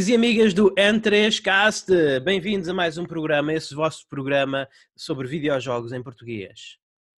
amigos 0.00 0.08
e 0.08 0.14
amigas 0.14 0.54
do 0.54 0.74
N3Cast, 0.76 2.20
bem-vindos 2.20 2.68
a 2.70 2.72
mais 2.72 2.96
um 2.96 3.04
programa, 3.04 3.52
esse 3.52 3.74
vosso 3.74 4.08
programa 4.08 4.66
sobre 4.96 5.28
videojogos 5.28 5.92
em 5.92 6.02
português. 6.02 6.78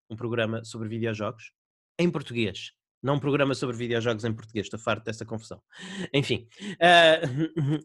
Um 0.10 0.16
programa 0.16 0.64
sobre 0.64 0.90
videojogos 0.90 1.52
em 2.00 2.10
português, 2.10 2.72
não 3.04 3.16
um 3.16 3.20
programa 3.20 3.54
sobre 3.54 3.76
videojogos 3.76 4.26
em 4.26 4.34
português, 4.34 4.66
estou 4.66 4.80
farto 4.80 5.04
dessa 5.04 5.24
confusão. 5.24 5.62
Enfim, 6.12 6.48
uh, 6.82 7.28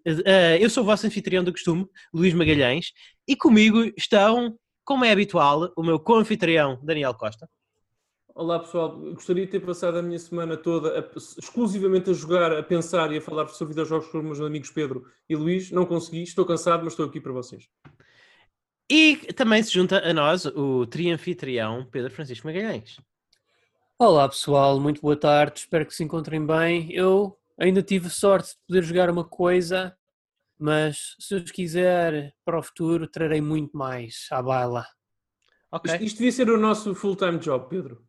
uh, 0.09 0.57
eu 0.59 0.71
sou 0.71 0.83
o 0.83 0.87
vosso 0.87 1.07
anfitrião 1.07 1.45
do 1.45 1.53
costume, 1.53 1.87
Luís 2.15 2.33
Magalhães, 2.33 2.93
e 3.29 3.37
comigo 3.37 3.93
estão, 3.99 4.59
como 4.83 5.05
é 5.05 5.13
habitual, 5.13 5.71
o 5.77 5.83
meu 5.83 6.01
co-anfitrião, 6.01 6.81
Daniel 6.83 7.13
Costa. 7.13 7.47
Olá 8.39 8.59
pessoal, 8.59 8.95
gostaria 9.15 9.47
de 9.47 9.53
ter 9.53 9.61
passado 9.61 9.97
a 9.97 10.03
minha 10.03 10.19
semana 10.19 10.59
toda 10.59 11.01
a, 11.01 11.19
exclusivamente 11.39 12.11
a 12.11 12.13
jogar, 12.13 12.53
a 12.53 12.63
pensar 12.63 13.11
e 13.11 13.17
a 13.17 13.21
falar 13.23 13.49
sobre 13.49 13.73
videojogos 13.73 14.09
com 14.09 14.19
os 14.19 14.25
meus 14.25 14.41
amigos 14.43 14.69
Pedro 14.71 15.11
e 15.27 15.35
Luís. 15.35 15.71
Não 15.71 15.87
consegui, 15.87 16.23
estou 16.23 16.45
cansado, 16.45 16.85
mas 16.85 16.93
estou 16.93 17.07
aqui 17.07 17.19
para 17.19 17.33
vocês. 17.33 17.67
E 18.91 19.17
também 19.33 19.63
se 19.63 19.73
junta 19.73 20.07
a 20.07 20.13
nós 20.13 20.45
o 20.45 20.87
trianfitrião 20.87 21.89
Pedro 21.91 22.11
Francisco 22.11 22.47
Magalhães. 22.47 23.01
Olá 23.99 24.29
pessoal, 24.29 24.79
muito 24.79 25.01
boa 25.01 25.17
tarde, 25.17 25.61
espero 25.61 25.87
que 25.87 25.95
se 25.95 26.05
encontrem 26.05 26.45
bem. 26.45 26.93
Eu 26.93 27.39
ainda 27.57 27.83
tive 27.83 28.11
sorte 28.11 28.51
de 28.51 28.59
poder 28.69 28.83
jogar 28.83 29.09
uma 29.09 29.25
coisa, 29.25 29.97
mas 30.59 31.17
se 31.19 31.37
Deus 31.37 31.51
quiser, 31.51 32.35
para 32.45 32.59
o 32.59 32.63
futuro 32.63 33.09
trarei 33.09 33.41
muito 33.41 33.75
mais 33.75 34.27
à 34.31 34.43
baila. 34.43 34.87
Okay. 35.73 35.95
Isto, 35.95 36.05
isto 36.05 36.17
devia 36.19 36.33
ser 36.33 36.51
o 36.51 36.59
nosso 36.59 36.95
full-time 36.95 37.39
job, 37.39 37.67
Pedro. 37.71 38.06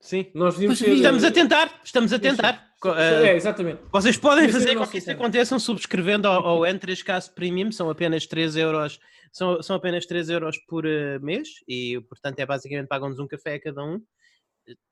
Sim. 0.00 0.26
Nós 0.34 0.54
devíamos 0.54 0.78
ter... 0.78 0.90
Estamos 0.90 1.24
a 1.24 1.30
tentar, 1.30 1.80
estamos 1.84 2.12
a 2.12 2.18
tentar. 2.18 2.68
É, 2.96 3.34
exatamente. 3.34 3.80
Vocês 3.90 4.16
podem 4.16 4.48
fazer 4.48 4.76
com 4.76 4.86
que 4.86 4.98
isso 4.98 5.10
aconteça 5.10 5.58
subscrevendo 5.58 6.28
ao, 6.28 6.46
ao 6.46 6.60
N3Cast 6.60 7.34
Premium, 7.34 7.72
são 7.72 7.90
apenas 7.90 8.26
3 8.26 8.56
euros, 8.56 9.00
são, 9.32 9.60
são 9.62 9.74
apenas 9.74 10.06
3 10.06 10.30
euros 10.30 10.56
por 10.68 10.86
uh, 10.86 11.20
mês 11.20 11.48
e, 11.66 12.00
portanto, 12.08 12.38
é 12.38 12.46
basicamente 12.46 12.86
pagam-nos 12.86 13.18
um 13.18 13.26
café 13.26 13.54
a 13.54 13.60
cada 13.60 13.82
um 13.84 14.00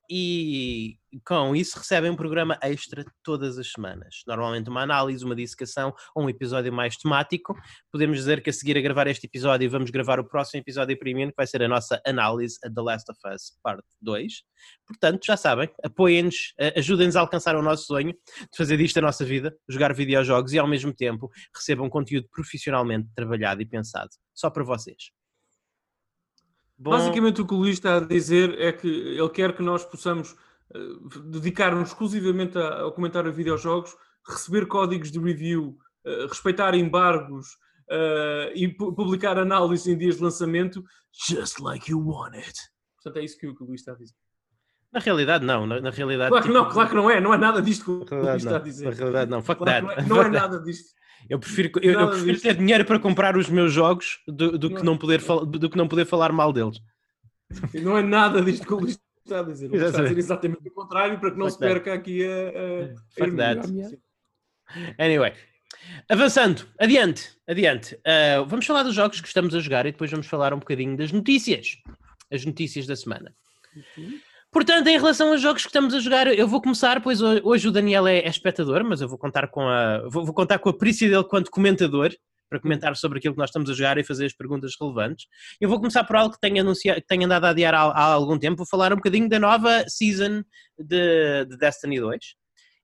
e 0.09 0.97
com 1.25 1.57
isso 1.57 1.79
recebem 1.79 2.11
um 2.11 2.17
programa 2.17 2.59
extra 2.63 3.05
todas 3.23 3.59
as 3.59 3.73
semanas. 3.73 4.23
Normalmente 4.27 4.69
uma 4.69 4.83
análise, 4.83 5.25
uma 5.25 5.35
dissecação 5.35 5.95
ou 6.15 6.25
um 6.25 6.29
episódio 6.29 6.73
mais 6.73 6.97
temático. 6.97 7.55
Podemos 7.91 8.19
dizer 8.19 8.43
que 8.43 8.51
a 8.51 8.53
seguir 8.53 8.77
a 8.77 8.81
gravar 8.81 9.07
este 9.07 9.27
episódio 9.27 9.71
vamos 9.71 9.91
gravar 9.91 10.21
o 10.21 10.25
próximo 10.25 10.61
episódio 10.61 10.99
premium, 10.99 11.29
que 11.29 11.37
vai 11.37 11.47
ser 11.47 11.63
a 11.63 11.69
nossa 11.69 12.01
análise 12.07 12.59
a 12.65 12.71
The 12.71 12.81
Last 12.81 13.11
of 13.11 13.21
Us 13.35 13.59
Part 13.63 13.83
2. 14.03 14.43
Portanto, 14.87 15.25
já 15.25 15.37
sabem, 15.37 15.71
apoiem-nos, 15.83 16.55
ajudem-nos 16.77 17.17
a 17.17 17.21
alcançar 17.21 17.57
o 17.57 17.63
nosso 17.63 17.87
sonho 17.87 18.13
de 18.13 18.57
fazer 18.57 18.77
disto 18.77 18.99
a 18.99 19.03
nossa 19.03 19.25
vida, 19.25 19.57
jogar 19.69 19.95
videojogos 19.95 20.53
e 20.53 20.59
ao 20.59 20.67
mesmo 20.67 20.93
tempo 20.93 21.31
recebam 21.55 21.89
conteúdo 21.89 22.29
profissionalmente 22.31 23.09
trabalhado 23.15 23.63
e 23.63 23.67
pensado, 23.67 24.11
só 24.35 24.51
para 24.51 24.65
vocês. 24.65 25.11
Bom... 26.79 26.91
Basicamente 26.91 27.41
o 27.41 27.47
que 27.47 27.55
o 27.55 27.59
Luís 27.59 27.75
está 27.75 27.97
a 27.97 28.01
dizer 28.01 28.61
é 28.61 28.73
que 28.73 28.87
ele 28.87 29.31
quer 29.31 29.55
que 29.55 29.63
nós 29.63 29.85
possamos 29.85 30.33
uh, 30.75 31.21
dedicar-nos 31.31 31.89
exclusivamente 31.89 32.59
ao 32.59 32.93
comentário 32.93 33.31
de 33.31 33.37
videojogos, 33.37 33.97
receber 34.29 34.67
códigos 34.67 35.11
de 35.11 35.19
review, 35.19 35.79
uh, 36.05 36.27
respeitar 36.29 36.75
embargos 36.75 37.47
uh, 37.91 38.53
e 38.55 38.69
publicar 38.69 39.39
análise 39.39 39.91
em 39.91 39.97
dias 39.97 40.17
de 40.17 40.23
lançamento, 40.23 40.85
just 41.29 41.61
like 41.61 41.91
you 41.91 42.01
want 42.01 42.35
it. 42.35 42.55
Portanto, 43.03 43.23
é 43.23 43.25
isso 43.25 43.39
que 43.39 43.47
o, 43.47 43.55
que 43.55 43.63
o 43.63 43.67
Luís 43.67 43.81
está 43.81 43.93
a 43.93 43.97
dizer. 43.97 44.15
Na 44.93 45.01
realidade, 45.01 45.45
não. 45.45 45.67
Na, 45.67 45.81
na 45.81 45.91
realidade, 45.91 46.31
claro 46.31 46.45
que 46.45 46.51
tipo... 46.51 46.63
não, 46.63 46.71
claro 46.71 46.89
que 46.89 46.95
não 46.95 47.11
é. 47.11 47.21
Não 47.21 47.35
é 47.35 47.39
nada 47.39 47.61
disto 47.61 48.05
que 48.05 48.15
o 48.15 48.19
Luís 48.19 48.37
está 48.37 48.57
a 48.57 48.61
dizer. 48.61 48.85
Na 48.87 48.91
realidade, 48.91 49.31
não. 49.31 49.43
Fuck 49.43 49.59
claro 49.59 49.87
that. 49.89 50.09
Não 50.09 50.17
é, 50.17 50.23
não 50.23 50.23
é 50.23 50.41
nada 50.41 50.61
disto. 50.61 50.95
Eu 51.29 51.39
prefiro, 51.39 51.71
eu, 51.83 52.01
eu 52.01 52.11
prefiro 52.11 52.41
ter 52.41 52.55
dinheiro 52.57 52.85
para 52.85 52.99
comprar 52.99 53.37
os 53.37 53.49
meus 53.49 53.73
jogos 53.73 54.21
do, 54.27 54.59
do, 54.59 54.75
que 54.75 54.83
não 54.83 54.97
poder 54.97 55.21
do 55.21 55.69
que 55.69 55.77
não 55.77 55.89
poder 55.89 56.05
falar 56.05 56.33
mal 56.33 56.53
deles. 56.53 56.81
Não 57.75 57.97
é 57.97 58.03
nada 58.03 58.43
disto 58.43 58.67
que 58.67 58.75
o 58.75 58.79
Luís 58.79 58.99
está 59.25 59.41
a 59.41 59.43
dizer. 59.43 59.73
Está 59.75 59.99
a 59.99 60.03
dizer 60.03 60.19
exatamente 60.19 60.69
o 60.69 60.73
contrário 60.73 61.19
para 61.19 61.31
que 61.31 61.39
não 61.39 61.47
Fuck 61.47 61.55
se 61.55 61.59
perca 61.59 61.95
aqui 61.95 62.25
a. 62.25 63.25
a, 63.25 63.25
a 63.25 65.05
Anyway. 65.05 65.33
Avançando, 66.09 66.67
adiante, 66.79 67.37
adiante. 67.47 67.95
Uh, 67.97 68.45
vamos 68.47 68.67
falar 68.67 68.83
dos 68.83 68.95
jogos 68.95 69.21
que 69.21 69.29
estamos 69.29 69.55
a 69.55 69.61
jogar 69.61 69.87
e 69.87 69.93
depois 69.93 70.11
vamos 70.11 70.27
falar 70.27 70.53
um 70.53 70.59
bocadinho 70.59 70.97
das 70.97 71.13
notícias. 71.13 71.79
As 72.33 72.45
notícias 72.45 72.87
da 72.87 72.97
semana. 72.97 73.33
Uhum. 73.97 74.19
Portanto, 74.53 74.87
em 74.87 74.97
relação 74.97 75.33
aos 75.33 75.41
jogos 75.41 75.63
que 75.63 75.69
estamos 75.69 75.93
a 75.93 76.01
jogar, 76.01 76.27
eu 76.29 76.49
vou 76.49 76.63
começar, 76.63 77.03
pois 77.03 77.21
hoje 77.21 77.69
o 77.69 77.73
Daniel 77.73 78.07
é, 78.07 78.21
é 78.21 78.29
espectador, 78.29 78.85
mas 78.85 79.01
eu 79.01 79.09
vou 79.09 79.19
contar 79.19 79.49
com 79.49 79.69
a 79.69 80.09
vou, 80.09 80.25
vou 80.25 80.35
contar 80.35 80.59
com 80.59 80.69
a 80.69 80.77
perícia 80.77 81.09
dele 81.09 81.25
quanto 81.25 81.51
comentador 81.51 82.11
para 82.49 82.61
comentar 82.61 82.97
sobre 82.97 83.19
aquilo 83.19 83.35
que 83.35 83.41
nós 83.41 83.51
estamos 83.51 83.69
a 83.69 83.75
jogar 83.75 83.99
e 83.99 84.05
fazer 84.05 84.27
as 84.27 84.33
perguntas 84.33 84.73
relevantes. 84.81 85.27
Eu 85.61 85.69
vou 85.69 85.79
começar 85.79 86.05
por 86.05 86.17
algo 86.17 86.35
que 86.35 86.41
tenho, 86.41 86.61
anunciado, 86.61 87.01
que 87.01 87.07
tenho 87.07 87.25
andado 87.25 87.45
a 87.45 87.51
adiar 87.51 87.75
há, 87.75 87.83
há, 87.83 88.05
algum 88.05 88.39
tempo, 88.39 88.57
vou 88.57 88.67
falar 88.67 88.93
um 88.93 88.97
bocadinho 88.97 89.29
da 89.29 89.39
nova 89.39 89.85
season 89.89 90.43
de, 90.79 91.45
de 91.45 91.57
Destiny 91.59 92.01
2. 92.01 92.19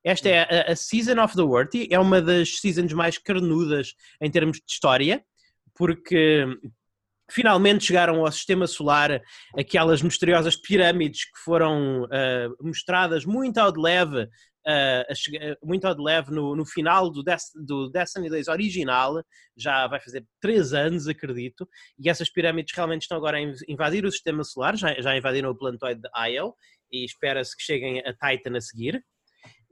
Esta 0.05 0.29
é 0.29 0.69
a, 0.69 0.73
a, 0.73 0.77
Season 0.77 1.23
of 1.23 1.37
the 1.37 1.43
Worthy, 1.43 1.89
é 1.91 1.99
uma 1.99 2.21
das 2.21 2.59
seasons 2.59 2.93
mais 2.93 3.19
carnudas 3.19 3.95
em 4.21 4.31
termos 4.31 4.57
de 4.57 4.65
história, 4.69 5.25
porque 5.75 6.45
finalmente 7.31 7.85
chegaram 7.85 8.25
ao 8.25 8.33
sistema 8.33 8.67
solar 8.67 9.21
aquelas 9.57 10.03
misteriosas 10.03 10.57
pirâmides 10.57 11.25
que 11.25 11.39
foram 11.45 12.05
uh, 12.05 12.57
mostradas 12.67 13.25
muito 13.25 13.59
ao 13.59 13.73
de 13.73 13.81
leve, 13.81 14.23
uh, 14.25 15.57
muito 15.67 15.87
ao 15.87 15.95
de 15.95 16.03
leve 16.03 16.31
no, 16.31 16.55
no 16.55 16.65
final 16.65 17.11
do, 17.11 17.23
Des 17.23 17.43
do 17.55 17.91
Destiny 17.91 18.29
2 18.29 18.49
original, 18.49 19.23
já 19.57 19.87
vai 19.87 20.01
fazer 20.01 20.25
três 20.41 20.73
anos, 20.73 21.09
acredito, 21.09 21.69
e 21.99 22.09
essas 22.09 22.31
pirâmides 22.31 22.75
realmente 22.75 23.03
estão 23.03 23.17
agora 23.17 23.39
a 23.39 23.41
invadir 23.69 24.05
o 24.05 24.13
sistema 24.13 24.45
solar, 24.45 24.77
já, 24.77 24.95
já 25.01 25.17
invadiram 25.17 25.51
o 25.51 25.57
planetoide 25.57 26.01
de 26.01 26.09
Io, 26.31 26.55
e 26.91 27.05
espera-se 27.05 27.57
que 27.57 27.63
cheguem 27.63 28.01
a 28.01 28.13
Titan 28.13 28.57
a 28.57 28.61
seguir. 28.61 29.03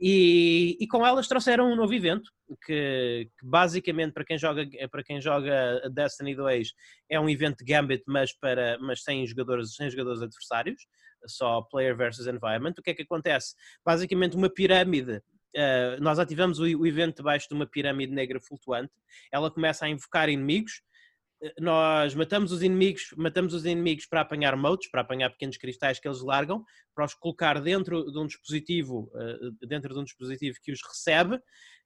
E, 0.00 0.78
e, 0.80 0.88
com 0.88 1.06
elas 1.06 1.28
trouxeram 1.28 1.70
um 1.70 1.76
novo 1.76 1.92
evento 1.92 2.30
que, 2.64 3.28
que, 3.38 3.46
basicamente 3.46 4.14
para 4.14 4.24
quem 4.24 4.38
joga 4.38 4.66
para 4.90 5.04
quem 5.04 5.20
joga 5.20 5.90
Destiny 5.92 6.34
2 6.34 6.72
é 7.10 7.20
um 7.20 7.28
evento 7.28 7.58
de 7.58 7.70
Gambit 7.70 8.02
mas 8.06 8.32
para 8.32 8.78
mas 8.80 9.02
sem 9.02 9.26
jogadores 9.26 9.74
sem 9.74 9.90
jogadores 9.90 10.22
adversários 10.22 10.86
só 11.26 11.62
player 11.62 11.96
versus 11.96 12.26
environment. 12.26 12.74
O 12.78 12.82
que 12.82 12.90
é 12.90 12.94
que 12.94 13.02
acontece? 13.02 13.54
Basicamente 13.84 14.36
uma 14.36 14.48
pirâmide 14.48 15.16
uh, 15.56 16.00
nós 16.00 16.18
ativamos 16.18 16.58
o, 16.58 16.64
o 16.64 16.86
evento 16.86 17.16
debaixo 17.16 17.48
de 17.48 17.54
uma 17.54 17.66
pirâmide 17.66 18.12
negra 18.12 18.40
flutuante. 18.40 18.92
Ela 19.32 19.50
começa 19.50 19.84
a 19.84 19.88
invocar 19.88 20.28
inimigos 20.28 20.82
nós 21.58 22.14
matamos 22.14 22.52
os 22.52 22.62
inimigos, 22.62 23.14
matamos 23.16 23.54
os 23.54 23.64
inimigos 23.64 24.06
para 24.06 24.20
apanhar 24.20 24.56
motes, 24.56 24.90
para 24.90 25.00
apanhar 25.00 25.30
pequenos 25.30 25.56
cristais 25.56 25.98
que 25.98 26.06
eles 26.06 26.22
largam, 26.22 26.64
para 26.94 27.04
os 27.04 27.14
colocar 27.14 27.60
dentro 27.60 28.10
de 28.10 28.18
um 28.18 28.26
dispositivo, 28.26 29.10
eh, 29.14 29.66
dentro 29.66 29.94
de 29.94 30.00
um 30.00 30.04
dispositivo 30.04 30.58
que 30.62 30.72
os 30.72 30.80
recebe, 30.82 31.40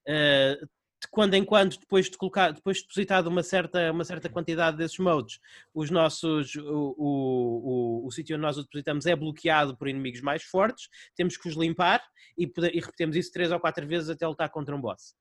eh, 0.07 0.57
de 1.01 1.09
quando 1.09 1.35
em 1.35 1.43
quando, 1.43 1.77
depois 1.77 2.09
de 2.09 2.17
colocar, 2.17 2.51
depois 2.51 2.77
de 2.77 2.83
depositado 2.83 3.27
uma 3.27 3.43
certa, 3.43 3.91
uma 3.91 4.03
certa 4.03 4.29
quantidade 4.29 4.77
desses 4.77 4.97
modes, 4.97 5.39
os 5.73 5.89
nossos, 5.89 6.55
o, 6.55 6.95
o, 6.97 8.03
o, 8.03 8.07
o 8.07 8.11
sítio 8.11 8.35
onde 8.35 8.43
nós 8.43 8.57
o 8.57 8.63
depositamos 8.63 9.05
é 9.05 9.15
bloqueado 9.15 9.77
por 9.77 9.87
inimigos 9.87 10.21
mais 10.21 10.43
fortes, 10.43 10.89
temos 11.15 11.37
que 11.37 11.47
os 11.47 11.55
limpar 11.55 12.01
e, 12.37 12.43
e 12.43 12.79
repetimos 12.79 13.15
isso 13.15 13.31
três 13.31 13.51
ou 13.51 13.59
quatro 13.59 13.87
vezes 13.87 14.09
até 14.09 14.27
lutar 14.27 14.49
contra 14.49 14.75
um 14.75 14.81
boss 14.81 15.15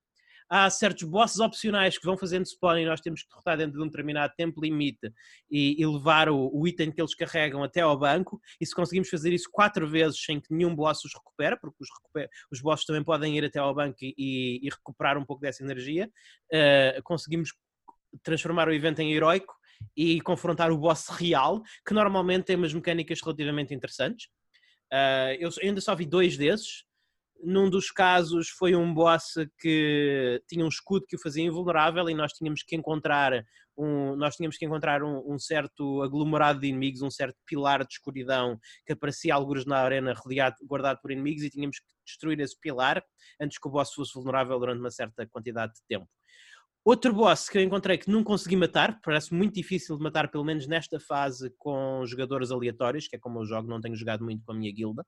há 0.49 0.69
certos 0.70 1.02
bosses 1.05 1.38
opcionais 1.41 1.99
que 1.99 2.05
vão 2.05 2.17
fazendo 2.17 2.46
spawn 2.46 2.79
e 2.79 2.85
nós 2.85 3.00
temos 3.00 3.23
que 3.23 3.29
derrotar 3.29 3.56
dentro 3.56 3.79
de 3.79 3.82
um 3.82 3.87
determinado 3.87 4.32
tempo 4.37 4.61
limite 4.61 5.12
e, 5.50 5.81
e 5.81 5.87
levar 5.87 6.29
o, 6.29 6.50
o, 6.52 6.67
item 6.67 6.93
que 6.93 7.00
eles 7.00 7.14
carregam 7.14 7.62
até 7.62 7.81
ao 7.81 7.99
banco. 7.99 8.41
E 8.61 8.67
se 8.67 8.75
conseguimos 8.75 9.08
fazer 9.08 9.32
isso 9.32 9.49
quatro 9.50 9.88
vezes 9.88 10.23
sem 10.23 10.41
que 10.41 10.52
nenhum 10.52 10.75
boss 10.75 11.05
os 11.05 11.12
recupere, 11.14 11.58
porque 11.61 11.76
os, 11.81 11.88
os 12.52 12.61
bosses 12.61 12.85
também 12.87 13.02
podem 13.02 13.37
ir 13.37 13.44
até 13.44 13.58
ao 13.58 13.75
banco 13.75 13.99
e, 14.02 14.61
e 14.62 14.69
recuperar 14.69 15.19
um 15.19 15.25
pouco 15.25 15.43
dessa 15.43 15.62
energia, 15.62 16.11
uh, 16.52 17.02
conseguimos 17.02 17.50
transformar 18.23 18.69
o 18.69 18.73
evento 18.73 19.00
em 19.00 19.12
heróico 19.12 19.55
e 19.96 20.20
confrontar 20.20 20.70
o 20.70 20.79
boss 20.79 21.08
real, 21.08 21.62
que 21.87 21.94
normalmente 21.94 22.44
tem 22.44 22.56
umas 22.56 22.73
mecânicas 22.73 23.20
relativamente 23.20 23.75
interessantes. 23.75 24.29
Uh, 24.93 25.35
eu 25.41 25.50
ainda 25.62 25.81
só 25.81 25.94
vi 25.94 26.06
dois 26.06 26.37
desses, 26.37 26.85
num 27.43 27.69
dos 27.69 27.91
casos 27.91 28.49
foi 28.49 28.75
um 28.75 28.93
boss 28.93 29.35
que 29.59 30.43
tinha 30.49 30.65
um 30.65 30.69
escudo 30.69 31.07
que 31.07 31.17
o 31.17 31.21
fazia 31.21 31.45
invulnerável 31.45 32.09
e 32.09 32.15
nós 32.15 32.33
tínhamos 32.33 32.63
que 32.63 32.77
encontrar 32.77 33.45
um, 33.77 34.15
nós 34.17 34.37
tínhamos 34.37 34.57
que 34.57 34.65
encontrar 34.65 35.03
um, 35.03 35.33
um, 35.33 35.39
certo 35.39 36.01
aglomerado 36.03 36.61
de 36.61 36.69
inimigos, 36.69 37.03
um 37.03 37.11
certo 37.11 37.37
pilar 37.45 37.85
de 37.85 37.93
escuridão 37.93 38.59
que 38.87 38.93
aparecia 38.93 39.35
alguns 39.35 39.67
na 39.67 39.79
arena 39.79 40.15
rodeado, 40.15 40.57
guardado 40.65 41.01
por 41.01 41.11
inimigos 41.11 41.43
e 41.43 41.51
tínhamos 41.51 41.81
que 41.81 41.87
destruir 42.07 42.39
esse 42.41 42.59
pilar 42.59 43.05
antes 43.41 43.59
que 43.59 43.67
o 43.67 43.71
boss 43.71 43.93
fosse 43.93 44.15
vulnerável 44.15 44.59
durante 44.59 44.79
uma 44.79 44.91
certa 44.91 45.27
quantidade 45.27 45.75
de 45.75 45.83
tempo. 45.89 46.09
Outro 46.85 47.15
boss 47.15 47.49
que 47.49 47.57
eu 47.57 47.63
encontrei 47.63 47.97
que 47.97 48.11
não 48.11 48.23
consegui 48.23 48.57
matar, 48.57 49.01
parece 49.03 49.33
muito 49.33 49.55
difícil 49.55 49.97
de 49.97 50.03
matar, 50.03 50.31
pelo 50.31 50.45
menos 50.45 50.67
nesta 50.67 51.01
fase, 51.01 51.51
com 51.57 52.05
jogadores 52.05 52.51
aleatórios, 52.51 53.09
que 53.09 53.17
é 53.17 53.19
como 53.19 53.41
eu 53.41 53.47
jogo, 53.47 53.69
não 53.69 53.81
tenho 53.81 53.97
jogado 53.97 54.23
muito 54.23 54.45
com 54.45 54.53
a 54.53 54.55
minha 54.55 54.71
guilda, 54.71 55.05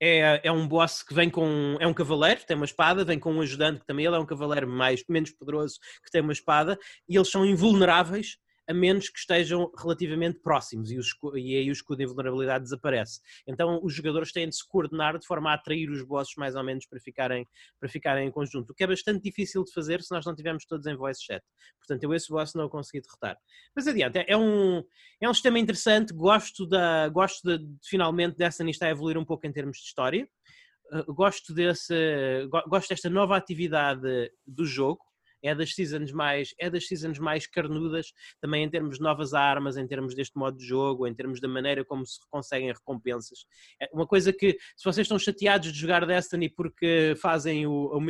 é, 0.00 0.40
é 0.44 0.52
um 0.52 0.66
boss 0.66 1.02
que 1.02 1.14
vem 1.14 1.30
com. 1.30 1.76
É 1.80 1.86
um 1.86 1.94
cavaleiro, 1.94 2.42
tem 2.46 2.56
uma 2.56 2.66
espada, 2.66 3.04
vem 3.04 3.18
com 3.18 3.32
um 3.32 3.40
ajudante 3.40 3.80
que 3.80 3.86
também 3.86 4.06
ele 4.06 4.16
é 4.16 4.18
um 4.18 4.26
cavaleiro 4.26 4.68
mais, 4.68 5.04
menos 5.08 5.30
poderoso 5.30 5.78
que 6.04 6.10
tem 6.10 6.20
uma 6.20 6.32
espada, 6.32 6.78
e 7.08 7.16
eles 7.16 7.30
são 7.30 7.44
invulneráveis 7.44 8.36
a 8.68 8.74
menos 8.74 9.08
que 9.08 9.18
estejam 9.18 9.70
relativamente 9.76 10.38
próximos 10.38 10.90
e, 10.90 10.98
o 10.98 11.36
e 11.36 11.56
aí 11.56 11.68
o 11.68 11.72
escudo 11.72 11.98
de 11.98 12.04
invulnerabilidade 12.04 12.64
desaparece. 12.64 13.20
Então 13.46 13.80
os 13.82 13.94
jogadores 13.94 14.32
têm 14.32 14.48
de 14.48 14.56
se 14.56 14.66
coordenar 14.66 15.18
de 15.18 15.26
forma 15.26 15.50
a 15.50 15.54
atrair 15.54 15.90
os 15.90 16.02
bosses 16.02 16.34
mais 16.36 16.54
ou 16.54 16.62
menos 16.62 16.86
para 16.86 17.00
ficarem, 17.00 17.46
para 17.80 17.88
ficarem 17.88 18.28
em 18.28 18.30
conjunto, 18.30 18.70
o 18.70 18.74
que 18.74 18.84
é 18.84 18.86
bastante 18.86 19.22
difícil 19.22 19.64
de 19.64 19.72
fazer 19.72 20.02
se 20.02 20.12
nós 20.12 20.24
não 20.24 20.34
tivermos 20.34 20.64
todos 20.64 20.86
em 20.86 20.94
voice 20.94 21.24
chat. 21.24 21.42
Portanto, 21.78 22.02
eu 22.04 22.14
esse 22.14 22.28
boss 22.28 22.54
não 22.54 22.68
consegui 22.68 23.00
derrotar. 23.00 23.36
Mas 23.74 23.86
adiante, 23.86 24.18
é, 24.18 24.26
é 24.28 24.36
um, 24.36 24.82
é 25.20 25.28
um 25.28 25.34
sistema 25.34 25.58
interessante, 25.58 26.12
gosto, 26.12 26.66
da, 26.66 27.08
gosto 27.08 27.42
de, 27.46 27.64
de 27.64 27.88
finalmente 27.88 28.36
Destiny 28.36 28.70
está 28.70 28.86
a 28.86 28.90
evoluir 28.90 29.18
um 29.18 29.24
pouco 29.24 29.46
em 29.46 29.52
termos 29.52 29.78
de 29.78 29.84
história. 29.84 30.28
Uh, 30.92 31.12
gosto, 31.12 31.54
desse, 31.54 32.46
gosto 32.68 32.88
desta 32.90 33.08
nova 33.08 33.36
atividade 33.36 34.30
do 34.46 34.64
jogo, 34.64 35.00
é 35.42 35.54
das 35.54 35.74
seasons 35.74 36.12
mais 36.12 36.54
é 36.58 36.70
das 36.70 36.86
seasons 36.86 37.18
mais 37.18 37.46
carnudas 37.46 38.12
também 38.40 38.64
em 38.64 38.70
termos 38.70 38.96
de 38.96 39.02
novas 39.02 39.34
armas 39.34 39.76
em 39.76 39.86
termos 39.86 40.14
deste 40.14 40.38
modo 40.38 40.56
de 40.56 40.64
jogo 40.64 41.06
em 41.06 41.14
termos 41.14 41.40
da 41.40 41.48
maneira 41.48 41.84
como 41.84 42.06
se 42.06 42.18
conseguem 42.30 42.68
recompensas. 42.68 43.46
É 43.80 43.88
uma 43.92 44.06
coisa 44.06 44.32
que 44.32 44.52
se 44.76 44.84
vocês 44.84 45.04
estão 45.04 45.18
chateados 45.18 45.72
de 45.72 45.78
jogar 45.78 46.06
Destiny 46.06 46.48
porque 46.48 47.14
fazem 47.20 47.66
o, 47.66 47.96
o 47.96 48.00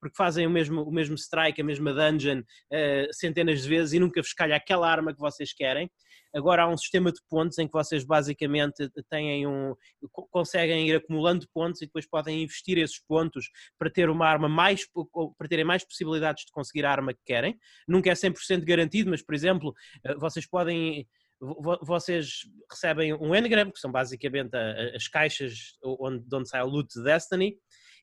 porque 0.00 0.16
fazem 0.16 0.46
o 0.46 0.50
mesmo 0.50 0.82
o 0.82 0.92
mesmo 0.92 1.16
strike 1.16 1.60
a 1.60 1.64
mesma 1.64 1.92
dungeon 1.92 2.40
uh, 2.40 3.12
centenas 3.12 3.62
de 3.62 3.68
vezes 3.68 3.92
e 3.92 4.00
nunca 4.00 4.20
vos 4.20 4.32
calha 4.32 4.56
aquela 4.56 4.90
arma 4.90 5.12
que 5.12 5.20
vocês 5.20 5.52
querem 5.52 5.90
Agora 6.34 6.62
há 6.62 6.68
um 6.68 6.76
sistema 6.76 7.12
de 7.12 7.20
pontos 7.28 7.58
em 7.58 7.66
que 7.66 7.72
vocês 7.72 8.04
basicamente 8.04 8.90
têm 9.08 9.46
um, 9.46 9.74
conseguem 10.30 10.88
ir 10.88 10.96
acumulando 10.96 11.48
pontos 11.52 11.82
e 11.82 11.86
depois 11.86 12.06
podem 12.06 12.42
investir 12.42 12.78
esses 12.78 13.00
pontos 13.00 13.50
para 13.78 13.90
ter 13.90 14.10
uma 14.10 14.26
arma 14.26 14.48
mais, 14.48 14.86
para 15.38 15.48
terem 15.48 15.64
mais 15.64 15.84
possibilidades 15.84 16.44
de 16.44 16.52
conseguir 16.52 16.84
a 16.84 16.90
arma 16.90 17.14
que 17.14 17.20
querem. 17.24 17.58
Nunca 17.86 18.10
é 18.10 18.14
100% 18.14 18.64
garantido, 18.64 19.10
mas 19.10 19.22
por 19.22 19.34
exemplo, 19.34 19.74
eh, 20.04 20.14
vocês 20.14 20.46
podem 20.46 21.06
vocês 21.82 22.46
recebem 22.70 23.12
um 23.12 23.34
engram, 23.34 23.70
que 23.70 23.78
são 23.78 23.92
basicamente 23.92 24.56
as 24.94 25.06
caixas 25.06 25.76
onde, 25.82 26.24
de 26.26 26.34
onde 26.34 26.48
sai 26.48 26.62
o 26.62 26.66
loot 26.66 26.88
de 26.94 27.04
Destiny, 27.04 27.58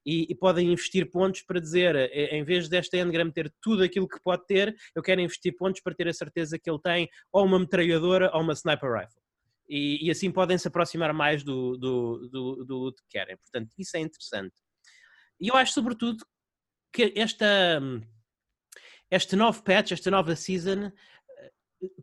e, 0.05 0.27
e, 0.29 0.35
podem 0.35 0.71
investir 0.71 1.09
pontos 1.09 1.41
para 1.41 1.59
dizer, 1.59 1.95
eh, 1.95 2.35
em 2.35 2.43
vez 2.43 2.67
desta 2.67 2.97
Engram 2.97 3.31
ter 3.31 3.53
tudo 3.61 3.83
aquilo 3.83 4.07
que 4.07 4.19
pode 4.21 4.45
ter, 4.45 4.75
eu 4.95 5.01
quero 5.01 5.21
investir 5.21 5.55
pontos 5.55 5.81
para 5.81 5.95
ter 5.95 6.07
a 6.07 6.13
certeza 6.13 6.59
que 6.59 6.69
ele 6.69 6.79
tem 6.81 7.09
ou 7.31 7.45
uma 7.45 7.59
metralhadora 7.59 8.29
ou 8.33 8.41
uma 8.41 8.53
sniper 8.53 8.91
rifle. 8.91 9.21
E, 9.69 10.05
e 10.05 10.11
assim 10.11 10.31
podem 10.31 10.57
se 10.57 10.67
aproximar 10.67 11.13
mais 11.13 11.43
do, 11.43 11.77
do, 11.77 12.29
do, 12.29 12.65
do 12.65 12.77
loot 12.77 13.01
que 13.03 13.17
querem. 13.17 13.37
Portanto, 13.37 13.71
isso 13.77 13.95
é 13.95 14.01
interessante. 14.01 14.53
E 15.39 15.47
eu 15.47 15.55
acho, 15.55 15.73
sobretudo, 15.73 16.25
que 16.91 17.13
esta, 17.15 17.81
este 19.09 19.35
novo 19.35 19.63
patch, 19.63 19.93
esta 19.93 20.11
nova 20.11 20.35
season, 20.35 20.85
eh, 20.85 21.51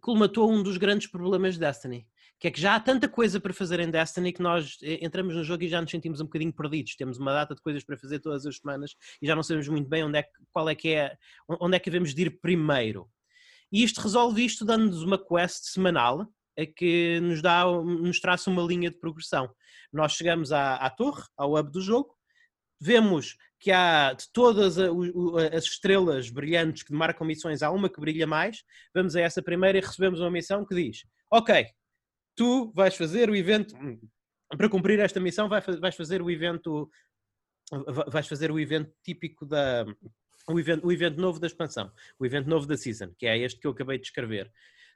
colmatou 0.00 0.50
um 0.50 0.62
dos 0.62 0.78
grandes 0.78 1.06
problemas 1.06 1.54
de 1.54 1.60
Destiny 1.60 2.06
que 2.40 2.48
é 2.48 2.50
que 2.50 2.58
já 2.58 2.74
há 2.74 2.80
tanta 2.80 3.06
coisa 3.06 3.38
para 3.38 3.52
fazer 3.52 3.80
em 3.80 3.90
Destiny 3.90 4.32
que 4.32 4.40
nós 4.40 4.78
eh, 4.82 5.04
entramos 5.04 5.36
no 5.36 5.44
jogo 5.44 5.62
e 5.62 5.68
já 5.68 5.78
nos 5.78 5.90
sentimos 5.90 6.22
um 6.22 6.24
bocadinho 6.24 6.52
perdidos. 6.52 6.96
Temos 6.96 7.18
uma 7.18 7.34
data 7.34 7.54
de 7.54 7.60
coisas 7.60 7.84
para 7.84 7.98
fazer 7.98 8.18
todas 8.18 8.46
as 8.46 8.56
semanas 8.56 8.96
e 9.20 9.26
já 9.26 9.36
não 9.36 9.42
sabemos 9.42 9.68
muito 9.68 9.90
bem 9.90 10.04
onde 10.04 10.18
é 10.18 10.22
que, 10.22 10.30
qual 10.50 10.66
é 10.70 10.74
que 10.74 10.88
é, 10.88 11.18
onde 11.46 11.76
é 11.76 11.78
que 11.78 11.90
devemos 11.90 12.14
de 12.14 12.22
ir 12.22 12.40
primeiro. 12.40 13.10
E 13.70 13.84
isto 13.84 14.00
resolve 14.00 14.42
isto 14.42 14.64
dando-nos 14.64 15.02
uma 15.02 15.18
quest 15.18 15.64
semanal 15.66 16.26
a 16.58 16.64
que 16.64 17.20
nos, 17.20 17.42
dá, 17.42 17.64
nos 17.66 18.18
traça 18.20 18.48
uma 18.48 18.62
linha 18.62 18.90
de 18.90 18.96
progressão. 18.96 19.54
Nós 19.92 20.12
chegamos 20.12 20.50
à, 20.50 20.76
à 20.76 20.88
torre, 20.88 21.22
ao 21.36 21.58
hub 21.58 21.70
do 21.70 21.82
jogo, 21.82 22.16
vemos 22.80 23.36
que 23.58 23.70
há 23.70 24.14
de 24.14 24.24
todas 24.32 24.78
as 24.78 25.64
estrelas 25.64 26.30
brilhantes 26.30 26.82
que 26.82 26.94
marcam 26.94 27.26
missões, 27.26 27.62
há 27.62 27.70
uma 27.70 27.90
que 27.90 28.00
brilha 28.00 28.26
mais. 28.26 28.64
Vamos 28.94 29.14
a 29.14 29.20
essa 29.20 29.42
primeira 29.42 29.76
e 29.76 29.82
recebemos 29.82 30.20
uma 30.20 30.30
missão 30.30 30.64
que 30.64 30.74
diz: 30.74 31.04
Ok, 31.30 31.66
tu 32.40 32.72
vais 32.74 32.96
fazer 32.96 33.28
o 33.28 33.36
evento 33.36 33.76
para 34.56 34.66
cumprir 34.66 34.98
esta 34.98 35.20
missão 35.20 35.46
vais 35.46 35.94
fazer 35.94 36.22
o 36.22 36.30
evento 36.30 36.90
vais 38.08 38.26
fazer 38.26 38.50
o 38.50 38.58
evento 38.58 38.90
típico 39.04 39.44
da 39.44 39.84
o 40.48 40.58
evento, 40.58 40.86
o 40.86 40.90
evento 40.90 41.20
novo 41.20 41.38
da 41.38 41.46
expansão, 41.46 41.92
o 42.18 42.24
evento 42.24 42.48
novo 42.48 42.66
da 42.66 42.78
season, 42.78 43.12
que 43.18 43.26
é 43.26 43.36
este 43.36 43.60
que 43.60 43.66
eu 43.66 43.72
acabei 43.72 43.98
de 43.98 44.06
escrever. 44.06 44.50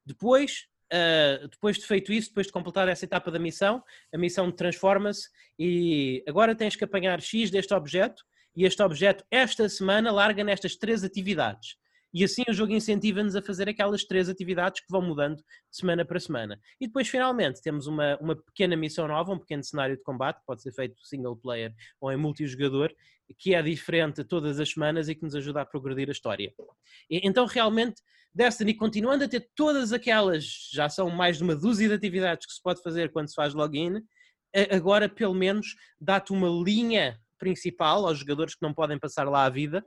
Depois, 0.07 0.67
uh, 0.91 1.47
depois 1.47 1.77
de 1.77 1.85
feito 1.85 2.15
isso, 2.15 2.31
depois 2.31 2.47
de 2.47 2.53
completar 2.53 2.89
essa 2.89 3.05
etapa 3.05 3.31
da 3.31 3.39
missão, 3.39 3.85
a 4.13 4.17
missão 4.17 4.51
transforma-se 4.51 5.29
e 5.59 6.25
agora 6.27 6.55
tens 6.55 6.75
que 6.75 6.85
apanhar 6.85 7.21
X 7.21 7.51
deste 7.51 7.75
objeto 7.75 8.25
e 8.57 8.65
este 8.65 8.83
objeto, 8.83 9.23
esta 9.31 9.69
semana, 9.69 10.11
larga 10.11 10.43
nestas 10.43 10.77
três 10.77 11.05
atividades. 11.05 11.77
E 12.15 12.23
assim 12.23 12.45
o 12.49 12.53
jogo 12.53 12.73
incentiva-nos 12.73 13.35
a 13.35 13.43
fazer 13.43 13.69
aquelas 13.69 14.05
três 14.05 14.29
atividades 14.29 14.81
que 14.81 14.87
vão 14.89 15.03
mudando 15.03 15.39
de 15.39 15.43
semana 15.73 16.05
para 16.05 16.21
semana. 16.21 16.61
E 16.81 16.87
depois, 16.87 17.09
finalmente, 17.09 17.61
temos 17.61 17.89
uma, 17.89 18.17
uma 18.19 18.37
pequena 18.37 18.77
missão 18.77 19.09
nova, 19.09 19.33
um 19.33 19.39
pequeno 19.39 19.65
cenário 19.65 19.97
de 19.97 20.03
combate, 20.05 20.39
que 20.39 20.47
pode 20.47 20.63
ser 20.63 20.73
feito 20.73 21.05
single 21.05 21.37
player 21.37 21.75
ou 22.01 22.13
em 22.13 22.17
multijogador, 22.17 22.95
que 23.37 23.53
é 23.53 23.61
diferente 23.61 24.23
todas 24.23 24.61
as 24.61 24.71
semanas 24.71 25.09
e 25.09 25.15
que 25.17 25.25
nos 25.25 25.35
ajuda 25.35 25.63
a 25.63 25.67
progredir 25.67 26.09
a 26.09 26.13
história. 26.13 26.55
E, 27.11 27.27
então, 27.27 27.47
realmente, 27.47 28.01
Destiny, 28.33 28.75
continuando 28.75 29.25
a 29.25 29.29
ter 29.29 29.49
todas 29.57 29.93
aquelas, 29.93 30.69
já 30.73 30.89
são 30.89 31.11
mais 31.11 31.39
de 31.39 31.43
uma 31.43 31.57
dúzia 31.57 31.89
de 31.89 31.95
atividades 31.95 32.47
que 32.47 32.53
se 32.53 32.63
pode 32.63 32.81
fazer 32.81 33.11
quando 33.11 33.29
se 33.29 33.35
faz 33.35 33.55
login, 33.55 34.03
agora 34.71 35.09
pelo 35.09 35.35
menos 35.35 35.75
dá-te 36.01 36.33
uma 36.33 36.49
linha 36.49 37.19
principal 37.39 38.07
aos 38.07 38.19
jogadores 38.19 38.55
que 38.55 38.63
não 38.63 38.73
podem 38.73 38.99
passar 38.99 39.29
lá 39.29 39.45
a 39.45 39.51
vida, 39.51 39.85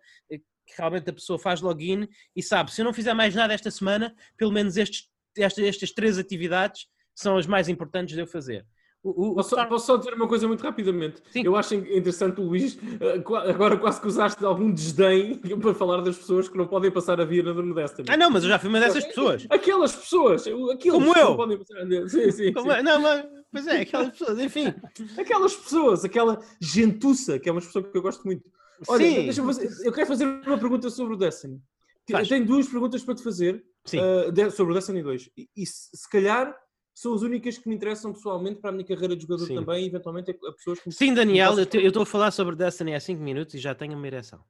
que 0.68 0.74
realmente 0.78 1.10
a 1.10 1.14
pessoa 1.14 1.40
faz 1.40 1.62
login 1.62 2.08
e 2.36 2.44
sabe, 2.44 2.72
se 2.72 2.82
eu 2.82 2.86
não 2.86 2.94
fizer 2.94 3.14
mais 3.14 3.34
nada 3.34 3.54
esta 3.54 3.72
semana, 3.72 4.14
pelo 4.38 4.52
menos 4.52 4.76
estes, 4.78 5.10
estas, 5.38 5.64
estas 5.64 5.92
três 5.92 6.18
atividades 6.18 6.88
são 7.16 7.38
as 7.38 7.48
mais 7.48 7.70
importantes 7.70 8.14
de 8.14 8.22
eu 8.22 8.28
fazer. 8.28 8.66
O, 9.04 9.30
o, 9.30 9.36
posso, 9.36 9.56
o... 9.56 9.68
posso, 9.68 9.86
só 9.86 9.96
dizer 9.98 10.14
uma 10.14 10.28
coisa 10.28 10.48
muito 10.48 10.62
rapidamente? 10.62 11.22
Sim. 11.32 11.44
Eu 11.46 11.56
acho 11.56 11.76
interessante, 11.76 12.42
Luís, 12.42 12.78
eh, 13.00 13.24
agora 13.50 13.78
quase 13.78 14.02
que 14.02 14.08
usaste 14.08 14.44
algum 14.44 14.72
desdém 14.72 15.38
para 15.62 15.74
falar 15.74 16.02
das 16.02 16.18
pessoas 16.18 16.50
que 16.50 16.58
não 16.58 16.68
podem 16.68 16.92
passar 16.92 17.22
a 17.22 17.26
vida 17.26 17.54
no 17.54 17.74
Destiny. 17.74 18.08
Ah, 18.10 18.18
não, 18.18 18.30
mas 18.30 18.44
eu 18.44 18.50
já 18.50 18.60
fui 18.60 18.70
uma 18.70 18.80
dessas 18.80 19.06
pessoas. 19.06 19.48
Aquelas 19.50 19.96
pessoas, 19.96 20.44
como 20.44 21.16
eu. 21.16 21.30
Não 21.30 21.38
podem 21.38 21.58
passar 21.58 21.78
a. 21.78 22.10
Sim, 22.10 22.32
sim, 22.32 22.54
Como 22.54 22.74
sim. 22.74 22.82
Não, 22.82 23.02
mas, 23.02 23.26
pois 23.52 23.68
é, 23.68 23.82
aquelas 23.82 24.10
pessoas, 24.10 24.40
enfim. 24.40 24.74
aquelas 25.18 25.56
pessoas, 25.56 26.04
aquela 26.04 26.40
gentuça, 26.60 27.40
que 27.40 27.48
é 27.48 27.52
uma 27.52 27.62
pessoa 27.62 27.84
que 27.84 27.98
eu 27.98 28.02
gosto 28.02 28.26
muito. 28.26 28.44
Olha, 28.88 29.34
Sim. 29.34 29.44
Fazer, 29.44 29.88
eu 29.88 29.92
quero 29.92 30.08
fazer 30.08 30.26
uma 30.26 30.58
pergunta 30.58 30.90
sobre 30.90 31.14
o 31.14 31.18
Destiny. 31.18 31.62
Faz. 32.10 32.30
Eu 32.30 32.38
tenho 32.38 32.48
duas 32.48 32.68
perguntas 32.68 33.04
para 33.04 33.16
te 33.16 33.24
fazer 33.24 33.66
uh, 33.86 34.52
sobre 34.52 34.72
o 34.72 34.76
Destiny 34.76 35.04
2. 35.04 35.30
E, 35.38 35.50
e 35.56 35.66
se, 35.66 35.90
se, 35.94 36.10
calhar 36.10 36.56
são 36.94 37.14
as 37.14 37.22
únicas 37.22 37.58
que 37.58 37.68
me 37.68 37.76
interessam 37.76 38.14
pessoalmente 38.14 38.62
para 38.62 38.70
a 38.70 38.74
minha 38.74 38.86
carreira 38.86 39.16
de 39.16 39.24
jogador 39.24 39.46
Sim. 39.46 39.56
também, 39.56 39.86
eventualmente 39.86 40.32
a, 40.32 40.52
pessoas 40.54 40.80
que 40.80 40.92
Sim, 40.92 41.14
Daniel, 41.14 41.56
posso... 41.56 41.78
eu 41.78 41.88
estou 41.88 42.04
a 42.04 42.06
falar 42.06 42.32
sobre 42.32 42.56
Destiny 42.56 42.96
há 42.96 43.00
5 43.00 43.22
minutos 43.22 43.56
e 43.56 43.60
já 43.60 43.76
tenho 43.76 43.98
uma 43.98 44.08
ereção. 44.08 44.44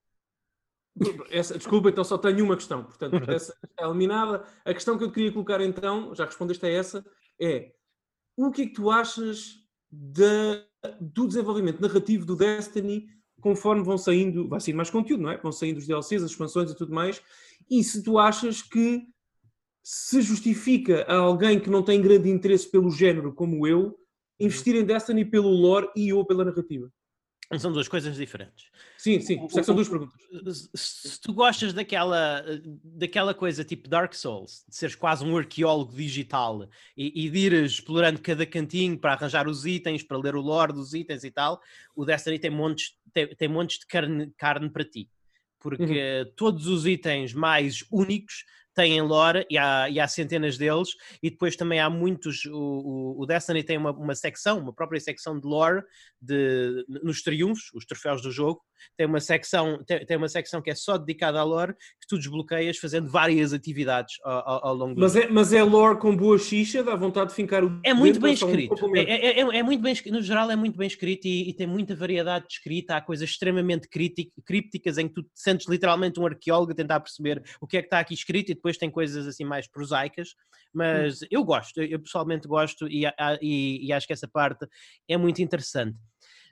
Essa, 1.29 1.57
desculpa, 1.57 1.89
então 1.89 2.03
só 2.03 2.17
tenho 2.17 2.43
uma 2.43 2.55
questão. 2.55 2.83
Portanto, 2.83 3.29
essa 3.29 3.55
está 3.63 3.85
eliminada. 3.85 4.43
A 4.65 4.73
questão 4.73 4.97
que 4.97 5.03
eu 5.03 5.11
queria 5.11 5.31
colocar 5.31 5.61
então, 5.61 6.13
já 6.13 6.25
respondeste 6.25 6.65
a 6.65 6.69
essa, 6.69 7.05
é 7.39 7.71
o 8.35 8.51
que 8.51 8.63
é 8.63 8.65
que 8.67 8.73
tu 8.73 8.89
achas 8.89 9.55
de, 9.91 10.63
do 10.99 11.27
desenvolvimento 11.27 11.81
narrativo 11.81 12.25
do 12.25 12.35
Destiny 12.35 13.09
conforme 13.41 13.83
vão 13.83 13.97
saindo, 13.97 14.47
vai 14.47 14.59
sair 14.59 14.73
mais 14.73 14.89
conteúdo, 14.89 15.23
não 15.23 15.31
é? 15.31 15.37
Vão 15.37 15.51
saindo 15.51 15.77
os 15.77 15.87
DLCs, 15.87 16.23
as 16.23 16.31
expansões 16.31 16.71
e 16.71 16.75
tudo 16.75 16.93
mais. 16.93 17.21
E 17.69 17.83
se 17.83 18.03
tu 18.03 18.17
achas 18.17 18.61
que 18.61 19.07
se 19.83 20.21
justifica 20.21 21.03
a 21.03 21.15
alguém 21.15 21.59
que 21.59 21.69
não 21.69 21.83
tem 21.83 22.01
grande 22.01 22.29
interesse 22.29 22.69
pelo 22.69 22.91
género 22.91 23.33
como 23.33 23.65
eu, 23.65 23.97
investir 24.39 24.75
em 24.75 24.83
Destiny 24.83 25.23
pelo 25.25 25.49
lore 25.49 25.89
e 25.95 26.11
ou 26.11 26.25
pela 26.25 26.43
narrativa? 26.43 26.91
São 27.57 27.71
duas 27.71 27.87
coisas 27.87 28.17
diferentes. 28.17 28.65
Sim, 28.97 29.21
sim, 29.21 29.39
é 29.55 29.63
são 29.63 29.73
duas 29.73 29.87
perguntas. 29.87 30.69
Se 30.75 31.21
tu 31.21 31.31
gostas 31.31 31.71
daquela, 31.71 32.43
daquela 32.83 33.33
coisa 33.33 33.63
tipo 33.63 33.87
Dark 33.87 34.13
Souls, 34.13 34.65
de 34.67 34.75
seres 34.75 34.95
quase 34.95 35.23
um 35.23 35.37
arqueólogo 35.37 35.95
digital 35.95 36.67
e, 36.95 37.25
e 37.25 37.29
de 37.29 37.37
ires 37.37 37.71
explorando 37.71 38.21
cada 38.21 38.45
cantinho 38.45 38.99
para 38.99 39.13
arranjar 39.13 39.47
os 39.47 39.65
itens, 39.65 40.03
para 40.03 40.17
ler 40.17 40.35
o 40.35 40.41
lore 40.41 40.73
dos 40.73 40.93
itens 40.93 41.23
e 41.23 41.31
tal, 41.31 41.61
o 41.95 42.03
Destiny 42.03 42.37
tem 42.37 42.51
montes, 42.51 42.97
tem, 43.17 43.35
tem 43.35 43.47
montes 43.47 43.79
de 43.79 43.87
carne, 43.87 44.31
carne 44.37 44.69
para 44.69 44.85
ti. 44.85 45.09
Porque 45.59 45.83
uhum. 45.83 46.33
todos 46.35 46.67
os 46.67 46.85
itens 46.85 47.33
mais 47.33 47.83
únicos 47.91 48.45
têm 48.75 49.01
lore 49.01 49.43
e 49.49 49.57
há, 49.57 49.89
e 49.89 49.99
há 49.99 50.07
centenas 50.07 50.55
deles, 50.55 50.89
e 51.23 51.31
depois 51.31 51.55
também 51.55 51.79
há 51.79 51.89
muitos. 51.89 52.45
O, 52.45 53.15
o, 53.17 53.23
o 53.23 53.25
Destiny 53.25 53.63
tem 53.63 53.75
uma, 53.75 53.91
uma 53.91 54.13
secção, 54.13 54.59
uma 54.59 54.73
própria 54.73 54.99
secção 54.99 55.39
de 55.39 55.47
lore 55.47 55.81
de, 56.21 56.85
nos 56.87 57.23
triunfos, 57.23 57.71
os 57.73 57.85
troféus 57.85 58.21
do 58.21 58.31
jogo, 58.31 58.61
tem 58.95 59.05
uma 59.05 59.19
secção, 59.19 59.83
tem, 59.85 60.05
tem, 60.05 60.17
uma 60.17 60.27
secção 60.27 60.61
que 60.61 60.69
é 60.69 60.75
só 60.75 60.97
dedicada 60.97 61.39
à 61.39 61.43
lore, 61.43 61.73
que 61.73 62.07
tu 62.07 62.17
desbloqueias 62.17 62.77
fazendo 62.77 63.09
várias 63.09 63.53
atividades 63.53 64.15
ao, 64.23 64.49
ao, 64.49 64.67
ao 64.67 64.75
longo 64.75 64.95
do 64.95 65.01
mas. 65.01 65.15
É, 65.15 65.27
mas 65.27 65.53
é 65.53 65.63
lore 65.63 65.99
com 65.99 66.15
boa 66.15 66.37
xixa, 66.37 66.83
dá 66.83 66.95
vontade 66.95 67.29
de 67.29 67.35
fincar 67.35 67.63
o. 67.63 67.79
É 67.83 67.93
muito 67.93 68.19
bem 68.19 68.33
escrito. 68.33 68.85
Um 68.85 68.95
é, 68.95 69.01
é, 69.01 69.39
é, 69.39 69.57
é, 69.57 69.63
muito 69.63 69.81
bem, 69.81 69.95
no 70.07 70.21
geral, 70.21 70.49
é 70.49 70.55
muito 70.55 70.77
bem 70.77 70.87
escrito 70.87 71.25
e, 71.27 71.49
e, 71.49 71.53
tem 71.53 71.67
muita 71.67 71.95
variedade 71.95 72.47
de 72.47 72.53
escrita. 72.53 72.95
Há 72.95 73.01
coisas 73.01 73.29
extremamente 73.29 73.87
crípticas 73.89 74.97
em 74.97 75.07
que 75.07 75.13
tu 75.13 75.23
te 75.23 75.29
sentes 75.35 75.67
literalmente 75.67 76.19
um 76.19 76.25
arqueólogo 76.25 76.71
a 76.71 76.75
tentar 76.75 76.99
perceber 76.99 77.43
o 77.61 77.67
que 77.67 77.77
é 77.77 77.81
que 77.81 77.87
está 77.87 77.99
aqui 77.99 78.13
escrito 78.13 78.51
e 78.51 78.55
depois 78.55 78.77
tem 78.77 78.89
coisas 78.89 79.27
assim 79.27 79.43
mais 79.43 79.67
prosaicas. 79.67 80.29
Mas 80.73 81.21
hum. 81.21 81.27
eu 81.31 81.43
gosto, 81.43 81.81
eu 81.81 81.99
pessoalmente 81.99 82.47
gosto 82.47 82.87
e, 82.87 83.05
e, 83.41 83.87
e 83.87 83.93
acho 83.93 84.05
que 84.05 84.13
essa 84.13 84.27
parte 84.27 84.67
é 85.07 85.17
muito 85.17 85.41
interessante. 85.41 85.97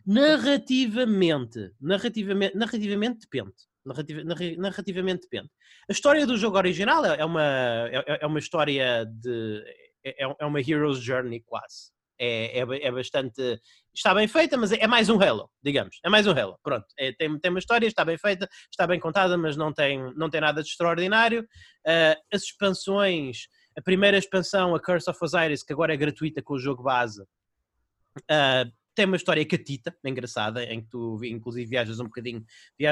Narrativamente, 0.05 1.71
narrativamente, 1.81 2.55
narrativamente 2.55 3.19
depende. 3.21 3.55
Narrativa, 3.85 4.23
narrativamente 4.57 5.21
depende. 5.23 5.49
A 5.89 5.91
história 5.91 6.25
do 6.25 6.37
jogo 6.37 6.57
original 6.57 7.05
é, 7.05 7.19
é 7.19 7.25
uma, 7.25 7.43
é, 7.43 8.19
é 8.21 8.27
uma 8.27 8.39
história 8.39 9.05
de. 9.05 9.63
É, 10.03 10.23
é 10.23 10.45
uma 10.45 10.61
Hero's 10.61 10.99
Journey 10.99 11.41
quase. 11.45 11.95
É, 12.17 12.59
é, 12.59 12.61
é, 12.61 12.91
bastante. 12.91 13.59
Está 13.93 14.13
bem 14.13 14.27
feita, 14.27 14.57
mas 14.57 14.71
é, 14.71 14.87
mais 14.87 15.09
um 15.09 15.21
Halo, 15.21 15.49
digamos. 15.61 15.99
É 16.03 16.09
mais 16.09 16.25
um 16.25 16.31
Halo. 16.31 16.57
Pronto. 16.63 16.85
É, 16.97 17.11
tem, 17.11 17.37
tem 17.39 17.49
uma 17.49 17.59
história, 17.59 17.87
está 17.87 18.05
bem 18.05 18.17
feita, 18.17 18.47
está 18.71 18.87
bem 18.87 18.99
contada, 18.99 19.37
mas 19.37 19.57
não 19.57 19.73
tem, 19.73 20.13
não 20.15 20.29
tem 20.29 20.41
nada 20.41 20.61
de 20.61 20.69
extraordinário. 20.69 21.41
Uh, 21.85 22.21
as 22.31 22.43
expansões. 22.43 23.47
A 23.77 23.81
primeira 23.81 24.17
expansão, 24.17 24.73
a 24.73 24.79
Curse 24.79 25.09
of 25.09 25.19
Osiris, 25.21 25.61
que 25.61 25.73
agora 25.73 25.93
é 25.93 25.97
gratuita 25.97 26.41
com 26.41 26.53
o 26.53 26.59
jogo 26.59 26.81
base, 26.81 27.21
uh, 27.21 28.71
tem 28.95 29.05
uma 29.05 29.17
história 29.17 29.45
catita, 29.45 29.95
engraçada, 30.03 30.63
em 30.63 30.81
que 30.81 30.89
tu 30.89 31.19
inclusive 31.23 31.69
viajas 31.69 31.99
um 31.99 32.05
bocadinho, 32.05 32.43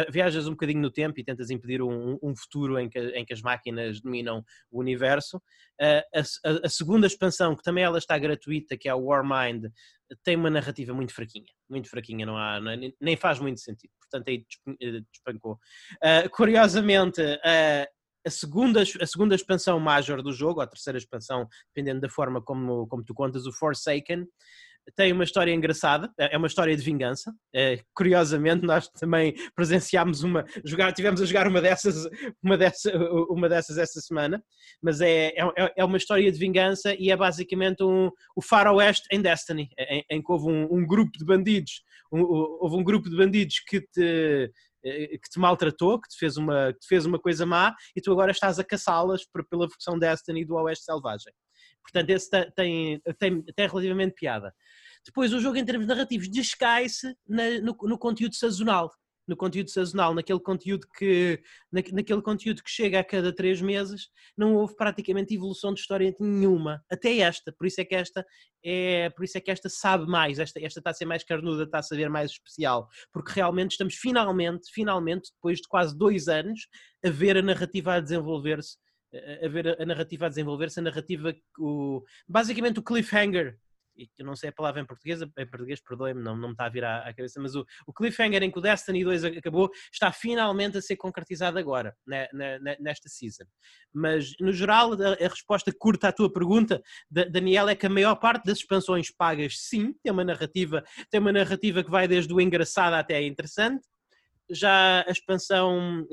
viajas 0.10 0.48
um 0.48 0.52
bocadinho 0.52 0.82
no 0.82 0.92
tempo 0.92 1.20
e 1.20 1.24
tentas 1.24 1.50
impedir 1.50 1.82
um, 1.82 2.20
um 2.22 2.36
futuro 2.36 2.78
em 2.78 2.90
que, 2.90 3.00
em 3.00 3.26
que 3.26 3.34
as 3.34 3.42
máquinas 3.42 4.02
dominam 4.02 4.44
o 4.70 4.80
universo. 4.80 5.38
Uh, 5.82 6.04
a, 6.14 6.66
a, 6.66 6.70
segunda 6.70 7.08
expansão, 7.08 7.56
que 7.56 7.64
também 7.64 7.84
ela 7.84 7.98
está 7.98 8.18
gratuita, 8.18 8.78
que 8.78 8.88
é 8.88 8.92
a 8.92 8.96
Warmind, 8.96 9.66
tem 10.24 10.36
uma 10.36 10.50
narrativa 10.50 10.94
muito 10.94 11.14
fraquinha, 11.14 11.52
muito 11.70 11.90
fraquinha, 11.90 12.26
não 12.26 12.38
há, 12.38 12.58
é, 12.58 12.92
nem 13.02 13.18
faz 13.18 13.40
muito 13.40 13.60
sentido, 13.62 13.92
portanto 14.00 14.28
aí 14.28 14.46
eh, 14.82 15.02
despancou. 15.12 15.54
Uh, 15.96 16.30
curiosamente, 16.30 17.22
uh, 17.22 17.88
a 18.26 18.30
segunda, 18.30 18.82
a 18.82 19.08
segunda 19.08 19.36
expansão 19.36 19.80
major 19.80 20.22
do 20.22 20.32
jogo, 20.32 20.60
ou 20.60 20.64
a 20.64 20.68
terceira 20.68 20.98
expansão, 20.98 21.48
dependendo 21.68 22.02
da 22.02 22.10
forma 22.10 22.42
como, 22.42 22.88
como 22.88 23.04
tu 23.04 23.14
contas, 23.14 23.46
o 23.46 23.52
Forsaken, 23.52 24.26
tem 24.96 25.12
uma 25.12 25.24
história 25.24 25.54
engraçada, 25.54 26.12
é, 26.20 26.36
é 26.36 26.38
uma 26.38 26.48
história 26.48 26.76
de 26.76 26.84
vingança. 26.84 27.34
É, 27.54 27.80
curiosamente, 27.94 28.66
nós 28.66 28.88
também 28.90 29.34
presenciámos 29.56 30.24
uma, 30.24 30.46
jogar, 30.66 30.92
tivemos 30.94 31.22
a 31.22 31.26
jogar 31.26 31.48
uma 31.48 31.62
dessas, 31.62 32.08
uma 32.44 32.58
dessas, 32.58 32.94
uma 33.30 33.50
dessas 33.50 33.78
essa 33.78 34.00
semana, 34.02 34.44
mas 34.82 35.02
é, 35.02 35.28
é, 35.30 35.74
é 35.78 35.86
uma 35.86 35.98
história 35.98 36.32
de 36.32 36.38
vingança 36.38 36.96
e 36.98 37.12
é 37.12 37.18
basicamente 37.18 37.84
um, 37.84 38.10
o 38.36 38.42
faroeste 38.42 39.08
em 39.12 39.22
Destiny, 39.22 39.70
em, 39.78 40.04
em 40.10 40.22
que 40.22 40.32
houve 40.32 40.48
um, 40.48 40.74
um 40.74 40.86
grupo 40.86 41.18
de 41.18 41.26
bandidos, 41.26 41.84
um, 42.12 42.22
houve 42.22 42.76
um 42.76 42.84
grupo 42.84 43.10
de 43.10 43.16
bandidos 43.16 43.60
que 43.68 43.82
te 43.82 44.52
que 44.84 45.30
te 45.32 45.40
maltratou, 45.40 45.98
que 45.98 46.10
te 46.10 46.18
fez 46.18 46.36
uma, 46.36 46.74
que 46.74 46.80
te 46.80 46.88
fez 46.88 47.06
uma 47.06 47.18
coisa 47.18 47.46
má 47.46 47.74
e 47.96 48.02
tu 48.02 48.12
agora 48.12 48.32
estás 48.32 48.60
a 48.60 48.66
caçá-las 48.66 49.22
pela 49.50 49.66
versão 49.66 49.98
Destiny 49.98 50.44
do 50.44 50.56
Oeste 50.56 50.84
Selvagem. 50.84 51.32
Portanto, 51.84 52.10
esse 52.10 52.30
tem, 52.56 53.00
tem, 53.20 53.42
tem 53.42 53.68
relativamente 53.68 54.16
piada. 54.16 54.54
Depois, 55.06 55.34
o 55.34 55.40
jogo 55.40 55.58
em 55.58 55.66
termos 55.66 55.86
narrativos 55.86 56.30
descai-se 56.30 57.16
no, 57.28 57.76
no 57.84 57.98
conteúdo 57.98 58.36
sazonal. 58.36 58.92
No 59.26 59.38
conteúdo 59.38 59.70
sazonal, 59.70 60.14
naquele 60.14 60.40
conteúdo 60.40 60.86
que 60.98 61.42
na, 61.72 61.82
naquele 61.94 62.22
conteúdo 62.22 62.62
que 62.62 62.70
chega 62.70 63.00
a 63.00 63.04
cada 63.06 63.34
três 63.34 63.62
meses, 63.62 64.10
não 64.38 64.54
houve 64.56 64.76
praticamente 64.76 65.34
evolução 65.34 65.74
de 65.74 65.80
história 65.80 66.14
nenhuma, 66.20 66.84
até 66.92 67.20
esta, 67.20 67.50
por 67.54 67.66
isso 67.66 67.80
é 67.80 67.86
que 67.86 67.96
esta 67.96 68.26
é, 68.62 69.10
por 69.12 69.24
isso 69.24 69.38
é 69.38 69.42
que 69.42 69.50
esta 69.50 69.70
sabe 69.70 70.08
mais, 70.08 70.40
esta, 70.40 70.60
esta 70.60 70.82
está 70.82 70.90
a 70.90 70.94
ser 70.94 71.06
mais 71.06 71.24
carnuda, 71.24 71.64
está 71.64 71.80
a 71.80 71.84
saber 71.84 72.10
mais 72.10 72.32
especial, 72.32 72.90
porque 73.14 73.32
realmente 73.34 73.72
estamos 73.72 73.96
finalmente, 73.96 74.70
finalmente, 74.74 75.32
depois 75.34 75.60
de 75.60 75.70
quase 75.70 75.98
dois 75.98 76.28
anos, 76.28 76.68
a 77.06 77.10
ver 77.10 77.38
a 77.38 77.42
narrativa 77.42 77.94
a 77.94 78.02
desenvolver-se 78.02 78.76
a 79.44 79.48
ver 79.48 79.82
a 79.82 79.86
narrativa 79.86 80.26
a 80.26 80.30
desenvolver-se, 80.30 80.80
a 80.80 80.84
narrativa, 80.84 81.36
o, 81.60 82.04
basicamente 82.28 82.80
o 82.80 82.84
cliffhanger, 82.84 83.58
eu 84.18 84.26
não 84.26 84.36
sei 84.36 84.50
a 84.50 84.54
palavra 84.54 84.82
em 84.82 84.86
português, 84.86 85.22
em 85.22 85.48
português 85.48 85.80
perdoe-me, 85.82 86.22
não, 86.22 86.36
não 86.36 86.50
me 86.50 86.54
está 86.54 86.66
a 86.66 86.70
vir 86.70 86.84
à, 86.84 87.00
à 87.00 87.14
cabeça, 87.14 87.40
mas 87.40 87.56
o, 87.56 87.66
o, 87.86 87.94
cliffhanger 87.94 88.42
em 88.44 88.52
que 88.52 88.58
o 88.58 88.62
Destiny 88.62 89.04
2 89.04 89.26
acabou 89.26 89.70
está 89.92 90.12
finalmente 90.12 90.78
a 90.78 90.82
ser 90.82 90.96
concretizado 90.96 91.58
agora, 91.60 91.96
né, 92.06 92.28
nesta 92.80 93.08
season. 93.08 93.46
Mas, 93.94 94.34
no 94.40 94.52
geral, 94.52 94.94
a, 94.94 95.14
a, 95.14 95.28
resposta 95.28 95.72
curta 95.78 96.08
à 96.08 96.12
tua 96.12 96.32
pergunta, 96.32 96.82
Daniel, 97.10 97.70
é 97.70 97.76
que 97.76 97.86
a 97.86 97.90
maior 97.90 98.16
parte 98.16 98.46
das 98.46 98.60
expansões 98.60 99.12
pagas, 99.12 99.60
sim, 99.60 99.94
tem 100.02 100.12
uma 100.12 100.24
narrativa, 100.24 100.84
tem 101.10 101.20
uma 101.20 101.32
narrativa 101.32 101.84
que 101.84 101.92
vai 101.92 102.08
desde 102.08 102.34
o 102.34 102.42
engraçado 102.42 102.94
até 102.94 103.16
a 103.16 103.22
interessante, 103.22 103.88
já 104.50 105.06
a 105.08 105.12
expansão, 105.12 106.06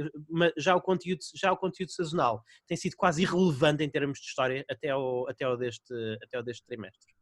já 0.57 0.75
o 0.75 0.81
conteúdo, 0.81 1.21
já 1.35 1.53
o 1.53 1.57
conteúdo 1.57 1.91
sazonal 1.91 2.43
tem 2.67 2.77
sido 2.77 2.97
quase 2.97 3.23
irrelevante 3.23 3.85
em 3.85 3.89
termos 3.89 4.19
de 4.19 4.27
história 4.27 4.65
até 4.69 4.95
o, 4.95 5.27
até 5.29 5.49
o, 5.49 5.57
deste, 5.57 5.95
até 6.23 6.39
o 6.39 6.43
deste 6.43 6.65
trimestre. 6.65 7.13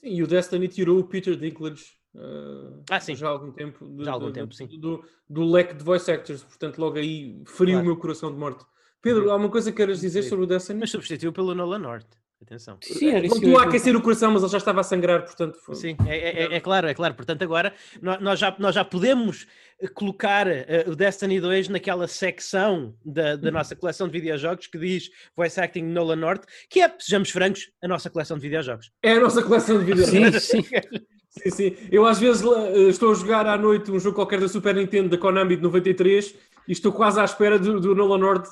Sim, 0.00 0.14
e 0.14 0.22
o 0.22 0.26
Destiny 0.26 0.68
tirou 0.68 0.98
o 0.98 1.04
Peter 1.04 1.36
Dinklage 1.36 1.84
uh, 2.14 2.82
ah, 2.90 3.00
sim. 3.00 3.16
já 3.16 3.26
há 3.26 3.30
algum 3.30 3.50
tempo, 3.50 3.84
do, 3.84 4.04
já 4.04 4.10
há 4.10 4.14
algum 4.14 4.32
tempo, 4.32 4.54
sim. 4.54 4.66
Do, 4.78 5.04
do, 5.28 5.44
leque 5.44 5.74
de 5.74 5.82
voice 5.82 6.10
actors, 6.10 6.42
portanto 6.44 6.78
logo 6.78 6.98
aí 6.98 7.42
feriu 7.46 7.74
claro. 7.74 7.80
o 7.80 7.84
meu 7.84 7.96
coração 7.96 8.32
de 8.32 8.38
morte. 8.38 8.64
Pedro, 9.02 9.26
uhum. 9.26 9.32
há 9.32 9.36
uma 9.36 9.50
coisa 9.50 9.70
que 9.70 9.76
queres 9.76 10.00
dizer 10.00 10.22
sobre 10.22 10.44
o 10.44 10.48
Destiny? 10.48 10.80
Mas 10.80 10.90
substituiu 10.90 11.32
pelo 11.32 11.54
Nolan 11.54 11.78
North. 11.78 12.18
Atenção. 12.40 12.78
Sim, 12.80 13.10
era 13.10 13.26
isso. 13.26 13.40
Não 13.40 13.58
a 13.58 13.64
aquecer 13.64 13.96
o 13.96 14.00
coração, 14.00 14.30
mas 14.30 14.42
ele 14.42 14.52
já 14.52 14.58
estava 14.58 14.80
a 14.80 14.84
sangrar, 14.84 15.24
portanto. 15.24 15.58
Foi... 15.60 15.74
Sim, 15.74 15.96
é, 16.06 16.16
é, 16.16 16.42
é, 16.44 16.54
é, 16.56 16.60
claro, 16.60 16.86
é 16.86 16.94
claro. 16.94 17.14
Portanto, 17.14 17.42
agora 17.42 17.74
nós 18.00 18.38
já, 18.38 18.54
nós 18.60 18.74
já 18.76 18.84
podemos 18.84 19.46
eh, 19.80 19.88
colocar 19.88 20.46
uh, 20.46 20.90
o 20.90 20.94
Destiny 20.94 21.40
2 21.40 21.68
naquela 21.68 22.06
secção 22.06 22.94
da, 23.04 23.34
da 23.34 23.50
nossa 23.50 23.74
coleção 23.74 24.06
de 24.06 24.12
videojogos 24.12 24.68
que 24.68 24.78
diz 24.78 25.10
Voice 25.36 25.60
Acting 25.60 25.82
Nolan 25.82 26.16
North, 26.16 26.44
que 26.70 26.80
é, 26.80 26.94
sejamos 27.00 27.30
francos, 27.30 27.70
a 27.82 27.88
nossa 27.88 28.08
coleção 28.08 28.36
de 28.36 28.42
videojogos. 28.42 28.92
É 29.02 29.12
a 29.12 29.20
nossa 29.20 29.42
coleção 29.42 29.78
de 29.80 29.84
videojogos. 29.84 30.44
Sim, 30.44 30.62
sim. 30.62 30.68
sim, 31.28 31.50
sim. 31.50 31.76
Eu 31.90 32.06
às 32.06 32.20
vezes 32.20 32.44
uh, 32.44 32.88
estou 32.88 33.10
a 33.10 33.14
jogar 33.14 33.46
à 33.46 33.58
noite 33.58 33.90
um 33.90 33.98
jogo 33.98 34.14
qualquer 34.14 34.38
da 34.38 34.48
Super 34.48 34.76
Nintendo 34.76 35.08
da 35.08 35.18
Konami 35.18 35.56
de 35.56 35.62
93 35.62 36.36
e 36.68 36.72
estou 36.72 36.92
quase 36.92 37.18
à 37.18 37.24
espera 37.24 37.58
do, 37.58 37.80
do 37.80 37.94
Nolan 37.94 38.18
North, 38.18 38.46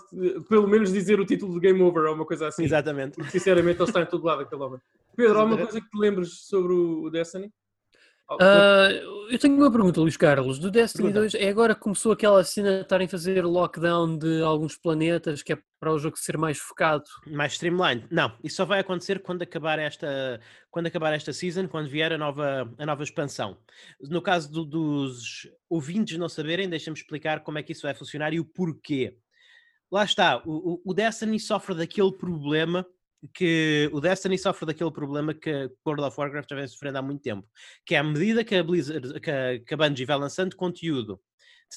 pelo 0.48 0.66
menos 0.66 0.90
dizer 0.90 1.20
o 1.20 1.26
título 1.26 1.52
de 1.52 1.60
Game 1.60 1.82
Over 1.82 2.04
ou 2.04 2.14
uma 2.14 2.24
coisa 2.24 2.48
assim. 2.48 2.64
Exatamente. 2.64 3.16
Porque, 3.16 3.30
sinceramente, 3.30 3.78
ele 3.78 3.88
está 3.88 4.00
em 4.00 4.06
todo 4.06 4.24
lado, 4.24 4.40
aquele 4.40 4.62
homem. 4.62 4.80
Pedro, 5.14 5.38
há 5.38 5.44
uma 5.44 5.58
coisa 5.58 5.78
que 5.78 5.88
te 5.88 5.98
lembres 5.98 6.46
sobre 6.46 6.72
o 6.72 7.10
Destiny? 7.10 7.52
Uh, 8.30 9.30
eu 9.30 9.38
tenho 9.38 9.56
uma 9.56 9.70
pergunta, 9.70 10.00
Luís 10.00 10.16
Carlos. 10.16 10.58
Do 10.58 10.70
Destiny 10.70 11.12
pergunta. 11.12 11.20
2, 11.20 11.34
é 11.34 11.48
agora 11.48 11.74
que 11.74 11.80
começou 11.80 12.12
aquela 12.12 12.42
cena 12.42 12.76
de 12.76 12.82
estarem 12.82 13.06
a 13.06 13.10
fazer 13.10 13.44
lockdown 13.44 14.18
de 14.18 14.42
alguns 14.42 14.76
planetas, 14.76 15.42
que 15.42 15.52
é 15.52 15.58
para 15.78 15.92
o 15.92 15.98
jogo 15.98 16.18
ser 16.18 16.36
mais 16.36 16.58
focado? 16.58 17.04
Mais 17.26 17.52
streamlined? 17.52 18.06
Não, 18.10 18.36
isso 18.42 18.56
só 18.56 18.64
vai 18.64 18.80
acontecer 18.80 19.22
quando 19.22 19.42
acabar 19.42 19.78
esta, 19.78 20.40
quando 20.70 20.86
acabar 20.86 21.12
esta 21.12 21.32
season, 21.32 21.68
quando 21.68 21.88
vier 21.88 22.12
a 22.12 22.18
nova, 22.18 22.72
a 22.76 22.86
nova 22.86 23.04
expansão. 23.04 23.58
No 24.00 24.20
caso 24.20 24.50
do, 24.50 24.64
dos 24.64 25.48
ouvintes 25.70 26.18
não 26.18 26.28
saberem, 26.28 26.68
deixa-me 26.68 26.96
explicar 26.96 27.40
como 27.40 27.58
é 27.58 27.62
que 27.62 27.72
isso 27.72 27.82
vai 27.82 27.94
funcionar 27.94 28.32
e 28.32 28.40
o 28.40 28.44
porquê. 28.44 29.16
Lá 29.90 30.04
está, 30.04 30.42
o, 30.44 30.82
o 30.84 30.92
Destiny 30.92 31.38
sofre 31.38 31.76
daquele 31.76 32.12
problema 32.12 32.84
que 33.34 33.88
o 33.92 34.00
Destiny 34.00 34.38
sofre 34.38 34.66
daquele 34.66 34.90
problema 34.90 35.34
que 35.34 35.70
World 35.84 36.04
of 36.04 36.20
Warcraft 36.20 36.50
já 36.50 36.56
vem 36.56 36.68
sofrendo 36.68 36.98
há 36.98 37.02
muito 37.02 37.22
tempo, 37.22 37.48
que 37.84 37.94
é 37.94 37.98
à 37.98 38.04
medida 38.04 38.44
que 38.44 38.54
a, 38.54 38.62
Blizzard, 38.62 39.20
que 39.20 39.30
a, 39.30 39.58
que 39.58 39.74
a 39.74 39.76
Bungie 39.76 40.04
vai 40.04 40.18
lançando 40.18 40.56
conteúdo 40.56 41.20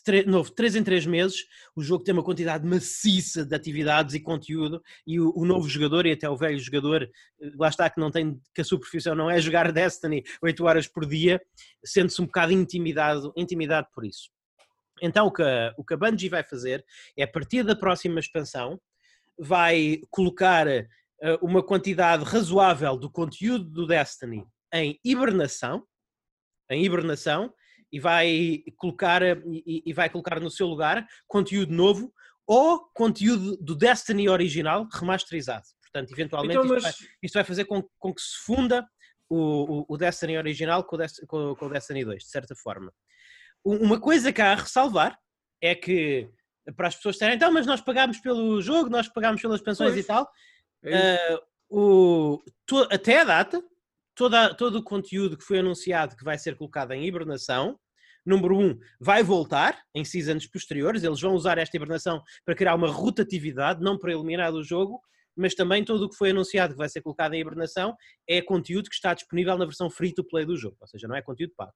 de 0.05 0.25
novo, 0.25 0.51
3 0.51 0.75
em 0.75 0.83
3 0.83 1.05
meses, 1.07 1.45
o 1.75 1.81
jogo 1.81 2.03
tem 2.03 2.13
uma 2.13 2.23
quantidade 2.23 2.65
maciça 2.65 3.43
de 3.43 3.55
atividades 3.55 4.13
e 4.13 4.19
conteúdo, 4.19 4.81
e 5.05 5.19
o, 5.19 5.33
o, 5.35 5.45
novo 5.45 5.67
jogador 5.67 6.05
e 6.05 6.11
até 6.11 6.29
o 6.29 6.37
velho 6.37 6.59
jogador, 6.59 7.09
lá 7.55 7.69
está 7.69 7.89
que 7.89 7.99
não 7.99 8.11
tem, 8.11 8.39
que 8.53 8.61
a 8.61 8.63
sua 8.63 8.79
profissão 8.79 9.15
não 9.15 9.29
é 9.29 9.41
jogar 9.41 9.71
Destiny 9.73 10.23
8 10.41 10.63
horas 10.63 10.87
por 10.87 11.05
dia, 11.05 11.41
sente-se 11.83 12.21
um 12.21 12.25
bocado 12.25 12.53
intimidado, 12.53 13.33
intimidado 13.35 13.87
por 13.93 14.05
isso. 14.05 14.29
Então 15.01 15.27
o 15.27 15.31
que, 15.31 15.41
a, 15.41 15.73
o 15.77 15.83
que 15.83 15.93
a 15.93 15.97
Bungie 15.97 16.29
vai 16.29 16.43
fazer 16.43 16.85
é, 17.17 17.23
a 17.23 17.27
partir 17.27 17.63
da 17.63 17.75
próxima 17.75 18.19
expansão, 18.19 18.79
vai 19.37 20.01
colocar 20.09 20.67
uma 21.41 21.61
quantidade 21.63 22.23
razoável 22.23 22.97
do 22.97 23.09
conteúdo 23.11 23.65
do 23.65 23.85
Destiny 23.87 24.45
em 24.73 24.99
hibernação, 25.03 25.85
em 26.69 26.83
hibernação, 26.85 27.53
e 27.91 27.99
vai 27.99 28.63
colocar 28.77 29.21
e, 29.23 29.83
e, 29.85 29.93
vai 29.93 30.09
colocar 30.09 30.39
no 30.39 30.51
seu 30.51 30.67
lugar 30.67 31.05
conteúdo 31.27 31.73
novo 31.73 32.13
ou 32.45 32.87
conteúdo 32.93 33.57
do 33.57 33.75
Destiny 33.75 34.29
original 34.29 34.87
remasterizado. 34.93 35.63
Portanto, 35.81 36.11
eventualmente 36.11 36.53
Então, 36.57 36.63
isto, 36.63 36.73
mas- 36.73 36.83
vai, 36.99 37.07
isto 37.23 37.33
vai 37.33 37.43
fazer 37.43 37.65
com, 37.65 37.83
com 37.97 38.13
que 38.13 38.21
se 38.21 38.37
funda 38.45 38.87
o, 39.27 39.81
o- 39.81 39.85
o 39.89 39.97
Destiny 39.97 40.37
original 40.37 40.83
com 40.83 40.95
o, 40.95 40.99
Dest- 40.99 41.25
com- 41.27 41.55
com 41.55 41.65
o 41.65 41.69
Destiny 41.69 42.05
2, 42.05 42.23
de 42.23 42.29
certa 42.29 42.55
forma. 42.55 42.93
Uma 43.63 43.99
coisa 43.99 44.31
que 44.31 44.41
há 44.41 44.51
a 44.51 44.55
ressalvar 44.55 45.17
é 45.61 45.73
que 45.75 46.29
para 46.75 46.87
as 46.87 46.95
pessoas 46.95 47.17
terem, 47.17 47.35
então, 47.35 47.51
mas 47.51 47.65
nós 47.65 47.81
pagámos 47.81 48.19
pelo 48.19 48.61
jogo, 48.61 48.89
nós 48.89 49.07
pagámos 49.07 49.41
pelas 49.41 49.61
pensões 49.61 49.93
Pois. 49.93 50.05
e 50.05 50.07
tal, 50.07 50.29
É. 50.83 51.35
Uh, 51.35 51.39
o, 51.69 52.43
to- 52.65 52.87
até 52.91 53.21
a 53.21 53.23
data, 53.23 53.63
toda, 54.15 54.53
todo 54.53 54.79
o 54.79 54.83
conteúdo 54.83 55.37
que 55.37 55.43
foi 55.43 55.59
anunciado 55.59 56.15
que 56.15 56.23
vai 56.23 56.37
ser 56.37 56.55
colocado 56.55 56.91
em 56.93 57.05
hibernação, 57.05 57.79
número 58.25 58.57
um, 58.57 58.79
vai 58.99 59.23
voltar 59.23 59.79
em 59.93 60.03
seasons 60.03 60.47
posteriores. 60.47 61.03
Eles 61.03 61.21
vão 61.21 61.33
usar 61.33 61.57
esta 61.57 61.75
hibernação 61.77 62.21
para 62.45 62.55
criar 62.55 62.75
uma 62.75 62.89
rotatividade, 62.89 63.81
não 63.81 63.97
para 63.97 64.11
eliminar 64.11 64.51
do 64.51 64.63
jogo, 64.63 64.99
mas 65.35 65.55
também 65.55 65.85
todo 65.85 66.03
o 66.03 66.09
que 66.09 66.17
foi 66.17 66.31
anunciado 66.31 66.73
que 66.73 66.77
vai 66.77 66.89
ser 66.89 67.01
colocado 67.01 67.33
em 67.33 67.39
hibernação 67.41 67.95
é 68.27 68.41
conteúdo 68.41 68.89
que 68.89 68.95
está 68.95 69.13
disponível 69.13 69.57
na 69.57 69.65
versão 69.65 69.89
free 69.89 70.13
to 70.13 70.23
play 70.23 70.45
do 70.45 70.57
jogo, 70.57 70.75
ou 70.81 70.87
seja, 70.87 71.07
não 71.07 71.15
é 71.15 71.21
conteúdo 71.21 71.53
pago. 71.55 71.73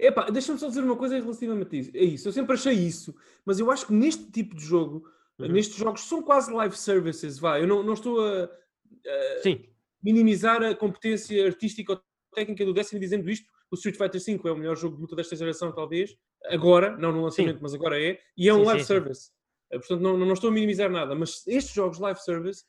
Epá, 0.00 0.28
deixa-me 0.30 0.58
só 0.58 0.66
dizer 0.66 0.82
uma 0.82 0.96
coisa 0.96 1.16
relativamente 1.16 1.76
a. 1.76 1.90
É 1.94 2.02
isso, 2.02 2.26
eu 2.26 2.32
sempre 2.32 2.54
achei 2.54 2.72
isso, 2.72 3.14
mas 3.44 3.60
eu 3.60 3.70
acho 3.70 3.86
que 3.86 3.92
neste 3.92 4.28
tipo 4.32 4.56
de 4.56 4.64
jogo, 4.64 5.08
Uhum. 5.46 5.52
nestes 5.52 5.76
jogos 5.76 6.02
são 6.02 6.22
quase 6.22 6.52
live 6.52 6.76
services, 6.76 7.38
vá. 7.38 7.58
Eu 7.58 7.66
não, 7.66 7.82
não 7.82 7.94
estou 7.94 8.24
a, 8.24 8.44
a 8.44 8.48
minimizar 10.02 10.62
a 10.62 10.74
competência 10.74 11.46
artística 11.46 11.92
ou 11.92 12.00
técnica 12.34 12.64
do 12.64 12.74
Destiny 12.74 13.00
dizendo 13.00 13.28
isto. 13.30 13.48
O 13.70 13.76
Street 13.76 13.96
Fighter 13.96 14.20
V 14.20 14.48
é 14.48 14.52
o 14.52 14.56
melhor 14.56 14.76
jogo 14.76 14.96
de 14.96 15.02
luta 15.02 15.14
desta 15.14 15.36
geração, 15.36 15.72
talvez. 15.72 16.16
Agora, 16.46 16.96
não 16.96 17.12
no 17.12 17.22
lançamento, 17.22 17.56
Sim. 17.56 17.62
mas 17.62 17.74
agora 17.74 18.02
é. 18.02 18.18
E 18.36 18.48
é 18.48 18.54
um 18.54 18.60
Sim, 18.60 18.64
live 18.66 18.80
sim, 18.80 18.86
service. 18.86 19.30
Eh, 19.70 19.78
Portanto, 19.78 20.00
não, 20.00 20.16
não 20.16 20.32
estou 20.32 20.50
a 20.50 20.52
minimizar 20.52 20.90
nada. 20.90 21.14
Mas 21.14 21.46
estes 21.46 21.72
jogos 21.74 21.98
live 21.98 22.20
service, 22.20 22.64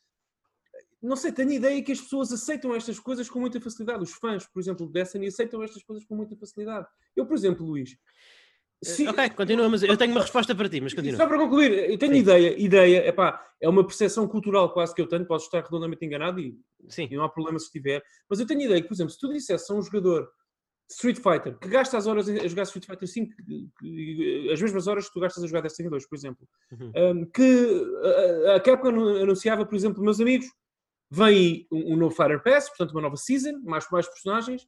não 1.02 1.16
sei, 1.16 1.32
tenho 1.32 1.50
a 1.50 1.54
ideia 1.54 1.82
que 1.82 1.92
as 1.92 2.00
pessoas 2.00 2.32
aceitam 2.32 2.76
estas 2.76 3.00
coisas 3.00 3.28
com 3.30 3.40
muita 3.40 3.60
facilidade. 3.60 4.04
Os 4.04 4.12
fãs, 4.14 4.46
por 4.46 4.60
exemplo, 4.60 4.86
do 4.86 4.92
Destiny, 4.92 5.28
aceitam 5.28 5.64
estas 5.64 5.82
coisas 5.82 6.06
com 6.06 6.16
muita 6.16 6.36
facilidade. 6.36 6.88
Eu, 7.16 7.26
por 7.26 7.36
exemplo, 7.36 7.66
Luís. 7.66 7.98
Se- 8.84 9.08
ok, 9.08 9.30
continua, 9.32 9.70
mas 9.70 9.84
eu 9.84 9.96
tenho 9.98 10.12
uma 10.12 10.22
resposta 10.22 10.56
para 10.56 10.68
ti, 10.70 10.82
mas 10.82 10.92
só 10.92 10.98
continua. 10.98 11.28
para 11.28 11.38
concluir, 11.38 11.92
eu 11.92 11.98
tenho 11.98 12.14
Sim. 12.14 12.20
ideia, 12.20 12.60
ideia, 12.60 13.08
epá, 13.08 13.44
é 13.62 13.70
uma 13.70 13.86
percepção 13.86 14.28
cultural 14.28 14.72
quase 14.74 14.94
que 14.96 15.02
eu 15.02 15.08
tenho, 15.08 15.26
posso 15.26 15.46
estar 15.46 15.62
redondamente 15.64 16.04
enganado 16.06 16.40
e 16.40 16.58
Sim, 16.90 17.08
e 17.12 17.16
não 17.16 17.24
há 17.24 17.30
problema 17.30 17.60
se 17.60 17.72
tiver. 17.72 18.02
Mas 18.30 18.40
eu 18.40 18.48
tenho 18.48 18.62
ideia 18.62 18.82
que, 18.82 18.88
por 18.88 18.94
exemplo, 18.96 19.12
se 19.14 19.20
tu 19.20 19.32
dissesse 19.32 19.72
a 19.72 19.76
um 19.76 19.82
jogador 19.84 20.28
Street 20.90 21.18
Fighter 21.18 21.58
que 21.60 21.70
gasta 21.70 21.96
as 21.98 22.08
horas 22.08 22.28
a 22.28 22.48
jogar 22.48 22.64
Street 22.64 22.86
Fighter 22.86 23.08
5, 23.08 23.34
que- 23.36 23.70
que- 23.80 24.50
as 24.52 24.60
mesmas 24.62 24.88
horas 24.88 25.08
que 25.08 25.14
tu 25.14 25.20
gastas 25.20 25.44
a 25.44 25.48
jogar 25.48 25.62
Destiny 25.62 25.90
2, 25.90 26.08
por 26.08 26.16
exemplo, 26.18 26.48
Uhum. 26.72 26.92
um, 26.96 27.26
que 27.26 27.86
a, 28.48 28.56
a 28.56 28.60
Capcom 28.60 28.90
anu- 28.90 29.18
anunciava, 29.22 29.66
por 29.66 29.76
exemplo, 29.76 30.04
meus 30.04 30.20
amigos, 30.20 30.48
vem 31.10 31.68
um, 31.72 31.94
um 31.94 31.98
novo 31.98 32.16
Fighter 32.16 32.42
Pass, 32.42 32.68
portanto 32.70 32.92
uma 32.92 33.02
nova 33.02 33.16
season, 33.16 33.60
mais, 33.64 33.86
mais 33.92 34.08
personagens, 34.08 34.68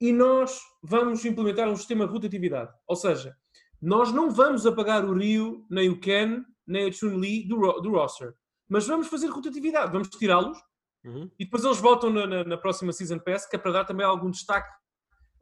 e 0.00 0.12
nós 0.12 0.58
vamos 0.82 1.24
implementar 1.24 1.68
um 1.70 1.76
sistema 1.76 2.06
de 2.06 2.12
rotatividade. 2.12 2.72
Ou 2.88 2.96
seja, 2.96 3.36
nós 3.82 4.12
não 4.12 4.30
vamos 4.30 4.64
apagar 4.64 5.04
o 5.04 5.12
Ryu, 5.14 5.66
nem 5.68 5.88
o 5.90 5.98
Ken, 6.00 6.42
nem 6.66 6.88
a 6.88 6.92
Chun-Li 6.92 7.46
do, 7.46 7.56
do 7.80 7.90
roster, 7.90 8.32
mas 8.68 8.86
vamos 8.86 9.08
fazer 9.08 9.26
rotatividade, 9.26 9.92
vamos 9.92 10.08
tirá-los 10.08 10.56
Uhum. 11.04 11.28
e 11.36 11.44
depois 11.44 11.64
eles 11.64 11.78
voltam 11.78 12.10
na, 12.10 12.26
na- 12.28 12.44
na 12.44 12.56
próxima 12.56 12.92
Season 12.92 13.18
Pass, 13.18 13.44
que 13.44 13.56
é 13.56 13.58
para 13.58 13.72
dar 13.72 13.84
também 13.84 14.06
algum 14.06 14.30
destaque 14.30 14.68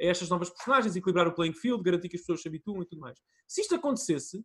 a 0.01 0.07
estas 0.07 0.31
novas 0.31 0.49
personagens, 0.49 0.97
equilibrar 0.97 1.29
o 1.29 1.33
playing 1.35 1.53
field, 1.53 1.83
garantir 1.83 2.09
que 2.09 2.17
as 2.17 2.23
pessoas 2.23 2.41
se 2.41 2.49
habituam 2.49 2.81
e 2.83 2.87
tudo 2.87 3.01
mais. 3.01 3.19
Se 3.47 3.61
isto 3.61 3.75
acontecesse, 3.75 4.43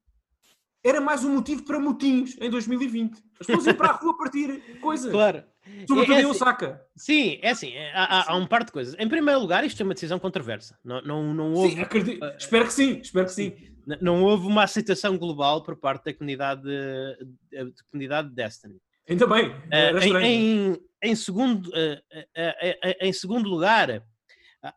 era 0.83 0.99
mais 0.99 1.23
um 1.23 1.33
motivo 1.33 1.63
para 1.63 1.79
motins 1.79 2.35
em 2.41 2.49
2020. 2.49 3.15
As 3.39 3.47
pessoas 3.47 3.65
iam 3.65 3.75
para 3.75 3.89
a 3.91 3.93
rua 3.93 4.17
partir 4.17 4.61
coisa. 4.81 5.09
Claro. 5.09 5.43
Sobretudo 5.87 6.13
É- 6.13 6.17
é 6.17 6.21
em 6.21 6.25
assim- 6.25 6.31
Osaka. 6.43 6.81
Sim, 6.97 7.39
é 7.41 7.49
assim, 7.51 7.71
é- 7.71 7.91
há, 7.95 8.03
há- 8.03 8.31
há 8.33 8.35
um 8.35 8.45
par 8.45 8.65
de 8.65 8.71
coisas. 8.73 8.93
Em 8.99 9.07
primeiro 9.07 9.39
lugar, 9.39 9.63
isto 9.63 9.81
é 9.81 9.83
uma 9.85 9.93
decisão 9.93 10.19
controversa. 10.19 10.77
Não, 10.83 11.01
não, 11.01 11.33
não 11.33 11.53
houve. 11.53 11.75
Sim, 11.75 11.79
acredito. 11.81 12.25
Espero 12.37 12.65
que 12.65 12.73
sim, 12.73 12.99
espero 12.99 13.25
que 13.25 13.31
sim. 13.31 13.45
N- 13.45 13.74
Não 14.01 14.23
houve 14.23 14.47
uma 14.47 14.63
aceitação 14.63 15.17
global 15.17 15.63
por 15.63 15.75
parte 15.77 16.05
da 16.05 16.13
comunidade 16.13 16.61
de, 16.63 17.25
de- 17.51 17.71
de 17.71 17.83
comunidade 17.91 18.29
de 18.29 18.35
Destiny. 18.35 18.79
Ainda 19.07 19.27
bem. 19.27 19.55
Eh, 19.71 19.87
era 19.89 20.05
em, 20.27 20.71
em, 20.73 20.77
em 21.03 21.15
segundo, 21.15 21.69
eh, 21.75 22.01
eh, 22.11 22.27
eh, 22.35 22.79
eh, 22.83 23.07
em 23.07 23.13
segundo 23.13 23.47
lugar, 23.47 24.03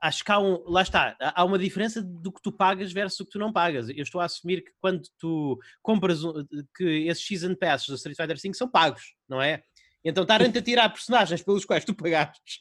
acho 0.03 0.23
que 0.23 0.31
há 0.31 0.39
um, 0.39 0.63
lá 0.69 0.83
está, 0.83 1.17
há 1.19 1.43
uma 1.45 1.59
diferença 1.59 2.03
do 2.03 2.31
que 2.31 2.43
tu 2.43 2.53
pagas 2.53 2.93
versus 2.93 3.21
o 3.21 3.25
que 3.25 3.31
tu 3.31 3.39
não 3.39 3.51
pagas. 3.53 3.89
Eu 3.89 4.03
estou 4.03 4.21
a 4.21 4.25
assumir 4.27 4.63
que 4.63 4.71
quando 4.81 5.03
tu 5.19 5.59
compras 5.83 6.23
um- 6.25 6.45
que 6.77 6.85
esses 7.09 7.27
Season 7.27 7.55
Passes 7.55 7.89
do 7.89 7.95
Street 7.95 8.17
Fighter 8.17 8.37
V 8.39 8.53
são 8.55 8.69
pagos, 8.71 9.15
não 9.27 9.41
é? 9.41 9.63
Então 10.05 10.23
estarem-te 10.25 10.59
a 10.59 10.63
tirar 10.63 10.91
personagens 10.91 11.43
pelos 11.43 11.65
quais 11.65 11.85
tu 11.85 11.95
pagaste 11.95 12.61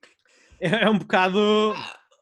é 0.60 0.84
é 0.84 0.90
um 0.90 0.98
bocado. 0.98 1.74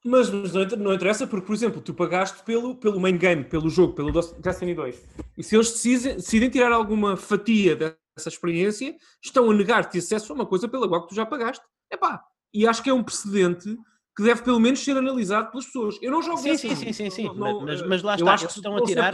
Mas, 0.07 0.29
mas 0.31 0.53
não, 0.53 0.65
não 0.79 0.95
interessa, 0.95 1.27
porque, 1.27 1.47
por 1.47 1.55
exemplo, 1.55 1.81
tu 1.81 1.95
pagaste 1.95 2.43
pelo, 2.43 2.75
pelo 2.77 3.01
main 3.01 3.17
game, 3.17 3.43
pelo 3.43 3.71
jogo, 3.71 3.95
pelo 3.95 4.13
Destiny 4.13 4.75
2. 4.75 5.03
E 5.39 5.43
se 5.43 5.57
eles 5.57 5.71
decidem, 5.73 6.17
decidem 6.17 6.51
tirar 6.51 6.73
alguma 6.73 7.17
fatia 7.17 7.75
dessa 7.75 8.29
experiência, 8.29 8.95
estão 9.25 9.51
a 9.51 9.55
negar-te 9.55 9.97
acesso 9.99 10.31
a 10.33 10.37
uma 10.37 10.45
coisa 10.47 10.69
pela 10.69 10.87
qual 10.87 11.07
tu 11.07 11.15
já 11.15 11.25
pagaste. 11.25 11.65
Epá, 11.91 12.23
e 12.53 12.67
acho 12.67 12.83
que 12.83 12.91
é 12.91 12.93
um 12.95 13.03
precedente 13.03 13.77
que 14.17 14.23
deve 14.23 14.43
pelo 14.43 14.61
menos 14.61 14.79
ser 14.85 14.97
analisado 14.97 15.51
pelas 15.51 15.65
pessoas. 15.67 15.99
Eu 16.03 16.13
não 16.13 16.23
jogo 16.23 16.37
Sim, 16.39 16.57
sim, 16.57 16.69
Destiny, 16.69 16.93
sim, 16.95 17.11
sim, 17.11 17.11
sim. 17.11 17.35
não- 17.35 17.61
Mas- 17.63 17.81
eh, 17.81 17.87
mas 17.87 18.03
lá 18.03 18.15
está, 18.15 18.35
acho 18.35 18.47
que 18.49 18.53
estão 18.53 18.77
a 18.77 18.83
tirar- 18.83 19.13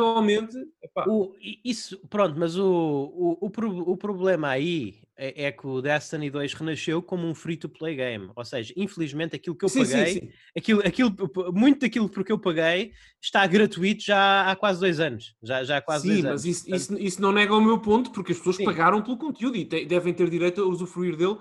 epá, 0.82 1.04
O, 1.08 1.32
isso, 1.64 1.98
pronto, 2.10 2.34
mas 2.38 2.58
o, 2.58 2.66
o, 2.66 3.38
o, 3.46 3.92
o 3.92 3.96
problema 3.96 4.48
aí 4.48 4.96
é, 5.22 5.44
é 5.44 5.52
que 5.52 5.66
o 5.66 5.82
Destiny 5.82 6.30
2 6.30 6.54
renasceu 6.54 7.02
como 7.02 7.26
um 7.26 7.34
free-to-play 7.34 7.94
game. 7.94 8.30
Ou 8.34 8.44
seja, 8.44 8.72
infelizmente 8.74 9.36
aquilo 9.36 9.54
que 9.54 9.66
eu 9.66 9.68
sim, 9.68 9.84
sim, 9.84 9.92
paguei, 9.92 10.12
sim. 10.14 10.30
Aquilo, 10.56 10.80
aquilo, 10.80 11.14
muito 11.52 11.80
daquilo 11.80 12.08
por 12.08 12.24
que 12.24 12.32
eu 12.32 12.38
paguei 12.38 12.92
está 13.22 13.46
gratuito 13.46 14.02
já 14.02 14.50
há 14.50 14.56
quase 14.56 14.80
dois 14.80 14.98
anos. 14.98 15.34
Já, 15.42 15.62
já 15.62 15.76
há 15.76 15.82
quase 15.82 16.02
Sim, 16.04 16.08
dois 16.08 16.22
mas 16.22 16.30
anos. 16.30 16.44
isso, 16.46 16.60
Portanto, 16.64 16.80
isso, 16.80 16.98
isso 16.98 17.22
não 17.22 17.32
nega 17.32 17.54
o 17.54 17.60
meu 17.60 17.78
ponto, 17.78 18.10
porque 18.12 18.32
as 18.32 18.38
pessoas 18.38 18.56
Sim. 18.56 18.64
pagaram 18.64 19.02
pelo 19.02 19.18
conteúdo 19.18 19.56
e 19.56 19.64
te- 19.66 19.84
devem 19.84 20.14
ter 20.14 20.30
direito 20.30 20.62
a 20.62 20.66
usufruir 20.66 21.16
dele. 21.16 21.36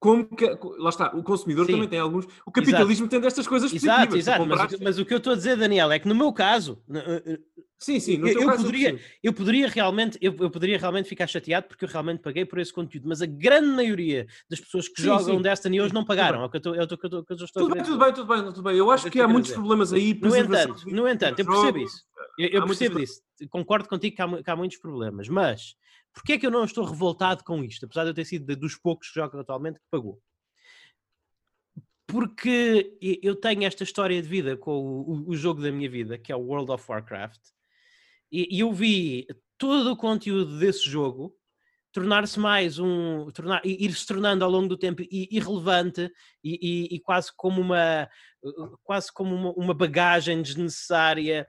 Como 0.00 0.24
que, 0.34 0.44
lá 0.78 0.90
está, 0.90 1.14
o 1.16 1.22
consumidor 1.22 1.66
Sim. 1.66 1.72
também 1.72 1.88
tem 1.88 1.98
alguns. 2.00 2.26
O 2.44 2.50
capitalismo 2.50 3.06
tem 3.08 3.20
destas 3.20 3.46
coisas 3.46 3.72
Exato, 3.72 4.08
positivas. 4.08 4.24
tu 4.24 4.30
exato. 4.42 4.46
Mas, 4.46 4.72
o 4.72 4.84
mas 4.84 4.98
o 4.98 5.04
que 5.04 5.14
eu 5.14 5.18
estou 5.18 5.32
a 5.32 5.36
dizer, 5.36 5.56
Daniel, 5.56 5.92
é 5.92 5.98
que 5.98 6.08
no 6.08 6.14
meu 6.14 6.32
caso, 6.32 6.82
Sim, 7.78 8.00
sim, 8.00 8.18
eu- 8.20 8.26
eu 8.28 8.46
caso 8.46 8.64
poderia- 8.64 8.90
percebo. 8.94 9.10
eu 9.22 9.32
poderia 9.32 9.68
realmente, 9.68 10.18
eu, 10.20 10.34
eu 10.40 10.50
poderia 10.50 10.76
realmente 10.78 11.08
ficar 11.08 11.28
chateado 11.28 11.68
porque 11.68 11.84
eu 11.84 11.88
realmente 11.88 12.20
paguei 12.20 12.44
por 12.44 12.58
esse 12.58 12.72
conteúdo, 12.72 13.08
mas 13.08 13.22
a 13.22 13.26
grande 13.26 13.68
maioria 13.68 14.26
das 14.50 14.58
pessoas 14.58 14.88
que 14.88 14.96
Sim, 15.00 15.06
jogam 15.06 15.36
sim. 15.36 15.42
Destiny 15.42 15.80
hoje 15.80 15.94
não 15.94 16.04
pagaram. 16.04 16.42
É 16.44 16.48
que 16.48 16.56
eu 16.66 16.74
é 16.74 16.78
eu 16.78 16.80
eu 16.80 16.84
estou 16.84 17.22
Tudo 17.62 17.74
bem, 17.74 17.84
tudo 17.84 17.98
bem, 17.98 18.12
tudo 18.12 18.26
bem, 18.26 18.44
tudo 18.46 18.62
bem. 18.62 18.76
Eu 18.76 18.90
acho 18.90 19.08
que 19.08 19.20
há 19.20 19.28
muitos 19.28 19.50
dizer. 19.50 19.54
problemas 19.60 19.92
aí. 19.92 20.18
No 20.20 20.34
entanto, 20.36 20.84
no 20.90 21.08
entanto, 21.08 21.38
eu 21.38 21.46
percebo 21.46 21.78
isso. 21.78 22.02
Eu, 22.36 22.66
percebo 22.66 22.98
isso. 23.00 23.20
Concordo 23.48 23.88
contigo 23.88 24.16
que 24.16 24.22
há, 24.22 24.42
que 24.42 24.50
há 24.50 24.56
muitos 24.56 24.78
problemas, 24.78 25.28
mas 25.28 25.74
porquê 26.18 26.32
é 26.34 26.38
que 26.38 26.46
eu 26.46 26.50
não 26.50 26.64
estou 26.64 26.84
revoltado 26.84 27.44
com 27.44 27.62
isto, 27.62 27.86
apesar 27.86 28.04
de 28.04 28.10
eu 28.10 28.14
ter 28.14 28.24
sido 28.24 28.56
dos 28.56 28.76
poucos 28.76 29.08
que 29.08 29.14
jogam 29.14 29.40
atualmente 29.40 29.78
que 29.78 29.86
pagou? 29.90 30.20
Porque 32.06 32.96
eu 33.22 33.36
tenho 33.36 33.64
esta 33.64 33.84
história 33.84 34.20
de 34.20 34.26
vida 34.28 34.56
com 34.56 34.72
o, 34.72 35.28
o- 35.30 35.36
jogo 35.36 35.60
da 35.60 35.70
minha 35.70 35.90
vida, 35.90 36.16
que 36.18 36.32
é 36.32 36.36
o 36.36 36.40
World 36.40 36.70
of 36.72 36.84
Warcraft, 36.90 37.40
e, 38.32 38.58
eu 38.58 38.72
vi 38.72 39.26
todo 39.58 39.92
o 39.92 39.96
conteúdo 39.96 40.58
desse 40.58 40.88
jogo 40.88 41.34
tornar-se 41.92 42.38
mais 42.38 42.78
um 42.78 43.30
tornar, 43.32 43.60
ir 43.64 43.92
se 43.94 44.06
tornando 44.06 44.44
ao 44.44 44.50
longo 44.50 44.68
do 44.68 44.76
tempo 44.78 45.02
irrelevante 45.10 46.10
e, 46.44 46.58
e- 46.92 46.96
e 46.96 47.00
quase 47.00 47.30
como 47.36 47.60
uma 47.60 48.08
quase 48.84 49.12
como 49.12 49.34
uma, 49.34 49.52
uma 49.52 49.74
bagagem 49.74 50.40
desnecessária 50.42 51.46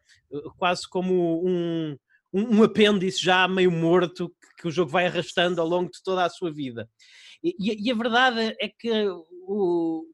quase 0.58 0.88
como 0.90 1.46
um, 1.48 1.98
um, 2.34 2.58
um 2.58 2.64
apêndice 2.64 3.22
já 3.24 3.48
meio 3.48 3.72
morto 3.72 4.30
que, 4.30 4.62
que 4.62 4.68
o 4.68 4.72
jogo 4.72 4.92
vai 4.92 5.06
arrastando 5.08 5.62
ao 5.62 5.68
longo 5.68 5.90
de 5.92 6.02
toda 6.04 6.24
a 6.26 6.30
sua 6.30 6.52
vida. 6.52 6.90
E, 7.44 7.56
e- 7.60 7.88
e 7.88 7.92
a 7.92 7.96
verdade 7.96 8.56
é 8.60 8.68
que 8.68 8.92
o, 9.48 10.06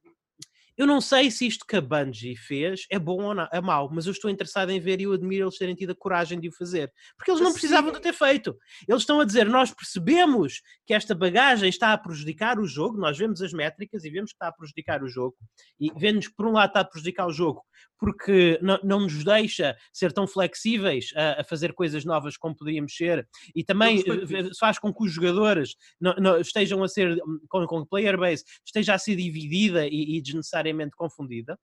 eu 0.77 0.85
não 0.85 0.99
sei 0.99 1.31
se 1.31 1.47
isto 1.47 1.65
que 1.67 1.75
a 1.75 1.81
Bungie 1.81 2.35
fez 2.35 2.85
é 2.89 2.99
bom 2.99 3.23
ou 3.23 3.33
não, 3.33 3.47
é 3.51 3.61
mau, 3.61 3.89
mas 3.91 4.05
eu 4.05 4.11
estou 4.11 4.29
interessado 4.29 4.71
em 4.71 4.79
ver 4.79 4.99
e 4.99 5.03
eu 5.03 5.13
admiro 5.13 5.45
eles 5.45 5.57
terem 5.57 5.75
tido 5.75 5.91
a 5.91 5.95
coragem 5.95 6.39
de 6.39 6.49
o 6.49 6.51
fazer, 6.51 6.91
porque 7.17 7.31
eles 7.31 7.41
não 7.41 7.49
Sim. 7.49 7.59
precisavam 7.59 7.91
de 7.91 8.01
ter 8.01 8.13
feito. 8.13 8.55
Eles 8.87 9.01
estão 9.01 9.19
a 9.19 9.25
dizer, 9.25 9.47
nós 9.47 9.73
percebemos 9.73 10.61
que 10.85 10.93
esta 10.93 11.15
bagagem 11.15 11.69
está 11.69 11.93
a 11.93 11.97
prejudicar 11.97 12.59
o 12.59 12.65
jogo, 12.65 12.97
nós 12.97 13.17
vemos 13.17 13.41
as 13.41 13.53
métricas 13.53 14.03
e 14.03 14.09
vemos 14.09 14.31
que 14.31 14.35
está 14.35 14.47
a 14.47 14.51
prejudicar 14.51 15.03
o 15.03 15.07
jogo, 15.07 15.35
e 15.79 15.91
vemos 15.97 16.27
que 16.27 16.35
por 16.35 16.47
um 16.47 16.51
lado 16.51 16.69
está 16.69 16.81
a 16.81 16.85
prejudicar 16.85 17.27
o 17.27 17.31
jogo, 17.31 17.61
porque 17.99 18.59
não, 18.61 18.79
não 18.83 18.99
nos 19.01 19.23
deixa 19.23 19.75
ser 19.93 20.11
tão 20.11 20.27
flexíveis 20.27 21.09
a, 21.15 21.41
a 21.41 21.43
fazer 21.43 21.73
coisas 21.73 22.03
novas 22.03 22.37
como 22.37 22.55
poderíamos 22.55 22.95
ser, 22.95 23.27
e 23.55 23.63
também 23.63 23.97
respeito 23.97 24.35
eh, 24.35 24.49
faz 24.59 24.77
com 24.79 24.93
que 24.93 25.03
os 25.03 25.11
jogadores 25.11 25.75
não, 25.99 26.13
não 26.15 26.39
estejam 26.39 26.83
a 26.83 26.87
ser, 26.87 27.13
hum, 27.13 27.39
com, 27.49 27.65
com 27.65 27.79
o 27.79 27.85
player 27.85 28.17
base, 28.17 28.43
esteja 28.65 28.93
a 28.93 28.97
ser 28.97 29.15
dividida 29.15 29.87
e, 29.87 30.17
e 30.17 30.21
desnecessariamente 30.65 30.95
confundida. 30.95 31.59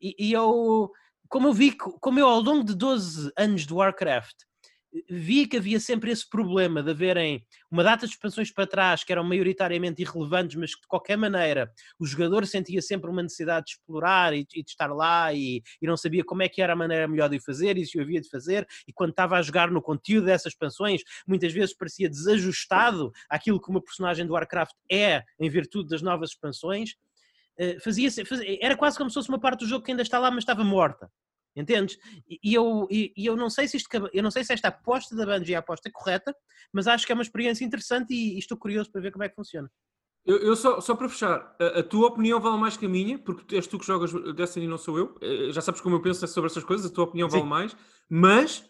E, 0.00 0.14
e 0.18 0.32
eu, 0.32 0.90
como 1.28 1.48
eu 1.48 1.52
vi, 1.52 1.72
como 1.72 2.20
eu 2.20 2.28
ao 2.28 2.40
longo 2.40 2.64
de 2.64 2.74
12 2.74 3.32
anos 3.36 3.66
de 3.66 3.72
Warcraft 3.72 4.36
vi 5.08 5.46
que 5.46 5.56
havia 5.56 5.78
sempre 5.80 6.10
esse 6.10 6.28
problema 6.28 6.82
de 6.82 6.90
haverem 6.90 7.44
uma 7.70 7.82
data 7.82 8.06
de 8.06 8.12
expansões 8.12 8.50
para 8.50 8.66
trás 8.66 9.04
que 9.04 9.12
eram 9.12 9.24
maioritariamente 9.24 10.02
irrelevantes, 10.02 10.56
mas 10.56 10.74
que 10.74 10.80
de 10.80 10.86
qualquer 10.86 11.16
maneira 11.16 11.70
o 11.98 12.06
jogador 12.06 12.46
sentia 12.46 12.80
sempre 12.80 13.10
uma 13.10 13.22
necessidade 13.22 13.66
de 13.66 13.72
explorar 13.72 14.32
e, 14.34 14.46
e 14.54 14.62
de 14.62 14.70
estar 14.70 14.92
lá 14.92 15.32
e, 15.32 15.62
e, 15.80 15.86
não 15.86 15.96
sabia 15.96 16.24
como 16.24 16.42
é 16.42 16.48
que 16.48 16.62
era 16.62 16.72
a 16.72 16.76
maneira 16.76 17.08
melhor 17.08 17.28
de 17.28 17.36
o 17.36 17.42
fazer 17.42 17.76
e 17.76 17.84
se 17.84 17.98
o 17.98 18.02
havia 18.02 18.20
de 18.20 18.28
fazer. 18.28 18.66
E 18.86 18.92
quando 18.92 19.10
estava 19.10 19.36
a 19.36 19.42
jogar 19.42 19.70
no 19.70 19.82
conteúdo 19.82 20.26
dessas 20.26 20.52
expansões, 20.52 21.02
muitas 21.26 21.52
vezes 21.52 21.74
parecia 21.74 22.08
desajustado 22.08 23.12
àquilo 23.28 23.60
que 23.60 23.70
uma 23.70 23.82
personagem 23.82 24.26
do 24.26 24.32
Warcraft 24.32 24.74
é 24.90 25.22
em 25.38 25.50
virtude 25.50 25.88
das 25.88 26.02
novas 26.02 26.30
expansões. 26.30 26.94
Uh, 27.58 27.80
fazia, 27.80 28.10
fazia, 28.26 28.58
era 28.60 28.76
quase 28.76 28.98
como 28.98 29.08
se 29.10 29.14
fosse 29.14 29.28
uma 29.28 29.40
parte 29.40 29.60
do 29.60 29.66
jogo 29.66 29.84
que 29.84 29.90
ainda 29.90 30.02
está 30.02 30.18
lá, 30.18 30.30
mas 30.30 30.42
estava 30.42 30.62
morta. 30.64 31.10
Entendes? 31.56 31.98
E 32.28 32.52
eu, 32.52 32.86
e, 32.90 33.12
eu 33.16 33.34
não 33.34 33.48
sei 33.48 33.66
se 33.66 33.78
isto, 33.78 33.88
eu 34.12 34.22
não 34.22 34.30
sei 34.30 34.44
se 34.44 34.52
esta 34.52 34.68
aposta 34.68 35.16
da 35.16 35.24
Bungie 35.24 35.54
é 35.54 35.56
a 35.56 35.60
aposta 35.60 35.90
correta, 35.90 36.36
mas 36.70 36.86
acho 36.86 37.06
que 37.06 37.12
é 37.12 37.14
uma 37.14 37.22
experiência 37.22 37.64
interessante 37.64 38.12
e, 38.12 38.34
e 38.34 38.38
estou 38.38 38.58
curioso 38.58 38.92
para 38.92 39.00
ver 39.00 39.10
como 39.10 39.24
é 39.24 39.28
que 39.28 39.34
funciona. 39.34 39.70
Eu, 40.26 40.38
eu 40.38 40.56
só, 40.56 40.80
só 40.80 40.94
para 40.94 41.08
fechar, 41.08 41.56
a, 41.58 41.78
a, 41.78 41.82
tua 41.84 42.08
opinião 42.08 42.40
vale 42.40 42.58
mais 42.58 42.76
que 42.76 42.84
a 42.84 42.88
minha, 42.88 43.16
porque 43.16 43.54
és 43.54 43.66
tu 43.66 43.78
que 43.78 43.86
jogas 43.86 44.12
Destiny, 44.34 44.66
não 44.66 44.76
sou 44.76 44.98
eu. 44.98 45.16
Eh, 45.22 45.52
já 45.52 45.60
sabes 45.60 45.80
como 45.80 45.94
eu 45.94 46.02
penso 46.02 46.26
sobre 46.26 46.50
essas 46.50 46.64
coisas, 46.64 46.90
a 46.90 46.92
tua 46.92 47.04
opinião 47.04 47.30
Sim. 47.30 47.38
vale 47.38 47.48
mais, 47.48 47.76
mas 48.10 48.68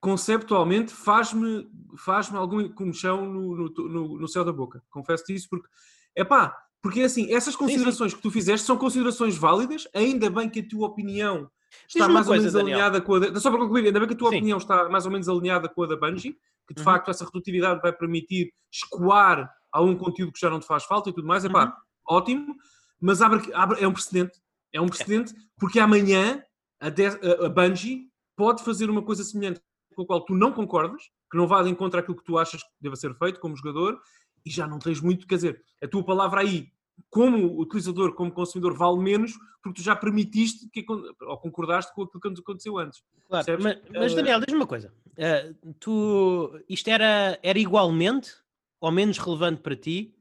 conceptualmente 0.00 0.92
faz-me 0.92 1.66
faz 1.96 2.32
algum 2.32 2.68
comichão 2.68 3.24
no, 3.24 3.56
no, 3.56 3.88
no, 3.88 4.18
no, 4.18 4.28
céu 4.28 4.44
da 4.44 4.52
boca. 4.52 4.82
Confesso-te 4.90 5.34
isso, 5.34 5.48
porque 5.48 5.66
é 6.14 6.24
pá, 6.24 6.54
porque 6.82 7.02
assim, 7.02 7.32
essas 7.32 7.56
considerações 7.56 8.12
sim, 8.12 8.16
sim. 8.16 8.22
que 8.22 8.22
tu 8.22 8.30
fizeste 8.30 8.66
são 8.66 8.76
considerações 8.76 9.36
válidas, 9.36 9.88
ainda 9.94 10.30
bem 10.30 10.48
que 10.48 10.60
a 10.60 10.68
tua 10.68 10.86
opinião 10.86 11.50
está 11.86 12.08
mais 12.08 12.26
coisa, 12.26 12.30
ou 12.30 12.36
menos 12.38 12.52
Daniel. 12.52 12.76
alinhada 12.76 13.00
com 13.00 13.14
a 13.14 13.18
da... 13.18 13.40
Só 13.40 13.50
para 13.50 13.60
concluir, 13.60 13.86
ainda 13.86 13.98
bem 13.98 14.08
que 14.08 14.14
a 14.14 14.16
tua 14.16 14.30
Sim. 14.30 14.36
opinião 14.36 14.58
está 14.58 14.88
mais 14.88 15.04
ou 15.04 15.12
menos 15.12 15.28
alinhada 15.28 15.68
com 15.68 15.82
a 15.82 15.86
da 15.86 15.96
Bungie, 15.96 16.36
que 16.66 16.74
de 16.74 16.80
uhum. 16.80 16.84
facto 16.84 17.10
essa 17.10 17.24
redutividade 17.24 17.80
vai 17.80 17.92
permitir 17.92 18.52
escoar 18.72 19.50
algum 19.72 19.96
conteúdo 19.96 20.32
que 20.32 20.40
já 20.40 20.50
não 20.50 20.60
te 20.60 20.66
faz 20.66 20.84
falta 20.84 21.10
e 21.10 21.12
tudo 21.12 21.26
mais. 21.26 21.44
É 21.44 21.48
pá, 21.48 21.66
uhum. 21.66 22.16
ótimo, 22.16 22.54
mas 23.00 23.20
abre, 23.22 23.52
abre, 23.54 23.82
é 23.82 23.88
um 23.88 23.92
precedente. 23.92 24.38
É 24.72 24.80
um 24.80 24.88
precedente 24.88 25.32
é. 25.32 25.36
porque 25.58 25.80
amanhã 25.80 26.42
a, 26.80 26.90
de, 26.90 27.06
a, 27.06 27.46
a 27.46 27.48
Bungie 27.48 28.08
pode 28.36 28.62
fazer 28.62 28.88
uma 28.90 29.02
coisa 29.02 29.24
semelhante 29.24 29.60
com 29.94 30.02
a 30.02 30.06
qual 30.06 30.24
tu 30.24 30.34
não 30.34 30.52
concordas, 30.52 31.02
que 31.30 31.36
não 31.36 31.46
vá 31.46 31.62
de 31.62 31.70
encontro 31.70 31.98
àquilo 31.98 32.16
que 32.16 32.24
tu 32.24 32.38
achas 32.38 32.62
que 32.62 32.68
deva 32.80 32.96
ser 32.96 33.14
feito 33.16 33.40
como 33.40 33.56
jogador, 33.56 33.98
e 34.44 34.50
já 34.50 34.66
não 34.66 34.78
tens 34.78 35.00
muito, 35.00 35.26
quer 35.26 35.36
dizer, 35.36 35.62
a 35.82 35.88
tua 35.88 36.04
palavra 36.04 36.40
aí 36.40 36.68
como 37.10 37.60
utilizador, 37.60 38.14
como 38.14 38.32
consumidor, 38.32 38.76
vale 38.76 38.98
menos 38.98 39.32
porque 39.62 39.80
tu 39.80 39.84
já 39.84 39.94
permitiste 39.94 40.68
que, 40.70 40.84
ou 40.88 41.38
concordaste 41.38 41.94
com 41.94 42.02
aquilo 42.02 42.34
que 42.34 42.40
aconteceu 42.40 42.78
antes. 42.78 43.02
Claro, 43.28 43.46
mas, 43.60 43.78
mas, 43.94 44.12
eh, 44.12 44.16
Daniel, 44.16 44.40
diz-me 44.40 44.60
uma 44.60 44.66
coisa. 44.66 44.92
Uh, 45.16 45.74
tu, 45.80 46.60
isto 46.68 46.88
era, 46.88 47.38
era 47.42 47.58
igualmente 47.58 48.32
ou 48.80 48.90
menos 48.90 49.18
relevante 49.18 49.60
para 49.60 49.76
ti 49.76 50.14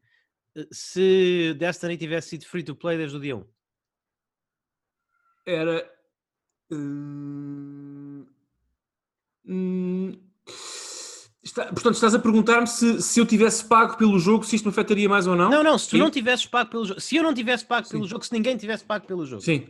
eh, 0.56 0.68
se 0.72 1.54
Destiny 1.58 1.98
tivesse 1.98 2.30
sido 2.30 2.46
free 2.46 2.64
to 2.64 2.76
play 2.76 2.98
desde 2.98 3.18
o 3.18 3.20
dia 3.20 3.38
1? 3.38 3.46
Era. 5.46 5.98
Hum, 6.70 8.26
hum, 9.46 10.12
Está, 11.58 11.74
portanto, 11.74 11.96
estás 11.96 12.14
a 12.14 12.20
perguntar-me 12.20 12.68
se, 12.68 13.02
se 13.02 13.20
eu 13.20 13.26
tivesse 13.26 13.66
pago 13.66 13.98
pelo 13.98 14.20
jogo, 14.20 14.46
se 14.46 14.56
isto 14.56 14.66
me 14.66 14.70
afetaria 14.70 15.10
mais 15.10 15.26
ou 15.26 15.36
não? 15.36 15.50
Não, 15.50 15.64
não, 15.64 15.76
se 15.76 15.88
tu 15.88 15.92
Sim. 15.92 15.98
não 15.98 16.12
tivesses 16.12 16.46
pago 16.46 16.70
pelo 16.70 16.86
jogo, 16.86 17.00
se 17.02 17.16
eu 17.16 17.24
não 17.24 17.34
tivesse 17.34 17.66
pago 17.66 17.88
Sim. 17.88 17.94
pelo 17.94 18.08
jogo, 18.08 18.24
se 18.24 18.32
ninguém 18.32 18.56
tivesse 18.56 18.84
pago 18.84 19.08
pelo 19.08 19.26
jogo. 19.26 19.42
Sim. 19.42 19.68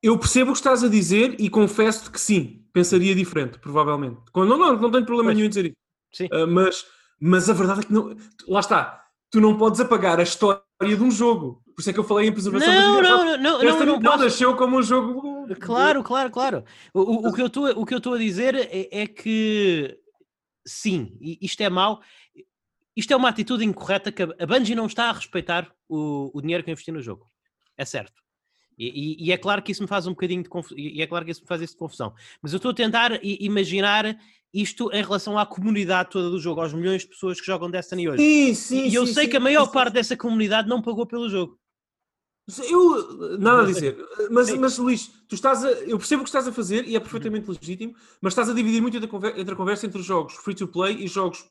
Eu 0.00 0.16
percebo 0.16 0.50
o 0.50 0.52
que 0.52 0.58
estás 0.60 0.84
a 0.84 0.88
dizer 0.88 1.34
e 1.40 1.50
confesso-te 1.50 2.10
que 2.10 2.20
sim, 2.20 2.64
pensaria 2.72 3.12
diferente, 3.12 3.58
provavelmente. 3.58 4.18
Não, 4.34 4.46
não, 4.46 4.76
não 4.76 4.90
tenho 4.90 5.04
problema 5.04 5.30
pois. 5.30 5.36
nenhum 5.36 5.46
em 5.46 5.48
dizer 5.48 5.64
isso. 5.66 5.76
Sim. 6.12 6.26
Uh, 6.26 6.46
mas, 6.46 6.84
mas 7.20 7.50
a 7.50 7.52
verdade 7.52 7.80
é 7.80 7.82
que 7.82 7.92
não. 7.92 8.16
Lá 8.46 8.60
está. 8.60 9.02
Tu 9.32 9.40
não 9.40 9.56
podes 9.56 9.80
apagar 9.80 10.20
a 10.20 10.22
história 10.22 10.62
de 10.80 11.02
um 11.02 11.10
jogo. 11.10 11.60
Por 11.74 11.80
isso 11.80 11.90
é 11.90 11.92
que 11.92 11.98
eu 11.98 12.04
falei 12.04 12.28
em 12.28 12.32
preservação 12.32 12.72
não, 12.72 12.96
das 12.96 13.08
não, 13.08 13.24
não, 13.24 13.24
não, 13.24 13.62
não, 13.62 13.86
não, 13.86 14.00
não 14.00 14.16
nasceu 14.18 14.54
como 14.54 14.78
um 14.78 14.82
jogo. 14.82 15.31
Claro, 15.60 16.02
claro, 16.02 16.30
claro. 16.30 16.64
O, 16.92 17.00
o, 17.00 17.28
o 17.28 17.32
que 17.86 17.94
eu 17.94 17.98
estou 17.98 18.14
a 18.14 18.18
dizer 18.18 18.54
é, 18.54 18.88
é, 19.02 19.06
que 19.06 19.98
sim, 20.66 21.16
isto 21.20 21.60
é 21.62 21.68
mau. 21.68 22.00
Isto 22.96 23.12
é 23.12 23.16
uma 23.16 23.28
atitude 23.28 23.64
incorreta 23.64 24.12
que 24.12 24.22
a 24.22 24.46
Bungie 24.46 24.74
não 24.74 24.86
está 24.86 25.08
a 25.08 25.12
respeitar 25.12 25.72
o, 25.88 26.30
o 26.34 26.40
dinheiro 26.42 26.62
que 26.62 26.70
investiu 26.70 26.94
no 26.94 27.00
jogo. 27.00 27.30
É 27.76 27.84
certo. 27.84 28.22
E, 28.78 28.88
e, 28.88 29.28
e, 29.28 29.32
é 29.32 29.36
claro 29.36 29.62
que 29.62 29.72
isso 29.72 29.82
me 29.82 29.88
faz 29.88 30.06
um 30.06 30.10
bocadinho 30.10 30.42
de 30.42 30.48
confusão. 30.48 30.78
E 30.78 31.00
é 31.00 31.06
claro 31.06 31.24
que 31.24 31.30
isso 31.30 31.42
me 31.42 31.46
faz 31.46 31.60
isso 31.60 31.74
de 31.74 31.78
confusão. 31.78 32.14
Mas 32.42 32.52
eu 32.52 32.56
estou 32.56 32.70
a 32.70 32.74
tentar 32.74 33.18
imaginar 33.22 34.18
isto 34.52 34.90
em 34.92 35.02
relação 35.02 35.38
à 35.38 35.46
comunidade 35.46 36.10
toda 36.10 36.28
do 36.28 36.38
jogo, 36.38 36.60
aos 36.60 36.74
milhões 36.74 37.02
de 37.02 37.08
pessoas 37.08 37.40
que 37.40 37.46
jogam 37.46 37.70
Destiny 37.70 38.08
hoje. 38.08 38.22
Sim, 38.22 38.54
sim, 38.54 38.88
e 38.88 38.94
eu 38.94 39.06
sim, 39.06 39.14
sei 39.14 39.24
sim, 39.24 39.30
que 39.30 39.36
a 39.36 39.40
maior 39.40 39.70
parte 39.70 39.94
dessa 39.94 40.16
comunidade 40.16 40.68
não 40.68 40.82
pagou 40.82 41.06
pelo 41.06 41.28
jogo. 41.28 41.58
Eu, 42.68 43.38
nada 43.38 43.62
a 43.62 43.66
dizer, 43.66 43.96
mas, 44.30 44.52
mas 44.58 44.76
Luís, 44.76 45.06
tu 45.28 45.34
estás 45.34 45.64
a, 45.64 45.70
eu 45.70 45.96
percebo 45.96 46.22
o 46.22 46.24
que 46.24 46.28
estás 46.28 46.48
a 46.48 46.52
fazer 46.52 46.84
e 46.86 46.96
é 46.96 47.00
perfeitamente 47.00 47.48
legítimo, 47.48 47.94
mas 48.20 48.32
estás 48.32 48.48
a 48.48 48.52
dividir 48.52 48.82
muito 48.82 48.96
entre 48.96 49.08
a, 49.08 49.10
conversa, 49.10 49.40
entre 49.40 49.54
a 49.54 49.56
conversa 49.56 49.86
entre 49.86 50.02
jogos 50.02 50.34
free 50.34 50.54
to 50.54 50.66
play 50.66 51.04
e 51.04 51.06
jogos 51.06 51.44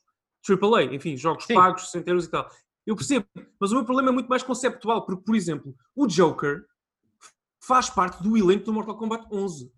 AAA, 0.47 0.93
enfim, 0.93 1.15
jogos 1.15 1.45
Sim. 1.45 1.53
pagos, 1.53 1.91
centenas 1.91 2.25
e 2.25 2.29
tal. 2.29 2.49
Eu 2.85 2.95
percebo, 2.95 3.25
mas 3.59 3.71
o 3.71 3.75
meu 3.75 3.85
problema 3.85 4.09
é 4.09 4.11
muito 4.11 4.27
mais 4.27 4.43
conceptual, 4.43 5.05
porque, 5.05 5.23
por 5.23 5.35
exemplo, 5.35 5.73
o 5.95 6.07
Joker 6.07 6.65
faz 7.63 7.89
parte 7.89 8.21
do 8.21 8.35
elenco 8.35 8.65
do 8.65 8.73
Mortal 8.73 8.97
Kombat 8.97 9.25
11. 9.31 9.71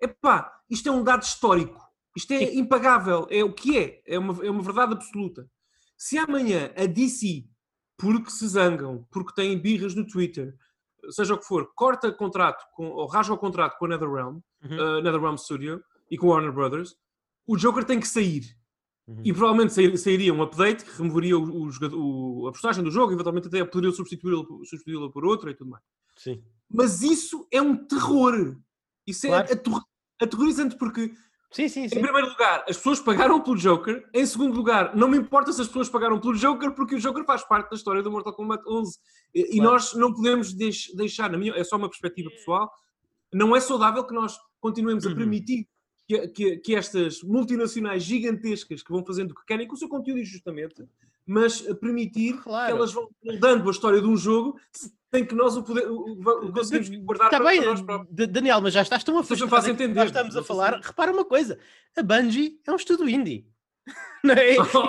Epá, 0.00 0.60
isto 0.68 0.88
é 0.88 0.92
um 0.92 1.02
dado 1.02 1.22
histórico, 1.22 1.80
isto 2.14 2.32
é 2.32 2.54
impagável, 2.54 3.26
é 3.30 3.42
o 3.42 3.52
que 3.52 3.78
é, 3.78 4.02
é 4.06 4.18
uma, 4.18 4.44
é 4.44 4.50
uma 4.50 4.62
verdade 4.62 4.92
absoluta. 4.92 5.48
Se 5.96 6.18
amanhã 6.18 6.72
a 6.76 6.84
DC 6.84 7.46
porque 7.98 8.30
se 8.30 8.46
zangam, 8.46 9.04
porque 9.10 9.34
têm 9.34 9.58
birras 9.58 9.94
no 9.94 10.06
Twitter, 10.06 10.56
seja 11.10 11.34
o 11.34 11.38
que 11.38 11.44
for, 11.44 11.70
corta 11.74 12.12
contrato 12.12 12.64
com, 12.72 12.86
ou 12.86 13.06
rasga 13.06 13.34
o 13.34 13.38
contrato 13.38 13.76
com 13.76 13.86
a 13.86 13.88
NetherRealm, 13.88 14.38
uhum. 14.62 14.98
uh, 14.98 15.02
NetherRealm 15.02 15.36
Studio 15.36 15.82
e 16.10 16.16
com 16.16 16.28
a 16.28 16.34
Warner 16.34 16.52
Brothers, 16.52 16.96
o 17.46 17.56
Joker 17.56 17.84
tem 17.84 17.98
que 17.98 18.08
sair. 18.08 18.56
Uhum. 19.06 19.22
E 19.24 19.32
provavelmente 19.32 19.98
sairia 19.98 20.32
um 20.34 20.42
update 20.42 20.84
que 20.84 20.96
removeria 20.96 21.36
o, 21.36 21.42
o, 21.42 22.42
o, 22.42 22.48
a 22.48 22.52
personagem 22.52 22.84
do 22.84 22.90
jogo, 22.90 23.12
eventualmente 23.12 23.48
até 23.48 23.64
poderia 23.64 23.94
substituí-la 23.94 24.44
substituí 24.64 25.10
por 25.10 25.24
outra 25.24 25.50
e 25.50 25.54
tudo 25.54 25.70
mais. 25.70 25.82
Sim. 26.16 26.42
Mas 26.70 27.02
isso 27.02 27.48
é 27.50 27.60
um 27.60 27.74
terror. 27.74 28.56
Isso 29.06 29.26
é 29.26 29.30
claro. 29.30 29.48
é 30.20 30.24
aterrorizante 30.24 30.76
porque 30.76 31.14
Sim, 31.50 31.66
sim, 31.68 31.88
sim. 31.88 31.98
Em 31.98 32.02
primeiro 32.02 32.28
lugar, 32.28 32.64
as 32.68 32.76
pessoas 32.76 33.00
pagaram 33.00 33.40
pelo 33.40 33.56
Joker. 33.56 34.06
Em 34.12 34.26
segundo 34.26 34.54
lugar, 34.54 34.94
não 34.94 35.08
me 35.08 35.16
importa 35.16 35.52
se 35.52 35.60
as 35.60 35.66
pessoas 35.66 35.88
pagaram 35.88 36.20
pelo 36.20 36.34
Joker, 36.34 36.72
porque 36.72 36.96
o 36.96 36.98
Joker 36.98 37.24
faz 37.24 37.42
parte 37.42 37.70
da 37.70 37.76
história 37.76 38.02
do 38.02 38.10
Mortal 38.10 38.34
Kombat 38.34 38.62
11. 38.68 38.98
E, 39.34 39.42
claro. 39.42 39.56
e 39.56 39.60
nós 39.60 39.94
não 39.94 40.12
podemos 40.12 40.52
deix 40.52 40.92
deixar, 40.94 41.30
na 41.30 41.38
minha, 41.38 41.54
é 41.54 41.64
só 41.64 41.76
uma 41.76 41.88
perspectiva 41.88 42.28
pessoal, 42.30 42.70
não 43.32 43.56
é 43.56 43.60
saudável 43.60 44.04
que 44.04 44.14
nós 44.14 44.38
continuemos 44.60 45.06
a 45.06 45.10
uhum. 45.10 45.16
permitir 45.16 45.66
que, 46.06 46.28
que, 46.28 46.56
que, 46.58 46.74
estas 46.74 47.22
multinacionais 47.22 48.02
gigantescas 48.02 48.82
que 48.82 48.90
vão 48.90 49.04
fazendo 49.04 49.32
o 49.32 49.34
que 49.34 49.44
querem 49.46 49.66
com 49.66 49.74
o 49.74 49.78
seu 49.78 49.88
conteúdo 49.88 50.20
injustamente, 50.20 50.86
mas 51.28 51.60
permitir 51.80 52.38
claro. 52.42 52.72
que 52.72 52.78
elas 52.78 52.92
vão 52.92 53.08
dando 53.38 53.68
a 53.68 53.70
história 53.70 54.00
de 54.00 54.06
um 54.08 54.16
jogo 54.16 54.58
sem 55.12 55.24
que 55.24 55.34
nós 55.34 55.56
o, 55.56 55.62
poder, 55.62 55.86
o, 55.90 56.12
o 56.12 56.52
conseguimos 56.52 56.88
guardar 57.04 57.30
tá 57.30 57.38
para, 57.38 57.50
bem, 57.50 57.60
para 57.60 57.70
nós 57.70 57.82
próprios. 57.82 58.28
Daniel, 58.28 58.60
mas 58.60 58.74
já 58.74 58.82
estás 58.82 59.04
tão 59.04 59.18
afastado. 59.18 59.48
Faz 59.48 59.66
entender. 59.68 59.94
Nós 59.94 60.06
estamos 60.06 60.36
a 60.36 60.42
falar. 60.42 60.80
Repara 60.82 61.12
uma 61.12 61.24
coisa: 61.24 61.58
a 61.96 62.02
Bungie 62.02 62.60
é 62.66 62.72
um 62.72 62.76
estudo 62.76 63.08
indie. 63.08 63.46
Não 64.22 64.34
é? 64.34 64.50
Isto, 64.58 64.62
isto, 64.62 64.82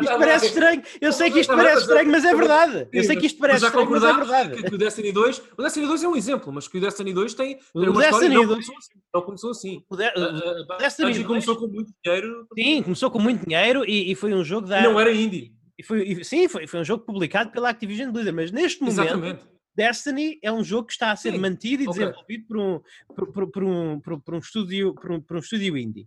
isto 0.00 0.06
tá 0.06 0.18
parece 0.18 0.46
estranho. 0.46 0.82
Eu 1.00 1.12
sei 1.12 1.30
que 1.30 1.40
isto 1.40 1.54
parece 1.54 1.82
estranho, 1.82 2.10
mas 2.10 2.24
é 2.24 2.34
verdade. 2.34 2.88
Eu 2.92 3.04
sei 3.04 3.16
que 3.16 3.26
isto 3.26 3.38
parece 3.38 3.66
estranho, 3.66 3.90
mas 3.90 4.02
é 4.02 4.12
verdade. 4.12 4.62
Que 4.62 4.74
o 4.74 4.78
Destiny 4.78 5.12
2, 5.12 5.42
o 5.56 5.62
Destiny 5.62 5.86
2 5.86 6.02
é 6.02 6.08
um 6.08 6.16
exemplo, 6.16 6.52
mas 6.52 6.66
que 6.66 6.78
o 6.78 6.80
Destiny 6.80 7.12
2 7.12 7.34
tem, 7.34 7.56
tem 7.56 7.88
o 7.88 7.92
Destiny 7.92 8.34
história 8.34 8.46
2, 8.46 8.48
não 8.48 8.48
começou 8.48 8.76
assim. 8.78 9.00
Não 9.12 9.22
começou 9.22 9.50
assim. 9.50 9.84
O, 9.88 9.96
de, 9.96 10.04
o, 10.06 10.74
o 10.74 10.78
Destiny 10.78 11.12
2 11.12 11.26
começou 11.26 11.56
com 11.56 11.66
muito 11.66 11.92
dinheiro. 12.02 12.46
Sim, 12.58 12.82
começou 12.82 13.10
com 13.10 13.18
muito 13.18 13.46
dinheiro 13.46 13.84
e, 13.84 14.10
e 14.10 14.14
foi 14.14 14.32
um 14.32 14.42
jogo 14.42 14.66
da. 14.66 14.80
E 14.80 14.84
não 14.84 14.98
era 14.98 15.12
indie. 15.12 15.52
E 15.80 15.82
foi, 15.82 16.02
e, 16.06 16.24
sim, 16.26 16.46
foi, 16.46 16.66
foi 16.66 16.80
um 16.80 16.84
jogo 16.84 17.06
publicado 17.06 17.50
pela 17.50 17.70
Activision 17.70 18.12
Blizzard, 18.12 18.36
mas 18.36 18.52
neste 18.52 18.82
momento. 18.82 19.00
Exatamente. 19.00 19.44
Destiny 19.74 20.38
é 20.42 20.52
um 20.52 20.62
jogo 20.62 20.88
que 20.88 20.92
está 20.92 21.10
a 21.10 21.16
ser 21.16 21.32
Sim, 21.32 21.38
mantido 21.38 21.82
e 21.82 21.88
okay. 21.88 22.04
desenvolvido 22.04 22.46
por 22.46 22.58
um, 22.58 22.80
por, 23.14 23.32
por, 23.32 23.50
por, 23.50 23.64
um, 23.64 24.00
por, 24.00 24.20
por, 24.20 24.34
um 24.34 24.38
estúdio, 24.38 24.94
por, 24.94 25.12
um, 25.12 25.20
por 25.22 25.36
um 25.36 25.40
estúdio 25.40 25.78
indie. 25.78 26.06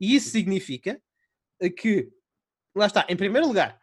E 0.00 0.14
isso 0.14 0.30
significa 0.30 1.00
que, 1.76 2.08
lá 2.76 2.86
está, 2.86 3.04
em 3.08 3.16
primeiro 3.16 3.48
lugar, 3.48 3.80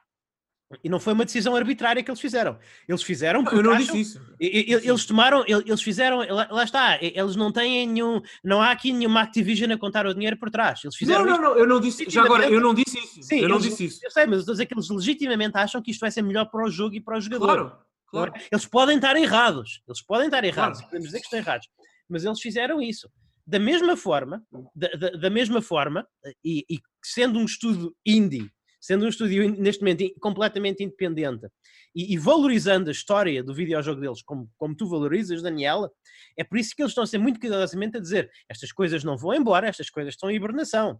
e 0.84 0.90
não 0.90 1.00
foi 1.00 1.14
uma 1.14 1.26
decisão 1.26 1.56
arbitrária 1.56 2.04
que 2.04 2.10
eles 2.10 2.20
fizeram. 2.20 2.58
Eles 2.88 3.04
fizeram. 3.04 3.44
Eu 3.52 3.64
não 3.64 3.72
acham, 3.72 3.96
disse 3.96 4.20
isso. 4.20 4.36
Eles 4.40 5.06
tomaram, 5.06 5.44
eles 5.48 5.82
fizeram, 5.82 6.20
lá 6.28 6.64
está, 6.64 6.98
eles 7.02 7.36
não 7.36 7.52
têm 7.52 7.88
nenhum, 7.88 8.22
não 8.44 8.62
há 8.62 8.72
aqui 8.72 8.92
nenhuma 8.94 9.22
Activision 9.22 9.72
a 9.72 9.78
contar 9.78 10.06
o 10.06 10.14
dinheiro 10.14 10.38
por 10.38 10.50
trás. 10.50 10.84
Eles 10.84 10.96
fizeram 10.96 11.26
não, 11.26 11.38
não, 11.38 11.42
não, 11.42 11.58
eu 11.58 11.68
não 11.68 11.80
disse, 11.80 12.10
já 12.10 12.24
agora, 12.24 12.50
eu 12.50 12.62
não 12.62 12.74
disse 12.74 12.98
isso. 12.98 13.24
Sim, 13.24 13.40
eu 13.40 13.50
não 13.50 13.58
eles, 13.58 13.70
disse 13.70 13.86
isso. 13.86 14.00
Eu 14.04 14.12
sei, 14.12 14.26
mas 14.26 14.40
estou 14.40 14.52
a 14.52 14.56
dizer 14.56 14.66
que 14.66 14.74
eles 14.74 14.90
legitimamente 14.90 15.58
acham 15.58 15.82
que 15.82 15.92
isto 15.92 16.00
vai 16.00 16.12
ser 16.12 16.22
melhor 16.22 16.46
para 16.46 16.66
o 16.66 16.70
jogo 16.70 16.96
e 16.96 17.02
para 17.02 17.18
o 17.18 17.22
jogador. 17.22 17.46
Claro, 17.46 17.78
claro. 18.08 18.34
Eles 18.52 18.66
podem 18.66 18.96
estar 18.98 19.16
errados, 19.16 19.82
eles 19.88 20.02
podem 20.02 20.28
estar 20.28 20.44
errados, 20.44 20.80
claro. 20.80 20.90
podemos 20.90 21.08
dizer 21.08 21.20
que 21.20 21.26
estão 21.26 21.40
errados, 21.40 21.68
mas 22.10 22.26
eles 22.26 22.40
fizeram 22.40 22.82
isso. 22.82 23.10
da 23.46 23.60
mesma 23.60 23.96
forma, 23.96 24.44
da, 24.76 24.88
da, 24.90 25.10
da 25.12 25.30
mesma 25.30 25.62
forma, 25.62 26.08
e, 26.44 26.66
e, 26.70 26.80
sendo 27.04 27.38
um 27.38 27.46
estudo 27.46 27.96
indie, 28.06 28.52
sendo 28.86 29.06
um 29.06 29.10
estúdio 29.10 29.50
neste 29.50 29.82
momento 29.82 30.04
completamente 30.20 30.84
independente 30.84 31.48
e, 31.96 32.14
e, 32.14 32.18
valorizando 32.20 32.90
a 32.90 32.92
história 32.92 33.44
do 33.44 33.54
videojogo 33.54 34.00
deles 34.00 34.22
como, 34.22 34.48
como 34.58 34.76
tu 34.76 34.88
valorizas, 34.88 35.42
Daniela, 35.42 35.90
é 36.38 36.44
por 36.44 36.60
isso 36.60 36.76
que 36.76 36.84
eles 36.84 36.92
estão 36.92 37.04
a 37.04 37.08
ser 37.08 37.18
muito 37.18 37.40
cuidadosamente 37.40 37.98
a 37.98 38.00
dizer 38.00 38.30
estas 38.48 38.72
coisas 38.72 39.04
não 39.04 39.18
vão 39.18 39.34
embora, 39.34 39.68
estas 39.68 39.90
coisas 39.90 40.14
estão 40.14 40.30
em 40.30 40.36
hibernação. 40.36 41.00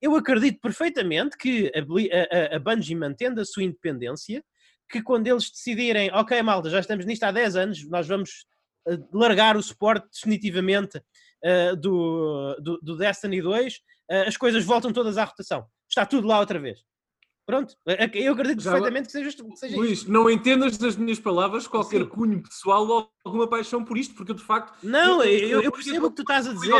Eu 0.00 0.14
acredito 0.14 0.60
perfeitamente 0.60 1.36
que 1.36 1.72
a, 1.74 2.54
a, 2.54 2.56
a 2.56 2.58
Bungie 2.60 2.94
mantendo 2.94 3.40
a 3.40 3.44
sua 3.44 3.64
independência, 3.64 4.44
que 4.88 5.02
quando 5.02 5.26
eles 5.26 5.50
decidirem, 5.50 6.12
ok, 6.12 6.40
malta, 6.42 6.70
já 6.70 6.78
estamos 6.78 7.04
nisto 7.04 7.24
há 7.24 7.32
10 7.32 7.56
anos, 7.56 7.88
nós 7.88 8.06
vamos 8.06 8.46
eh, 8.86 8.98
largar 9.12 9.56
o 9.56 9.62
suporte 9.62 10.06
definitivamente 10.12 10.98
uh, 10.98 11.74
do, 11.76 12.54
do, 12.60 12.78
do, 12.80 12.96
Destiny 12.96 13.40
2, 13.40 13.74
uh, 13.74 13.78
eh, 14.10 14.28
as 14.28 14.36
coisas 14.36 14.64
voltam 14.64 14.92
todas 14.92 15.16
à 15.16 15.24
rotação. 15.24 15.66
Está 15.88 16.04
tudo 16.04 16.28
lá 16.28 16.38
outra 16.38 16.58
vez. 16.58 16.84
Pronto, 17.46 17.76
eu 18.14 18.32
acredito 18.32 18.62
Já, 18.62 18.72
perfeitamente 18.72 19.06
que 19.06 19.12
seja, 19.12 19.30
que 19.30 19.56
seja 19.56 19.76
Luís, 19.76 19.98
isto. 19.98 20.10
não 20.10 20.30
entendas 20.30 20.78
das 20.78 20.96
minhas 20.96 21.18
palavras 21.18 21.66
qualquer 21.66 22.02
Sim. 22.02 22.08
cunho 22.08 22.42
pessoal 22.42 22.86
ou 22.86 23.10
alguma 23.22 23.46
paixão 23.46 23.84
por 23.84 23.98
isto, 23.98 24.14
porque 24.14 24.32
eu 24.32 24.36
de 24.36 24.42
facto. 24.42 24.74
Não, 24.82 25.22
eu, 25.22 25.48
eu, 25.48 25.62
eu 25.62 25.72
percebo 25.72 26.06
o 26.06 26.10
que 26.10 26.16
tu 26.16 26.22
estás 26.22 26.46
a 26.46 26.52
dizer. 26.54 26.72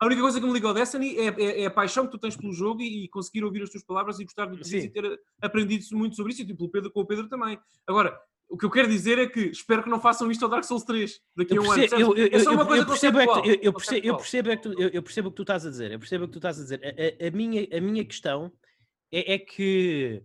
A 0.00 0.06
única 0.06 0.22
coisa 0.22 0.40
que 0.40 0.46
me 0.46 0.52
liga 0.52 0.66
ao 0.66 0.72
Destiny 0.72 1.16
é, 1.18 1.26
é, 1.26 1.62
é, 1.62 1.66
a 1.66 1.70
paixão 1.70 2.06
que 2.06 2.12
tu 2.12 2.18
tens 2.18 2.34
pelo 2.34 2.54
jogo 2.54 2.80
e, 2.80 3.04
e, 3.04 3.08
conseguir 3.08 3.44
ouvir 3.44 3.62
as 3.62 3.68
tuas 3.68 3.84
palavras 3.84 4.18
e 4.18 4.24
gostar 4.24 4.46
do 4.46 4.56
que 4.56 4.62
dizes 4.62 4.84
e 4.84 4.88
ter 4.88 5.20
aprendido 5.42 5.84
muito 5.92 6.16
sobre 6.16 6.32
isso, 6.32 6.40
e 6.40 6.46
tipo, 6.46 6.70
Pedro, 6.70 6.90
com 6.90 7.00
o 7.00 7.06
Pedro 7.06 7.28
também. 7.28 7.58
Agora, 7.86 8.18
o 8.48 8.56
que 8.56 8.64
eu 8.64 8.70
quero 8.70 8.88
dizer 8.88 9.18
é 9.18 9.26
que 9.26 9.40
espero 9.40 9.82
que 9.82 9.90
não 9.90 10.00
façam 10.00 10.30
isto 10.30 10.42
ao 10.42 10.50
Dark 10.50 10.64
Souls 10.64 10.84
3 10.84 11.20
daqui 11.36 11.56
a 11.56 11.60
um 11.60 11.70
ano. 11.70 11.84
Eu, 11.84 12.16
eu, 12.16 12.28
é 12.32 12.38
só 12.38 12.52
uma 12.52 12.64
coisa 12.66 12.82
eu 12.82 12.86
percebo, 12.86 13.20
é 13.20 13.26
que 13.26 13.32
tu, 13.32 13.48
eu, 13.62 13.72
percebo, 13.72 14.06
eu, 14.06 14.16
percebo 14.16 14.50
é 14.50 14.56
que 14.56 14.62
tu, 14.62 14.82
eu, 14.82 15.02
percebo 15.02 15.28
o 15.28 15.30
que 15.30 15.36
tu 15.36 15.42
estás 15.42 15.66
a 15.66 15.70
dizer. 15.70 15.92
Eu 15.92 15.98
percebo 15.98 16.24
o 16.24 16.26
que 16.26 16.32
tu 16.32 16.38
estás 16.38 16.58
a 16.58 16.62
dizer. 16.62 16.80
A, 16.82 17.24
a, 17.24 17.28
a 17.28 17.30
minha, 17.30 17.68
a 17.70 17.80
minha 17.80 18.04
questão 18.04 18.50
é, 19.12 19.34
é 19.34 19.38
que 19.38 20.22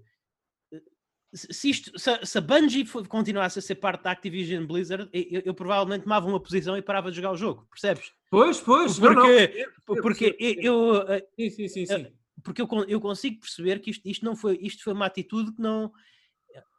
se, 1.34 1.69
isto, 1.69 2.00
se, 2.00 2.26
se 2.26 2.38
a 2.38 2.41
Bungie 2.41 2.86
continuasse 3.10 3.60
a 3.60 3.62
ser 3.62 3.76
parte 3.76 4.04
da 4.04 4.12
Activision 4.12 4.65
Blizzard, 4.65 5.10
eu, 5.12 5.41
eu, 5.45 5.54
provavelmente 5.54 6.04
tomava 6.04 6.28
uma 6.28 6.39
posição 6.39 6.78
e 6.78 6.82
parava 6.82 7.10
de 7.10 7.17
jogar 7.17 7.32
o 7.32 7.38
jogo, 7.38 7.67
percebes? 7.69 8.12
Pois, 8.30 8.62
pois, 8.62 8.98
porque, 8.98 9.15
não, 9.15 9.95
não. 9.95 10.02
porque 10.02 10.36
eu, 10.39 10.95
eu, 10.95 11.21
sim, 11.36 11.50
sim, 11.50 11.67
sim, 11.67 11.86
sim. 11.86 12.08
porque 12.41 12.62
eu, 12.62 12.67
eu 12.88 13.02
consigo 13.02 13.39
perceber 13.41 13.80
que 13.80 13.91
isto, 13.91 14.08
isto 14.08 14.24
não 14.24 14.36
foi, 14.36 14.58
isto 14.62 14.84
foi 14.84 14.93
uma 14.93 15.06
atitude 15.06 15.54
que 15.54 15.62
não 15.62 15.91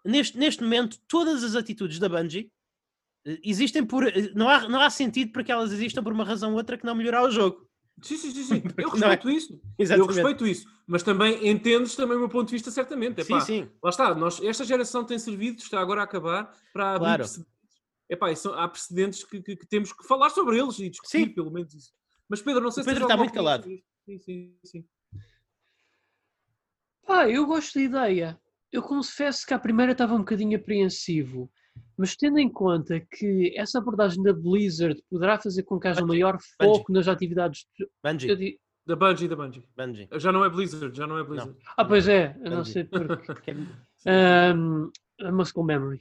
neste, 0.06 0.38
neste 0.38 0.62
momento 0.62 0.98
todas 1.08 1.42
as 1.42 1.54
atitudes 1.54 1.98
da 1.98 2.08
Bungie 2.08 2.50
eh, 3.26 3.38
existem 3.44 3.84
por 3.84 4.04
não 4.34 4.48
há, 4.48 4.68
não 4.68 4.80
há 4.80 4.88
sentido 4.88 5.32
para 5.32 5.44
que 5.44 5.52
elas 5.52 5.72
existam 5.72 6.02
por 6.02 6.12
uma 6.12 6.24
razão 6.24 6.52
ou 6.52 6.56
outra 6.56 6.78
que 6.78 6.86
não 6.86 6.94
melhorar 6.94 7.24
o 7.24 7.30
jogo. 7.30 7.65
Sim, 8.02 8.16
sim, 8.16 8.30
sim, 8.30 8.44
sim. 8.44 8.62
Eu 8.76 8.88
é? 8.88 8.92
respeito 8.92 9.28
é? 9.28 9.32
isso. 9.32 9.60
Exatamente. 9.78 10.10
Eu 10.10 10.14
respeito 10.14 10.46
isso. 10.46 10.66
Mas 10.86 11.02
também 11.02 11.48
entendes 11.48 11.96
também 11.96 12.16
o 12.16 12.20
meu 12.20 12.28
ponto 12.28 12.48
de 12.48 12.52
vista, 12.52 12.70
certamente. 12.70 13.20
Epá, 13.20 13.40
sim, 13.40 13.64
sim. 13.64 13.70
Lá 13.82 13.90
está, 13.90 14.14
nós, 14.14 14.40
esta 14.42 14.64
geração 14.64 15.04
tem 15.04 15.18
servido, 15.18 15.58
está 15.58 15.80
agora 15.80 16.02
a 16.02 16.04
acabar, 16.04 16.52
para 16.72 16.90
abrir 16.90 17.04
claro. 17.04 17.22
precedentes. 17.22 17.56
Epá, 18.08 18.34
são, 18.36 18.54
há 18.54 18.68
precedentes 18.68 19.24
que, 19.24 19.40
que, 19.42 19.56
que, 19.56 19.66
temos 19.66 19.92
que 19.92 20.06
falar 20.06 20.30
sobre 20.30 20.58
eles 20.58 20.78
e 20.78 20.88
discutir, 20.88 21.26
sim. 21.26 21.28
pelo 21.28 21.50
menos 21.50 21.74
isso. 21.74 21.92
Mas 22.28 22.40
Pedro, 22.40 22.62
não 22.62 22.70
sei 22.70 22.82
o 22.82 22.86
Pedro 22.86 23.00
se 23.00 23.04
está 23.04 23.16
muito 23.16 23.32
calado. 23.32 23.64
Sim, 23.64 24.18
sim, 24.20 24.56
sim. 24.64 24.84
Ah, 27.08 27.28
eu 27.28 27.46
gosto 27.46 27.74
da 27.74 27.84
ideia. 27.84 28.40
Eu 28.70 28.82
confesso 28.82 29.46
que 29.46 29.54
à 29.54 29.58
primeira 29.58 29.92
estava 29.92 30.14
um 30.14 30.18
bocadinho 30.18 30.58
apreensivo. 30.58 31.50
Mas 31.96 32.14
tendo 32.14 32.38
em 32.38 32.48
conta 32.48 33.00
que 33.00 33.54
essa 33.56 33.78
abordagem 33.78 34.22
da 34.22 34.32
Blizzard 34.32 35.02
poderá 35.10 35.38
fazer 35.38 35.62
com 35.62 35.80
que 35.80 35.88
haja 35.88 36.00
Bungie. 36.00 36.20
maior 36.20 36.38
foco 36.60 36.84
Bungie. 36.88 36.92
nas 36.92 37.08
atividades. 37.08 37.66
Bungie. 38.04 38.58
Da 38.86 38.94
Bungie, 38.94 39.28
da 39.28 39.36
Bungie. 39.36 39.64
Bungie. 39.76 40.08
Já 40.12 40.30
não 40.30 40.44
é 40.44 40.50
Blizzard, 40.50 40.96
já 40.96 41.06
não 41.06 41.18
é 41.18 41.24
Blizzard. 41.24 41.52
Não. 41.52 41.72
Ah, 41.76 41.84
pois 41.84 42.06
é, 42.06 42.36
eu 42.44 42.50
não 42.50 42.64
sei 42.64 42.84
porque. 42.84 43.52
um, 44.06 44.90
a 45.20 45.32
muscle 45.32 45.64
memory. 45.64 46.00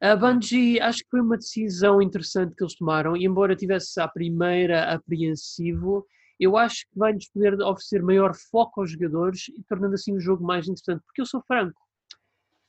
A 0.00 0.16
Bungie, 0.16 0.80
acho 0.80 0.98
que 0.98 1.10
foi 1.10 1.20
uma 1.20 1.36
decisão 1.36 2.00
interessante 2.00 2.54
que 2.54 2.62
eles 2.62 2.74
tomaram, 2.74 3.16
e 3.16 3.24
embora 3.24 3.54
tivesse 3.54 4.00
à 4.00 4.08
primeira 4.08 4.92
apreensivo, 4.92 6.06
eu 6.38 6.56
acho 6.56 6.86
que 6.88 6.98
vai-lhes 6.98 7.30
poder 7.30 7.54
oferecer 7.62 8.02
maior 8.02 8.32
foco 8.50 8.80
aos 8.80 8.92
jogadores 8.92 9.48
e 9.48 9.62
tornando 9.64 9.94
assim 9.94 10.14
o 10.14 10.20
jogo 10.20 10.44
mais 10.44 10.68
interessante. 10.68 11.04
Porque 11.04 11.20
eu 11.20 11.26
sou 11.26 11.42
franco, 11.42 11.80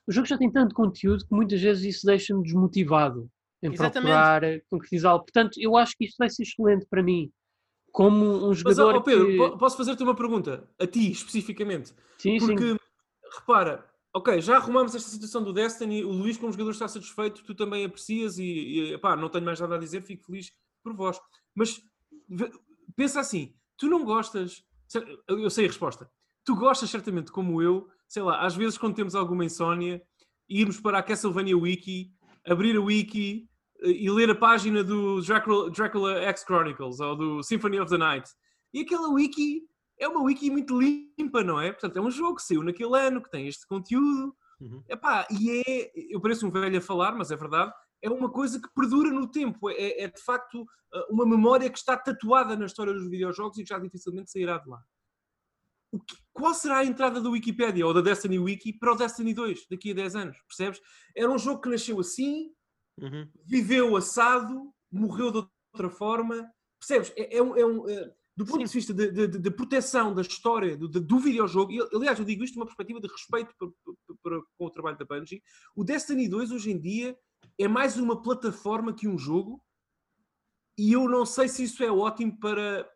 o 0.10 0.12
jogo 0.12 0.26
já 0.26 0.40
tem 0.40 0.52
tanto 0.52 0.74
conteúdo 0.74 1.24
que 1.24 1.32
muitas 1.36 1.62
vezes 1.62 1.96
isso 1.96 2.06
deixa-me 2.08 2.42
desmotivado 2.42 3.30
em 3.62 3.72
Exatamente. 3.72 4.12
procurar 4.12 4.42
concretizá-lo. 4.68 5.20
Portanto, 5.20 5.60
eu 5.60 5.78
acho 5.78 5.96
que 5.96 6.06
isto 6.06 6.16
vai 6.18 6.28
ser 6.32 6.42
excelente 6.42 6.88
para 6.90 7.04
mim. 7.04 7.32
Como 7.92 8.50
um 8.50 8.54
jogador. 8.54 8.94
Mas, 8.94 9.02
oh 9.02 9.04
Pedro, 9.04 9.28
que... 9.28 9.58
posso 9.60 9.78
fazer-te 9.78 10.02
uma 10.02 10.16
pergunta? 10.16 10.68
A 10.80 10.88
ti, 10.88 11.12
especificamente. 11.12 11.94
Sim, 12.18 12.40
Porque, 12.40 12.72
sim. 12.72 12.78
repara, 13.40 13.86
ok, 14.12 14.42
já 14.42 14.56
arrumamos 14.56 14.96
esta 14.96 15.10
situação 15.10 15.44
do 15.44 15.54
Destiny, 15.54 16.04
o 16.04 16.12
Luís, 16.12 16.38
como 16.38 16.52
jogador, 16.52 16.72
está 16.72 16.88
satisfeito, 16.88 17.44
tu 17.44 17.54
também 17.54 17.86
aprecias 17.86 18.40
e, 18.40 18.94
e 18.94 18.98
pá, 18.98 19.16
não 19.16 19.30
tenho 19.30 19.46
mais 19.46 19.60
nada 19.60 19.76
a 19.76 19.80
dizer, 19.80 20.02
fico 20.02 20.26
feliz 20.26 20.52
por 20.84 20.96
vós. 20.96 21.22
Mas 21.54 21.80
pensa 22.96 23.20
assim, 23.20 23.54
tu 23.78 23.88
não 23.88 24.04
gostas. 24.04 24.64
Eu 25.28 25.52
sei 25.52 25.66
a 25.66 25.68
resposta. 25.68 26.10
Tu 26.50 26.56
gostas 26.56 26.90
certamente, 26.90 27.32
como 27.32 27.62
eu, 27.62 27.88
sei 28.08 28.24
lá, 28.24 28.44
às 28.44 28.56
vezes 28.56 28.76
quando 28.76 28.96
temos 28.96 29.14
alguma 29.14 29.46
insónia, 29.46 30.02
irmos 30.50 30.80
para 30.80 30.98
a 30.98 31.04
Castlevania 31.04 31.56
Wiki, 31.56 32.12
abrir 32.44 32.76
a 32.76 32.82
Wiki 32.82 33.48
eh, 33.84 33.92
e 33.92 34.10
ler 34.10 34.32
a 34.32 34.36
página 34.36 34.84
do 34.84 35.22
Dracula, 35.22 35.70
Dracula 35.70 36.20
X 36.22 36.44
Chronicles 36.44 37.00
ou 37.00 37.16
do 37.16 37.44
Symphony 37.44 37.80
of 37.80 37.92
the 37.92 38.00
Night. 38.00 38.28
E 38.74 38.82
aquela 38.82 39.10
Wiki 39.10 39.62
é 40.00 40.08
uma 40.08 40.24
Wiki 40.24 40.50
muito 40.50 40.82
limpa, 40.82 41.44
não 41.44 41.62
é? 41.62 41.72
Portanto, 41.72 41.98
é 41.98 42.02
um 42.02 42.10
jogo 42.10 42.38
que 42.38 42.42
saiu 42.42 42.64
naquele 42.64 42.98
ano, 42.98 43.22
que 43.22 43.30
tem 43.30 43.48
este 43.48 43.68
conteúdo. 43.68 44.36
Uhum. 44.60 44.84
Epá, 44.90 45.28
e 45.30 45.62
é, 45.68 45.92
eu 46.10 46.20
pareço 46.20 46.48
um 46.48 46.50
velho 46.50 46.80
a 46.80 46.82
falar, 46.82 47.12
mas 47.16 47.30
é 47.30 47.36
verdade, 47.36 47.72
é 48.02 48.10
uma 48.10 48.32
coisa 48.32 48.60
que 48.60 48.74
perdura 48.74 49.12
no 49.12 49.30
tempo. 49.30 49.70
É, 49.70 50.02
é 50.02 50.08
de 50.08 50.24
facto 50.24 50.66
eh, 50.96 51.06
uma 51.12 51.28
memória 51.28 51.70
que 51.70 51.78
está 51.78 51.96
tatuada 51.96 52.56
na 52.56 52.66
história 52.66 52.92
dos 52.92 53.08
videojogos 53.08 53.60
e 53.60 53.62
que 53.62 53.70
já 53.70 53.78
dificilmente 53.78 54.32
sairá 54.32 54.58
de 54.58 54.68
lá 54.68 54.82
que, 55.98 56.16
qual 56.34 56.54
será 56.54 56.80
a 56.80 56.86
entrada 56.86 57.20
da 57.22 57.30
Wikipedia 57.30 57.86
ou 57.86 57.94
da 57.94 58.02
Destiny 58.02 58.38
Wiki 58.38 58.74
para 58.74 58.94
o 58.94 58.96
Destiny 58.96 59.34
2 59.34 59.68
daqui 59.70 59.92
a 59.92 59.96
10 59.96 60.16
anos? 60.16 60.38
Percebes? 60.48 60.80
Era 61.16 61.32
um 61.32 61.38
jogo 61.38 61.62
que 61.62 61.70
nasceu 61.70 62.00
assim, 62.00 62.52
uhum. 63.02 63.28
viveu 63.46 63.96
assado, 63.96 64.72
morreu 64.92 65.32
de 65.32 65.48
outra 65.74 65.90
forma. 65.90 66.50
Percebes? 66.80 67.12
É, 67.18 67.38
é 67.38 67.44
um. 67.44 67.58
É 67.58 67.66
um 67.66 67.90
é, 67.90 68.14
do 68.38 68.46
ponto 68.46 68.60
Sim. 68.60 68.66
de 68.66 68.74
vista 68.74 68.94
de, 68.94 69.52
proteção 69.52 70.16
da 70.16 70.22
história 70.22 70.78
do, 70.78 70.88
de, 70.88 71.02
do 71.02 71.20
videojogo, 71.20 71.74
e, 71.74 71.82
aliás, 71.94 72.18
eu 72.18 72.24
digo 72.24 72.42
isto 72.42 72.54
de 72.54 72.60
uma 72.60 72.66
perspectiva 72.66 73.02
de 73.02 73.08
respeito 73.10 73.54
para, 74.24 74.40
com 74.58 74.66
o 74.66 74.70
trabalho 74.70 74.98
da 74.98 75.04
Bungie, 75.04 75.44
o 75.76 75.84
Destiny 75.84 76.30
2 76.30 76.54
hoje 76.54 76.72
em 76.72 76.80
dia 76.80 77.18
é 77.58 77.68
mais 77.68 77.98
uma 77.98 78.22
plataforma 78.22 78.96
que 78.96 79.10
um 79.10 79.18
jogo, 79.18 79.62
e 80.78 80.94
eu 80.94 81.10
não 81.10 81.26
sei 81.26 81.50
se 81.50 81.64
isso 81.64 81.84
é 81.84 81.92
ótimo 81.92 82.40
para, 82.40 82.90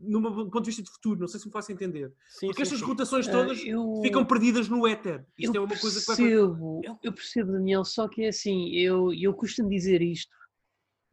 num 0.00 0.22
ponto 0.22 0.60
de 0.60 0.66
vista 0.66 0.82
de 0.82 0.90
futuro, 0.90 1.20
não 1.20 1.28
sei 1.28 1.40
se 1.40 1.46
me 1.46 1.52
faço 1.52 1.72
entender. 1.72 2.12
Sim, 2.28 2.46
Porque 2.46 2.64
sim, 2.64 2.74
estas 2.74 2.78
sim. 2.80 2.84
rotações 2.84 3.28
ah, 3.28 3.32
todas 3.32 3.60
uh, 3.60 3.66
eu, 3.66 4.00
ficam 4.02 4.24
perdidas 4.24 4.68
no 4.68 4.86
éter. 4.86 5.24
Isto 5.38 5.56
é 5.56 5.60
uma 5.60 5.68
percebo, 5.68 5.92
coisa 5.92 6.00
que 6.00 6.22
vai... 6.22 6.96
Eu 7.02 7.12
percebo, 7.12 7.52
Daniel, 7.52 7.84
só 7.84 8.08
que 8.08 8.24
é 8.24 8.28
assim, 8.28 8.70
eu, 8.70 9.12
eu 9.12 9.32
costumo 9.34 9.68
dizer 9.68 10.02
isto, 10.02 10.30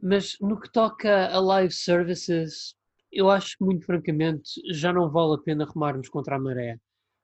mas 0.01 0.37
no 0.41 0.59
que 0.59 0.71
toca 0.71 1.27
a 1.27 1.39
live 1.39 1.73
services, 1.73 2.75
eu 3.11 3.29
acho 3.29 3.57
que 3.57 3.63
muito 3.63 3.85
francamente 3.85 4.49
já 4.71 4.91
não 4.91 5.09
vale 5.09 5.35
a 5.35 5.37
pena 5.37 5.65
remarmos 5.65 6.09
contra 6.09 6.35
a 6.35 6.39
maré 6.39 6.79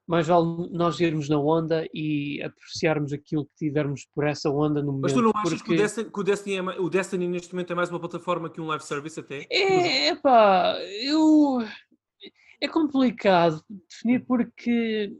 mais 0.08 0.26
vale 0.26 0.70
nós 0.70 0.98
irmos 1.00 1.28
na 1.28 1.38
onda 1.38 1.86
e 1.92 2.42
apreciarmos 2.42 3.12
aquilo 3.12 3.44
que 3.44 3.66
tivermos 3.66 4.08
por 4.14 4.26
essa 4.26 4.48
onda 4.48 4.80
no 4.80 4.92
momento. 4.92 5.02
Mas 5.02 5.12
tu 5.12 5.20
não 5.20 5.32
achas 5.34 5.60
porque... 5.60 5.64
que, 5.64 5.74
o 5.74 5.76
Destiny, 5.76 6.10
que 6.10 6.20
o, 6.20 6.22
Destiny 6.22 6.56
é, 6.56 6.62
o 6.62 6.88
Destiny 6.88 7.28
neste 7.28 7.52
momento 7.52 7.72
é 7.74 7.76
mais 7.76 7.90
uma 7.90 8.00
plataforma 8.00 8.48
que 8.48 8.58
um 8.58 8.66
live 8.68 8.82
service 8.82 9.20
até? 9.20 9.46
É, 9.50 10.14
pá, 10.16 10.78
eu... 11.02 11.58
É 12.60 12.66
complicado 12.66 13.62
definir 13.88 14.24
porque 14.26 15.12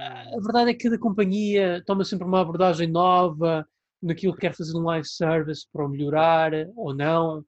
a 0.00 0.40
verdade 0.40 0.70
é 0.70 0.74
que 0.74 0.84
cada 0.84 0.98
companhia 0.98 1.84
toma 1.86 2.02
sempre 2.02 2.26
uma 2.26 2.40
abordagem 2.40 2.88
nova 2.88 3.64
naquilo 4.02 4.34
que 4.34 4.40
quer 4.40 4.56
fazer 4.56 4.76
um 4.76 4.84
live 4.84 5.06
service 5.06 5.66
para 5.70 5.86
melhorar 5.86 6.50
ou 6.74 6.92
não 6.92 7.44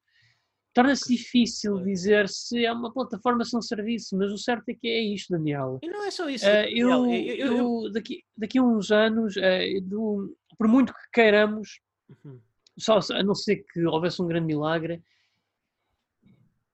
torna-se 0.73 1.15
difícil 1.15 1.77
dizer 1.83 2.27
se 2.27 2.65
é 2.65 2.71
uma 2.71 2.91
plataforma 2.91 3.45
sem 3.45 3.61
serviço, 3.61 4.17
mas 4.17 4.31
o 4.31 4.37
certo 4.37 4.67
é 4.69 4.73
que 4.73 4.87
é 4.87 5.01
isto, 5.01 5.31
Daniel. 5.31 5.79
E 5.83 5.87
não 5.87 6.03
é 6.03 6.11
só 6.11 6.27
isso. 6.27 6.45
Uh, 6.45 6.65
eu, 6.69 6.89
eu, 6.89 7.13
eu, 7.13 7.57
eu, 7.57 7.91
daqui, 7.91 8.23
daqui 8.35 8.57
a 8.57 8.63
uns 8.63 8.91
anos, 8.91 9.35
uh, 9.35 9.81
do, 9.83 10.35
por 10.57 10.67
muito 10.67 10.91
que 10.91 11.11
queiramos, 11.13 11.79
uhum. 12.09 12.39
só, 12.77 12.99
a 13.11 13.23
não 13.23 13.35
ser 13.35 13.63
que 13.71 13.85
houvesse 13.85 14.21
um 14.21 14.27
grande 14.27 14.47
milagre, 14.47 15.01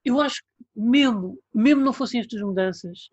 eu 0.06 0.22
acho 0.22 0.42
que 0.42 0.66
mesmo, 0.80 1.38
mesmo 1.54 1.84
não 1.84 1.92
fossem 1.92 2.22
estas 2.22 2.42
mudanças, 2.42 3.10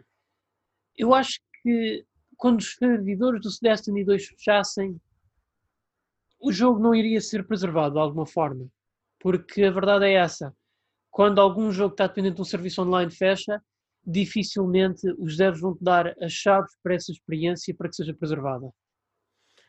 eu 0.96 1.12
acho 1.12 1.40
que 1.62 2.06
quando 2.36 2.60
os 2.60 2.74
servidores 2.74 3.42
do 3.42 3.50
Destiny 3.60 4.04
2 4.04 4.28
fechassem, 4.28 5.00
o 6.38 6.52
jogo 6.52 6.78
não 6.78 6.94
iria 6.94 7.20
ser 7.20 7.44
preservado 7.44 7.94
de 7.94 8.00
alguma 8.00 8.24
forma. 8.24 8.70
Porque 9.18 9.64
a 9.64 9.70
verdade 9.70 10.04
é 10.04 10.12
essa 10.12 10.54
quando 11.16 11.40
algum 11.40 11.72
jogo 11.72 11.94
está 11.94 12.06
dependente 12.06 12.34
de 12.34 12.42
um 12.42 12.44
serviço 12.44 12.82
online 12.82 13.10
fecha, 13.10 13.58
dificilmente 14.06 15.00
os 15.18 15.34
devs 15.34 15.62
vão 15.62 15.74
te 15.74 15.82
dar 15.82 16.14
as 16.22 16.30
chaves 16.30 16.70
para 16.82 16.94
essa 16.94 17.10
experiência 17.10 17.74
para 17.74 17.88
que 17.88 17.96
seja 17.96 18.12
preservada. 18.12 18.68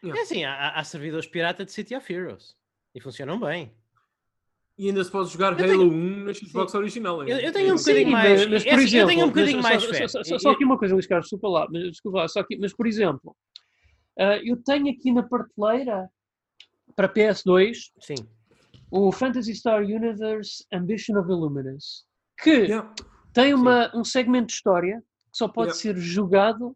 É 0.03 0.21
assim, 0.23 0.43
há, 0.43 0.71
há 0.71 0.83
servidores 0.83 1.25
pirata 1.25 1.63
de 1.63 1.71
City 1.71 1.95
of 1.95 2.13
Heroes 2.13 2.53
e 2.93 2.99
funcionam 2.99 3.39
bem. 3.39 3.73
E 4.77 4.89
ainda 4.89 5.01
se 5.01 5.09
pode 5.09 5.29
jogar 5.29 5.57
eu 5.57 5.71
Halo 5.71 5.89
tenho... 5.89 5.93
1 5.93 6.23
na 6.25 6.33
Xbox 6.33 6.71
Sim. 6.73 6.77
original. 6.79 7.23
Eu, 7.25 7.37
eu, 7.37 7.53
tenho 7.53 7.73
um 7.73 7.77
bocadinho 7.77 8.05
Sim, 8.07 8.11
mais. 8.11 8.41
Mas, 8.41 8.49
mas, 8.49 8.63
por 8.65 8.79
é, 8.79 8.83
exemplo, 8.83 8.97
eu 8.97 9.07
tenho 9.07 9.25
um 9.25 9.29
bocadinho 9.29 9.63
mais 9.63 9.83
só, 9.83 9.93
fé. 9.93 10.07
Só, 10.09 10.23
só, 10.25 10.39
só, 10.39 10.51
aqui 10.51 10.65
uma 10.65 10.77
coisa, 10.77 10.95
Luís 10.95 11.07
Carlos, 11.07 11.27
desculpa 11.27 11.47
lá, 11.47 11.67
mas, 11.71 11.83
desculpa 11.91 12.17
lá, 12.17 12.27
só 12.27 12.41
aqui, 12.41 12.57
mas 12.57 12.75
por 12.75 12.85
exemplo, 12.85 13.33
uh, 14.19 14.43
eu 14.43 14.61
tenho 14.61 14.91
aqui 14.91 15.13
na 15.13 15.23
prateleira 15.23 16.09
para 16.93 17.07
PS2 17.07 17.73
Sim. 18.01 18.15
O 18.91 19.11
Phantasy 19.11 19.53
Star 19.55 19.81
Universe 19.81 20.65
Ambition 20.73 21.17
of 21.19 21.29
Illuminus, 21.29 22.05
que 22.41 22.65
yeah. 22.65 22.93
tem 23.33 23.53
uma, 23.53 23.95
um 23.95 24.03
segmento 24.03 24.47
de 24.47 24.53
história 24.53 24.99
que 24.99 25.37
só 25.37 25.47
pode 25.47 25.71
yeah. 25.71 25.81
ser 25.81 25.97
jogado 25.97 26.75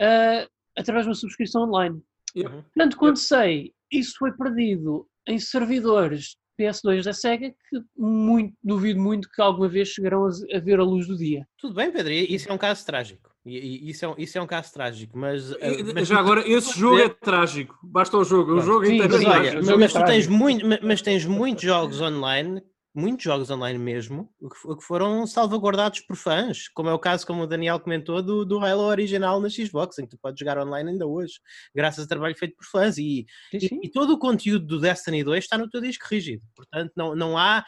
uh, 0.00 0.48
através 0.76 1.04
de 1.04 1.10
uma 1.10 1.14
subscrição 1.14 1.62
online. 1.62 2.02
Yeah. 2.36 2.62
Portanto, 2.62 2.96
quando 2.96 3.16
sei, 3.16 3.72
isso 3.90 4.16
foi 4.18 4.32
perdido 4.32 5.08
em 5.26 5.38
servidores 5.38 6.36
PS2 6.60 7.04
da 7.04 7.12
SEGA 7.12 7.50
que 7.50 7.82
muito, 7.96 8.56
duvido 8.62 9.00
muito 9.00 9.28
que 9.30 9.42
alguma 9.42 9.68
vez 9.68 9.88
chegarão 9.88 10.26
a, 10.26 10.56
a, 10.56 10.60
ver 10.60 10.78
a 10.78 10.84
luz 10.84 11.06
do 11.06 11.16
dia. 11.16 11.46
Tudo 11.58 11.74
bem, 11.74 11.90
Pedro, 11.90 12.12
isso 12.12 12.48
é 12.48 12.52
um 12.52 12.58
caso 12.58 12.84
trágico. 12.84 13.33
E, 13.46 13.90
isso, 13.90 14.04
é 14.04 14.08
um, 14.08 14.14
isso 14.16 14.38
é 14.38 14.40
um 14.40 14.46
caso 14.46 14.72
trágico, 14.72 15.18
mas, 15.18 15.52
eh, 15.52 15.82
mas 15.94 16.08
já 16.08 16.18
agora 16.18 16.48
esse 16.48 16.78
jogo 16.78 16.98
é 16.98 17.10
trágico. 17.10 17.78
Basta 17.82 18.16
o 18.16 18.24
jogo, 18.24 18.54
o 18.54 18.60
jogo 18.60 18.86
Sim, 18.86 18.94
inteiro. 18.94 19.12
Mas, 19.12 19.24
olha, 19.24 19.54
mas, 19.62 19.78
mas, 19.78 19.92
tu 19.92 20.04
tens 20.04 20.26
muito, 20.26 20.66
mas 20.82 21.02
tens 21.02 21.26
muitos 21.26 21.62
jogos 21.62 22.00
online 22.00 22.62
muitos 22.94 23.24
jogos 23.24 23.50
online 23.50 23.78
mesmo, 23.78 24.30
que 24.40 24.84
foram 24.84 25.26
salvaguardados 25.26 26.00
por 26.00 26.16
fãs, 26.16 26.68
como 26.68 26.88
é 26.88 26.94
o 26.94 26.98
caso, 26.98 27.26
como 27.26 27.42
o 27.42 27.46
Daniel 27.46 27.80
comentou, 27.80 28.22
do, 28.22 28.44
do 28.44 28.60
Halo 28.60 28.82
original 28.82 29.40
na 29.40 29.50
Xbox, 29.50 29.98
em 29.98 30.04
que 30.04 30.10
tu 30.10 30.18
podes 30.18 30.38
jogar 30.38 30.58
online 30.58 30.92
ainda 30.92 31.06
hoje, 31.06 31.40
graças 31.74 32.00
ao 32.00 32.08
trabalho 32.08 32.36
feito 32.36 32.54
por 32.54 32.64
fãs. 32.64 32.96
E, 32.96 33.26
e, 33.52 33.68
e, 33.82 33.90
todo 33.90 34.12
o 34.12 34.18
conteúdo 34.18 34.64
do 34.64 34.80
Destiny 34.80 35.24
2 35.24 35.42
está 35.42 35.58
no 35.58 35.68
teu 35.68 35.80
disco 35.80 36.06
rígido. 36.08 36.42
Portanto, 36.54 36.92
não, 36.96 37.16
não 37.16 37.36
há, 37.36 37.64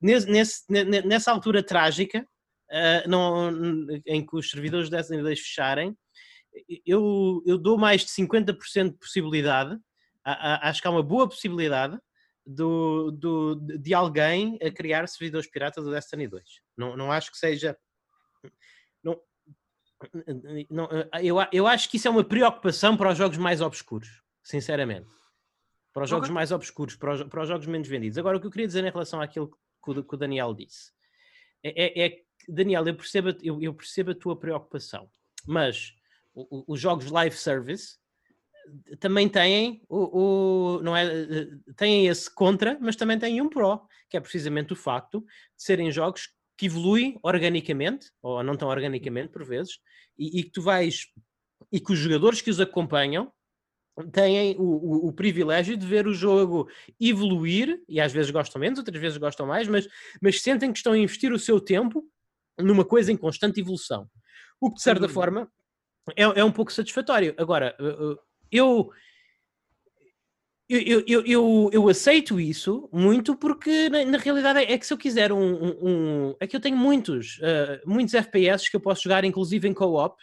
nesse, 0.00 0.30
nesse, 0.30 0.64
nessa 0.68 1.32
altura 1.32 1.62
trágica, 1.62 2.26
uh, 2.70 3.08
não, 3.08 3.50
em 4.06 4.24
que 4.24 4.36
os 4.36 4.50
servidores 4.50 4.88
do 4.88 4.96
Destiny 4.96 5.22
2 5.22 5.40
fecharem, 5.40 5.96
eu, 6.84 7.42
eu 7.46 7.58
dou 7.58 7.76
mais 7.76 8.02
de 8.02 8.08
50% 8.08 8.92
de 8.92 8.98
possibilidade, 8.98 9.78
acho 10.24 10.80
que 10.80 10.88
há 10.88 10.90
uma 10.90 11.02
boa 11.02 11.28
possibilidade 11.28 11.98
do, 12.46 13.10
do, 13.10 13.54
de 13.56 13.92
alguém 13.92 14.58
a 14.62 14.70
criar 14.70 15.06
servidores 15.08 15.48
piratas 15.48 15.84
do 15.84 15.90
Destiny 15.90 16.28
2. 16.28 16.42
Não, 16.76 16.96
não 16.96 17.12
acho 17.12 17.30
que 17.30 17.38
seja. 17.38 17.76
Não, 19.02 19.20
não, 20.70 20.88
eu, 21.22 21.36
eu 21.52 21.66
acho 21.66 21.90
que 21.90 21.96
isso 21.96 22.08
é 22.08 22.10
uma 22.10 22.24
preocupação 22.24 22.96
para 22.96 23.10
os 23.10 23.18
jogos 23.18 23.38
mais 23.38 23.60
obscuros, 23.60 24.22
sinceramente. 24.42 25.08
Para 25.92 26.04
os 26.04 26.10
jogos 26.10 26.26
okay. 26.26 26.34
mais 26.34 26.52
obscuros, 26.52 26.94
para 26.94 27.14
os, 27.14 27.22
para 27.24 27.42
os, 27.42 27.48
jogos 27.48 27.66
menos 27.66 27.88
vendidos. 27.88 28.18
Agora, 28.18 28.36
o 28.36 28.40
que 28.40 28.46
eu 28.46 28.50
queria 28.50 28.66
dizer 28.66 28.84
em 28.84 28.90
relação 28.90 29.20
àquilo 29.20 29.48
que 29.82 29.90
o, 29.90 30.04
que 30.04 30.14
o 30.14 30.18
Daniel 30.18 30.52
disse 30.52 30.92
é, 31.62 32.02
é, 32.02 32.06
é 32.06 32.22
Daniel, 32.48 32.86
eu 32.86 32.94
percebo, 32.94 33.34
eu, 33.42 33.60
eu 33.60 33.74
percebo 33.74 34.10
a 34.10 34.14
tua 34.14 34.36
preocupação, 34.38 35.08
mas 35.46 35.94
os 36.34 36.80
jogos 36.80 37.10
live 37.10 37.36
service 37.36 37.96
também 38.98 39.28
têm 39.28 39.82
o, 39.88 40.76
o, 40.76 40.82
não 40.82 40.96
é, 40.96 41.08
têm 41.76 42.06
esse 42.06 42.32
contra, 42.32 42.78
mas 42.80 42.96
também 42.96 43.18
têm 43.18 43.40
um 43.40 43.48
pró, 43.48 43.86
que 44.08 44.16
é 44.16 44.20
precisamente 44.20 44.72
o 44.72 44.76
facto 44.76 45.20
de 45.20 45.62
serem 45.62 45.90
jogos 45.90 46.28
que 46.56 46.66
evoluem 46.66 47.18
organicamente, 47.22 48.10
ou 48.22 48.42
não 48.42 48.56
tão 48.56 48.68
organicamente 48.68 49.28
por 49.28 49.44
vezes, 49.44 49.78
e, 50.18 50.40
e 50.40 50.42
que 50.42 50.50
tu 50.50 50.62
vais 50.62 51.06
e 51.72 51.80
que 51.80 51.92
os 51.92 51.98
jogadores 51.98 52.40
que 52.40 52.50
os 52.50 52.60
acompanham 52.60 53.32
têm 54.12 54.56
o, 54.58 54.62
o, 54.62 55.08
o, 55.08 55.12
privilégio 55.12 55.76
de 55.76 55.86
ver 55.86 56.06
o 56.06 56.12
jogo 56.12 56.68
evoluir, 57.00 57.82
e 57.88 58.00
às 58.00 58.12
vezes 58.12 58.30
gostam 58.30 58.60
menos, 58.60 58.78
outras 58.78 59.00
vezes 59.00 59.16
gostam 59.16 59.46
mais, 59.46 59.66
mas, 59.68 59.88
mas 60.20 60.40
sentem 60.42 60.70
que 60.70 60.78
estão 60.78 60.92
a 60.92 60.98
investir 60.98 61.32
o 61.32 61.38
seu 61.38 61.58
tempo 61.58 62.04
numa 62.58 62.84
coisa 62.84 63.12
em 63.12 63.16
constante 63.16 63.60
evolução. 63.60 64.08
O 64.60 64.70
que, 64.70 64.76
de 64.76 64.82
certa 64.82 65.08
forma, 65.08 65.50
é, 66.16 66.22
é 66.22 66.44
um 66.44 66.52
pouco 66.52 66.72
satisfatório. 66.72 67.34
Agora, 67.36 67.76
uh, 67.80 68.12
uh, 68.12 68.18
eu, 68.50 68.90
eu, 70.68 71.04
eu, 71.06 71.26
eu, 71.26 71.70
eu, 71.72 71.88
aceito 71.88 72.40
isso 72.40 72.88
muito 72.92 73.36
porque 73.36 73.88
na, 73.88 74.04
na 74.04 74.18
realidade 74.18 74.60
é, 74.60 74.78
que 74.78 74.86
se 74.86 74.92
eu 74.92 74.98
quiser 74.98 75.32
um, 75.32 75.38
um, 75.38 75.76
um, 75.82 76.36
é 76.40 76.46
que 76.46 76.56
eu 76.56 76.60
tenho 76.60 76.76
muitos 76.76 77.38
uh, 77.38 77.88
muitos 77.88 78.14
FPS 78.14 78.68
que 78.68 78.76
eu 78.76 78.80
posso 78.80 79.02
jogar 79.02 79.24
inclusive 79.24 79.68
em 79.68 79.74
co-op 79.74 80.16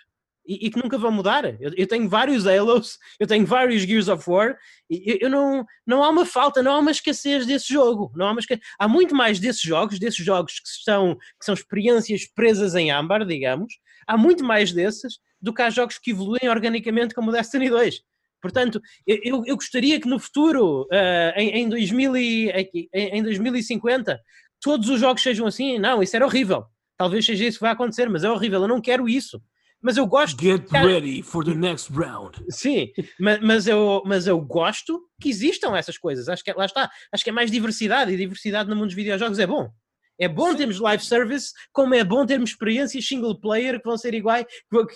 e, 0.46 0.68
e, 0.68 0.72
que 0.72 0.82
nunca 0.82 0.98
vão 0.98 1.12
mudar 1.12 1.46
eu, 1.62 1.72
eu, 1.76 1.88
tenho 1.88 2.08
vários 2.10 2.46
Halos 2.46 2.98
eu 3.20 3.28
tenho 3.28 3.46
vários 3.46 3.84
Gears 3.84 4.08
of 4.08 4.30
War 4.30 4.58
e 4.90 5.18
eu, 5.22 5.30
não, 5.30 5.66
não 5.86 6.04
há 6.04 6.10
uma 6.10 6.26
falta 6.26 6.62
não 6.62 6.74
há 6.74 6.80
uma 6.80 6.92
escassez 6.92 7.46
desse 7.46 7.74
jogo 7.74 8.12
não 8.16 8.28
há, 8.28 8.32
uma 8.32 8.40
escassez. 8.40 8.66
há 8.78 8.88
muito 8.88 9.16
mais 9.16 9.40
desses 9.40 9.62
jogos 9.62 10.00
desses 10.00 10.24
jogos 10.24 10.60
que 10.60 10.84
são, 10.84 11.16
que 11.16 11.46
são 11.46 11.54
experiências 11.54 12.26
presas 12.26 12.76
em 12.76 12.92
âmbar 12.92 13.26
digamos 13.26 13.74
há 14.08 14.18
muito 14.18 14.44
mais 14.44 14.72
desses 14.72 15.20
do 15.42 15.54
que 15.54 15.62
há 15.62 15.70
jogos 15.70 15.98
que 15.98 16.12
evoluem 16.12 16.50
organicamente 16.50 17.14
como 17.14 17.30
o 17.30 17.34
Destiny 17.34 17.70
2 17.70 18.02
Portanto, 18.44 18.82
eu, 19.08 19.42
eu 19.46 19.56
gostaria 19.56 20.02
que 20.02 20.08
no 20.08 20.20
futuro, 20.20 20.82
uh, 20.92 21.40
em, 21.40 21.62
em, 21.62 21.70
2000 21.70 22.18
e, 22.18 22.52
em 22.94 23.24
2050, 23.24 24.20
todos 24.60 24.90
os 24.90 25.00
jogos 25.00 25.24
sejam 25.24 25.48
assim. 25.48 25.80
Não, 25.80 26.04
isso 26.04 26.14
era 26.14 26.26
horrível. 26.26 26.66
Talvez 26.98 27.26
seja 27.26 27.46
isso 27.46 27.60
que 27.60 27.64
vai 27.64 27.72
acontecer, 27.72 28.10
mas 28.10 28.26
é 28.26 28.30
horrível. 28.30 28.62
Eu 28.62 28.68
não 28.68 28.82
quero 28.82 29.08
isso. 29.08 29.42
Mas 29.84 29.98
eu 29.98 30.08
gosto. 30.08 30.42
Get 30.42 30.72
ready 30.72 31.22
for 31.22 31.44
the 31.44 31.54
next 31.54 31.92
round. 31.92 32.42
Sim, 32.50 32.90
mas, 33.20 33.40
mas, 33.42 33.68
eu, 33.68 34.02
mas 34.06 34.26
eu 34.26 34.40
gosto 34.40 35.04
que 35.20 35.30
existam 35.30 35.76
essas 35.76 35.98
coisas. 35.98 36.30
Acho 36.30 36.42
que 36.42 36.54
lá 36.54 36.66
está. 36.66 36.90
Acho 37.12 37.24
que 37.24 37.30
é 37.30 37.34
mais 37.34 37.52
diversidade 37.52 38.14
e 38.14 38.18
diversidade 38.18 38.70
no 38.70 38.78
mundo 38.78 38.88
dos 38.88 38.96
videojogos 38.96 39.40
é 39.40 39.46
bom. 39.46 39.70
É 40.18 40.28
bom 40.28 40.52
Sim. 40.52 40.58
termos 40.58 40.80
live 40.80 41.04
service, 41.04 41.52
como 41.74 41.94
é 41.94 42.04
bom 42.04 42.26
termos 42.26 42.52
experiências 42.52 43.06
single 43.06 43.38
player 43.40 43.80
que 43.80 43.86
vão 43.86 43.98
ser 43.98 44.14
iguais, 44.14 44.46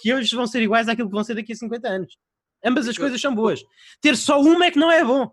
que 0.02 0.14
hoje 0.14 0.34
vão 0.34 0.48
ser 0.48 0.62
iguais 0.62 0.88
àquilo 0.88 1.10
que 1.10 1.16
vão 1.16 1.24
ser 1.24 1.36
daqui 1.36 1.52
a 1.52 1.56
50 1.56 1.88
anos. 1.88 2.18
Ambas 2.64 2.88
as 2.88 2.98
coisas 2.98 3.20
são 3.20 3.36
boas. 3.36 3.62
Ter 4.00 4.16
só 4.16 4.40
uma 4.40 4.66
é 4.66 4.72
que 4.72 4.80
não 4.80 4.92
é 4.92 5.04
bom. 5.04 5.30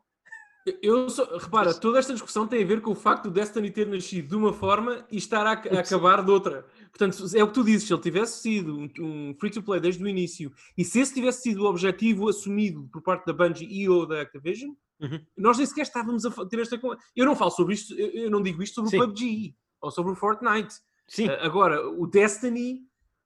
Eu 0.81 1.11
só, 1.11 1.25
repara, 1.37 1.75
toda 1.75 1.99
esta 1.99 2.15
discussão 2.15 2.47
tem 2.47 2.63
a 2.63 2.67
ver 2.67 2.81
com 2.81 2.93
o 2.93 2.95
facto 2.95 3.25
do 3.25 3.31
Destiny 3.31 3.71
ter 3.71 3.87
nascido 3.87 4.29
de 4.29 4.37
uma 4.37 4.51
forma 4.51 5.07
e 5.11 5.19
estar 5.19 5.47
a, 5.47 5.51
a 5.51 5.81
acabar 5.81 6.25
de 6.25 6.31
outra. 6.31 6.65
Portanto, 6.91 7.23
é 7.37 7.43
o 7.43 7.49
que 7.49 7.53
tu 7.53 7.63
dizes, 7.63 7.87
se 7.87 7.93
ele 7.93 8.01
tivesse 8.01 8.41
sido 8.41 8.79
um, 8.79 8.89
um 9.01 9.35
free-to-play 9.39 9.79
desde 9.79 10.03
o 10.03 10.09
início 10.09 10.51
e 10.77 10.83
se 10.83 11.01
esse 11.01 11.13
tivesse 11.13 11.43
sido 11.43 11.65
o 11.65 11.67
objetivo 11.67 12.29
assumido 12.29 12.89
por 12.91 13.03
parte 13.03 13.27
da 13.27 13.33
Bungie 13.35 13.67
e 13.67 13.89
ou 13.91 14.07
da 14.07 14.23
Activision, 14.23 14.73
uhum. 15.01 15.21
nós 15.37 15.59
nem 15.59 15.67
sequer 15.67 15.83
estávamos 15.83 16.25
a 16.25 16.31
ter 16.47 16.61
esta... 16.61 16.81
Eu 17.15 17.27
não 17.27 17.37
falo 17.37 17.51
sobre 17.51 17.75
isto, 17.75 17.93
eu 17.95 18.31
não 18.31 18.41
digo 18.41 18.63
isto 18.63 18.77
sobre 18.77 18.91
Sim. 18.91 18.97
o 18.97 19.01
PUBG 19.01 19.55
ou 19.83 19.91
sobre 19.91 20.13
o 20.13 20.17
Fortnite. 20.17 20.77
Sim. 21.07 21.29
Uh, 21.29 21.37
agora, 21.41 21.87
o 21.91 22.07
Destiny 22.07 22.81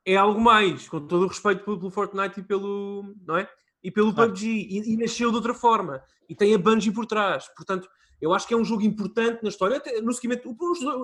é 0.05 0.17
algo 0.17 0.41
mais, 0.41 0.89
com 0.89 1.07
todo 1.07 1.25
o 1.25 1.29
respeito 1.29 1.63
pelo, 1.63 1.79
pelo 1.79 1.91
Fortnite 1.91 2.41
e 2.41 2.43
pelo... 2.43 3.15
não 3.25 3.37
é? 3.37 3.49
E 3.83 3.91
pelo 3.91 4.13
claro. 4.13 4.31
PUBG 4.31 4.47
e, 4.47 4.93
e, 4.93 4.97
nasceu 4.97 5.31
de 5.31 5.37
outra 5.37 5.55
forma 5.55 6.03
e 6.29 6.35
tem 6.35 6.55
a 6.55 6.59
Bungie 6.59 6.93
por 6.93 7.07
trás. 7.07 7.49
Portanto, 7.57 7.89
eu 8.21 8.35
acho 8.35 8.47
que 8.47 8.55
é 8.55 8.57
um 8.57 8.65
jogo 8.65 8.83
importante 8.83 9.43
na 9.43 9.49
história. 9.49 9.77
Até 9.77 10.01
no 10.01 10.13
seguimento, 10.13 10.57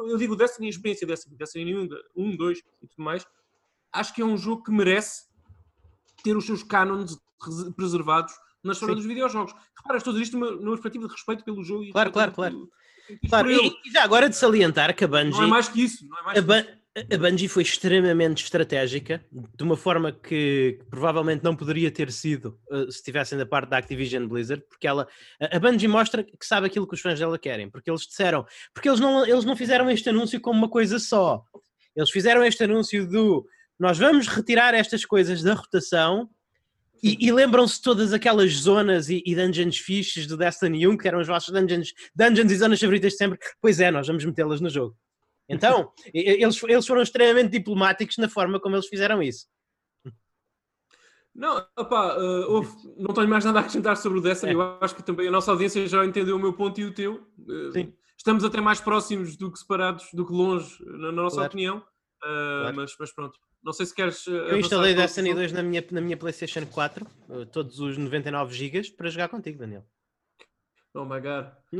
eu 0.08 0.18
digo 0.18 0.36
Destiny, 0.36 0.66
a 0.66 0.70
experiência 0.70 1.06
Destiny, 1.06 1.36
Destiny 1.36 1.74
1, 1.74 1.88
1, 2.16 2.36
2 2.36 2.58
e 2.58 2.86
tudo 2.88 3.04
mais. 3.04 3.26
Acho 3.92 4.14
que 4.14 4.20
é 4.20 4.24
um 4.24 4.36
jogo 4.36 4.64
que 4.64 4.72
merece 4.72 5.26
ter 6.22 6.36
os 6.36 6.44
seus 6.44 6.62
cânones 6.62 7.16
preservados 7.76 8.34
na 8.62 8.72
história 8.72 8.94
Sim. 8.94 9.00
dos 9.00 9.06
videojogos. 9.06 9.54
Repara, 9.76 9.98
estou 9.98 10.10
a 10.10 10.14
dizer 10.14 10.24
isto 10.24 10.38
numa, 10.38 10.70
perspectiva 10.72 11.06
de 11.06 11.12
respeito 11.12 11.44
pelo 11.44 11.62
jogo. 11.62 11.84
Claro, 11.92 12.10
claro, 12.10 12.32
claro. 12.32 12.68
claro. 13.28 13.50
E, 13.50 13.68
e, 13.84 13.92
já 13.92 14.02
agora 14.02 14.28
de 14.28 14.34
salientar 14.34 14.96
que 14.96 15.04
a 15.04 15.08
Bungie... 15.08 15.30
Não 15.30 15.44
é 15.44 15.46
mais 15.46 15.68
que 15.68 15.82
isso. 15.82 16.08
Não 16.08 16.18
é 16.18 16.22
mais 16.22 16.74
a, 16.96 17.18
Bungie 17.18 17.48
foi 17.48 17.62
extremamente 17.62 18.44
estratégica, 18.44 19.24
de 19.32 19.62
uma 19.62 19.76
forma 19.76 20.12
que, 20.12 20.78
provavelmente 20.88 21.42
não 21.42 21.56
poderia 21.56 21.90
ter 21.90 22.12
sido 22.12 22.58
uh, 22.70 22.90
se 22.90 22.98
estivessem 22.98 23.36
da 23.36 23.44
parte 23.44 23.70
da 23.70 23.78
Activision 23.78 24.26
Blizzard, 24.26 24.64
porque 24.68 24.86
ela, 24.86 25.08
a, 25.40 25.58
Bungie 25.58 25.88
mostra 25.88 26.22
que 26.22 26.46
sabe 26.46 26.66
aquilo 26.66 26.86
que 26.86 26.94
os 26.94 27.00
fãs 27.00 27.18
dela 27.18 27.38
querem, 27.38 27.68
porque 27.68 27.90
eles 27.90 28.02
disseram, 28.02 28.46
porque 28.72 28.88
eles 28.88 29.00
não, 29.00 29.26
eles 29.26 29.44
não 29.44 29.56
fizeram 29.56 29.90
este 29.90 30.08
anúncio 30.08 30.40
como 30.40 30.58
uma 30.58 30.68
coisa 30.68 30.98
só, 30.98 31.42
eles 31.96 32.10
fizeram 32.10 32.44
este 32.44 32.64
anúncio 32.64 33.06
do 33.08 33.46
nós 33.78 33.98
vamos 33.98 34.28
retirar 34.28 34.72
estas 34.72 35.04
coisas 35.04 35.42
da 35.42 35.54
rotação 35.54 36.30
e, 37.02 37.18
e 37.20 37.32
lembram-se 37.32 37.82
todas 37.82 38.12
aquelas 38.12 38.52
zonas 38.52 39.08
e, 39.08 39.22
e, 39.26 39.34
dungeons 39.34 39.78
fixes 39.78 40.26
do 40.26 40.36
Destiny 40.36 40.86
1, 40.86 40.96
que 40.96 41.08
eram 41.08 41.20
os 41.20 41.26
vossos 41.26 41.52
dungeons, 41.52 41.92
dungeons 42.14 42.52
e 42.52 42.56
zonas 42.56 42.80
favoritas 42.80 43.12
de 43.12 43.18
sempre. 43.18 43.38
Pois 43.60 43.80
é, 43.80 43.90
nós 43.90 44.06
vamos 44.06 44.24
metê-las 44.24 44.60
no 44.60 44.70
jogo. 44.70 44.96
Então, 45.48 45.92
eles, 46.12 46.62
eles 46.62 46.86
foram 46.86 47.02
extremamente 47.02 47.50
diplomáticos 47.50 48.16
na 48.18 48.28
forma 48.28 48.58
como 48.58 48.76
eles 48.76 48.86
fizeram 48.88 49.22
isso. 49.22 49.46
Não, 51.34 51.66
opa, 51.76 52.16
uh, 52.16 52.50
houve, 52.52 52.70
não 52.96 53.12
tenho 53.12 53.28
mais 53.28 53.44
nada 53.44 53.58
a 53.58 53.60
acrescentar 53.60 53.96
sobre 53.96 54.18
o 54.18 54.22
Destiny. 54.22 54.52
É. 54.52 54.54
Eu 54.54 54.78
acho 54.80 54.94
que 54.94 55.02
também 55.02 55.26
a 55.26 55.30
nossa 55.32 55.50
audiência 55.50 55.86
já 55.88 56.04
entendeu 56.06 56.36
o 56.36 56.38
meu 56.38 56.52
ponto 56.52 56.80
e 56.80 56.84
o 56.84 56.94
teu. 56.94 57.26
Uh, 57.38 57.92
estamos 58.16 58.44
até 58.44 58.60
mais 58.60 58.80
próximos 58.80 59.36
do 59.36 59.50
que 59.50 59.58
separados, 59.58 60.06
do 60.12 60.24
que 60.24 60.32
longe, 60.32 60.76
na, 60.86 61.10
na 61.10 61.22
nossa 61.22 61.36
Claro. 61.36 61.48
opinião. 61.48 61.78
Uh, 61.78 62.60
Claro. 62.62 62.76
mas, 62.76 62.96
mas 62.98 63.12
pronto. 63.12 63.38
Não 63.64 63.72
sei 63.72 63.86
se 63.86 63.94
queres. 63.94 64.26
Eu 64.26 64.58
instalei 64.58 64.94
Destiny 64.94 65.30
jogo. 65.30 65.40
2 65.40 65.52
na 65.52 65.62
minha, 65.62 65.84
na 65.90 66.00
minha 66.00 66.16
PlayStation 66.16 66.64
4, 66.66 67.04
uh, 67.28 67.46
todos 67.46 67.80
os 67.80 67.98
99 67.98 68.54
GB, 68.54 68.92
para 68.96 69.10
jogar 69.10 69.28
contigo, 69.28 69.58
Daniel. 69.58 69.84
Oh 70.96 71.04
my 71.04 71.20
god. 71.20 71.46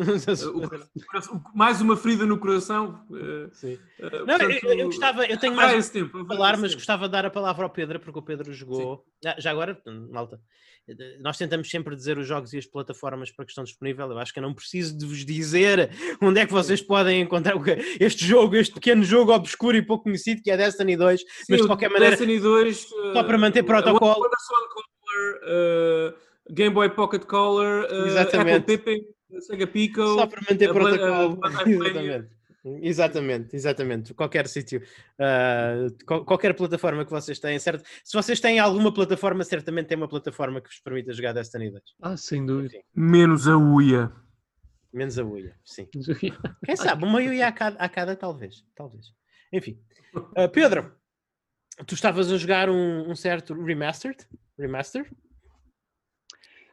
O 0.52 1.36
o- 1.36 1.42
mais 1.54 1.80
uma 1.80 1.96
ferida 1.96 2.26
no 2.26 2.36
coração. 2.36 3.06
uh, 3.10 3.48
Sim. 3.54 3.74
uh, 4.00 4.26
Não, 4.26 4.34
eu, 4.34 4.38
portanto, 4.40 4.64
eu- 4.64 4.78
eu 4.80 4.86
gostava, 4.86 5.24
eu 5.24 5.38
tenho 5.38 5.54
mais 5.54 5.88
tempo, 5.88 6.18
a 6.18 6.24
falar, 6.26 6.52
mas 6.56 6.70
tempo. 6.72 6.74
gostava 6.80 7.06
de 7.06 7.12
dar 7.12 7.24
a 7.24 7.30
palavra 7.30 7.62
ao 7.64 7.70
Pedro, 7.70 8.00
porque 8.00 8.18
o 8.18 8.22
Pedro 8.22 8.52
jogou. 8.52 9.04
Ah, 9.24 9.36
já 9.38 9.52
agora, 9.52 9.80
malta, 10.10 10.40
eh, 10.88 11.16
nós 11.20 11.38
tentamos 11.38 11.70
sempre 11.70 11.94
dizer 11.94 12.18
os 12.18 12.26
jogos 12.26 12.52
e 12.52 12.58
as 12.58 12.66
plataformas 12.66 13.30
para 13.30 13.44
que 13.44 13.52
estão 13.52 13.62
disponíveis. 13.62 14.10
Eu 14.10 14.18
acho 14.18 14.32
que 14.32 14.40
eu 14.40 14.42
não 14.42 14.52
preciso 14.52 14.98
de 14.98 15.06
vos 15.06 15.24
dizer 15.24 15.90
onde 16.20 16.40
é 16.40 16.46
que 16.46 16.52
vocês 16.52 16.82
podem 16.82 17.20
encontrar 17.22 17.54
este 18.00 18.26
jogo, 18.26 18.56
este 18.56 18.74
pequeno 18.74 19.04
jogo 19.04 19.32
obscuro 19.32 19.76
e 19.76 19.82
pouco 19.82 20.04
conhecido 20.04 20.42
que 20.42 20.50
é 20.50 20.56
Destiny 20.56 20.96
2, 20.96 21.22
mas 21.24 21.44
Sim, 21.46 21.56
de 21.56 21.62
o 21.62 21.66
qualquer 21.68 21.88
maneira. 21.88 22.16
Destiny 22.16 22.40
2, 22.40 22.88
só 23.12 23.22
para 23.22 23.38
manter 23.38 23.62
uh, 23.62 23.66
protocolo. 23.66 24.26
Uh, 25.44 26.12
Game 26.50 26.74
Boy 26.74 26.90
Pocket 26.90 27.24
Color, 27.24 27.86
uh. 27.90 28.18
Apple 28.18 28.60
Pippin, 28.60 29.04
Sega 29.40 29.66
Pico. 29.66 30.02
Só 30.02 30.26
para 30.26 30.40
manter 30.50 30.72
protocolo. 30.72 31.40
exatamente. 31.66 32.34
Exatamente, 32.80 33.54
exatamente. 33.54 34.14
Qualquer 34.14 34.48
sítio, 34.48 34.80
qual- 36.06 36.24
qualquer 36.24 36.54
plataforma 36.54 37.04
que 37.04 37.10
vocês 37.10 37.38
têm, 37.38 37.58
certo? 37.58 37.84
Se 38.02 38.16
vocês 38.16 38.40
têm 38.40 38.58
alguma 38.58 38.92
plataforma, 38.92 39.44
certamente 39.44 39.88
tem 39.88 39.98
uma 39.98 40.08
plataforma 40.08 40.62
que 40.62 40.70
vos 40.70 40.80
permita 40.80 41.12
jogar 41.12 41.34
Destiny 41.34 41.70
2. 41.70 41.82
Ah, 42.00 42.16
sem 42.16 42.46
dúvida. 42.46 42.78
Menos 42.94 43.46
a 43.46 43.56
UIA. 43.58 44.10
Menos 44.94 45.18
a 45.18 45.24
Uia, 45.24 45.54
sim. 45.64 45.88
Quem 46.64 46.76
sabe, 46.76 47.04
uma 47.04 47.18
Uia 47.18 47.48
a 47.48 47.52
cada, 47.52 47.76
a 47.76 47.88
cada 47.88 48.16
talvez. 48.16 48.64
Talvez. 48.74 49.06
Enfim. 49.52 49.78
Ah, 50.36 50.48
Pedro, 50.48 50.94
tu 51.84 51.94
estavas 51.94 52.32
a 52.32 52.38
jogar 52.38 52.70
um, 52.70 53.10
um 53.10 53.16
certo 53.16 53.52
Remastered? 53.54 54.24
Remaster? 54.56 55.10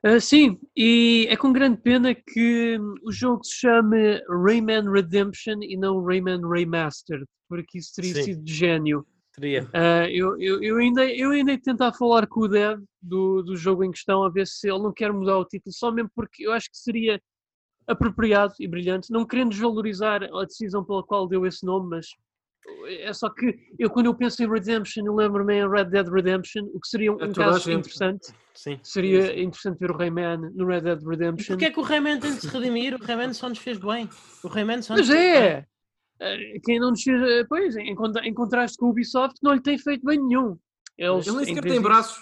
Ah, 0.04 0.20
sim, 0.20 0.60
e 0.76 1.28
é 1.30 1.38
com 1.38 1.54
grande 1.54 1.78
pena 1.78 2.16
que 2.16 2.78
hum, 2.80 2.96
o 3.04 3.12
jogo 3.12 3.44
se 3.44 3.54
chame 3.54 4.20
Rayman 4.28 4.92
Redemption 4.92 5.60
e 5.62 5.78
não 5.78 6.04
Rayman 6.04 6.42
Remastered, 6.42 7.24
porque 7.48 7.78
isso 7.78 7.94
teria 7.96 8.16
Sim. 8.16 8.24
sido 8.24 8.44
de 8.44 8.54
gênio. 8.54 9.06
Teria. 9.36 9.70
Ah, 9.74 10.10
eu, 10.10 10.42
eu, 10.42 10.62
eu 10.64 10.78
ainda, 10.78 11.06
eu 11.06 11.30
ainda 11.30 11.56
tentar 11.60 11.94
falar 11.94 12.26
com 12.26 12.42
o 12.42 12.48
dev 12.48 12.82
do, 13.00 13.44
do 13.44 13.56
jogo 13.56 13.84
em 13.84 13.92
questão, 13.92 14.24
a 14.24 14.30
ver 14.30 14.48
se 14.48 14.68
ele 14.68 14.80
não 14.80 14.92
quer 14.92 15.14
mudar 15.14 15.38
o 15.38 15.46
título, 15.46 15.72
só 15.72 15.92
mesmo 15.92 16.10
porque 16.16 16.48
eu 16.48 16.52
acho 16.52 16.70
que 16.72 16.78
seria 16.78 17.22
apropriado 17.86 18.56
e 18.60 18.68
brilhante, 18.68 19.12
não 19.12 19.26
querendo 19.26 19.50
desvalorizar 19.52 20.24
a 20.24 20.46
decisão 20.46 20.84
pela 20.84 21.04
qual 21.04 21.28
deu 21.28 21.46
esse 21.46 21.64
nome, 21.64 21.90
mas 21.90 22.08
é 22.88 23.12
só 23.14 23.30
que 23.30 23.58
eu 23.80 23.90
quando 23.90 24.06
eu 24.08 24.16
penso 24.16 24.42
em 24.44 24.50
Redemption, 24.50 25.06
eu 25.06 25.16
lembro-me 25.16 25.56
em 25.56 25.70
Red 25.70 25.86
Dead 25.86 26.08
Redemption, 26.08 26.64
o 26.74 26.80
que 26.80 26.88
seria 26.88 27.12
um, 27.12 27.20
É 27.20 27.26
um 27.26 27.34
caso 27.34 27.60
gente. 27.60 27.80
interessante. 27.80 28.34
Sim. 28.54 28.80
Seria 28.84 29.42
interessante 29.42 29.80
ver 29.80 29.92
o 29.92 29.98
Rayman 29.98 30.38
no 30.54 30.66
Red 30.66 30.82
Dead 30.82 31.02
E 31.02 31.06
Redemption. 31.08 31.54
porquê 31.56 31.66
é 31.66 31.72
que 31.72 31.80
o 31.80 31.84
Rayman 31.84 32.20
tem 32.20 32.34
de 32.36 32.42
se 32.42 32.48
redimir? 32.48 32.96
O 32.96 33.04
Rayman 33.04 33.34
só 33.34 33.50
nos 33.50 33.58
fez 33.60 33.78
bem. 33.80 34.08
O 34.44 34.48
Rayman 34.48 34.82
só 34.82 34.96
nos 34.96 35.08
Mas 35.08 35.18
fez 35.18 35.34
bem. 35.34 35.42
é! 35.44 35.66
Eh, 36.20 36.60
Quem 36.64 36.80
não 36.80 36.92
nos 36.92 37.02
fez. 37.02 37.20
eh, 37.22 37.44
Pois, 37.50 37.76
em, 37.78 37.96
contra- 37.96 38.26
em 38.28 38.34
contraste 38.34 38.78
com 38.78 38.88
o 38.88 38.90
Ubisoft, 38.90 39.38
não 39.42 39.54
lhe 39.54 39.62
tem 39.62 39.78
feito 39.78 40.06
bem 40.06 40.20
nenhum. 40.22 40.58
Eles, 40.98 41.26
Ele 41.26 41.36
nem 41.38 41.44
em 41.46 41.48
sequer 41.56 41.64
tem 41.70 41.82
braços. 41.82 42.18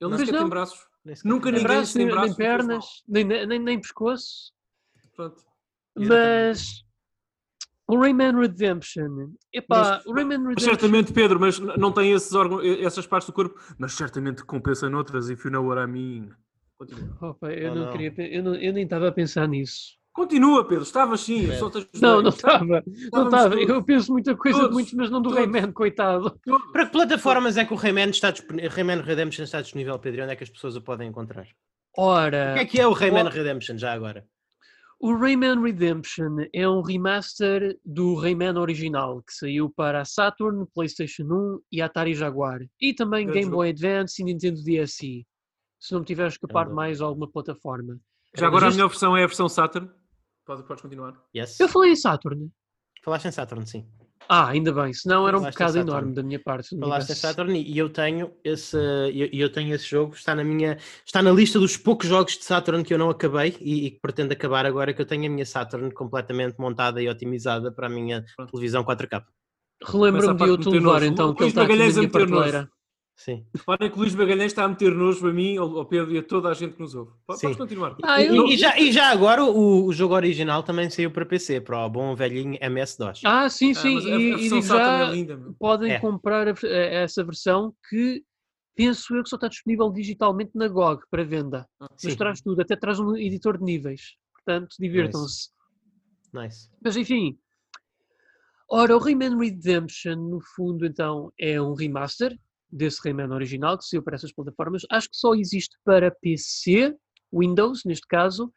Ele 0.00 0.10
Não. 0.10 0.16
nem 0.16 0.18
sequer 0.26 0.38
tem 0.38 0.48
braços. 0.48 0.86
Nem 1.04 1.16
sequer 1.16 1.28
Nunca 1.28 1.50
Nem 1.50 1.60
ninguém 1.60 1.76
braços, 1.76 1.92
tem 1.92 2.06
nem, 2.06 2.14
braços, 2.14 2.36
nem 2.38 2.46
pernas, 2.48 2.84
nem, 3.08 3.24
nem, 3.46 3.58
nem 3.58 3.80
pescoço. 3.80 4.52
Pronto. 5.14 5.42
Mas. 5.94 6.82
O 7.88 7.98
Rayman 7.98 8.38
Redemption. 8.38 9.32
Epá, 9.52 9.76
Mas- 9.96 10.06
o 10.06 10.12
Rayman 10.12 10.38
Redemption. 10.38 10.68
certamente, 10.70 11.12
Pedro, 11.12 11.38
mas 11.40 11.58
não 11.58 11.92
tem 11.92 12.12
esses 12.12 12.32
órgãos, 12.32 12.64
essas 12.80 13.06
partes 13.06 13.26
do 13.28 13.32
corpo, 13.32 13.58
mas 13.78 13.92
certamente 13.92 14.44
compensa 14.44 14.88
noutras, 14.88 15.28
if 15.28 15.44
you 15.44 15.50
know 15.50 15.66
what 15.66 15.80
I 15.82 15.86
mean. 15.90 16.30
Continua. 16.78 17.16
Opa, 17.20 17.50
eu, 17.52 17.72
Oh, 17.72 17.74
não 17.74 17.84
não. 17.86 17.92
Queria, 17.92 18.14
eu, 18.18 18.42
não, 18.42 18.54
eu 18.54 18.72
nem 18.72 18.84
estava 18.84 19.08
a 19.08 19.12
pensar 19.12 19.46
nisso. 19.46 20.00
Continua, 20.14 20.66
Pedro, 20.66 20.84
estavas 20.84 21.20
sim, 21.22 21.40
Pedro. 21.42 21.56
só 21.58 21.70
te 21.70 21.78
ajudei. 21.78 22.00
Não, 22.02 22.20
não 22.22 22.28
Estava- 22.28 22.78
estava. 22.78 22.84
Não 23.12 23.24
estava. 23.24 23.54
Eu 23.60 23.82
penso 23.82 24.12
muita 24.12 24.36
coisa 24.36 24.56
de 24.58 24.62
Todos. 24.64 24.74
muitos, 24.76 24.92
mas 24.94 25.10
não 25.10 25.22
do 25.22 25.30
Todos. 25.30 25.38
Rayman, 25.44 25.72
coitado. 25.72 26.38
Para 26.72 26.86
que 26.86 26.92
plataformas 26.92 27.56
é 27.56 27.64
que 27.64 27.72
o 27.72 27.76
Rayman, 27.76 28.10
está 28.10 28.30
disponível, 28.30 28.70
Rayman 28.70 29.00
Redemption 29.00 29.44
está 29.44 29.60
disponível, 29.62 29.98
Pedro? 29.98 30.20
E 30.20 30.22
Onde 30.24 30.32
é 30.32 30.36
que 30.36 30.44
as 30.44 30.50
pessoas 30.50 30.76
o 30.76 30.82
podem 30.82 31.08
encontrar? 31.08 31.46
Ora. 31.96 32.50
O 32.52 32.54
que 32.54 32.60
é 32.60 32.64
que 32.66 32.80
é 32.80 32.86
o 32.86 32.92
Rayman 32.92 33.24
o- 33.26 33.30
Redemption, 33.30 33.76
já 33.78 33.92
agora? 33.92 34.24
O 35.04 35.16
Rayman 35.16 35.60
Redemption 35.60 36.36
é 36.54 36.68
um 36.68 36.80
remaster 36.80 37.76
do 37.84 38.14
Rayman 38.14 38.56
original 38.56 39.20
que 39.22 39.32
saiu 39.34 39.68
para 39.68 40.00
a 40.00 40.04
Saturn, 40.04 40.64
PlayStation 40.72 41.24
1 41.24 41.60
e 41.72 41.82
Atari 41.82 42.14
Jaguar. 42.14 42.60
E 42.80 42.94
também 42.94 43.24
Grande 43.24 43.40
Game 43.40 43.46
jogo. 43.50 43.56
Boy 43.56 43.70
Advance 43.70 44.22
e 44.22 44.24
Nintendo 44.24 44.62
DSi. 44.62 45.26
Se 45.80 45.92
não 45.92 46.00
me 46.00 46.06
tiver 46.06 46.24
a 46.24 46.28
escapar 46.28 46.68
de 46.68 46.72
mais 46.72 47.00
alguma 47.00 47.28
plataforma. 47.28 47.98
Já 48.36 48.46
agora 48.46 48.68
a 48.68 48.70
melhor 48.70 48.88
versão 48.88 49.16
é 49.16 49.24
a 49.24 49.26
versão 49.26 49.48
Saturn. 49.48 49.90
Pode- 50.46 50.62
Podes 50.68 50.80
continuar. 50.82 51.20
Yes. 51.36 51.58
Eu 51.58 51.68
falei 51.68 51.90
em 51.90 51.96
Saturn. 51.96 52.48
Falaste 53.04 53.24
em 53.26 53.32
Saturn, 53.32 53.66
sim. 53.66 53.84
Ah, 54.28 54.48
ainda 54.48 54.72
bem, 54.72 54.92
senão 54.94 55.28
era 55.28 55.38
um 55.38 55.42
Saturn. 55.52 55.80
enorme 55.80 56.14
da 56.14 56.22
minha 56.22 56.38
parte. 56.40 56.68
tivesse- 56.68 57.14
Saturn 57.16 57.60
e 57.60 57.76
eu 57.78 57.88
tenho 57.90 58.32
esse, 58.42 58.76
eu, 58.76 59.28
eu 59.32 59.52
tenho 59.52 59.74
esse 59.74 59.86
jogo, 59.86 60.14
está 60.14 60.34
na 60.34 60.42
minha, 60.42 60.78
está 61.04 61.22
na 61.22 61.30
lista 61.30 61.58
dos 61.58 61.76
poucos 61.76 62.08
jogos 62.08 62.38
de 62.38 62.44
Saturn 62.44 62.82
que 62.84 62.94
eu 62.94 62.98
não 62.98 63.10
acabei 63.10 63.56
e, 63.60 63.86
e 63.86 63.90
que 63.90 64.00
pretendo 64.00 64.32
acabar 64.32 64.64
agora 64.64 64.92
que 64.94 65.02
eu 65.02 65.06
tenho 65.06 65.26
a 65.26 65.28
minha 65.28 65.44
Saturn 65.46 65.90
completamente 65.92 66.56
montada 66.58 67.02
e 67.02 67.08
otimizada 67.08 67.70
para 67.70 67.86
a 67.86 67.90
minha 67.90 68.24
Pronto. 68.36 68.50
televisão 68.52 68.82
4K. 68.84 69.22
Relembra-me 69.84 70.26
Começa 70.28 70.44
a 70.44 70.46
de 70.46 70.52
eu 70.52 70.58
te 70.58 70.68
levar 70.70 71.02
então, 71.02 71.34
que 71.34 71.42
ele 71.42 71.48
está 71.50 71.62
aqui 71.64 71.76
na 71.76 71.88
minha 71.90 72.08
prateleira. 72.08 72.70
Sim. 73.24 73.46
Reparem 73.54 73.88
que 73.90 73.96
o 73.96 74.00
Luís 74.00 74.14
Magalhães 74.14 74.50
está 74.52 74.64
a 74.64 74.68
meter 74.68 74.92
nojo 74.92 75.28
a 75.28 75.32
mim, 75.32 75.56
ao 75.56 75.84
Pedro 75.86 76.12
e 76.12 76.18
a 76.18 76.22
toda 76.22 76.48
a 76.48 76.54
gente 76.54 76.74
que 76.74 76.80
nos 76.82 76.94
ouve. 76.94 77.12
Pode- 77.26 77.38
Sim. 77.40 77.46
Podes 77.48 77.58
continuar. 77.58 77.96
Ah, 78.02 78.20
E, 78.20 78.26
eu- 78.26 78.46
e 78.48 78.56
já, 78.56 78.78
e 78.78 78.90
já 78.90 79.10
agora 79.10 79.44
o, 79.44 79.84
o 79.86 79.92
jogo 79.92 80.14
original 80.14 80.62
também 80.62 80.90
saiu 80.90 81.10
para 81.10 81.24
PC, 81.24 81.60
para 81.60 81.86
o 81.86 81.88
bom 81.90 82.14
velhinho 82.16 82.58
MS-DOS. 82.60 83.20
Ah, 83.24 83.48
sim, 83.48 83.70
Ah, 83.70 83.74
sim. 83.74 83.94
mas 83.94 84.06
a, 84.06 84.08
e, 84.08 84.12
a 84.12 84.18
e 84.18 84.36
digo 84.48 84.62
Saturn 84.62 84.84
já, 84.98 85.08
é 85.08 85.10
linda, 85.12 85.54
podem 85.58 85.92
É. 85.92 85.98
comprar 86.00 86.48
a- 86.48 86.52
a- 86.64 86.68
essa 86.68 87.22
versão 87.24 87.72
que 87.88 88.24
penso 88.74 89.14
eu 89.14 89.22
que 89.22 89.28
só 89.28 89.36
está 89.36 89.46
disponível 89.48 89.90
digitalmente 89.92 90.50
na 90.54 90.66
GOG 90.66 91.02
para 91.10 91.22
venda. 91.24 91.66
Sim. 91.96 92.08
Mas 92.08 92.16
traz 92.16 92.40
tudo, 92.40 92.60
até 92.60 92.74
traz 92.74 92.98
um 92.98 93.16
editor 93.16 93.56
de 93.58 93.64
níveis. 93.64 94.16
Portanto, 94.34 94.74
divirtam-se. 94.80 95.50
Nice. 96.34 96.68
Mas 96.82 96.96
enfim. 96.96 97.38
Ora, 98.68 98.96
o 98.96 98.98
Rayman 98.98 99.38
Redemption, 99.38 100.16
no 100.16 100.40
fundo, 100.56 100.86
então, 100.86 101.30
é 101.38 101.60
um 101.60 101.74
remaster 101.74 102.36
desse 102.72 103.00
Rayman 103.04 103.30
original 103.30 103.76
que 103.76 103.84
saiu 103.84 104.02
para 104.02 104.14
essas 104.14 104.32
plataformas. 104.32 104.82
Acho 104.90 105.10
que 105.10 105.16
só 105.16 105.34
existe 105.34 105.76
para 105.84 106.10
PC, 106.10 106.96
Windows, 107.32 107.84
neste 107.84 108.06
caso, 108.06 108.52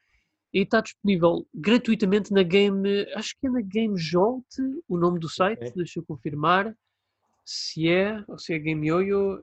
e 0.54 0.62
está 0.62 0.80
disponível 0.80 1.46
gratuitamente 1.54 2.32
na 2.32 2.42
Game. 2.42 3.06
Acho 3.14 3.36
que 3.40 3.48
é 3.48 3.50
na 3.50 3.62
Game 3.62 3.98
Jolt, 3.98 4.46
o 4.88 4.98
nome 4.98 5.20
do 5.20 5.30
site, 5.30 5.74
deixa 5.76 6.00
eu 6.00 6.06
confirmar 6.06 6.74
se 7.44 7.90
é, 7.90 8.24
ou 8.28 8.40
se 8.40 8.54
é 8.54 8.60
Game 8.60 8.88
Yoyo. 8.88 9.42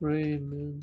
Rayman. 0.00 0.78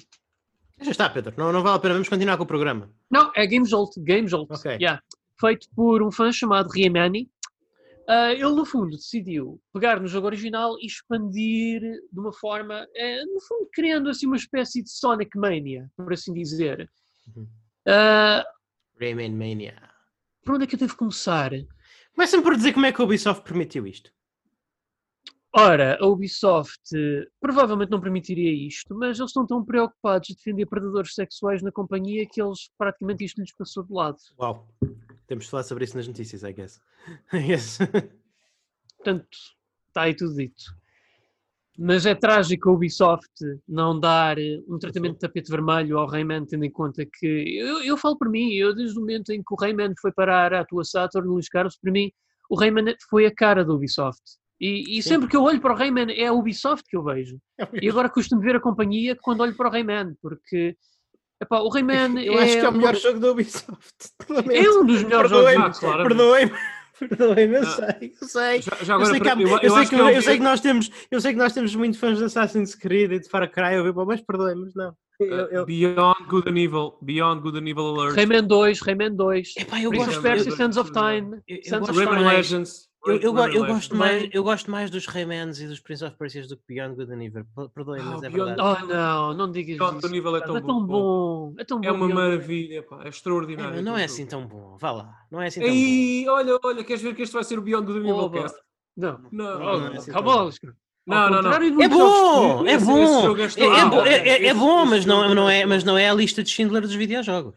Já 0.81 0.91
está, 0.91 1.09
Pedro. 1.09 1.33
Não, 1.37 1.51
não 1.51 1.63
vale 1.63 1.77
a 1.77 1.79
pena. 1.79 1.93
Vamos 1.93 2.09
continuar 2.09 2.37
com 2.37 2.43
o 2.43 2.47
programa. 2.47 2.91
Não, 3.09 3.31
é 3.33 3.47
Game 3.47 3.65
Jolt, 3.65 3.97
Game 3.97 4.27
Jolt. 4.27 4.51
Ok. 4.51 4.71
yeah. 4.73 5.01
Feito 5.39 5.67
por 5.75 6.03
um 6.03 6.11
fã 6.11 6.31
chamado 6.31 6.69
Riemani. 6.69 7.29
Ah, 8.07 8.31
ele, 8.31 8.43
no 8.51 8.65
fundo, 8.65 8.91
decidiu 8.91 9.59
pegar 9.73 9.99
no 9.99 10.07
jogo 10.07 10.27
original 10.27 10.75
e 10.79 10.85
expandir 10.85 11.81
de 11.81 12.19
uma 12.19 12.31
forma, 12.31 12.87
eh, 12.95 13.25
no 13.25 13.41
fundo, 13.41 13.67
criando 13.73 14.09
assim 14.09 14.27
uma 14.27 14.35
espécie 14.35 14.83
de 14.83 14.91
Sonic 14.91 15.35
Mania, 15.37 15.89
por 15.97 16.13
assim 16.13 16.31
dizer. 16.33 16.89
Ah, 17.87 18.45
Rayman 18.99 19.31
Mania. 19.35 19.89
por 20.43 20.55
onde 20.55 20.65
é 20.65 20.67
que 20.67 20.75
eu 20.75 20.79
devo 20.79 20.95
começar? 20.95 21.51
Comecem 22.13 22.41
por 22.41 22.55
dizer 22.55 22.73
como 22.73 22.85
é 22.85 22.91
que 22.91 23.01
a 23.01 23.03
Ubisoft 23.03 23.43
permitiu 23.43 23.87
isto. 23.87 24.11
Ora, 25.57 25.97
a 26.01 26.05
Ubisoft 26.05 26.81
eh, 26.95 27.25
provavelmente 27.39 27.89
não 27.89 28.01
permitiria 28.01 28.51
isto, 28.67 28.93
mas 28.93 29.17
eles 29.17 29.29
estão 29.29 29.47
tão 29.47 29.63
preocupados 29.63 30.27
de 30.27 30.35
defender 30.35 30.65
predadores 30.65 31.13
sexuais 31.13 31.61
na 31.63 31.71
companhia 31.71 32.27
que 32.29 32.41
eles 32.41 32.69
praticamente 32.77 33.23
isto 33.23 33.39
lhes 33.41 33.55
passou 33.55 33.83
de 33.83 33.93
lado. 33.93 34.17
Uau. 34.37 34.67
Temos 35.27 35.45
de 35.45 35.51
falar 35.51 35.63
sobre 35.63 35.85
isso 35.85 35.97
nas 35.97 36.07
notícias, 36.07 36.43
I 36.43 36.53
guess. 36.53 36.79
yes. 37.33 37.79
Portanto, 38.97 39.37
está 39.87 40.03
aí 40.03 40.15
tudo 40.15 40.35
dito. 40.35 40.63
Mas 41.77 42.05
é 42.05 42.15
trágico 42.15 42.69
a 42.69 42.73
Ubisoft 42.73 43.31
não 43.67 43.99
dar 43.99 44.39
eh, 44.39 44.61
um 44.67 44.79
tratamento 44.79 45.15
de 45.15 45.19
tapete 45.19 45.51
vermelho 45.51 45.97
ao 45.97 46.07
Rayman, 46.07 46.45
tendo 46.45 46.63
em 46.63 46.71
conta 46.71 47.05
que. 47.05 47.57
Eu, 47.57 47.83
eu 47.83 47.97
falo 47.97 48.17
por 48.17 48.29
mim, 48.29 48.53
eu 48.53 48.73
desde 48.73 48.97
o 48.97 49.01
momento 49.01 49.31
em 49.31 49.39
que 49.39 49.53
o 49.53 49.57
Rayman 49.57 49.93
foi 49.99 50.11
parar 50.13 50.53
à 50.53 50.63
tua 50.63 50.85
Saturn, 50.85 51.27
Luís 51.27 51.49
Carlos, 51.49 51.77
para 51.77 51.91
mim, 51.91 52.11
o 52.49 52.55
Rayman 52.55 52.95
foi 53.09 53.25
a 53.25 53.33
cara 53.33 53.65
da 53.65 53.73
Ubisoft. 53.73 54.21
E, 54.59 54.97
e 54.97 55.03
sempre 55.03 55.27
que 55.27 55.35
eu 55.35 55.43
olho 55.43 55.59
para 55.59 55.73
o 55.73 55.77
Rayman, 55.77 56.11
é 56.11 56.27
a 56.27 56.33
Ubisoft 56.33 56.85
que 56.89 56.95
eu 56.95 57.03
vejo. 57.03 57.37
E 57.81 57.89
agora 57.89 58.09
costumo 58.09 58.41
ver 58.41 58.55
a 58.55 58.61
companhia 58.61 59.13
quando 59.21 59.41
olho 59.41 59.55
para 59.55 59.67
o 59.67 59.71
Rayman, 59.71 60.15
porque 60.21 60.77
Epá, 61.41 61.59
o 61.59 61.69
Rayman 61.69 62.23
Eu 62.23 62.37
acho 62.39 62.53
que 62.53 62.57
é 62.59 62.63
o 62.63 62.69
uma- 62.69 62.77
melhor 62.77 62.95
jogo 62.95 63.19
da 63.19 63.31
Ubisoft. 63.31 63.93
É 64.51 64.69
um 64.69 64.85
dos 64.85 65.03
melhores 65.03 65.29
jogos. 65.29 65.45
Perdoem-me, 65.45 65.63
Ah, 65.63 65.69
claro. 65.71 66.03
perdoem-me. 66.03 66.51
Perdoem-me, 66.97 67.55
eu 67.57 67.61
Ah. 67.61 67.65
sei, 67.65 68.13
eu 68.21 68.27
sei. 68.27 68.61
Já, 68.61 68.71
já 68.81 68.93
Eu 68.95 69.05
sei, 69.05 69.19
que, 69.19 69.27
há- 69.27 69.33
eu, 69.33 69.47
sei 69.47 69.83
que, 69.83 69.89
que 69.89 69.95
é 69.95 70.03
o 70.03 70.09
eu 70.09 70.21
sei 70.21 70.33
que 70.33 70.37
que- 70.37 70.43
nós 70.45 70.61
temos, 70.61 70.89
eu 71.11 71.19
sei 71.19 71.33
que 71.33 71.37
nós 71.37 71.51
temos 71.53 71.75
muito 71.75 71.99
fãs 71.99 72.17
de 72.17 72.23
Assassin's 72.23 72.73
Creed 72.73 73.11
e 73.11 73.19
de 73.19 73.27
Far 73.29 73.51
Cry, 73.51 73.73
eu, 73.75 73.93
mas 74.05 74.21
perdoem-me, 74.21 74.71
não. 74.73 74.93
Eu, 75.19 75.27
eu, 75.47 75.65
Beyond 75.65 76.23
Good 76.29 76.49
and 76.49 76.57
Evil. 76.57 76.97
Beyond 77.01 77.41
Good 77.41 77.57
and 77.59 77.67
Evil 77.69 77.87
Alert. 77.87 78.15
Rayman 78.15 78.47
2, 78.47 78.81
Rayman 78.81 79.13
2. 79.15 79.53
Epá, 79.57 79.81
eu 79.81 79.89
Prince 79.89 80.05
gosto, 80.19 80.25
eu- 80.27 80.55
Sands 80.55 80.77
of 80.77 80.91
Time. 80.93 81.41
Sands 81.63 81.89
of 81.89 81.97
Rayman 81.99 82.15
Time. 82.15 82.25
mais- 82.25 82.49
Legends. 82.51 82.89
Eu, 83.05 83.17
eu, 83.21 83.37
eu 83.53 83.65
gosto 83.65 83.95
mais, 83.95 84.29
eu 84.33 84.43
gosto 84.43 84.71
mais 84.71 84.89
dos 84.89 85.05
Raymans 85.05 85.59
e 85.59 85.67
dos 85.67 85.79
Prince 85.79 86.03
of 86.03 86.15
Persias 86.17 86.47
do 86.47 86.57
que 86.57 86.63
Beyond 86.67 86.95
Good 86.95 87.11
and 87.13 87.23
Evil. 87.23 87.45
Per- 87.55 87.69
Perdoem-me, 87.69 88.07
Ah, 88.07 88.11
mas 88.11 88.23
é 88.23 88.29
Beyond- 88.29 88.55
verdade. 88.55 88.83
Oh 88.83 88.87
não, 88.87 89.33
não 89.33 89.51
digas 89.51 89.77
Beyond 89.77 89.97
isso. 89.97 90.01
Good 90.07 90.13
and 90.13 90.17
Evil 90.17 90.35
é 90.37 90.41
tão 90.41 90.57
É 90.57 90.61
tão 90.61 90.85
bom. 90.85 91.53
É 91.57 91.63
tão 91.63 91.81
bom. 91.81 91.87
É 91.87 91.91
uma 91.91 92.07
Beyond- 92.07 92.13
maravilha, 92.15 92.83
pá. 92.83 93.01
É 93.03 93.05
É, 93.05 93.09
extraordinário. 93.09 93.75
mas 93.75 93.83
não 93.85 93.97
é 93.97 94.03
assim 94.05 94.25
tão 94.25 94.47
bom, 94.47 94.77
vá 94.79 94.91
lá, 94.91 95.13
não 95.31 95.41
é 95.41 95.47
assim 95.47 95.59
tão 95.61 95.69
bom. 95.69 95.75
Ei, 95.75 96.27
olha, 96.29 96.59
olha, 96.63 96.83
queres 96.83 97.01
ver 97.01 97.15
que 97.15 97.21
este 97.21 97.33
vai 97.33 97.43
ser 97.43 97.59
o 97.59 97.61
Beyond 97.61 97.85
Good 97.85 97.99
and 97.99 98.03
Evil 98.03 98.15
Oba. 98.17 98.41
cast? 98.41 98.57
Não. 98.97 99.19
Não, 99.31 99.59
não 99.59 99.79
não, 99.79 99.87
é 99.93 99.97
assim 99.97 100.11
Oscar. 100.11 100.73
Não, 101.07 101.29
não, 101.29 101.41
não. 101.43 101.51
É 101.53 101.87
bom, 101.87 102.65
é 102.67 102.77
bom, 102.79 103.05
é 104.05 104.09
é, 104.09 104.13
é, 104.13 104.27
é- 104.27 104.43
é- 104.43 104.47
é 104.47 104.53
bom, 104.53 104.85
mas 104.85 105.05
não, 105.05 105.35
não, 105.35 105.47
é 105.49 105.59
é, 105.61 105.65
mas 105.65 105.83
não 105.83 105.97
é 105.97 106.09
a 106.09 106.13
lista 106.13 106.41
de 106.43 106.49
Schindler 106.49 106.81
dos 106.81 106.95
videojogos. 106.95 107.55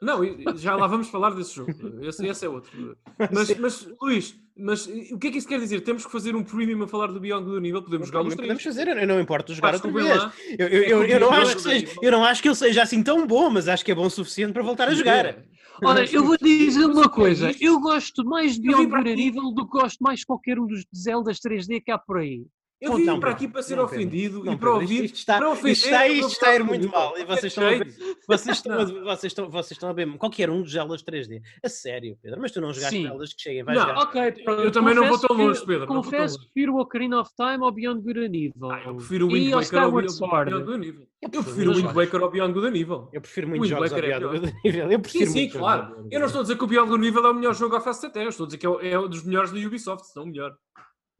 Não, 0.00 0.20
já 0.56 0.74
lá 0.76 0.86
vamos 0.86 1.08
falar 1.08 1.30
desse 1.30 1.54
jogo. 1.54 1.72
Esse, 2.02 2.26
esse 2.26 2.46
é 2.46 2.48
outro. 2.48 2.96
Mas, 3.30 3.54
mas, 3.58 3.88
Luís, 4.00 4.34
mas 4.56 4.86
o 5.12 5.18
que 5.18 5.26
é 5.26 5.30
que 5.30 5.36
isso 5.38 5.46
quer 5.48 5.58
dizer? 5.60 5.82
Temos 5.82 6.06
que 6.06 6.10
fazer 6.12 6.34
um 6.34 6.42
premium 6.42 6.82
a 6.84 6.88
falar 6.88 7.08
do 7.08 7.20
Beyond 7.20 7.50
and 7.50 7.66
Evil? 7.66 7.82
Podemos 7.82 8.06
jogar 8.08 8.22
os 8.22 8.34
Podemos 8.34 8.62
três. 8.62 8.76
fazer, 8.76 8.88
eu 8.96 9.06
não 9.06 9.20
importo 9.20 9.52
jogar 9.52 9.72
vez. 9.78 10.08
lá. 10.08 10.32
Eu, 10.58 10.68
eu, 10.68 10.82
eu, 10.84 11.04
eu 11.04 11.20
não 11.20 11.30
acho 11.32 11.56
que 11.56 11.62
seja, 11.62 11.86
eu 12.00 12.10
não 12.12 12.24
acho 12.24 12.40
que 12.40 12.48
ele 12.48 12.54
seja 12.54 12.82
assim 12.82 13.02
tão 13.02 13.26
bom, 13.26 13.50
mas 13.50 13.68
acho 13.68 13.84
que 13.84 13.92
é 13.92 13.94
bom 13.94 14.06
o 14.06 14.10
suficiente 14.10 14.52
para 14.54 14.62
voltar 14.62 14.88
a 14.88 14.94
jogar. 14.94 15.36
Olha, 15.82 16.04
eu 16.14 16.24
vou 16.24 16.36
dizer 16.36 16.84
uma 16.86 17.06
o 17.06 17.10
coisa. 17.10 17.54
Eu 17.60 17.78
gosto 17.80 18.24
mais 18.24 18.54
de 18.54 18.62
Beyond 18.62 18.94
aqui- 18.94 19.28
Evil 19.28 19.52
do 19.52 19.64
que 19.66 19.70
gosto 19.78 19.98
mais 20.02 20.20
de 20.20 20.26
qualquer 20.26 20.58
um 20.58 20.66
dos 20.66 20.84
Zeldas 20.96 21.38
3D 21.40 21.82
que 21.84 21.90
há 21.90 21.98
por 21.98 22.18
aí. 22.18 22.44
Eu 22.80 22.94
vim 22.94 23.04
Não, 23.04 23.20
para 23.20 23.30
aqui 23.32 23.46
para 23.46 23.62
ser 23.62 23.76
Não, 23.76 23.84
ofendido 23.84 24.42
Não, 24.42 24.54
e 24.54 24.56
para 24.56 24.72
ouvir. 24.72 25.04
isto 25.04 25.16
está- 25.16 25.36
para 25.36 25.50
ofender 25.50 25.72
isto 25.72 25.84
está- 25.84 26.08
isto 26.08 26.28
está 26.32 26.48
a 26.48 26.54
ir 26.56 26.64
muito 26.64 26.88
mal, 26.88 27.16
e 27.18 27.24
vocês 27.26 27.44
estão 27.52 27.66
a 27.66 27.70
ver-. 27.70 27.94
Vocês 28.26 28.56
estão, 28.56 28.76
vocês, 29.04 29.24
estão, 29.24 29.50
vocês 29.50 29.70
estão 29.72 29.90
a 29.90 29.92
ver 29.92 30.16
qualquer 30.16 30.48
um 30.48 30.62
dos 30.62 30.72
Zeldas 30.72 31.02
3D. 31.02 31.42
A 31.62 31.68
sério, 31.68 32.16
Pedro. 32.22 32.40
Mas 32.40 32.52
tu 32.52 32.60
não 32.60 32.72
jogaste 32.72 32.96
Sim. 32.96 33.18
Que 33.36 33.42
cheguem, 33.42 33.62
vais 33.64 33.78
Não, 33.78 33.86
jogar. 33.86 34.02
Ok, 34.02 34.32
pronto, 34.44 34.62
eu 34.62 34.72
também 34.72 34.94
não 34.94 35.08
vou 35.08 35.18
tão 35.18 35.36
longe, 35.36 35.64
Pedro, 35.66 35.86
Confesso 35.86 36.38
que 36.38 36.44
prefiro 36.46 36.74
o 36.74 36.80
Ocarina 36.80 37.20
of 37.20 37.30
Time 37.36 37.62
ao 37.62 37.70
Beyond 37.70 38.00
Good 38.02 38.18
and 38.20 38.34
Evil. 38.34 38.70
Ah, 38.70 38.82
eu 38.86 38.94
prefiro 38.94 39.26
o 39.26 39.32
Wind 39.32 39.52
Waker 39.52 39.78
ao 39.82 39.92
Beyond. 39.92 40.64
Good 40.64 40.72
and 40.72 40.84
Evil. 40.88 41.06
Eu 41.20 41.28
prefiro 41.42 41.70
o 41.70 41.74
Wind. 41.74 41.92
Waker 41.94 42.22
ao 42.22 42.30
Beyond 42.30 42.52
Good 42.54 42.66
and 42.66 42.76
Evil. 42.80 43.08
Eu 43.12 43.20
prefiro 43.20 43.48
muito 43.48 43.62
Wind 43.62 43.70
jogos 43.72 43.92
ao 43.92 43.98
é 43.98 44.02
Beyond. 44.02 44.24
Good 44.38 44.46
and 44.46 44.54
Evil. 44.64 44.82
Eu 44.84 44.90
Sim, 44.90 45.00
prefiro 45.02 45.30
sim, 45.30 45.48
claro. 45.50 46.08
Eu 46.10 46.18
não 46.20 46.26
estou 46.26 46.38
a 46.40 46.42
dizer 46.42 46.56
que 46.56 46.64
o 46.64 46.66
Beyond 46.66 46.88
Good 46.90 47.04
and 47.04 47.08
Evil 47.08 47.26
é 47.26 47.30
o 47.30 47.34
melhor 47.34 47.54
jogo 47.54 47.76
à 47.76 47.80
face 47.80 48.00
da 48.02 48.08
Terra. 48.10 48.28
Estou 48.30 48.44
a 48.44 48.46
dizer 48.46 48.56
que 48.58 48.66
é 48.66 48.90
é 48.92 48.98
um 48.98 49.06
dos 49.08 49.22
melhores 49.22 49.50
da 49.52 49.58
Ubisoft, 49.58 50.06
se 50.06 50.16
não 50.16 50.22
o 50.22 50.26
melhor. 50.26 50.54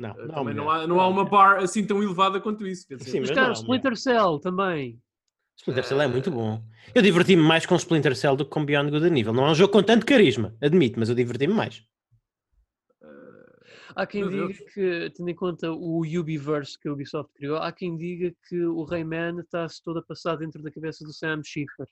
Não, 0.00 0.10
Eh, 0.18 0.26
não, 0.26 0.34
Também 0.34 0.54
não 0.54 0.70
há, 0.70 0.86
não 0.86 0.98
há 1.00 1.06
uma 1.06 1.24
bar 1.26 1.58
assim 1.62 1.86
tão 1.86 2.02
elevada 2.02 2.40
quanto 2.40 2.66
isso. 2.66 2.88
Quer 2.88 2.96
dizer. 2.96 3.10
Sim, 3.10 3.20
Mas 3.20 3.28
mas 3.28 3.36
cara, 3.36 3.48
não, 3.48 3.54
Splinter 3.54 3.96
Cell 3.96 4.38
também. 4.40 4.98
Splinter 5.58 5.84
Cell 5.84 6.00
é 6.00 6.06
muito 6.08 6.30
bom. 6.30 6.64
Eu 6.94 7.02
diverti-me 7.02 7.42
mais 7.42 7.66
com 7.66 7.76
Splinter 7.76 8.16
Cell 8.16 8.34
do 8.34 8.44
que 8.46 8.50
com 8.50 8.64
Beyond 8.64 8.90
Good 8.90 9.04
and 9.06 9.18
Evil. 9.18 9.34
Não 9.34 9.46
é 9.46 9.50
um 9.50 9.54
jogo 9.54 9.72
com 9.72 9.82
tanto 9.82 10.06
carisma, 10.06 10.56
admito, 10.60 10.98
mas 10.98 11.10
eu 11.10 11.14
diverti-me 11.14 11.52
mais. 11.52 11.84
Há 13.94 14.06
quem 14.06 14.22
Meu 14.22 14.30
diga 14.30 14.46
Deus. 14.46 14.72
que, 14.72 15.10
tendo 15.16 15.28
em 15.28 15.34
conta 15.34 15.70
o 15.70 16.00
Ubiverse 16.00 16.78
que 16.78 16.88
a 16.88 16.92
Ubisoft 16.92 17.32
criou, 17.34 17.56
há 17.58 17.70
quem 17.72 17.96
diga 17.96 18.32
que 18.48 18.64
o 18.64 18.84
Rayman 18.84 19.40
está-se 19.40 19.82
todo 19.82 19.98
a 19.98 20.02
passar 20.02 20.36
dentro 20.36 20.62
da 20.62 20.70
cabeça 20.70 21.04
do 21.04 21.12
Sam 21.12 21.42
Schiffer. 21.44 21.86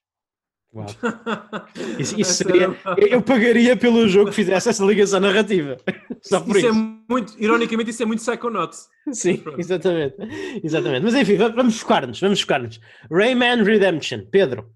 Uau. 0.75 0.87
Isso, 1.99 2.21
isso 2.21 2.35
seria, 2.35 2.71
eu, 2.99 3.23
pagaria 3.23 3.75
pelo 3.77 4.07
jogo 4.07 4.29
que 4.31 4.37
fizesse 4.37 4.69
essa 4.69 4.85
ligação 4.85 5.19
narrativa. 5.19 5.77
Só 6.23 6.41
por 6.41 6.57
Isso 6.57 6.67
isso. 6.67 6.69
é 6.69 6.73
muito, 7.11 7.35
ironicamente, 7.39 7.91
isso 7.91 8.03
é 8.03 8.07
muito 8.07 8.21
Psychonauts. 8.23 8.87
Sim, 9.13 9.43
exatamente. 9.57 10.17
exatamente. 10.63 11.03
Mas 11.05 11.15
enfim, 11.15 11.37
va- 11.37 11.49
vamos 11.49 11.81
focar-nos, 11.81 12.21
vamos 12.21 12.41
focar-nos. 12.43 12.79
Rayman 13.11 13.63
Redemption. 13.65 14.21
Pedro, 14.31 14.67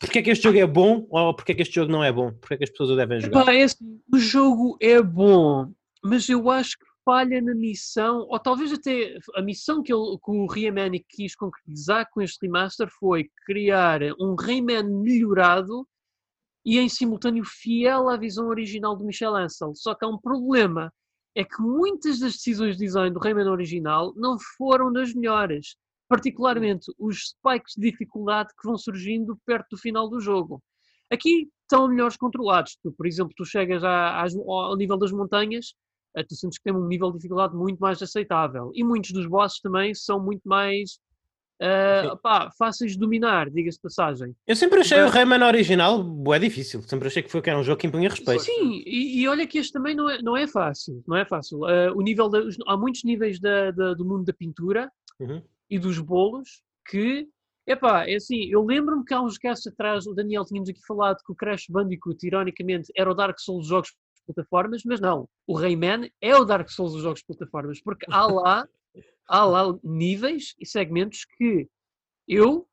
porquê 0.00 0.20
é 0.20 0.22
que 0.22 0.30
este 0.30 0.42
jogo 0.44 0.58
é 0.58 0.66
bom 0.66 1.06
ou 1.10 1.34
porquê 1.34 1.52
é 1.52 1.54
que 1.54 1.62
este 1.62 1.74
jogo 1.74 1.92
não 1.92 2.02
é 2.02 2.10
bom? 2.10 2.32
Porquê 2.32 2.54
é 2.54 2.56
que 2.56 2.64
as 2.64 2.70
pessoas 2.70 2.90
o 2.90 2.96
devem 2.96 3.20
jogar? 3.20 3.42
Epá, 3.42 3.52
é 3.54 3.62
assim, 3.64 4.00
o 4.12 4.18
jogo 4.18 4.78
é 4.80 5.00
bom, 5.02 5.70
mas 6.02 6.26
eu 6.28 6.50
acho 6.50 6.78
que 6.78 6.84
falha 7.04 7.40
na 7.40 7.54
missão, 7.54 8.26
ou 8.28 8.38
talvez 8.38 8.72
até 8.72 9.18
a 9.36 9.42
missão 9.42 9.82
que, 9.82 9.92
ele, 9.92 10.16
que 10.24 10.30
o 10.30 10.46
Rayman 10.46 10.92
quis 11.08 11.34
concretizar 11.36 12.08
com 12.10 12.22
este 12.22 12.46
remaster 12.46 12.88
foi 12.98 13.30
criar 13.46 14.00
um 14.18 14.34
Rayman 14.34 14.84
melhorado 14.84 15.86
e 16.64 16.78
em 16.78 16.88
simultâneo 16.88 17.44
fiel 17.44 18.08
à 18.08 18.16
visão 18.16 18.48
original 18.48 18.96
do 18.96 19.04
Michel 19.04 19.36
Ancel. 19.36 19.74
Só 19.74 19.94
que 19.94 20.04
há 20.04 20.08
um 20.08 20.18
problema, 20.18 20.92
é 21.34 21.44
que 21.44 21.60
muitas 21.60 22.20
das 22.20 22.32
decisões 22.32 22.76
de 22.76 22.84
design 22.84 23.12
do 23.12 23.20
Rayman 23.20 23.48
original 23.48 24.14
não 24.16 24.38
foram 24.56 24.92
das 24.92 25.12
melhores, 25.12 25.76
particularmente 26.08 26.86
os 26.98 27.30
spikes 27.30 27.74
de 27.76 27.90
dificuldade 27.90 28.50
que 28.58 28.66
vão 28.66 28.78
surgindo 28.78 29.38
perto 29.44 29.70
do 29.72 29.78
final 29.78 30.08
do 30.08 30.20
jogo. 30.20 30.62
Aqui 31.12 31.50
estão 31.62 31.88
melhores 31.88 32.16
controlados. 32.16 32.78
Tu, 32.82 32.92
por 32.92 33.06
exemplo, 33.06 33.32
tu 33.36 33.44
chegas 33.44 33.84
à- 33.84 34.22
ao 34.22 34.76
nível 34.76 34.96
das 34.96 35.12
montanhas, 35.12 35.74
tu 36.22 36.36
sentes 36.36 36.58
que 36.58 36.64
tem 36.64 36.72
um 36.72 36.86
nível 36.86 37.10
de 37.10 37.16
dificuldade 37.16 37.56
muito 37.56 37.78
mais 37.80 38.00
aceitável. 38.02 38.70
E 38.74 38.84
muitos 38.84 39.10
dos 39.10 39.26
bosses 39.26 39.58
também 39.60 39.94
são 39.94 40.22
muito 40.22 40.42
mais 40.48 40.98
eh, 41.60 42.10
pá, 42.22 42.50
fáceis 42.58 42.92
de 42.92 42.98
dominar, 42.98 43.48
diga-se 43.48 43.80
passagem. 43.80 44.34
Eu 44.46 44.56
sempre 44.56 44.80
achei 44.80 44.98
Mas- 45.00 45.10
o 45.10 45.14
Rayman 45.14 45.42
original 45.46 46.04
é 46.34 46.38
difícil. 46.38 46.82
Sempre 46.82 47.08
achei 47.08 47.22
que 47.22 47.30
foi 47.30 47.40
que 47.40 47.48
era 47.48 47.58
um 47.58 47.62
jogo 47.62 47.78
que 47.80 47.86
impunha 47.86 48.08
respeito. 48.10 48.42
Sim, 48.42 48.82
e, 48.84 49.20
e 49.22 49.28
olha 49.28 49.46
que 49.46 49.58
este 49.58 49.72
também 49.72 49.94
não 49.94 50.10
é, 50.10 50.20
não 50.20 50.36
é 50.36 50.46
fácil. 50.46 51.02
Não 51.06 51.16
é 51.16 51.24
fácil. 51.24 51.66
Eh, 51.68 51.90
o 51.92 52.00
nível 52.02 52.28
da- 52.28 52.40
os- 52.40 52.56
há 52.66 52.76
muitos 52.76 53.02
níveis 53.04 53.38
da- 53.40 53.70
da- 53.70 53.94
do 53.94 54.04
mundo 54.04 54.24
da 54.24 54.32
pintura 54.32 54.90
Uhum. 55.20 55.40
e 55.70 55.78
dos 55.78 55.98
bolos 56.00 56.60
que, 56.88 57.28
epá, 57.66 58.04
é 58.08 58.16
assim, 58.16 58.44
eu 58.50 58.62
lembro-me 58.64 59.04
que 59.04 59.14
há 59.14 59.20
uns 59.22 59.38
casos 59.38 59.66
atrás, 59.68 60.06
o 60.06 60.12
Daniel 60.14 60.44
tínhamos 60.44 60.68
aqui 60.68 60.80
falado 60.86 61.18
que 61.24 61.32
o 61.32 61.36
Crash 61.36 61.66
Bandicoot, 61.70 62.26
ironicamente, 62.26 62.92
era 62.96 63.10
o 63.10 63.14
Dark 63.14 63.38
Souls 63.38 63.60
dos 63.62 63.68
jogos 63.68 63.94
plataformas, 64.24 64.82
mas 64.84 65.00
não, 65.00 65.28
o 65.46 65.56
Rayman 65.56 66.10
é 66.20 66.34
o 66.36 66.44
Dark 66.44 66.68
Souls 66.68 66.92
dos 66.92 67.02
jogos 67.02 67.20
de 67.20 67.26
plataformas, 67.26 67.80
porque 67.80 68.06
há 68.10 68.26
lá, 68.26 68.68
há 69.28 69.44
lá 69.44 69.78
níveis 69.82 70.54
e 70.60 70.66
segmentos 70.66 71.24
que 71.36 71.68
eu, 72.26 72.66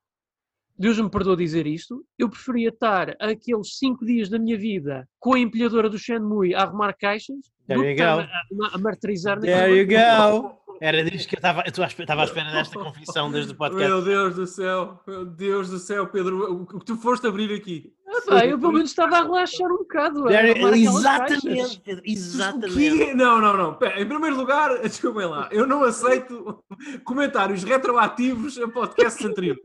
Deus 0.78 1.00
me 1.00 1.10
perdoa 1.10 1.38
dizer 1.38 1.68
isto, 1.68 2.06
eu 2.18 2.30
preferia 2.30 2.70
estar 2.70 3.16
aqueles 3.20 3.78
5 3.78 4.06
dias 4.06 4.30
da 4.30 4.40
minha 4.40 4.58
vida 4.58 5.08
com 5.20 5.34
a 5.34 5.40
empilhadora 5.40 5.90
do 5.90 6.00
Shenmue 6.00 6.56
a 6.56 6.64
arrumar 6.64 6.94
caixas 6.94 7.52
There 7.68 7.80
do 7.80 7.84
que 7.84 8.02
estar 8.02 8.20
a, 8.20 8.24
a, 8.24 8.76
a 8.76 8.78
martirizar 8.78 9.40
There 9.40 9.78
you 9.78 9.88
go. 9.88 10.61
Era 10.84 11.04
disto 11.04 11.30
que 11.30 11.36
eu 11.36 11.38
estava 11.38 11.62
eu 11.64 11.70
estava 11.70 12.22
à 12.22 12.24
espera 12.24 12.52
desta 12.52 12.80
confissão 12.80 13.32
desde 13.32 13.52
o 13.52 13.56
podcast. 13.56 13.88
Meu 13.88 14.02
Deus 14.02 14.36
do 14.36 14.48
céu, 14.48 15.00
meu 15.06 15.24
Deus 15.24 15.70
do 15.70 15.78
céu, 15.78 16.08
Pedro, 16.08 16.54
o 16.54 16.66
que 16.80 16.86
tu 16.86 16.98
foste 16.98 17.28
abrir 17.28 17.54
aqui? 17.54 17.94
Ah, 18.08 18.20
pá, 18.28 18.46
eu 18.48 18.58
pelo 18.60 18.74
menos 18.74 18.90
estava 18.90 19.18
a 19.20 19.22
relaxar 19.24 19.72
um 19.72 19.78
bocado. 19.78 20.26
a 20.28 20.32
There- 20.32 20.52
arrumar 20.52 20.70
aquelas 20.74 21.04
caixas. 21.04 21.44
exatamente, 21.46 21.80
Pedro, 21.82 22.04
exatamente. 22.04 23.14
Não, 23.14 23.40
não, 23.40 23.56
não. 23.56 23.74
Pera, 23.76 24.02
em 24.02 24.08
primeiro 24.08 24.36
lugar, 24.36 24.76
desculpem 24.82 25.28
lá, 25.28 25.48
eu 25.52 25.68
não 25.68 25.84
aceito 25.84 26.60
comentários 27.06 27.64
retroativos 27.64 28.58
a 28.60 28.68
podcasts 28.68 29.24
anteriores. 29.24 29.62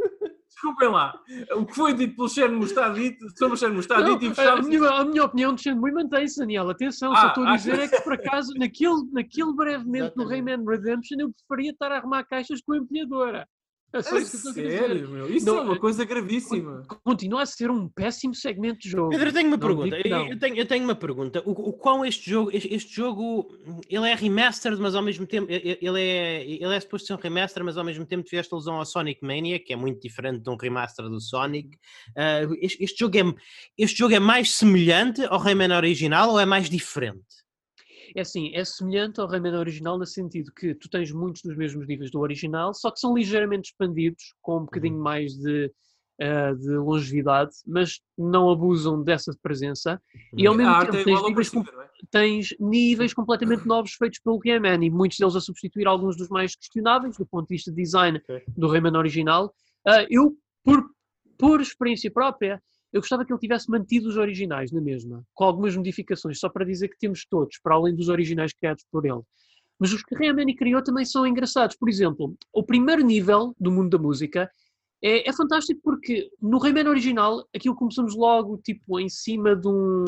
Desculpem 0.57 0.89
lá. 0.89 1.21
O 1.55 1.67
que 1.67 1.75
foi 1.75 1.93
dito 1.93 2.17
pelo 2.17 2.31
Shenmue 2.31 2.65
está 2.65 2.89
dito, 2.89 3.27
sobre 3.37 3.55
o 3.55 3.57
Shenmue 3.59 3.81
está 3.81 4.01
dito 4.01 4.25
e 4.25 4.29
a, 4.29 4.35
fechamos. 4.35 4.67
minha, 4.67 4.89
a 4.89 5.05
minha 5.05 5.25
opinião 5.25 5.55
de 5.55 5.61
Shenmue 5.61 5.93
mantém-se, 5.93 6.41
Daniel. 6.41 6.71
Atenção, 6.71 7.15
só 7.15 7.27
Ah, 7.27 7.29
estou 7.29 7.45
a 7.45 7.53
ah. 7.53 7.57
dizer 7.57 7.79
é 7.79 7.89
que 7.89 8.01
por 8.01 8.15
acaso, 8.15 8.55
naquele, 8.57 9.03
naquele 9.13 9.53
brevemente 9.55 10.17
no. 10.17 10.27
Rayman 10.27 10.65
Redemption, 10.67 11.19
eu 11.21 11.31
preferia 11.47 11.73
estar 11.73 11.93
a 11.93 11.99
arrumar 11.99 12.25
caixas 12.25 12.63
com 12.63 12.73
a 12.73 12.79
empilhadora. 12.79 13.47
É 13.93 14.03
só 14.03 14.19
isso 14.19 14.31
que 14.31 14.37
eu 14.37 14.51
estou 14.51 14.51
a 14.51 14.55
dizer. 14.55 14.79
sério, 14.79 15.09
meu? 15.09 15.31
Isso 15.31 15.47
Não, 15.47 15.59
é 15.59 15.61
uma 15.63 15.75
é- 15.75 15.79
coisa 15.79 16.05
gravíssima. 16.05 16.83
Continua 17.05 17.43
a 17.43 17.47
ser 17.47 17.71
um 17.71 17.89
péssimo 17.89 18.35
segmento 18.35 18.81
de 18.81 18.91
jogo. 18.91 19.11
Pedro, 19.11 19.29
eu 19.29 19.33
tenho 19.33 19.47
uma 19.47 19.57
Não 19.57 19.67
pergunta. 19.67 19.97
Eu, 19.97 20.39
tenho, 20.39 20.57
eu 20.57 20.67
tenho 20.67 20.85
uma 20.85 20.95
pergunta. 20.95 21.43
O, 21.47 21.53
o 21.53 21.73
qual 21.73 22.05
este 22.05 22.29
jogo, 22.31 22.51
este, 22.53 22.75
este 22.75 22.95
jogo, 22.95 23.49
ele 23.89 24.09
é 24.09 24.15
remastered, 24.15 24.81
mas 24.81 24.95
ao 24.95 25.03
mesmo 25.03 25.27
tempo, 25.27 25.47
ele 25.51 26.01
é, 26.01 26.45
ele 26.45 26.75
é 26.75 26.81
suposto 26.81 27.07
ser 27.07 27.15
um 27.15 27.19
remaster, 27.19 27.65
mas 27.65 27.77
ao 27.77 27.85
mesmo 27.85 28.05
tempo 28.05 28.25
tiveste 28.25 28.53
alusão 28.53 28.77
ao 28.77 28.85
Sonic 28.85 29.25
Mania, 29.25 29.59
que 29.59 29.73
é 29.73 29.77
muito 29.77 30.01
diferente 30.01 30.41
de 30.43 30.51
um 30.51 30.57
remaster 30.57 31.09
do 31.09 31.21
Sonic. 31.21 31.79
Ah, 32.17 32.41
este, 32.61 32.83
este 32.83 32.99
jogo 32.99 33.17
é, 33.17 33.35
este 33.79 33.99
jogo 33.99 34.15
é 34.15 34.21
mais 34.21 34.55
semelhante 34.55 35.25
ao 35.25 35.39
Rayman 35.39 35.75
original 35.77 36.31
ou 36.31 36.41
é 36.41 36.45
mais 36.45 36.69
diferente? 36.69 37.46
É 38.17 38.23
assim, 38.23 38.51
é 38.55 38.65
semelhante 38.65 39.21
ao 39.21 39.27
Rayman 39.29 39.55
original 39.59 39.99
no 39.99 40.07
sentido 40.07 40.51
que 40.51 40.75
tu 40.75 40.89
tens 40.89 41.13
muitos 41.13 41.43
dos 41.43 41.55
mesmos 41.55 41.87
níveis 41.87 42.11
do 42.11 42.21
original, 42.21 42.73
só 42.73 42.91
que 42.91 42.99
são 42.99 43.15
ligeiramente 43.15 43.69
expandidos, 43.71 44.33
com 44.41 44.57
um 44.57 44.65
bocadinho 44.65 44.99
mais 44.99 45.35
de, 45.35 45.71
eh, 46.19 46.55
de 46.55 46.71
longevidade, 46.79 47.53
mas 47.67 48.01
não 48.17 48.51
abusam 48.51 49.03
dessa 49.03 49.37
presença. 49.43 50.01
E 50.35 50.47
ao 50.47 50.55
mesmo 50.55 50.73
A 50.73 50.77
arte 50.79 50.93
tempo 50.93 50.97
é 50.97 51.05
tens 51.05 51.13
igual 51.13 51.23
ou 51.25 51.29
níveis, 51.29 51.51
com- 51.51 51.61
é? 51.61 51.89
tens 52.11 52.49
níveis 52.59 53.13
completamente 53.13 53.67
novos 53.67 53.93
feitos 53.93 54.19
pelo 54.21 54.39
Rayman 54.43 54.83
e 54.87 54.91
muitos 54.91 55.19
deles 55.19 55.37
a 55.37 55.41
substituir 55.43 55.87
alguns 55.87 56.17
dos 56.17 56.31
mais 56.31 56.57
questionáveis 56.57 57.19
do 57.19 57.27
ponto 57.27 57.47
de 57.49 57.55
vista 57.55 57.71
de 57.71 57.77
design 57.83 58.19
Ok. 58.19 58.45
do 58.57 58.67
Rayman 58.69 58.97
original. 58.97 59.55
Ah, 59.87 60.07
eu, 60.09 60.35
por 60.65 60.83
por 61.39 61.61
experiência 61.61 62.11
própria, 62.11 62.63
eu 62.97 63.01
gostava 63.03 63.27
que 63.27 63.33
ele 63.33 63.39
tivesse 63.39 63.71
mantido 63.71 64.09
os 64.09 64.17
originais 64.17 64.73
na 64.73 64.81
mesma, 64.81 65.23
com 65.35 65.45
algumas 65.45 65.77
modificações, 65.77 66.41
só 66.41 66.49
para 66.49 66.65
dizer 66.65 66.89
que 66.89 66.99
temos 66.99 67.27
todos, 67.27 67.59
para 67.63 67.75
além 67.75 67.95
dos 67.95 68.09
originais 68.09 68.55
criados 68.55 68.87
por 68.91 69.05
ele. 69.05 69.21
Mas 69.79 69.93
os 69.93 70.03
que 70.03 70.15
Rayman 70.15 70.57
criou 70.57 70.83
também 70.83 71.05
são 71.05 71.27
engraçados. 71.27 71.77
Por 71.77 71.91
exemplo, 71.91 72.35
o 72.55 72.63
primeiro 72.63 73.05
nível 73.05 73.55
do 73.61 73.71
mundo 73.71 73.91
da 73.91 74.03
música 74.03 74.51
é, 75.05 75.29
é 75.29 75.33
fantástico 75.35 75.79
porque 75.85 76.31
no 76.41 76.57
Rayman 76.57 76.89
original, 76.89 77.47
aquilo 77.55 77.77
começamos 77.77 78.17
logo 78.17 78.57
tipo 78.65 78.99
em 78.99 79.11
cima 79.11 79.55
de 79.55 79.69
um. 79.69 80.05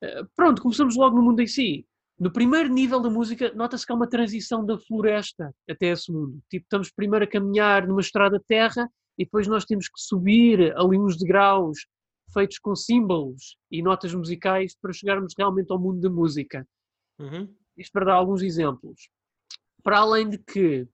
eh, 0.00 0.22
Pronto, 0.36 0.62
começamos 0.62 0.94
logo 0.94 1.16
no 1.16 1.22
mundo 1.22 1.40
em 1.40 1.48
si. 1.48 1.84
No 2.16 2.32
primeiro 2.32 2.68
nível 2.68 3.00
da 3.00 3.10
música, 3.10 3.52
nota-se 3.56 3.84
que 3.84 3.90
há 3.90 3.96
uma 3.96 4.08
transição 4.08 4.64
da 4.64 4.78
floresta 4.78 5.52
até 5.68 5.86
esse 5.86 6.12
mundo. 6.12 6.40
Tipo, 6.48 6.64
estamos 6.64 6.92
primeiro 6.92 7.24
a 7.24 7.28
caminhar 7.28 7.88
numa 7.88 8.00
estrada 8.00 8.40
terra 8.46 8.88
e 9.18 9.24
depois 9.24 9.46
nós 9.46 9.64
temos 9.64 9.88
que 9.88 10.00
subir 10.00 10.72
ali 10.76 10.98
uns 10.98 11.18
degraus 11.18 11.78
feitos 12.32 12.58
com 12.58 12.74
símbolos 12.76 13.56
e 13.70 13.82
notas 13.82 14.14
musicais 14.14 14.76
para 14.80 14.92
chegarmos 14.92 15.34
realmente 15.36 15.72
ao 15.72 15.80
mundo 15.80 16.00
da 16.00 16.10
música. 16.10 16.66
Uhum. 17.18 17.52
Isto 17.76 17.92
para 17.92 18.06
dar 18.06 18.14
alguns 18.14 18.42
exemplos. 18.42 19.08
Para 19.82 19.98
além 19.98 20.28
de 20.28 20.38
que 20.38 20.86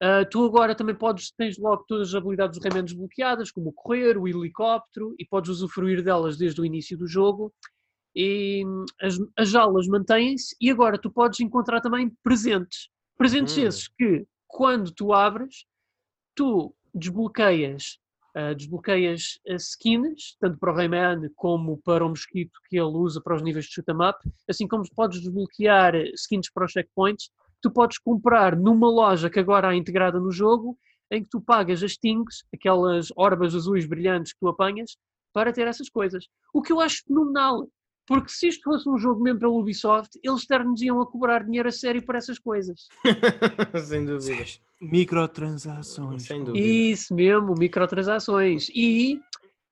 ah, 0.00 0.24
tu 0.24 0.44
agora 0.44 0.74
também 0.76 0.94
podes, 0.94 1.32
tens 1.32 1.58
logo 1.58 1.84
todas 1.88 2.08
as 2.08 2.14
habilidades 2.14 2.58
do 2.58 2.62
Rayman 2.62 2.84
desbloqueadas, 2.84 3.50
como 3.50 3.70
o 3.70 3.72
correr, 3.72 4.16
o 4.16 4.28
helicóptero, 4.28 5.14
e 5.18 5.26
podes 5.26 5.50
usufruir 5.50 6.02
delas 6.02 6.36
desde 6.36 6.60
o 6.60 6.64
início 6.64 6.96
do 6.96 7.06
jogo. 7.06 7.52
E 8.14 8.64
hum, 8.64 8.84
as, 9.00 9.18
as 9.36 9.54
aulas 9.54 9.86
mantêm-se, 9.88 10.54
e 10.60 10.70
agora 10.70 10.98
tu 10.98 11.10
podes 11.10 11.40
encontrar 11.40 11.80
também 11.80 12.10
presentes. 12.22 12.88
Presentes 13.16 13.56
Hum. 13.58 13.66
esses 13.66 13.88
que, 13.88 14.24
quando 14.46 14.92
tu 14.92 15.12
abres, 15.12 15.66
tu 16.36 16.72
desbloqueias, 16.94 17.98
ah, 18.34 18.52
desbloqueias 18.54 19.38
as 19.48 19.70
skins, 19.70 20.36
tanto 20.40 20.58
para 20.58 20.72
o 20.72 20.74
Rayman 20.76 21.30
como 21.36 21.78
para 21.78 22.04
o 22.04 22.08
mosquito 22.08 22.58
que 22.68 22.76
ele 22.76 22.96
usa 22.96 23.20
para 23.20 23.36
os 23.36 23.42
níveis 23.42 23.66
de 23.66 23.72
shoot 23.72 23.90
'em 23.90 24.08
up, 24.08 24.18
assim 24.48 24.66
como 24.68 24.84
podes 24.94 25.20
desbloquear 25.20 25.94
skins 26.14 26.50
para 26.50 26.64
os 26.64 26.72
checkpoints, 26.72 27.30
tu 27.60 27.70
podes 27.70 27.98
comprar 27.98 28.56
numa 28.56 28.88
loja 28.88 29.28
que 29.30 29.40
agora 29.40 29.68
há 29.68 29.74
integrada 29.76 30.20
no 30.20 30.30
jogo, 30.30 30.78
em 31.10 31.22
que 31.22 31.28
tu 31.30 31.40
pagas 31.40 31.82
as 31.82 31.96
tings, 31.96 32.44
aquelas 32.54 33.08
orbas 33.16 33.54
azuis 33.54 33.86
brilhantes 33.86 34.32
que 34.32 34.40
tu 34.40 34.48
apanhas, 34.48 34.96
para 35.32 35.52
ter 35.52 35.66
essas 35.66 35.88
coisas. 35.88 36.26
O 36.52 36.62
que 36.62 36.72
eu 36.72 36.80
acho 36.80 37.02
fenomenal, 37.06 37.68
porque 38.08 38.30
se 38.30 38.48
isto 38.48 38.62
fosse 38.64 38.88
um 38.88 38.96
jogo 38.96 39.22
mesmo 39.22 39.38
pela 39.38 39.52
Ubisoft, 39.52 40.18
eles 40.24 40.46
ter-nos 40.46 40.80
iam 40.80 41.00
a 41.00 41.06
cobrar 41.06 41.44
dinheiro 41.44 41.68
a 41.68 41.72
sério 41.72 42.02
por 42.04 42.14
essas 42.16 42.38
coisas. 42.38 42.88
Sem 43.86 44.04
dúvida. 44.06 44.44
Microtransações. 44.80 46.22
Sem 46.24 46.42
dúvida. 46.44 46.64
Isso 46.66 47.14
mesmo, 47.14 47.54
microtransações. 47.58 48.68
E, 48.70 49.20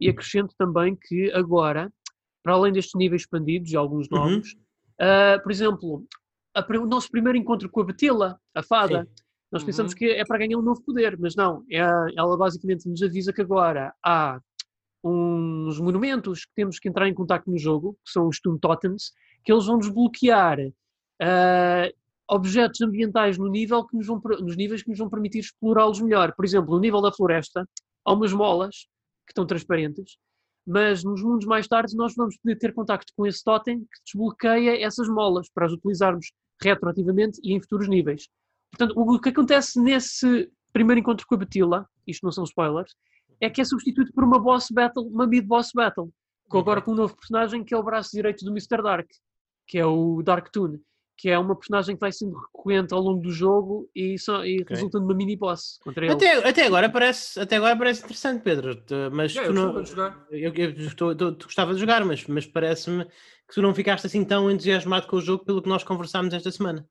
e 0.01 0.09
acrescento 0.09 0.55
também 0.59 0.97
que 0.97 1.33
agora, 1.33 1.91
para 2.43 2.55
além 2.55 2.73
destes 2.73 2.95
níveis 2.95 3.23
expandidos 3.23 3.73
e 3.73 3.77
alguns 3.77 4.07
Uhum. 4.11 4.19
novos, 4.19 4.55
ah, 5.01 5.39
por 5.43 5.51
exemplo, 5.51 6.05
a 6.55 6.65
o 6.79 6.87
nosso 6.87 7.11
primeiro 7.11 7.39
encontro 7.39 7.69
com 7.71 7.81
a 7.81 7.85
Betila, 7.85 8.39
a 8.55 8.63
fada, 8.63 9.05
Sim. 9.05 9.23
nós 9.53 9.65
pensamos 9.65 9.93
Uhum. 9.93 9.99
que 9.99 10.07
é 10.07 10.25
para 10.25 10.39
ganhar 10.39 10.59
um 10.59 10.63
novo 10.63 10.83
poder, 10.83 11.17
mas 11.19 11.35
não. 11.37 11.63
É, 11.71 11.81
ela 12.17 12.37
basicamente 12.37 12.89
nos 12.89 13.03
avisa 13.03 13.33
que 13.33 13.43
agora 13.43 13.95
há 14.05 14.41
uns 15.03 15.79
monumentos 15.79 16.45
que 16.45 16.53
temos 16.55 16.79
que 16.79 16.89
entrar 16.89 17.09
em 17.09 17.15
contato 17.15 17.51
no 17.51 17.59
jogo, 17.59 17.95
que 18.05 18.11
são 18.11 18.29
os 18.29 18.41
Toon 18.41 18.59
Totems, 18.59 19.13
que 19.45 19.53
eles 19.53 19.67
vão 19.67 19.79
desbloquear 19.79 20.59
ah, 21.21 21.89
objetos 22.29 22.81
ambientais 22.81 23.39
no 23.39 23.49
nível 23.49 23.87
que 23.87 23.97
nos 23.97 24.07
vão, 24.07 24.21
nos 24.41 24.57
níveis 24.57 24.83
que 24.83 24.91
nos 24.91 24.99
vão 24.99 25.09
permitir 25.09 25.39
explorá-los 25.39 26.01
melhor. 26.01 26.35
Por 26.35 26.45
exemplo, 26.45 26.75
no 26.75 26.81
nível 26.81 27.01
da 27.01 27.13
floresta, 27.13 27.69
há 28.05 28.13
umas 28.13 28.33
molas 28.33 28.87
que 29.27 29.33
estão 29.33 29.47
transparentes, 29.47 30.19
mas 30.67 31.05
nos 31.05 31.23
mundos 31.23 31.47
mais 31.47 31.69
tarde 31.69 31.97
nós 31.97 32.15
vamos 32.17 32.37
poder 32.39 32.57
ter 32.57 32.75
contacto 32.75 33.13
com 33.17 33.27
esse 33.27 33.43
totem 33.43 33.81
que 33.81 34.03
desbloqueia 34.05 34.83
essas 34.85 35.09
molas 35.09 35.49
para 35.49 35.67
as 35.67 35.73
utilizarmos 35.73 36.33
retroativamente 36.61 37.41
e 37.43 37.53
em 37.53 37.61
futuros 37.61 37.89
níveis. 37.89 38.29
Portanto, 38.71 38.95
o 38.97 39.21
que 39.21 39.29
acontece 39.29 39.81
nesse 39.81 40.51
primeiro 40.73 41.01
encontro 41.01 41.27
com 41.27 41.35
a 41.35 41.39
Betila, 41.39 41.89
isto 42.07 42.25
não 42.25 42.33
são 42.33 42.45
spoilers, 42.45 42.93
é 43.41 43.51
que 43.51 43.61
é 43.61 43.65
substituído 43.65 44.13
por 44.13 44.25
uma 44.25 44.39
boss 44.39 44.69
battle, 44.71 45.07
uma 45.07 45.27
mid-boss 45.27 45.71
battle, 45.75 46.11
com 46.49 46.59
agora 46.59 46.81
com 46.81 46.93
um 46.93 46.97
novo 46.97 47.17
personagem 47.17 47.65
que 47.65 47.75
é 47.75 47.77
o 47.79 47.83
braço 47.83 48.11
direito 48.13 48.45
do 48.45 48.51
Mr. 48.51 48.83
Dark, 48.83 49.09
que 49.67 49.79
é 49.79 49.85
o 49.87 50.23
Dark 50.23 50.49
Toon, 50.51 50.79
que 51.19 51.29
é 51.31 51.39
uma 51.39 51.57
personagem 51.57 51.97
que 51.97 52.01
vai 52.01 52.13
sendo 52.13 52.37
recorrente 52.39 52.93
ao 52.95 53.01
longo 53.01 53.21
do 53.23 53.31
jogo 53.31 53.89
e, 53.95 54.19
só, 54.19 54.45
e 54.45 54.61
Ok. 54.63 54.67
resulta 54.77 55.01
numa 55.01 55.15
mini-boss 55.15 55.79
contra 55.83 56.05
ele. 56.07 56.15
Até, 56.15 56.49
até, 56.49 56.67
agora 56.67 56.89
parece, 56.91 57.41
até 57.41 57.57
agora 57.57 57.77
parece 57.77 58.05
interessante, 58.05 58.43
Pedro. 58.43 58.83
Mas 59.13 59.35
É, 59.35 59.43
tu 59.43 59.47
eu 59.47 59.53
não. 59.55 59.73
gostava 59.73 59.83
de 59.83 59.91
jogar. 59.91 60.27
Eu, 60.31 60.55
eu 60.55 60.71
estou- 60.87 61.15
tu 61.15 61.45
gostava 61.47 61.75
de 61.75 61.81
jogar, 61.81 62.05
mas, 62.05 62.27
mas 62.27 62.47
parece-me 62.47 63.05
que 63.07 63.55
tu 63.55 63.63
não 63.63 63.75
ficaste 63.75 64.07
assim 64.07 64.25
tão 64.25 64.51
entusiasmado 64.51 65.07
com 65.07 65.17
o 65.17 65.21
jogo 65.21 65.45
pelo 65.45 65.63
que 65.63 65.69
nós 65.69 65.83
conversámos 65.83 66.33
esta 66.35 66.51
semana. 66.51 66.87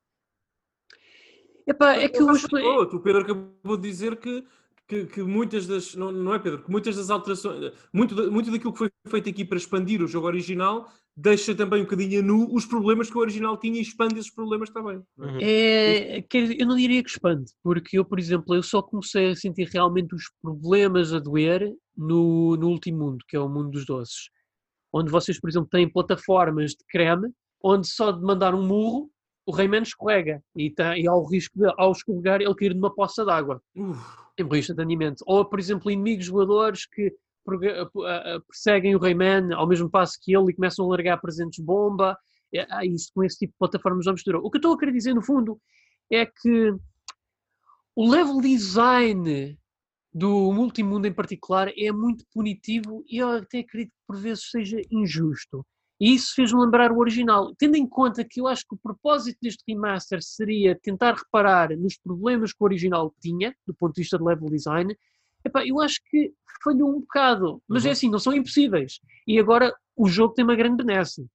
Epá, 1.68 1.96
é 1.96 2.08
que 2.08 2.18
eu 2.22 2.28
Eu 2.28 2.30
acho 2.34 2.48
que- 2.48 2.56
oh, 2.62 2.82
O 2.84 3.00
Pedro 3.00 3.22
acabou 3.22 3.78
de 3.78 3.88
dizer 3.89 4.18
que, 4.18 4.43
que, 4.88 5.05
que 5.05 5.23
muitas 5.23 5.67
das. 5.67 5.95
Não, 5.95 6.11
não 6.11 6.33
é, 6.33 6.39
Pedro? 6.39 6.63
Que 6.63 6.71
muitas 6.71 6.95
das 6.95 7.09
alterações. 7.09 7.73
Muito, 7.93 8.31
muito 8.31 8.51
daquilo 8.51 8.71
que 8.71 8.79
foi 8.79 8.91
feito 9.07 9.29
aqui 9.29 9.45
para 9.45 9.57
expandir 9.57 10.01
o 10.01 10.07
jogo 10.07 10.27
original 10.27 10.89
deixa 11.15 11.55
também 11.55 11.81
um 11.81 11.86
bocadinho 11.86 12.19
a 12.19 12.23
nu 12.23 12.53
os 12.53 12.65
problemas 12.65 13.09
que 13.09 13.17
o 13.17 13.21
original 13.21 13.57
tinha 13.57 13.77
e 13.77 13.81
expande 13.81 14.19
esses 14.19 14.33
problemas 14.33 14.69
também. 14.69 14.97
é? 14.97 15.21
Uhum. 15.21 15.39
É, 15.41 16.21
quer 16.23 16.41
dizer, 16.41 16.59
eu 16.59 16.67
não 16.67 16.75
diria 16.75 17.01
que 17.01 17.09
expande, 17.09 17.45
porque 17.63 17.97
eu, 17.97 18.03
por 18.03 18.19
exemplo, 18.19 18.53
eu 18.53 18.61
só 18.61 18.81
comecei 18.81 19.29
a 19.31 19.36
sentir 19.36 19.69
realmente 19.71 20.13
os 20.13 20.23
problemas 20.41 21.13
a 21.13 21.19
doer 21.19 21.73
no, 21.95 22.57
no 22.57 22.67
último 22.67 22.99
mundo, 22.99 23.23
que 23.27 23.38
é 23.38 23.39
o 23.39 23.47
mundo 23.47 23.71
dos 23.71 23.86
doces. 23.86 24.29
Onde 24.91 25.09
vocês, 25.09 25.39
por 25.39 25.49
exemplo, 25.49 25.69
têm 25.69 25.89
plataformas 25.89 26.71
de 26.71 26.83
creme, 26.89 27.29
onde 27.63 27.88
só 27.88 28.11
de 28.11 28.21
mandar 28.21 28.53
um 28.53 28.65
murro, 28.65 29.09
o 29.47 29.51
Rayman 29.51 29.83
escorrega 29.83 30.41
e, 30.55 30.71
tá, 30.71 30.97
e 30.97 31.07
há 31.07 31.13
o 31.13 31.25
risco 31.25 31.57
de, 31.57 31.71
ao 31.77 31.91
escorregar, 31.91 32.41
ele 32.41 32.55
cair 32.55 32.73
numa 32.73 32.93
poça 32.93 33.23
d'água. 33.23 33.61
Uf, 33.75 34.24
em 34.41 34.43
morrer 34.43 34.59
instantaneamente. 34.59 35.23
Ou, 35.25 35.45
por 35.45 35.59
exemplo, 35.59 35.91
inimigos 35.91 36.27
voadores 36.27 36.86
que 36.86 37.13
perseguem 38.47 38.95
o 38.95 38.99
Rayman 38.99 39.53
ao 39.53 39.67
mesmo 39.67 39.89
passo 39.89 40.17
que 40.21 40.36
ele 40.36 40.51
e 40.51 40.55
começam 40.55 40.86
a 40.86 40.89
largar 40.89 41.21
presentes 41.21 41.63
bomba. 41.63 42.17
É, 42.53 42.65
há 42.69 42.86
isso 42.86 43.11
com 43.13 43.23
esse 43.23 43.39
tipo 43.39 43.53
de 43.53 43.59
plataformas 43.59 44.05
já 44.05 44.11
misturou. 44.11 44.41
O 44.43 44.49
que 44.49 44.57
eu 44.57 44.59
estou 44.59 44.73
a 44.73 44.77
querer 44.77 44.91
dizer, 44.91 45.13
no 45.13 45.21
fundo, 45.21 45.59
é 46.11 46.25
que 46.25 46.73
o 47.95 48.09
level 48.09 48.41
design 48.41 49.57
do 50.13 50.51
multimundo 50.53 51.07
em 51.07 51.13
particular 51.13 51.71
é 51.77 51.91
muito 51.91 52.25
punitivo 52.33 53.03
e 53.09 53.17
eu 53.17 53.29
até 53.29 53.59
acredito 53.59 53.91
que 53.91 54.03
por 54.07 54.17
vezes 54.17 54.49
seja 54.49 54.79
injusto. 54.89 55.65
E 56.00 56.14
isso 56.14 56.34
fez-me 56.36 56.60
lembrar 56.60 56.91
o 56.91 56.98
original. 57.00 57.56
Tendo 57.58 57.76
em 57.76 57.88
conta 57.88 58.24
que 58.26 58.41
eu 58.41 58.48
acho 58.48 58.66
que 58.68 58.76
o 58.76 58.78
propósito 58.78 59.38
deste 59.41 59.64
remaster 59.68 60.22
seria 60.22 60.78
tentar 60.82 61.14
reparar 61.14 61.70
nos 61.78 61.98
problemas 61.98 62.52
que 62.52 62.62
o 62.62 62.66
original 62.66 63.14
tinha, 63.22 63.56
do 63.66 63.74
ponto 63.74 63.96
de 63.96 64.02
vista 64.02 64.18
de 64.18 64.24
level 64.24 64.50
design, 64.50 64.98
epá, 65.43 65.66
eu 65.66 65.80
acho 65.80 66.00
que 66.10 66.34
falhou 66.64 66.89
um 66.89 67.00
bocado. 67.00 67.62
Mas 67.68 67.86
é 67.86 67.88
Uhum. 67.88 67.91
assim, 67.93 68.10
não 68.10 68.20
são 68.20 68.34
impossíveis. 68.34 69.00
E 69.26 69.39
agora 69.39 69.74
o 69.96 70.08
jogo 70.08 70.34
tem 70.34 70.43
uma 70.43 70.56
grande 70.56 70.84
benesse. 70.84 71.26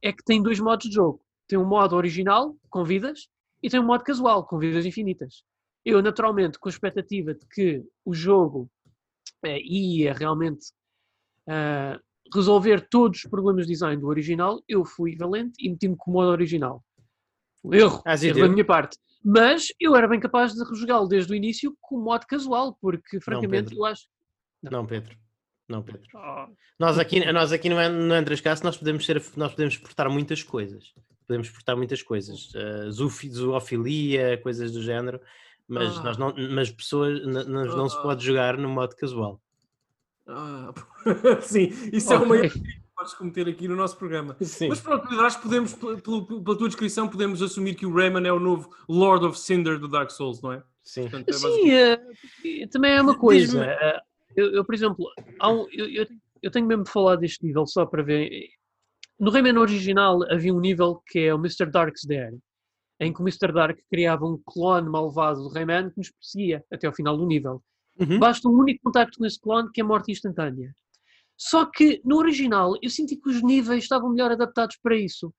É 0.00 0.12
que 0.12 0.24
tem 0.24 0.42
dois 0.42 0.58
modos 0.58 0.88
de 0.88 0.94
jogo. 0.94 1.20
Tem 1.46 1.58
um 1.58 1.66
modo 1.66 1.94
original, 1.94 2.56
com 2.70 2.84
vidas, 2.84 3.28
e 3.62 3.68
tem 3.68 3.78
um 3.78 3.84
modo 3.86 4.02
casual, 4.02 4.46
com 4.46 4.58
vidas 4.58 4.86
infinitas. 4.86 5.44
Eu, 5.84 6.00
naturalmente, 6.00 6.58
com 6.58 6.68
a 6.68 6.72
expectativa 6.72 7.34
de 7.34 7.46
que 7.46 7.84
o 8.04 8.14
jogo 8.14 8.70
eh, 9.44 9.60
ia 9.60 10.12
realmente 10.14 10.72
ah, 11.46 12.00
resolver 12.34 12.86
todos 12.88 13.24
os 13.24 13.30
problemas 13.30 13.66
de 13.66 13.72
design 13.72 14.00
do 14.00 14.08
original, 14.08 14.62
eu 14.68 14.84
fui 14.84 15.16
valente 15.16 15.54
e 15.58 15.68
meti-me 15.70 15.96
com 15.96 16.10
o 16.10 16.14
modo 16.14 16.30
original. 16.30 16.82
Um 17.64 17.72
Erro, 17.74 18.02
erro 18.06 18.40
da 18.40 18.48
minha 18.48 18.64
parte. 18.64 18.96
Mas 19.24 19.68
eu 19.78 19.94
era 19.94 20.08
bem 20.08 20.18
capaz 20.18 20.52
de 20.52 20.64
rejogá-lo 20.64 21.06
desde 21.06 21.32
o 21.32 21.36
início 21.36 21.76
com 21.80 21.96
o 21.96 22.02
modo 22.02 22.26
casual, 22.26 22.76
porque 22.80 23.20
francamente 23.20 23.68
Pedro. 23.70 23.76
eu 23.78 23.84
acho. 23.84 24.06
Não, 24.62 24.84
Pedro. 24.84 25.16
Não, 25.68 25.80
Pedro. 25.82 26.02
Ah, 26.16 26.48
Nós 26.78 26.98
aqui, 26.98 27.24
nós 27.32 27.52
aqui 27.52 27.68
no, 27.68 27.76
no 27.88 28.14
Andras 28.14 28.40
Cast 28.40 28.64
nós 28.64 28.76
podemos, 28.76 29.06
ser, 29.06 29.22
nós 29.36 29.52
podemos 29.52 29.74
exportar 29.74 30.10
muitas 30.10 30.42
coisas. 30.42 30.92
Podemos 31.26 31.46
exportar 31.46 31.76
muitas 31.76 32.02
coisas. 32.02 32.52
Uh, 32.52 32.90
zoofi- 32.90 33.30
zoofilia, 33.30 34.36
coisas 34.42 34.72
do 34.72 34.82
género. 34.82 35.20
Mas, 35.68 35.96
Ah. 35.98 36.02
nós 36.02 36.16
não, 36.18 36.34
mas 36.50 36.70
pessoas 36.70 37.20
n- 37.20 37.44
n- 37.44 37.46
não 37.76 37.88
se 37.88 38.02
pode 38.02 38.24
jogar 38.26 38.58
no 38.58 38.68
modo 38.68 38.94
casual. 38.96 39.40
Ah, 40.26 40.72
sim, 41.42 41.70
isso 41.92 42.12
é 42.12 42.16
uma 42.18 42.34
ok. 42.34 42.44
erro 42.44 42.54
que 42.54 42.82
podes 42.96 43.14
cometer 43.14 43.48
aqui 43.48 43.66
no 43.68 43.76
nosso 43.76 43.96
programa. 43.96 44.36
Sim. 44.40 44.68
Mas 44.68 44.80
pronto, 44.80 45.08
acho 45.20 45.36
que 45.38 45.42
podemos, 45.44 45.74
pela, 45.74 46.00
tua 46.00 46.68
descrição, 46.68 47.08
podemos 47.08 47.42
assumir 47.42 47.74
que 47.74 47.86
o 47.86 47.94
Rayman 47.94 48.26
é 48.26 48.32
o 48.32 48.38
novo 48.40 48.70
Lord 48.88 49.26
of 49.26 49.38
Cinder 49.38 49.78
do 49.78 49.88
Dark 49.88 50.10
Souls, 50.10 50.40
não 50.42 50.52
é? 50.52 50.62
Sim. 50.82 51.02
Portanto, 51.02 51.28
é 51.28 51.32
Sim, 51.32 51.70
eh, 51.70 52.66
também 52.70 52.92
é 52.92 53.00
uma 53.02 53.16
coisa. 53.18 53.64
Eh, 53.64 54.00
eu, 54.36 54.52
eu, 54.52 54.64
por 54.64 54.74
exemplo, 54.74 55.06
há 55.38 55.50
um- 55.50 55.66
eu, 55.72 55.88
eu- 55.88 56.06
eu 56.42 56.50
tenho 56.50 56.66
mesmo 56.66 56.84
de 56.84 56.90
falar 56.90 57.16
deste 57.16 57.44
nível 57.46 57.66
só 57.66 57.86
para 57.86 58.02
ver. 58.02 58.30
No 59.18 59.30
Rayman 59.30 59.58
original 59.58 60.22
havia 60.30 60.52
um 60.52 60.58
nível 60.60 61.00
que 61.06 61.20
é 61.20 61.34
o 61.34 61.38
Mr. 61.38 61.66
Dark's 61.70 62.04
Dare, 62.04 62.36
em 62.98 63.12
que 63.12 63.20
o 63.20 63.22
Mr. 63.22 63.52
Dark 63.52 63.78
criava 63.88 64.24
um 64.26 64.40
clone 64.44 64.88
malvado 64.88 65.42
do 65.42 65.48
Rayman 65.48 65.90
que 65.90 65.98
nos 65.98 66.10
perseguia 66.10 66.64
até 66.72 66.86
ao 66.88 66.92
final 66.92 67.16
do 67.16 67.26
nível. 67.26 67.62
Uhum. 67.98 68.18
Basta 68.18 68.48
um 68.48 68.52
único 68.52 68.80
contacto 68.84 69.18
com 69.18 69.26
esse 69.26 69.40
clone 69.40 69.70
que 69.72 69.80
é 69.80 69.84
morte 69.84 70.10
instantânea. 70.12 70.74
Só 71.36 71.66
que 71.66 72.00
no 72.04 72.16
original 72.16 72.74
eu 72.82 72.88
senti 72.90 73.16
que 73.16 73.28
os 73.28 73.42
níveis 73.42 73.82
estavam 73.82 74.10
melhor 74.10 74.30
adaptados 74.32 74.76
para 74.82 74.96
isso. 74.96 75.32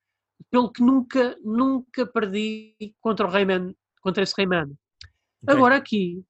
Pelo 0.52 0.72
que 0.72 0.82
nunca, 0.84 1.38
nunca 1.44 2.06
perdi 2.06 2.76
contra 3.02 3.26
o 3.26 3.30
Rayman, 3.30 3.76
contra 4.02 4.22
esse 4.24 4.34
Rayman. 4.38 4.66
Ok. 5.44 5.56
Agora 5.56 5.76
aqui, 5.78 6.22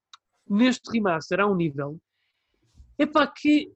neste 0.48 0.90
remaster, 0.92 1.40
há 1.40 1.46
um 1.46 1.56
nível. 1.56 1.98
Epá, 2.98 3.26
que 3.26 3.72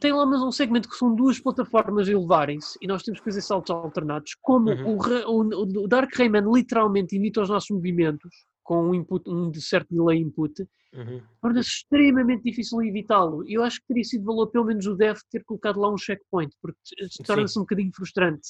tem 0.00 0.12
lá 0.12 0.24
mas 0.26 0.40
um 0.42 0.52
segmento 0.52 0.88
que 0.88 0.96
são 0.96 1.14
duas 1.14 1.40
plataformas 1.40 2.08
a 2.08 2.12
elevarem-se 2.12 2.78
e 2.80 2.86
nós 2.86 3.02
temos 3.02 3.20
que 3.20 3.24
fazer 3.24 3.40
saltos 3.40 3.70
alternados. 3.74 4.36
Como 4.40 4.70
Uhum. 4.70 4.96
o, 4.96 5.42
o- 5.42 5.84
o 5.84 5.88
Dark 5.88 6.14
Rayman 6.14 6.44
literalmente 6.52 7.16
imita 7.16 7.40
os 7.42 7.48
nossos 7.48 7.70
movimentos 7.70 8.30
com 8.68 8.90
um, 8.90 8.94
input, 8.94 9.26
um 9.26 9.50
certo 9.54 9.88
delay 9.94 10.18
input, 10.18 10.52
Uhum. 10.92 11.20
torna-se 11.42 11.68
extremamente 11.68 12.42
difícil 12.44 12.82
evitá-lo. 12.82 13.42
Eu 13.48 13.62
acho 13.62 13.78
que 13.80 13.86
teria 13.88 14.04
sido 14.04 14.24
valor, 14.24 14.46
pelo 14.48 14.64
menos 14.66 14.86
o 14.86 14.94
Dev, 14.94 15.18
ter 15.30 15.42
colocado 15.44 15.78
lá 15.80 15.90
um 15.92 15.96
checkpoint, 15.98 16.54
porque 16.62 16.78
torna-se 17.26 17.58
um 17.58 17.62
bocadinho 17.62 17.90
frustrante. 17.94 18.48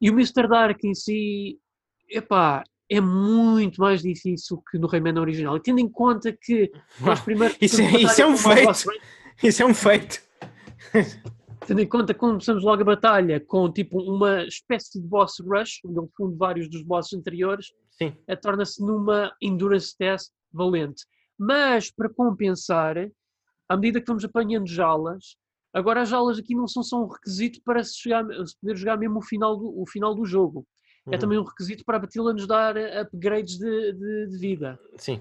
E 0.00 0.10
o 0.10 0.12
Mr. 0.14 0.48
Dark 0.48 0.82
em 0.84 0.94
si, 0.94 1.58
epá, 2.10 2.62
é 2.90 3.00
muito 3.02 3.80
mais 3.80 4.02
difícil 4.02 4.62
que 4.70 4.78
no 4.78 4.86
Rayman 4.86 5.18
original. 5.18 5.56
E 5.56 5.60
tendo 5.60 5.78
em 5.80 5.88
conta 5.90 6.30
que 6.32 6.70
nós 7.00 7.20
primeiro. 7.20 7.54
Isso 7.60 7.80
é- 7.82 7.86
a 7.86 7.98
isso 8.00 8.22
é 8.22 8.26
um 8.26 8.36
feito. 8.36 8.90
Isso 9.42 9.62
é 9.62 9.66
um 9.66 9.74
feito. 9.74 10.22
Tendo 11.66 11.80
em 11.82 11.86
conta 11.86 12.14
que 12.14 12.20
começamos 12.20 12.64
logo 12.64 12.80
a 12.82 12.84
batalha 12.84 13.40
com 13.40 13.70
tipo 13.70 14.00
uma 14.00 14.42
espécie 14.44 14.98
de 15.00 15.06
boss 15.06 15.34
rush, 15.40 15.80
onde 15.84 15.98
ele 15.98 16.08
funde 16.16 16.36
vários 16.36 16.68
dos 16.70 16.82
bosses 16.82 17.12
anteriores, 17.12 17.66
Sim. 17.98 18.16
eh, 18.26 18.36
torna-se 18.36 18.80
numa 18.82 19.34
endurance 19.42 19.96
test 19.96 20.32
valente. 20.52 21.04
Mas, 21.38 21.90
para 21.90 22.08
compensar, 22.08 22.96
à 23.68 23.76
medida 23.76 24.00
que 24.00 24.06
vamos 24.06 24.24
apanhando 24.24 24.66
jalas, 24.68 25.36
agora 25.74 26.02
as 26.02 26.08
jalas 26.08 26.38
aqui 26.38 26.54
não 26.54 26.66
são 26.66 26.82
só 26.82 27.02
um 27.02 27.06
requisito 27.08 27.60
para 27.64 27.82
se, 27.84 27.96
chegar, 27.98 28.24
se 28.46 28.58
poder 28.60 28.76
jogar 28.76 28.96
mesmo 28.96 29.18
o 29.18 29.22
final 29.22 29.56
do, 29.56 29.80
o 29.82 29.84
final 29.86 30.14
do 30.14 30.24
jogo. 30.24 30.66
É 31.06 31.12
Uhum. 31.14 31.18
também 31.18 31.38
um 31.38 31.42
requisito 31.44 31.84
para 31.84 31.96
a 31.96 32.00
Batila 32.00 32.32
nos 32.34 32.46
dar 32.46 32.76
eh, 32.76 33.00
upgrades 33.00 33.56
de, 33.58 33.92
de- 33.94 34.26
de 34.28 34.38
vida 34.38 34.78
Sim. 34.98 35.18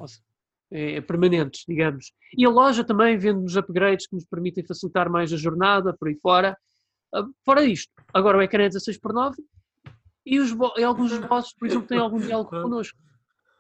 eh, 0.72 1.00
permanentes, 1.02 1.64
digamos. 1.68 2.12
E 2.38 2.46
a 2.46 2.50
loja 2.50 2.84
também 2.84 3.18
vende-nos 3.18 3.56
upgrades 3.56 4.06
que 4.08 4.16
nos 4.16 4.26
permitem 4.26 4.66
facilitar 4.66 5.10
mais 5.10 5.32
a 5.32 5.38
jornada, 5.38 5.96
por 5.98 6.10
aí 6.10 6.16
fora. 6.22 6.58
Ah, 7.16 7.26
Fora 7.46 7.64
isto, 7.64 7.92
agora 8.14 8.38
o 8.38 8.42
ecrã 8.42 8.64
é 8.64 8.68
16 8.68 8.98
por 9.00 9.14
9 9.14 9.42
e, 10.36 10.40
os 10.40 10.52
e 10.78 10.84
alguns 10.84 11.12
dos 11.12 11.20
bosses, 11.20 11.54
por 11.54 11.68
exemplo, 11.68 11.88
têm 11.88 12.00
algum 12.00 12.20
diálogo 12.20 12.50
connosco. 12.50 12.98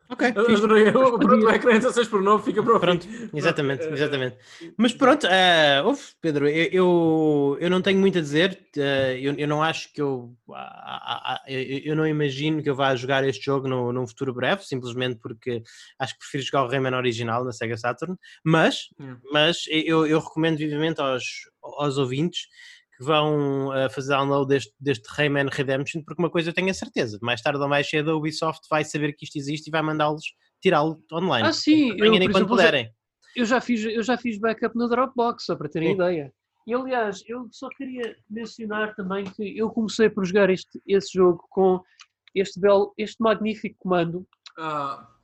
Ok. 0.09 0.25
Adorei. 0.25 0.87
Eu- 0.87 1.19
Pronto, 1.19 1.45
o 1.45 1.49
ecrã 1.49 1.71
é 1.71 1.79
16 1.79 2.07
por 2.07 2.21
9, 2.23 2.45
fica 2.45 2.63
para 2.63 2.77
o 2.77 2.79
Pronto, 2.79 3.05
fim. 3.05 3.29
exatamente, 3.33 3.83
Eh, 3.83 3.91
exatamente. 3.93 4.37
Mas 4.77 4.93
pronto, 4.93 5.27
eh, 5.27 5.81
ouve, 5.83 6.01
Pedro, 6.21 6.47
eu, 6.47 6.69
eu, 6.71 7.57
eu 7.59 7.69
não 7.69 7.81
tenho 7.81 7.99
muito 7.99 8.17
a 8.17 8.21
dizer, 8.21 8.57
eh, 8.77 9.19
eu, 9.21 9.33
eu 9.33 9.47
não 9.49 9.61
acho 9.61 9.91
que 9.91 10.01
eu, 10.01 10.33
ah, 10.53 11.33
ah, 11.35 11.43
eu, 11.45 11.61
eu 11.91 11.93
não 11.95 12.07
imagino 12.07 12.63
que 12.63 12.69
eu 12.69 12.75
vá 12.75 12.95
jogar 12.95 13.27
este 13.27 13.43
jogo 13.43 13.67
no, 13.67 13.91
num 13.91 14.07
futuro 14.07 14.33
breve, 14.33 14.63
simplesmente 14.63 15.19
porque 15.19 15.61
acho 15.99 16.13
que 16.13 16.19
prefiro 16.19 16.43
jogar 16.45 16.63
o 16.63 16.69
Rayman 16.69 16.95
original 16.95 17.43
na 17.43 17.51
Sega 17.51 17.75
Saturn, 17.75 18.15
mas, 18.45 18.87
Yeah. 18.97 19.19
mas 19.33 19.57
eu, 19.69 20.07
eu 20.07 20.19
recomendo 20.19 20.57
vivamente 20.57 21.01
aos, 21.01 21.23
aos 21.61 21.97
ouvintes 21.97 22.47
que 22.97 23.03
vão 23.03 23.71
eh, 23.73 23.89
fazer 23.89 24.09
download 24.09 24.47
deste, 24.47 24.73
deste 24.79 25.07
Rayman 25.09 25.49
Redemption, 25.51 26.01
porque 26.03 26.21
uma 26.21 26.31
coisa 26.31 26.49
eu 26.49 26.53
tenho 26.53 26.71
a 26.71 26.73
certeza, 26.73 27.19
mais 27.21 27.41
tarde 27.41 27.59
ou 27.59 27.69
mais 27.69 27.87
cedo 27.87 28.09
a 28.09 28.15
Ubisoft 28.15 28.67
vai 28.69 28.83
saber 28.83 29.13
que 29.13 29.23
isto 29.23 29.37
existe 29.37 29.67
e 29.67 29.71
vai 29.71 29.83
mandá-los 29.83 30.23
tirá-lo 30.59 30.99
online. 31.13 31.47
Ah, 31.47 31.53
sim, 31.53 31.91
eu, 31.91 32.05
enquanto 32.05 32.23
exemplo, 32.23 32.39
já, 32.39 32.45
puderem. 32.47 32.91
eu, 33.35 33.45
já 33.45 33.61
fiz, 33.61 33.85
eu 33.85 34.01
já 34.01 34.17
fiz 34.17 34.39
backup 34.39 34.75
no 34.75 34.89
Dropbox, 34.89 35.45
só 35.45 35.55
para 35.55 35.69
terem 35.69 35.89
Sim. 35.89 35.95
ideia. 35.95 36.33
E 36.65 36.73
aliás, 36.73 37.23
eu 37.27 37.47
só 37.51 37.69
queria 37.69 38.15
mencionar 38.29 38.93
também 38.95 39.23
que 39.23 39.57
eu 39.57 39.69
comecei 39.69 40.09
por 40.09 40.25
jogar 40.25 40.49
este, 40.49 40.81
esse 40.85 41.13
jogo 41.13 41.45
com 41.49 41.81
este 42.35 42.59
belo, 42.59 42.93
este 42.97 43.21
magnífico 43.21 43.77
comando. 43.79 44.27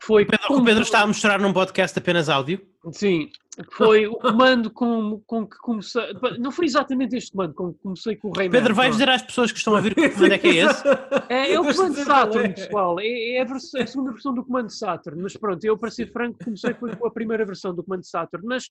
Foi 0.02 0.24
O 0.24 0.28
Pedro, 0.28 0.46
o 0.46 0.48
como- 0.56 0.66
Pedro 0.66 0.84
está 0.84 1.02
a 1.02 1.08
mostrar 1.08 1.40
num 1.40 1.54
podcast 1.54 1.98
apenas 1.98 2.28
áudio. 2.30 2.60
Sim, 2.92 3.30
foi 3.72 4.06
o 4.06 4.16
comando 4.18 4.70
com, 4.70 5.22
com 5.26 5.48
que 5.48 5.58
comecei. 5.60 6.02
Não 6.40 6.52
foi 6.52 6.66
exatamente 6.66 7.16
este 7.16 7.32
comando 7.32 7.54
com 7.54 7.74
que 7.74 7.80
comecei 7.80 8.16
com 8.18 8.28
o 8.28 8.32
Rayman. 8.36 8.52
Pedro, 8.52 8.76
vai 8.76 8.88
pronto. 8.88 9.00
dizer 9.00 9.10
às 9.10 9.22
pessoas 9.22 9.52
que 9.54 9.58
estão 9.58 9.74
a 9.74 9.78
ouvir 9.78 9.96
que 9.96 10.10
comando 10.10 10.34
é 10.34 10.38
que 10.38 10.48
é 10.48 10.56
esse? 10.66 10.84
É, 11.30 11.54
é 11.54 11.60
o 11.60 11.64
comando 11.64 11.96
Saturn, 11.96 12.48
é. 12.50 12.54
pessoal. 12.54 13.00
É, 13.00 13.32
é 13.38 13.42
a, 13.42 13.46
vers- 13.46 13.74
a 13.76 13.88
segunda 13.88 14.12
versão 14.12 14.34
do 14.34 14.44
comando 14.44 14.70
Saturn. 14.70 15.22
Mas 15.22 15.38
pronto, 15.38 15.64
eu, 15.64 15.78
para 15.78 15.90
ser 15.92 16.12
franco, 16.12 16.44
comecei 16.44 16.74
foi 16.74 16.94
com 16.96 17.08
a 17.08 17.12
primeira 17.12 17.46
versão 17.46 17.74
do 17.74 17.82
comando 17.84 18.04
Saturn. 18.06 18.46
Mas 18.46 18.70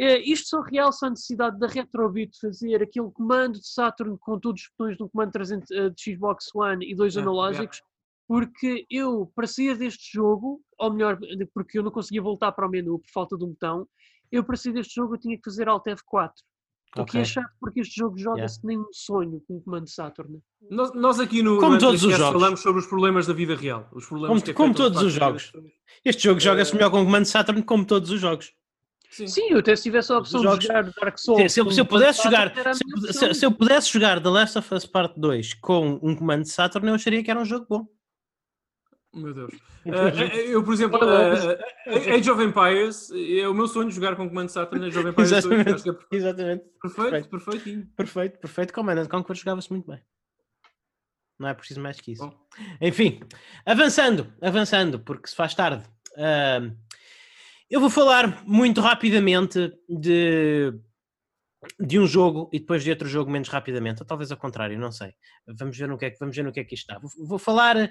é, 0.00 0.20
isto 0.20 0.46
só 0.50 0.60
realça 0.60 1.08
a 1.08 1.10
necessidade 1.10 1.58
da 1.58 1.66
Retrobit 1.66 2.38
fazer 2.40 2.80
aquele 2.80 3.10
comando 3.10 3.54
de 3.58 3.66
Saturn 3.68 4.16
com 4.20 4.38
todos 4.38 4.62
os 4.62 4.68
botões 4.78 4.96
do 4.96 5.08
comando 5.08 5.32
300 5.32 5.70
eh, 5.72 5.90
de 5.90 6.14
Xbox 6.14 6.54
One 6.54 6.88
e 6.88 6.94
dois 6.94 7.14
Yeah, 7.16 7.28
analógicos. 7.28 7.82
Porque 8.28 8.84
eu, 8.90 9.32
para 9.34 9.46
sair 9.46 9.74
deste 9.78 10.12
jogo, 10.12 10.60
ou 10.78 10.92
melhor, 10.92 11.18
porque 11.54 11.78
eu 11.78 11.82
não 11.82 11.90
conseguia 11.90 12.20
voltar 12.20 12.52
para 12.52 12.66
o 12.66 12.70
menu 12.70 12.98
por 12.98 13.10
falta 13.10 13.36
de 13.38 13.44
um 13.44 13.48
botão, 13.48 13.88
eu 14.30 14.44
para 14.44 14.54
sair 14.54 14.74
deste 14.74 14.94
jogo 14.96 15.14
eu 15.14 15.18
tinha 15.18 15.34
que 15.36 15.42
fazer 15.44 15.66
Alt 15.66 15.84
F4. 15.86 16.30
O 16.96 17.04
que 17.04 17.18
Ok. 17.18 17.20
é 17.20 17.24
chato 17.24 17.50
porque 17.60 17.80
este 17.80 17.96
jogo 17.96 18.18
joga-se 18.18 18.64
nem 18.66 18.78
um 18.78 18.86
sonho 18.92 19.42
com 19.46 19.56
o 19.56 19.60
comando 19.62 19.88
Saturn. 19.88 20.38
Nós, 20.70 20.92
nós 20.94 21.20
aqui 21.20 21.42
no, 21.42 21.58
Como 21.58 21.72
no 21.74 21.78
todos 21.78 22.02
os 22.02 22.16
jogos. 22.16 22.40
falamos 22.40 22.60
sobre 22.60 22.80
os 22.80 22.86
problemas 22.86 23.26
da 23.26 23.32
vida 23.34 23.54
real. 23.54 23.88
Os 23.92 24.06
problemas 24.06 24.30
Como- 24.40 24.42
que 24.44 24.54
como 24.54 24.74
todos 24.74 25.02
os 25.02 25.12
jogos. 25.12 25.52
Este 26.04 26.22
jogo 26.24 26.38
joga-se 26.40 26.72
Eh, 26.72 26.74
melhor 26.74 26.90
com 26.90 27.00
o 27.02 27.04
comando 27.04 27.24
Saturn 27.26 27.62
como 27.62 27.84
todos 27.86 28.10
os 28.10 28.20
jogos. 28.20 28.52
Sim. 29.10 29.26
Sim, 29.26 29.48
eu 29.50 29.58
até 29.60 29.74
se 29.76 29.82
tivesse 29.84 30.12
a 30.12 30.18
opção 30.18 30.42
jogos- 30.42 30.58
de 30.60 30.66
jogar 30.66 30.82
Dark 30.84 31.18
Souls. 31.18 31.50
Se, 31.52 31.60
eu- 31.60 31.70
se 31.70 31.80
eu 31.80 31.86
pudesse 31.86 32.22
jogar, 32.22 32.52
se, 32.74 33.12
se- 33.12 33.34
se 33.34 33.46
eu 33.46 33.52
pudesse 33.52 33.90
jogar 33.92 34.22
The 34.22 34.28
Last 34.28 34.58
of 34.58 34.74
Us 34.74 34.84
Part 34.86 35.18
2 35.18 35.54
com 35.54 35.98
um 36.02 36.14
comando 36.14 36.44
Saturn, 36.46 36.88
eu 36.88 36.94
acharia 36.94 37.22
que 37.22 37.30
era 37.30 37.40
um 37.40 37.44
jogo 37.44 37.66
bom. 37.68 37.86
Meu 39.18 39.34
Deus. 39.34 39.52
Ah, 39.86 40.08
eu, 40.46 40.62
por 40.62 40.74
exemplo, 40.74 40.98
ah, 41.02 42.14
Age 42.14 42.30
of 42.30 42.42
Empires, 42.42 43.10
é 43.10 43.48
o 43.48 43.54
meu 43.54 43.66
sonho 43.66 43.90
jogar 43.90 44.16
com 44.16 44.28
comando 44.28 44.48
Saturn 44.48 44.86
Age 44.86 44.98
of 44.98 45.08
Empires 45.10 45.30
2. 45.30 45.44
Exatamente. 45.44 45.72
Acho 45.72 45.82
que 45.82 45.90
é 45.90 46.16
Exatamente. 46.16 46.64
perfeito, 46.80 47.28
perfeitinho. 47.28 47.86
Perfeito, 47.96 48.38
perfeito. 48.38 48.72
Command 48.74 48.98
and 49.00 49.06
Conquer 49.06 49.36
jogava-se 49.36 49.70
muito 49.70 49.90
bem. 49.90 50.00
Não 51.38 51.48
é 51.48 51.54
preciso 51.54 51.80
mais 51.80 52.00
que 52.00 52.12
isso. 52.12 52.26
Bom. 52.26 52.34
Enfim, 52.80 53.20
avançando, 53.64 54.32
avançando, 54.42 54.98
porque 55.00 55.28
se 55.28 55.36
faz 55.36 55.54
tarde. 55.54 55.84
ahm, 56.16 56.72
eu 57.70 57.80
vou 57.80 57.90
falar 57.90 58.42
muito 58.46 58.80
rapidamente 58.80 59.70
de, 59.88 60.72
de 61.78 61.98
um 61.98 62.06
jogo 62.06 62.48
e 62.52 62.58
depois 62.58 62.82
de 62.82 62.90
outro 62.90 63.06
jogo 63.06 63.30
menos 63.30 63.48
rapidamente, 63.50 64.00
ou 64.02 64.06
talvez 64.06 64.32
ao 64.32 64.38
contrário, 64.38 64.78
não 64.78 64.90
sei. 64.90 65.12
Vamos 65.46 65.76
ver 65.76 65.86
no 65.86 65.98
que 65.98 66.06
é 66.06 66.10
que, 66.10 66.18
vamos 66.18 66.34
ver 66.34 66.42
no 66.42 66.50
que, 66.52 66.60
é 66.60 66.64
que 66.64 66.74
isto 66.74 66.90
está. 66.90 66.98
Vou, 66.98 67.10
vou 67.26 67.38
falar, 67.38 67.90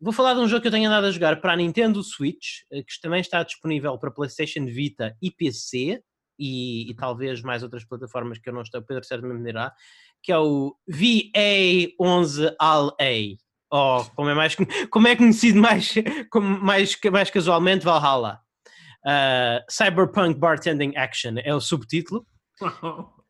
vou 0.00 0.12
falar 0.12 0.34
de 0.34 0.40
um 0.40 0.48
jogo 0.48 0.62
que 0.62 0.68
eu 0.68 0.72
tenho 0.72 0.88
andado 0.88 1.06
a 1.06 1.10
jogar 1.10 1.40
para 1.40 1.52
a 1.52 1.56
Nintendo 1.56 2.02
Switch, 2.02 2.62
eh, 2.72 2.82
que 2.82 3.00
também 3.00 3.20
está 3.20 3.42
disponível 3.42 3.96
para 3.98 4.10
PlayStation 4.10 4.64
Vita 4.66 5.16
e 5.20 5.30
PC, 5.30 6.02
e, 6.38 6.90
e 6.90 6.94
talvez 6.94 7.42
mais 7.42 7.62
outras 7.62 7.84
plataformas 7.84 8.38
que 8.38 8.48
eu 8.48 8.52
não 8.52 8.62
estou, 8.62 8.80
o 8.80 8.84
Pedro 8.84 9.04
certamente 9.04 9.38
me 9.38 9.44
dirá, 9.44 9.72
que 10.22 10.30
é 10.30 10.38
o 10.38 10.76
VA11AL-A, 10.90 13.36
ou 13.70 14.04
como 14.16 14.30
é, 14.30 14.34
mais, 14.34 14.56
como 14.90 15.08
é 15.08 15.16
conhecido 15.16 15.60
mais, 15.60 15.94
como 16.30 16.60
mais, 16.60 16.96
mais 17.10 17.30
casualmente, 17.30 17.84
Valhalla. 17.84 18.40
Uh, 19.04 19.60
Cyberpunk 19.70 20.38
Bartending 20.38 20.96
Action 20.96 21.34
é 21.38 21.54
o 21.54 21.60
subtítulo. 21.60 22.26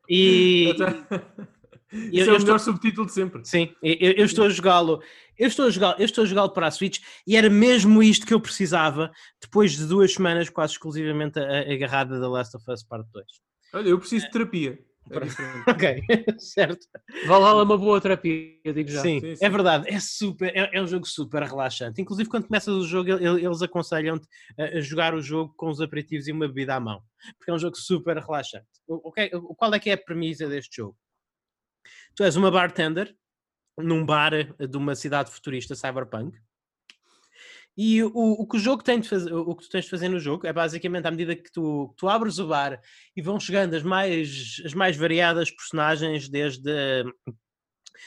E 0.09 0.75
Isso 1.93 1.93
eu 2.31 2.33
é 2.33 2.33
o 2.33 2.37
estou- 2.37 2.39
melhor 2.41 2.59
subtítulo 2.61 3.07
de 3.07 3.13
sempre. 3.13 3.45
sim, 3.45 3.73
eu, 3.83 4.13
eu 4.13 4.25
estou 4.25 4.45
a 4.45 4.49
jogá-lo. 4.49 5.01
Eu 5.39 5.47
estou 5.49 5.67
a 5.67 5.71
jogá-lo, 5.71 5.95
eu 5.99 6.05
estou 6.05 6.25
a 6.25 6.27
jogá-lo 6.27 6.51
para 6.51 6.67
a 6.67 6.71
Switch 6.71 6.99
e 7.27 7.37
era 7.37 7.49
mesmo 7.49 8.03
isto 8.03 8.27
que 8.27 8.35
eu 8.35 8.41
precisava 8.41 9.11
depois 9.41 9.77
de 9.77 9.87
duas 9.87 10.13
semanas 10.13 10.49
quase 10.51 10.73
exclusivamente 10.73 11.39
agarrada 11.39 12.19
da 12.19 12.29
Last 12.29 12.57
of 12.57 12.65
Us 12.71 12.83
Part 12.83 13.07
2. 13.13 13.25
Olha, 13.75 13.89
eu 13.89 13.99
preciso 13.99 14.27
de 14.27 14.33
terapia. 14.33 14.73
É. 14.73 14.89
Ok, 15.71 16.03
certo. 16.39 16.87
Valhalla 17.27 17.61
é 17.63 17.65
uma 17.65 17.79
boa 17.79 17.99
terapia, 17.99 18.53
digo 18.75 18.91
já. 18.91 19.01
Sim, 19.01 19.21
Sim, 19.21 19.31
é 19.33 19.37
sim. 19.37 19.49
verdade, 19.49 19.89
é 19.89 19.99
super, 20.01 20.55
é, 20.55 20.71
é 20.77 20.83
um 20.83 20.87
jogo 20.87 21.07
super 21.07 21.43
relaxante. 21.45 22.03
Inclusive, 22.03 22.29
quando 22.29 22.47
começas 22.47 22.75
o 22.75 22.85
jogo, 22.87 23.09
ele- 23.11 23.43
eles 23.47 23.63
aconselham-te 23.63 24.27
a, 24.59 24.81
jogar 24.83 25.15
o 25.15 25.23
jogo 25.23 25.55
com 25.57 25.71
os 25.71 25.81
aperitivos 25.81 26.29
e 26.29 26.33
uma 26.33 26.47
bebida 26.47 26.75
à 26.75 26.81
mão, 26.81 27.01
porque 27.39 27.51
é 27.51 27.55
um 27.55 27.59
jogo 27.59 27.77
super 27.79 28.19
relaxante. 28.19 28.67
O, 28.87 29.09
o 29.09 29.13
que 29.13 29.21
é- 29.23 29.31
o- 29.35 29.55
qual 29.55 29.73
é 29.73 29.79
que 29.79 29.89
é 29.89 29.95
a 29.95 29.99
premissa 29.99 30.47
deste 30.47 30.77
jogo? 30.77 30.95
Tu 32.19 32.25
és 32.25 32.35
uma 32.35 32.51
bartender 32.51 33.15
num 33.79 34.05
bar 34.05 34.35
eh, 34.35 34.67
de 34.67 34.77
uma 34.77 34.97
cidade 34.97 35.31
futurista 35.31 35.77
cyberpunk. 35.77 36.37
E 37.77 38.03
o, 38.03 38.11
o 38.13 38.45
que 38.45 38.57
o 38.57 38.59
jogo 38.59 38.83
tem 38.83 38.99
de 38.99 39.09
fazer, 39.09 39.33
o 39.33 39.55
que 39.55 39.63
tu 39.63 39.71
tens 39.71 39.85
de 39.85 39.91
fazer 39.91 40.09
no 40.09 40.19
jogo 40.19 40.45
é 40.45 40.53
basicamente 40.53 41.07
à 41.07 41.13
medida 41.13 41.37
que 41.37 41.49
tu, 41.53 41.95
tu 41.97 42.09
abres 42.09 42.41
o 42.41 42.49
bar 42.49 42.81
e 43.15 43.23
vão 43.23 43.39
chegando 43.39 43.75
as 43.75 43.85
mais, 43.85 44.61
as 44.65 44.75
mais 44.75 44.97
variadas 44.97 45.49
personagens, 45.49 46.29
desde 46.29 47.05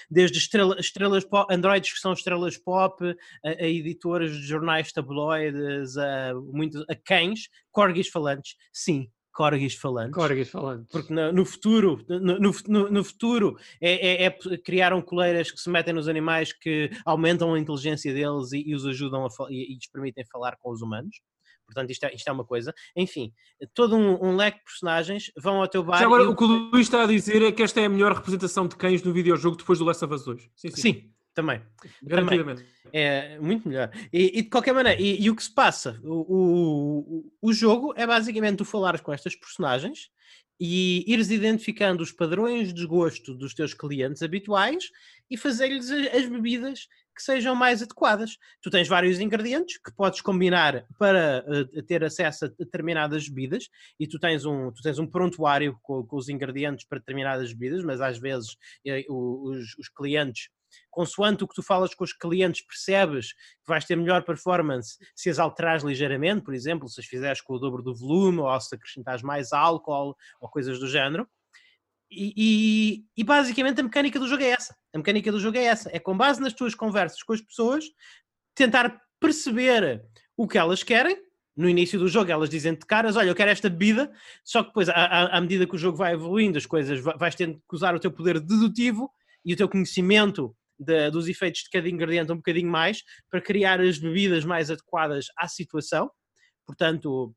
desde 0.09 0.39
estrela- 0.39 0.78
estrelas 0.78 1.24
pop, 1.24 1.53
androides 1.53 1.93
que 1.93 1.99
são 1.99 2.12
estrelas 2.12 2.57
pop, 2.57 3.01
a, 3.45 3.49
a 3.49 3.66
editoras 3.66 4.32
de 4.34 4.41
jornais 4.45 4.91
tabloides, 4.91 5.95
a, 5.95 6.34
muitos, 6.34 6.84
a 6.89 6.95
cães, 6.95 7.47
corgis 7.72 8.09
falantes, 8.09 8.57
sim, 8.74 9.09
corgis 9.32 9.75
falantes. 9.75 10.13
Corgis 10.13 10.49
falantes. 10.49 10.88
Porque 10.91 11.13
no, 11.13 11.32
no 11.32 11.45
futuro, 11.45 12.03
no, 12.07 12.39
no, 12.39 12.89
no 12.89 13.03
futuro 13.03 13.57
é, 13.79 14.25
é, 14.25 14.25
é, 14.25 14.57
criaram 14.57 15.01
coleiras 15.01 15.51
que 15.51 15.59
se 15.59 15.69
metem 15.69 15.93
nos 15.93 16.07
animais 16.07 16.53
que 16.53 16.89
aumentam 17.05 17.53
a 17.53 17.59
inteligência 17.59 18.13
deles 18.13 18.51
e, 18.51 18.63
e 18.69 18.75
os 18.75 18.86
ajudam 18.86 19.25
a, 19.25 19.29
e, 19.49 19.71
e 19.71 19.75
lhes 19.75 19.88
permitem 19.88 20.25
falar 20.25 20.57
com 20.59 20.71
os 20.71 20.82
humanos. 20.82 21.21
Portanto, 21.65 21.89
isto 21.89 22.03
é, 22.03 22.13
isto 22.13 22.27
é 22.27 22.32
uma 22.32 22.43
coisa. 22.43 22.73
Enfim, 22.95 23.32
todo 23.73 23.95
um, 23.95 24.21
um, 24.21 24.36
leque 24.36 24.57
de 24.57 24.65
personagens 24.65 25.32
vão 25.38 25.61
ao 25.61 25.67
teu 25.69 25.82
bar. 25.82 25.99
Já 25.99 26.05
agora, 26.05 26.29
o 26.29 26.36
que 26.36 26.43
o 26.43 26.47
Luís 26.47 26.88
está 26.88 27.03
a 27.03 27.07
dizer 27.07 27.41
é 27.41 27.51
que 27.51 27.63
esta 27.63 27.79
é 27.79 27.86
a 27.86 27.89
melhor 27.89 28.13
representação 28.13 28.67
de 28.67 28.75
cães 28.75 29.01
no 29.03 29.13
videojogo 29.13 29.55
depois 29.55 29.79
do 29.79 29.86
Last 29.86 30.03
of 30.03 30.13
Us 30.13 30.25
2. 30.25 30.41
Sim, 30.55 30.69
sim. 30.69 30.75
sim 30.75 31.11
também. 31.34 31.61
Garantidamente. 32.03 32.65
É 32.91 33.39
muito 33.39 33.67
melhor. 33.67 33.91
E, 34.11 34.39
e 34.39 34.41
de 34.41 34.49
qualquer 34.49 34.73
maneira, 34.73 34.99
e, 35.01 35.21
e, 35.21 35.29
o 35.29 35.36
que 35.36 35.43
se 35.43 35.53
passa? 35.53 35.99
O, 36.03 36.25
o, 36.27 37.32
o 37.41 37.53
jogo 37.53 37.93
é 37.95 38.05
basicamente 38.05 38.57
tu 38.57 38.65
falares 38.65 39.01
com 39.01 39.13
estas 39.13 39.36
personagens 39.36 40.09
e 40.59 41.03
ires 41.11 41.32
identificando 41.32 42.03
os 42.03 42.11
padrões 42.11 42.67
de 42.67 42.73
desgosto 42.73 43.34
dos 43.34 43.53
teus 43.53 43.73
clientes 43.73 44.21
habituais 44.21 44.91
e 45.29 45.36
fazer-lhes 45.36 45.89
as 45.89 46.27
bebidas 46.27 46.88
que 47.15 47.23
sejam 47.23 47.55
mais 47.55 47.82
adequadas. 47.82 48.38
Tu 48.61 48.69
tens 48.69 48.88
vários 48.88 49.19
ingredientes 49.19 49.77
que 49.77 49.91
podes 49.91 50.21
combinar 50.21 50.86
para 50.99 51.43
uh, 51.47 51.84
ter 51.84 52.03
acesso 52.03 52.45
a 52.45 52.47
determinadas 52.47 53.27
bebidas 53.27 53.69
e 53.99 54.07
tu 54.07 54.19
tens 54.19 54.45
um, 54.45 54.71
tu 54.71 54.82
tens 54.82 54.99
um 54.99 55.07
prontuário 55.07 55.77
com, 55.82 56.05
com 56.05 56.15
os 56.15 56.29
ingredientes 56.29 56.86
para 56.86 56.99
determinadas 56.99 57.53
bebidas, 57.53 57.84
mas 57.84 57.99
às 57.99 58.17
vezes 58.19 58.51
uh, 58.86 59.49
os, 59.49 59.77
os 59.77 59.89
clientes 59.89 60.49
consoante 60.89 61.43
o 61.43 61.47
que 61.47 61.55
tu 61.55 61.63
falas 61.63 61.93
com 61.93 62.03
os 62.03 62.13
clientes, 62.13 62.65
percebes 62.65 63.34
que 63.34 63.67
vais 63.67 63.86
ter 63.86 63.95
melhor 63.95 64.24
performance 64.24 64.97
se 65.15 65.30
as 65.30 65.39
alterares 65.39 65.84
ligeiramente, 65.84 66.43
por 66.43 66.53
exemplo, 66.53 66.89
se 66.89 66.99
as 66.99 67.05
fizeres 67.05 67.41
com 67.41 67.53
o 67.53 67.59
dobro 67.59 67.82
do 67.82 67.95
volume, 67.95 68.39
ou 68.39 68.59
se 68.59 68.76
acrescentares 68.76 69.22
mais 69.22 69.53
álcool, 69.53 70.15
ou 70.39 70.49
coisas 70.49 70.80
do 70.80 70.88
género. 70.88 71.28
E, 72.11 72.34
e, 72.36 73.05
e, 73.15 73.24
basicamente 73.24 73.80
a 73.80 73.84
mecânica 73.84 74.19
do 74.19 74.28
jogo 74.28 74.43
é 74.43 74.49
essa. 74.49 74.76
A 74.93 74.97
mecânica 74.97 75.32
do 75.32 75.39
jogo 75.39 75.57
é 75.57 75.63
essa. 75.63 75.89
É 75.93 75.99
com 75.99 76.15
base 76.15 76.41
nas 76.41 76.51
tuas 76.51 76.76
conversas 76.76 77.24
com 77.24 77.32
as 77.32 77.39
pessoas, 77.39 77.86
tentar 78.53 79.01
perceber 79.17 80.03
o 80.36 80.45
que 80.45 80.57
elas 80.57 80.84
querem. 80.84 81.17
No 81.55 81.69
início 81.69 81.97
do 81.97 82.07
jogo 82.07 82.32
elas 82.32 82.49
dizem 82.49 82.74
de 82.74 82.86
caras, 82.86 83.15
olha, 83.15 83.30
eu 83.30 83.36
quero 83.36 83.51
esta 83.51 83.69
bebida, 83.69 84.11
só 84.43 84.61
que 84.61 84.69
depois, 84.69 84.89
à, 84.89 85.38
à 85.38 85.41
medida 85.41 85.65
que 85.65 85.76
o 85.76 85.78
jogo 85.78 85.97
vai 85.97 86.13
evoluindo, 86.13 86.57
as 86.57 86.65
coisas, 86.65 86.99
vais 86.99 87.36
tendo 87.36 87.55
que 87.55 87.76
usar 87.76 87.95
o 87.95 87.99
teu 87.99 88.11
poder 88.11 88.39
dedutivo 88.39 89.09
e 89.45 89.53
o 89.53 89.57
teu 89.57 89.69
conhecimento 89.69 90.55
de, 90.82 91.09
dos 91.11 91.27
efeitos 91.27 91.61
de 91.61 91.69
cada 91.69 91.88
ingrediente 91.88 92.32
um 92.32 92.38
bocadinho 92.38 92.69
mais 92.69 93.03
para 93.29 93.41
criar 93.41 93.79
as 93.79 93.97
bebidas 93.97 94.43
mais 94.43 94.71
adequadas 94.71 95.27
à 95.38 95.47
situação. 95.47 96.09
Portanto, 96.65 97.36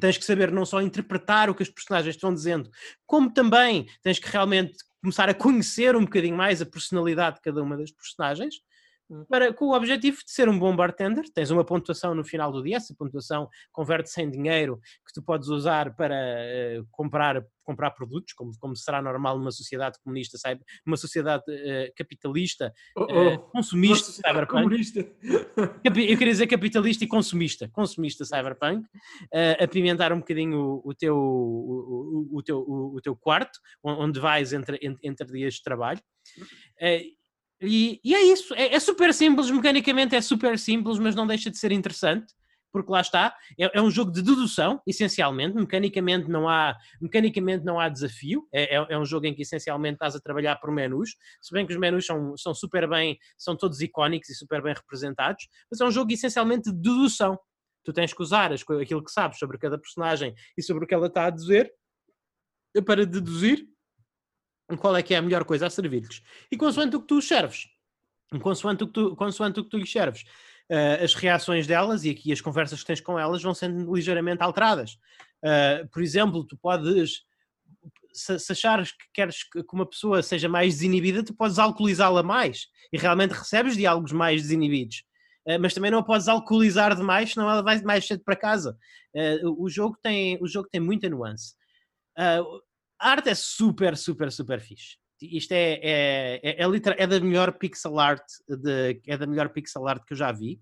tens 0.00 0.18
que 0.18 0.24
saber 0.24 0.50
não 0.50 0.66
só 0.66 0.82
interpretar 0.82 1.48
o 1.48 1.54
que 1.54 1.62
os 1.62 1.70
personagens 1.70 2.14
estão 2.14 2.34
dizendo, 2.34 2.70
como 3.06 3.32
também 3.32 3.86
tens 4.02 4.18
que 4.18 4.28
realmente 4.28 4.76
começar 5.00 5.28
a 5.28 5.34
conhecer 5.34 5.96
um 5.96 6.04
bocadinho 6.04 6.36
mais 6.36 6.60
a 6.60 6.66
personalidade 6.66 7.36
de 7.36 7.42
cada 7.42 7.62
uma 7.62 7.76
das 7.76 7.90
personagens. 7.90 8.56
Para, 9.28 9.52
com 9.52 9.66
o 9.66 9.74
objetivo 9.74 10.18
de 10.18 10.30
ser 10.30 10.48
um 10.48 10.58
bom 10.58 10.74
bartender. 10.74 11.24
Tens 11.32 11.50
uma 11.50 11.64
pontuação 11.64 12.14
no 12.14 12.24
final 12.24 12.52
do 12.52 12.62
dia, 12.62 12.76
essa 12.76 12.94
pontuação 12.94 13.48
converte-se 13.72 14.20
em 14.20 14.30
dinheiro 14.30 14.78
que 15.06 15.12
tu 15.14 15.22
podes 15.22 15.48
usar 15.48 15.94
para 15.94 16.14
uh, 16.14 16.86
comprar, 16.90 17.42
comprar 17.64 17.90
produtos, 17.92 18.34
como, 18.34 18.52
como 18.58 18.76
será 18.76 19.00
normal 19.00 19.38
numa 19.38 19.50
sociedade 19.50 19.98
comunista, 20.02 20.36
sabe? 20.36 20.62
numa 20.86 20.96
sociedade 20.96 21.44
uh, 21.48 21.92
capitalista, 21.96 22.72
oh, 22.96 23.06
oh, 23.08 23.34
uh, 23.34 23.38
consumista, 23.50 24.12
cyberpunk. 24.12 24.62
Comunista. 24.62 25.00
Eu 25.84 25.92
queria 25.92 26.32
dizer 26.32 26.46
capitalista 26.46 27.04
e 27.04 27.06
consumista, 27.06 27.68
consumista 27.68 28.24
cyberpunk, 28.24 28.86
apimentar 29.58 30.12
um 30.12 30.18
bocadinho 30.18 30.58
o, 30.58 30.90
o 30.90 30.94
teu, 30.94 31.16
o, 31.16 32.28
o, 32.32 32.42
teu, 32.42 32.58
o, 32.58 32.96
o 32.96 33.00
teu 33.00 33.16
quarto, 33.16 33.58
onde 33.82 34.20
vais 34.20 34.52
entre, 34.52 34.78
entre, 34.82 35.08
entre 35.08 35.26
dias 35.26 35.54
de 35.54 35.62
trabalho. 35.62 36.00
E, 37.60 38.00
e 38.04 38.14
é 38.14 38.22
isso, 38.22 38.54
é, 38.54 38.74
é, 38.74 38.80
super 38.80 39.12
simples, 39.12 39.50
mecanicamente 39.50 40.14
é 40.14 40.20
super 40.20 40.58
simples, 40.58 40.98
mas 40.98 41.14
não 41.14 41.26
deixa 41.26 41.50
de 41.50 41.58
ser 41.58 41.72
interessante, 41.72 42.32
porque 42.72 42.92
lá 42.92 43.00
está, 43.00 43.34
é, 43.58 43.78
é 43.78 43.82
um 43.82 43.90
jogo 43.90 44.12
de 44.12 44.22
dedução, 44.22 44.80
essencialmente, 44.86 45.56
mecanicamente 45.56 46.28
não 46.28 46.48
há, 46.48 46.76
mecanicamente 47.00 47.64
não 47.64 47.80
há 47.80 47.88
desafio, 47.88 48.46
é, 48.52 48.76
é, 48.76 48.86
é, 48.90 48.98
um 48.98 49.04
jogo 49.04 49.26
em 49.26 49.34
que 49.34 49.42
essencialmente 49.42 49.94
estás 49.94 50.14
a 50.14 50.20
trabalhar 50.20 50.56
por 50.56 50.70
menus, 50.70 51.16
se 51.42 51.52
bem 51.52 51.66
que 51.66 51.72
os 51.72 51.78
menus 51.78 52.06
são, 52.06 52.36
são 52.36 52.54
super 52.54 52.88
bem, 52.88 53.18
são 53.36 53.56
todos 53.56 53.80
icónicos 53.80 54.28
e 54.28 54.34
super 54.34 54.62
bem 54.62 54.74
representados, 54.74 55.48
mas 55.70 55.80
é 55.80 55.84
um 55.84 55.90
jogo 55.90 56.12
essencialmente 56.12 56.70
de 56.70 56.76
dedução. 56.76 57.38
Tu 57.84 57.92
tens 57.92 58.12
que 58.12 58.22
usar 58.22 58.52
aquilo 58.52 59.02
que 59.02 59.10
sabes 59.10 59.38
sobre 59.38 59.58
cada 59.58 59.78
personagem 59.78 60.34
e 60.56 60.62
sobre 60.62 60.84
o 60.84 60.86
que 60.86 60.94
ela 60.94 61.06
está 61.06 61.24
a 61.26 61.30
dizer 61.30 61.72
para 62.84 63.06
deduzir 63.06 63.66
qual 64.76 64.96
é 64.96 65.02
que 65.02 65.14
é 65.14 65.16
a 65.16 65.22
melhor 65.22 65.44
coisa 65.44 65.66
a 65.66 65.70
servir-lhes. 65.70 66.22
E 66.50 66.56
consoante 66.56 66.96
o 66.96 67.00
que 67.00 67.06
tu 67.06 67.22
serves, 67.22 67.68
consoante 68.40 68.84
o 68.84 68.86
que 68.86 68.92
tu, 68.92 69.16
consoante 69.16 69.60
o 69.60 69.64
que 69.64 69.70
tu 69.70 69.78
lhes 69.78 69.90
serves, 69.90 70.22
uh, 70.70 71.02
as 71.02 71.14
reações 71.14 71.66
delas 71.66 72.04
e 72.04 72.10
aqui 72.10 72.32
as 72.32 72.40
conversas 72.40 72.80
que 72.80 72.86
tens 72.86 73.00
com 73.00 73.18
elas 73.18 73.42
vão 73.42 73.54
sendo 73.54 73.94
ligeiramente 73.94 74.42
alteradas. 74.42 74.98
Uh, 75.42 75.88
por 75.90 76.02
exemplo, 76.02 76.44
tu 76.44 76.56
podes, 76.56 77.22
se, 78.12 78.38
se, 78.38 78.52
achares 78.52 78.92
que 78.92 79.04
queres 79.12 79.42
que 79.44 79.64
uma 79.72 79.86
pessoa 79.86 80.22
seja 80.22 80.48
mais 80.48 80.74
desinibida, 80.74 81.22
tu 81.22 81.34
podes 81.34 81.58
alcoolizá-la 81.58 82.22
mais 82.22 82.66
e 82.92 82.98
realmente 82.98 83.32
recebes 83.32 83.76
diálogos 83.76 84.12
mais 84.12 84.42
desinibidos. 84.42 85.04
Uh, 85.46 85.58
mas 85.58 85.72
também 85.72 85.90
não 85.90 86.00
a 86.00 86.04
podes 86.04 86.28
alcoolizar 86.28 86.94
demais, 86.94 87.32
senão 87.32 87.50
ela 87.50 87.62
vai 87.62 87.80
mais 87.80 88.06
cedo 88.06 88.22
para 88.22 88.36
casa. 88.36 88.76
o, 89.44 89.68
jogo 89.70 89.96
tem, 90.02 90.36
o 90.42 90.46
jogo 90.46 90.68
tem 90.70 90.80
muita 90.80 91.08
nuance. 91.08 91.54
A 92.98 93.10
arte 93.10 93.30
é 93.30 93.34
super, 93.34 93.96
super, 93.96 94.30
super 94.32 94.60
fixe. 94.60 94.96
Isto 95.20 95.52
é, 95.52 95.80
é, 95.82 96.40
é, 96.42 96.62
é, 96.62 97.02
é 97.02 97.06
da 97.06 97.20
melhor 97.20 97.52
pixel 97.52 97.98
art 97.98 98.22
de, 98.48 99.00
é 99.06 99.16
da 99.16 99.26
melhor 99.26 99.48
pixel 99.48 99.86
art 99.88 100.04
que 100.04 100.12
eu 100.12 100.16
já 100.16 100.30
vi. 100.30 100.60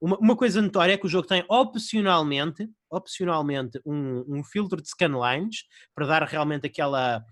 Uma, 0.00 0.16
uma 0.18 0.36
coisa 0.36 0.62
notória 0.62 0.94
é 0.94 0.96
que 0.96 1.04
o 1.04 1.10
jogo 1.10 1.26
tem 1.26 1.44
opcionalmente, 1.48 2.68
opcionalmente 2.90 3.80
um, 3.84 4.24
um 4.26 4.42
filtro 4.42 4.80
de 4.80 4.88
scanlines 4.88 5.64
para 5.94 6.06
dar 6.06 6.22
realmente 6.22 6.66
aquela, 6.66 7.22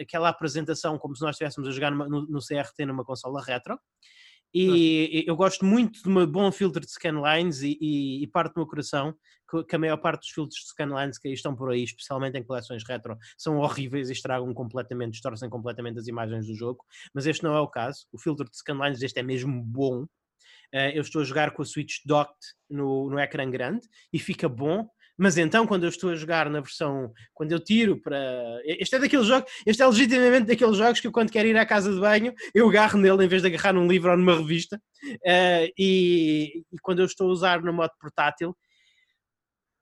aquela 0.00 0.28
apresentação 0.28 0.98
como 0.98 1.16
se 1.16 1.22
nós 1.22 1.34
estivéssemos 1.34 1.68
a 1.68 1.72
jogar 1.72 1.90
no, 1.90 2.26
no 2.26 2.38
CRT 2.38 2.86
numa 2.86 3.04
consola 3.04 3.42
retro. 3.42 3.78
E 4.54 5.24
eu 5.26 5.36
gosto 5.36 5.64
muito 5.64 6.02
de 6.02 6.08
um 6.08 6.26
bom 6.26 6.50
filtro 6.50 6.80
de 6.80 6.90
scanlines 6.90 7.60
e, 7.62 7.76
e, 7.80 8.22
e 8.22 8.26
parte 8.26 8.54
do 8.54 8.60
meu 8.60 8.66
coração 8.66 9.14
que, 9.48 9.64
que, 9.64 9.76
a 9.76 9.78
maior 9.78 9.96
parte 9.98 10.20
dos 10.20 10.30
filtros 10.30 10.60
de 10.60 10.68
scanlines 10.68 11.18
que 11.18 11.28
aí 11.28 11.34
estão 11.34 11.54
por 11.54 11.70
aí, 11.70 11.82
especialmente 11.82 12.38
em 12.38 12.42
coleções 12.42 12.82
retro, 12.86 13.16
são 13.36 13.58
horríveis 13.58 14.08
e 14.08 14.12
estragam 14.12 14.52
completamente, 14.54 15.12
distorcem 15.12 15.50
completamente 15.50 15.98
as 15.98 16.06
imagens 16.06 16.46
do 16.46 16.54
jogo, 16.54 16.84
mas 17.14 17.26
este 17.26 17.42
não 17.42 17.54
é 17.54 17.60
o 17.60 17.68
caso. 17.68 18.06
O 18.12 18.18
filtro 18.18 18.48
de 18.48 18.56
scanlines 18.56 19.00
deste 19.00 19.18
é 19.18 19.22
mesmo 19.22 19.62
bom. 19.62 20.04
Uh, 20.74 20.92
eu 20.94 21.00
estou 21.00 21.22
a 21.22 21.24
jogar 21.24 21.52
com 21.52 21.62
a 21.62 21.64
Switch 21.64 22.04
docked 22.04 22.38
no, 22.68 23.08
no 23.08 23.18
ecrã 23.18 23.50
grande 23.50 23.88
e 24.12 24.18
fica 24.18 24.48
bom, 24.48 24.86
mas 25.18 25.36
então, 25.36 25.66
quando 25.66 25.82
eu 25.82 25.88
estou 25.88 26.10
a 26.10 26.14
jogar 26.14 26.48
na 26.48 26.60
versão, 26.60 27.12
quando 27.34 27.50
eu 27.50 27.58
tiro 27.58 28.00
para. 28.00 28.16
Este 28.64 28.94
é 28.94 28.98
daqueles 29.00 29.26
jogos, 29.26 29.50
este 29.66 29.82
é 29.82 29.86
legitimamente 29.86 30.46
daqueles 30.46 30.76
jogos 30.76 31.00
que 31.00 31.08
eu, 31.08 31.12
quando 31.12 31.32
quero 31.32 31.48
ir 31.48 31.56
à 31.56 31.66
casa 31.66 31.92
de 31.92 31.98
banho, 31.98 32.32
eu 32.54 32.68
agarro 32.68 32.96
nele 32.96 33.24
em 33.24 33.28
vez 33.28 33.42
de 33.42 33.48
agarrar 33.48 33.72
num 33.72 33.88
livro 33.88 34.12
ou 34.12 34.16
numa 34.16 34.36
revista. 34.36 34.80
Uh, 35.04 35.72
e, 35.76 36.62
e, 36.72 36.78
quando 36.80 37.00
eu 37.00 37.06
estou 37.06 37.28
a 37.28 37.32
usar 37.32 37.60
no 37.60 37.72
modo 37.72 37.90
portátil, 38.00 38.56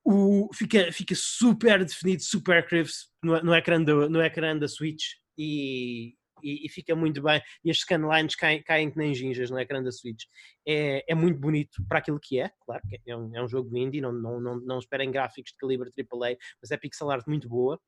o, 0.02 0.48
fica, 0.54 0.90
fica 0.90 1.14
super 1.14 1.84
definido, 1.84 2.22
super 2.22 2.66
crisp 2.66 3.08
no, 3.22 3.38
no, 3.42 3.54
ecrã 3.54 3.82
do, 3.82 4.08
no 4.08 4.22
ecrã 4.22 4.56
da 4.56 4.66
Switch. 4.66 5.04
E, 5.36 6.14
e, 6.42 6.66
e, 6.66 6.68
fica 6.68 6.94
muito 6.94 7.22
bem. 7.22 7.40
E 7.64 7.70
as 7.70 7.78
scanlines 7.78 8.34
caem, 8.34 8.62
caem 8.62 8.90
que 8.90 8.98
nem 8.98 9.14
ginjas 9.14 9.50
no 9.50 9.58
ecrã 9.58 9.82
da 9.82 9.90
Switch. 9.90 10.24
É, 10.66 11.04
é 11.08 11.14
muito 11.14 11.38
bonito 11.38 11.84
para 11.88 11.98
aquilo 11.98 12.20
que 12.20 12.40
é, 12.40 12.50
claro, 12.64 12.82
que 12.88 13.10
é 13.10 13.16
um, 13.16 13.36
é 13.36 13.42
um 13.42 13.48
jogo 13.48 13.76
indie, 13.76 14.00
não, 14.00 14.12
não, 14.12 14.40
não, 14.40 14.60
não 14.60 14.78
esperem 14.78 15.10
gráficos 15.10 15.52
de 15.52 15.58
calibre 15.58 15.90
AAA, 15.96 16.36
mas 16.60 16.70
é 16.70 16.76
pixel 16.76 17.10
art 17.10 17.26
muito 17.26 17.48
boa 17.48 17.80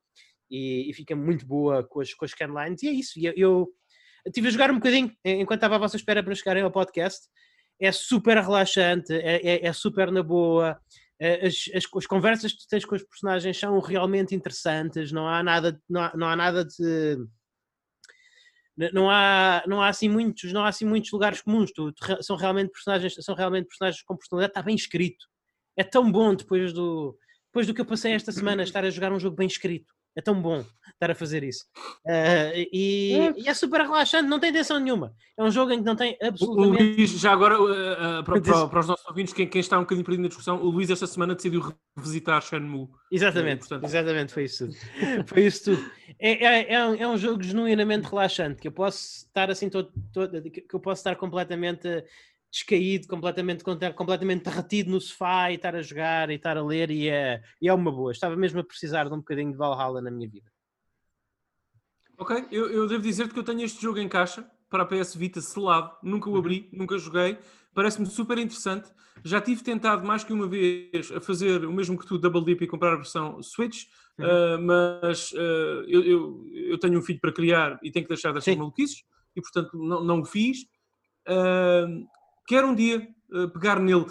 e, 0.51 0.89
e 0.91 0.93
fica 0.93 1.15
muito 1.15 1.47
boa 1.47 1.85
com 1.85 2.01
as, 2.01 2.13
com 2.15 2.25
as 2.25 2.31
scanlines. 2.33 2.83
E 2.83 2.89
é 2.89 2.93
isso. 2.93 3.19
Eu, 3.19 3.33
eu 3.37 3.69
estive 4.27 4.49
a 4.49 4.51
jogar 4.51 4.71
um 4.71 4.77
bocadinho 4.77 5.13
enquanto 5.25 5.59
estava 5.59 5.77
à 5.77 5.79
vossa 5.79 5.97
espera 5.97 6.23
para 6.23 6.35
chegarem 6.35 6.63
ao 6.63 6.71
podcast. 6.71 7.29
É 7.81 7.93
super 7.93 8.37
relaxante, 8.37 9.13
é, 9.13 9.37
é, 9.37 9.67
é 9.67 9.73
super 9.73 10.11
na 10.11 10.23
boa. 10.23 10.81
As, 11.21 11.69
as, 11.75 11.85
as, 11.97 12.07
conversas 12.07 12.53
que 12.53 12.59
tu 12.59 12.69
tens 12.69 12.85
com 12.85 12.95
os 12.95 13.03
personagens 13.03 13.59
são 13.59 13.79
realmente 13.81 14.37
interessantes, 14.37 15.11
não 15.11 15.27
há 15.27 15.43
nada, 15.43 15.81
não 15.89 16.01
há, 16.01 16.17
não 16.17 16.27
há 16.29 16.37
nada 16.37 16.65
de 16.65 17.19
não 18.93 19.11
há, 19.11 19.63
não 19.67 19.83
há 19.83 19.89
assim 19.89 20.09
muitos, 20.09 20.53
não 20.53 20.65
há 20.65 20.69
assim 20.69 20.85
muitos 20.85 21.11
lugares 21.11 21.41
comuns. 21.41 21.73
Tu, 21.73 21.93
tu, 21.93 22.23
são 22.23 22.37
realmente 22.37 22.71
personagens, 22.71 23.15
são 23.21 23.35
realmente 23.35 23.67
personagens 23.67 24.03
com 24.03 24.17
personalidade, 24.17 24.53
está 24.53 24.63
bem 24.63 24.77
escrito. 24.77 25.27
É 25.77 25.83
tão 25.85 26.11
bom 26.11 26.35
depois 26.35 26.73
do 26.73 27.17
depois 27.47 27.67
do 27.67 27.75
que 27.75 27.81
eu 27.81 27.87
passei 27.87 28.13
esta 28.13 28.31
semana 28.31 28.63
estar 28.63 28.85
a 28.85 28.91
jogar 28.91 29.11
um 29.13 29.19
jogo 29.19 29.37
bem 29.37 29.47
escrito. 29.47 29.93
É 30.19 30.21
tão 30.21 30.43
bom 30.43 30.65
estar 30.95 31.13
a 31.13 31.15
fazer 31.15 31.45
isso. 31.45 31.65
Uh, 32.05 32.67
e, 32.73 33.13
é. 33.15 33.35
e, 33.43 33.49
é. 33.49 33.55
super 33.55 33.83
relaxante, 33.83 34.29
não 34.29 34.41
tem 34.41 34.53
tensão 34.53 34.81
nenhuma. 34.81 35.15
É 35.37 35.45
um 35.45 35.51
jogo 35.51 35.71
em 35.71 35.79
que 35.79 35.85
não 35.85 35.95
tem 35.95 36.19
absolutamente. 36.21 36.83
O 36.83 36.87
Luís, 36.97 37.11
já 37.13 37.31
agora, 37.31 37.57
uh, 37.57 38.25
para, 38.25 38.41
para, 38.43 38.67
para, 38.67 38.81
os 38.81 38.89
nossos 38.89 39.07
ouvintes, 39.07 39.33
quem, 39.33 39.47
quem, 39.47 39.61
está 39.61 39.79
um 39.79 39.83
bocadinho 39.83 40.05
perdido 40.05 40.23
na 40.23 40.29
discussão, 40.29 40.61
o 40.61 40.71
Luís 40.71 40.91
esta 40.91 41.07
semana 41.07 41.37
decidiu 41.37 41.73
revisitar 41.97 42.43
Shenmue. 42.43 42.89
Exatamente, 43.13 43.59
é, 43.59 43.69
portanto... 43.69 43.85
exatamente, 43.85 44.33
foi 44.33 44.43
isso 44.43 44.67
tudo. 44.67 44.77
foi 45.29 45.47
isso 45.47 45.65
tudo. 45.67 45.91
É, 46.19 46.45
é, 46.45 46.75
é, 46.75 46.85
um, 46.85 46.95
é 46.95 47.07
um 47.07 47.17
jogo 47.17 47.41
genuinamente 47.45 48.09
relaxante, 48.09 48.61
que 48.61 48.67
eu 48.67 48.73
posso 48.73 49.19
estar 49.19 49.49
assim 49.53 49.71
todo, 49.71 49.93
todo 50.13 50.43
que 50.51 50.65
eu 50.75 50.81
posso 50.81 50.99
estar 50.99 51.15
completamente 51.15 52.03
descaído, 52.51 53.07
completamente, 53.07 53.63
completamente 53.95 54.45
derretido 54.45 54.91
no 54.91 55.01
sofá 55.01 55.51
e 55.51 55.57
estar 55.57 55.75
a 55.75 55.83
jogar 55.83 56.31
e 56.31 56.35
estar 56.35 56.57
a 56.57 56.65
ler 56.65 56.91
e 56.91 57.09
é, 57.09 57.43
e 57.61 57.69
é 57.69 57.75
uma 57.75 57.93
boa. 57.93 58.13
Estava 58.13 58.37
mesmo 58.37 58.61
a 58.61 58.65
precisar 58.65 59.09
de 59.09 59.15
um 59.15 59.19
bocadinho 59.19 59.53
de 59.53 59.59
Valhalla 59.59 60.01
na 60.01 60.11
minha 60.11 60.29
vida. 60.29 60.51
Ok, 62.17 62.47
eu, 62.51 62.71
eu 62.71 62.89
devo 62.89 63.03
dizer-te 63.03 63.33
que 63.33 63.39
eu 63.39 63.45
tenho 63.45 63.63
este 63.63 63.81
jogo 63.81 63.99
em 63.99 64.09
caixa 64.09 64.45
para 64.69 64.83
a 64.83 64.87
PS 64.87 65.15
Vita 65.15 65.41
selado, 65.41 65.97
nunca 66.03 66.29
o 66.29 66.33
uhum. 66.33 66.39
abri, 66.39 66.69
nunca 66.73 66.99
joguei, 66.99 67.39
parece-me 67.73 68.07
super 68.07 68.39
interessante. 68.39 68.91
Já 69.25 69.41
tive 69.41 69.63
tentado 69.63 70.07
mais 70.07 70.25
que 70.25 70.33
uma 70.33 70.47
vez 70.47 71.11
a 71.13 71.21
fazer 71.21 71.65
o 71.65 71.73
mesmo 71.73 71.99
que 71.99 72.07
tu, 72.07 72.19
Double 72.19 72.45
Dip, 72.45 72.63
e 72.63 72.67
comprar 72.67 72.93
a 72.93 72.97
versão 72.97 73.43
Switch, 73.43 73.85
uhum. 74.19 74.27
uh, 74.27 74.63
mas 74.63 75.33
uh, 75.33 75.85
eu, 75.87 76.03
eu, 76.05 76.47
eu, 76.53 76.79
tenho 76.79 76.99
um 76.99 77.03
filho 77.03 77.21
para 77.21 77.33
criar 77.33 77.79
e 77.83 77.91
tenho 77.91 78.05
que 78.05 78.13
deixar 78.13 78.33
destas 78.33 78.57
maluquices, 78.57 79.05
e 79.37 79.41
portanto 79.41 79.77
não, 79.77 80.03
não 80.03 80.21
o 80.21 80.25
fiz. 80.25 80.63
Uh, 81.27 82.07
quero 82.49 82.69
um 82.69 82.75
dia 82.75 83.07
uh, 83.31 83.49
pegar 83.51 83.79
nele. 83.79 84.07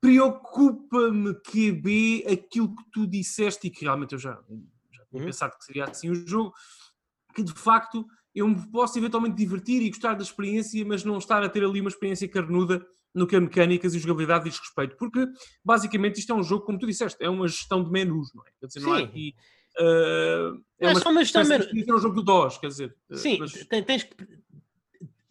Preocupa-me 0.00 1.34
que 1.42 1.70
B 1.70 2.24
aquilo 2.26 2.74
que 2.74 2.84
tu 2.90 3.06
disseste 3.06 3.66
e 3.66 3.70
que 3.70 3.84
realmente 3.84 4.14
eu 4.14 4.18
já, 4.18 4.32
já 4.32 5.04
tinha 5.10 5.20
uhum. 5.20 5.26
pensado 5.26 5.56
que 5.56 5.64
seria 5.64 5.84
assim 5.84 6.10
o 6.10 6.14
jogo, 6.14 6.52
que 7.34 7.42
de 7.42 7.52
facto 7.52 8.06
eu 8.34 8.48
me 8.48 8.70
posso 8.70 8.98
eventualmente 8.98 9.36
divertir 9.36 9.82
e 9.82 9.90
gostar 9.90 10.14
da 10.14 10.22
experiência, 10.22 10.84
mas 10.84 11.04
não 11.04 11.18
estar 11.18 11.42
a 11.42 11.48
ter 11.48 11.64
ali 11.64 11.80
uma 11.80 11.90
experiência 11.90 12.28
carnuda 12.28 12.84
no 13.14 13.26
que 13.26 13.34
a 13.34 13.40
mecânicas 13.40 13.94
e 13.94 13.98
jogabilidade 13.98 14.44
diz 14.44 14.58
respeito, 14.58 14.96
porque 14.96 15.26
basicamente 15.64 16.20
isto 16.20 16.32
é 16.32 16.36
um 16.36 16.42
jogo, 16.42 16.64
como 16.64 16.78
tu 16.78 16.86
disseste, 16.86 17.22
é 17.22 17.28
uma 17.28 17.48
gestão 17.48 17.82
de 17.82 17.90
menus, 17.90 18.32
não 18.34 18.44
é? 18.46 18.50
Quer 18.60 18.66
dizer, 18.66 18.80
não 18.80 18.92
há 18.92 18.98
aqui. 19.00 19.34
Uh, 19.80 20.62
é, 20.80 20.86
é, 20.86 20.92
uma, 20.92 21.10
uma 21.10 21.24
gestão 21.24 21.42
de 21.42 21.48
menus. 21.48 21.88
É 21.88 21.94
um 21.94 21.98
jogo 21.98 22.14
do 22.14 22.22
DOS, 22.22 22.58
quer 22.58 22.68
dizer. 22.68 22.96
Sim, 23.12 23.38
mas... 23.40 23.52
tens 23.52 24.08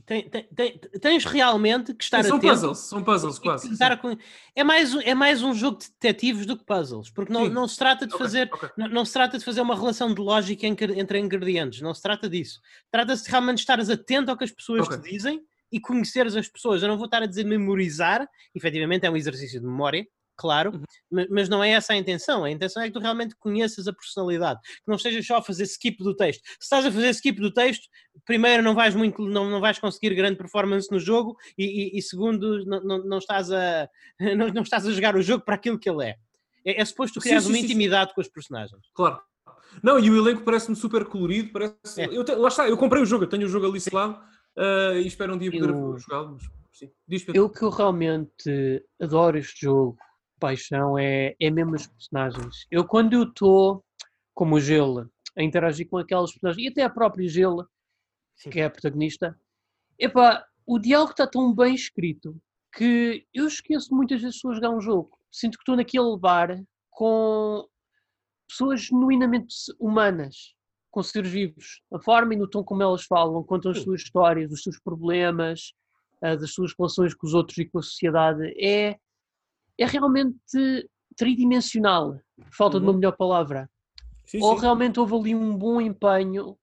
tem, 0.07 0.29
tem, 0.29 0.79
tens 1.01 1.25
realmente 1.25 1.93
que 1.93 2.01
estar 2.01 2.23
são 2.23 2.37
atento. 2.37 2.53
Puzzles, 2.53 2.77
são 2.77 3.03
puzzles, 3.03 3.37
quase. 3.37 3.77
Com... 4.01 4.17
É, 4.55 4.63
mais, 4.63 4.95
é 4.95 5.13
mais 5.13 5.43
um 5.43 5.53
jogo 5.53 5.79
de 5.79 5.87
detetives 5.99 6.45
do 6.45 6.57
que 6.57 6.63
puzzles, 6.63 7.09
porque 7.09 7.31
não, 7.31 7.49
não 7.49 7.67
se 7.67 7.77
trata 7.77 8.07
de 8.07 8.15
okay, 8.15 8.25
fazer 8.25 8.49
okay. 8.49 8.69
Não, 8.77 8.87
não, 8.87 9.03
se 9.03 9.11
trata 9.11 9.37
de 9.37 9.43
fazer 9.43 9.59
uma 9.59 9.75
relação 9.75 10.13
de 10.13 10.21
lógica 10.21 10.65
entre 10.65 11.19
ingredientes, 11.19 11.81
não 11.81 11.93
se 11.93 12.01
trata 12.01 12.29
disso. 12.29 12.61
Trata-se 12.89 13.25
de 13.25 13.29
realmente 13.29 13.59
estares 13.59 13.89
atento 13.89 14.31
ao 14.31 14.37
que 14.37 14.45
as 14.45 14.51
pessoas 14.51 14.87
okay. 14.87 14.97
te 14.97 15.11
dizem 15.11 15.41
e 15.69 15.77
conheceres 15.77 16.37
as 16.37 16.47
pessoas. 16.47 16.81
Eu 16.81 16.87
não 16.87 16.95
vou 16.95 17.07
estar 17.07 17.21
a 17.21 17.25
dizer 17.25 17.43
memorizar, 17.43 18.25
efetivamente 18.55 19.05
é 19.05 19.11
um 19.11 19.17
exercício 19.17 19.59
de 19.59 19.65
memória, 19.65 20.07
claro, 20.37 20.71
uhum. 21.11 21.25
mas 21.29 21.49
não 21.49 21.63
é 21.63 21.71
essa 21.71 21.93
a 21.93 21.97
intenção. 21.97 22.43
A 22.43 22.51
intenção 22.51 22.81
é 22.83 22.87
que 22.87 22.93
tu 22.93 22.99
realmente 22.99 23.35
conheças 23.39 23.87
a 23.87 23.93
personalidade, 23.93 24.59
que 24.61 24.87
não 24.87 24.95
estejas 24.95 25.25
só 25.25 25.37
a 25.37 25.41
fazer 25.41 25.63
skip 25.63 26.03
do 26.03 26.15
texto. 26.15 26.41
Se 26.45 26.57
estás 26.61 26.85
a 26.85 26.91
fazer 26.91 27.09
skip 27.09 27.41
do 27.41 27.51
texto, 27.51 27.87
primeiro 28.25 28.61
não 28.61 28.75
vais 28.75 28.95
muito, 28.95 29.21
não, 29.27 29.49
não 29.49 29.59
vais 29.59 29.79
conseguir 29.79 30.13
grande 30.13 30.37
performance 30.37 30.91
no 30.91 30.99
jogo 30.99 31.35
e, 31.57 31.95
e, 31.95 31.97
e 31.97 32.01
segundo 32.01 32.63
não, 32.65 32.83
não, 32.83 33.03
não, 33.05 33.17
estás 33.17 33.51
a 33.51 33.89
não, 34.37 34.47
não, 34.49 34.61
estás 34.61 34.85
a 34.85 34.91
jogar 34.91 35.15
o 35.15 35.21
jogo 35.21 35.43
para 35.43 35.55
aquilo 35.55 35.79
que 35.79 35.89
ele 35.89 36.05
é. 36.05 36.15
É, 36.65 36.81
é 36.81 36.85
suposto 36.85 37.19
criar 37.19 37.39
uma 37.39 37.53
sim, 37.53 37.59
intimidade 37.59 38.11
sim. 38.11 38.15
com 38.15 38.21
os 38.21 38.29
personagens. 38.29 38.81
Claro. 38.93 39.19
Não, 39.81 39.99
e 39.99 40.09
o 40.09 40.17
elenco 40.17 40.43
parece-me 40.43 40.75
super 40.75 41.05
colorido, 41.05 41.51
parece. 41.51 42.01
É. 42.01 42.05
Eu 42.05 42.23
te... 42.23 42.33
Lá 42.33 42.47
está, 42.47 42.67
eu 42.67 42.77
comprei 42.77 43.01
o 43.01 43.05
jogo, 43.05 43.23
eu 43.23 43.29
tenho 43.29 43.45
o 43.45 43.49
jogo 43.49 43.67
ali 43.67 43.79
selado 43.79 44.19
uh, 44.57 44.97
e 44.97 45.07
espero 45.07 45.33
um 45.33 45.37
dia 45.37 45.51
poder 45.51 45.69
eu... 45.69 45.97
jogá-lo. 45.97 46.33
Mas... 46.33 46.57
Sim. 46.77 46.91
Eu 47.33 47.49
que 47.49 47.63
eu 47.63 47.69
realmente 47.69 48.85
adoro 49.01 49.37
este 49.37 49.65
jogo 49.65 49.97
paixão 50.39 50.97
é, 50.97 51.35
é 51.39 51.49
mesmo 51.49 51.75
os 51.75 51.87
personagens. 51.87 52.65
Eu, 52.71 52.85
quando 52.85 53.13
eu 53.13 53.23
estou 53.23 53.83
como 54.33 54.55
o 54.55 54.59
Gelo 54.59 55.09
a 55.37 55.43
interagir 55.43 55.87
com 55.87 55.97
aquelas 55.97 56.31
personagens, 56.31 56.65
e 56.65 56.69
até 56.69 56.83
a 56.83 56.89
própria 56.89 57.27
Gelo, 57.27 57.67
que 58.51 58.59
é 58.59 58.65
a 58.65 58.69
protagonista, 58.69 59.39
epá, 59.99 60.45
o 60.65 60.79
diálogo 60.79 61.11
está 61.11 61.27
tão 61.27 61.53
bem 61.53 61.73
escrito 61.73 62.35
que 62.73 63.25
eu 63.33 63.47
esqueço 63.47 63.93
muitas 63.95 64.21
vezes 64.21 64.35
de 64.35 64.53
jogar 64.53 64.69
um 64.69 64.81
jogo. 64.81 65.17
Sinto 65.31 65.57
que 65.57 65.61
estou 65.61 65.75
naquele 65.75 66.17
bar 66.17 66.63
com 66.89 67.67
pessoas 68.47 68.81
genuinamente 68.81 69.55
humanas, 69.79 70.55
com 70.91 71.03
seres 71.03 71.31
vivos. 71.31 71.81
A 71.93 71.99
forma 71.99 72.33
e 72.33 72.37
no 72.37 72.47
tom 72.47 72.63
como 72.63 72.83
elas 72.83 73.03
falam, 73.03 73.43
contam 73.43 73.71
as 73.71 73.81
suas 73.81 74.01
histórias, 74.01 74.51
os 74.51 74.63
seus 74.63 74.79
problemas, 74.79 75.73
das 76.21 76.51
suas 76.51 76.73
relações 76.77 77.13
com 77.13 77.27
os 77.27 77.33
outros 77.33 77.57
e 77.57 77.65
com 77.65 77.79
a 77.79 77.83
sociedade, 77.83 78.43
é 78.59 78.97
é 79.77 79.85
realmente 79.85 80.89
tridimensional, 81.15 82.19
falta 82.51 82.77
uhum. 82.77 82.81
de 82.81 82.85
uma 82.85 82.91
uhum. 82.91 82.99
melhor 82.99 83.15
palavra. 83.17 83.69
Sim, 84.25 84.41
Ou 84.41 84.55
sim. 84.55 84.61
realmente 84.61 84.99
houve 84.99 85.15
ali 85.15 85.35
um 85.35 85.57
bom 85.57 85.79
empenho 85.79 86.57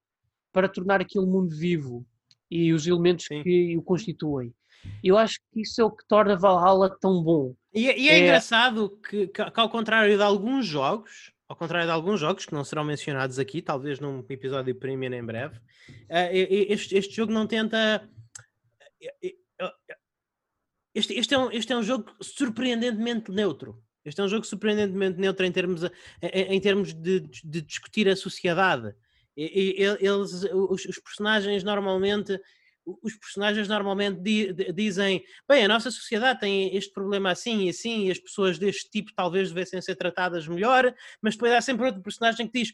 para 0.53 0.69
tornar 0.69 1.01
aquele 1.01 1.27
mundo 1.27 1.57
vivo 1.57 2.07
e 2.51 2.73
os 2.73 2.87
elementos 2.87 3.27
sim. 3.27 3.43
que 3.43 3.77
o 3.77 3.83
constituem. 3.83 4.55
Eu 5.03 5.17
acho 5.17 5.41
que 5.53 5.63
isso 5.63 5.81
é 5.81 5.85
o 5.85 5.91
que 5.91 6.07
torna 6.07 6.37
Valhalla 6.37 6.95
tão 7.01 7.23
bom. 7.23 7.55
E, 7.75 7.89
é, 7.89 7.99
e 7.99 8.09
é, 8.09 8.13
é, 8.13 8.19
engraçado 8.21 8.91
que, 9.09 9.27
que, 9.29 9.43
ao 9.43 9.69
contrário 9.69 10.17
de 10.17 10.23
alguns 10.23 10.67
jogos, 10.67 11.33
ao 11.49 11.57
contrário 11.57 11.87
de 11.87 11.93
alguns 11.93 12.21
jogos 12.21 12.47
que 12.47 12.55
não 12.55 12.65
serão 12.65 12.85
mencionados 12.85 13.39
aqui, 13.39 13.61
talvez 13.61 13.99
num 13.99 14.25
episódio 14.29 14.75
premium 14.75 15.13
em 15.13 15.25
breve, 15.25 15.57
uh, 15.59 16.31
este, 16.33 16.97
este 16.97 17.17
jogo 17.17 17.33
não 17.33 17.47
tenta. 17.47 18.09
Este, 20.95 21.15
este, 21.15 21.35
é 21.35 21.39
um, 21.39 21.51
este 21.51 21.73
é 21.73 21.77
um 21.77 21.83
jogo 21.83 22.15
surpreendentemente 22.21 23.31
neutro. 23.33 23.83
Este 24.05 24.21
é 24.21 24.25
um 24.25 24.29
jogo 24.29 24.45
surpreendentemente 24.45 25.19
neutro 25.19 25.45
em 25.45 25.51
termos, 25.51 25.83
em, 26.23 26.61
termos 26.61 26.93
de, 26.93 27.21
de, 27.21 27.63
discutir 27.63 28.09
a 28.09 28.15
sociedade. 28.15 28.95
Eles, 29.37 30.45
os, 30.53 30.85
os, 30.85 30.99
personagens 30.99 31.65
normalmente, 31.65 32.39
os 32.85 33.17
personagens 33.17 33.67
normalmente 33.67 34.21
di, 34.21 34.53
dizem, 34.73 35.25
bem, 35.49 35.65
a 35.65 35.69
nossa 35.69 35.91
sociedade 35.91 36.41
tem 36.41 36.77
este 36.77 36.93
problema 36.93 37.31
assim 37.31 37.65
e 37.65 37.71
assim, 37.71 38.07
e 38.07 38.11
as 38.11 38.19
pessoas 38.19 38.59
deste 38.59 38.91
tipo 38.91 39.11
talvez 39.17 39.49
devessem 39.49 39.81
ser 39.81 39.97
tratadas 39.97 40.47
melhor, 40.47 40.95
mas 41.21 41.35
depois 41.35 41.53
há 41.53 41.61
sempre 41.63 41.87
outro 41.87 42.03
personagem 42.03 42.47
que 42.47 42.61
diz, 42.61 42.73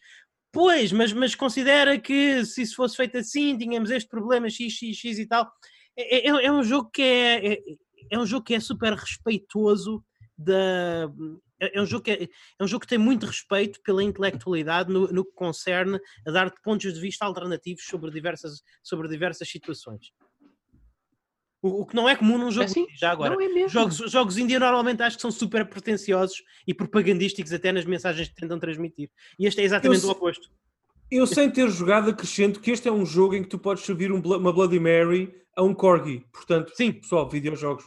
pois, 0.52 0.90
mas, 0.90 1.12
mas 1.12 1.34
considera 1.36 1.98
que 1.98 2.44
se 2.44 2.62
isso 2.62 2.74
fosse 2.74 2.96
feito 2.96 3.16
assim, 3.16 3.56
tínhamos 3.56 3.90
este 3.90 4.08
problema 4.08 4.50
x, 4.50 4.72
x, 4.72 4.96
x 4.96 5.18
e 5.18 5.26
tal. 5.26 5.50
É, 5.96 6.28
é, 6.28 6.28
é 6.28 6.52
um 6.52 6.62
jogo 6.62 6.90
que 6.90 7.02
é, 7.02 7.52
é 7.52 7.62
é 8.10 8.18
um 8.18 8.26
jogo 8.26 8.44
que 8.44 8.54
é 8.54 8.60
super 8.60 8.92
respeitoso 8.94 10.04
da. 10.36 11.10
É, 11.60 11.78
é 11.78 11.82
um, 11.82 11.86
jogo 11.86 12.04
que 12.04 12.10
é, 12.10 12.22
é 12.24 12.64
um 12.64 12.66
jogo 12.66 12.80
que 12.80 12.86
tem 12.86 12.98
muito 12.98 13.26
respeito 13.26 13.80
pela 13.82 14.02
intelectualidade 14.02 14.90
no, 14.90 15.12
no 15.12 15.24
que 15.24 15.32
concerne 15.32 16.00
a 16.26 16.30
dar-te 16.30 16.60
pontos 16.62 16.92
de 16.92 17.00
vista 17.00 17.26
alternativos 17.26 17.84
sobre 17.84 18.10
diversas, 18.10 18.62
sobre 18.82 19.08
diversas 19.08 19.48
situações. 19.48 20.10
O, 21.62 21.84
que 21.84 21.94
não 21.94 22.08
é 22.08 22.16
comum 22.16 22.38
num 22.38 22.50
jogo 22.50 22.64
assim, 22.64 22.86
já 22.96 23.10
agora. 23.12 23.36
É 23.44 23.68
jogos, 23.68 23.98
jogos 24.10 24.38
indie 24.38 24.58
normalmente 24.58 25.02
acho 25.02 25.16
que 25.16 25.22
são 25.22 25.30
super 25.30 25.66
pretenciosos 25.68 26.42
e 26.66 26.72
propagandísticos 26.72 27.52
até 27.52 27.70
nas 27.70 27.84
mensagens 27.84 28.28
que 28.28 28.34
tentam 28.34 28.58
transmitir. 28.58 29.10
E 29.38 29.46
este 29.46 29.60
é 29.60 29.64
exatamente 29.64 30.02
eu, 30.02 30.08
o 30.08 30.12
oposto. 30.12 30.48
Eu 31.10 31.26
sem 31.26 31.50
ter 31.50 31.68
jogado 31.68 32.10
acrescento 32.10 32.60
que 32.60 32.70
este 32.70 32.88
é 32.88 32.92
um 32.92 33.04
jogo 33.04 33.34
em 33.34 33.42
que 33.42 33.48
tu 33.48 33.58
podes 33.58 33.84
servir 33.84 34.12
um, 34.12 34.20
uma 34.20 34.52
Bloody 34.52 34.78
Mary 34.78 35.34
a 35.56 35.62
um 35.62 35.74
Corgi. 35.74 36.24
Portanto, 36.32 36.72
sim, 36.74 36.92
pessoal, 36.92 37.28
videojogos. 37.28 37.84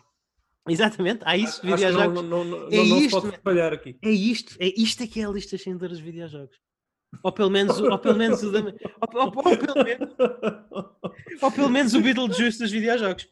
Exatamente, 0.67 1.21
há 1.25 1.37
isso, 1.37 1.59
Acho 1.59 1.75
videojogos. 1.75 2.15
Não, 2.15 2.23
não, 2.23 2.43
não, 2.43 2.67
é 2.67 2.75
não, 2.75 2.97
isto, 2.99 3.21
se 3.21 3.37
pode 3.39 3.61
aqui. 3.61 3.97
É 4.01 4.09
isto, 4.09 4.55
é 4.59 4.67
isto 4.77 5.03
é 5.03 5.07
que 5.07 5.21
é 5.21 5.25
a 5.25 5.29
lista 5.29 5.57
Schindler 5.57 5.89
dos 5.89 5.99
videojogos. 5.99 6.57
Ou 7.21 7.31
pelo 7.31 7.49
menos, 7.49 7.79
ou 7.79 7.99
pelo 7.99 8.17
menos 8.17 8.41
o 8.43 8.51
da, 8.51 8.59
ou, 8.59 8.73
ou, 9.13 9.25
ou, 9.25 9.57
pelo 9.57 9.83
menos, 9.83 10.15
ou 11.41 11.51
pelo 11.51 11.69
menos 11.69 11.93
o 11.93 12.01
Beetlejuice 12.01 12.59
dos 12.59 12.71
videojogos. 12.71 13.27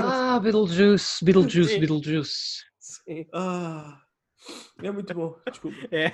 ah, 0.00 0.38
Beetlejuice, 0.40 1.24
Beetlejuice, 1.24 1.72
Sim. 1.72 1.80
Beetlejuice. 1.80 2.64
Sim. 2.78 3.26
Ah, 3.32 4.00
é 4.82 4.90
muito 4.90 5.12
bom, 5.14 5.36
desculpa. 5.50 5.76
É. 5.90 6.12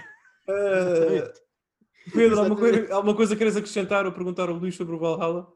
Uh, 0.48 1.47
Pedro, 2.12 2.38
alguma 2.38 2.56
coisa, 2.56 2.94
alguma 2.94 3.14
coisa 3.14 3.36
queres 3.36 3.56
acrescentar 3.56 4.06
ou 4.06 4.12
perguntar 4.12 4.48
ao 4.48 4.54
Luís 4.54 4.74
sobre 4.76 4.94
o 4.94 4.98
Valhalla? 4.98 5.52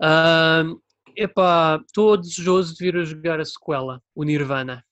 Uh, 0.00 0.80
epá, 1.16 1.82
estou 1.86 2.16
desejoso 2.16 2.74
de 2.74 2.84
vir 2.84 2.96
a 2.96 3.04
jogar 3.04 3.40
a 3.40 3.44
sequela, 3.44 4.02
o 4.14 4.24
Nirvana. 4.24 4.84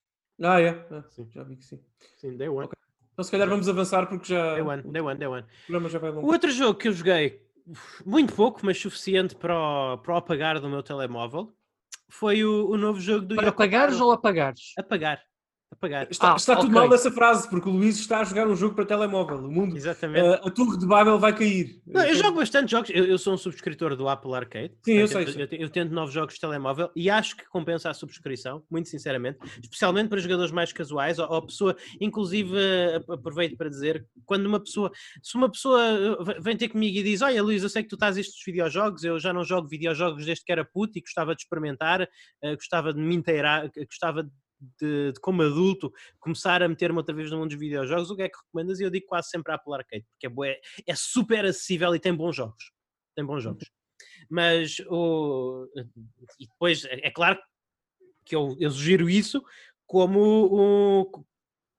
Ah, 0.43 0.61
é? 0.61 0.87
Ah, 0.91 1.05
sim, 1.09 1.29
já 1.31 1.43
vi 1.43 1.57
que 1.57 1.65
sim. 1.65 1.81
Sim, 2.17 2.37
day 2.37 2.49
one. 2.49 2.67
Okay. 2.67 2.79
Então 3.13 3.25
se 3.25 3.31
calhar 3.31 3.49
vamos 3.49 3.69
avançar 3.69 4.07
porque 4.07 4.35
já. 4.35 4.55
Day 4.55 4.63
one, 4.63 4.83
day 4.83 5.03
one, 5.03 5.19
day 5.19 5.29
one. 5.29 5.43
O 5.43 5.67
programa 5.67 5.89
já 5.89 5.99
vai 5.99 6.11
longo. 6.11 6.27
O 6.27 6.31
outro 6.31 6.51
jogo 6.51 6.79
que 6.79 6.89
eu 6.89 6.93
joguei, 6.93 7.41
muito 8.05 8.35
pouco, 8.35 8.61
mas 8.63 8.79
suficiente 8.79 9.35
para 9.35 9.59
o, 9.59 9.99
para 9.99 10.15
o 10.15 10.17
apagar 10.17 10.61
do 10.61 10.69
meu 10.69 10.83
telemóvel, 10.83 11.55
foi 12.09 12.45
o, 12.45 12.69
o 12.69 12.77
novo 12.77 13.01
jogo 13.01 13.25
do 13.25 13.37
Para 13.37 13.49
apagares 13.49 14.01
ou 14.01 14.13
apagares? 14.13 14.75
Apagar. 14.77 15.21
Apagar. 15.77 16.07
Está, 16.11 16.33
Ah, 16.33 16.37
está 16.37 16.57
tudo 16.57 16.71
ok. 16.71 16.81
mal 16.81 16.89
nessa 16.89 17.11
frase, 17.11 17.49
porque 17.49 17.69
o 17.69 17.73
Luís 17.73 17.99
está 17.99 18.21
a 18.21 18.25
jogar 18.25 18.49
um 18.49 18.57
jogo 18.57 18.75
para 18.75 18.85
telemóvel. 18.85 19.39
O 19.39 19.51
mundo, 19.51 19.77
Exatamente. 19.77 20.27
eh, 20.27 20.41
a 20.43 20.51
torre 20.51 20.79
de 20.79 20.87
Babel 20.87 21.19
vai 21.19 21.35
cair. 21.35 21.81
Não, 21.87 22.03
eu 22.03 22.15
jogo 22.17 22.39
bastante 22.39 22.71
jogos. 22.71 22.91
Eu, 22.91 23.05
eu 23.05 23.19
sou 23.19 23.35
um 23.35 23.37
subscritor 23.39 23.95
do 23.97 24.09
Apple 24.09 24.35
Arcade. 24.35 24.75
Sim, 24.85 24.95
eu 24.95 25.09
sei, 25.09 25.25
Eu, 25.25 25.49
eu 25.61 25.71
tento 25.71 25.93
novos 25.93 26.13
jogos 26.13 26.35
de 26.35 26.41
telemóvel 26.41 26.91
e 26.97 27.09
acho 27.11 27.37
que 27.37 27.45
compensa 27.47 27.91
a 27.91 27.95
subscrição, 27.95 28.63
muito 28.71 28.89
sinceramente, 28.89 29.39
especialmente 29.63 30.09
para 30.09 30.19
jogadores 30.21 30.51
mais 30.53 30.73
casuais 30.73 31.19
ou, 31.19 31.31
ou 31.31 31.43
pessoa, 31.47 31.77
inclusive 32.01 32.57
aproveito 33.09 33.57
para 33.57 33.69
dizer, 33.69 34.07
quando 34.25 34.47
uma 34.47 34.61
pessoa, 34.61 34.91
se 35.23 35.37
uma 35.37 35.51
pessoa 35.51 35.81
eh, 35.83 36.41
vem 36.41 36.57
ter 36.57 36.69
comigo 36.69 36.97
e 36.99 37.03
diz: 37.03 37.23
Olha, 37.23 37.43
Luís, 37.43 37.63
eu 37.63 37.69
sei 37.69 37.83
que 37.83 37.89
tu 37.89 37.97
estás 37.97 38.17
estes 38.17 38.43
videojogos, 38.45 39.05
eu 39.05 39.19
já 39.19 39.33
não 39.33 39.45
jogo 39.45 39.69
videojogos 39.69 40.25
desde 40.25 40.45
que 40.45 40.53
era 40.53 40.65
puto 40.65 40.99
e 40.99 41.01
gostava 41.01 41.35
de 41.35 41.43
experimentar, 41.43 42.03
eh, 42.43 42.55
gostava 42.57 42.93
de 42.93 43.01
me 43.01 43.15
inteirar, 43.15 43.71
gostava 43.87 44.23
de, 44.23 44.31
de, 44.81 45.13
como 45.21 45.43
adulto, 45.43 45.93
começar 46.19 46.63
a 46.63 46.69
meter-me 46.69 46.97
outra 46.99 47.15
vez 47.15 47.31
no 47.31 47.39
mundo 47.39 47.51
dos 47.51 47.59
videojogos, 47.59 48.11
o 48.11 48.17
que 48.17 48.23
é 48.23 48.29
que 48.29 48.37
recomendas? 48.39 48.81
E 48.81 48.85
eu 48.85 48.91
digo 48.91 49.07
quase 49.07 49.29
sempre 49.29 49.53
Apple 49.53 49.75
Arcade, 49.75 50.05
porque 50.13 50.27
é, 50.27 50.31
bué- 50.31 50.61
é 50.87 50.95
super 50.95 51.45
acessível 51.45 51.95
e 51.95 52.01
tem 52.01 52.15
bons 52.15 52.35
jogos. 52.35 52.73
Tem 53.15 53.25
bons 53.25 53.43
jogos. 53.43 53.71
Mas 54.31 54.79
o. 54.89 55.67
E 56.39 56.47
depois, 56.47 56.85
é 56.87 57.07
é 57.09 57.11
claro 57.11 57.39
que 58.25 58.35
eu, 58.35 58.57
eu 58.59 58.71
sugiro 58.71 59.09
isso 59.09 59.43
como, 59.87 61.01
um- 61.03 61.25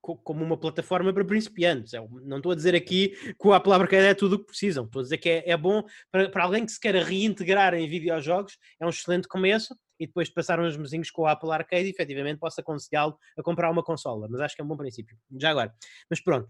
co- 0.02 0.18
como 0.18 0.44
uma 0.44 0.58
plataforma 0.58 1.12
para 1.14 1.26
principiantes. 1.26 1.94
Eu 1.94 2.08
não 2.24 2.38
estou 2.38 2.52
a 2.52 2.56
dizer 2.56 2.74
aqui 2.76 3.10
que 3.10 3.48
o 3.48 3.54
Apple 3.54 3.74
Arcade 3.74 4.06
é 4.08 4.14
tudo 4.14 4.36
o 4.36 4.40
que 4.40 4.46
precisam. 4.46 4.86
Estou 4.86 5.02
a 5.02 5.04
dizer 5.04 5.18
que 5.18 5.30
é, 5.30 5.50
é 5.50 5.58
bom 5.58 5.84
para, 6.12 6.30
para 6.30 6.44
alguém 6.44 6.66
que 6.66 6.72
se 6.72 6.80
queira 6.80 7.04
reintegrar 7.04 7.74
em 7.74 7.88
videojogos, 7.88 8.58
é 8.80 8.86
um 8.86 8.90
excelente 8.90 9.28
começo. 9.28 9.76
E 10.00 10.08
depois 10.08 10.28
de 10.28 10.34
passar 10.34 10.60
uns 10.60 10.78
mesinhos 10.78 11.10
com 11.10 11.24
o 11.24 11.28
Apple 11.28 11.52
Arcade, 11.52 11.90
efetivamente 11.90 12.40
posso 12.40 12.60
aconselhá-lo 12.62 13.18
a 13.38 13.44
comprar 13.44 13.72
uma 13.72 13.84
consola. 13.84 14.28
Mas 14.30 14.42
acho 14.42 14.56
que 14.56 14.62
é 14.62 14.66
um 14.66 14.68
bom 14.68 14.78
princípio. 14.78 15.18
Já 15.40 15.52
agora. 15.52 15.74
Mas 16.10 16.22
pronto. 16.22 16.50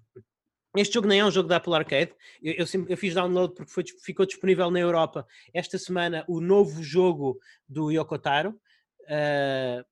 Este 0.75 0.93
jogo 0.93 1.07
nem 1.07 1.19
é 1.19 1.25
um 1.25 1.31
jogo 1.31 1.49
da 1.49 1.57
Apple 1.57 1.73
Arcade. 1.73 2.13
Eu, 2.41 2.53
eu, 2.53 2.65
eu 2.89 2.97
fiz 2.97 3.13
download 3.13 3.53
porque 3.55 3.71
foi 3.71 3.83
ficou 4.03 4.25
disponível 4.25 4.69
na 4.69 4.79
Europa 4.79 5.25
esta 5.53 5.77
semana 5.77 6.23
o 6.27 6.39
novo 6.39 6.83
jogo 6.83 7.39
do 7.67 7.89
Yoko 7.89 8.19
Taro. 8.19 8.59
Ah, 9.09 9.83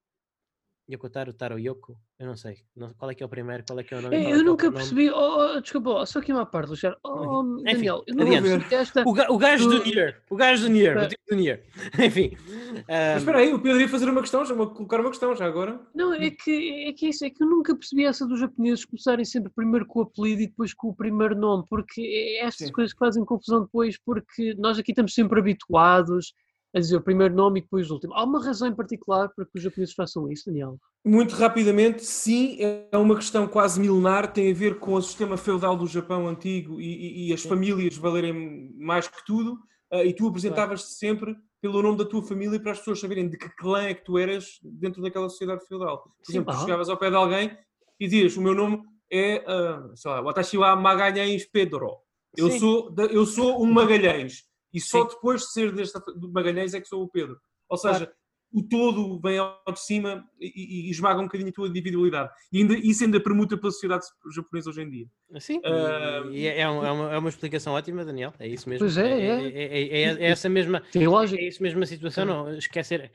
Yoko 0.90 1.10
Taro, 1.10 1.34
Taro 1.34 1.58
Yoko? 1.58 1.98
Eu 2.18 2.28
não 2.28 2.36
sei. 2.38 2.60
Não- 2.74 2.94
qual 2.94 3.12
é 3.12 3.16
que 3.16 3.22
é 3.22 3.26
o 3.26 3.30
primeiro? 3.30 3.62
Qual 3.68 3.78
é 3.78 3.84
que 3.84 3.94
é 3.94 3.98
o 3.98 4.02
nome? 4.02 4.16
Eu, 4.16 4.22
qual 4.22 4.30
é 4.30 4.32
eu 4.32 4.36
que 4.38 4.42
é 4.42 4.46
nunca 4.46 4.66
nome? 4.68 4.78
percebi. 4.78 5.10
Oh, 5.12 5.56
oh, 5.58 5.60
desculpa, 5.60 5.90
oh, 5.90 6.06
só 6.06 6.20
aqui 6.20 6.32
uma 6.32 6.46
parte, 6.46 6.70
Luciano. 6.70 6.96
Oh, 7.04 7.44
Enfim, 7.60 7.64
Daniel, 7.74 8.04
eu 8.08 8.16
não 8.16 8.66
esta. 8.72 9.04
O, 9.06 9.12
ga- 9.12 9.28
o 9.30 9.38
gajo 9.38 9.68
do 9.68 9.84
Nier. 9.84 10.22
O 10.30 10.36
gajo 10.38 10.64
do 10.64 10.70
Nier. 10.70 10.98
O 10.98 11.08
tipo 11.10 11.22
do 11.30 11.36
Nier. 11.36 11.64
Enfim. 12.00 12.38
Mas 12.74 12.86
ah, 12.88 13.18
espera 13.18 13.40
aí, 13.40 13.54
o 13.54 13.60
Pedro 13.60 13.82
ia 13.82 13.90
fazer 13.90 14.10
uma 14.10 14.22
questão, 14.22 14.46
já 14.46 14.54
vou 14.54 14.68
colocar 14.70 15.02
uma 15.02 15.10
questão 15.10 15.36
já 15.36 15.46
agora. 15.46 15.78
Não, 15.94 16.14
é 16.14 16.30
que, 16.32 16.86
é 16.88 16.94
que 16.94 17.10
isso, 17.10 17.26
é 17.26 17.30
que 17.30 17.44
eu 17.44 17.48
nunca 17.48 17.76
percebi 17.76 18.06
essa 18.06 18.26
dos 18.26 18.40
japoneses 18.40 18.86
começarem 18.86 19.26
sempre 19.26 19.52
primeiro 19.54 19.86
com 19.86 20.00
o 20.00 20.04
apelido 20.04 20.42
e 20.42 20.48
depois 20.48 20.74
com 20.74 20.88
o 20.88 20.96
primeiro 20.96 21.36
nome, 21.36 21.66
porque 21.70 22.00
é 22.02 22.46
estas 22.46 22.68
Sim. 22.68 22.74
coisas 22.74 22.94
que 22.94 23.00
fazem 23.00 23.26
confusão 23.26 23.64
depois, 23.64 23.98
porque 23.98 24.56
nós 24.58 24.80
aqui 24.80 24.92
estamos 24.94 25.14
sempre 25.14 25.40
habituados 25.40 26.34
a 26.76 26.80
dizer 26.80 26.98
o 26.98 27.02
primeiro 27.02 27.34
nome 27.34 27.60
e 27.60 27.64
depois 27.64 27.90
o 27.90 27.94
último. 27.94 28.14
Há 28.14 28.24
uma 28.26 28.44
razão 28.44 28.68
em 28.68 28.76
particular 28.76 29.30
para 29.34 29.46
que 29.46 29.52
os 29.56 29.64
japoneses 29.64 29.96
façam 29.96 30.30
isso, 30.30 30.46
Daniel? 30.48 30.78
Muito 31.06 31.34
rapidamente, 31.36 32.04
sim, 32.04 32.58
é 32.60 32.98
uma 32.98 33.16
questão 33.16 33.48
quase 33.48 33.80
milenar, 33.80 34.34
tem 34.34 34.52
a 34.52 34.54
ver 34.56 34.78
com 34.80 34.94
o 34.96 35.02
sistema 35.02 35.38
feudal 35.38 35.78
do 35.78 35.88
Japão 35.88 36.28
antigo 36.28 36.82
e, 36.82 36.86
e- 36.86 37.30
e 37.30 37.34
as 37.34 37.44
famílias 37.44 37.96
valerem 37.96 38.74
mais 38.76 39.08
que 39.08 39.24
tudo, 39.26 39.58
ah, 39.92 40.04
e 40.04 40.12
tu 40.14 40.28
apresentavas-te 40.28 40.90
sempre 40.96 41.36
pelo 41.62 41.82
nome 41.82 41.98
da 41.98 42.06
tua 42.06 42.22
família 42.24 42.60
para 42.60 42.72
as 42.74 42.80
pessoas 42.80 43.00
saberem 43.00 43.30
de 43.30 43.38
que 43.38 43.48
clã 43.56 43.84
é 43.84 43.94
que 43.94 44.04
tu 44.04 44.18
eras 44.18 44.60
dentro 44.64 45.02
daquela 45.02 45.30
sociedade 45.30 45.66
feudal. 45.68 46.00
Por 46.04 46.12
Sim, 46.26 46.32
exemplo, 46.34 46.54
tu 46.56 46.60
chegavas 46.60 46.90
ao 46.90 46.98
pé 46.98 47.10
de 47.10 47.16
alguém 47.16 47.58
e 48.00 48.08
dizias, 48.08 48.36
o 48.36 48.42
meu 48.42 48.54
nome 48.54 48.84
é, 49.12 49.46
ah, 49.48 49.92
sei 49.96 50.12
lá, 50.12 50.22
Watashi 50.22 50.58
wa 50.58 50.76
Magalhães 50.76 51.46
Pedro. 51.46 51.98
Eu 52.36 52.50
Sim. 52.50 52.60
sou, 52.60 52.94
eu 53.12 53.26
sou 53.26 53.64
um 53.64 53.72
Magalhães. 53.72 54.44
E 54.76 54.82
só 54.82 55.04
Sim. 55.04 55.16
depois 55.16 55.42
de 55.42 55.52
ser 55.54 55.72
deste 55.74 55.98
do 56.18 56.32
Magalhães 56.32 56.74
é 56.74 56.82
que 56.82 56.88
sou 56.88 57.02
o 57.04 57.08
Pedro. 57.10 57.40
Ou 57.70 57.78
seja, 57.78 58.12
o 58.52 58.62
todo 58.62 59.20
vem 59.22 59.38
ao 59.38 59.60
de 59.72 59.80
cima 59.80 60.24
e, 60.40 60.88
e- 60.88 60.90
esmaga 60.92 61.20
um 61.20 61.24
bocadinho 61.26 61.50
a 61.50 61.54
tua 61.54 61.68
individualidade. 61.68 62.30
E 62.54 62.58
ainda, 62.60 62.74
isso 62.78 63.04
ainda 63.04 63.20
permuta 63.20 63.58
pela 63.58 63.72
sociedade 63.72 64.06
japonesa 64.34 64.70
hoje 64.70 64.82
em 64.82 64.90
dia. 64.90 65.08
Sim, 65.40 65.62
Ah, 65.66 66.24
e 66.32 66.46
é, 66.46 66.60
é 66.62 66.70
um- 66.70 66.86
é 66.86 66.92
uma, 66.92 67.14
é 67.14 67.18
uma 67.18 67.30
explicação 67.30 67.74
ótima, 67.74 68.06
Daniel. 68.06 68.34
É 68.40 68.48
isso 68.48 68.70
mesmo. 68.70 68.86
Pois 68.86 68.98
é, 68.98 69.10
é. 69.10 69.48
É, 69.48 69.48
é- 69.48 69.88
é- 69.88 70.24
é 70.24 70.26
essa 70.30 70.48
mesma, 70.50 70.82
Tem 70.92 71.08
lógica. 71.08 71.42
é 71.42 71.48
isso 71.48 71.64
mesmo 71.64 71.82
a 71.82 71.86
situação. 71.86 72.26
Não 72.26 72.54
esquecer. 72.58 73.12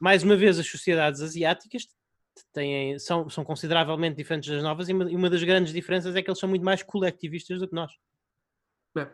Mais 0.00 0.22
uma 0.22 0.36
vez, 0.36 0.58
as 0.58 0.66
sociedades 0.68 1.20
asiáticas 1.22 1.86
têm, 2.52 2.98
são, 2.98 3.28
são 3.30 3.44
consideravelmente 3.44 4.16
diferentes 4.16 4.50
das 4.50 4.62
novas 4.62 4.88
e 4.88 4.92
uma, 4.92 5.10
e 5.10 5.16
uma 5.16 5.30
das 5.30 5.42
grandes 5.42 5.72
diferenças 5.72 6.14
é 6.14 6.22
que 6.22 6.28
eles 6.28 6.38
são 6.38 6.48
muito 6.48 6.64
mais 6.64 6.82
coletivistas 6.82 7.58
do 7.60 7.66
que 7.68 7.74
nós. 7.74 7.90
É. 8.98 9.08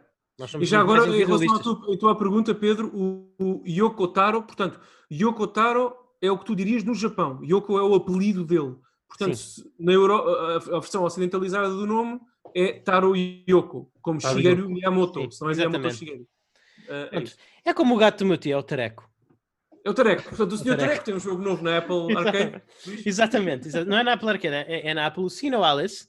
E 0.61 0.65
já 0.65 0.81
agora, 0.81 1.07
em 1.09 1.25
relação 1.25 1.55
à 1.55 1.59
tua, 1.59 1.95
à 1.95 1.99
tua 1.99 2.17
pergunta, 2.19 2.55
Pedro, 2.55 2.89
o, 2.95 3.33
o 3.39 3.63
Yoko 3.67 4.09
Taro, 4.09 4.43
portanto, 4.43 4.81
Yoko 5.13 5.47
Taro 5.47 5.95
é 6.21 6.31
o 6.31 6.39
que 6.39 6.45
tu 6.45 6.57
dirias 6.57 6.83
no 6.85 6.95
Japão. 6.95 7.41
Yoko 7.45 7.79
é 7.79 7.83
o 7.83 7.95
apelido 7.95 8.45
dele. 8.45 8.75
Portanto, 9.09 9.37
se- 9.37 9.63
na 9.79 9.93
Euro, 9.93 10.15
a, 10.15 10.57
a 10.57 10.59
versão 10.81 11.05
ocidentalizada 11.05 11.69
do 11.69 11.87
nome 11.87 12.19
é 12.55 12.73
Taro 12.81 13.15
Yoko, 13.17 13.91
como 14.01 14.21
Taro 14.21 14.37
Shigeru 14.37 14.63
Yoko. 14.63 14.73
Miyamoto, 14.73 15.21
Sim, 15.23 15.31
se 15.31 15.41
não 15.43 15.51
é 15.51 15.55
Miyamoto 15.55 15.79
exatamente. 15.87 15.99
Shigeru. 15.99 16.27
Ah, 16.89 17.09
é. 17.65 17.71
É 17.71 17.75
como 17.75 17.95
o 17.95 17.99
gato 17.99 18.19
do 18.21 18.27
meu 18.27 18.39
tio, 18.39 18.53
é 18.55 18.57
o 18.57 18.63
tareco. 18.63 19.09
é 19.85 19.91
o 19.91 19.95
Tareco. 19.95 20.23
Portanto, 20.31 20.53
o 20.53 20.57
senhor 20.59 20.77
Tareco. 20.79 21.05
Tem 21.05 21.15
um 21.15 21.21
jogo 21.21 21.43
novo 21.43 21.63
na 21.63 21.79
Apple 21.79 22.11
Arcade. 22.17 22.63
Exatamente, 23.07 23.69
exa- 23.69 23.85
não 23.85 23.99
é 23.99 24.03
na 24.03 24.15
Apple 24.15 24.29
Arcade, 24.31 24.55
é, 24.55 24.89
é 24.89 24.95
na 24.95 25.07
Apple 25.07 25.29
Sino 25.31 25.63
Alice. 25.63 26.09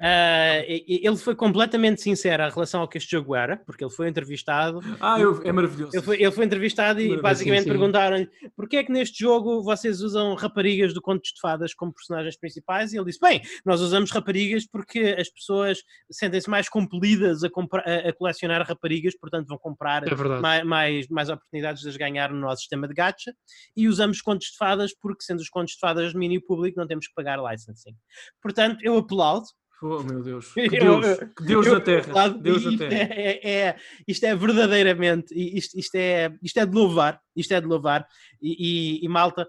E 0.00 1.00
ele 1.06 1.16
foi 1.16 1.34
completamente 1.34 2.00
sincero 2.00 2.42
em 2.44 2.50
relação 2.50 2.80
ao 2.80 2.88
que 2.88 2.98
este 2.98 3.10
jogo 3.10 3.34
era, 3.34 3.56
porque 3.56 3.82
ele 3.84 3.90
foi 3.92 4.08
entrevistado 4.08 4.80
Ah, 5.00 5.18
eu- 5.18 5.42
é 5.42 5.50
maravilhoso. 5.52 5.90
Ele 5.96 6.02
foi, 6.04 6.22
ele 6.22 6.30
foi 6.30 6.44
entrevistado 6.44 7.00
e 7.00 7.08
basicamente 7.20 7.64
perguntaram-lhe 7.78 8.28
porquê 8.56 8.76
é 8.78 8.84
que 8.84 8.92
neste 8.92 9.18
jogo 9.18 9.62
vocês 9.62 10.00
usam 10.00 10.34
raparigas 10.34 10.94
do 10.94 11.02
Contos 11.02 11.32
de 11.34 11.40
Fadas 11.40 11.74
como 11.74 11.92
personagens 11.92 12.36
principais? 12.38 12.92
E 12.92 12.96
ele 12.96 13.06
disse: 13.06 13.18
Bem, 13.20 13.42
nós 13.64 13.80
usamos 13.80 14.10
raparigas 14.10 14.66
porque 14.66 15.16
as 15.18 15.28
pessoas 15.28 15.82
sentem-se 16.10 16.48
mais 16.48 16.68
compelidas 16.68 17.42
a, 17.42 17.48
a- 17.48 18.12
colecionar 18.12 18.62
raparigas, 18.66 19.16
portanto 19.18 19.48
vão 19.48 19.58
comprar 19.58 20.06
É 20.06 20.14
mais, 20.40 20.64
mais, 20.64 21.08
mais 21.08 21.28
oportunidades 21.28 21.82
de 21.82 21.88
as 21.88 21.96
ganhar 21.96 22.30
no 22.32 22.38
nosso 22.40 22.60
sistema 22.60 22.86
de 22.86 22.94
gacha. 22.94 23.32
E 23.76 23.88
usamos 23.88 24.20
Contos 24.20 24.48
de 24.48 24.56
Fadas 24.56 24.92
porque, 25.00 25.22
sendo 25.24 25.40
os 25.40 25.48
Contos 25.48 25.74
de 25.74 25.80
Fadas 25.80 26.06
de 26.08 26.12
domínio 26.12 26.40
público, 26.44 26.78
não 26.78 26.86
temos 26.86 27.06
que 27.08 27.14
pagar 27.14 27.38
licensing. 27.42 27.94
Portanto, 28.42 28.78
eu 28.82 28.96
aplaudo 28.96 29.46
Oh, 29.80 30.02
meu 30.02 30.22
Deus. 30.22 30.52
Que 30.54 30.76
Eu- 30.76 31.00
Deus, 31.00 31.18
que 31.36 31.44
Deus 31.44 31.66
eu- 31.66 31.74
da 31.74 31.80
Terra. 31.80 32.28
Deus 32.30 32.64
da 32.64 32.76
Terra. 32.76 32.94
é, 32.94 33.40
é- 33.42 33.50
é- 33.68 33.76
isto 34.06 34.24
é 34.24 34.34
verdadeiramente, 34.34 35.32
isto, 35.34 35.78
isto 35.78 35.94
é, 35.94 36.32
isto 36.42 36.56
é 36.58 36.66
de 36.66 36.74
louvar, 36.74 37.20
isto 37.36 37.52
é 37.54 37.60
de 37.60 37.66
louvar, 37.66 38.06
e, 38.42 38.98
e- 39.00 39.04
e, 39.04 39.08
malta, 39.08 39.48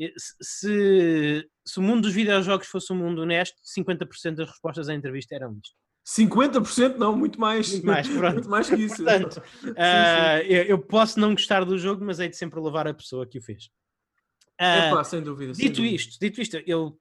eh, 0.00 0.12
se, 0.16 1.44
se- 1.66 1.78
o 1.78 1.82
mundo 1.82 2.02
dos 2.02 2.12
videojogos 2.14 2.66
fosse 2.68 2.90
um 2.92 2.96
mundo 2.96 3.20
honesto, 3.22 3.56
50% 3.62 4.36
das 4.36 4.48
respostas 4.48 4.88
à 4.88 4.94
entrevista 4.94 5.34
eram 5.34 5.52
isto. 5.62 5.74
50% 6.02 6.96
não, 6.96 7.14
muito 7.14 7.38
mais. 7.38 7.70
Muito 7.70 7.86
mais. 7.86 8.08
Muito 8.40 8.48
mais 8.48 8.68
que 8.70 8.76
isso. 8.76 8.96
Portanto, 8.96 9.42
Sim, 9.60 9.74
ah, 9.76 10.42
eu, 10.42 10.62
eu 10.64 10.78
posso 10.78 11.20
não 11.20 11.32
gostar 11.34 11.62
do 11.64 11.78
jogo, 11.78 12.02
mas 12.04 12.18
hei 12.18 12.28
de 12.30 12.36
sempre 12.36 12.58
louvar 12.58 12.88
a 12.88 12.94
pessoa 12.94 13.26
que 13.26 13.38
o 13.38 13.42
fez. 13.42 13.68
Epá, 14.58 15.04
sem 15.04 15.22
dúvida. 15.22 15.54
sem 15.54 15.66
Dito 15.66 15.76
dúvida. 15.76 15.94
isto, 15.94 16.18
dito 16.18 16.40
isto, 16.40 16.56
eu, 16.66 16.98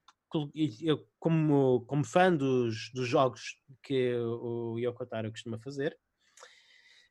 eu 0.82 1.08
como, 1.20 1.82
como 1.88 2.04
fã 2.04 2.36
dos, 2.36 2.92
dos 2.94 3.08
jogos 3.08 3.58
que 3.84 4.16
o 4.16 4.78
Yoko 4.78 5.06
Taro 5.06 5.32
costuma 5.32 5.60
fazer, 5.60 5.98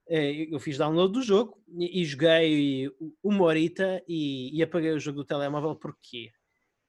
eh, 0.09 0.48
eu 0.51 0.59
fiz 0.59 0.78
download 0.78 1.12
do 1.12 1.22
jogo 1.22 1.62
e, 1.68 2.01
e 2.01 2.05
joguei 2.05 2.90
uma 3.22 3.44
horita 3.44 4.02
e, 4.09 4.56
e 4.56 4.62
apaguei 4.62 4.93
o 4.93 5.01
jogo 5.01 5.18
do 5.18 5.24
telemóvel 5.24 5.76
porquê? 5.76 6.30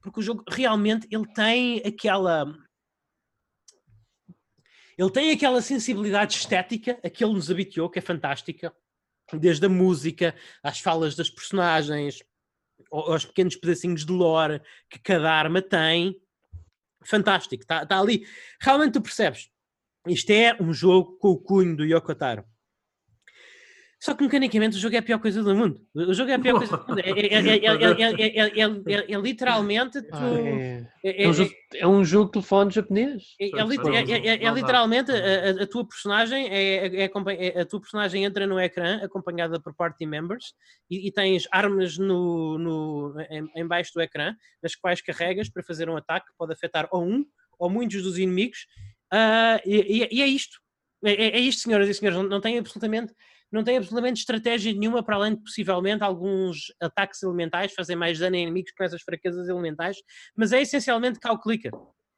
Porque 0.02 0.20
o 0.20 0.24
jogo 0.24 0.44
realmente 0.50 1.08
ele 1.12 1.28
tem 1.34 1.80
aquela 1.86 2.46
ele 4.98 5.12
tem 5.12 5.32
aquela 5.32 5.62
sensibilidade 5.62 6.36
estética 6.36 7.00
a 7.04 7.10
que 7.10 7.24
ele 7.24 7.34
nos 7.34 7.50
habituou, 7.50 7.90
que 7.90 8.00
é 8.00 8.02
fantástica, 8.02 8.76
desde 9.34 9.66
a 9.66 9.70
música, 9.70 10.36
às 10.62 10.80
falas 10.80 11.16
das 11.16 11.30
personagens, 11.30 12.22
aos 12.92 13.26
pequenos 13.26 13.56
pedacinhos 13.56 14.06
de 14.06 14.12
lore 14.12 14.62
que 14.90 15.00
cada 15.00 15.32
arma 15.32 15.62
tem. 15.62 16.16
Fantástico, 17.06 17.64
está 17.64 17.86
tá 17.86 18.00
ali. 18.00 18.26
Realmente 18.62 18.94
tu 18.94 19.02
percebes. 19.02 19.50
Isto 20.08 20.32
é 20.32 20.56
um 20.62 20.74
jogo 20.74 21.18
com 21.18 21.30
o 21.30 21.38
cunho 21.38 21.76
do 21.76 21.86
Yoko 21.86 22.16
Taro. 22.16 22.44
Só 24.02 24.14
que 24.14 24.24
mecanicamente 24.24 24.78
o 24.78 24.80
jogo 24.80 24.96
é 24.96 25.00
a 25.00 25.04
pior 25.04 25.20
coisa 25.20 25.44
do 25.44 25.54
mundo. 25.54 25.82
O 25.94 26.14
jogo 26.14 26.32
é 26.32 26.36
a 26.36 26.40
pior 26.40 26.58
coisa 26.58 26.78
do 26.78 26.88
mundo. 26.88 27.00
É, 27.00 27.10
é, 27.10 27.36
é, 28.96 29.14
é 29.14 29.18
literalmente. 29.18 30.02
Tu, 30.02 30.16
é, 31.04 31.28
um 31.28 31.34
jogo, 31.34 31.52
é 31.74 31.86
um 31.86 32.02
de 32.02 32.32
telefone 32.32 32.72
japonês. 32.72 33.24
É, 33.38 33.62
literalmente 34.54 35.12
a, 35.12 35.68
tua 35.68 35.86
personagem 35.86 36.48
é, 36.50 37.06
a 37.60 37.66
tua 37.66 37.82
personagem 37.82 38.24
entra 38.24 38.48
no 38.48 38.58
ecrã 38.58 39.02
acompanhada 39.04 39.60
por 39.60 39.76
party 39.76 40.06
members 40.06 40.54
e, 40.90 41.08
e 41.08 41.12
tens 41.12 41.46
armas 41.52 41.98
no, 41.98 42.58
no, 42.58 43.16
em, 43.54 43.68
baixo 43.68 43.92
do 43.94 44.02
ecrã, 44.02 44.34
nas 44.64 44.76
quais 44.76 45.02
carregas 45.02 45.50
para 45.50 45.62
fazer 45.62 45.90
um 45.90 45.98
ataque 45.98 46.28
que 46.28 46.38
pode 46.38 46.54
afetar 46.54 46.88
ou 46.90 47.04
um 47.04 47.26
ou 47.60 47.70
muitos 47.70 48.02
dos 48.02 48.18
inimigos. 48.18 48.66
Uh, 49.14 49.60
e, 49.66 50.08
e, 50.10 50.22
é 50.22 50.26
isto. 50.26 50.58
É, 51.04 51.38
é, 51.38 51.40
isto, 51.40 51.64
senhoras 51.64 51.90
e 51.90 51.94
senhores. 51.94 52.18
Não, 52.18 52.28
não 52.28 52.42
tem 52.42 52.58
absolutamente 52.58 53.14
não 53.52 53.64
tem 53.64 53.78
absolutamente 53.78 54.20
estratégia 54.20 54.74
nenhuma 54.74 55.04
para 55.04 55.16
além 55.16 55.36
de 55.36 55.42
possivelmente 55.42 56.04
alguns 56.04 56.74
ataques 56.80 57.22
elementais 57.24 57.74
fazem 57.74 57.96
mais 57.96 58.20
dano 58.20 58.36
a 58.36 58.40
inimigos 58.40 58.72
com 58.72 58.84
essas 58.84 59.02
fraquezas 59.02 59.48
elementais, 59.48 59.98
mas 60.36 60.52
é 60.52 60.62
essencialmente 60.62 61.20
cow 61.20 61.40
clicker. 61.40 61.72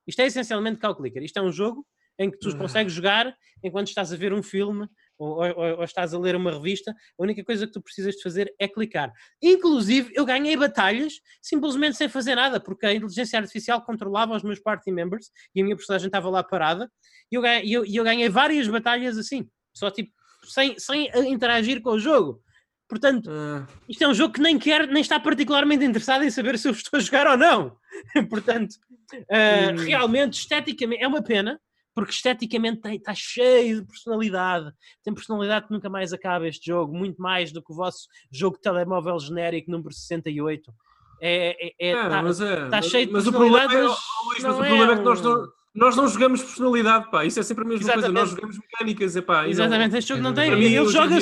Isto 0.06 0.22
é 0.22 0.26
essencialmente 0.26 0.80
cow 0.80 0.96
clicker. 0.96 1.24
Isto 1.24 1.40
é 1.40 1.42
um 1.42 1.52
jogo 1.52 1.86
em 2.20 2.30
que 2.30 2.38
tu 2.38 2.50
ah. 2.50 2.58
consegues 2.58 2.94
jogar 2.94 3.34
enquanto 3.64 3.88
estás 3.88 4.12
a 4.12 4.16
ver 4.16 4.34
um 4.34 4.44
filme 4.44 4.88
ou, 5.18 5.38
ou, 5.38 5.78
ou, 5.78 5.84
estás 5.84 6.14
a 6.16 6.20
ler 6.20 6.36
uma 6.36 6.52
revista, 6.52 6.92
a 6.92 7.24
única 7.24 7.44
coisa 7.44 7.68
que 7.68 7.72
tu 7.72 7.82
precisas 7.82 8.16
de 8.16 8.24
fazer 8.24 8.52
é 8.60 8.68
clicar. 8.68 9.12
Inclusive, 9.42 10.12
eu 10.16 10.26
ganhei 10.26 10.58
batalhas 10.58 11.14
simplesmente 11.40 11.96
sem 11.96 12.10
fazer 12.10 12.34
nada, 12.34 12.60
porque 12.60 12.88
a 12.88 12.94
inteligência 12.94 13.38
artificial 13.38 13.86
controlava 13.86 14.36
os 14.36 14.42
meus 14.42 14.60
party 14.60 14.92
members 14.92 15.30
e 15.54 15.62
a 15.62 15.64
minha 15.64 15.76
personagem 15.76 16.08
estava 16.08 16.28
lá 16.28 16.44
parada, 16.44 16.92
e 17.32 17.36
eu 17.36 17.42
ganhei, 17.42 17.72
eu, 17.72 17.86
eu 17.86 18.04
ganhei 18.04 18.30
várias 18.30 18.68
batalhas 18.68 19.16
assim, 19.16 19.48
só 19.76 19.92
tipo 19.92 20.12
sem, 20.44 20.78
sem 20.80 21.10
interagir 21.32 21.82
com 21.82 21.92
o 21.92 22.00
jogo. 22.00 22.42
Portanto, 22.88 23.28
uh... 23.28 23.66
isto 23.88 24.04
é 24.04 24.08
um 24.08 24.14
jogo 24.14 24.34
que 24.34 24.42
nem 24.42 24.60
quer, 24.60 24.86
nem 24.88 25.02
está 25.02 25.18
particularmente 25.18 25.86
interessado 25.86 26.24
em 26.24 26.30
saber 26.30 26.60
se 26.60 26.68
eu 26.68 26.74
estou 26.74 26.98
a 26.98 27.02
jogar 27.02 27.26
ou 27.26 27.38
não. 27.38 27.78
Portanto, 28.30 28.74
uh, 29.14 29.74
uh... 29.74 29.86
realmente, 29.86 30.34
esteticamente, 30.34 31.02
é 31.02 31.08
uma 31.08 31.22
pena, 31.22 31.58
porque 31.96 32.12
esteticamente 32.12 32.82
está 32.90 33.14
cheio 33.14 33.82
de 33.82 33.88
personalidade. 33.88 34.72
Tem 35.04 35.14
personalidade 35.14 35.68
que 35.68 35.74
nunca 35.74 35.90
mais 35.90 36.12
acaba 36.12 36.48
este 36.48 36.66
jogo, 36.66 36.94
muito 36.94 37.22
mais 37.22 37.52
do 37.54 37.64
que 37.64 37.72
o 37.72 37.76
vosso 37.76 38.08
jogo 38.30 38.58
de 38.58 38.64
telemóvel 38.64 39.18
genérico 39.20 39.72
número 39.72 39.94
68. 39.94 40.74
É, 41.22 41.68
é, 41.68 41.92
é, 41.92 42.10
tá, 42.10 42.22
mas 42.24 42.42
é, 42.42 42.68
tá 42.68 42.82
cheio 42.82 43.06
de 43.06 43.14
mas 43.14 43.28
o 43.28 43.32
problema 43.32 43.72
é, 43.72 43.82
Luís, 43.84 44.44
mas 44.44 44.56
o 44.56 44.58
problema 44.58 44.94
é 44.94 44.98
que 44.98 45.04
nós 45.04 45.22
não 45.22 45.48
nós 45.74 45.96
não 45.96 46.08
jogamos 46.08 46.42
personalidade, 46.44 47.10
pá. 47.10 47.26
Isso 47.26 47.40
é 47.40 47.44
sempre 47.44 47.64
a 47.64 47.68
mesma 47.68 47.84
Exatamente. 47.84 48.12
coisa. 48.12 48.20
Nós 48.20 48.30
jogamos 48.32 48.58
mecânicas, 48.58 49.16
é 49.16 49.22
pá. 49.22 49.48
Exatamente, 49.48 49.92
não... 49.92 50.00
este 50.00 50.10
jogo 50.10 50.22
não 50.22 50.34
tem. 50.34 50.52
Mim, 50.52 50.66
ele 50.66 50.88
joga, 50.88 51.16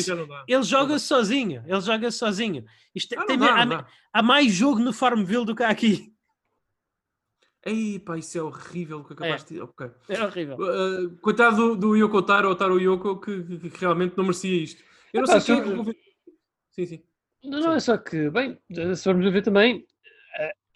ele 0.48 0.64
joga 0.64 1.00
sozinho. 1.00 1.64
Ele 1.68 1.82
joga 1.82 2.12
sozinho. 2.12 2.66
Isto 2.96 3.16
ah, 3.20 3.26
tem, 3.26 3.38
dá, 3.38 3.64
há, 3.64 3.86
há, 4.12 4.24
mais 4.24 4.52
jogo 4.52 4.80
no 4.80 4.92
Farmville 4.92 5.46
do 5.46 5.56
que 5.56 5.64
há 5.64 5.70
aqui. 5.70 6.12
Ei, 7.64 8.00
pá, 8.00 8.18
isso 8.18 8.38
é 8.38 8.42
horrível 8.42 9.00
o 9.00 9.04
que 9.04 9.14
acabaste 9.14 9.54
é. 9.54 9.58
de. 9.58 9.62
Okay. 9.62 9.92
É 10.08 10.24
horrível. 10.24 10.58
Uh, 10.58 11.18
coitado 11.22 11.56
do, 11.56 11.76
do 11.76 11.96
Yoko 11.96 12.22
Taro, 12.24 12.50
ou 12.50 12.56
Taro 12.56 12.80
Yoko, 12.80 13.20
que, 13.20 13.44
que, 13.44 13.70
que, 13.70 13.80
realmente 13.80 14.18
não 14.18 14.24
merecia 14.24 14.64
isto. 14.64 14.84
Eu 15.14 15.22
não 15.22 15.36
ah, 15.36 15.40
sei. 15.40 15.56
É 15.56 15.64
sim, 16.72 16.86
sim. 16.86 17.04
Não, 17.44 17.60
não, 17.60 17.74
é 17.74 17.80
só 17.80 17.98
que, 17.98 18.30
bem, 18.30 18.58
se 18.96 19.04
formos 19.04 19.32
ver 19.32 19.42
também, 19.44 19.86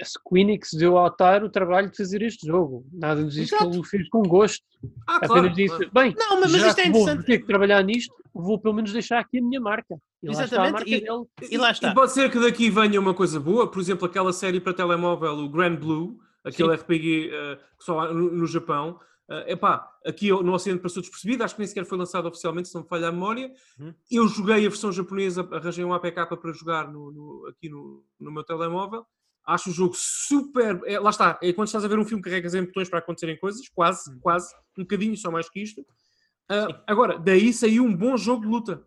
a 0.02 0.06
Squeenix 0.06 0.70
deu 0.74 0.98
ao 0.98 1.06
Otar 1.06 1.44
o 1.44 1.50
trabalho 1.50 1.90
de 1.90 1.98
fazer 1.98 2.22
este 2.22 2.48
jogo. 2.48 2.86
Nada 2.92 3.22
nos 3.22 3.34
diz 3.34 3.48
Exato. 3.48 3.64
que 3.64 3.70
ele 3.70 3.80
o 3.80 3.84
fez 3.84 4.10
com 4.10 4.22
gosto. 4.24 4.64
Ah, 5.08 5.18
Apenas 5.18 5.32
claro, 5.32 5.50
disse, 5.54 5.76
claro. 5.76 5.92
bem, 5.94 6.16
não, 6.18 6.40
mas, 6.42 6.52
mas 6.52 6.66
isto 6.66 6.80
é 6.80 6.88
interessante. 6.88 7.16
vou 7.18 7.26
ter 7.26 7.40
que 7.40 7.46
trabalhar 7.46 7.84
nisto, 7.84 8.14
vou 8.34 8.60
pelo 8.60 8.74
menos 8.74 8.92
deixar 8.92 9.20
aqui 9.20 9.40
a 9.40 9.42
minha 9.42 9.62
marca. 9.62 9.98
E 10.22 10.30
Exatamente, 10.30 10.84
e, 10.90 11.54
e, 11.54 11.58
lá 11.58 11.72
está. 11.72 11.92
E 11.92 11.94
pode 11.94 12.12
ser 12.12 12.32
que 12.32 12.40
daqui 12.40 12.70
venha 12.70 13.00
uma 13.00 13.14
coisa 13.14 13.40
boa, 13.40 13.70
por 13.70 13.80
exemplo, 13.80 14.06
aquela 14.06 14.34
série 14.34 14.60
para 14.60 14.74
telemóvel, 14.74 15.34
o 15.34 15.50
Grand 15.50 15.76
Blue, 15.76 16.18
aquele 16.44 16.76
Sim. 16.76 16.84
RPG 16.84 17.30
uh, 17.30 17.58
que 17.78 17.84
só 17.84 18.00
há 18.00 18.14
no, 18.14 18.32
no 18.32 18.48
Japão. 18.48 19.00
Uh, 19.30 19.48
epá, 19.48 19.90
aqui 20.06 20.30
no 20.32 20.54
Oceano 20.54 20.82
passou 20.82 21.02
despercebido, 21.02 21.44
acho 21.44 21.56
que 21.56 21.62
nem 21.62 21.68
sequer 21.68 21.86
foi 21.86 21.98
lançado 21.98 22.28
oficialmente, 22.28 22.68
se 22.68 22.76
não 22.76 22.82
me 22.82 22.90
falha 22.90 23.08
a 23.08 23.12
memória. 23.12 23.52
Hum. 23.80 23.94
Eu 24.12 24.28
joguei 24.28 24.66
a 24.66 24.70
versão 24.70 24.92
japonesa, 24.92 25.48
arranjei 25.52 25.86
um 25.86 25.94
APK 25.94 26.36
para 26.36 26.52
jogar 26.52 26.92
no, 26.92 27.12
no, 27.12 27.48
aqui 27.48 27.70
no, 27.70 28.04
no 28.20 28.32
meu 28.32 28.44
telemóvel 28.44 29.06
Acho 29.46 29.70
o 29.70 29.74
jogo 29.74 29.94
super. 29.96 30.82
É, 30.86 31.00
lá 31.00 31.10
está, 31.10 31.38
é 31.42 31.52
quando 31.52 31.68
estás 31.68 31.84
a 31.84 31.88
ver 31.88 32.00
um 32.00 32.06
filme 32.06 32.24
carregas 32.24 32.54
em 32.54 32.64
botões 32.64 32.90
para 32.90 33.00
acontecerem 33.00 33.38
coisas, 33.38 33.68
quase, 33.70 34.18
quase, 34.20 34.54
um 34.78 34.84
bocadinho 34.84 35.18
só 35.18 35.30
mais 35.30 35.50
que 35.50 35.62
isto. 35.62 35.82
Uh, 35.82 36.74
agora, 36.88 37.18
daí 37.20 37.52
saiu 37.52 37.84
um 37.84 37.96
bom 37.96 38.16
jogo 38.16 38.42
de 38.44 38.48
luta. 38.48 38.86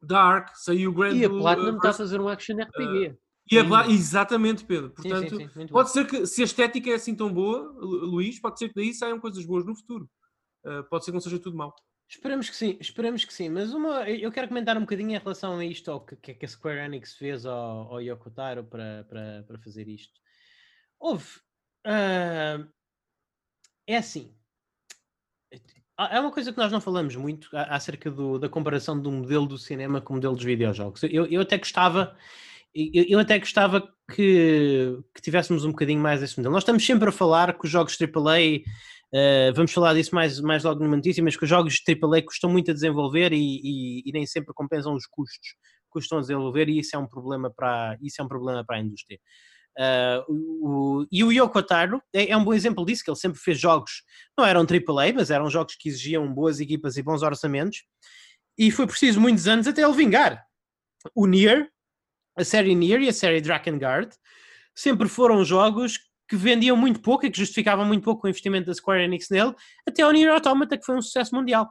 Dark, 0.00 0.50
saiu 0.54 0.90
o 0.90 0.92
Grand 0.92 1.14
E 1.14 1.24
a 1.24 1.30
Platinum 1.30 1.74
uh, 1.74 1.76
está 1.76 1.90
a 1.90 1.94
fazer 1.94 2.20
um 2.20 2.28
action 2.28 2.56
RPG. 2.56 3.08
Uh, 3.08 3.16
e 3.50 3.58
a, 3.58 3.86
exatamente, 3.88 4.64
Pedro. 4.64 4.90
Portanto, 4.90 5.30
sim, 5.30 5.38
sim, 5.38 5.48
sim, 5.48 5.66
pode 5.66 5.88
bom. 5.88 5.92
ser 5.92 6.06
que, 6.06 6.26
se 6.26 6.42
a 6.42 6.44
estética 6.44 6.90
é 6.90 6.94
assim 6.94 7.14
tão 7.14 7.32
boa, 7.32 7.72
Luís, 7.80 8.40
pode 8.40 8.58
ser 8.58 8.68
que 8.68 8.74
daí 8.74 8.94
saiam 8.94 9.20
coisas 9.20 9.44
boas 9.44 9.64
no 9.64 9.76
futuro. 9.76 10.08
Uh, 10.64 10.82
pode 10.88 11.04
ser 11.04 11.10
que 11.10 11.14
não 11.16 11.20
seja 11.20 11.38
tudo 11.38 11.56
mau. 11.56 11.74
Esperamos 12.12 12.50
que 12.50 12.56
sim, 12.56 12.76
esperamos 12.78 13.24
que 13.24 13.32
sim. 13.32 13.48
Mas 13.48 13.72
uma, 13.72 14.08
eu 14.08 14.30
quero 14.30 14.46
comentar 14.46 14.76
um 14.76 14.82
bocadinho 14.82 15.12
em 15.12 15.18
relação 15.18 15.58
a 15.58 15.64
isto, 15.64 15.90
ao 15.90 16.04
que, 16.04 16.34
que 16.34 16.44
a 16.44 16.48
Square 16.48 16.80
Enix 16.80 17.14
fez 17.14 17.46
ao, 17.46 17.90
ao 17.90 18.02
Yoko 18.02 18.30
Taro 18.30 18.64
para, 18.64 19.04
para, 19.08 19.44
para 19.48 19.58
fazer 19.58 19.88
isto. 19.88 20.20
Houve. 21.00 21.24
Uh, 21.86 22.68
é 23.86 23.96
assim. 23.96 24.36
É 26.10 26.20
uma 26.20 26.30
coisa 26.30 26.52
que 26.52 26.58
nós 26.58 26.70
não 26.70 26.82
falamos 26.82 27.16
muito 27.16 27.48
acerca 27.52 28.10
do, 28.10 28.38
da 28.38 28.48
comparação 28.48 29.00
do 29.00 29.10
modelo 29.10 29.46
do 29.46 29.56
cinema 29.56 30.00
com 30.00 30.12
o 30.12 30.16
modelo 30.16 30.34
dos 30.34 30.44
videojogos. 30.44 31.02
Eu, 31.04 31.24
eu 31.26 31.40
até 31.40 31.56
gostava. 31.56 32.14
Eu, 32.74 33.04
eu 33.08 33.18
até 33.20 33.38
gostava 33.38 33.90
que, 34.14 34.98
que 35.14 35.22
tivéssemos 35.22 35.64
um 35.64 35.70
bocadinho 35.70 36.00
mais 36.00 36.22
esse 36.22 36.36
modelo. 36.36 36.52
Nós 36.52 36.62
estamos 36.62 36.84
sempre 36.84 37.08
a 37.08 37.12
falar 37.12 37.58
que 37.58 37.64
os 37.64 37.70
jogos 37.70 37.96
AAA 37.98 38.64
Uh, 39.14 39.52
vamos 39.54 39.72
falar 39.72 39.92
disso 39.92 40.14
mais, 40.14 40.40
mais 40.40 40.64
logo 40.64 40.82
numa 40.82 40.96
notícia, 40.96 41.22
mas 41.22 41.36
que 41.36 41.44
os 41.44 41.50
jogos 41.50 41.74
de 41.74 41.82
AAA 41.92 42.22
custam 42.22 42.48
muito 42.48 42.70
a 42.70 42.74
desenvolver 42.74 43.30
e, 43.32 43.60
e, 43.62 44.02
e, 44.06 44.12
nem 44.12 44.24
sempre 44.24 44.54
compensam 44.54 44.94
os 44.94 45.06
custos 45.06 45.48
que 45.48 45.90
custam 45.90 46.16
a 46.16 46.20
desenvolver 46.22 46.66
e 46.70 46.78
isso 46.78 46.96
é 46.96 46.98
um 46.98 47.06
problema 47.06 47.52
para, 47.54 47.98
isso 48.00 48.22
é 48.22 48.24
um 48.24 48.28
problema 48.28 48.64
para 48.64 48.76
a 48.76 48.80
indústria. 48.80 49.18
Uh, 49.78 50.24
o, 50.28 51.06
e 51.12 51.22
o 51.22 51.30
Yoko 51.30 51.62
Taro 51.62 52.02
é, 52.12 52.30
é, 52.30 52.36
um 52.36 52.44
bom 52.44 52.54
exemplo 52.54 52.86
disso, 52.86 53.04
que 53.04 53.10
ele 53.10 53.18
sempre 53.18 53.38
fez 53.38 53.58
jogos, 53.58 54.02
não 54.36 54.46
eram 54.46 54.62
AAA, 54.62 55.12
mas 55.14 55.30
eram 55.30 55.50
jogos 55.50 55.74
que 55.76 55.90
exigiam 55.90 56.32
boas 56.32 56.58
equipas 56.58 56.96
e 56.96 57.02
bons 57.02 57.22
orçamentos, 57.22 57.84
e 58.56 58.70
foi 58.70 58.86
preciso 58.86 59.20
muitos 59.20 59.46
anos 59.46 59.66
até 59.66 59.82
ele 59.82 59.92
vingar. 59.92 60.42
O 61.14 61.26
Nier, 61.26 61.68
a 62.36 62.44
série 62.44 62.74
Nier 62.74 63.02
e 63.02 63.08
a 63.08 63.12
série 63.12 63.40
Drakengard 63.40 64.14
sempre 64.74 65.08
foram 65.08 65.44
jogos 65.44 65.98
que 66.32 66.36
vendiam 66.36 66.74
muito 66.74 66.98
pouco 66.98 67.26
e 67.26 67.30
que 67.30 67.36
justificavam 67.36 67.84
muito 67.84 68.02
pouco 68.02 68.26
o 68.26 68.30
investimento 68.30 68.64
da 68.64 68.74
Square 68.74 69.02
Enix 69.02 69.28
nele, 69.28 69.54
até 69.86 70.06
o 70.06 70.10
Nier 70.10 70.32
Automata, 70.32 70.78
que 70.78 70.86
foi 70.86 70.96
um 70.96 71.02
sucesso 71.02 71.34
mundial. 71.34 71.70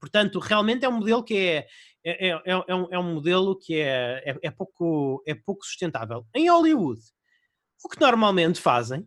Portanto, 0.00 0.40
realmente 0.40 0.84
é 0.84 0.88
um 0.88 0.98
modelo 0.98 1.22
que 1.22 1.36
é, 1.36 1.66
é, 2.04 2.30
é, 2.30 2.42
é, 2.46 2.74
um, 2.74 2.88
é 2.90 2.98
um 2.98 3.14
modelo 3.14 3.56
que 3.56 3.76
é, 3.76 4.24
é, 4.28 4.38
é, 4.42 4.50
pouco, 4.50 5.22
é 5.24 5.36
pouco 5.36 5.64
sustentável. 5.64 6.26
Em 6.34 6.50
Hollywood, 6.50 7.00
o 7.84 7.88
que 7.88 8.00
normalmente 8.00 8.60
fazem 8.60 9.02
uh, 9.02 9.06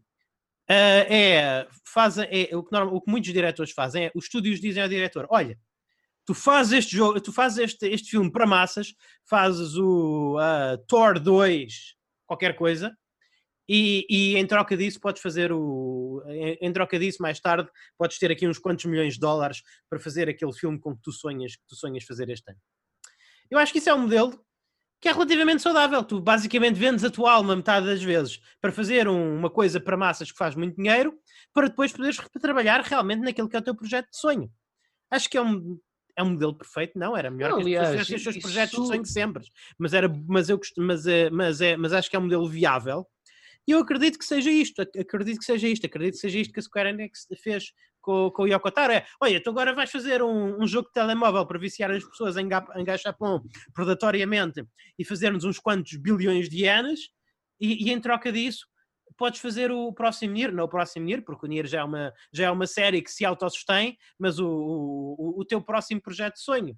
é, 0.70 1.68
fazem, 1.86 2.26
é 2.32 2.56
o, 2.56 2.64
que 2.64 2.74
o 2.74 3.02
que 3.02 3.12
muitos 3.12 3.34
diretores 3.34 3.74
fazem 3.74 4.06
é 4.06 4.12
os 4.16 4.24
estúdios 4.24 4.62
dizem 4.62 4.82
ao 4.82 4.88
diretor: 4.88 5.28
olha, 5.30 5.60
tu 6.26 6.34
fazes 6.34 6.72
este 6.72 6.96
jogo, 6.96 7.20
tu 7.20 7.34
fazes 7.34 7.58
este, 7.58 7.86
este 7.86 8.12
filme 8.12 8.32
para 8.32 8.48
massas, 8.48 8.94
fazes 9.30 9.76
o 9.76 10.38
uh, 10.38 10.78
Thor 10.88 11.20
2, 11.20 11.98
qualquer 12.26 12.56
coisa, 12.56 12.98
e, 13.68 14.06
e, 14.10 14.38
em 14.38 14.46
troca 14.46 14.78
disso 14.78 15.00
podes 15.00 15.22
fazer 15.22 15.52
o. 15.52 16.24
Em, 16.28 16.58
em, 16.62 16.74
troca 16.74 16.98
disso, 16.98 17.22
mais 17.22 17.40
tarde, 17.40 17.70
podes 17.98 18.18
ter 18.18 18.32
aqui 18.32 18.48
uns 18.48 18.58
quantos 18.58 18.86
milhões 18.86 19.16
de 19.16 19.20
dólares 19.20 19.62
para 19.90 20.00
fazer 20.00 20.30
aquele 20.30 20.54
filme 20.54 20.80
com 20.80 20.96
que 20.96 21.02
tu 21.02 21.12
sonhas, 21.12 21.56
que 21.56 21.64
tu 21.68 21.76
sonhas 21.76 22.04
fazer 22.04 22.30
este 22.30 22.52
ano. 22.52 22.60
Eu 23.50 23.60
acho 23.60 23.72
que 23.72 23.80
isso 23.80 23.90
é 23.90 23.94
um 23.94 24.02
modelo 24.02 24.40
que 25.00 25.08
é 25.08 25.12
relativamente 25.12 25.62
saudável. 25.62 26.04
Tu 26.04 26.20
basicamente 26.20 26.76
vendes 26.76 27.04
a 27.04 27.10
tua 27.10 27.32
alma 27.34 27.56
metade 27.56 27.86
das 27.86 28.02
vezes 28.02 28.40
para 28.62 28.72
fazer 28.72 29.08
um, 29.08 29.38
uma 29.38 29.50
coisa 29.50 29.80
para 29.80 29.98
massas 29.98 30.32
que 30.32 30.38
faz 30.38 30.56
muito 30.56 30.76
dinheiro, 30.76 31.14
para 31.54 31.68
depois 31.68 31.92
poderes 31.92 32.18
trabalhar 32.42 32.82
realmente 32.82 33.22
naquilo 33.22 33.50
que 33.50 33.56
é 33.56 33.60
o 33.60 33.64
teu 33.64 33.76
projeto 33.76 34.10
de 34.10 34.18
sonho. 34.18 34.52
Acho 35.12 35.30
que 35.30 35.38
é 35.38 35.42
um, 35.42 35.80
é 36.16 36.24
um 36.24 36.32
modelo 36.32 36.58
perfeito, 36.58 36.98
não, 36.98 37.16
era 37.16 37.30
melhor 37.30 37.52
não, 37.52 37.64
que 37.64 37.76
as 37.78 37.90
pessoas 37.90 38.10
os 38.10 38.24
seus 38.24 38.38
projetos 38.38 38.80
de 38.80 38.88
sonho 38.88 39.06
sempre. 39.06 39.44
Mas, 39.78 39.94
era, 39.94 40.10
mas, 40.28 40.50
eu, 40.50 40.60
mas, 40.78 41.06
é, 41.06 41.30
mas, 41.30 41.62
é, 41.62 41.78
mas 41.78 41.94
acho 41.94 42.10
que 42.10 42.16
é 42.16 42.20
um 42.20 42.24
modelo 42.24 42.50
viável 42.50 43.08
e 43.68 43.72
eu 43.72 43.80
acredito 43.80 44.18
que 44.18 44.26
seja 44.26 44.50
isto, 44.50 44.82
acredito 44.82 45.40
que 45.40 45.46
seja 45.46 45.68
isto, 45.68 45.86
acredito 45.86 46.14
que 46.14 46.22
seja 46.22 46.40
isto 46.40 46.54
que 46.54 46.60
a 46.60 46.64
Square 46.64 46.90
Enix 46.90 47.28
fez 47.44 47.74
com, 48.00 48.32
com 48.32 48.44
o 48.44 48.48
Yoko 48.48 48.72
Taro. 48.72 48.94
É, 48.94 49.06
olha, 49.22 49.44
tu 49.44 49.50
agora 49.50 49.74
vais 49.74 49.92
fazer 49.92 50.22
um, 50.24 50.64
um 50.64 50.66
jogo 50.66 50.88
de 50.88 50.94
telemóvel 50.94 51.46
para 51.46 51.60
viciar 51.60 51.92
as 51.92 52.06
pessoas 52.06 52.38
em, 52.38 52.48
em 52.76 52.84
gachapon 52.86 53.42
predatoriamente 53.74 54.64
e 54.98 55.04
fazer-nos 55.04 55.44
uns 55.44 55.60
quantos 55.60 55.98
bilhões 55.98 56.48
de 56.48 56.64
ienes 56.64 57.10
e, 57.60 57.90
e, 57.90 57.92
em 57.92 58.00
troca 58.00 58.32
disso 58.32 58.66
podes 59.18 59.42
fazer 59.42 59.72
o 59.72 59.92
próximo 59.92 60.34
Nier, 60.34 60.54
não 60.54 60.66
o 60.66 60.70
próximo 60.70 61.06
Nier, 61.06 61.24
porque 61.24 61.46
o 61.46 61.50
Nier 61.50 61.66
já 61.66 61.80
é 61.80 61.84
uma, 61.84 62.14
já 62.32 62.46
é 62.46 62.52
uma 62.52 62.68
série 62.68 63.02
que 63.02 63.12
se 63.12 63.26
autossustém, 63.26 63.98
mas 64.18 64.38
o, 64.38 64.48
o, 64.48 65.42
o 65.42 65.46
teu 65.46 65.60
próximo 65.60 66.00
projeto 66.00 66.36
de 66.36 66.42
sonho. 66.42 66.78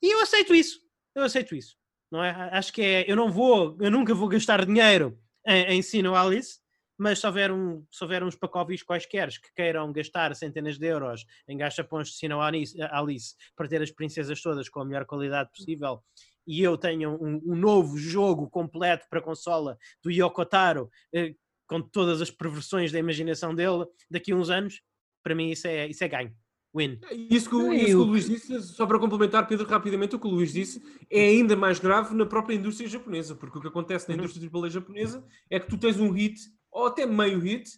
E 0.00 0.14
eu 0.14 0.20
aceito 0.20 0.54
isso. 0.54 0.78
Eu 1.14 1.24
aceito 1.24 1.54
isso. 1.54 1.76
Não 2.10 2.22
é? 2.22 2.30
Acho 2.52 2.72
que 2.72 2.82
é. 2.82 3.10
Eu 3.10 3.16
não 3.16 3.30
vou, 3.30 3.76
eu 3.80 3.90
nunca 3.90 4.14
vou 4.14 4.28
gastar 4.28 4.64
dinheiro 4.64 5.18
em, 5.46 5.76
em 5.76 5.82
Sino 5.82 6.14
Alice, 6.14 6.60
mas 6.98 7.18
se 7.18 7.26
houver, 7.26 7.50
um, 7.50 7.84
se 7.90 8.04
houver 8.04 8.22
uns 8.22 8.36
pacovis 8.36 8.82
quaisquer 8.82 9.28
que 9.28 9.52
queiram 9.54 9.92
gastar 9.92 10.34
centenas 10.36 10.78
de 10.78 10.86
euros 10.86 11.24
em 11.48 11.56
gachapons 11.56 12.08
de 12.10 12.16
Sino 12.16 12.40
Alice, 12.40 13.36
para 13.56 13.68
ter 13.68 13.82
as 13.82 13.90
princesas 13.90 14.40
todas 14.40 14.68
com 14.68 14.80
a 14.80 14.84
melhor 14.84 15.04
qualidade 15.06 15.50
possível 15.50 16.02
e 16.46 16.62
eu 16.62 16.76
tenho 16.76 17.14
um, 17.22 17.40
um 17.52 17.56
novo 17.56 17.96
jogo 17.96 18.48
completo 18.48 19.06
para 19.08 19.22
consola 19.22 19.78
do 20.02 20.10
Yoko 20.10 20.44
Taro 20.44 20.90
eh, 21.14 21.34
com 21.66 21.80
todas 21.80 22.20
as 22.20 22.30
perversões 22.30 22.90
da 22.92 22.98
imaginação 22.98 23.54
dele 23.54 23.86
daqui 24.10 24.32
a 24.32 24.36
uns 24.36 24.50
anos, 24.50 24.82
para 25.22 25.34
mim 25.34 25.50
isso 25.50 25.66
é, 25.66 25.86
isso 25.86 26.02
é 26.04 26.08
ganho. 26.08 26.36
Win. 26.74 26.98
Isso 27.30 27.50
que, 27.50 27.56
o- 27.56 27.72
isso 27.72 27.86
que 27.86 27.94
o 27.94 28.02
Luís 28.04 28.26
disse, 28.26 28.62
só 28.62 28.86
para 28.86 28.98
complementar, 28.98 29.46
Pedro, 29.46 29.66
rapidamente, 29.66 30.16
o 30.16 30.18
que 30.18 30.26
o 30.26 30.30
Luís 30.30 30.52
disse 30.52 30.82
é 31.10 31.26
ainda 31.28 31.54
mais 31.54 31.78
grave 31.78 32.14
na 32.14 32.24
própria 32.24 32.54
indústria 32.54 32.88
japonesa, 32.88 33.34
porque 33.34 33.58
o 33.58 33.60
que 33.60 33.68
acontece 33.68 34.08
na 34.08 34.14
Uhum. 34.14 34.20
indústria 34.20 34.42
AAA 34.42 34.70
japonesa 34.70 35.24
é 35.50 35.60
que 35.60 35.68
tu 35.68 35.76
tens 35.76 36.00
um 36.00 36.10
hit, 36.10 36.40
ou 36.70 36.86
até 36.86 37.04
meio 37.04 37.38
hit, 37.40 37.70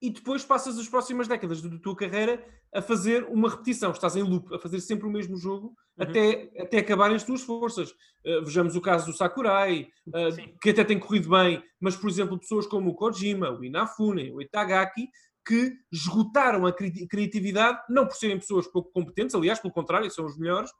e 0.00 0.10
depois 0.10 0.44
passas 0.44 0.78
as 0.78 0.88
próximas 0.88 1.28
décadas 1.28 1.62
da 1.62 1.78
tua 1.78 1.94
carreira 1.96 2.44
a 2.74 2.80
fazer 2.80 3.24
uma 3.24 3.48
repetição, 3.50 3.90
estás 3.92 4.16
em 4.16 4.22
loop, 4.22 4.52
a 4.54 4.58
fazer 4.58 4.80
sempre 4.80 5.06
o 5.06 5.10
mesmo 5.10 5.36
jogo 5.36 5.68
Uhum. 5.98 6.04
até, 6.08 6.50
até 6.58 6.78
acabarem 6.78 7.14
as 7.16 7.22
tuas 7.24 7.42
forças. 7.42 7.90
Uh, 8.24 8.42
vejamos 8.44 8.74
o 8.76 8.80
caso 8.80 9.06
do 9.06 9.12
Sakurai, 9.16 9.88
uh, 10.08 10.58
que 10.60 10.70
até 10.70 10.82
tem 10.84 10.98
corrido 10.98 11.28
bem, 11.28 11.62
mas, 11.80 11.94
por 11.96 12.08
exemplo, 12.08 12.38
pessoas 12.38 12.66
como 12.66 12.90
o 12.90 12.94
Kojima, 12.94 13.50
o 13.50 13.64
Inafune, 13.64 14.32
o 14.32 14.40
Itagaki, 14.40 15.08
que 15.44 15.72
esgotaram 15.92 16.66
a 16.66 16.72
cri- 16.72 17.06
criatividade, 17.06 17.80
não 17.88 18.06
por 18.06 18.16
serem 18.16 18.38
pessoas 18.38 18.66
pouco 18.66 18.92
competentes, 18.92 19.34
aliás, 19.34 19.58
pelo 19.58 19.72
contrário, 19.72 20.10
são 20.10 20.24
os 20.24 20.38
melhores, 20.38 20.70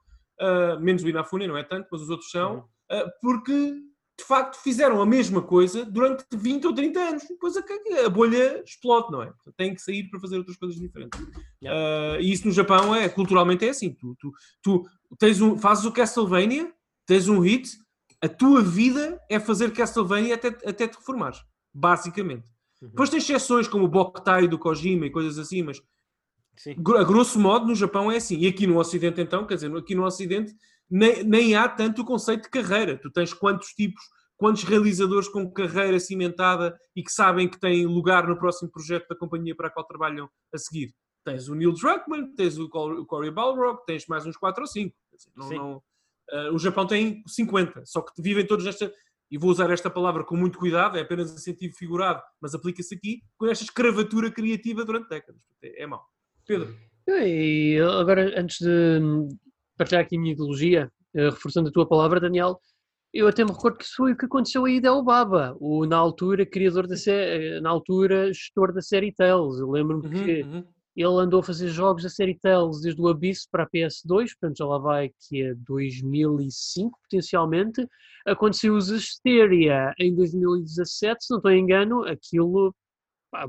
uh, 0.41 0.79
menos 0.79 1.03
o 1.03 1.09
Inafune, 1.09 1.47
não 1.47 1.57
é 1.57 1.63
tanto, 1.63 1.87
mas 1.91 2.01
os 2.01 2.09
outros 2.09 2.29
são, 2.31 2.59
uh, 2.59 3.11
porque 3.21 3.75
de 4.17 4.23
facto 4.25 4.57
fizeram 4.61 5.01
a 5.01 5.05
mesma 5.05 5.41
coisa 5.41 5.83
durante 5.83 6.23
20 6.31 6.67
ou 6.67 6.73
30 6.73 6.99
anos. 6.99 7.23
Depois 7.27 7.57
a, 7.57 7.63
a 8.05 8.09
bolha 8.09 8.61
explode, 8.63 9.11
não 9.11 9.23
é? 9.23 9.33
Tem 9.57 9.73
que 9.73 9.81
sair 9.81 10.07
para 10.09 10.19
fazer 10.19 10.37
outras 10.37 10.55
coisas 10.55 10.79
diferentes. 10.79 11.19
Uh, 11.19 12.19
e 12.19 12.31
isso 12.31 12.45
no 12.45 12.53
Japão 12.53 12.95
é 12.95 13.09
culturalmente 13.09 13.65
é 13.65 13.69
assim. 13.69 13.93
Tu, 13.93 14.15
tu, 14.19 14.31
tu 14.61 14.85
tens 15.17 15.41
um, 15.41 15.57
fazes 15.57 15.83
o 15.85 15.91
Castlevania, 15.91 16.71
tens 17.07 17.27
um 17.27 17.39
hit, 17.39 17.71
a 18.21 18.29
tua 18.29 18.61
vida 18.61 19.19
é 19.29 19.39
fazer 19.39 19.73
Castlevania 19.73 20.35
até, 20.35 20.47
até 20.47 20.87
te 20.87 20.97
reformares, 20.97 21.39
basicamente. 21.73 22.45
Depois 22.89 23.09
tens 23.09 23.23
exceções 23.23 23.67
como 23.67 23.85
o 23.85 23.87
Boktai 23.87 24.47
do 24.47 24.59
Kojima 24.59 25.05
e 25.05 25.09
coisas 25.11 25.37
assim, 25.39 25.61
mas 25.63 25.81
Sim. 26.57 26.75
a 26.97 27.03
grosso 27.03 27.39
modo 27.39 27.67
no 27.67 27.75
Japão 27.75 28.11
é 28.11 28.17
assim. 28.17 28.37
E 28.39 28.47
aqui 28.47 28.65
no 28.67 28.77
Ocidente, 28.77 29.21
então, 29.21 29.45
quer 29.45 29.55
dizer, 29.55 29.75
aqui 29.75 29.95
no 29.95 30.05
Ocidente 30.05 30.53
nem, 30.89 31.23
nem 31.23 31.55
há 31.55 31.67
tanto 31.67 32.01
o 32.01 32.05
conceito 32.05 32.43
de 32.43 32.49
carreira. 32.49 32.97
Tu 32.97 33.09
tens 33.11 33.33
quantos 33.33 33.69
tipos, 33.69 34.03
quantos 34.37 34.63
realizadores 34.63 35.27
com 35.27 35.49
carreira 35.51 35.99
cimentada 35.99 36.77
e 36.95 37.01
que 37.03 37.11
sabem 37.11 37.47
que 37.47 37.59
têm 37.59 37.85
lugar 37.85 38.27
no 38.27 38.37
próximo 38.37 38.69
projeto 38.71 39.07
da 39.07 39.15
companhia 39.15 39.55
para 39.55 39.67
a 39.67 39.71
qual 39.71 39.85
trabalham 39.85 40.29
a 40.53 40.57
seguir. 40.57 40.93
Tens 41.25 41.47
o 41.47 41.55
Neil 41.55 41.71
Druckmann, 41.73 42.35
tens 42.35 42.57
o 42.57 42.67
Cor- 42.67 42.99
o 42.99 43.05
Cory 43.05 43.31
Balrog, 43.31 43.79
tens 43.85 44.05
mais 44.07 44.25
uns 44.25 44.35
4 44.35 44.61
ou 44.61 44.67
5. 44.67 44.93
Não, 45.37 45.49
não- 45.49 45.83
ah, 46.31 46.49
o 46.51 46.59
Japão 46.59 46.85
tem 46.85 47.23
50, 47.25 47.83
só 47.85 48.01
que 48.01 48.21
vivem 48.21 48.45
todos 48.45 48.65
nesta. 48.65 48.93
E 49.33 49.37
vou 49.39 49.49
usar 49.49 49.71
esta 49.71 49.89
palavra 49.89 50.23
com 50.23 50.37
muito 50.37 50.59
cuidado, 50.59 50.95
é 50.95 51.01
apenas 51.01 51.33
em 51.33 51.37
sentido 51.39 51.73
figurado, 51.73 52.21
mas 52.39 52.53
aplica-se 52.53 52.93
aqui, 52.93 53.23
com 53.35 53.47
esta 53.47 53.63
escravatura 53.63 54.29
criativa 54.29 54.85
durante 54.85 55.09
décadas. 55.09 55.41
É, 55.63 55.81
é 55.81 55.87
mau. 55.87 56.05
Pedro. 56.45 56.71
E 57.07 57.79
agora, 57.99 58.39
antes 58.39 58.59
de 58.59 58.99
partilhar 59.75 60.03
aqui 60.03 60.17
a 60.17 60.19
minha 60.19 60.33
ideologia, 60.33 60.87
eh, 61.15 61.31
reforçando 61.31 61.69
a 61.69 61.71
tua 61.71 61.87
palavra, 61.87 62.19
Daniel, 62.19 62.59
eu 63.11 63.27
até 63.27 63.43
me 63.43 63.49
recordo 63.49 63.79
que 63.79 63.85
isso 63.85 63.95
foi 63.95 64.11
o 64.11 64.15
que 64.15 64.25
aconteceu 64.25 64.65
aí 64.65 64.79
da 64.79 64.93
Obaba, 64.93 65.57
o 65.59 65.83
na 65.87 65.97
altura 65.97 66.45
criador 66.45 66.85
da 66.85 66.95
série, 66.95 67.59
na 67.59 67.71
altura 67.71 68.31
gestor 68.31 68.71
da 68.71 68.83
série 68.83 69.11
Tales. 69.11 69.57
Eu 69.57 69.71
lembro-me 69.71 70.11
que 70.11 70.43
Uhum, 70.43 70.57
uhum. 70.57 70.63
Ele 70.95 71.19
andou 71.19 71.39
a 71.39 71.43
fazer 71.43 71.69
jogos 71.69 72.03
da 72.03 72.09
série 72.09 72.37
Tales 72.37 72.81
desde 72.81 73.01
o 73.01 73.07
Abyss 73.07 73.47
para 73.49 73.63
a 73.63 73.69
PS2, 73.69 74.29
portanto 74.39 74.57
já 74.57 74.65
lá 74.65 74.77
vai 74.77 75.11
que 75.27 75.43
é 75.43 75.55
2005 75.55 76.99
potencialmente. 77.01 77.87
Aconteceu 78.25 78.75
os 78.75 78.91
Asteria 78.91 79.93
em 79.99 80.15
2017, 80.15 81.25
se 81.25 81.31
não 81.31 81.37
estou 81.37 81.51
em 81.51 81.61
engano, 81.61 82.03
aquilo, 82.03 82.75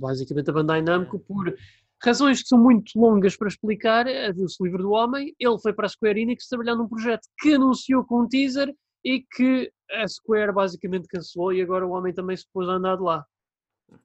basicamente 0.00 0.50
a 0.50 0.52
Bandai 0.52 0.82
Namco, 0.82 1.18
por 1.18 1.54
razões 2.02 2.42
que 2.42 2.48
são 2.48 2.58
muito 2.58 2.98
longas 2.98 3.36
para 3.36 3.48
explicar, 3.48 4.06
viu-se 4.34 4.62
livre 4.62 4.82
do 4.82 4.90
homem, 4.90 5.34
ele 5.38 5.58
foi 5.58 5.72
para 5.72 5.86
a 5.86 5.88
Square 5.88 6.20
Enix 6.20 6.48
trabalhar 6.48 6.76
num 6.76 6.88
projeto 6.88 7.28
que 7.38 7.54
anunciou 7.54 8.04
com 8.04 8.22
um 8.22 8.28
teaser 8.28 8.74
e 9.04 9.22
que 9.22 9.70
a 9.90 10.08
Square 10.08 10.52
basicamente 10.52 11.06
cancelou 11.08 11.52
e 11.52 11.62
agora 11.62 11.86
o 11.86 11.90
homem 11.90 12.12
também 12.12 12.36
se 12.36 12.46
pôs 12.52 12.68
a 12.68 12.72
andar 12.72 12.96
de 12.96 13.02
lá. 13.02 13.24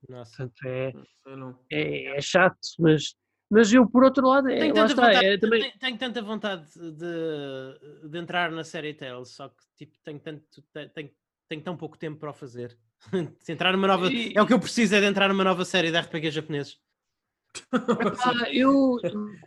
Nossa. 0.08 0.38
Portanto, 0.38 0.66
é, 0.66 0.94
é, 1.72 2.18
é 2.18 2.22
chato, 2.22 2.58
mas, 2.80 3.16
mas 3.50 3.72
eu, 3.74 3.88
por 3.90 4.04
outro 4.04 4.28
lado, 4.28 4.50
é, 4.50 4.58
Tenho 4.60 4.74
tanta, 4.74 4.92
está, 4.94 5.08
vontade, 5.08 5.26
é 5.26 5.38
também... 5.38 5.62
tenho, 5.62 5.80
tenho 5.80 5.98
tanta 5.98 6.22
vontade 6.22 6.68
de, 6.74 8.10
de 8.10 8.18
entrar 8.18 8.52
na 8.52 8.64
série 8.64 8.94
Tales, 8.94 9.30
só 9.30 9.50
que 9.50 9.64
tipo, 9.78 9.98
tenho, 10.04 10.20
tanto, 10.20 10.44
te- 10.74 10.90
tenho, 10.90 11.12
tenho 11.48 11.62
tão 11.64 11.76
pouco 11.78 11.98
tempo 11.98 12.20
para 12.20 12.30
o 12.30 12.34
fazer. 12.34 12.78
Entrar 13.50 13.72
numa 13.72 13.88
nova, 13.88 14.08
E- 14.12 14.34
é 14.36 14.42
o 14.42 14.46
que 14.46 14.54
eu 14.54 14.60
preciso 14.60 14.94
é 14.96 15.00
de 15.00 15.06
entrar 15.08 15.30
numa 15.30 15.44
nova 15.44 15.66
série 15.66 15.92
de 15.92 15.98
RPG 15.98 16.32
japoneses. 16.32 16.78
Ah, 17.74 18.50
eu, 18.54 18.98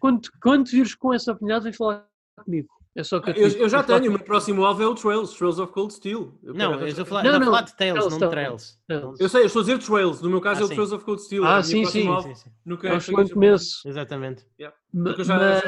quando, 0.01 0.29
quando 0.41 0.69
vires 0.69 0.95
com 0.95 1.15
essa 1.15 1.33
opinião, 1.33 1.61
vem 1.61 1.73
falar 1.73 2.09
comigo. 2.45 2.69
É 2.94 3.02
só 3.02 3.20
que 3.20 3.31
eu, 3.31 3.35
Eu, 3.35 3.51
eu 3.60 3.69
já 3.69 3.82
tenho, 3.82 4.09
o 4.10 4.14
meu 4.14 4.19
próximo 4.23 4.64
alvo 4.64 4.82
é 4.82 4.86
o 4.86 4.94
Trails, 4.94 5.32
Trails 5.32 5.59
of 5.59 5.73
Cold 5.73 5.94
Steel. 5.94 6.39
Eu 6.43 6.52
Não, 6.52 6.74
eu 6.74 6.86
estou 6.86 7.02
a 7.02 7.06
falar, 7.06 7.24
Não, 7.24 7.32
não, 7.32 7.39
não, 7.39 7.47
falar 7.47 7.62
de 7.62 7.77
Tales, 7.77 8.05
não 8.06 8.19
de. 8.19 8.28
Trails. 8.28 8.78
Eu 9.19 9.28
sei, 9.28 9.43
eu 9.43 9.47
estou 9.47 9.60
a 9.60 9.64
dizer 9.64 9.78
Trails, 9.78 10.20
no 10.20 10.28
meu 10.28 10.40
caso 10.40 10.60
Ah, 10.60 10.62
é 10.62 10.64
o 10.64 10.69
sim. 10.69 10.74
Trails 10.74 10.93
of 10.93 11.05
Cold 11.05 11.23
Steel. 11.23 11.44
Ah, 11.44 11.59
é 11.59 11.62
sim, 11.62 11.85
sim. 11.86 11.90
Sim, 11.90 12.20
sim, 12.23 12.35
sim. 12.35 12.51
Nunca 12.64 12.89
É 12.89 12.93
um 12.94 13.28
começo. 13.28 13.89
Exatamente. 13.89 14.44
Ma- 14.93 15.05
Porque 15.05 15.23
eu 15.23 15.24
já- 15.24 15.39
mas, 15.39 15.62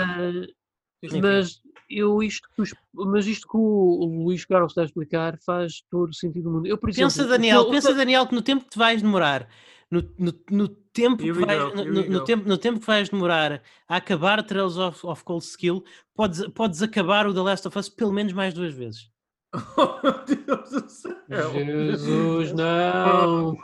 mas 1.20 1.60
eu 1.88 2.22
isto, 2.22 2.46
que 2.54 2.62
mas 2.92 3.26
isto 3.26 3.48
que 3.48 3.56
o, 3.56 3.60
o 3.60 4.24
Luís 4.24 4.44
Carlos 4.44 4.72
está 4.72 4.82
a 4.82 4.84
explicar 4.84 5.38
faz 5.44 5.82
todo 5.90 6.10
o 6.10 6.14
sentido 6.14 6.44
do 6.44 6.50
mundo. 6.50 6.66
Eu, 6.66 6.76
por 6.76 6.90
exemplo, 6.90 7.10
Pensa, 7.10 7.26
Daniel, 7.26 7.62
eu- 7.62 7.70
pensa, 7.70 7.94
Daniel, 7.94 8.26
que 8.26 8.34
no 8.34 8.42
tempo 8.42 8.64
que 8.64 8.70
te 8.70 8.78
vais 8.78 9.00
demorar, 9.00 9.48
no, 9.90 10.02
no, 10.18 10.34
no 10.50 10.76
tempo 10.94 11.18
que 11.22 11.32
vais, 11.32 11.62
go, 11.74 11.74
no, 11.84 12.08
no- 12.08 12.24
tempo, 12.24 12.48
no 12.48 12.56
tempo 12.56 12.80
que 12.80 12.86
vais 12.86 13.08
demorar 13.10 13.60
a 13.88 13.96
acabar 13.96 14.42
Trails 14.42 14.78
of, 14.78 15.04
of 15.06 15.22
Cold 15.24 15.44
Skill, 15.44 15.84
podes, 16.14 16.46
podes 16.54 16.80
acabar 16.80 17.26
o 17.26 17.34
The 17.34 17.40
Last 17.42 17.66
of 17.68 17.78
Us 17.78 17.88
pelo 17.90 18.12
menos 18.12 18.32
mais 18.32 18.54
duas 18.54 18.72
vezes. 18.72 19.10
Oh, 19.76 20.00
meu 20.02 20.24
Deus 20.24 20.70
do 20.70 20.88
céu. 20.88 21.16
Jesus, 21.52 22.52
não! 22.52 23.56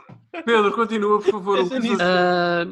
Pedro, 0.45 0.71
continua, 0.73 1.19
por 1.21 1.31
favor. 1.31 1.57
Pensa 1.57 1.79
nisso. 1.79 1.97
Ah, 2.01 2.65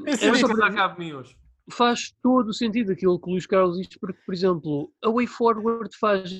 para- 0.47 0.87
de 0.87 0.99
mim 0.99 1.13
hoje. 1.13 1.35
faz 1.71 2.13
todo 2.23 2.49
o 2.49 2.53
sentido 2.53 2.91
aquilo 2.93 3.19
que 3.19 3.27
o 3.29 3.33
Luís 3.33 3.45
Carlos 3.45 3.77
diz, 3.77 3.89
porque, 3.99 4.19
por 4.25 4.33
exemplo, 4.33 4.91
a 5.03 5.09
Way 5.09 5.27
Forward 5.27 5.89
faz 5.99 6.31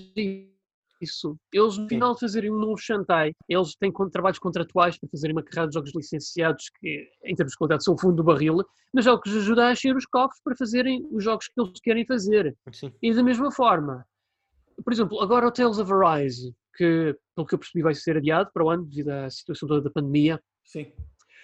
isso. 1.02 1.38
Eles, 1.52 1.78
no 1.78 1.88
final 1.88 2.14
de 2.14 2.20
fazerem 2.20 2.52
um 2.52 2.58
novo 2.58 2.78
Shantai, 2.78 3.34
eles 3.48 3.76
têm 3.76 3.92
trabalhos 4.12 4.40
contratuais 4.40 4.98
para 4.98 5.10
fazerem 5.10 5.36
uma 5.36 5.44
carreira 5.44 5.70
de 5.70 5.76
jogos 5.76 5.92
licenciados 5.96 6.70
que, 6.80 7.08
em 7.24 7.36
termos 7.36 7.52
de 7.52 7.58
qualidade, 7.58 7.84
são 7.84 7.94
o 7.94 8.00
fundo 8.00 8.16
do 8.16 8.24
barril, 8.24 8.58
mas 8.94 9.08
é 9.08 9.12
o 9.12 9.20
que 9.20 9.30
os 9.30 9.38
ajuda 9.38 9.68
a 9.68 9.72
encher 9.72 9.96
os 9.96 10.06
cofres 10.06 10.42
para 10.44 10.56
fazerem 10.56 11.08
os 11.12 11.24
jogos 11.24 11.48
que 11.48 11.60
eles 11.60 11.80
querem 11.82 12.06
fazer. 12.06 12.56
Sim. 12.72 12.94
E 13.02 13.14
da 13.14 13.24
mesma 13.24 13.52
forma, 13.52 14.06
por 14.84 14.94
exemplo, 14.94 15.22
agora 15.22 15.48
o 15.48 15.52
Tales 15.52 15.78
of 15.78 15.92
Arise, 15.92 16.54
que, 16.76 17.16
pelo 17.36 17.48
que 17.48 17.56
eu 17.56 17.60
percebi, 17.60 17.82
vai 17.82 17.94
ser 17.94 18.18
adiado 18.18 18.50
para 18.54 18.64
o 18.64 18.70
ano, 18.70 18.86
devido 18.86 19.10
à 19.10 19.30
situação 19.30 19.68
toda 19.68 19.82
da 19.82 19.90
pandemia, 19.90 20.40
Sim. 20.70 20.92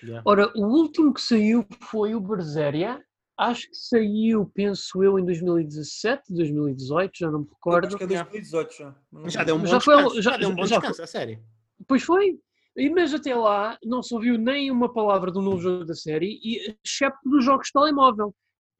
Yeah. 0.03 0.21
Ora, 0.23 0.51
o 0.55 0.65
último 0.65 1.13
que 1.13 1.21
saiu 1.21 1.65
foi 1.89 2.13
o 2.13 2.19
Berseria. 2.19 3.01
Acho 3.37 3.69
que 3.69 3.75
saiu, 3.75 4.49
penso 4.53 5.03
eu, 5.03 5.19
em 5.19 5.25
2017, 5.25 6.33
2018, 6.33 7.11
já 7.17 7.29
não 7.29 7.39
me 7.41 7.47
recordo. 7.49 7.87
Acho 7.87 7.97
que 7.97 8.03
é 8.03 8.07
2018 8.07 8.73
já. 8.77 8.95
mas 9.11 9.33
Já 9.33 9.43
deu 9.43 9.55
um 9.55 9.59
bom 9.59 9.65
Já 9.67 9.79
foi- 9.81 9.95
descanso. 9.95 10.21
já- 10.21 10.31
Já 10.31 10.37
deu 10.37 10.49
um 10.49 10.55
bom 10.55 10.65
já- 10.65 10.77
descanso, 10.77 11.01
a 11.03 11.07
sério. 11.07 11.39
Pois 11.87 12.03
foi. 12.03 12.39
E, 12.77 12.89
mas 12.89 13.13
até 13.13 13.35
lá 13.35 13.77
não 13.83 14.01
se 14.03 14.13
ouviu 14.13 14.37
nem 14.37 14.69
uma 14.71 14.91
palavra 14.91 15.31
do 15.31 15.41
novo 15.41 15.59
jogo 15.59 15.85
da 15.85 15.93
série, 15.95 16.39
e, 16.43 16.75
excepto 16.85 17.29
dos 17.29 17.43
jogos 17.43 17.67
de 17.67 17.73
telemóvel. 17.73 18.33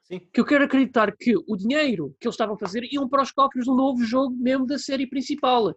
Sim. 0.03 0.19
Que 0.32 0.40
eu 0.40 0.45
quero 0.45 0.64
acreditar 0.65 1.15
que 1.18 1.34
o 1.36 1.56
dinheiro 1.57 2.15
que 2.19 2.27
eles 2.27 2.36
estavam 2.36 2.56
a 2.56 2.60
fazer 2.60 2.84
iam 2.91 3.10
para 3.10 3.23
os 3.23 3.32
cofres 3.32 3.65
do 3.65 3.76
novo 3.76 4.03
jogo 4.03 4.36
mesmo 4.38 4.65
da 4.65 4.77
série 4.77 5.07
principal. 5.07 5.73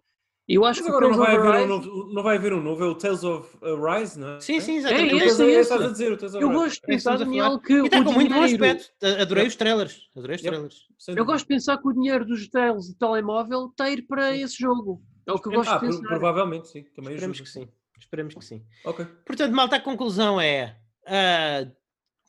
Eu 0.51 0.65
acho 0.65 0.79
Mas 0.81 0.89
que 0.89 0.95
agora 0.97 1.07
não 1.15 1.23
Tales 1.23 1.37
vai, 1.43 1.47
haver 1.51 1.63
um 1.63 1.67
novo, 1.67 2.13
não 2.13 2.23
vai 2.23 2.37
haver 2.37 2.53
um 2.53 2.61
novo, 2.63 2.83
é 2.83 2.87
o 2.87 2.95
Tales 2.95 3.23
of 3.23 3.55
Arise, 3.63 4.19
não 4.19 4.29
é? 4.37 4.41
Sim, 4.41 4.59
sim, 4.59 4.73
É 4.73 4.77
exatamente. 4.77 5.13
O 5.13 5.17
esse, 5.17 5.25
Tales 5.27 5.39
of- 5.39 5.43
esse. 5.51 5.59
estás 5.61 5.81
a 5.81 5.87
dizer, 5.91 6.11
o 6.11 6.17
Tales 6.17 6.33
of 6.35 6.43
Eu 6.43 6.49
gosto 6.51 6.73
de 6.73 6.79
É 6.83 6.87
pensar, 6.87 7.17
Daniel, 7.19 7.59
que 7.59 7.73
E 7.73 7.85
está 7.85 7.99
o 7.99 8.03
com 8.03 8.11
muito 8.13 8.33
bom 8.33 8.41
aspecto. 8.43 8.91
Adorei 9.21 9.45
os 9.47 9.55
trailers. 9.55 10.01
Adorei 10.17 10.35
os 10.37 10.41
trailers. 10.41 10.75
Eu 11.15 11.23
gosto 11.25 11.43
de 11.45 11.47
pensar 11.49 11.77
que 11.77 11.87
o 11.87 11.93
dinheiro 11.93 12.25
dos 12.25 12.47
trails 12.49 12.87
de 12.87 12.95
telemóvel 12.97 13.67
está 13.67 13.83
a 13.83 13.91
ir 13.91 14.01
para 14.07 14.35
esse 14.35 14.57
jogo. 14.57 15.03
É 15.27 15.31
o 15.31 15.37
que 15.39 15.49
eu 15.49 15.51
gosto 15.53 15.69
Ah, 15.69 15.73
de 15.75 15.79
pro- 15.81 15.89
pensar. 15.89 16.07
provavelmente, 16.07 16.67
sim. 16.67 16.83
Também 16.95 17.13
Esperemos 17.13 17.37
ajuda. 17.37 17.43
que 17.43 17.49
sim. 17.51 17.69
Esperemos 17.99 18.33
que 18.33 18.43
sim. 18.45 18.65
Ok. 18.85 19.05
Portanto, 19.25 19.53
malta, 19.53 19.75
a 19.75 19.79
conclusão 19.79 20.41
é: 20.41 20.79
ah, 21.05 21.69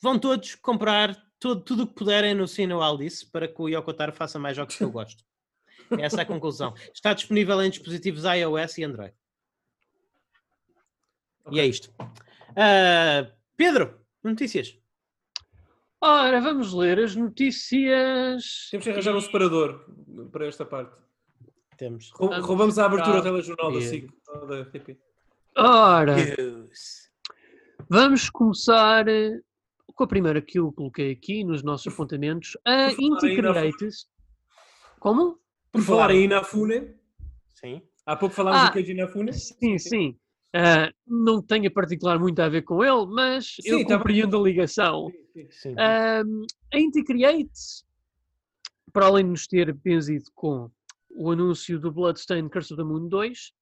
vão 0.02 0.18
todos 0.18 0.56
comprar 0.56 1.16
todo, 1.38 1.62
tudo 1.62 1.84
o 1.84 1.86
que 1.86 1.94
puderem 1.94 2.34
no 2.34 2.46
Sino 2.46 2.82
Alice 2.82 3.24
para 3.30 3.48
que 3.48 3.62
o 3.62 3.68
Yokotaro 3.68 4.12
faça 4.12 4.38
mais 4.38 4.54
jogos 4.56 4.76
que 4.76 4.84
eu 4.84 4.90
gosto. 4.92 5.24
Essa 5.98 6.20
é 6.20 6.22
a 6.22 6.26
conclusão. 6.26 6.74
Está 6.94 7.12
disponível 7.14 7.60
em 7.62 7.70
dispositivos 7.70 8.24
iOS 8.24 8.78
e 8.78 8.84
Android. 8.84 9.14
Okay. 11.44 11.58
E 11.58 11.60
é 11.60 11.66
isto. 11.66 11.90
Uh, 12.00 13.30
Pedro, 13.56 13.98
notícias. 14.22 14.78
Ora, 16.00 16.40
vamos 16.40 16.72
ler 16.72 16.98
as 16.98 17.14
notícias. 17.14 18.68
Temos 18.70 18.84
que 18.84 18.90
arranjar 18.90 19.14
um 19.14 19.20
separador 19.20 19.84
para 20.32 20.46
esta 20.46 20.64
parte. 20.64 20.96
Temos. 21.76 22.10
Roubamos 22.10 22.78
a 22.78 22.86
abertura 22.86 23.18
ao 23.18 23.22
telejornal 23.22 23.72
da 23.72 23.80
SIC, 23.80 24.08
da 24.48 24.62
RTP. 24.62 24.98
Ora, 25.56 26.16
vamos 27.88 28.30
começar 28.30 29.08
eh, 29.08 29.40
com 29.94 30.04
a 30.04 30.06
primeira 30.06 30.40
que 30.40 30.58
eu 30.58 30.72
coloquei 30.72 31.10
aqui 31.12 31.44
nos 31.44 31.62
nossos 31.62 31.92
apontamentos. 31.92 32.56
A 32.64 32.92
Integrates. 32.92 34.06
Como? 34.98 35.38
Por 35.72 35.82
falar 35.82 36.10
em 36.10 36.24
Inafune. 36.24 36.94
Sim. 37.48 37.82
Há 38.06 38.16
pouco 38.16 38.34
falámos 38.34 38.70
ah, 38.70 38.70
do 38.70 38.90
Inafune. 38.90 39.32
Sim, 39.32 39.78
sim. 39.78 40.18
Uh, 40.54 40.92
não 41.06 41.40
tenha 41.40 41.70
particular 41.70 42.18
muito 42.18 42.40
a 42.40 42.48
ver 42.48 42.62
com 42.62 42.84
ele, 42.84 43.06
mas 43.06 43.54
sim, 43.60 43.70
eu 43.70 43.86
tá 43.86 43.98
compreendo 43.98 44.36
a 44.36 44.42
ligação. 44.42 45.08
Sim, 45.32 45.48
sim. 45.50 45.72
Uh, 45.74 46.46
a 46.74 46.78
Integrates, 46.78 47.84
para 48.92 49.06
além 49.06 49.24
de 49.24 49.30
nos 49.30 49.46
ter 49.46 49.72
benzido 49.72 50.24
com 50.34 50.68
o 51.10 51.30
anúncio 51.30 51.78
do 51.78 51.92
Bloodstained 51.92 52.50
Curse 52.50 52.72
of 52.72 52.82
the 52.82 52.88
Moon 52.88 53.08
2, 53.08 53.52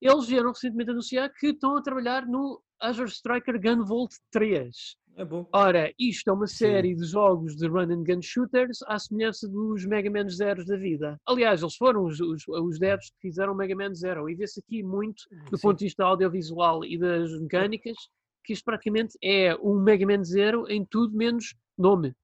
eles 0.00 0.26
vieram 0.26 0.50
recentemente 0.50 0.90
anunciar 0.90 1.32
que 1.32 1.48
estão 1.48 1.76
a 1.76 1.82
trabalhar 1.82 2.26
no 2.26 2.60
Azure 2.80 3.08
Striker 3.08 3.60
Gunvolt 3.60 4.12
3. 4.32 4.96
É 5.16 5.24
bom. 5.24 5.46
Ora, 5.52 5.92
isto 5.98 6.30
é 6.30 6.32
uma 6.32 6.46
série 6.46 6.94
Sim. 6.94 7.00
de 7.00 7.06
jogos 7.06 7.54
de 7.56 7.68
run 7.68 7.92
and 7.92 8.04
gun 8.04 8.22
shooters 8.22 8.78
à 8.86 8.98
semelhança 8.98 9.46
dos 9.46 9.84
Mega 9.84 10.10
Man 10.10 10.28
Zeros 10.28 10.66
da 10.66 10.76
vida. 10.76 11.20
Aliás, 11.26 11.60
eles 11.60 11.76
foram 11.76 12.04
os, 12.04 12.18
os, 12.20 12.48
os 12.48 12.78
devs 12.78 13.10
que 13.10 13.28
fizeram 13.28 13.52
o 13.52 13.56
Mega 13.56 13.76
Man 13.76 13.94
Zero 13.94 14.28
e 14.28 14.34
vê-se 14.34 14.60
aqui 14.60 14.82
muito 14.82 15.24
do 15.50 15.58
Sim. 15.58 15.62
ponto 15.62 15.78
de 15.78 15.84
vista 15.84 16.04
audiovisual 16.04 16.84
e 16.84 16.98
das 16.98 17.30
mecânicas 17.40 17.96
que 18.42 18.52
isto 18.52 18.64
praticamente 18.64 19.16
é 19.22 19.54
um 19.62 19.74
Mega 19.74 20.06
Man 20.06 20.24
Zero 20.24 20.64
em 20.68 20.84
tudo 20.84 21.16
menos 21.16 21.54
nome. 21.76 22.14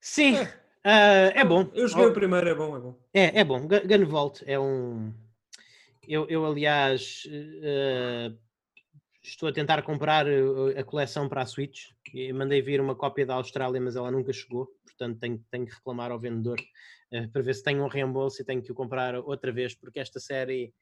Sim, 0.00 0.36
é, 0.36 1.32
uh, 1.34 1.40
é 1.40 1.44
bom. 1.44 1.68
Eu 1.74 1.88
joguei 1.88 2.06
oh. 2.06 2.10
o 2.10 2.14
primeiro, 2.14 2.48
é 2.48 2.54
bom, 2.54 2.76
é 2.76 2.80
bom. 2.80 2.98
É, 3.12 3.40
é 3.40 3.44
bom. 3.44 3.66
Gunvolt 3.66 4.42
é 4.46 4.58
um 4.58 5.12
eu, 6.10 6.26
eu 6.28 6.44
aliás, 6.44 7.22
uh, 7.26 8.36
estou 9.22 9.48
a 9.48 9.52
tentar 9.52 9.82
comprar 9.82 10.26
a 10.76 10.84
coleção 10.84 11.28
para 11.28 11.42
a 11.42 11.46
Switch. 11.46 11.88
E 12.12 12.32
mandei 12.32 12.62
vir 12.62 12.80
uma 12.80 12.94
cópia 12.94 13.26
da 13.26 13.34
Austrália, 13.34 13.80
mas 13.80 13.96
ela 13.96 14.10
nunca 14.10 14.32
chegou. 14.32 14.68
Portanto, 14.84 15.18
tenho, 15.18 15.44
tenho 15.50 15.66
que 15.66 15.74
reclamar 15.74 16.10
ao 16.10 16.18
vendedor 16.18 16.60
uh, 17.12 17.30
para 17.30 17.42
ver 17.42 17.54
se 17.54 17.62
tenho 17.62 17.84
um 17.84 17.88
reembolso 17.88 18.40
e 18.40 18.44
tenho 18.44 18.62
que 18.62 18.72
o 18.72 18.74
comprar 18.74 19.14
outra 19.16 19.52
vez, 19.52 19.74
porque 19.74 20.00
esta 20.00 20.20
série 20.20 20.72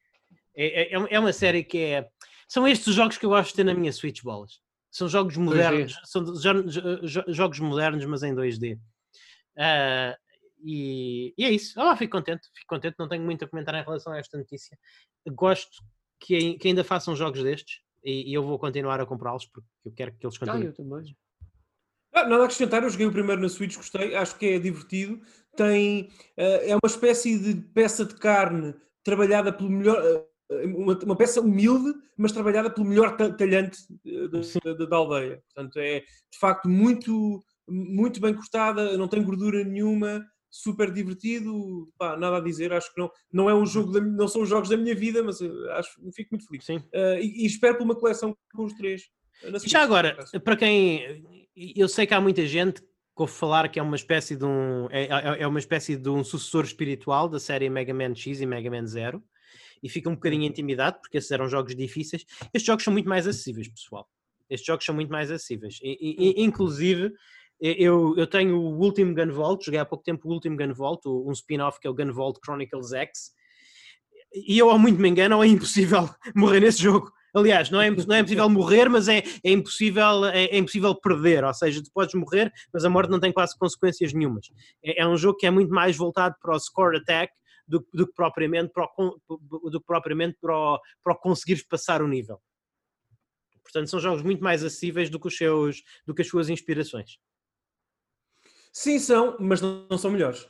é, 0.55 0.93
é, 0.93 1.07
é 1.09 1.19
uma 1.19 1.33
série 1.33 1.63
que 1.63 1.77
é. 1.77 2.09
São 2.47 2.67
estes 2.67 2.87
os 2.87 2.95
jogos 2.95 3.17
que 3.17 3.25
eu 3.25 3.29
gosto 3.29 3.51
de 3.51 3.55
ter 3.57 3.63
na 3.63 3.73
minha 3.73 3.93
Switch 3.93 4.23
bolas. 4.23 4.59
São 4.91 5.07
jogos 5.07 5.37
modernos, 5.37 5.99
são 6.05 6.25
jogos 7.27 7.59
modernos, 7.59 8.03
mas 8.05 8.23
em 8.23 8.33
2D. 8.33 8.75
Uh, 9.55 10.17
e, 10.63 11.33
e, 11.37 11.45
é 11.45 11.51
isso. 11.51 11.79
Oh, 11.79 11.95
fico 11.95 12.17
contente, 12.17 12.47
fico 12.55 12.67
contente, 12.67 12.95
não 12.97 13.07
tenho 13.07 13.23
muito 13.23 13.45
a 13.45 13.47
comentar 13.47 13.75
em 13.75 13.83
relação 13.83 14.11
a 14.11 14.17
esta 14.17 14.37
notícia. 14.37 14.77
Gosto 15.27 15.83
que, 16.19 16.55
que 16.55 16.67
ainda 16.67 16.83
façam 16.83 17.15
jogos 17.15 17.43
destes 17.43 17.81
e, 18.03 18.31
e 18.31 18.33
eu 18.33 18.43
vou 18.43 18.57
continuar 18.57 18.99
a 18.99 19.05
comprá-los 19.05 19.45
porque 19.45 19.67
eu 19.85 19.91
quero 19.91 20.13
que 20.13 20.25
eles 20.25 20.35
ah, 20.37 20.39
continuem. 20.39 20.67
Ah, 20.67 20.69
eu 20.69 20.73
também. 20.73 21.17
Ah, 22.13 22.27
nada 22.27 22.43
a 22.43 22.45
acrescentar, 22.45 22.83
eu 22.83 22.89
joguei 22.89 23.07
o 23.07 23.11
primeiro 23.11 23.41
na 23.41 23.49
Switch, 23.49 23.75
gostei, 23.75 24.15
acho 24.15 24.37
que 24.37 24.47
é 24.47 24.59
divertido. 24.59 25.21
Tem, 25.55 26.09
uh, 26.37 26.61
é 26.63 26.75
uma 26.75 26.87
espécie 26.87 27.37
de 27.37 27.61
peça 27.61 28.05
de 28.05 28.15
carne 28.15 28.73
trabalhada 29.03 29.53
pelo 29.53 29.69
melhor, 29.69 30.01
uh, 30.01 30.77
uma, 30.77 30.97
uma, 30.97 31.15
peça 31.15 31.41
humilde, 31.41 31.93
mas 32.17 32.31
trabalhada 32.31 32.69
pelo 32.69 32.87
melhor 32.87 33.15
talhante 33.15 33.77
da, 34.31 34.73
da, 34.73 34.85
da, 34.85 34.95
aldeia. 34.95 35.43
Portanto, 35.53 35.77
é 35.77 35.99
de 35.99 36.39
facto 36.39 36.67
muito, 36.67 37.43
muito 37.67 38.19
bem 38.19 38.33
cortada, 38.33 38.97
não 38.97 39.07
tem 39.07 39.23
gordura 39.23 39.63
nenhuma, 39.63 40.25
super 40.49 40.91
divertido, 40.91 41.91
pá, 41.97 42.17
nada 42.17 42.37
a 42.37 42.41
dizer, 42.41 42.73
acho 42.73 42.93
que 42.93 42.99
não, 42.99 43.11
não 43.31 43.49
é 43.49 43.55
um 43.55 43.65
jogo, 43.65 43.91
da, 43.91 44.01
não 44.01 44.27
são 44.27 44.41
os 44.41 44.49
jogos 44.49 44.69
da 44.69 44.77
minha 44.77 44.95
vida, 44.95 45.21
mas 45.23 45.41
eh, 45.41 45.49
acho, 45.71 45.91
fico 46.13 46.29
muito 46.31 46.47
feliz. 46.47 46.65
Sim. 46.65 46.77
Uh, 46.77 47.19
e, 47.21 47.43
e, 47.43 47.45
espero 47.45 47.77
por 47.77 47.83
uma 47.83 47.95
coleção 47.95 48.35
com 48.53 48.63
os 48.63 48.73
três. 48.73 49.03
Eh, 49.43 49.59
Já 49.65 49.83
agora, 49.83 50.17
para 50.43 50.57
quem, 50.57 51.23
eu 51.55 51.87
sei 51.87 52.07
que 52.07 52.13
há 52.13 52.21
muita 52.21 52.45
gente 52.45 52.81
que 52.81 52.87
ouve 53.21 53.33
falar 53.33 53.69
que 53.69 53.79
é 53.79 53.83
uma 53.83 53.95
espécie 53.95 54.35
de 54.35 54.45
um, 54.45 54.87
é, 54.89 55.03
é, 55.03 55.41
é 55.43 55.47
uma 55.47 55.59
espécie 55.59 55.95
de 55.95 56.09
um 56.09 56.23
sucessor 56.23 56.63
espiritual 56.63 57.27
da 57.27 57.39
série 57.39 57.69
Mega 57.69 57.93
Man 57.93 58.15
X 58.15 58.41
e 58.41 58.45
Mega 58.45 58.71
Man 58.71 58.87
Zero, 58.87 59.23
e 59.83 59.89
fica 59.89 60.09
um 60.09 60.15
bocadinho 60.15 60.43
uhum. 60.43 60.49
intimidado, 60.49 60.99
porque 61.01 61.17
esses 61.17 61.31
eram 61.31 61.47
jogos 61.47 61.75
difíceis. 61.75 62.25
Estes 62.53 62.63
jogos 62.63 62.83
são 62.83 62.91
muito 62.91 63.07
mais 63.07 63.27
acessíveis, 63.27 63.67
pessoal. 63.67 64.07
Estes 64.49 64.65
jogos 64.65 64.83
são 64.83 64.95
muito 64.95 65.11
mais 65.11 65.29
acessíveis. 65.29 65.79
E, 65.81 65.97
e, 66.01 66.43
inclusive, 66.43 67.13
eu, 67.59 68.15
eu 68.17 68.27
tenho 68.27 68.57
o 68.57 68.79
último 68.79 69.13
Gunvolt, 69.13 69.63
joguei 69.65 69.79
há 69.79 69.85
pouco 69.85 70.03
tempo 70.03 70.27
o 70.27 70.31
último 70.31 70.57
Gunvolt, 70.57 71.05
um 71.05 71.31
spin-off 71.31 71.79
que 71.79 71.87
é 71.87 71.89
o 71.89 71.93
Gunvolt 71.93 72.37
Chronicles 72.43 72.93
X, 72.93 73.33
e 74.33 74.57
eu, 74.57 74.69
ao 74.69 74.79
muito 74.79 74.99
me 74.99 75.09
engano, 75.09 75.41
é 75.43 75.47
impossível 75.47 76.09
morrer 76.35 76.59
nesse 76.59 76.81
jogo. 76.81 77.11
Aliás, 77.33 77.69
não 77.69 77.79
é, 77.79 77.91
não 77.91 78.15
é 78.15 78.19
impossível 78.19 78.49
morrer, 78.49 78.89
mas 78.89 79.07
é, 79.07 79.19
é, 79.43 79.51
impossível, 79.51 80.25
é, 80.25 80.45
é, 80.45 80.57
impossível 80.57 80.95
perder. 80.95 81.43
Ou 81.43 81.53
seja, 81.53 81.83
tu 81.83 81.91
podes 81.93 82.15
morrer, 82.15 82.51
mas 82.73 82.83
a 82.83 82.89
morte 82.89 83.11
não 83.11 83.19
tem 83.19 83.31
quase 83.31 83.57
consequências 83.57 84.13
nenhumas. 84.13 84.47
É, 84.83 85.03
é 85.03 85.07
um 85.07 85.15
jogo 85.15 85.37
que 85.37 85.45
é 85.45 85.51
muito 85.51 85.71
mais 85.71 85.95
voltado 85.95 86.35
para 86.41 86.55
o 86.55 86.59
score 86.59 86.97
attack 86.97 87.31
do, 87.67 87.85
do 87.93 88.07
que 88.07 88.13
propriamente 88.13 88.73
para 88.73 88.89
o, 88.97 89.69
do 89.69 89.79
propriamente 89.79 90.37
para 90.41 90.57
o, 90.57 90.79
para 91.03 91.13
o 91.13 91.17
conseguires 91.17 91.63
passar 91.63 92.01
o 92.01 92.07
nível. 92.07 92.41
Portanto, 93.61 93.91
são 93.91 93.99
jogos 93.99 94.23
muito 94.23 94.43
mais 94.43 94.63
acessíveis 94.63 95.11
do 95.11 95.19
que, 95.19 95.27
os 95.27 95.37
seus, 95.37 95.83
do 96.07 96.15
que 96.15 96.23
as 96.23 96.27
suas 96.27 96.49
inspirações. 96.49 97.19
Sim, 98.71 98.99
são, 98.99 99.35
mas 99.39 99.61
não, 99.61 99.97
são 99.97 100.11
melhores. 100.11 100.47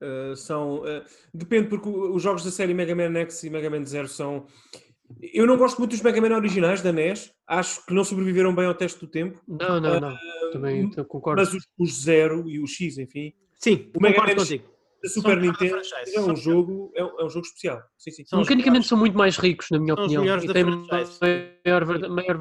Uh, 0.00 0.34
são, 0.34 0.82
uh, 0.82 1.04
depende, 1.32 1.68
porque 1.68 1.88
os 1.88 2.22
jogos 2.22 2.44
da 2.44 2.50
série 2.50 2.74
Mega 2.74 2.94
Man 2.94 3.20
X 3.20 3.44
e 3.44 3.50
Mega 3.50 3.70
Man 3.70 3.84
Zero 3.84 4.08
são. 4.08 4.46
Eu 5.20 5.46
não 5.46 5.56
gosto 5.56 5.78
muito 5.78 5.90
dos 5.90 6.00
Mega 6.00 6.20
Man 6.20 6.34
originais 6.34 6.82
da 6.82 6.90
NES, 6.90 7.32
acho 7.46 7.84
que 7.84 7.92
não 7.92 8.02
sobreviveram 8.02 8.54
bem 8.54 8.66
ao 8.66 8.74
teste 8.74 8.98
do 8.98 9.06
tempo. 9.06 9.40
Não, 9.46 9.80
não, 9.80 10.00
não. 10.00 10.14
Uh, 10.14 10.50
Também 10.52 10.90
concordo. 11.06 11.40
Mas 11.40 11.52
os, 11.52 11.66
os 11.78 12.02
Zero 12.02 12.48
e 12.48 12.58
o 12.58 12.66
X, 12.66 12.98
enfim. 12.98 13.32
Sim, 13.58 13.90
o 13.94 14.00
Mega 14.00 14.22
Man 14.22 14.34
contigo 14.34 14.71
da 15.02 15.08
Super 15.08 15.36
Nintendo 15.40 15.82
é 16.14 16.20
um, 16.20 16.36
jogo, 16.36 16.92
é, 16.94 17.02
um, 17.02 17.20
é 17.20 17.24
um 17.24 17.28
jogo 17.28 17.44
especial. 17.44 17.82
Sim, 17.98 18.10
sim. 18.12 18.24
São 18.24 18.38
Mecanicamente 18.40 18.86
são 18.86 18.96
muito 18.96 19.18
mais 19.18 19.36
ricos, 19.36 19.68
na 19.70 19.80
minha 19.80 19.94
são 19.94 20.04
opinião. 20.04 20.38
e 20.38 20.52
têm 20.52 20.64
maior, 20.64 22.08
maior 22.08 22.40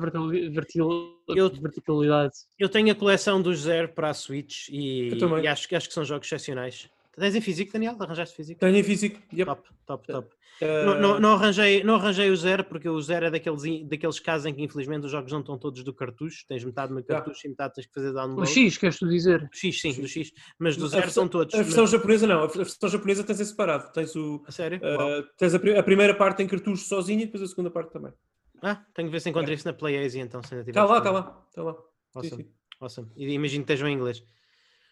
verticalidade. 1.59 2.33
Eu 2.59 2.69
tenho 2.69 2.91
a 2.91 2.95
coleção 2.95 3.41
dos 3.41 3.61
Zero 3.61 3.89
para 3.89 4.09
a 4.09 4.13
Switch 4.13 4.67
e, 4.69 5.09
e 5.09 5.47
acho, 5.47 5.75
acho 5.75 5.87
que 5.87 5.93
são 5.93 6.05
jogos 6.05 6.27
excepcionais. 6.27 6.87
Tens 7.17 7.35
em 7.35 7.41
físico, 7.41 7.73
Daniel? 7.73 7.97
Arranjaste 7.99 8.35
físico? 8.35 8.59
Tenho 8.59 8.77
em 8.77 8.83
físico. 8.83 9.19
Yep. 9.33 9.45
Top, 9.45 9.69
top, 9.85 10.07
top. 10.07 10.35
Não, 10.61 10.99
não, 10.99 11.19
não, 11.19 11.33
arranjei, 11.33 11.83
não 11.83 11.95
arranjei 11.95 12.29
o 12.29 12.35
zero, 12.35 12.63
porque 12.63 12.87
o 12.87 13.01
zero 13.01 13.25
é 13.25 13.31
daqueles, 13.31 13.63
daqueles 13.87 14.19
casos 14.19 14.45
em 14.45 14.53
que 14.53 14.61
infelizmente 14.63 15.05
os 15.05 15.11
jogos 15.11 15.31
não 15.31 15.39
estão 15.39 15.57
todos 15.57 15.83
do 15.83 15.93
cartucho. 15.93 16.45
Tens 16.47 16.63
metade 16.63 16.93
no 16.93 17.03
cartucho 17.03 17.39
yeah. 17.39 17.47
e 17.47 17.49
metade 17.49 17.73
tens 17.73 17.87
que 17.87 17.93
fazer 17.93 18.13
download. 18.13 18.41
O 18.41 18.45
X, 18.45 18.77
queres 18.77 18.99
tu 18.99 19.07
dizer? 19.07 19.43
O 19.43 19.55
X, 19.55 19.81
sim, 19.81 19.93
X. 19.93 19.97
do 19.97 20.07
X. 20.07 20.31
Mas 20.59 20.77
do 20.77 20.87
zero 20.87 21.09
são 21.09 21.27
todos. 21.27 21.55
A 21.55 21.63
versão 21.63 21.83
mas... 21.83 21.91
japonesa 21.91 22.27
não, 22.27 22.43
a 22.43 22.47
versão 22.47 22.89
japonesa 22.89 23.23
tens 23.23 23.39
em 23.39 23.45
separado. 23.45 23.91
Tens 23.91 24.15
o. 24.15 24.43
A 24.47 24.51
sério? 24.51 24.79
Uh, 24.79 25.27
tens 25.37 25.55
a, 25.55 25.57
a, 25.57 25.83
primeira 25.83 26.13
parte 26.13 26.43
em 26.43 26.47
cartucho 26.47 26.85
sozinho 26.85 27.21
e 27.21 27.25
depois 27.25 27.43
a 27.43 27.47
segunda 27.47 27.71
parte 27.71 27.91
também. 27.91 28.13
Ah, 28.61 28.85
tenho 28.93 29.07
que 29.07 29.11
ver 29.11 29.19
se 29.19 29.29
encontro 29.29 29.51
é. 29.51 29.55
isso 29.55 29.67
na 29.67 29.73
PlayAsia 29.73 30.21
então. 30.21 30.41
Está 30.41 30.85
lá, 30.85 30.99
está 30.99 31.11
lá, 31.11 31.45
está 31.49 31.63
lá. 31.63 31.75
Awesome. 32.13 32.43
Sim, 32.43 32.43
sim. 32.43 32.53
awesome. 32.79 33.11
E 33.15 33.33
imagino 33.33 33.65
que 33.65 33.71
estejam 33.71 33.87
em 33.87 33.93
inglês. 33.93 34.23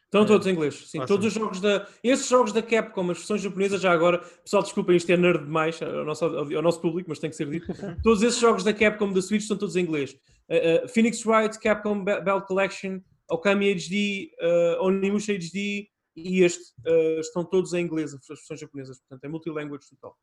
Estão 0.09 0.25
todos 0.25 0.47
em 0.47 0.53
inglês, 0.53 0.89
sim. 0.89 1.05
Todos 1.05 1.27
os 1.27 1.33
jogos 1.33 1.61
da. 1.61 1.87
Esses 2.03 2.27
jogos 2.27 2.51
da 2.51 2.63
Capcom, 2.63 3.11
as 3.11 3.19
versões 3.19 3.41
japonesas, 3.43 3.79
já 3.79 3.91
agora, 3.91 4.17
pessoal, 4.17 4.63
desculpem, 4.63 4.97
isto 4.97 5.11
é 5.11 5.15
nerd 5.15 5.45
demais 5.45 5.79
ao 5.83 6.03
nosso, 6.03 6.25
ao 6.25 6.61
nosso 6.63 6.81
público, 6.81 7.07
mas 7.09 7.19
tem 7.19 7.29
que 7.29 7.35
ser 7.35 7.47
dito. 7.47 7.67
todos 8.01 8.23
esses 8.23 8.39
jogos 8.39 8.63
da 8.63 8.73
Capcom 8.73 9.13
da 9.13 9.21
Switch 9.21 9.43
estão 9.43 9.55
todos 9.55 9.75
em 9.75 9.83
inglês. 9.83 10.17
Uh, 10.49 10.85
uh, 10.85 10.89
Phoenix 10.89 11.23
Wright, 11.27 11.59
Capcom 11.59 12.03
Belt 12.03 12.47
Collection, 12.47 12.99
Okami 13.29 13.69
HD, 13.69 14.31
uh, 14.41 14.83
Onimusha 14.83 15.33
HD 15.33 15.87
e 16.15 16.41
este 16.41 16.73
uh, 16.87 17.19
estão 17.19 17.45
todos 17.45 17.73
em 17.73 17.85
inglês, 17.85 18.11
as 18.11 18.27
versões 18.27 18.59
japonesas. 18.59 18.99
Portanto, 19.01 19.23
é 19.23 19.27
multilanguage 19.27 19.89
total. 19.91 20.17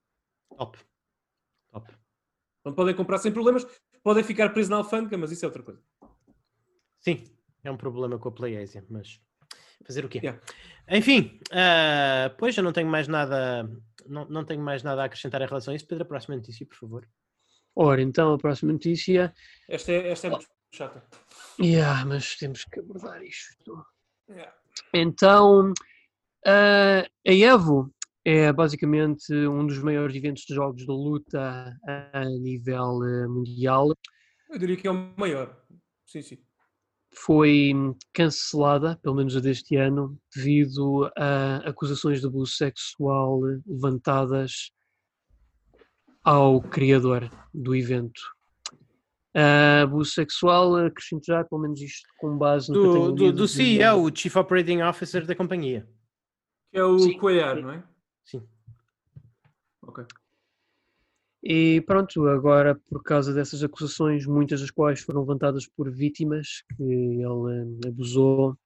Top. 0.56 0.78
Top. 1.70 1.92
Não 2.64 2.74
podem 2.74 2.96
comprar 2.96 3.18
sem 3.18 3.30
problemas, 3.30 3.64
podem 4.02 4.24
ficar 4.24 4.48
presos 4.48 4.68
na 4.68 4.78
alfândega, 4.78 5.16
mas 5.16 5.30
isso 5.30 5.44
é 5.44 5.48
outra 5.48 5.62
coisa. 5.62 5.80
Sim, 6.98 7.22
é 7.62 7.70
um 7.70 7.76
problema 7.76 8.18
com 8.18 8.28
a 8.28 8.32
PlayAsia, 8.32 8.84
mas 8.90 9.20
Fazer 9.84 10.04
o 10.04 10.08
quê? 10.08 10.18
Yeah. 10.18 10.40
Enfim, 10.88 11.40
uh, 11.50 12.34
pois 12.38 12.54
já 12.54 12.62
não 12.62 12.72
tenho 12.72 12.88
mais 12.88 13.08
nada, 13.08 13.68
não, 14.06 14.24
não 14.28 14.44
tenho 14.44 14.62
mais 14.62 14.82
nada 14.82 15.02
a 15.02 15.04
acrescentar 15.06 15.42
em 15.42 15.46
relação 15.46 15.72
a 15.72 15.76
isso. 15.76 15.86
Pedro, 15.86 16.04
a 16.04 16.08
próxima 16.08 16.36
notícia, 16.36 16.66
por 16.66 16.76
favor. 16.76 17.08
Ora, 17.74 18.00
então 18.00 18.32
a 18.34 18.38
próxima 18.38 18.72
notícia. 18.72 19.34
Esta 19.68 19.92
é, 19.92 20.08
esta 20.08 20.28
é 20.28 20.30
muito 20.30 20.46
chata. 20.72 21.02
Yeah, 21.60 22.04
mas 22.04 22.36
temos 22.36 22.64
que 22.64 22.80
abordar 22.80 23.22
isto. 23.22 23.84
Yeah. 24.28 24.52
Então, 24.94 25.70
uh, 25.70 27.06
a 27.26 27.32
Evo 27.32 27.92
É 28.24 28.52
basicamente 28.52 29.32
um 29.32 29.66
dos 29.66 29.78
maiores 29.78 30.16
eventos 30.16 30.44
de 30.44 30.54
jogos 30.54 30.82
de 30.82 30.90
luta 30.90 31.72
a 32.12 32.24
nível 32.24 33.04
eh, 33.04 33.28
mundial. 33.28 33.94
Eu 34.50 34.58
diria 34.58 34.76
que 34.76 34.88
é 34.88 34.90
o 34.90 35.14
maior. 35.16 35.56
Sim, 36.04 36.22
sim. 36.22 36.38
Foi 37.18 37.72
cancelada, 38.12 38.98
pelo 39.02 39.16
menos 39.16 39.36
a 39.36 39.40
deste 39.40 39.76
ano, 39.76 40.18
devido 40.34 41.10
a 41.16 41.56
acusações 41.68 42.20
de 42.20 42.26
abuso 42.26 42.52
sexual 42.52 43.40
levantadas 43.66 44.70
ao 46.22 46.60
criador 46.60 47.30
do 47.54 47.74
evento. 47.74 48.20
Uh, 49.36 49.82
abuso 49.84 50.12
sexual, 50.12 50.76
acrescento 50.76 51.26
já, 51.26 51.44
pelo 51.44 51.60
menos 51.60 51.80
isto 51.80 52.08
com 52.18 52.36
base 52.36 52.72
no 52.72 52.74
do, 52.74 53.12
do, 53.12 53.32
do 53.32 53.48
CEO, 53.48 54.02
o 54.02 54.14
Chief 54.14 54.34
Operating 54.34 54.80
Officer 54.82 55.26
da 55.26 55.34
companhia. 55.34 55.86
Que 56.72 56.78
é 56.78 56.84
o. 56.84 57.18
Coelhar, 57.18 57.60
não 57.60 57.70
é? 57.70 57.84
Sim. 58.24 58.42
Ok. 59.82 60.04
E 61.48 61.80
pronto, 61.82 62.26
agora 62.26 62.74
por 62.90 63.04
causa 63.04 63.32
dessas 63.32 63.62
acusações, 63.62 64.26
muitas 64.26 64.60
das 64.60 64.70
quais 64.72 64.98
foram 64.98 65.20
levantadas 65.20 65.64
por 65.64 65.88
vítimas 65.88 66.64
que 66.76 66.82
ele 66.82 67.22
eh, 67.22 67.88
abusou, 67.88 68.58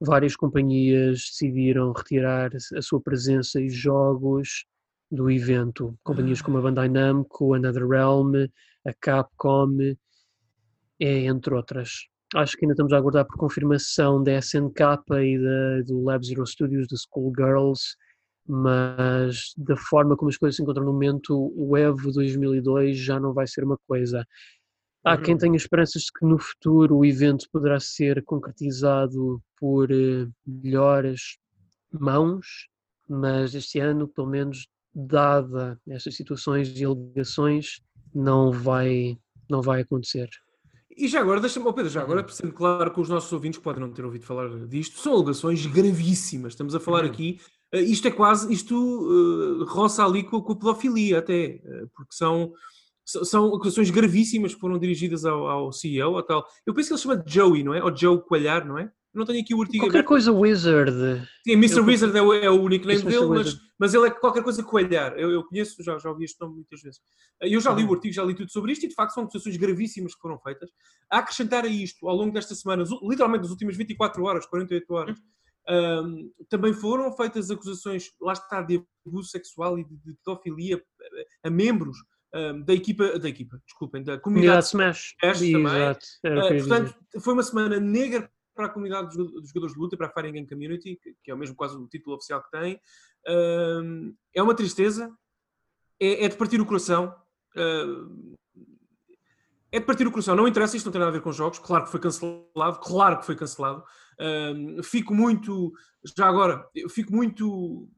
várias 0.00 0.34
companhias 0.34 1.20
decidiram 1.20 1.92
retirar 1.92 2.50
a 2.52 2.82
sua 2.82 3.00
presença 3.00 3.60
e 3.60 3.68
jogos 3.68 4.66
do 5.08 5.30
evento. 5.30 5.96
Companhias 6.02 6.42
como 6.42 6.58
a 6.58 6.62
Bandai 6.62 6.88
Namco, 6.88 7.54
a 7.54 7.60
NetherRealm, 7.60 8.34
a 8.84 8.92
Capcom, 9.00 9.94
entre 10.98 11.54
outras. 11.54 12.08
Acho 12.34 12.56
que 12.56 12.64
ainda 12.64 12.72
estamos 12.72 12.92
a 12.92 12.96
aguardar 12.96 13.24
por 13.24 13.36
confirmação 13.36 14.20
da 14.20 14.36
SNK 14.38 14.80
e 15.22 15.38
da, 15.38 15.82
do 15.86 16.02
Lab 16.02 16.26
Zero 16.26 16.44
Studios, 16.44 16.88
da 16.88 16.96
Schoolgirls, 16.96 17.96
mas 18.48 19.52
da 19.56 19.76
forma 19.76 20.16
como 20.16 20.28
as 20.28 20.36
coisas 20.36 20.56
se 20.56 20.62
encontram 20.62 20.84
no 20.84 20.92
momento, 20.92 21.52
o 21.56 21.76
EVO 21.76 22.12
2002 22.12 22.96
já 22.96 23.18
não 23.18 23.32
vai 23.32 23.46
ser 23.46 23.64
uma 23.64 23.78
coisa. 23.88 24.26
Há 25.04 25.14
uhum. 25.14 25.22
quem 25.22 25.38
tenha 25.38 25.56
esperanças 25.56 26.02
de 26.02 26.12
que 26.12 26.24
no 26.24 26.38
futuro 26.38 26.96
o 26.96 27.04
evento 27.04 27.46
poderá 27.52 27.78
ser 27.80 28.24
concretizado 28.24 29.42
por 29.58 29.90
uh, 29.90 30.32
melhores 30.46 31.38
mãos, 31.92 32.68
mas 33.08 33.54
este 33.54 33.78
ano, 33.78 34.08
pelo 34.08 34.28
menos, 34.28 34.68
dada 34.94 35.78
estas 35.88 36.16
situações 36.16 36.78
e 36.78 36.84
alegações, 36.84 37.80
não 38.14 38.50
vai, 38.50 39.18
não 39.48 39.60
vai 39.60 39.82
acontecer. 39.82 40.28
E 40.96 41.08
já 41.08 41.20
agora, 41.20 41.40
deixa-me, 41.40 41.66
oh 41.66 41.74
Pedro, 41.74 41.90
já 41.90 42.00
agora, 42.00 42.26
sendo 42.28 42.52
claro 42.52 42.90
que 42.92 43.00
os 43.00 43.08
nossos 43.08 43.30
ouvintes 43.30 43.60
podem 43.60 43.82
não 43.82 43.92
ter 43.92 44.04
ouvido 44.04 44.24
falar 44.24 44.48
disto, 44.66 44.98
são 44.98 45.12
alegações 45.12 45.66
gravíssimas. 45.66 46.54
Estamos 46.54 46.74
a 46.74 46.80
falar 46.80 47.04
uhum. 47.04 47.10
aqui 47.10 47.38
isto 47.72 48.08
é 48.08 48.10
quase, 48.10 48.52
isto 48.52 48.74
uh, 48.74 49.64
roça 49.64 50.04
ali 50.04 50.22
com, 50.22 50.40
com 50.40 50.52
a 50.52 50.56
pedofilia 50.56 51.18
até, 51.18 51.60
uh, 51.64 51.88
porque 51.94 52.14
são, 52.14 52.52
são 53.04 53.54
acusações 53.54 53.90
gravíssimas 53.90 54.54
que 54.54 54.60
foram 54.60 54.78
dirigidas 54.78 55.24
ao, 55.24 55.46
ao 55.46 55.72
CEO, 55.72 56.18
a 56.18 56.22
tal. 56.22 56.46
Eu 56.64 56.74
penso 56.74 56.88
que 56.88 56.94
ele 56.94 57.02
chama 57.02 57.16
de 57.16 57.32
Joey, 57.32 57.62
não 57.62 57.74
é? 57.74 57.82
Ou 57.82 57.94
Joe 57.96 58.22
Coelhar, 58.22 58.66
não 58.66 58.78
é? 58.78 58.90
Eu 59.16 59.20
não 59.20 59.24
tenho 59.26 59.40
aqui 59.40 59.54
o 59.54 59.62
artigo 59.62 59.84
Qualquer 59.84 60.00
aberto. 60.00 60.08
coisa 60.08 60.30
Wizard. 60.30 61.26
Sim, 61.42 61.52
Mr. 61.52 61.78
Eu 61.78 61.84
Wizard 61.86 62.18
é 62.18 62.20
o, 62.20 62.32
é 62.34 62.50
o 62.50 62.60
único 62.60 62.86
nome 62.86 63.00
dele, 63.00 63.26
mas, 63.26 63.56
mas 63.78 63.94
ele 63.94 64.08
é 64.08 64.10
qualquer 64.10 64.42
coisa 64.42 64.62
Coelhar. 64.62 65.14
Eu, 65.16 65.30
eu 65.30 65.42
conheço, 65.42 65.82
já, 65.82 65.98
já 65.98 66.10
ouvi 66.10 66.24
este 66.26 66.38
nome 66.38 66.56
muitas 66.56 66.82
vezes. 66.82 67.00
Eu 67.40 67.58
já 67.58 67.72
li 67.72 67.82
o 67.82 67.94
artigo, 67.94 68.12
já 68.12 68.22
li 68.22 68.34
tudo 68.34 68.52
sobre 68.52 68.72
isto 68.72 68.84
e 68.84 68.88
de 68.88 68.94
facto 68.94 69.14
são 69.14 69.22
acusações 69.22 69.56
gravíssimas 69.56 70.14
que 70.14 70.20
foram 70.20 70.38
feitas. 70.40 70.68
A 71.10 71.18
acrescentar 71.18 71.64
a 71.64 71.68
isto, 71.68 72.06
ao 72.06 72.14
longo 72.14 72.30
desta 72.30 72.54
semana, 72.54 72.84
literalmente 73.02 73.40
das 73.40 73.50
últimas 73.50 73.74
24 73.74 74.22
horas, 74.22 74.44
48 74.44 74.92
horas, 74.92 75.18
um, 75.68 76.32
também 76.48 76.72
foram 76.72 77.12
feitas 77.12 77.50
acusações, 77.50 78.12
lá 78.20 78.32
está, 78.32 78.62
de 78.62 78.82
abuso 79.06 79.28
sexual 79.28 79.78
e 79.78 79.84
de, 79.84 79.96
de 79.96 80.14
pedofilia 80.24 80.82
a, 81.42 81.50
membros 81.50 81.96
um, 82.34 82.62
da 82.62 82.72
equipa, 82.72 83.18
da 83.18 83.28
equipa, 83.28 83.60
desculpem, 83.64 84.02
da 84.02 84.18
comunidade 84.18 84.66
Smash, 84.66 85.14
Smash 85.22 85.38
também. 85.38 85.90
Uh, 85.92 86.58
portanto, 86.58 86.94
foi 87.20 87.32
uma 87.34 87.42
semana 87.42 87.80
negra 87.80 88.30
para 88.54 88.66
a 88.66 88.70
comunidade 88.70 89.16
dos, 89.16 89.48
jogadores 89.48 89.74
de 89.74 89.80
luta, 89.80 89.96
para 89.96 90.06
a 90.06 90.10
Fighting 90.10 90.32
Game 90.32 90.48
Community, 90.48 90.98
que, 91.02 91.14
que, 91.22 91.30
é 91.30 91.34
o 91.34 91.38
mesmo 91.38 91.54
quase 91.54 91.76
o 91.76 91.86
título 91.86 92.16
oficial 92.16 92.42
que 92.42 92.50
tem. 92.50 92.80
Um, 93.28 94.14
é 94.34 94.42
uma 94.42 94.54
tristeza, 94.54 95.14
é, 96.00 96.24
é, 96.24 96.28
de 96.28 96.36
partir 96.36 96.60
o 96.60 96.66
coração. 96.66 97.14
Uh, 97.54 98.34
é 99.70 99.80
de 99.80 99.84
partir 99.84 100.06
o 100.06 100.10
coração, 100.10 100.34
não 100.34 100.48
interessa, 100.48 100.76
isto 100.76 100.86
não 100.86 100.92
tem 100.92 101.00
nada 101.00 101.10
a 101.10 101.12
ver 101.12 101.20
com 101.20 101.32
jogos, 101.32 101.58
claro 101.58 101.84
que 101.84 101.90
foi 101.90 102.00
cancelado, 102.00 102.78
claro 102.80 103.18
que 103.18 103.26
foi 103.26 103.36
cancelado, 103.36 103.84
um, 104.20 104.82
fico 104.82 105.14
muito, 105.14 105.72
já 106.16 106.26
agora, 106.26 106.66
eu 106.74 106.88
fico 106.88 107.14
muito. 107.14 107.88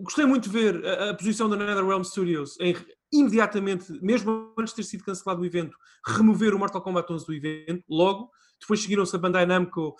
Gostei 0.00 0.24
muito 0.24 0.44
de 0.44 0.50
ver 0.50 0.86
a, 0.86 1.10
a 1.10 1.14
posição 1.14 1.48
da 1.48 1.56
NetherRealm 1.56 2.02
Studios 2.02 2.58
em 2.60 2.74
imediatamente, 3.12 3.92
mesmo 4.02 4.52
antes 4.58 4.72
de 4.72 4.76
ter 4.76 4.88
sido 4.88 5.04
cancelado 5.04 5.40
o 5.40 5.46
evento, 5.46 5.76
remover 6.06 6.54
o 6.54 6.58
Mortal 6.58 6.82
Kombat 6.82 7.12
11 7.12 7.26
do 7.26 7.34
evento, 7.34 7.84
logo. 7.88 8.30
Depois 8.60 8.80
seguiram-se 8.80 9.14
a 9.14 9.18
Bandai 9.18 9.44
Namco 9.44 9.94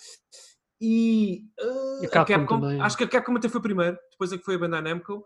e, 0.80 1.44
uh, 1.60 2.04
a, 2.04 2.08
Capcom, 2.08 2.46
Capcom 2.46 2.82
acho 2.82 2.96
que 2.96 3.04
a 3.04 3.08
Capcom 3.08 3.36
até 3.36 3.48
foi 3.48 3.60
primeiro, 3.60 3.96
depois 4.10 4.32
é 4.32 4.38
que 4.38 4.44
foi 4.44 4.54
a 4.54 4.58
Bandai 4.58 4.82
Namco. 4.82 5.24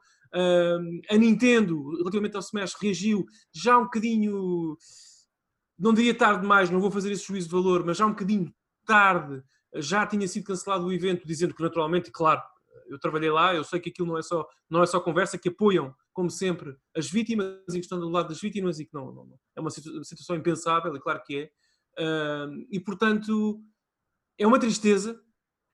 A 1.11 1.16
Nintendo, 1.16 1.97
relativamente 1.97 2.36
ao 2.36 2.40
Smash, 2.40 2.74
reagiu 2.81 3.24
já 3.52 3.77
um 3.77 3.85
bocadinho, 3.85 4.77
não 5.78 5.93
diria 5.93 6.15
tarde 6.15 6.43
demais, 6.43 6.70
não 6.70 6.81
vou 6.81 6.90
fazer 6.90 7.11
esse 7.11 7.24
juízo 7.24 7.48
de 7.48 7.55
valor, 7.55 7.85
mas 7.85 7.97
já 7.97 8.07
um 8.07 8.11
bocadinho 8.11 8.52
tarde 8.86 9.43
já 9.76 10.06
tinha 10.06 10.26
sido 10.26 10.44
cancelado 10.44 10.86
o 10.86 10.92
evento, 10.92 11.26
dizendo 11.26 11.55
que 11.55 11.62
naturalmente, 11.62 12.10
claro, 12.10 12.42
eu 12.88 12.98
trabalhei 12.98 13.30
lá, 13.30 13.55
eu 13.55 13.62
sei 13.62 13.78
que 13.78 13.90
aquilo 13.90 14.09
não 14.09 14.18
é 14.18 14.22
só, 14.22 14.47
não 14.68 14.82
é 14.82 14.86
só 14.86 15.01
conversa, 15.01 15.38
que 15.38 15.48
apoiam, 15.48 15.94
como 16.12 16.28
sempre, 16.28 16.76
as 16.97 17.09
vítimas 17.09 17.56
e 17.68 17.74
que 17.74 17.80
estão 17.80 18.01
do 18.01 18.09
lado 18.09 18.28
das 18.28 18.40
vítimas 18.40 18.80
e 18.80 18.84
que 18.84 18.92
não, 18.92 19.06
não, 19.12 19.24
não 19.26 19.38
é 19.56 19.60
uma 19.60 19.70
situação 19.70 20.36
impensável, 20.36 20.94
é 20.94 21.01
claro 21.01 21.22
que 21.24 21.38
é. 21.38 21.51
Uh, 22.02 22.66
e 22.70 22.80
portanto, 22.80 23.62
é 24.38 24.47
uma 24.47 24.59
tristeza. 24.59 25.20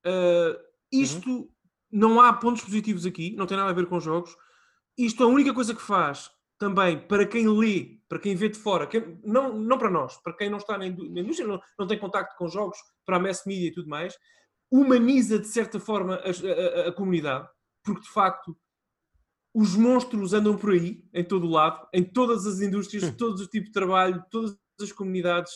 Uh, 0.04 0.58
isto 0.92 1.30
uhum. 1.30 1.48
não 1.90 2.20
há 2.20 2.32
pontos 2.32 2.62
positivos 2.62 3.06
aqui, 3.06 3.34
não 3.34 3.46
tem 3.46 3.56
nada 3.56 3.70
a 3.70 3.74
ver 3.74 3.86
com 3.86 3.98
jogos. 3.98 4.36
Isto 4.96 5.24
a 5.24 5.26
única 5.26 5.54
coisa 5.54 5.74
que 5.74 5.82
faz 5.82 6.30
também 6.58 6.98
para 6.98 7.26
quem 7.26 7.48
lê, 7.48 7.98
para 8.08 8.18
quem 8.18 8.34
vê 8.34 8.48
de 8.48 8.58
fora, 8.58 8.86
que, 8.86 9.00
não, 9.22 9.56
não 9.58 9.78
para 9.78 9.90
nós, 9.90 10.16
para 10.22 10.36
quem 10.36 10.48
não 10.48 10.58
está 10.58 10.78
na 10.78 10.86
indústria, 10.86 11.46
não, 11.46 11.60
não 11.78 11.86
tem 11.86 11.98
contacto 11.98 12.34
com 12.36 12.48
jogos, 12.48 12.78
para 13.04 13.16
a 13.16 13.20
mass 13.20 13.44
media 13.46 13.68
e 13.68 13.72
tudo 13.72 13.88
mais, 13.88 14.16
humaniza 14.70 15.38
de 15.38 15.46
certa 15.46 15.78
forma 15.78 16.16
a, 16.16 16.84
a, 16.84 16.88
a, 16.88 16.92
comunidade, 16.92 17.48
porque 17.84 18.02
de 18.02 18.10
facto 18.10 18.56
os 19.54 19.74
monstros 19.74 20.32
andam 20.32 20.56
por 20.56 20.72
aí, 20.72 21.04
em 21.14 21.24
todo 21.24 21.46
o 21.46 21.50
lado, 21.50 21.86
em 21.92 22.04
todas 22.04 22.46
as 22.46 22.60
indústrias, 22.60 23.04
hum. 23.04 23.16
todos 23.16 23.40
os 23.40 23.48
tipos 23.48 23.68
de 23.68 23.72
trabalho, 23.72 24.22
todas 24.30 24.56
as 24.80 24.92
comunidades, 24.92 25.52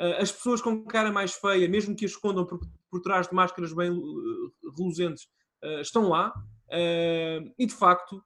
uh, 0.00 0.20
as 0.20 0.32
pessoas 0.32 0.60
com 0.60 0.84
cara 0.84 1.12
mais 1.12 1.34
feia, 1.34 1.68
mesmo 1.68 1.94
que 1.94 2.04
as 2.04 2.12
escondam 2.12 2.44
por, 2.44 2.58
por 2.90 3.00
trás 3.00 3.28
de 3.28 3.34
máscaras 3.34 3.72
bem 3.72 3.90
uh, 3.90 4.52
reluzentes, 4.76 5.24
uh, 5.62 5.80
estão 5.80 6.08
lá, 6.08 6.32
e 7.58 7.66
de 7.66 7.74
facto 7.74 8.20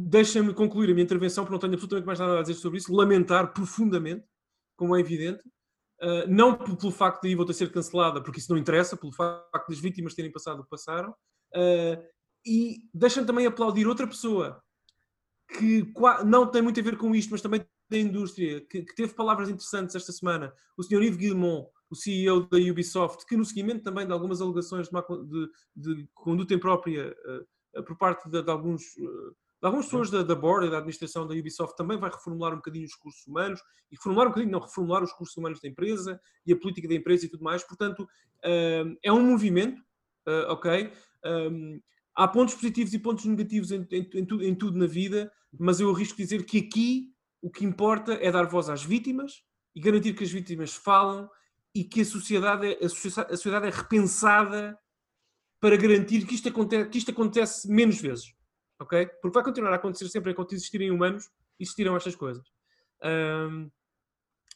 deixa-me 0.00 0.54
concluir 0.54 0.90
a 0.90 0.92
minha 0.92 1.02
intervenção, 1.02 1.44
porque 1.44 1.54
não 1.54 1.58
tenho 1.58 1.74
absolutamente 1.74 2.06
mais 2.06 2.20
nada 2.20 2.38
a 2.38 2.42
dizer 2.42 2.54
sobre 2.54 2.78
isso, 2.78 2.94
lamentar 2.94 3.52
profundamente, 3.52 4.24
como 4.76 4.94
é 4.94 5.00
evidente, 5.00 5.42
uh, 6.00 6.28
não 6.28 6.56
pelo 6.56 6.92
facto 6.92 7.22
de 7.22 7.34
a 7.34 7.44
ter 7.44 7.52
sido 7.52 7.72
cancelada, 7.72 8.22
porque 8.22 8.38
isso 8.38 8.52
não 8.52 8.58
interessa, 8.58 8.96
pelo 8.96 9.12
facto 9.12 9.68
das 9.68 9.80
vítimas 9.80 10.14
terem 10.14 10.30
passado 10.30 10.60
o 10.60 10.62
que 10.62 10.70
passaram, 10.70 11.10
uh, 11.10 12.02
e 12.46 12.88
deixa-me 12.94 13.26
também 13.26 13.44
aplaudir 13.44 13.88
outra 13.88 14.06
pessoa 14.06 14.62
que 15.58 15.92
não 16.24 16.46
tem 16.46 16.62
muito 16.62 16.78
a 16.78 16.82
ver 16.82 16.96
com 16.96 17.12
isto, 17.14 17.30
mas 17.30 17.42
também 17.42 17.66
da 17.90 17.98
indústria, 17.98 18.60
que, 18.60 18.82
que 18.82 18.94
teve 18.94 19.14
palavras 19.14 19.48
interessantes 19.48 19.96
esta 19.96 20.12
semana, 20.12 20.52
o 20.76 20.82
Sr. 20.82 21.02
Yves 21.02 21.16
Guillemot, 21.16 21.70
o 21.90 21.96
CEO 21.96 22.46
da 22.46 22.58
Ubisoft, 22.58 23.26
que 23.26 23.36
no 23.36 23.44
seguimento 23.44 23.82
também 23.82 24.06
de 24.06 24.12
algumas 24.12 24.40
alegações 24.40 24.88
de, 24.88 25.50
de, 25.74 25.94
de 25.96 26.08
conduta 26.14 26.54
imprópria 26.54 27.16
uh, 27.74 27.82
por 27.82 27.96
parte 27.96 28.28
de, 28.28 28.42
de 28.42 28.50
alguns 28.50 28.82
Algumas 29.60 29.86
pessoas 29.86 30.10
da, 30.10 30.22
da 30.22 30.36
board 30.36 30.66
e 30.66 30.70
da 30.70 30.78
administração 30.78 31.26
da 31.26 31.34
Ubisoft 31.34 31.76
também 31.76 31.98
vai 31.98 32.10
reformular 32.10 32.52
um 32.52 32.56
bocadinho 32.56 32.86
os 32.86 32.94
recursos 32.94 33.26
humanos 33.26 33.60
e 33.90 33.96
reformular 33.96 34.28
um 34.28 34.30
bocadinho, 34.30 34.52
não, 34.52 34.60
reformular 34.60 35.02
os 35.02 35.10
recursos 35.10 35.36
humanos 35.36 35.60
da 35.60 35.68
empresa 35.68 36.20
e 36.46 36.52
a 36.52 36.56
política 36.56 36.86
da 36.86 36.94
empresa 36.94 37.26
e 37.26 37.28
tudo 37.28 37.42
mais. 37.42 37.64
Portanto, 37.64 38.02
uh, 38.02 38.96
é 39.02 39.12
um 39.12 39.22
movimento, 39.22 39.80
uh, 40.28 40.52
ok? 40.52 40.92
Um, 41.24 41.80
há 42.14 42.28
pontos 42.28 42.54
positivos 42.54 42.94
e 42.94 43.00
pontos 43.00 43.24
negativos 43.24 43.72
em, 43.72 43.84
em, 43.90 44.08
em, 44.14 44.24
tudo, 44.24 44.44
em 44.44 44.54
tudo 44.54 44.78
na 44.78 44.86
vida, 44.86 45.30
mas 45.58 45.80
eu 45.80 45.90
arrisco 45.90 46.16
dizer 46.16 46.44
que 46.44 46.58
aqui 46.58 47.12
o 47.42 47.50
que 47.50 47.64
importa 47.64 48.14
é 48.14 48.30
dar 48.30 48.44
voz 48.44 48.68
às 48.68 48.84
vítimas 48.84 49.42
e 49.74 49.80
garantir 49.80 50.14
que 50.14 50.22
as 50.22 50.30
vítimas 50.30 50.74
falam 50.74 51.28
e 51.74 51.82
que 51.82 52.02
a 52.02 52.04
sociedade 52.04 52.66
é, 52.66 52.84
a 52.84 52.88
sociedade 52.88 53.66
é 53.66 53.70
repensada 53.70 54.78
para 55.60 55.76
garantir 55.76 56.24
que 56.24 56.34
isto, 56.36 56.48
acontece, 56.48 56.88
que 56.88 56.98
isto 56.98 57.10
acontece 57.10 57.68
menos 57.68 58.00
vezes 58.00 58.37
ok? 58.78 59.06
Porque 59.20 59.34
vai 59.34 59.44
continuar 59.44 59.72
a 59.72 59.76
acontecer 59.76 60.08
sempre 60.08 60.32
enquanto 60.32 60.52
existirem 60.52 60.90
humanos, 60.90 61.28
existirão 61.58 61.96
estas 61.96 62.14
coisas. 62.14 62.46
Um, 63.04 63.70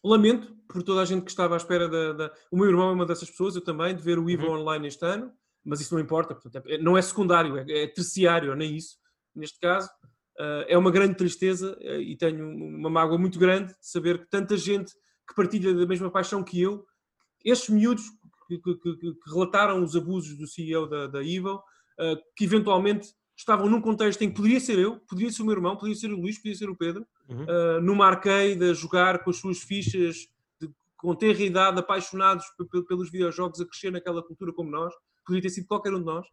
lamento 0.05 0.55
por 0.69 0.83
toda 0.83 1.01
a 1.01 1.05
gente 1.05 1.25
que 1.25 1.31
estava 1.31 1.55
à 1.55 1.57
espera 1.57 1.89
da, 1.89 2.13
da, 2.13 2.35
O 2.51 2.57
meu 2.57 2.67
irmão 2.67 2.91
é 2.91 2.93
uma 2.93 3.07
dessas 3.07 3.31
pessoas, 3.31 3.55
eu 3.55 3.63
também, 3.63 3.95
de 3.95 4.03
ver 4.03 4.19
o 4.19 4.29
Ivo 4.29 4.47
uhum. 4.47 4.61
online 4.61 4.89
este 4.89 5.05
ano, 5.05 5.33
mas 5.65 5.81
isso 5.81 5.95
não 5.95 6.01
importa, 6.01 6.35
portanto, 6.35 6.67
é, 6.67 6.79
não 6.79 6.97
é 6.97 7.03
secundário, 7.03 7.59
é, 7.59 7.85
é 7.85 7.87
terciário, 7.87 8.55
nem 8.55 8.77
isso. 8.77 8.97
neste 9.35 9.61
caso, 9.61 9.89
uh, 10.41 10.65
é 10.67 10.77
uma 10.77 10.91
grande 10.91 11.15
tristeza 11.15 11.79
uh, 11.81 12.01
e 12.01 12.17
tenho 12.17 12.45
uma 12.45 12.91
mágoa 12.91 13.19
muito 13.19 13.39
grande 13.39 13.69
de 13.69 13.87
saber 13.87 14.19
que 14.19 14.31
tanta 14.31 14.57
gente 14.57 14.93
que 15.29 15.35
partilha 15.37 15.73
da 15.73 15.87
mesma 15.87 16.11
paixão 16.11 16.43
que 16.43 16.61
eu, 16.61 16.85
estes 17.45 17.69
miúdos 17.71 18.05
que, 18.49 18.59
que, 18.59 18.75
que, 18.75 18.97
que 18.97 19.31
relataram 19.31 19.83
os 19.83 19.95
abusos 19.95 20.37
do 20.37 20.47
CEO 20.47 20.89
da, 20.89 21.07
da 21.07 21.21
Evil, 21.21 21.57
uh, 21.57 22.17
que 22.37 22.45
eventualmente 22.45 23.15
estavam 23.43 23.69
num 23.69 23.81
contexto 23.81 24.23
em 24.23 24.29
que 24.29 24.37
poderia 24.37 24.61
ser 24.61 24.79
eu, 24.79 25.01
poderia 25.01 25.31
ser 25.31 25.43
o 25.43 25.45
meu 25.45 25.55
irmão, 25.55 25.77
poderia 25.77 25.99
ser 25.99 26.13
o 26.13 26.17
Luís, 26.17 26.37
poderia 26.37 26.59
ser 26.59 26.71
o 26.71 26.77
Pedro, 26.77 27.07
uhum. 27.29 27.43
uh, 27.43 27.81
numa 27.81 28.07
arcade 28.07 28.63
a 28.65 28.73
jogar 28.73 29.23
com 29.23 29.31
as 29.31 29.37
suas 29.37 29.59
fichas 29.59 30.29
de, 30.61 30.71
com 30.97 31.15
terra 31.15 31.43
idade, 31.43 31.79
apaixonados 31.79 32.45
pelos 32.89 33.11
videojogos, 33.11 33.61
a 33.61 33.67
crescer 33.67 33.91
naquela 33.91 34.23
cultura 34.23 34.53
como 34.53 34.71
nós, 34.71 34.95
poderia 35.27 35.43
ter 35.43 35.51
sido 35.51 35.67
qualquer 35.67 35.93
um 35.93 35.99
de 35.99 36.05
nós, 36.05 36.25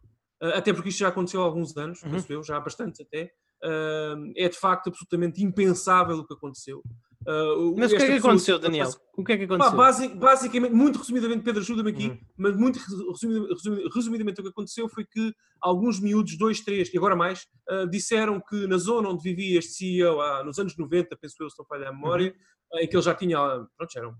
uh, 0.42 0.54
até 0.54 0.72
porque 0.72 0.88
isto 0.88 1.00
já 1.00 1.08
aconteceu 1.08 1.42
há 1.42 1.44
alguns 1.44 1.76
anos, 1.76 2.00
uhum. 2.02 2.24
eu, 2.28 2.42
já 2.44 2.56
há 2.56 2.60
bastantes 2.60 3.00
até, 3.00 3.32
uh, 3.64 4.32
é 4.36 4.48
de 4.48 4.56
facto 4.56 4.88
absolutamente 4.88 5.42
impensável 5.42 6.16
o 6.18 6.26
que 6.26 6.34
aconteceu. 6.34 6.82
Uh, 7.26 7.76
mas 7.76 7.92
o 7.92 7.96
que 7.96 8.02
é 8.02 8.06
que 8.06 8.12
aconteceu, 8.14 8.58
Daniel? 8.58 8.88
O 9.14 9.22
que 9.22 9.32
é 9.32 9.36
que 9.36 9.44
aconteceu? 9.44 9.76
Pá, 9.76 9.92
basicamente, 10.16 10.72
muito 10.72 10.98
resumidamente, 10.98 11.42
Pedro, 11.44 11.60
ajuda-me 11.60 11.90
aqui, 11.90 12.08
uhum. 12.08 12.18
mas 12.36 12.56
muito 12.56 12.78
resumidamente, 12.78 13.94
resumidamente, 13.94 14.40
o 14.40 14.44
que 14.44 14.48
aconteceu 14.48 14.88
foi 14.88 15.04
que 15.04 15.34
alguns 15.60 16.00
miúdos, 16.00 16.38
dois, 16.38 16.60
três 16.60 16.92
e 16.92 16.96
agora 16.96 17.14
mais, 17.14 17.46
uh, 17.70 17.86
disseram 17.90 18.40
que 18.40 18.66
na 18.66 18.78
zona 18.78 19.10
onde 19.10 19.22
vivia 19.22 19.58
este 19.58 19.72
CEO 19.72 20.18
há, 20.20 20.42
nos 20.42 20.58
anos 20.58 20.74
90, 20.78 21.14
penso 21.20 21.36
eu, 21.40 21.50
se 21.50 21.58
não 21.58 21.66
falha 21.66 21.90
a 21.90 21.92
memória, 21.92 22.34
uhum. 22.72 22.80
em 22.80 22.88
que 22.88 22.96
ele 22.96 23.02
já 23.02 23.14
tinha, 23.14 23.38
pronto, 23.76 23.98
eram 23.98 24.16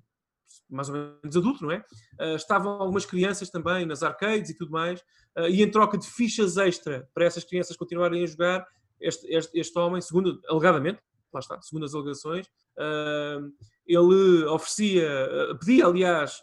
mais 0.69 0.89
ou 0.89 0.95
menos 0.95 1.37
adulto, 1.37 1.65
não 1.65 1.71
é? 1.71 1.85
Estavam 2.35 2.73
algumas 2.73 3.07
crianças 3.07 3.51
também 3.51 3.87
nas 3.87 4.03
arcades 4.03 4.51
e 4.51 4.57
tudo 4.57 4.73
mais, 4.73 5.01
e 5.49 5.63
em 5.63 5.71
troca 5.71 5.97
de 5.97 6.09
fichas 6.09 6.57
extra 6.57 7.09
para 7.15 7.25
essas 7.25 7.45
crianças 7.45 7.77
continuarem 7.77 8.23
a 8.23 8.27
jogar, 8.27 8.67
este, 9.01 9.27
este, 9.33 9.59
este 9.59 9.79
homem, 9.79 10.01
segundo, 10.01 10.41
alegadamente, 10.49 11.01
lá 11.33 11.41
está, 11.41 11.61
segundo 11.63 11.85
as 11.85 11.95
alegações, 11.95 12.47
uh, 12.47 13.53
ele 13.87 14.45
oferecia, 14.47 15.09
uh, 15.53 15.59
pedia, 15.59 15.87
aliás, 15.87 16.39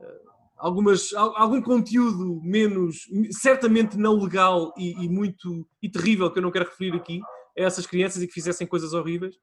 uh, 0.00 0.30
algumas, 0.56 1.12
algum 1.14 1.60
conteúdo 1.62 2.40
menos, 2.42 3.08
certamente 3.30 3.96
não 3.96 4.18
legal 4.18 4.72
e, 4.76 5.04
e, 5.04 5.08
muito 5.08 5.66
e 5.82 5.88
terrível, 5.88 6.30
que 6.30 6.38
eu 6.38 6.42
não 6.42 6.50
quero 6.50 6.66
referir 6.66 6.94
aqui, 6.94 7.20
a 7.58 7.62
essas 7.62 7.86
crianças 7.86 8.22
e 8.22 8.26
que 8.26 8.32
fizessem 8.32 8.66
coisas 8.66 8.92
horríveis, 8.92 9.36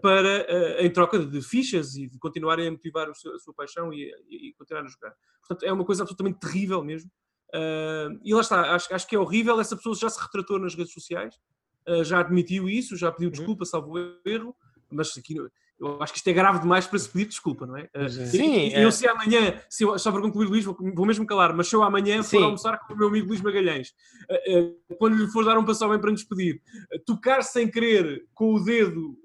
para, 0.00 0.46
em 0.84 0.88
troca 0.88 1.18
de 1.18 1.42
fichas 1.42 1.96
e 1.96 2.06
de 2.06 2.16
continuarem 2.16 2.68
a 2.68 2.70
motivar 2.70 3.10
a 3.10 3.14
sua, 3.14 3.34
a 3.34 3.38
sua 3.40 3.52
paixão 3.52 3.92
e, 3.92 4.08
e, 4.30 4.50
e 4.50 4.54
continuar 4.54 4.84
a 4.84 4.86
jogar. 4.86 5.12
Portanto, 5.40 5.68
é 5.68 5.72
uma 5.72 5.84
coisa 5.84 6.04
absolutamente 6.04 6.38
terrível 6.38 6.84
mesmo. 6.84 7.10
e 8.22 8.32
lá 8.32 8.40
está, 8.40 8.72
acho, 8.72 8.94
acho 8.94 9.08
que 9.08 9.16
é 9.16 9.18
horrível. 9.18 9.60
Essa 9.60 9.74
pessoa 9.74 9.96
já 9.96 10.08
se 10.08 10.22
retratou 10.22 10.60
nas 10.60 10.76
redes 10.76 10.92
sociais, 10.92 11.34
uh, 11.34 11.53
já 12.04 12.20
admitiu 12.20 12.68
isso, 12.68 12.96
já 12.96 13.10
pediu 13.10 13.28
uhum. 13.28 13.32
desculpa, 13.32 13.64
salvo 13.64 13.94
erro, 14.24 14.54
mas 14.90 15.16
aqui 15.16 15.36
eu 15.78 16.00
acho 16.00 16.12
que 16.12 16.18
isto 16.18 16.28
é 16.28 16.32
grave 16.32 16.60
demais 16.60 16.86
para 16.86 16.98
se 16.98 17.08
pedir 17.08 17.26
desculpa, 17.26 17.66
não 17.66 17.76
é? 17.76 17.88
Uh, 17.94 18.08
Sim. 18.08 18.68
Eu, 18.68 18.88
é. 18.88 18.90
se 18.90 19.06
amanhã, 19.08 19.60
se 19.68 19.84
eu, 19.84 19.98
só 19.98 20.12
para 20.12 20.22
concluir, 20.22 20.46
Luís, 20.46 20.64
vou, 20.64 20.76
vou 20.94 21.04
mesmo 21.04 21.26
calar, 21.26 21.54
mas 21.54 21.68
se 21.68 21.74
eu 21.74 21.82
amanhã 21.82 22.22
Sim. 22.22 22.38
for 22.38 22.44
almoçar 22.44 22.78
com 22.78 22.94
o 22.94 22.96
meu 22.96 23.08
amigo 23.08 23.28
Luís 23.28 23.40
Magalhães, 23.40 23.92
uh, 24.30 24.60
uh, 24.60 24.96
quando 24.96 25.16
lhe 25.16 25.26
for 25.28 25.44
dar 25.44 25.58
um 25.58 25.64
passo 25.64 25.88
bem 25.88 25.98
para 25.98 26.10
nos 26.10 26.24
pedir, 26.24 26.62
tocar 27.04 27.42
sem 27.42 27.68
querer 27.68 28.24
com 28.32 28.54
o 28.54 28.62
dedo 28.62 29.16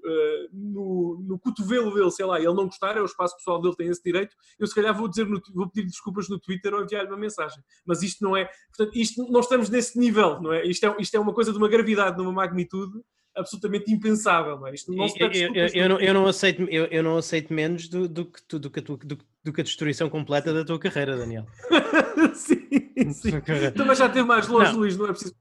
no, 0.52 1.22
no 1.26 1.38
cotovelo 1.38 1.94
dele, 1.94 2.10
sei 2.10 2.26
lá, 2.26 2.40
e 2.40 2.44
ele 2.44 2.54
não 2.54 2.66
gostar, 2.66 2.96
é 2.96 3.00
o 3.00 3.04
espaço 3.04 3.36
pessoal 3.36 3.60
dele, 3.60 3.76
tem 3.76 3.88
esse 3.88 4.02
direito, 4.02 4.34
eu 4.58 4.66
se 4.66 4.74
calhar 4.74 4.96
vou 4.96 5.08
dizer, 5.08 5.26
no, 5.26 5.40
vou 5.54 5.68
pedir 5.70 5.86
desculpas 5.86 6.28
no 6.28 6.38
Twitter 6.38 6.74
ou 6.74 6.82
enviar-lhe 6.82 7.08
uma 7.08 7.16
mensagem. 7.16 7.62
Mas 7.86 8.02
isto 8.02 8.24
não 8.24 8.36
é, 8.36 8.50
portanto, 8.76 8.98
isto, 8.98 9.30
não 9.30 9.40
estamos 9.40 9.70
nesse 9.70 9.98
nível, 9.98 10.40
não 10.40 10.52
é? 10.52 10.66
Isto 10.66 10.86
é, 10.86 10.96
isto 10.98 11.14
é 11.14 11.20
uma 11.20 11.32
coisa 11.32 11.52
de 11.52 11.58
uma 11.58 11.68
gravidade, 11.68 12.16
de 12.16 12.22
uma 12.22 12.32
magnitude 12.32 13.00
absolutamente 13.36 13.92
impensável, 13.92 14.58
não 14.58 14.66
é? 14.66 14.74
Isto 14.74 14.92
não 14.92 15.08
se 15.08 15.20
eu, 15.20 15.30
eu, 15.32 15.66
eu, 15.68 15.88
não, 15.88 16.00
eu, 16.00 16.14
não 16.14 16.26
aceito, 16.26 16.62
eu, 16.62 16.86
eu 16.86 17.02
não 17.02 17.16
aceito 17.16 17.52
menos 17.52 17.88
do, 17.88 18.08
do, 18.08 18.26
que, 18.26 18.40
do, 18.48 18.58
do, 18.58 18.70
que 18.70 18.80
a 18.80 18.82
tua, 18.82 18.96
do, 18.96 19.18
do 19.42 19.52
que 19.52 19.60
a 19.60 19.64
destruição 19.64 20.08
completa 20.10 20.52
da 20.52 20.64
tua 20.64 20.78
carreira, 20.78 21.16
Daniel. 21.16 21.46
sim, 22.34 22.68
sim. 23.12 23.40
Também 23.76 23.96
já 23.96 24.08
teve 24.08 24.26
mais 24.26 24.48
longe, 24.48 24.72
não. 24.72 24.78
Luís, 24.80 24.96
não 24.96 25.06
é 25.06 25.08
preciso. 25.08 25.34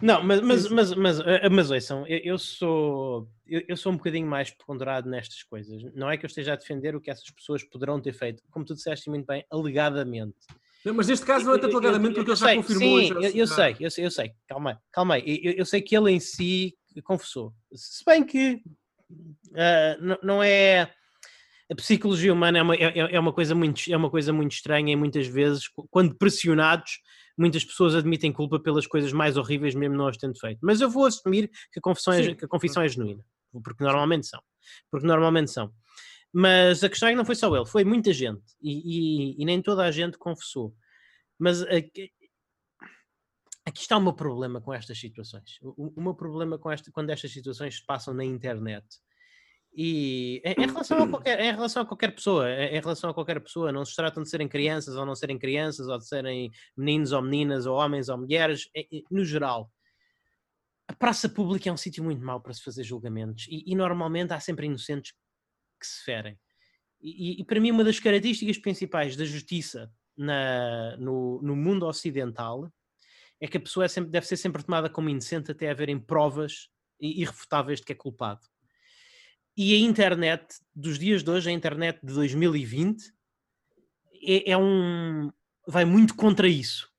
Não, 0.00 0.22
mas, 0.22 0.40
mas, 0.40 0.68
mas, 0.68 0.94
mas, 0.94 1.20
eh, 1.20 1.48
mas 1.48 1.70
ouçam, 1.70 2.06
eu, 2.06 2.18
eu 2.18 2.38
sou. 2.38 3.28
Eu, 3.46 3.76
sou 3.76 3.92
um 3.92 3.96
bocadinho 3.96 4.26
mais 4.26 4.50
ponderado 4.50 5.08
nestas 5.08 5.42
coisas. 5.44 5.82
Não 5.94 6.10
é 6.10 6.16
que 6.16 6.24
eu 6.24 6.28
esteja 6.28 6.54
a 6.54 6.56
defender 6.56 6.96
o 6.96 7.00
que 7.00 7.10
essas 7.10 7.30
pessoas 7.30 7.62
poderão 7.62 8.00
ter 8.00 8.12
feito, 8.12 8.42
como 8.50 8.64
tu 8.64 8.74
disseste 8.74 9.08
muito 9.08 9.24
bem, 9.24 9.44
alegadamente. 9.48 10.34
Não, 10.84 10.94
mas 10.94 11.08
neste 11.08 11.26
caso 11.26 11.44
não 11.44 11.54
é 11.54 11.58
tanto 11.58 11.76
alegadamente 11.76 12.14
porque 12.14 12.30
ele 12.30 12.36
já 12.36 12.54
confirmou. 12.54 13.00
Sim, 13.00 13.12
eu, 13.14 13.30
eu 13.30 13.46
sei, 13.46 13.76
eu, 13.80 14.10
sei, 14.10 14.32
calma 14.48 14.70
aí, 14.70 14.76
calma 14.92 15.14
aí. 15.14 15.54
Eu 15.56 15.64
sei 15.64 15.80
que 15.80 15.96
ele 15.96 16.12
em 16.12 16.20
si 16.20 16.76
confessou. 17.02 17.52
Se 17.74 18.04
bem 18.04 18.24
que 18.24 18.62
uh, 19.52 20.18
não 20.22 20.42
é. 20.42 20.92
A 21.70 21.74
psicologia 21.74 22.32
humana 22.32 22.58
é 22.58 22.62
uma, 22.62 22.76
é, 22.76 23.14
é, 23.16 23.18
uma 23.18 23.32
coisa 23.32 23.52
muito, 23.52 23.82
é 23.90 23.96
uma 23.96 24.08
coisa 24.08 24.32
muito 24.32 24.52
estranha 24.52 24.92
e 24.92 24.96
muitas 24.96 25.26
vezes, 25.26 25.68
quando 25.90 26.14
pressionados, 26.14 27.00
muitas 27.36 27.64
pessoas 27.64 27.96
admitem 27.96 28.32
culpa 28.32 28.60
pelas 28.60 28.86
coisas 28.86 29.12
mais 29.12 29.36
horríveis, 29.36 29.74
mesmo 29.74 29.96
não 29.96 30.06
as 30.06 30.16
tendo 30.16 30.38
feito. 30.38 30.60
Mas 30.62 30.80
eu 30.80 30.88
vou 30.88 31.06
assumir 31.06 31.50
que 31.72 31.80
a 31.80 31.82
confissão, 31.82 32.14
é, 32.14 32.34
que 32.36 32.44
a 32.44 32.48
confissão 32.48 32.84
é 32.84 32.88
genuína, 32.88 33.24
porque 33.64 33.82
normalmente 33.82 34.28
são. 34.28 34.40
Porque 34.88 35.06
normalmente 35.06 35.50
são. 35.50 35.72
Mas 36.32 36.84
a 36.84 36.88
questão 36.88 37.08
é 37.08 37.12
que 37.12 37.16
não 37.16 37.24
foi 37.24 37.34
só 37.34 37.54
ele, 37.56 37.66
foi 37.66 37.84
muita 37.84 38.12
gente 38.12 38.44
e, 38.62 39.34
e, 39.34 39.42
e 39.42 39.44
nem 39.44 39.60
toda 39.60 39.82
a 39.84 39.90
gente 39.90 40.16
confessou. 40.18 40.72
Mas 41.38 41.62
Aqui 43.66 43.80
está 43.80 43.96
o 43.96 44.00
meu 44.00 44.12
problema 44.12 44.60
com 44.60 44.72
estas 44.72 44.98
situações. 44.98 45.58
O, 45.60 45.92
o 45.96 46.00
meu 46.00 46.14
problema 46.14 46.56
com 46.56 46.70
esta, 46.70 46.90
quando 46.92 47.10
estas 47.10 47.32
situações 47.32 47.76
se 47.76 47.84
passam 47.84 48.14
na 48.14 48.24
internet. 48.24 48.86
E 49.74 50.40
em, 50.44 50.62
em, 50.62 50.66
relação 50.66 51.02
a 51.02 51.06
qualquer, 51.10 51.40
em 51.40 51.50
relação 51.50 51.82
a 51.82 51.86
qualquer 51.86 52.14
pessoa, 52.14 52.48
em, 52.48 52.76
em 52.76 52.80
relação 52.80 53.10
a 53.10 53.14
qualquer 53.14 53.40
pessoa, 53.40 53.72
não 53.72 53.84
se 53.84 53.96
tratam 53.96 54.22
de 54.22 54.30
serem 54.30 54.48
crianças 54.48 54.94
ou 54.94 55.04
não 55.04 55.16
serem 55.16 55.36
crianças, 55.36 55.88
ou 55.88 55.98
de 55.98 56.06
serem 56.06 56.50
meninos 56.76 57.10
ou 57.10 57.20
meninas, 57.20 57.66
ou 57.66 57.76
homens 57.76 58.08
ou 58.08 58.16
mulheres, 58.16 58.70
no 59.10 59.24
geral. 59.24 59.70
A 60.88 60.94
praça 60.94 61.28
pública 61.28 61.68
é 61.68 61.72
um 61.72 61.76
sítio 61.76 62.04
muito 62.04 62.24
mau 62.24 62.40
para 62.40 62.54
se 62.54 62.62
fazer 62.62 62.84
julgamentos 62.84 63.46
e, 63.48 63.64
e 63.66 63.74
normalmente 63.74 64.32
há 64.32 64.38
sempre 64.38 64.66
inocentes 64.66 65.12
que 65.80 65.86
se 65.86 66.04
ferem. 66.04 66.38
E, 67.00 67.40
e, 67.40 67.44
para 67.44 67.60
mim, 67.60 67.72
uma 67.72 67.84
das 67.84 67.98
características 67.98 68.58
principais 68.58 69.16
da 69.16 69.24
justiça 69.24 69.90
na, 70.16 70.96
no, 70.96 71.42
no 71.42 71.54
mundo 71.54 71.86
ocidental 71.86 72.72
é 73.40 73.46
que 73.46 73.56
a 73.56 73.60
pessoa 73.60 73.84
é 73.84 73.88
sempre, 73.88 74.10
deve 74.10 74.26
ser 74.26 74.36
sempre 74.36 74.62
tomada 74.62 74.88
como 74.88 75.08
inocente 75.08 75.50
até 75.50 75.70
haverem 75.70 75.98
provas 75.98 76.68
irrefutáveis 77.00 77.80
de 77.80 77.86
que 77.86 77.92
é 77.92 77.96
culpado. 77.96 78.40
E 79.56 79.74
a 79.74 79.78
internet 79.78 80.44
dos 80.74 80.98
dias 80.98 81.22
de 81.22 81.30
hoje, 81.30 81.48
a 81.48 81.52
internet 81.52 81.98
de 82.02 82.12
2020, 82.12 83.02
é, 84.22 84.52
é 84.52 84.56
um. 84.56 85.30
vai 85.66 85.84
muito 85.84 86.14
contra 86.14 86.48
isso. 86.48 86.90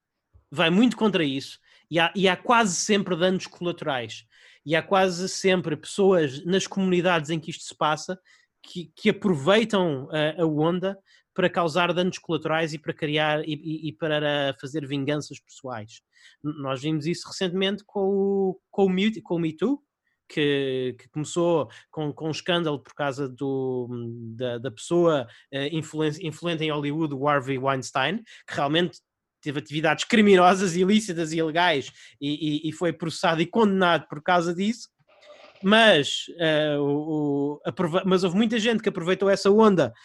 Vai 0.49 0.69
muito 0.69 0.97
contra 0.97 1.23
isso. 1.23 1.59
E 1.89 1.99
há, 1.99 2.11
e 2.15 2.27
há 2.27 2.35
quase 2.35 2.75
sempre 2.75 3.15
danos 3.15 3.47
colaterais. 3.47 4.25
E 4.65 4.75
há 4.75 4.81
quase 4.81 5.29
sempre 5.29 5.77
pessoas 5.77 6.43
nas 6.45 6.67
comunidades 6.67 7.29
em 7.29 7.39
que 7.39 7.51
isto 7.51 7.63
se 7.63 7.75
passa 7.75 8.19
que, 8.61 8.91
que 8.95 9.09
aproveitam 9.09 10.09
a, 10.11 10.41
a 10.41 10.45
onda 10.45 10.97
para 11.37 11.51
causar 11.51 11.93
danos 11.93 12.17
colaterais 12.17 12.73
e 12.73 12.79
para 12.79 12.91
criar 12.91 13.47
e, 13.47 13.53
e, 13.53 13.89
e, 13.89 13.93
para 13.93 14.57
fazer 14.59 14.87
vinganças 14.87 15.39
pessoais. 15.39 16.01
Nós 16.41 16.81
vimos 16.81 17.05
isso 17.05 17.27
recentemente 17.27 17.83
com 17.85 17.99
o, 17.99 18.59
com 18.71 18.85
o, 18.85 18.89
Me, 18.89 19.21
com 19.21 19.35
o 19.35 19.39
Me 19.39 19.53
Too, 19.55 19.79
que, 20.27 20.95
que, 20.97 21.07
começou 21.09 21.69
com, 21.91 22.11
com 22.11 22.29
um 22.29 22.31
escândalo 22.31 22.79
por 22.79 22.95
causa 22.95 23.29
do, 23.29 23.87
da, 24.35 24.57
da 24.57 24.71
pessoa 24.71 25.27
uh, 25.53 25.75
influente, 25.75 26.25
influente 26.25 26.63
em 26.63 26.71
Hollywood, 26.71 27.13
o 27.13 27.27
Harvey 27.27 27.59
Weinstein, 27.59 28.23
que 28.47 28.55
realmente 28.55 28.97
teve 29.39 29.59
atividades 29.59 30.05
criminosas, 30.05 30.75
ilícitas 30.75 31.33
e 31.33 31.37
ilegais 31.37 31.91
e, 32.19 32.65
e, 32.65 32.69
e 32.69 32.73
foi 32.73 32.91
processado 32.91 33.43
e 33.43 33.45
condenado 33.45 34.07
por 34.07 34.23
causa 34.23 34.55
disso. 34.55 34.89
Mas, 35.61 36.25
uh, 36.39 36.81
o, 36.81 37.53
o, 37.53 37.61
mas 38.07 38.23
houve 38.23 38.35
muita 38.35 38.57
gente 38.57 38.81
que 38.81 38.89
aproveitou 38.89 39.29
essa 39.29 39.51
onda 39.51 39.93
eh, 39.93 39.97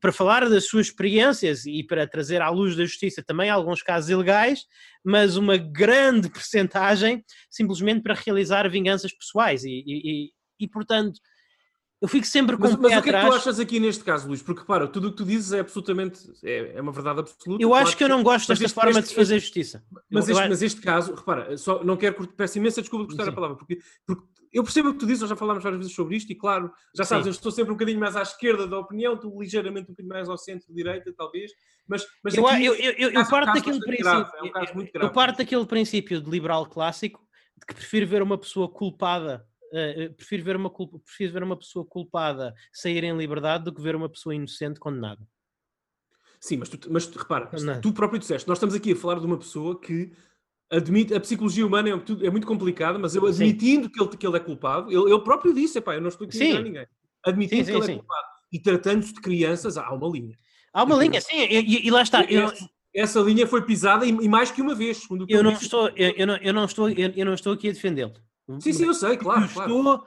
para 0.00 0.12
falar 0.12 0.48
das 0.48 0.66
suas 0.66 0.86
experiências 0.86 1.64
e 1.66 1.84
para 1.84 2.06
trazer 2.06 2.42
à 2.42 2.48
luz 2.50 2.76
da 2.76 2.84
justiça 2.84 3.22
também 3.22 3.50
alguns 3.50 3.82
casos 3.82 4.10
ilegais, 4.10 4.64
mas 5.04 5.36
uma 5.36 5.56
grande 5.56 6.28
percentagem 6.30 7.24
simplesmente 7.50 8.02
para 8.02 8.14
realizar 8.14 8.68
vinganças 8.68 9.12
pessoais 9.12 9.64
e, 9.64 9.84
e, 9.86 10.30
e 10.60 10.68
portanto 10.68 11.20
eu 12.00 12.06
fico 12.06 12.26
sempre 12.26 12.56
com 12.56 12.62
mas, 12.62 12.74
o 12.74 12.80
mas 12.80 12.92
o 12.96 13.02
que 13.02 13.08
atrás. 13.08 13.24
é 13.24 13.28
que 13.28 13.34
tu 13.34 13.38
achas 13.38 13.58
aqui 13.58 13.80
neste 13.80 14.04
caso, 14.04 14.28
Luís? 14.28 14.40
Porque, 14.40 14.64
para, 14.64 14.86
tudo 14.86 15.08
o 15.08 15.10
que 15.10 15.16
tu 15.16 15.24
dizes 15.24 15.52
é 15.52 15.58
absolutamente, 15.58 16.20
é, 16.44 16.76
é 16.76 16.80
uma 16.80 16.92
verdade 16.92 17.20
absoluta. 17.20 17.60
Eu 17.62 17.74
acho 17.74 17.96
que 17.96 18.04
eu 18.04 18.08
não 18.08 18.22
gosto 18.22 18.46
desta 18.48 18.66
este, 18.66 18.74
forma 18.74 18.90
este, 18.90 19.02
de 19.02 19.08
se 19.08 19.14
fazer 19.16 19.40
justiça. 19.40 19.84
Mas, 20.08 20.28
eu, 20.28 20.32
este, 20.34 20.44
eu... 20.44 20.48
mas 20.48 20.62
este 20.62 20.80
caso, 20.80 21.14
repara, 21.14 21.56
só 21.56 21.82
não 21.82 21.96
quero, 21.96 22.28
peço 22.28 22.58
imensa 22.58 22.80
desculpa 22.80 23.04
por 23.04 23.16
gostar 23.16 23.28
a 23.28 23.34
palavra, 23.34 23.56
porque, 23.56 23.78
porque 24.06 24.22
eu 24.52 24.62
percebo 24.62 24.90
o 24.90 24.92
que 24.92 24.98
tu 24.98 25.06
dizes, 25.06 25.20
nós 25.20 25.30
já 25.30 25.36
falámos 25.36 25.62
várias 25.62 25.78
vezes 25.78 25.94
sobre 25.94 26.16
isto, 26.16 26.30
e 26.30 26.34
claro, 26.34 26.72
já 26.94 27.04
sabes, 27.04 27.24
Sim. 27.24 27.28
eu 27.30 27.32
estou 27.32 27.52
sempre 27.52 27.72
um 27.72 27.74
bocadinho 27.74 28.00
mais 28.00 28.16
à 28.16 28.22
esquerda 28.22 28.66
da 28.66 28.78
opinião, 28.78 29.18
tu 29.18 29.40
ligeiramente 29.40 29.90
um 29.90 29.92
bocadinho 29.92 30.14
mais 30.14 30.28
ao 30.28 30.38
centro-direita, 30.38 31.12
talvez, 31.16 31.52
mas, 31.86 32.06
mas 32.22 32.34
eu, 32.34 32.46
eu, 32.48 32.74
eu, 32.74 33.10
eu, 33.10 33.28
parto 33.28 33.52
daquele 33.54 33.80
princípio, 33.80 34.04
grave, 34.04 34.30
é 34.36 34.42
um 34.76 35.02
eu 35.06 35.12
parto 35.12 35.38
daquele 35.38 35.66
princípio 35.66 36.20
de 36.20 36.30
liberal 36.30 36.66
clássico 36.66 37.26
que 37.66 37.74
prefiro 37.74 38.06
ver 38.06 38.22
uma 38.22 38.38
pessoa 38.38 38.68
culpada, 38.68 39.46
uh, 39.72 40.14
prefiro, 40.14 40.44
ver 40.44 40.56
uma, 40.56 40.70
prefiro 40.70 41.32
ver 41.32 41.42
uma 41.42 41.56
pessoa 41.56 41.84
culpada 41.84 42.54
sair 42.72 43.04
em 43.04 43.16
liberdade 43.16 43.64
do 43.64 43.74
que 43.74 43.80
ver 43.80 43.96
uma 43.96 44.08
pessoa 44.08 44.34
inocente 44.34 44.78
condenada. 44.78 45.26
Sim, 46.40 46.58
mas, 46.58 46.68
tu, 46.68 46.78
mas 46.90 47.06
repara, 47.06 47.50
Não. 47.60 47.80
tu 47.80 47.92
próprio 47.92 48.18
disseste, 48.18 48.46
nós 48.46 48.58
estamos 48.58 48.74
aqui 48.74 48.92
a 48.92 48.96
falar 48.96 49.18
de 49.18 49.26
uma 49.26 49.38
pessoa 49.38 49.80
que 49.80 50.12
admite, 50.70 51.14
a 51.14 51.20
psicologia 51.20 51.66
humana 51.66 51.88
é, 51.88 52.26
é 52.26 52.30
muito 52.30 52.46
complicada, 52.46 52.98
mas 52.98 53.14
eu 53.14 53.26
admitindo 53.26 53.88
que 53.90 54.00
ele, 54.00 54.16
que 54.16 54.26
ele 54.26 54.36
é 54.36 54.40
culpado, 54.40 54.90
ele, 54.90 55.12
ele 55.12 55.20
próprio 55.20 55.54
disse, 55.54 55.78
epá, 55.78 55.94
eu 55.94 56.00
não 56.00 56.08
estou 56.08 56.26
aqui 56.26 56.52
a 56.52 56.60
ninguém, 56.60 56.86
admitindo 57.24 57.64
sim, 57.64 57.72
sim, 57.72 57.80
que 57.80 57.84
ele 57.84 57.92
é 57.92 57.96
culpado 57.96 58.28
e 58.52 58.58
tratando-se 58.58 59.12
de 59.12 59.20
crianças, 59.20 59.76
há 59.76 59.92
uma 59.92 60.08
linha. 60.08 60.36
Há 60.72 60.84
uma 60.84 60.96
linha, 60.96 61.20
sim, 61.20 61.36
e, 61.36 61.86
e 61.86 61.90
lá 61.90 62.02
está. 62.02 62.24
Eu, 62.24 62.52
essa 62.94 63.20
linha 63.20 63.46
foi 63.46 63.64
pisada 63.64 64.04
e, 64.06 64.10
e 64.10 64.28
mais 64.28 64.50
que 64.50 64.62
uma 64.62 64.74
vez. 64.74 65.02
eu, 65.28 65.42
não 65.42 65.52
estou, 65.52 65.88
eu, 65.90 66.10
eu, 66.16 66.26
não, 66.26 66.36
eu, 66.36 66.52
não 66.52 66.64
estou, 66.64 66.88
eu, 66.90 67.12
eu 67.14 67.24
não 67.24 67.34
estou 67.34 67.52
aqui 67.52 67.68
a 67.68 67.72
defendê-lo. 67.72 68.14
Sim, 68.60 68.72
sim, 68.72 68.84
eu 68.84 68.94
sei, 68.94 69.16
claro. 69.16 69.44
Eu, 69.44 69.48
claro. 69.48 69.70
Estou, 69.70 70.06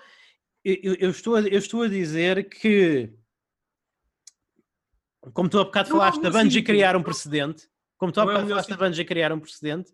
eu, 0.63 1.09
estou, 1.09 1.39
eu 1.39 1.57
estou 1.57 1.83
a 1.83 1.87
dizer 1.87 2.49
que, 2.49 3.11
como 5.33 5.49
tu 5.49 5.59
há 5.59 5.63
bocado 5.63 5.89
não, 5.89 5.97
falaste, 5.97 6.21
da 6.21 6.29
Bungie 6.29 6.63
criar 6.63 6.95
um 6.95 7.03
precedente, 7.03 7.67
como 7.97 8.11
tu 8.11 8.19
há 8.19 8.23
é 8.23 8.25
bocado 8.25 8.47
falaste 8.47 8.69
da 8.69 8.77
Bungie 8.77 9.05
criar 9.05 9.31
um 9.31 9.39
precedente, 9.39 9.91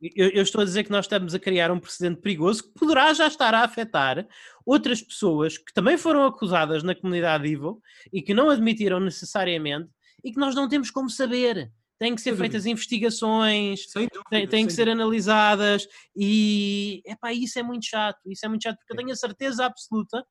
eu, 0.00 0.28
eu, 0.28 0.42
estou 0.42 0.60
a 0.60 0.64
dizer 0.64 0.84
que 0.84 0.90
nós 0.90 1.04
estamos 1.04 1.34
a 1.34 1.38
criar 1.38 1.70
um 1.70 1.80
precedente 1.80 2.20
perigoso 2.20 2.62
que 2.62 2.78
poderá 2.78 3.12
já 3.12 3.26
estar 3.26 3.52
a 3.54 3.64
afetar 3.64 4.26
outras 4.64 5.02
pessoas 5.02 5.58
que 5.58 5.72
também 5.72 5.98
foram 5.98 6.24
acusadas 6.24 6.82
na 6.82 6.94
comunidade 6.94 7.48
Evil 7.48 7.80
e 8.12 8.22
que 8.22 8.32
não 8.32 8.48
admitiram 8.48 9.00
necessariamente 9.00 9.90
e 10.22 10.32
que 10.32 10.38
nós 10.38 10.54
não 10.54 10.68
temos 10.68 10.90
como 10.90 11.10
saber. 11.10 11.72
Têm 11.98 12.14
que 12.14 12.20
ser 12.20 12.36
feitas 12.36 12.64
investigações, 12.64 13.80
dúvida, 13.92 14.22
têm, 14.30 14.46
têm 14.46 14.66
que 14.66 14.72
ser 14.72 14.84
dúvida. 14.84 15.02
analisadas 15.02 15.88
e 16.14 17.02
epá, 17.04 17.32
isso 17.32 17.58
é 17.58 17.62
muito 17.62 17.86
chato. 17.86 18.20
Isso 18.30 18.46
é 18.46 18.48
muito 18.48 18.62
chato 18.62 18.76
porque 18.78 18.92
eu 18.92 18.96
tenho 18.96 19.10
a 19.10 19.16
certeza 19.16 19.64
absoluta 19.64 20.24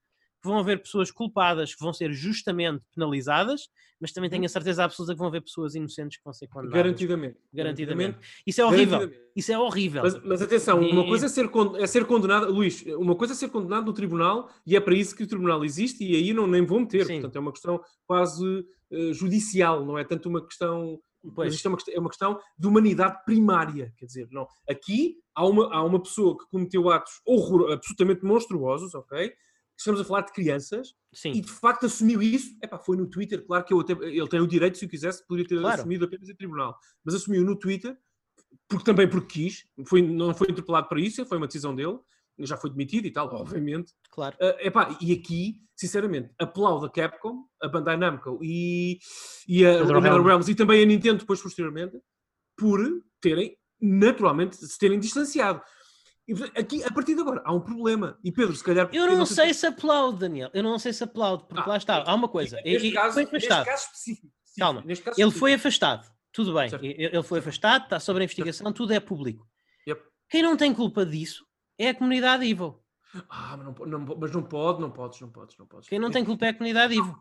vão 0.47 0.59
haver 0.59 0.81
pessoas 0.81 1.11
culpadas 1.11 1.75
que 1.75 1.83
vão 1.83 1.93
ser 1.93 2.11
justamente 2.13 2.83
penalizadas, 2.95 3.69
mas 3.99 4.11
também 4.11 4.29
tenho 4.29 4.45
a 4.45 4.49
certeza 4.49 4.83
absoluta 4.83 5.13
que 5.13 5.19
vão 5.19 5.27
haver 5.27 5.41
pessoas 5.41 5.75
inocentes 5.75 6.17
que 6.17 6.23
vão 6.23 6.33
ser 6.33 6.47
condenadas. 6.47 6.83
Garantidamente. 6.83 7.37
Garantidamente. 7.53 8.17
Isso 8.45 8.61
é 8.61 8.65
horrível. 8.65 9.11
Isso 9.35 9.51
é 9.51 9.59
horrível. 9.59 10.03
Mas, 10.03 10.23
mas 10.23 10.41
atenção, 10.41 10.79
uma 10.79 11.05
coisa 11.05 11.25
é 11.25 11.29
ser, 11.29 11.49
é 11.77 11.87
ser 11.87 12.05
condenado, 12.05 12.51
Luís, 12.51 12.83
uma 12.97 13.15
coisa 13.15 13.33
é 13.33 13.35
ser 13.35 13.49
condenado 13.49 13.85
no 13.85 13.93
tribunal 13.93 14.49
e 14.65 14.75
é 14.75 14.79
para 14.79 14.95
isso 14.95 15.15
que 15.15 15.23
o 15.23 15.27
tribunal 15.27 15.65
existe 15.65 16.03
e 16.03 16.15
aí 16.15 16.33
não 16.33 16.47
nem 16.47 16.65
vou 16.65 16.79
meter. 16.79 17.05
Sim. 17.05 17.13
Portanto, 17.13 17.35
é 17.35 17.39
uma 17.39 17.51
questão 17.51 17.81
quase 18.05 18.45
uh, 18.45 19.13
judicial, 19.13 19.85
não 19.85 19.97
é 19.97 20.03
tanto 20.03 20.29
uma 20.29 20.45
questão 20.45 20.99
Pois. 21.33 21.47
Mas 21.47 21.55
isto 21.55 21.65
é 21.65 21.69
uma, 21.69 21.77
é 21.89 21.99
uma, 21.99 22.09
questão 22.09 22.39
de 22.57 22.67
humanidade 22.67 23.23
primária. 23.25 23.93
Quer 23.97 24.05
dizer, 24.05 24.27
não. 24.31 24.47
Aqui 24.69 25.15
há 25.35 25.45
uma, 25.45 25.73
há 25.73 25.83
uma 25.83 26.01
pessoa 26.01 26.37
que 26.37 26.45
cometeu 26.49 26.89
atos 26.89 27.21
horror, 27.25 27.71
absolutamente 27.71 28.23
monstruosos, 28.23 28.93
ok? 28.95 29.33
Estamos 29.77 30.01
a 30.01 30.03
falar 30.03 30.21
de 30.21 30.33
crianças 30.33 30.93
Sim. 31.13 31.31
e 31.31 31.41
de 31.41 31.51
facto 31.51 31.85
assumiu 31.85 32.21
isso. 32.21 32.57
Epá, 32.61 32.77
foi 32.79 32.97
no 32.97 33.07
Twitter, 33.07 33.45
claro 33.45 33.63
que 33.63 33.73
até, 33.73 33.93
ele 34.05 34.27
tem 34.27 34.39
o 34.39 34.47
direito, 34.47 34.77
se 34.77 34.85
o 34.85 34.89
quisesse, 34.89 35.25
poderia 35.25 35.47
ter 35.47 35.59
claro. 35.59 35.79
assumido 35.79 36.05
apenas 36.05 36.29
em 36.29 36.35
tribunal, 36.35 36.77
mas 37.05 37.15
assumiu 37.15 37.43
no 37.43 37.57
Twitter, 37.57 37.97
porque 38.67 38.85
também 38.85 39.07
porque 39.07 39.41
quis, 39.41 39.65
foi, 39.85 40.01
não 40.01 40.33
foi 40.33 40.47
interpelado 40.49 40.87
para 40.87 40.99
isso, 40.99 41.25
foi 41.25 41.37
uma 41.37 41.47
decisão 41.47 41.75
dele, 41.75 41.97
já 42.39 42.57
foi 42.57 42.69
demitido 42.69 43.05
e 43.07 43.11
tal, 43.11 43.33
obviamente. 43.33 43.93
Claro. 44.11 44.35
Uh, 44.35 44.67
epá, 44.67 44.97
e 45.01 45.11
aqui, 45.13 45.61
sinceramente, 45.75 46.31
aplaudo 46.39 46.85
a 46.85 46.91
Capcom, 46.91 47.45
a 47.61 47.67
Bandai 47.67 47.97
Namco 47.97 48.39
e, 48.43 48.99
e 49.47 49.65
a 49.65 49.83
NetherRealms 49.83 50.47
e 50.47 50.55
também 50.55 50.83
a 50.83 50.85
Nintendo 50.85 51.19
depois 51.19 51.41
posteriormente, 51.41 51.99
por 52.55 52.79
terem 53.21 53.57
naturalmente 53.81 54.55
se 54.55 54.77
terem 54.77 54.99
distanciado. 54.99 55.61
Aqui, 56.55 56.83
a 56.83 56.91
partir 56.91 57.15
de 57.15 57.21
agora, 57.21 57.41
há 57.45 57.53
um 57.53 57.61
problema. 57.61 58.19
E 58.21 58.31
Pedro, 58.31 58.53
se 58.53 58.63
calhar. 58.63 58.89
Eu 58.91 59.07
não, 59.07 59.25
sei 59.25 59.53
se, 59.53 59.65
aplaudo, 59.65 60.19
Daniel. 60.19 60.49
Eu 60.53 60.61
não 60.61 60.77
sei 60.77 60.91
se 60.91 61.03
aplaudo, 61.03 61.45
porque 61.45 61.63
ah, 61.63 61.69
lá 61.69 61.77
está. 61.77 62.03
Há 62.05 62.13
uma 62.13 62.27
coisa. 62.27 62.59
Neste, 62.65 62.91
caso, 62.91 63.13
foi 63.13 63.23
afastado. 63.23 63.65
Caso 63.65 63.83
específico. 63.85 64.33
Calma. 64.57 64.83
Neste 64.85 65.05
caso 65.05 65.21
ele 65.21 65.31
foi 65.31 65.53
afastado. 65.53 66.11
Tudo 66.33 66.53
bem. 66.53 66.69
Certo. 66.69 66.83
Ele 66.83 67.23
foi 67.23 67.39
afastado, 67.39 67.83
está 67.83 67.99
sobre 67.99 68.23
a 68.23 68.25
investigação, 68.25 68.65
certo. 68.65 68.77
tudo 68.77 68.93
é 68.93 68.99
público. 68.99 69.47
Yep. 69.87 70.01
Quem 70.29 70.43
não 70.43 70.57
tem 70.57 70.73
culpa 70.73 71.05
disso 71.05 71.45
é 71.77 71.89
a 71.89 71.95
comunidade 71.95 72.45
Evil. 72.45 72.83
Ah, 73.29 73.55
mas 73.57 73.65
não, 73.65 73.85
não, 73.85 74.17
mas 74.17 74.31
não 74.31 74.43
pode, 74.43 74.81
não 74.81 74.91
podes, 74.91 75.21
não 75.21 75.29
podes, 75.29 75.57
não 75.57 75.65
podes. 75.65 75.87
Quem 75.87 75.97
não 75.97 76.11
tem 76.11 76.25
culpa 76.25 76.45
é 76.45 76.49
a 76.49 76.53
comunidade 76.53 76.93
Evil. 76.93 77.15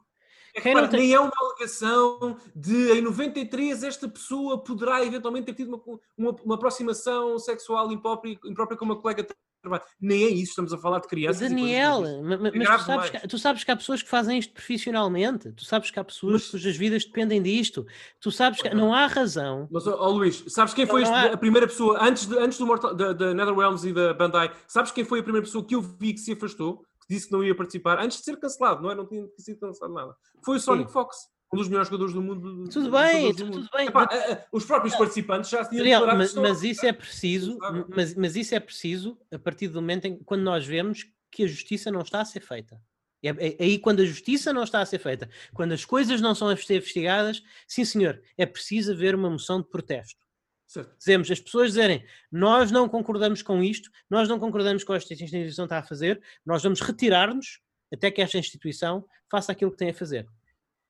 É 0.57 0.61
que, 0.61 0.73
para, 0.73 0.89
tem... 0.89 1.01
Nem 1.01 1.13
é 1.13 1.21
uma 1.21 1.33
alegação 1.39 2.39
de 2.55 2.93
em 2.93 3.03
93 3.03 3.83
esta 3.83 4.09
pessoa 4.09 4.59
poderá 4.59 5.05
eventualmente 5.05 5.47
ter 5.47 5.55
tido 5.55 5.69
uma, 5.69 6.01
uma, 6.17 6.37
uma 6.43 6.55
aproximação 6.55 7.39
sexual 7.39 7.93
imprópria, 7.93 8.39
imprópria 8.45 8.79
com 8.79 8.87
uma 8.87 8.97
colega 8.97 9.23
de 9.23 9.29
trabalho. 9.61 9.83
Nem 10.01 10.25
é 10.25 10.29
isso, 10.29 10.51
estamos 10.51 10.73
a 10.73 10.79
falar 10.79 11.01
de 11.01 11.09
crianças. 11.09 11.41
Daniel, 11.41 12.03
mas, 12.23 12.41
mas 12.41 12.53
tu, 12.53 12.87
sabes 12.87 13.11
que, 13.11 13.29
tu, 13.29 13.39
sabes 13.39 13.65
que, 13.65 13.71
há 13.71 13.77
pessoas 13.77 14.03
que 14.03 14.09
fazem 14.09 14.39
isto 14.39 14.55
profissionalmente, 14.55 15.53
tu 15.53 15.65
sabes 15.65 15.91
que 15.91 15.99
há 15.99 16.05
pessoas 16.05 16.33
mas... 16.33 16.51
cujas 16.51 16.77
vidas 16.77 17.05
dependem 17.05 17.43
disto, 17.43 17.87
tu 18.19 18.31
sabes 18.31 18.63
que 18.63 18.73
não 18.75 18.95
há 18.95 19.07
razão. 19.07 19.69
Mas, 19.71 19.87
oh, 19.87 20.11
Luís, 20.11 20.43
sabes 20.49 20.73
quem 20.73 20.87
foi 20.87 21.03
este, 21.03 21.15
há... 21.15 21.35
a 21.35 21.37
primeira 21.37 21.67
pessoa, 21.67 22.03
antes, 22.03 22.27
de, 22.27 22.39
antes 22.39 22.59
do 22.59 22.67
Mortal, 22.67 22.95
da, 22.95 23.13
da 23.13 23.35
NetherRealms 23.35 23.85
e 23.85 23.93
da 23.93 24.15
Bandai, 24.15 24.51
sabes 24.67 24.91
quem 24.91 25.05
foi 25.05 25.21
a 25.21 25.23
primeira 25.23 25.45
pessoa 25.45 25.65
que 25.65 25.75
eu 25.75 25.83
vi 25.83 26.15
que 26.15 26.21
se 26.21 26.33
afastou? 26.33 26.85
Disse 27.09 27.27
que 27.27 27.33
não 27.33 27.45
ia 27.45 27.55
participar 27.55 27.99
antes 27.99 28.19
de 28.19 28.25
ser 28.25 28.39
cancelado, 28.39 28.83
não 28.83 28.91
é? 28.91 28.95
Não 28.95 29.07
tinha 29.07 29.27
sido 29.39 29.61
cancelado 29.61 29.95
nada. 29.95 30.17
Foi 30.45 30.57
o 30.57 30.61
Sonic 30.61 30.89
Sim. 30.89 30.93
Fox, 30.93 31.17
um 31.53 31.57
dos 31.57 31.69
melhores 31.69 31.89
jogadores 31.89 32.15
do 32.15 32.23
mundo. 32.23 32.69
Tudo 32.69 32.91
bem, 32.91 33.35
tudo, 33.35 33.69
bem. 33.73 33.89
Epá, 33.89 34.09
mas... 34.11 34.45
os 34.53 34.65
próprios 34.65 34.97
participantes 34.97 35.51
já 35.51 35.65
tinham 35.65 35.85
Real, 35.85 36.07
mas, 36.07 36.35
mas 36.35 36.63
isso 36.63 36.85
é 36.85 36.93
preciso, 36.93 37.59
mas, 37.95 38.15
mas 38.15 38.37
isso 38.37 38.55
é 38.55 38.61
preciso 38.61 39.19
a 39.33 39.39
partir 39.39 39.69
do 39.69 39.81
momento 39.81 40.07
em 40.07 40.19
quando 40.19 40.43
nós 40.43 40.67
vemos 40.67 41.07
que 41.31 41.45
a 41.45 41.47
justiça 41.47 41.91
não 41.91 42.01
está 42.01 42.21
a 42.21 42.25
ser 42.25 42.41
feita. 42.41 42.81
É, 43.23 43.29
é, 43.29 43.57
é 43.59 43.65
aí 43.65 43.79
quando 43.79 44.01
a 44.01 44.05
justiça 44.05 44.53
não 44.53 44.63
está 44.63 44.81
a 44.81 44.87
ser 44.87 44.99
feita, 44.99 45.29
quando 45.55 45.73
as 45.73 45.85
coisas 45.85 46.21
não 46.21 46.35
são 46.35 46.49
a 46.49 46.57
ser 46.57 46.77
investigadas, 46.77 47.43
sim 47.67 47.85
senhor, 47.85 48.21
é 48.37 48.47
preciso 48.47 48.93
haver 48.93 49.15
uma 49.15 49.31
moção 49.31 49.61
de 49.61 49.69
protesto. 49.69 50.26
Certo. 50.67 50.97
Dizemos, 50.99 51.31
as 51.31 51.41
pessoas 51.41 51.69
dizerem, 51.69 52.05
nós 52.31 52.73
não 52.73 52.89
concordamos 52.89 53.41
com 53.41 53.63
isto, 53.63 53.89
nós 54.11 54.29
não 54.29 54.39
concordamos 54.39 54.83
com 54.83 54.95
esta 54.95 55.15
instituição 55.15 55.65
está 55.65 55.79
a 55.79 55.83
fazer, 55.83 56.21
nós 56.45 56.63
vamos 56.63 56.81
retirar-nos 56.81 57.61
até 57.93 58.11
que 58.11 58.21
esta 58.21 58.37
instituição 58.37 59.05
faça 59.31 59.53
aquilo 59.53 59.71
que 59.71 59.77
tem 59.77 59.91
a 59.91 59.95
fazer. 59.95 60.27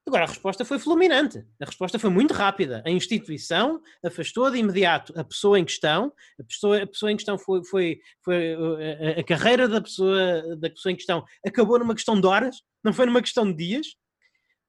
Agora, 0.07 0.23
a 0.23 0.27
resposta 0.27 0.63
foi 0.63 0.79
fulminante. 0.79 1.45
A 1.61 1.65
resposta 1.65 1.99
foi 1.99 2.09
muito 2.09 2.33
rápida. 2.33 2.81
A 2.85 2.89
instituição 2.89 3.81
afastou 4.01 4.49
de 4.49 4.57
imediato 4.57 5.11
a 5.19 5.23
pessoa 5.23 5.59
em 5.59 5.65
questão. 5.65 6.13
A 6.39 6.43
pessoa, 6.45 6.83
a 6.83 6.87
pessoa 6.87 7.11
em 7.11 7.17
questão 7.17 7.37
foi, 7.37 7.61
foi, 7.65 7.99
foi 8.23 8.55
a, 9.15 9.19
a, 9.19 9.23
carreira 9.23 9.67
da 9.67 9.81
pessoa, 9.81 10.55
da 10.55 10.69
pessoa 10.69 10.93
em 10.93 10.95
questão 10.95 11.25
acabou 11.45 11.77
numa 11.77 11.93
questão 11.93 12.19
de 12.19 12.25
horas, 12.25 12.63
não 12.81 12.93
foi 12.93 13.05
numa 13.05 13.21
questão 13.21 13.45
de 13.51 13.57
dias. 13.57 13.87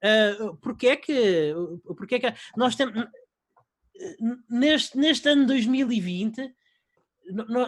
Uh, 0.04 0.56
porque 0.56 0.88
é 0.88 0.96
que, 0.96 1.54
porque 1.96 2.16
é 2.16 2.18
que 2.18 2.34
nós 2.56 2.74
temos 2.74 3.06
neste, 4.48 4.96
neste 4.96 5.28
ano 5.28 5.46
2020, 5.46 6.54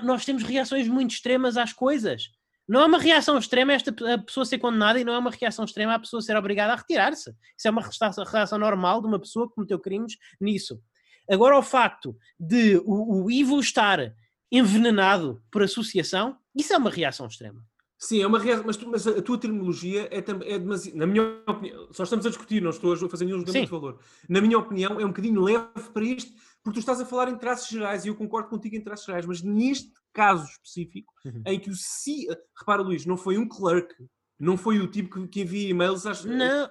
nós 0.03 0.25
temos 0.25 0.43
reações 0.43 0.89
muito 0.89 1.13
extremas 1.13 1.57
às 1.57 1.73
coisas. 1.73 2.31
Não 2.69 2.83
é 2.83 2.87
uma 2.87 2.99
reação 2.99 3.37
extrema 3.37 3.73
esta 3.73 3.91
a 4.15 4.19
pessoa 4.19 4.47
ser 4.47 4.59
condenada 4.59 5.01
e 5.01 5.05
não 5.05 5.13
é 5.13 5.19
uma 5.19 5.31
reação 5.31 5.65
extrema 5.65 5.95
a 5.95 5.99
pessoa 5.99 6.23
ser 6.23 6.37
obrigada 6.37 6.73
a 6.73 6.77
retirar-se. 6.77 7.35
Isso 7.59 7.67
é 7.67 7.71
uma 7.71 7.83
reação 8.31 8.59
normal 8.59 9.01
de 9.01 9.09
uma 9.09 9.19
pessoa 9.19 9.49
que 9.49 9.55
cometeu 9.55 9.79
crimes 9.79 10.17
nisso. 10.41 10.81
Agora, 11.29 11.59
o 11.59 11.63
facto 11.63 12.17
de 12.39 12.77
o, 12.85 13.25
o 13.25 13.31
Ivo 13.31 13.59
estar 13.59 14.15
envenenado 14.51 15.43
por 15.51 15.63
associação, 15.63 16.37
isso 16.55 16.73
é 16.73 16.77
uma 16.77 16.91
reação 16.91 17.27
extrema. 17.27 17.65
Sim, 18.03 18.23
é 18.23 18.27
uma 18.27 18.39
reação, 18.39 18.65
mas, 18.67 18.79
mas, 18.79 19.07
a 19.07 19.21
tua 19.21 19.37
terminologia 19.37 20.09
é, 20.11 20.25
é 20.47 20.59
demasiado, 20.59 20.97
na 20.97 21.07
minha 21.07 21.23
opinião, 21.47 21.87
só 21.93 22.05
estamos 22.05 22.25
a 22.25 22.31
discutir, 22.31 22.63
não 22.63 22.71
estou 22.71 22.95
a 22.95 23.09
fazer 23.11 23.27
nenhum 23.27 23.37
julgamento 23.37 23.67
de 23.67 23.71
valor. 23.71 23.99
Na 24.27 24.41
minha 24.41 24.59
opinião, 24.59 24.99
é 24.99 25.05
um 25.05 25.09
bocadinho 25.09 25.43
leve 25.43 25.91
para 25.93 26.03
isto, 26.03 26.33
porque 26.63 26.79
tu 26.79 26.81
estás 26.81 26.99
a 26.99 27.05
falar 27.05 27.29
em 27.29 27.37
traços 27.37 27.69
gerais 27.69 28.07
e 28.07 28.09
eu 28.09 28.17
concordo 28.17 28.49
contigo 28.49 28.75
em 28.75 28.81
traços 28.81 29.05
gerais, 29.05 29.27
mas 29.27 29.43
neste 29.43 29.93
caso 30.15 30.51
específico, 30.51 31.13
uhum. 31.27 31.43
em 31.45 31.61
que 31.61 31.69
o 31.69 31.75
C, 31.77 32.27
repara 32.59 32.81
Luís, 32.81 33.05
não 33.05 33.19
foi 33.19 33.37
um 33.37 33.47
clerk, 33.47 33.95
não 34.39 34.57
foi 34.57 34.81
o 34.81 34.87
tipo 34.87 35.21
que, 35.21 35.29
que 35.29 35.41
envia 35.43 35.69
e-mails, 35.69 36.07
às, 36.07 36.25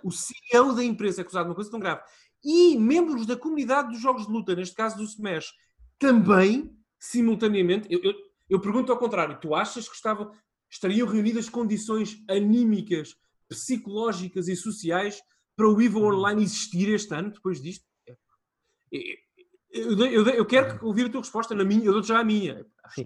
o 0.03 0.11
CEO 0.11 0.73
da 0.73 0.83
empresa 0.83 1.21
é 1.21 1.23
acusado 1.23 1.45
de 1.45 1.49
uma 1.49 1.55
coisa 1.55 1.69
tão 1.69 1.79
grave, 1.79 2.01
e 2.43 2.75
membros 2.75 3.27
da 3.27 3.37
comunidade 3.37 3.89
dos 3.89 4.01
jogos 4.01 4.25
de 4.25 4.31
luta, 4.31 4.55
neste 4.55 4.75
caso 4.75 4.97
do 4.97 5.03
Smash, 5.03 5.53
também, 5.99 6.75
simultaneamente, 6.99 7.87
eu, 7.91 7.99
eu, 8.01 8.15
eu 8.49 8.59
pergunto 8.59 8.91
ao 8.91 8.97
contrário, 8.97 9.39
tu 9.39 9.53
achas 9.53 9.87
que 9.87 9.95
estavam 9.95 10.31
estariam 10.69 11.07
reunidas 11.07 11.49
condições 11.49 12.23
anímicas, 12.29 13.15
psicológicas 13.47 14.47
e 14.47 14.55
sociais 14.55 15.21
para 15.55 15.67
o 15.67 15.81
EVO 15.81 15.99
uhum. 15.99 16.15
Online 16.15 16.43
existir 16.43 16.87
este 16.89 17.13
ano, 17.13 17.31
depois 17.31 17.61
disto? 17.61 17.85
Eu, 19.71 19.97
eu, 20.05 20.27
eu 20.29 20.45
quero 20.45 20.79
uhum. 20.81 20.87
ouvir 20.87 21.07
a 21.07 21.09
tua 21.09 21.21
resposta, 21.21 21.53
na 21.53 21.63
minha, 21.63 21.85
eu 21.85 21.93
dou 21.93 22.03
já 22.03 22.19
a 22.19 22.23
minha. 22.23 22.65
Acho, 22.83 23.05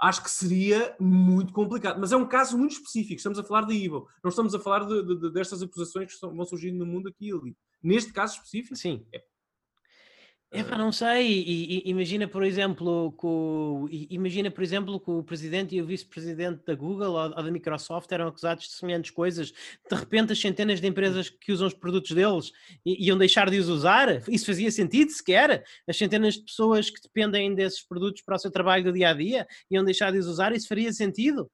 acho, 0.00 0.22
que 0.22 0.30
seria 0.30 0.96
muito 0.98 1.52
complicado, 1.52 2.00
mas 2.00 2.12
é 2.12 2.16
um 2.16 2.26
caso 2.26 2.56
muito 2.56 2.72
específico. 2.72 3.16
Estamos 3.16 3.38
a 3.38 3.44
falar 3.44 3.62
da 3.62 3.74
EVO, 3.74 4.08
não 4.22 4.30
estamos 4.30 4.54
a 4.54 4.60
falar 4.60 4.86
de, 4.86 5.02
de, 5.02 5.20
de, 5.20 5.32
destas 5.32 5.62
acusações 5.62 6.14
que 6.14 6.26
vão 6.26 6.44
surgindo 6.44 6.78
no 6.78 6.86
mundo 6.86 7.08
aqui 7.08 7.28
e 7.28 7.32
ali. 7.32 7.56
Neste 7.82 8.12
caso 8.12 8.36
específico, 8.36 8.76
sim. 8.76 9.06
É, 9.12 9.22
É 10.54 10.62
pá, 10.62 10.78
não 10.78 10.92
sei. 10.92 11.42
E, 11.44 11.82
imagina, 11.90 12.28
por 12.28 12.44
exemplo, 12.44 13.12
que 13.18 13.26
o, 13.26 13.88
imagina, 13.90 14.52
por 14.52 14.62
exemplo, 14.62 15.00
que 15.00 15.10
o 15.10 15.20
presidente 15.20 15.74
e 15.74 15.82
o 15.82 15.84
vice-presidente 15.84 16.62
da 16.64 16.76
Google 16.76 17.10
ou, 17.10 17.18
ou, 17.18 17.42
da 17.42 17.50
Microsoft 17.50 18.10
eram 18.12 18.28
acusados 18.28 18.68
de 18.68 18.72
semelhantes 18.74 19.10
coisas. 19.10 19.50
De 19.50 19.96
repente, 19.96 20.32
as 20.32 20.38
centenas 20.38 20.80
de 20.80 20.86
empresas 20.86 21.28
que 21.28 21.50
usam 21.50 21.66
os 21.66 21.74
produtos 21.74 22.12
deles 22.12 22.52
iam 22.86 23.18
deixar 23.18 23.50
de 23.50 23.58
os 23.58 23.68
usar. 23.68 24.22
Isso 24.28 24.46
fazia 24.46 24.70
sentido 24.70 25.10
sequer? 25.10 25.64
As 25.88 25.96
centenas 25.96 26.34
de 26.34 26.44
pessoas 26.44 26.88
que 26.88 27.02
dependem 27.02 27.52
desses 27.52 27.82
produtos 27.82 28.22
para 28.22 28.36
o 28.36 28.38
seu 28.38 28.50
trabalho 28.50 28.84
do 28.84 28.92
dia 28.92 29.10
a 29.10 29.12
dia 29.12 29.48
iam 29.68 29.84
deixar 29.84 30.12
de 30.12 30.18
os 30.18 30.28
usar. 30.28 30.54
Isso 30.54 30.68
faria 30.68 30.92
sentido? 30.92 31.50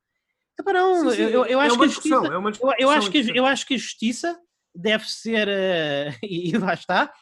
Epá, 0.60 0.74
não, 0.74 1.09
sim, 1.09 1.16
sim. 1.16 1.22
Eu, 1.22 1.47
eu, 1.47 1.59
acho 1.59 1.78
que 1.78 1.85
a 1.85 1.89
justiça, 1.89 2.14
é 2.16 2.28
eu, 2.28 2.74
eu, 2.78 2.90
acho 2.90 3.10
que, 3.10 3.39
eu 3.39 3.47
acho 3.47 3.66
que 3.66 3.74
a 3.74 3.78
justiça 3.78 4.39
deve 4.75 5.05
ser, 5.09 5.49
uh, 5.49 6.19
e, 6.23 6.57
lá 6.57 6.75
está, 6.75 7.13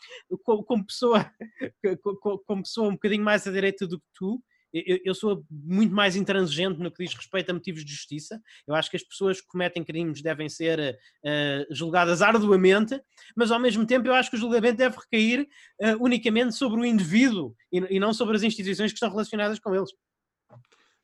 como, 0.44 0.62
como 0.64 0.86
pessoa, 0.86 1.30
como, 2.02 2.38
como, 2.46 2.62
pessoa 2.62 2.88
um 2.88 2.92
bocadinho 2.92 3.24
mais 3.24 3.46
à 3.46 3.52
direita 3.52 3.86
do 3.86 3.98
que 3.98 4.06
tu, 4.14 4.42
eu, 4.72 4.98
eu, 5.04 5.14
sou 5.14 5.44
muito 5.50 5.94
mais 5.94 6.14
intransigente 6.14 6.78
no 6.78 6.90
que 6.90 7.02
diz 7.02 7.14
respeito 7.14 7.50
a 7.50 7.54
motivos 7.54 7.84
de 7.84 7.90
justiça. 7.90 8.40
Eu 8.66 8.74
acho 8.74 8.90
que 8.90 8.96
as 8.96 9.02
pessoas 9.02 9.40
que 9.40 9.46
cometem 9.46 9.82
crimes 9.82 10.20
devem 10.20 10.48
ser 10.48 10.98
uh, 11.24 11.74
julgadas 11.74 12.20
arduamente, 12.20 13.00
mas 13.34 13.50
ao 13.50 13.58
mesmo 13.58 13.86
tempo 13.86 14.06
eu 14.06 14.14
acho 14.14 14.30
que 14.30 14.36
o 14.36 14.38
julgamento 14.38 14.76
deve 14.76 14.96
recair 14.98 15.48
uh, 15.80 16.04
unicamente 16.04 16.54
sobre 16.54 16.80
o 16.80 16.84
indivíduo 16.84 17.54
e, 17.72 17.96
e 17.96 18.00
não 18.00 18.12
sobre 18.12 18.36
as 18.36 18.42
instituições 18.42 18.92
que 18.92 18.96
estão 18.96 19.10
relacionadas 19.10 19.58
com 19.58 19.74
eles. 19.74 19.90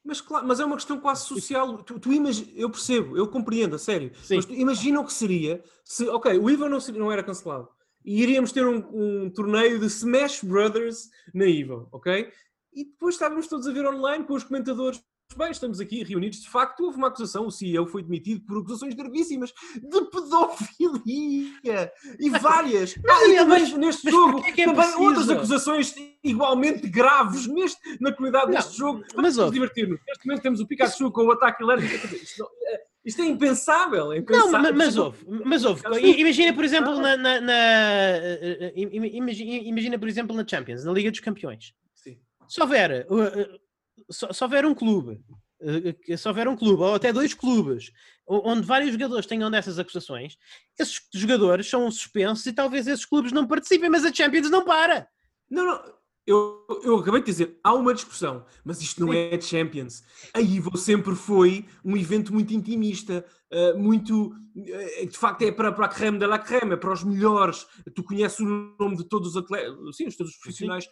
Mas, 0.05 0.20
claro, 0.20 0.47
mas 0.47 0.60
é 0.60 0.64
uma 0.64 0.76
questão 0.76 1.01
quase 1.01 1.26
social. 1.26 1.78
Tu, 1.78 1.98
tu 1.98 2.12
imag... 2.12 2.52
Eu 2.55 2.68
percebo, 2.68 3.16
eu 3.16 3.26
compreendo, 3.26 3.76
a 3.76 3.78
sério. 3.78 4.12
Sim. 4.22 4.36
Mas 4.36 4.44
tu 4.44 4.52
imagina 4.52 5.01
o 5.01 5.05
que 5.05 5.12
seria 5.12 5.64
se, 5.82 6.06
ok, 6.09 6.39
o 6.39 6.51
Ivo 6.51 6.68
não, 6.68 6.78
não 6.94 7.10
era 7.10 7.22
cancelado 7.22 7.68
e 8.05 8.22
iríamos 8.22 8.52
ter 8.52 8.66
um, 8.66 8.85
um, 8.93 9.31
torneio 9.31 9.78
de 9.78 9.86
Smash 9.86 10.44
Brothers 10.44 11.10
na 11.32 11.47
Ivo, 11.47 11.89
ok? 11.90 12.31
E 12.72 12.85
depois 12.85 13.14
estávamos 13.14 13.47
todos 13.47 13.66
a 13.66 13.72
ver 13.72 13.86
online 13.86 14.24
com 14.24 14.35
os 14.35 14.44
comentadores 14.44 15.02
bem, 15.36 15.51
estamos 15.51 15.80
aqui 15.80 16.02
reunidos. 16.02 16.40
De 16.40 16.48
facto, 16.48 16.84
houve 16.84 16.98
uma 16.98 17.09
acusação. 17.09 17.46
O 17.46 17.51
CEO 17.51 17.86
foi 17.86 18.02
demitido 18.02 18.44
por 18.44 18.59
acusações 18.59 18.94
gravíssimas 18.94 19.52
de 19.74 20.01
pedofilia 20.10 21.92
e 22.18 22.30
várias. 22.30 22.94
ah, 23.09 23.28
e 23.28 23.36
também 23.36 23.78
neste 23.78 24.10
jogo, 24.10 24.44
é 24.44 24.60
é 24.60 24.64
também 24.64 24.94
outras 24.96 25.30
acusações 25.30 25.94
igualmente 26.22 26.88
graves 26.88 27.46
neste, 27.46 27.80
na 28.01 28.12
comunidade 28.12 28.46
não, 28.46 28.55
deste 28.55 28.76
jogo. 28.76 29.02
Vamos 29.14 29.36
nos 29.36 29.52
divertir-nos. 29.52 30.01
Neste 30.06 30.26
momento 30.26 30.42
temos 30.42 30.60
o 30.60 30.66
Pikachu 30.66 31.10
com 31.10 31.24
o 31.24 31.32
ataque 31.32 31.62
alérgico. 31.62 32.14
Isto, 32.14 32.48
é, 32.66 32.80
isto 33.05 33.22
é 33.22 33.26
impensável, 33.26 34.12
é 34.12 34.18
impensável. 34.18 34.52
Não, 34.52 34.62
mas, 34.62 34.74
mas 34.74 34.96
houve, 34.96 35.26
mas 35.44 35.64
houve. 35.64 35.82
Imagina, 36.01 36.52
por 36.55 36.64
exemplo, 36.64 36.98
na, 37.01 37.16
na, 37.16 37.40
na 37.40 37.52
eh, 37.52 38.72
eh, 38.72 38.72
imagina, 38.76 39.51
imagina, 39.68 39.98
por 39.98 40.09
exemplo, 40.09 40.36
na 40.36 40.46
Champions, 40.46 40.84
na 40.84 40.92
Liga 40.92 41.10
dos 41.10 41.20
Campeões. 41.20 41.74
Sim. 41.94 42.18
Se 42.48 42.60
houver 42.60 43.06
uh, 43.10 43.64
se, 44.10 44.26
se 44.32 44.44
houver 44.44 44.64
um 44.64 44.74
clube, 44.74 45.20
uh, 45.60 46.16
se 46.16 46.28
houver 46.28 46.48
um 46.48 46.56
clube, 46.56 46.82
ou 46.82 46.94
até 46.94 47.12
dois 47.12 47.35
clubes, 47.35 47.93
onde 48.26 48.62
vários 48.62 48.93
jogadores 48.93 49.26
tenham 49.26 49.51
dessas 49.51 49.78
acusações, 49.78 50.36
esses 50.78 51.01
jogadores 51.12 51.68
são 51.68 51.90
suspensos 51.90 52.47
e 52.47 52.52
talvez 52.52 52.86
esses 52.86 53.05
clubes 53.05 53.32
não 53.32 53.47
participem, 53.47 53.90
mas 53.90 54.05
a 54.05 54.12
Champions 54.12 54.51
não 54.51 54.64
para. 54.64 55.09
Não, 55.51 55.66
não. 55.66 55.94
Eu, 56.26 56.66
eu 56.82 56.97
acabei 56.97 57.20
de 57.20 57.26
dizer, 57.26 57.60
há 57.62 57.74
uma 57.74 57.93
discussão, 57.93 58.47
mas 58.64 58.81
isto 58.81 59.05
não 59.05 59.12
Sim. 59.12 59.18
é 59.31 59.39
Champions. 59.39 60.02
A 60.32 60.40
Ivo 60.40 60.74
sempre 60.76 61.14
foi 61.14 61.66
um 61.85 61.94
evento 61.98 62.32
muito 62.32 62.55
intimista, 62.55 63.24
uh, 63.52 63.78
muito. 63.78 64.28
Uh, 64.56 65.06
de 65.06 65.18
facto, 65.18 65.43
é 65.43 65.52
para, 65.52 65.70
para 65.70 65.85
a 65.85 65.89
creme 65.89 66.18
de 66.18 66.26
la 66.26 66.39
creme, 66.39 66.72
é 66.72 66.76
para 66.78 66.93
os 66.94 67.05
melhores. 67.05 67.66
Tu 67.94 68.02
conheces 68.02 68.40
o 68.40 68.74
nome 68.81 68.97
de 68.97 69.05
todos 69.05 69.31
os 69.31 69.36
atletas, 69.36 69.74
sim, 69.94 70.09
todos 70.16 70.32
os 70.32 70.39
profissionais, 70.39 70.89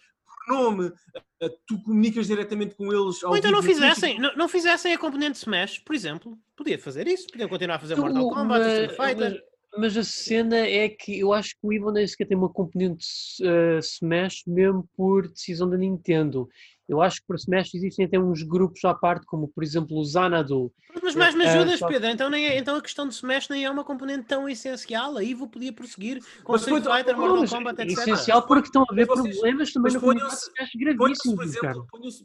nome, 0.49 0.93
eh, 1.41 1.51
tu 1.67 1.83
comunicas 1.83 2.27
diretamente 2.27 2.75
com 2.75 2.93
eles. 2.93 3.23
Ou 3.23 3.37
então 3.37 3.51
não 3.51 3.63
fizessem, 3.63 4.19
não, 4.19 4.35
não, 4.37 4.49
fizessem 4.49 4.93
a 4.93 4.99
componente 4.99 5.39
Smash, 5.39 5.79
por 5.81 5.95
exemplo. 5.95 6.39
Podia 6.57 6.79
fazer 6.79 7.07
isso, 7.07 7.27
podiam 7.29 7.49
continuar 7.49 7.77
a 7.77 7.81
fazer 7.81 7.97
Mortal 7.97 8.31
Kombat, 8.31 8.61
mas, 8.61 8.67
Street 8.67 8.91
Fighter. 8.91 9.31
Mas, 9.31 9.95
mas, 9.95 9.97
a 9.97 10.05
cena 10.05 10.59
é 10.59 10.89
que 10.89 11.19
eu 11.19 11.33
acho 11.33 11.51
que 11.51 11.67
o 11.67 11.73
Evo 11.73 11.91
nem 11.91 12.07
sequer 12.07 12.27
tem 12.27 12.37
uma 12.37 12.49
componente 12.49 13.07
uh, 13.43 13.79
Smash 13.79 14.43
mesmo 14.47 14.89
por 14.97 15.29
decisão 15.29 15.69
da 15.69 15.77
Nintendo. 15.77 16.49
Eu 16.89 17.01
acho 17.01 17.21
que 17.21 17.27
para 17.27 17.37
Smash 17.37 17.75
existem 17.75 18.05
até 18.05 18.19
uns 18.19 18.43
grupos 18.43 18.85
à 18.85 18.93
parte, 18.93 19.25
como 19.25 19.49
por 19.49 19.63
exemplo 19.63 19.99
o 19.99 20.05
Xanadu. 20.05 20.73
Mas 21.03 21.15
mais 21.15 21.35
me 21.35 21.47
ajudas, 21.47 21.81
uh, 21.81 21.87
Pedro. 21.87 22.09
Então, 22.09 22.29
nem 22.29 22.47
é, 22.47 22.59
então 22.59 22.77
a 22.77 22.83
questão 22.83 23.07
de 23.07 23.15
Smash 23.15 23.49
nem 23.49 23.65
é 23.65 23.71
uma 23.71 23.85
componente 23.85 24.27
tão 24.27 24.49
essencial. 24.49 25.17
A 25.17 25.25
Evo 25.25 25.49
podia 25.49 25.73
prosseguir 25.73 26.21
com 26.43 26.53
mas 26.53 26.63
Street 26.63 26.85
Fighter, 26.85 27.17
Mortal 27.17 27.49
Kombat, 27.49 27.83
etc. 27.83 27.99
É 27.99 28.03
essencial 28.03 28.47
porque 28.47 28.69
estão 28.69 28.83
a 28.83 28.93
haver 28.93 29.07
vocês, 29.07 29.37
problemas 29.37 29.73
também 29.73 29.93
no 29.93 30.01
comunidade 30.01 30.33
de 30.33 30.39
Smash 30.39 30.71
gravíssimos. 30.75 31.55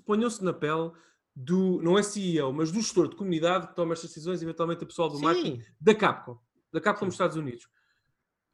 Ponham-se 0.06 0.44
na 0.44 0.54
pele 0.54 0.92
do, 1.36 1.80
não 1.84 2.00
é 2.00 2.02
CEO, 2.02 2.52
mas 2.52 2.72
do 2.72 2.82
gestor 2.82 3.08
de 3.08 3.16
comunidade 3.16 3.68
que 3.68 3.76
toma 3.76 3.94
estas 3.94 4.10
decisões, 4.10 4.42
eventualmente 4.42 4.84
o 4.84 4.88
pessoal 4.88 5.08
do 5.08 5.18
Sim. 5.18 5.24
marketing, 5.24 5.62
da 5.80 5.94
Capcom, 5.94 6.40
da 6.74 6.82
Capcom 6.82 7.06
nos 7.06 7.14
Estados 7.14 7.38
Unidos. 7.38 7.68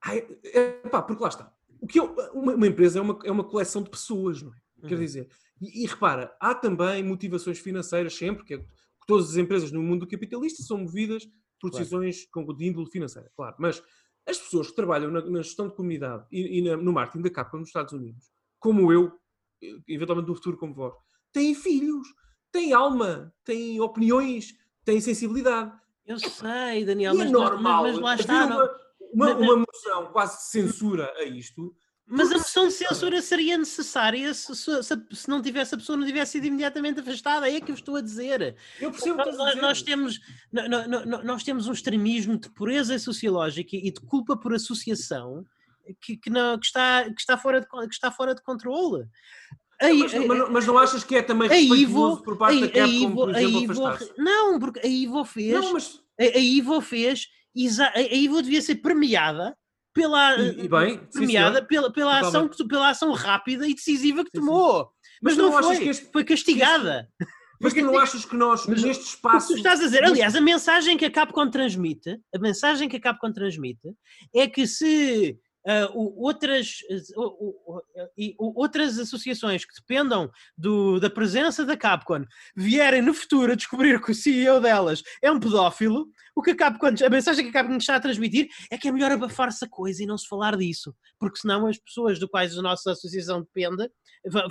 Ai, 0.01 0.27
é, 0.43 0.71
pá, 0.89 1.01
porque 1.01 1.23
lá 1.23 1.29
está. 1.29 1.53
O 1.79 1.87
que 1.87 1.97
é, 1.97 2.03
uma, 2.03 2.53
uma, 2.53 2.67
empresa 2.67 2.99
é 2.99 3.01
uma, 3.01 3.17
é 3.23 3.31
uma 3.31 3.43
coleção 3.45 3.81
de 3.81 3.89
pessoas, 3.89 4.41
não 4.41 4.51
é? 4.51 4.57
Uhum. 4.81 4.89
Quer 4.89 4.99
dizer, 4.99 5.29
e, 5.61 5.83
e, 5.83 5.87
repara, 5.87 6.35
há 6.39 6.53
também 6.53 7.03
motivações 7.03 7.59
financeiras 7.59 8.15
sempre, 8.15 8.43
que, 8.43 8.53
é, 8.55 8.57
que 8.57 9.07
todas 9.07 9.29
as 9.29 9.37
empresas 9.37 9.71
no 9.71 9.81
mundo 9.81 10.07
capitalista 10.07 10.63
são 10.63 10.79
movidas 10.79 11.27
por 11.59 11.71
decisões 11.71 12.25
claro. 12.31 12.53
de 12.53 12.65
índole 12.65 12.89
financeira, 12.89 13.31
claro. 13.35 13.55
Mas 13.59 13.81
as 14.27 14.37
pessoas 14.37 14.69
que 14.69 14.75
trabalham 14.75 15.11
na, 15.11 15.21
na 15.21 15.41
gestão 15.41 15.67
de 15.67 15.75
comunidade 15.75 16.25
e, 16.31 16.59
e 16.59 16.61
na, 16.61 16.77
no 16.77 16.91
marketing 16.91 17.23
da 17.23 17.29
Capcom 17.29 17.59
nos 17.59 17.69
Estados 17.69 17.93
Unidos, 17.93 18.31
como 18.59 18.91
eu, 18.91 19.11
eventualmente 19.87 20.29
no 20.29 20.35
futuro 20.35 20.57
como 20.57 20.73
vós, 20.73 20.93
têm 21.31 21.55
filhos, 21.55 22.07
têm 22.51 22.73
alma, 22.73 23.33
têm 23.43 23.79
opiniões, 23.79 24.53
têm 24.85 24.99
sensibilidade. 25.01 25.71
Eu 26.05 26.19
sei, 26.19 26.85
Daniel, 26.85 27.13
e 27.13 27.15
é 27.15 27.19
mas, 27.19 27.27
é 27.27 27.31
normal 27.31 27.83
mas, 27.83 27.99
mas 27.99 28.01
lá 28.01 28.15
está. 28.15 28.45
Uma, 29.13 29.33
uma, 29.33 29.35
uma 29.35 29.57
moção 29.57 30.11
quase 30.11 30.37
de 30.37 30.43
censura 30.43 31.13
a 31.17 31.23
isto 31.23 31.75
mas 32.05 32.31
a 32.31 32.37
moção 32.37 32.67
de 32.67 32.73
censura 32.73 33.21
seria 33.21 33.57
necessária 33.57 34.33
se, 34.33 34.53
se, 34.55 34.83
se, 34.83 35.29
não 35.29 35.41
tivesse 35.41 35.73
a 35.73 35.77
pessoa 35.77 35.97
não 35.97 36.05
tivesse 36.05 36.33
sido 36.33 36.45
imediatamente 36.45 36.99
afastada. 36.99 37.49
É 37.49 37.61
que 37.61 37.71
eu 37.71 37.75
estou 37.75 37.95
a 37.95 38.01
dizer. 38.01 38.55
Eu 38.79 38.91
percebo 38.91 39.17
nós, 39.17 39.37
nós, 39.37 39.55
nós 39.55 39.81
temos 39.81 40.19
nós, 41.23 41.43
temos 41.43 41.67
um 41.67 41.71
extremismo 41.71 42.37
de 42.37 42.49
pureza 42.49 42.97
sociológica 42.99 43.75
e 43.75 43.89
de 43.89 44.01
culpa 44.01 44.37
por 44.37 44.53
associação 44.53 45.45
que, 46.01 46.17
que, 46.17 46.29
não, 46.29 46.57
que, 46.59 46.65
está, 46.65 47.03
que, 47.05 47.19
está, 47.19 47.37
fora 47.37 47.61
de, 47.61 47.67
que 47.67 47.93
está 47.93 48.11
fora 48.11 48.35
de 48.35 48.41
controle. 48.41 49.05
Aí, 49.81 49.99
mas, 49.99 50.13
mas, 50.13 50.49
mas, 50.49 50.67
não 50.67 50.77
achas 50.77 51.03
que 51.03 51.15
é 51.15 51.21
também 51.21 51.49
respeituoso 51.49 51.81
Ivo, 51.81 52.23
por 52.23 52.37
parte 52.37 52.57
a, 52.57 52.61
da 52.61 52.69
Capcom, 52.69 52.93
Ivo, 52.93 53.15
por 53.15 53.29
exemplo, 53.35 53.63
Ivo, 53.63 54.13
Não, 54.17 54.59
porque 54.59 54.79
a 54.79 54.87
Ivo 54.87 55.25
fez... 55.25 55.53
Não, 55.53 55.73
mas... 55.73 55.99
a, 56.19 56.23
a 56.23 56.39
Ivo 56.39 56.81
fez... 56.81 57.27
A 57.93 58.01
Ivo 58.01 58.41
devia 58.41 58.61
ser 58.61 58.75
premiada 58.75 59.57
pela 59.93 60.37
e, 60.37 60.65
e 60.65 60.67
bem, 60.67 60.99
premiada 61.13 61.59
sim, 61.59 61.65
pela, 61.67 61.93
pela, 61.93 62.19
ação, 62.19 62.49
pela 62.67 62.89
ação 62.89 63.11
rápida 63.11 63.67
e 63.67 63.73
decisiva 63.73 64.23
que 64.23 64.31
sim, 64.33 64.39
tomou. 64.39 64.83
Sim. 64.83 64.89
Mas, 65.21 65.35
mas, 65.35 65.37
não, 65.37 65.51
não 65.51 65.63
foi, 65.63 65.87
este, 65.87 66.11
foi 66.11 66.23
castigada. 66.23 67.07
Mas 67.61 67.73
tu 67.73 67.81
não 67.81 67.97
achas 67.97 68.25
que 68.25 68.35
nós, 68.35 68.65
mas, 68.67 68.83
neste 68.83 69.05
espaço. 69.05 69.47
Tu 69.49 69.57
estás 69.57 69.79
a 69.79 69.85
dizer, 69.85 70.03
aliás, 70.03 70.35
a 70.35 70.41
mensagem 70.41 70.97
que 70.97 71.05
a 71.05 71.11
Capcom 71.11 71.49
transmite, 71.49 72.19
a 72.35 72.39
mensagem 72.39 72.89
que 72.89 72.97
a 72.97 72.99
Capcom 72.99 73.31
transmite 73.31 73.93
é 74.35 74.47
que 74.47 74.67
se 74.67 75.37
uh, 75.65 76.21
outras, 76.21 76.79
uh, 77.15 77.49
uh, 77.77 78.53
outras 78.55 78.99
associações 78.99 79.65
que 79.65 79.73
dependam 79.75 80.29
do, 80.57 80.99
da 80.99 81.09
presença 81.09 81.65
da 81.65 81.77
Capcom 81.77 82.25
vierem 82.55 83.01
no 83.01 83.13
futuro 83.13 83.53
a 83.53 83.55
descobrir 83.55 84.01
que 84.01 84.11
o 84.11 84.15
CEO 84.15 84.59
delas 84.59 85.01
é 85.21 85.31
um 85.31 85.39
pedófilo, 85.39 86.07
o 86.35 86.41
que 86.41 86.51
a 86.51 86.55
Capcom, 86.55 86.87
a 87.05 87.09
mensagem 87.09 87.45
que 87.45 87.49
a 87.49 87.53
Capcom 87.53 87.77
está 87.77 87.95
a 87.95 87.99
transmitir 87.99 88.47
é 88.69 88.77
que 88.77 88.87
é 88.87 88.91
melhor 88.91 89.11
abafar-se 89.11 89.63
a 89.65 89.69
coisa 89.69 90.03
e 90.03 90.05
não 90.05 90.17
se 90.17 90.27
falar 90.27 90.57
disso, 90.57 90.95
porque 91.19 91.39
senão 91.39 91.67
as 91.67 91.77
pessoas 91.77 92.19
do 92.19 92.27
quais 92.27 92.57
a 92.57 92.61
nossa 92.61 92.91
associação 92.91 93.41
depende 93.41 93.89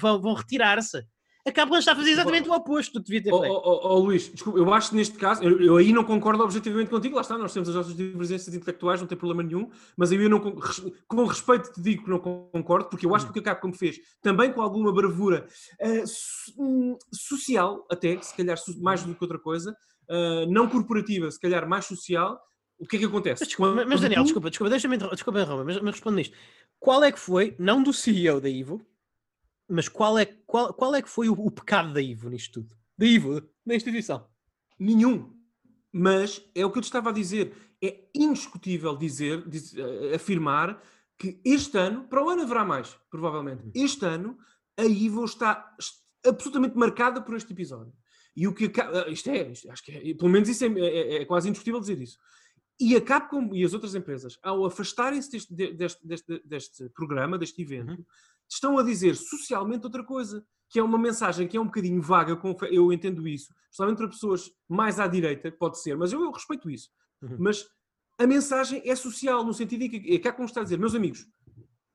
vão, 0.00 0.20
vão 0.20 0.34
retirar-se. 0.34 1.02
A 1.44 1.50
Capcom 1.50 1.76
está 1.76 1.92
a 1.92 1.96
fazer 1.96 2.10
exatamente 2.10 2.48
o 2.48 2.52
oposto 2.52 2.92
do 2.94 3.00
que 3.00 3.10
devia 3.10 3.22
ter 3.22 3.30
feito. 3.30 3.52
Oh, 3.52 3.62
oh, 3.64 3.94
oh, 3.94 3.98
Luís, 3.98 4.28
desculpa, 4.28 4.60
eu 4.60 4.72
acho 4.72 4.90
que 4.90 4.96
neste 4.96 5.18
caso, 5.18 5.42
eu, 5.42 5.60
eu, 5.60 5.76
aí 5.76 5.92
não 5.92 6.04
concordo 6.04 6.44
objetivamente 6.44 6.88
contigo, 6.88 7.16
lá 7.16 7.22
está, 7.22 7.36
nós 7.36 7.52
temos 7.52 7.68
as 7.68 7.74
nossas 7.74 7.96
divergências 7.96 8.54
intelectuais, 8.54 9.00
não 9.00 9.08
tem 9.08 9.18
problema 9.18 9.42
nenhum, 9.42 9.68
mas 9.96 10.12
aí 10.12 10.22
eu 10.22 10.30
não, 10.30 10.38
com 10.40 11.24
respeito 11.24 11.72
te 11.72 11.82
digo 11.82 12.04
que 12.04 12.10
não 12.10 12.20
concordo, 12.20 12.88
porque 12.88 13.04
eu 13.04 13.14
acho 13.14 13.24
que 13.24 13.30
o 13.30 13.34
que 13.34 13.40
a 13.40 13.54
Capcom 13.54 13.72
fez, 13.72 13.98
também 14.22 14.52
com 14.52 14.60
alguma 14.60 14.92
bravura 14.92 15.48
uh, 15.80 16.96
social, 17.12 17.84
até, 17.90 18.20
se 18.22 18.36
calhar 18.36 18.56
mais 18.80 19.02
do 19.02 19.12
que 19.12 19.24
outra 19.24 19.38
coisa, 19.38 19.76
uh, 20.08 20.46
não 20.48 20.68
corporativa, 20.68 21.28
se 21.28 21.40
calhar 21.40 21.68
mais 21.68 21.86
social, 21.86 22.40
o 22.78 22.86
que 22.86 22.96
é 22.96 22.98
que 23.00 23.04
acontece? 23.04 23.42
Mas, 23.42 23.48
desculpa, 23.48 23.74
mas, 23.74 23.88
mas 23.88 24.00
Daniel, 24.00 24.22
desculpa, 24.22 24.48
desculpa, 24.48 24.70
deixa-me 24.70 24.96
desculpa, 24.96 25.64
mas, 25.64 25.80
mas 25.80 25.94
responde 25.94 26.16
nisto. 26.16 26.36
Qual 26.78 27.02
é 27.02 27.10
que 27.10 27.18
foi, 27.18 27.56
não 27.58 27.82
do 27.82 27.92
CEO 27.92 28.40
da 28.40 28.48
Ivo, 28.48 28.80
mas 29.68 29.88
qual 29.88 30.18
é, 30.18 30.26
qual, 30.46 30.72
qual 30.74 30.94
é 30.94 31.02
que 31.02 31.08
foi 31.08 31.28
o, 31.28 31.32
o 31.32 31.50
pecado 31.50 31.92
da 31.92 32.00
Ivo 32.00 32.28
nisto 32.28 32.60
tudo? 32.60 32.76
Da 32.96 33.06
Ivo, 33.06 33.42
da 33.64 33.74
instituição? 33.74 34.26
Nenhum. 34.78 35.34
Mas 35.92 36.42
é 36.54 36.64
o 36.64 36.70
que 36.70 36.78
eu 36.78 36.82
te 36.82 36.86
estava 36.86 37.10
a 37.10 37.12
dizer. 37.12 37.54
É 37.82 38.08
indiscutível 38.14 38.96
dizer, 38.96 39.46
dizer 39.48 40.14
afirmar 40.14 40.80
que 41.18 41.40
este 41.44 41.76
ano, 41.78 42.04
para 42.04 42.24
o 42.24 42.28
ano 42.28 42.42
haverá 42.42 42.64
mais, 42.64 42.96
provavelmente. 43.10 43.64
Uhum. 43.64 43.72
Este 43.74 44.04
ano, 44.04 44.38
a 44.76 44.84
Evo 44.84 45.24
está 45.24 45.74
absolutamente 46.26 46.76
marcada 46.76 47.20
por 47.20 47.36
este 47.36 47.52
episódio. 47.52 47.92
E 48.34 48.48
o 48.48 48.54
que 48.54 48.64
acaba. 48.64 49.08
Isto 49.10 49.30
é, 49.30 49.50
isto, 49.50 49.70
acho 49.70 49.84
que 49.84 49.92
é, 49.92 50.14
pelo 50.14 50.30
menos 50.30 50.48
isso 50.48 50.64
é, 50.64 50.68
é, 50.68 51.22
é 51.22 51.24
quase 51.24 51.48
indiscutível 51.48 51.80
dizer 51.80 52.00
isso. 52.00 52.18
E 52.80 52.96
a 52.96 53.00
Capcom 53.00 53.54
e 53.54 53.64
as 53.64 53.74
outras 53.74 53.94
empresas, 53.94 54.38
ao 54.42 54.64
afastarem-se 54.64 55.30
deste, 55.30 55.54
deste, 55.54 56.06
deste, 56.06 56.42
deste, 56.44 56.88
programa, 56.90 57.38
deste 57.38 57.60
evento, 57.62 57.92
uhum. 57.92 58.04
Estão 58.54 58.78
a 58.78 58.82
dizer 58.82 59.16
socialmente 59.16 59.84
outra 59.84 60.04
coisa, 60.04 60.44
que 60.68 60.78
é 60.78 60.82
uma 60.82 60.98
mensagem 60.98 61.46
que 61.46 61.56
é 61.56 61.60
um 61.60 61.66
bocadinho 61.66 62.00
vaga, 62.00 62.38
eu 62.70 62.92
entendo 62.92 63.26
isso, 63.28 63.52
especialmente 63.64 63.98
para 63.98 64.08
pessoas 64.08 64.50
mais 64.68 64.98
à 64.98 65.06
direita, 65.06 65.52
pode 65.52 65.80
ser, 65.80 65.96
mas 65.96 66.12
eu, 66.12 66.22
eu 66.22 66.30
respeito 66.30 66.70
isso. 66.70 66.88
Uhum. 67.20 67.36
Mas 67.38 67.66
a 68.18 68.26
mensagem 68.26 68.82
é 68.84 68.94
social, 68.94 69.44
no 69.44 69.54
sentido 69.54 69.82
em 69.82 69.90
que, 69.90 70.14
é 70.14 70.18
que 70.18 70.28
há 70.28 70.32
como 70.32 70.46
está 70.46 70.60
a 70.60 70.64
dizer, 70.64 70.78
meus 70.78 70.94
amigos, 70.94 71.26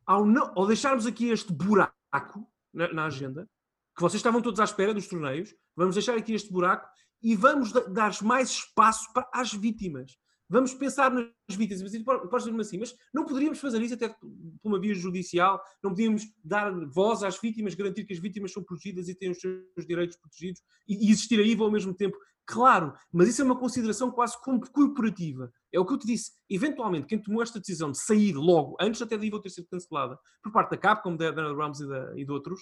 ao, 0.06 0.26
não, 0.26 0.52
ao 0.56 0.68
deixarmos 0.68 1.06
aqui 1.06 1.30
este 1.30 1.52
buraco 1.52 2.48
na, 2.74 2.94
na, 2.94 3.06
agenda, 3.06 3.50
que 3.96 4.02
vocês 4.02 4.20
estavam 4.20 4.42
todos 4.42 4.60
à 4.60 4.64
espera 4.64 4.94
dos 4.94 5.08
torneios, 5.08 5.54
vamos 5.76 5.96
deixar 5.96 6.18
aqui 6.18 6.34
este 6.34 6.52
buraco 6.52 6.88
e 7.22 7.36
vamos 7.36 7.72
dar 7.72 8.12
mais 8.24 8.50
espaço 8.50 9.12
para 9.14 9.28
as 9.34 9.54
vítimas. 9.54 10.18
Vamos 10.50 10.74
pensar 10.74 11.12
nas 11.12 11.30
vítimas. 11.50 11.92
Podes 12.04 12.46
dizer-me 12.46 12.62
assim, 12.62 12.78
mas 12.78 12.96
não 13.14 13.26
poderíamos 13.26 13.60
fazer 13.60 13.82
isso 13.82 13.96
até 13.96 14.10
por 14.10 14.20
uma 14.64 14.80
via 14.80 14.94
judicial? 14.94 15.62
Não 15.84 15.92
podíamos 15.92 16.24
dar 16.44 16.72
voz 16.88 17.24
às 17.24 17.40
vítimas, 17.40 17.76
garantir 17.76 18.06
que 18.06 18.14
as 18.14 18.20
vítimas 18.20 18.54
são 18.54 18.64
protegidas 18.64 19.10
e 19.10 19.16
têm 19.16 19.32
os 19.32 19.40
seus 19.40 19.86
direitos 19.86 20.18
protegidos 20.18 20.62
e, 20.88 21.12
existir 21.12 21.40
a 21.40 21.44
IVA 21.44 21.66
ao 21.66 21.72
mesmo 21.72 21.94
tempo? 21.94 22.18
Claro, 22.46 22.94
mas 23.12 23.28
isso 23.28 23.42
é 23.42 23.46
uma 23.46 23.60
consideração 23.60 24.10
quase 24.10 24.38
corporativa. 24.72 25.52
É 25.70 25.78
o 25.78 25.86
que 25.86 25.94
eu 25.94 25.98
te 25.98 26.08
disse. 26.08 26.32
Eventualmente, 26.50 27.06
quem 27.06 27.22
tomou 27.22 27.44
esta 27.44 27.60
decisão 27.60 27.92
de 27.92 28.02
sair 28.02 28.34
logo, 28.34 28.78
antes 28.80 29.02
até 29.02 29.18
da 29.18 29.26
IVA 29.26 29.42
ter 29.42 29.50
sido 29.50 29.68
cancelada, 29.68 30.18
por 30.42 30.54
parte 30.54 30.72
da 30.72 30.78
Capcom, 30.78 31.18
da 31.18 31.30
Dana 31.30 31.54
Rams 31.54 31.82
e, 31.82 31.88
da, 31.88 32.14
e 32.18 32.24
de 32.24 32.32
outros, 32.32 32.62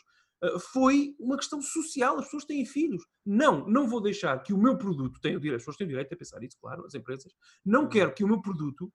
foi 0.72 1.16
uma 1.20 1.38
questão 1.38 1.62
social. 1.62 2.18
As 2.18 2.26
pessoas 2.26 2.46
têm 2.46 2.66
filhos. 2.66 3.04
Não, 3.26 3.68
não 3.68 3.88
vou 3.88 4.02
deixar 4.02 4.42
que 4.44 4.54
o 4.54 4.58
meu 4.58 4.78
produto 4.78 5.20
tenha 5.20 5.38
o 5.38 5.40
direito, 5.40 5.58
as 5.58 5.62
pessoas 5.62 5.78
têm 5.78 5.86
o 5.86 5.90
direito 5.90 6.14
a 6.14 6.18
pensar 6.18 6.44
isso, 6.44 6.58
claro, 6.60 6.86
as 6.86 6.94
empresas. 6.94 7.34
Não 7.64 7.84
uhum. 7.84 7.90
quero 7.90 8.14
que 8.14 8.24
o 8.24 8.28
meu 8.28 8.42
produto 8.42 8.92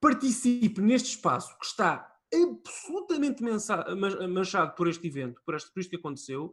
participe 0.00 0.80
neste 0.80 1.10
espaço 1.10 1.56
que 1.58 1.66
está 1.66 2.08
absolutamente 2.34 3.42
manchado 4.28 4.74
por 4.74 4.88
este 4.88 5.06
evento, 5.06 5.40
por, 5.44 5.54
este, 5.54 5.70
por 5.72 5.80
isto 5.80 5.90
que 5.90 5.96
aconteceu, 5.96 6.50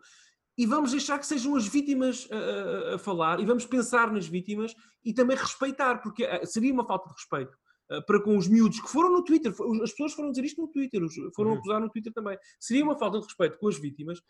e 0.57 0.65
vamos 0.65 0.91
deixar 0.91 1.17
que 1.17 1.25
sejam 1.25 1.55
as 1.55 1.65
vítimas 1.65 2.27
a, 2.29 2.35
a, 2.35 2.95
a, 2.95 2.99
falar, 2.99 3.39
e 3.39 3.45
vamos 3.45 3.65
pensar 3.65 4.11
nas 4.11 4.27
vítimas 4.27 4.75
e 5.03 5.13
também 5.13 5.37
respeitar, 5.37 5.99
porque 6.01 6.27
seria 6.45 6.73
uma 6.73 6.85
falta 6.85 7.07
de 7.07 7.15
respeito 7.15 7.57
para 8.05 8.21
com 8.21 8.37
os 8.37 8.47
miúdos 8.47 8.79
que 8.79 8.89
foram 8.89 9.11
no 9.11 9.23
Twitter, 9.23 9.51
as 9.83 9.91
pessoas 9.91 10.13
foram 10.13 10.29
dizer 10.31 10.45
isto 10.45 10.61
no 10.61 10.67
Twitter, 10.67 11.01
foram 11.35 11.51
uhum. 11.51 11.57
acusar 11.57 11.81
no 11.81 11.89
Twitter 11.89 12.13
também. 12.13 12.37
Seria 12.59 12.83
uma 12.83 12.97
falta 12.97 13.19
de 13.19 13.25
respeito 13.25 13.57
com 13.57 13.67
as 13.67 13.79
vítimas. 13.79 14.21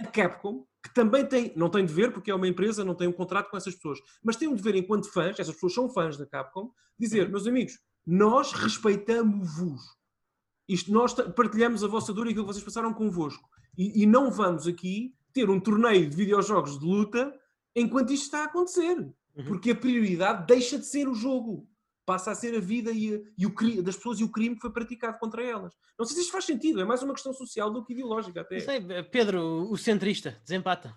A 0.00 0.06
Capcom, 0.06 0.66
que 0.82 0.92
também 0.94 1.26
tem, 1.26 1.52
não 1.54 1.68
tem 1.68 1.84
dever, 1.84 2.12
porque 2.12 2.30
é 2.30 2.34
uma 2.34 2.48
empresa, 2.48 2.84
não 2.84 2.94
tem 2.94 3.06
um 3.06 3.12
contrato 3.12 3.50
com 3.50 3.56
essas 3.56 3.74
pessoas, 3.74 3.98
mas 4.22 4.36
tem 4.36 4.48
um 4.48 4.54
dever 4.54 4.74
enquanto 4.74 5.12
fãs, 5.12 5.38
essas 5.38 5.54
pessoas 5.54 5.74
são 5.74 5.90
fãs 5.90 6.16
da 6.16 6.26
Capcom, 6.26 6.70
dizer, 6.98 7.26
uhum. 7.26 7.32
meus 7.32 7.46
amigos, 7.46 7.78
nós 8.06 8.52
respeitamos-vos. 8.52 9.80
Isto, 10.68 10.92
nós 10.92 11.12
partilhamos 11.12 11.84
a 11.84 11.88
vossa 11.88 12.12
dor 12.12 12.26
e 12.26 12.30
aquilo 12.30 12.46
que 12.46 12.52
vocês 12.52 12.64
passaram 12.64 12.94
convosco. 12.94 13.48
E, 13.76 14.02
e 14.02 14.06
não 14.06 14.30
vamos 14.30 14.66
aqui 14.66 15.14
ter 15.32 15.50
um 15.50 15.60
torneio 15.60 16.08
de 16.08 16.16
videojogos 16.16 16.78
de 16.78 16.84
luta 16.84 17.32
enquanto 17.74 18.12
isto 18.12 18.24
está 18.24 18.40
a 18.40 18.44
acontecer. 18.44 18.98
Uhum. 19.36 19.44
Porque 19.46 19.70
a 19.70 19.76
prioridade 19.76 20.46
deixa 20.46 20.78
de 20.78 20.86
ser 20.86 21.08
o 21.08 21.14
jogo 21.14 21.68
passa 22.04 22.30
a 22.30 22.34
ser 22.34 22.56
a 22.56 22.60
vida 22.60 22.90
e, 22.90 23.14
a, 23.14 23.20
e 23.38 23.46
o 23.46 23.54
crime, 23.54 23.82
das 23.82 23.96
pessoas 23.96 24.20
e 24.20 24.24
o 24.24 24.30
crime 24.30 24.54
que 24.54 24.60
foi 24.60 24.72
praticado 24.72 25.18
contra 25.18 25.42
elas. 25.42 25.74
Não 25.98 26.04
sei 26.04 26.16
se 26.16 26.22
isto 26.22 26.32
faz 26.32 26.44
sentido, 26.44 26.80
é 26.80 26.84
mais 26.84 27.02
uma 27.02 27.14
questão 27.14 27.32
social 27.32 27.70
do 27.70 27.84
que 27.84 27.92
ideológica 27.92 28.40
até. 28.40 28.58
Sei, 28.60 28.80
Pedro, 29.04 29.70
o 29.70 29.76
centrista, 29.76 30.40
desempata. 30.44 30.94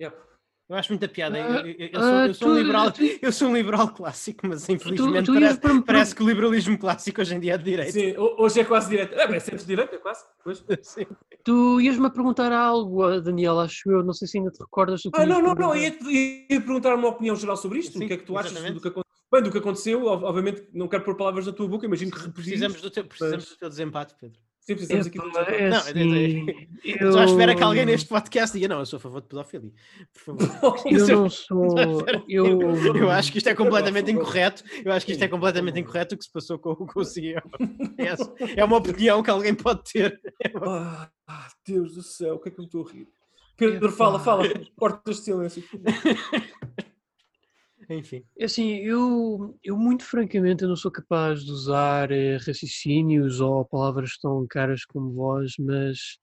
Yep. 0.00 0.26
Eu 0.68 0.74
acho 0.74 0.90
muita 0.90 1.06
piada. 1.06 1.38
Eu, 1.38 1.66
eu, 1.66 1.88
eu, 1.92 2.00
sou, 2.00 2.10
eu, 2.10 2.34
sou, 2.34 2.48
um 2.48 2.54
liberal, 2.56 2.92
eu 3.22 3.32
sou 3.32 3.48
um 3.48 3.54
liberal 3.54 3.88
clássico, 3.94 4.48
mas 4.48 4.68
infelizmente 4.68 5.26
tu, 5.26 5.32
tu 5.32 5.34
parece, 5.34 5.60
para... 5.60 5.82
parece, 5.82 6.14
que 6.14 6.22
o 6.24 6.28
liberalismo 6.28 6.76
clássico 6.76 7.20
hoje 7.20 7.36
em 7.36 7.40
dia 7.40 7.54
é 7.54 7.58
de 7.58 7.64
direita. 7.64 7.92
Sim, 7.92 8.14
hoje 8.16 8.60
é 8.60 8.64
quase 8.64 8.88
direita. 8.88 9.14
É, 9.14 9.36
é 9.36 9.38
centro-direita, 9.38 9.94
é 9.94 9.98
quase. 9.98 10.24
Pois. 10.42 10.64
Sim. 10.82 11.06
Tu 11.44 11.80
ias-me 11.80 12.10
perguntar 12.10 12.50
algo, 12.50 13.20
Daniel, 13.20 13.60
acho 13.60 13.88
eu. 13.88 14.02
Não 14.02 14.12
sei 14.12 14.26
se 14.26 14.38
ainda 14.38 14.50
te 14.50 14.58
recordas. 14.58 15.02
Ah, 15.14 15.24
não, 15.24 15.40
não, 15.40 15.54
não. 15.54 15.76
Ia, 15.76 15.96
ia 16.10 16.60
perguntar 16.60 16.96
uma 16.96 17.08
opinião 17.08 17.36
geral 17.36 17.56
sobre 17.56 17.78
isto. 17.78 17.96
Sim, 17.96 18.04
o 18.04 18.08
que 18.08 18.14
é 18.14 18.16
que 18.16 18.24
tu 18.24 18.36
achas 18.36 18.52
do 18.52 18.80
que 18.80 18.88
aconteceu? 18.88 19.05
Bem, 19.30 19.42
do 19.42 19.50
que 19.50 19.58
aconteceu, 19.58 20.04
obviamente, 20.06 20.68
não 20.72 20.86
quero 20.86 21.02
pôr 21.02 21.16
palavras 21.16 21.46
na 21.46 21.52
tua 21.52 21.66
boca, 21.66 21.84
imagino 21.84 22.12
que 22.12 22.30
precisamos 22.30 22.80
do 22.80 22.90
teu, 22.90 23.04
precisamos 23.04 23.44
mas... 23.44 23.48
do 23.54 23.58
teu 23.58 23.68
desempate, 23.68 24.14
Pedro. 24.20 24.38
Sim, 24.60 24.74
precisamos 24.74 25.06
aqui 25.06 25.18
do 25.18 25.30
desempate. 25.30 25.54
É 25.54 25.68
não, 25.68 25.78
assim, 25.78 26.46
eu... 26.84 27.12
Só 27.12 27.24
espera 27.24 27.54
que 27.54 27.62
alguém 27.62 27.86
neste 27.86 28.08
podcast 28.08 28.56
diga, 28.56 28.68
não, 28.68 28.80
eu 28.80 28.86
sou 28.86 28.96
a 28.96 29.00
favor 29.00 29.20
de 29.20 29.28
pedofilia. 29.28 29.72
Por 30.12 30.38
favor. 30.38 30.82
eu 30.86 31.08
não 31.08 31.30
sou... 31.30 31.76
Eu... 32.28 32.96
eu 32.96 33.10
acho 33.10 33.30
que 33.30 33.38
isto 33.38 33.48
é 33.48 33.54
completamente 33.54 34.10
incorreto. 34.10 34.64
Eu 34.84 34.92
acho 34.92 35.06
que 35.06 35.12
isto 35.12 35.22
é 35.22 35.28
completamente 35.28 35.78
incorreto 35.78 36.14
o 36.14 36.18
que 36.18 36.24
se 36.24 36.32
passou 36.32 36.58
com, 36.58 36.74
com 36.74 37.00
o 37.00 37.04
CEO. 37.04 37.42
É, 37.98 38.60
é 38.60 38.64
uma 38.64 38.76
opinião 38.76 39.22
que 39.22 39.30
alguém 39.30 39.54
pode 39.54 39.84
ter. 39.92 40.20
Ah, 40.60 41.08
Deus 41.64 41.94
do 41.94 42.02
céu, 42.02 42.34
o 42.34 42.38
que 42.38 42.48
é 42.48 42.52
que 42.52 42.60
eu 42.60 42.64
estou 42.64 42.86
a 42.86 42.92
rir? 42.92 43.08
Pedro, 43.56 43.90
fala, 43.90 44.18
fala, 44.18 44.44
corta 44.76 45.10
este 45.10 45.24
silêncio. 45.24 45.64
Enfim. 47.88 48.24
É 48.36 48.46
assim, 48.46 48.74
eu, 48.76 49.56
eu 49.62 49.76
muito 49.76 50.04
francamente 50.04 50.62
eu 50.62 50.68
não 50.68 50.76
sou 50.76 50.90
capaz 50.90 51.44
de 51.44 51.50
usar 51.52 52.10
eh, 52.10 52.36
raciocínios 52.36 53.40
ou 53.40 53.64
palavras 53.64 54.18
tão 54.18 54.44
caras 54.48 54.84
como 54.84 55.12
vós, 55.12 55.54
mas 55.58 56.18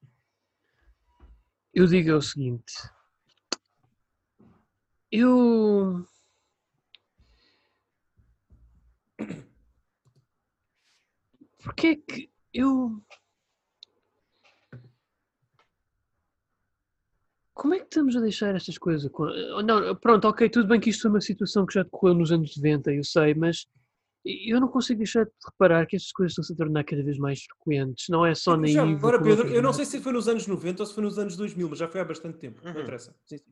eu 1.73 1.87
digo 1.87 2.09
é 2.11 2.15
o 2.15 2.21
seguinte. 2.21 2.73
Eu. 5.11 6.05
Porque 11.63 11.87
é 11.87 11.95
que 11.95 12.29
eu. 12.53 13.01
Como 17.53 17.73
é 17.75 17.79
que 17.79 17.85
estamos 17.85 18.15
a 18.15 18.19
deixar 18.19 18.55
estas 18.55 18.77
coisas? 18.77 19.09
Não, 19.65 19.95
pronto, 19.95 20.27
ok, 20.27 20.49
tudo 20.49 20.67
bem 20.67 20.79
que 20.79 20.89
isto 20.89 21.03
foi 21.03 21.11
uma 21.11 21.21
situação 21.21 21.65
que 21.65 21.73
já 21.73 21.83
decorreu 21.83 22.15
nos 22.15 22.31
anos 22.31 22.55
90, 22.57 22.91
eu 22.91 23.03
sei, 23.03 23.33
mas 23.33 23.67
eu 24.25 24.59
não 24.59 24.67
consigo 24.67 24.99
deixar 24.99 25.25
de 25.25 25.31
reparar 25.45 25.85
que 25.85 25.95
estas 25.95 26.11
coisas 26.11 26.31
estão-se 26.31 26.53
a 26.53 26.55
tornar 26.55 26.83
cada 26.83 27.03
vez 27.03 27.17
mais 27.17 27.43
frequentes, 27.43 28.05
não 28.09 28.25
é 28.25 28.33
só 28.33 28.57
na 28.57 28.67
já, 28.67 28.83
Agora, 28.83 29.21
Pedro, 29.21 29.47
eu 29.49 29.61
não 29.61 29.73
sei 29.73 29.85
se 29.85 29.99
foi 29.99 30.13
nos 30.13 30.27
anos 30.27 30.47
90 30.47 30.81
ou 30.81 30.87
se 30.87 30.95
foi 30.95 31.03
nos 31.03 31.19
anos 31.19 31.35
2000, 31.35 31.69
mas 31.69 31.79
já 31.79 31.87
foi 31.87 32.01
há 32.01 32.05
bastante 32.05 32.37
tempo, 32.37 32.59
uhum. 32.65 32.73
não 32.73 32.81
interessa. 32.81 33.15
Sim, 33.25 33.37
sim. 33.37 33.51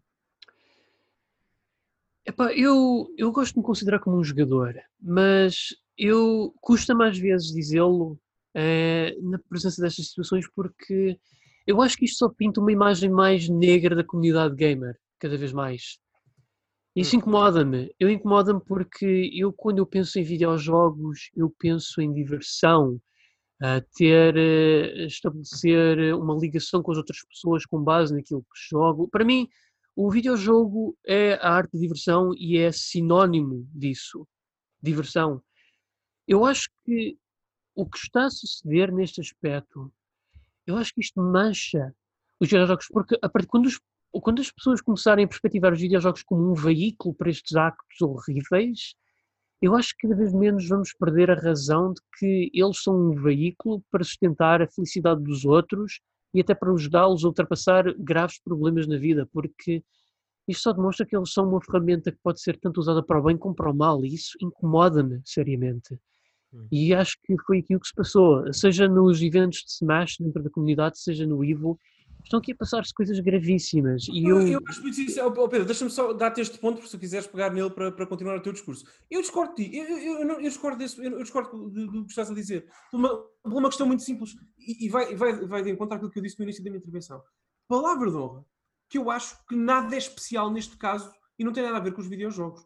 Epá, 2.25 2.53
eu, 2.53 3.13
eu 3.17 3.31
gosto 3.31 3.53
de 3.53 3.59
me 3.59 3.65
considerar 3.65 3.99
como 3.99 4.17
um 4.17 4.23
jogador, 4.23 4.75
mas 5.01 5.75
eu 5.97 6.53
custa 6.61 6.95
mais 6.95 7.17
vezes 7.17 7.51
dizê-lo 7.51 8.19
eh, 8.53 9.15
na 9.21 9.39
presença 9.39 9.81
destas 9.81 10.07
situações 10.07 10.47
porque 10.53 11.19
eu 11.65 11.81
acho 11.81 11.97
que 11.97 12.05
isto 12.05 12.17
só 12.17 12.29
pinta 12.29 12.59
uma 12.59 12.71
imagem 12.71 13.09
mais 13.09 13.47
negra 13.47 13.95
da 13.95 14.03
comunidade 14.03 14.55
gamer, 14.55 14.97
cada 15.19 15.37
vez 15.37 15.53
mais. 15.53 15.99
Isso 16.95 17.15
hum. 17.15 17.19
incomoda-me. 17.19 17.93
Eu 17.99 18.09
incomoda-me 18.09 18.61
porque 18.61 19.29
eu, 19.33 19.53
quando 19.53 19.79
eu 19.79 19.85
penso 19.85 20.19
em 20.19 20.23
videojogos, 20.23 21.29
eu 21.35 21.53
penso 21.57 22.01
em 22.01 22.11
diversão, 22.13 22.99
a 23.61 23.79
ter, 23.95 24.35
uh, 24.35 25.05
estabelecer 25.05 26.15
uma 26.15 26.35
ligação 26.35 26.81
com 26.81 26.91
as 26.91 26.97
outras 26.97 27.23
pessoas 27.25 27.65
com 27.65 27.83
base 27.83 28.13
naquilo 28.13 28.41
que 28.41 28.69
jogo. 28.69 29.07
Para 29.07 29.23
mim, 29.23 29.47
o 29.95 30.09
videojogo 30.09 30.97
é 31.05 31.33
a 31.35 31.51
arte 31.51 31.73
de 31.73 31.81
diversão 31.81 32.31
e 32.35 32.57
é 32.57 32.71
sinónimo 32.71 33.67
disso. 33.71 34.27
Diversão. 34.81 35.43
Eu 36.27 36.43
acho 36.43 36.69
que 36.83 37.17
o 37.75 37.85
que 37.85 37.97
está 37.97 38.25
a 38.25 38.29
suceder 38.31 38.91
neste 38.91 39.21
aspecto 39.21 39.91
eu 40.65 40.77
acho 40.77 40.93
que 40.93 41.01
isto 41.01 41.21
mancha 41.21 41.93
os 42.39 42.49
videojogos, 42.49 42.87
porque 42.91 43.17
a 43.21 43.29
partir 43.29 43.47
quando, 43.47 43.65
os, 43.67 43.79
quando 44.21 44.41
as 44.41 44.51
pessoas 44.51 44.81
começarem 44.81 45.25
a 45.25 45.27
perspectivar 45.27 45.73
os 45.73 45.79
videojogos 45.79 46.23
como 46.23 46.51
um 46.51 46.53
veículo 46.53 47.13
para 47.13 47.29
estes 47.29 47.55
actos 47.55 48.01
horríveis, 48.01 48.95
eu 49.61 49.75
acho 49.75 49.95
que 49.95 50.07
cada 50.07 50.15
vez 50.15 50.33
menos 50.33 50.67
vamos 50.67 50.91
perder 50.93 51.29
a 51.29 51.35
razão 51.35 51.93
de 51.93 52.01
que 52.17 52.49
eles 52.53 52.81
são 52.81 52.95
um 52.95 53.15
veículo 53.15 53.83
para 53.91 54.03
sustentar 54.03 54.61
a 54.61 54.67
felicidade 54.67 55.21
dos 55.23 55.45
outros 55.45 55.99
e 56.33 56.41
até 56.41 56.55
para 56.55 56.71
ajudá-los 56.71 57.23
a 57.23 57.27
ultrapassar 57.27 57.93
graves 57.99 58.39
problemas 58.39 58.87
na 58.87 58.97
vida, 58.97 59.29
porque 59.31 59.83
isto 60.47 60.63
só 60.63 60.73
demonstra 60.73 61.05
que 61.05 61.15
eles 61.15 61.31
são 61.31 61.47
uma 61.47 61.61
ferramenta 61.61 62.11
que 62.11 62.17
pode 62.23 62.41
ser 62.41 62.57
tanto 62.57 62.79
usada 62.79 63.03
para 63.03 63.19
o 63.19 63.23
bem 63.23 63.37
como 63.37 63.53
para 63.53 63.69
o 63.69 63.75
mal, 63.75 64.03
e 64.03 64.15
isso 64.15 64.35
incomoda-me 64.41 65.21
seriamente. 65.23 65.99
Hum. 66.53 66.67
E 66.71 66.93
acho 66.93 67.17
que 67.23 67.35
foi 67.45 67.59
aquilo 67.59 67.79
que 67.79 67.87
se 67.87 67.95
passou, 67.95 68.51
seja 68.53 68.87
nos 68.87 69.21
eventos 69.21 69.59
de 69.59 69.71
Smash 69.71 70.17
dentro 70.19 70.43
da 70.43 70.49
comunidade, 70.49 70.99
seja 70.99 71.25
no 71.25 71.43
Evo, 71.43 71.79
Estão 72.23 72.39
aqui 72.39 72.51
a 72.51 72.55
passar-se 72.55 72.93
coisas 72.93 73.19
gravíssimas. 73.19 74.07
E 74.09 74.23
Eu, 74.27 74.41
eu, 74.47 74.59
acho 74.67 74.81
muito 74.81 74.99
isso. 75.01 75.21
Oh, 75.21 75.49
Pedro, 75.49 75.65
deixa-me 75.65 75.89
só 75.89 76.13
dar-te 76.13 76.41
este 76.41 76.57
ponto, 76.57 76.85
se 76.87 76.97
quiseres 76.97 77.27
pegar 77.27 77.51
nele 77.51 77.69
para, 77.69 77.91
para 77.91 78.05
continuar 78.05 78.37
o 78.37 78.41
teu 78.41 78.53
discurso. 78.53 78.85
Eu 79.09 79.21
discordo 79.21 79.55
de 79.55 79.69
ti, 79.69 79.77
eu, 79.77 79.85
eu, 79.97 80.29
eu, 80.29 80.41
discordo, 80.41 80.77
desse, 80.77 81.03
eu, 81.03 81.17
discordo 81.21 81.69
do, 81.69 82.05
que 82.05 82.09
estás 82.09 82.29
a 82.29 82.33
dizer. 82.33 82.67
Por 82.89 82.97
uma, 82.97 83.17
por 83.17 83.53
uma 83.53 83.69
questão 83.69 83.87
muito 83.87 84.03
simples. 84.03 84.31
E, 84.57 84.85
e 84.85 84.89
vai, 84.89 85.15
vai, 85.15 85.33
vai 85.45 85.63
de 85.63 85.71
encontro 85.71 85.95
àquilo 85.95 86.11
que 86.11 86.19
eu 86.19 86.23
disse 86.23 86.37
no 86.39 86.43
início 86.43 86.63
da 86.63 86.69
minha 86.69 86.79
intervenção. 86.79 87.21
Palavra 87.67 88.09
de 88.09 88.17
honra, 88.17 88.45
que 88.89 88.97
eu 88.97 89.09
acho 89.09 89.37
que 89.47 89.55
nada 89.55 89.95
é 89.95 89.97
especial 89.97 90.51
neste 90.51 90.77
caso 90.77 91.11
e 91.37 91.43
não 91.43 91.53
tem 91.53 91.63
nada 91.63 91.77
a 91.77 91.81
ver 91.81 91.93
com 91.93 92.01
os 92.01 92.07
videojogos. 92.07 92.61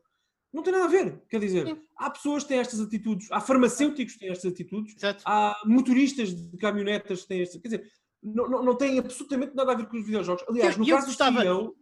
Não 0.55 0.63
tem 0.63 0.71
nada 0.73 0.85
a 0.85 0.87
ver. 0.87 1.21
Quer 1.29 1.39
dizer, 1.41 1.67
Sim. 1.67 1.81
há 1.97 2.09
pessoas 2.09 2.43
que 2.43 2.49
têm 2.49 2.59
estas 2.59 2.79
atitudes, 2.79 3.29
há 3.31 3.41
farmacêuticos 3.41 4.13
que 4.13 4.19
têm 4.21 4.29
estas 4.29 4.51
atitudes, 4.51 4.95
Exato. 4.95 5.21
há 5.25 5.61
motoristas 5.65 6.33
de 6.33 6.57
caminhonetas 6.57 7.23
que 7.23 7.27
têm 7.27 7.41
estas. 7.41 7.61
Quer 7.61 7.67
dizer, 7.67 7.91
não, 8.23 8.49
não, 8.49 8.63
não 8.63 8.75
tem 8.77 8.97
absolutamente 8.97 9.53
nada 9.53 9.73
a 9.73 9.75
ver 9.75 9.87
com 9.87 9.97
os 9.97 10.05
videojogos. 10.05 10.43
Aliás, 10.47 10.75
Eu- 10.75 10.79
no 10.83 10.89
eu 10.89 10.95
caso 10.95 11.07
gostava- 11.07 11.39
do 11.39 11.43
CEO, 11.43 11.75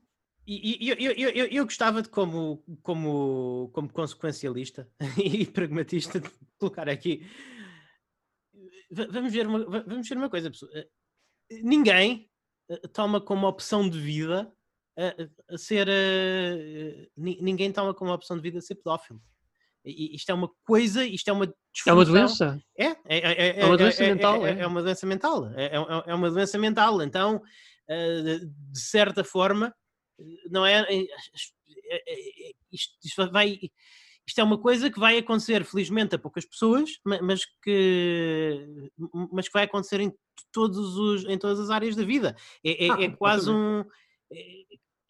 E, 0.45 0.89
eu, 0.89 0.95
eu, 0.97 1.29
eu, 1.29 1.45
eu 1.45 1.63
gostava 1.63 2.01
de, 2.01 2.09
como, 2.09 2.63
como, 2.81 3.69
como 3.73 3.87
consequencialista 3.93 4.89
e 5.23 5.45
pragmatista, 5.45 6.19
de 6.19 6.29
colocar 6.57 6.89
aqui. 6.89 7.25
Va- 8.91 9.07
Vamos 9.09 9.31
ver 9.31 9.47
uma, 9.47 9.59
va- 9.65 9.83
vamos 9.87 10.07
ver 10.09 10.17
uma 10.17 10.29
coisa, 10.29 10.49
pessoal. 10.49 10.71
Eh, 10.75 10.87
Ninguém 11.63 12.29
eh, 12.69 12.87
toma 12.89 13.21
como 13.21 13.47
opção 13.47 13.87
de 13.89 13.99
vida 13.99 14.51
eh, 14.97 15.29
a 15.49 15.57
ser. 15.57 15.87
eh, 15.89 17.07
ni- 17.17 17.39
Ninguém 17.41 17.71
toma 17.71 17.93
como 17.93 18.11
opção 18.13 18.35
de 18.37 18.41
vida 18.43 18.61
ser 18.61 18.75
pedófilo. 18.75 19.21
E- 19.85 20.15
Isto 20.15 20.29
é 20.29 20.33
uma 20.33 20.49
coisa, 20.65 21.03
isto 21.05 21.27
é 21.27 21.33
uma 21.33 21.45
é 21.45 21.47
uma 21.47 22.05
disfunção. 22.05 22.05
doença. 22.05 22.61
É, 22.77 22.85
é, 22.85 22.97
é, 23.07 23.59
É 23.61 23.65
uma 23.65 23.77
doença 23.77 24.03
mental, 24.03 24.47
É, 24.47 24.67
uma 24.67 24.81
doença 24.81 25.05
mental. 25.05 25.47
É, 25.55 26.13
uma 26.15 26.31
doença 26.31 26.57
mental. 26.57 27.01
Então, 27.01 27.41
eh, 27.89 28.39
de 28.71 28.79
certa 28.79 29.23
forma, 29.23 29.73
eh, 30.19 30.23
não 30.49 30.65
é. 30.65 30.85
Isto, 32.71 32.93
isto 33.03 33.31
vai. 33.31 33.59
Isto 34.25 34.39
é 34.39 34.43
uma 34.43 34.57
coisa 34.57 34.89
que 34.89 34.99
vai 34.99 35.17
acontecer, 35.17 35.65
felizmente, 35.65 36.15
a 36.15 36.19
poucas 36.19 36.45
pessoas, 36.45 36.91
ma- 37.03 37.21
mas 37.21 37.41
que, 37.61 38.89
mas 39.33 39.47
que 39.47 39.53
vai 39.53 39.65
acontecer 39.65 39.99
em, 39.99 40.13
todos 40.51 40.95
os, 40.97 41.25
em 41.25 41.37
todas 41.37 41.59
as 41.59 41.69
áreas 41.69 41.93
da 41.95 42.05
vida. 42.05 42.33
É, 42.63 42.85
é- 42.87 42.91
Ah, 42.91 43.01
é 43.03 43.09
quase 43.09 43.49
um. 43.51 43.83
É, 44.31 44.63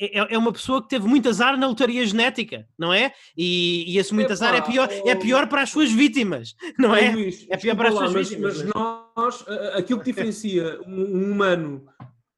é- 0.05 0.33
é 0.33 0.37
uma 0.37 0.51
pessoa 0.51 0.81
que 0.81 0.89
teve 0.89 1.07
muito 1.07 1.29
azar 1.29 1.57
na 1.57 1.67
lotaria 1.67 2.05
genética, 2.05 2.67
não 2.77 2.91
é? 2.93 3.13
E, 3.37 3.85
e 3.93 3.97
esse 3.97 4.13
muito 4.13 4.31
azar 4.31 4.53
é 4.55 4.61
pior, 4.61 4.89
é 4.91 5.15
oh. 5.15 5.19
pior 5.19 5.47
para 5.47 5.61
as 5.61 5.69
suas 5.69 5.91
vítimas, 5.91 6.55
não 6.77 6.95
é? 6.95 7.11
Luís, 7.11 7.45
É 7.49 7.57
pior 7.57 7.75
para 7.75 7.89
as 7.89 7.95
lá, 7.95 8.01
suas 8.01 8.13
mas, 8.13 8.29
vítimas, 8.29 8.63
mas 8.63 8.73
nós, 8.73 9.45
a- 9.47 9.53
a- 9.53 9.77
aquilo 9.79 9.99
que 9.99 10.05
diferencia 10.05 10.79
um, 10.85 11.01
um 11.17 11.31
humano, 11.31 11.85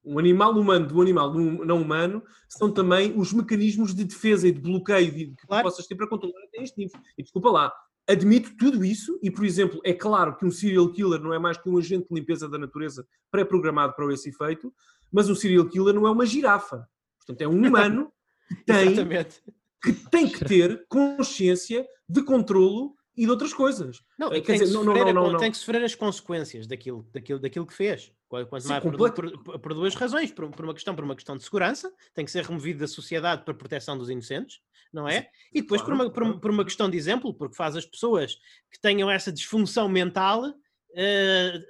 um 0.03 0.19
animal 0.19 0.53
humano 0.53 0.85
do 0.87 1.01
animal 1.01 1.33
não- 1.33 1.81
humano, 1.81 2.21
são 2.47 2.69
também 2.71 3.13
os 3.17 3.33
mecanismos 3.33 3.93
de 3.95 4.03
defesa 4.03 4.47
e 4.47 4.51
de 4.51 4.59
bloqueio 4.61 5.11
que 5.11 5.47
Claro. 5.47 5.63
possas 5.63 5.87
ter 5.87 5.95
para 5.95 6.07
controlar 6.07 6.39
até 6.47 6.61
instintos. 6.61 6.99
E 7.17 7.23
desculpa 7.23 7.49
lá, 7.49 7.73
admito 8.07 8.55
tudo 8.55 8.85
isso 8.85 9.17
e, 9.23 9.31
por 9.31 9.43
exemplo, 9.43 9.81
é 9.83 9.93
claro 9.93 10.37
que 10.37 10.45
um 10.45 10.51
serial 10.51 10.87
killer 10.91 11.19
não 11.19 11.33
é 11.33 11.39
mais 11.39 11.57
que 11.57 11.67
um 11.67 11.77
agente 11.77 12.07
de 12.07 12.13
limpeza 12.19 12.47
da 12.47 12.57
natureza 12.59 13.03
pré-programado 13.31 13.93
para 13.95 14.13
esse 14.13 14.29
efeito, 14.29 14.71
mas 15.11 15.27
um 15.29 15.33
serial 15.35 15.65
killer 15.65 15.93
não 15.95 16.05
é 16.05 16.11
uma 16.11 16.25
girafa. 16.25 16.87
Portanto, 17.25 17.41
é 17.41 17.47
um 17.47 17.65
humano 17.67 18.11
que 18.49 18.63
tem 18.65 18.91
Exatamente. 18.91 19.41
que 19.83 19.93
tem 20.09 20.27
que 20.29 20.45
ter 20.45 20.85
consciência 20.87 21.85
de 22.07 22.23
controlo 22.23 22.95
e 23.17 23.23
de 23.25 23.31
outras 23.31 23.53
coisas. 23.53 24.01
Não, 24.19 24.27
Eh, 24.27 24.41
tem, 24.41 24.43
que 24.43 24.51
dizer, 24.53 24.73
não, 24.73 24.83
sofrer 24.83 25.03
não, 25.03 25.09
a 25.09 25.13
não, 25.13 25.31
não. 25.31 25.39
tem 25.39 25.49
que 25.51 25.57
sofrer 25.57 25.83
as 25.83 25.95
consequências 25.95 26.67
daquilo, 26.67 27.07
daquilo, 27.13 27.39
daquilo 27.39 27.65
que 27.65 27.73
fez. 27.73 28.11
Quanto 28.27 28.59
Sim, 28.61 28.67
mais 28.69 28.83
por, 28.83 29.13
por- 29.13 29.59
por 29.59 29.73
duas 29.73 29.95
razões. 29.95 30.31
Por, 30.31 30.49
por 30.49 30.65
uma 30.65 30.73
questão, 30.73 30.93
por 30.93 31.03
uma 31.05 31.15
questão 31.15 31.37
de 31.37 31.43
segurança, 31.43 31.93
tem 32.13 32.25
que 32.25 32.31
ser 32.31 32.43
removido 32.43 32.79
da 32.79 32.87
sociedade 32.87 33.43
para 33.45 33.53
proteção 33.53 33.97
dos 33.97 34.09
inocentes, 34.09 34.59
não 34.91 35.07
é? 35.07 35.29
E 35.53 35.61
depois 35.61 35.81
por, 35.81 35.87
claro, 35.95 36.03
uma, 36.03 36.11
claro. 36.11 36.39
por 36.41 36.51
uma 36.51 36.65
questão 36.65 36.89
de 36.89 36.97
exemplo, 36.97 37.33
porque 37.33 37.55
faz 37.55 37.75
as 37.77 37.85
pessoas 37.85 38.35
que 38.69 38.79
tenham 38.81 39.09
essa 39.09 39.31
disfunção 39.31 39.87
mental 39.87 40.53
eh, 40.93 41.61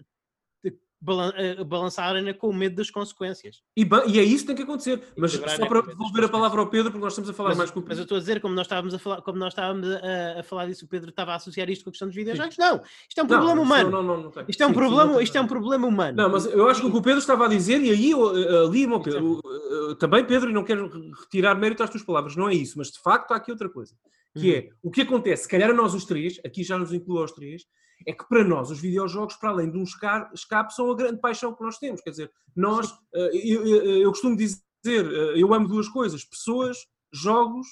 de 1.05 1.13
balan- 1.15 1.33
eh, 1.37 1.63
balançarem 1.63 2.33
com 2.33 2.49
o 2.49 2.53
medo 2.53 2.75
das 2.75 2.89
consequências. 2.89 3.61
E, 3.77 3.87
e 4.07 4.19
é 4.19 4.23
isso 4.23 4.43
que 4.43 4.47
tem 4.47 4.55
que 4.55 4.63
acontecer. 4.63 5.01
Mas 5.15 5.33
só 5.33 5.63
a 5.63 5.67
para 5.67 5.81
devolver 5.83 6.23
a 6.23 6.29
palavra 6.29 6.59
ao 6.59 6.67
Pedro, 6.67 6.91
porque 6.91 7.03
nós 7.03 7.13
estamos 7.13 7.29
a 7.29 7.33
falar 7.33 7.49
Mas, 7.49 7.57
mais 7.59 7.71
com 7.71 7.79
o 7.79 7.83
mas 7.83 7.91
eu 7.91 7.95
Pedro. 7.97 8.03
estou 8.03 8.15
a 8.17 8.19
dizer, 8.19 8.41
como 8.41 8.55
nós 8.55 8.65
estávamos 8.65 8.93
a 8.95 8.99
falar, 8.99 9.21
como 9.21 9.37
nós 9.37 9.53
estávamos 9.53 9.87
a, 9.87 10.39
a 10.39 10.43
falar 10.43 10.65
disso, 10.65 10.85
o 10.85 10.87
Pedro 10.87 11.09
estava 11.11 11.31
a 11.33 11.35
associar 11.35 11.69
isto 11.69 11.83
com 11.83 11.89
a 11.89 11.93
questão 11.93 12.07
dos 12.07 12.15
videojogos. 12.15 12.57
Não, 12.57 12.81
isto 13.07 13.19
é 13.19 13.23
um 13.23 13.27
problema 13.27 13.53
isso 13.53 13.61
humano. 13.61 13.91
Não, 13.91 14.03
não, 14.03 14.17
não. 14.23 14.31
Isto 14.47 14.63
é 14.63 14.65
um 14.65 14.69
Sim, 14.69 14.73
sim, 14.73 14.79
problema, 14.79 15.05
não 15.05 15.13
tem 15.15 15.23
isto 15.23 15.37
é 15.37 15.41
um 15.41 15.47
problema 15.47 15.87
humano. 15.87 16.17
Não, 16.17 16.29
mas 16.29 16.45
eu 16.47 16.67
acho 16.67 16.81
que 16.81 16.87
o 16.87 16.91
que 16.91 16.97
o 16.97 17.01
Pedro 17.01 17.19
estava 17.19 17.45
a 17.45 17.47
dizer, 17.47 17.81
e 17.81 17.91
aí 17.91 18.11
eh, 18.11 18.65
ali, 18.65 18.87
meu 18.87 18.97
Isso 18.97 19.03
Pedro, 19.11 19.39
eh, 19.45 19.91
eh, 19.91 19.95
também, 19.95 20.25
Pedro, 20.25 20.49
e 20.49 20.53
não 20.53 20.63
quero 20.63 20.89
retirar 21.21 21.53
mérito 21.55 21.83
às 21.83 21.89
tuas 21.89 22.03
palavras, 22.03 22.35
não 22.35 22.49
é 22.49 22.55
isso, 22.55 22.77
mas 22.77 22.89
de 22.91 22.99
facto 22.99 23.31
há 23.31 23.35
aqui 23.35 23.51
outra 23.51 23.69
coisa, 23.69 23.93
que 24.37 24.49
Uhum. 24.51 24.55
é 24.57 24.69
o 24.83 24.91
que 24.91 25.01
acontece, 25.01 25.43
se 25.43 25.49
calhar 25.49 25.69
a 25.69 25.73
nós 25.73 25.93
os 25.93 26.03
três, 26.05 26.39
aqui 26.43 26.63
já 26.63 26.77
nos 26.77 26.91
incluo 26.91 27.19
aos 27.19 27.31
três, 27.31 27.63
é 28.07 28.13
que 28.13 28.27
para 28.27 28.43
nós 28.43 28.71
os 28.71 28.79
videojogos, 28.79 29.35
para 29.35 29.49
além 29.49 29.69
de 29.71 29.77
um 29.77 29.83
esca- 29.83 30.29
escape, 30.33 30.73
são 30.73 30.91
a 30.91 30.95
grande 30.95 31.19
paixão 31.19 31.53
que 31.53 31.63
nós 31.63 31.77
temos. 31.77 32.01
Quer 32.01 32.09
dizer, 32.11 32.31
nós, 32.55 32.91
eh, 33.13 33.31
eu, 33.33 33.65
eu- 33.67 34.01
eu 34.03 34.09
costumo 34.11 34.35
dizer, 34.35 34.61
eh, 34.85 35.33
eu 35.35 35.53
amo 35.53 35.67
duas 35.67 35.87
coisas: 35.89 36.23
pessoas, 36.23 36.77
jogos, 37.13 37.67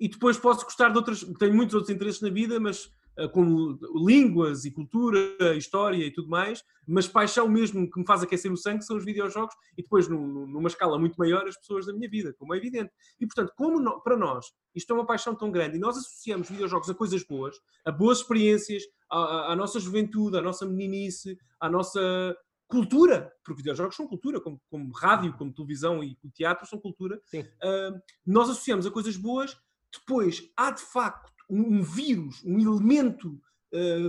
e 0.00 0.08
depois 0.08 0.36
posso 0.38 0.64
gostar 0.64 0.90
de 0.90 0.96
outras. 0.98 1.24
Tenho 1.38 1.54
muitos 1.54 1.74
outros 1.74 1.94
interesses 1.94 2.20
na 2.20 2.30
vida, 2.30 2.58
mas 2.60 2.90
eh, 3.18 3.28
como 3.28 3.78
línguas 4.06 4.64
e 4.64 4.70
cultura, 4.70 5.56
história 5.56 6.04
e 6.04 6.10
tudo 6.12 6.28
mais, 6.28 6.62
mas 6.86 7.08
paixão 7.08 7.48
mesmo 7.48 7.90
que 7.90 7.98
me 8.00 8.06
faz 8.06 8.22
aquecer 8.22 8.52
o 8.52 8.56
sangue 8.56 8.82
são 8.84 8.96
os 8.96 9.04
videojogos 9.04 9.54
e 9.76 9.82
depois, 9.82 10.08
num- 10.08 10.26
num- 10.26 10.46
numa 10.46 10.68
escala 10.68 10.98
muito 10.98 11.16
maior, 11.16 11.46
as 11.48 11.56
pessoas 11.56 11.86
da 11.86 11.92
minha 11.92 12.08
vida, 12.08 12.34
como 12.38 12.54
é 12.54 12.58
evidente. 12.58 12.92
E 13.20 13.26
portanto, 13.26 13.52
como 13.56 13.80
no- 13.80 14.00
para 14.02 14.16
nós 14.16 14.46
isto 14.74 14.90
é 14.92 14.94
uma 14.94 15.06
paixão 15.06 15.34
tão 15.34 15.50
grande 15.50 15.76
e 15.76 15.80
nós 15.80 15.96
associamos 15.96 16.48
videojogos 16.50 16.88
a 16.90 16.94
coisas 16.94 17.24
boas, 17.24 17.56
a 17.84 17.90
boas 17.90 18.18
experiências, 18.18 18.82
à, 19.10 19.56
nossa 19.56 19.80
juventude, 19.80 20.36
à 20.36 20.42
nossa 20.42 20.66
meninice, 20.66 21.38
à 21.60 21.70
nossa 21.70 22.36
cultura, 22.68 23.32
porque 23.44 23.58
videojogos 23.62 23.94
são 23.96 24.06
cultura, 24.08 24.40
como, 24.40 24.60
como 24.68 24.92
rádio, 24.92 25.32
como 25.38 25.52
televisão 25.54 26.02
e 26.02 26.16
teatro 26.34 26.66
são 26.66 26.78
cultura. 26.80 27.20
Ah, 27.62 27.92
nós 28.26 28.50
associamos 28.50 28.84
a 28.86 28.90
coisas 28.90 29.16
boas, 29.16 29.56
depois 29.92 30.50
há 30.56 30.70
de 30.72 30.82
facto 30.82 31.32
um, 31.48 31.78
um 31.78 31.82
vírus, 31.82 32.42
um 32.44 32.58
elemento 32.58 33.40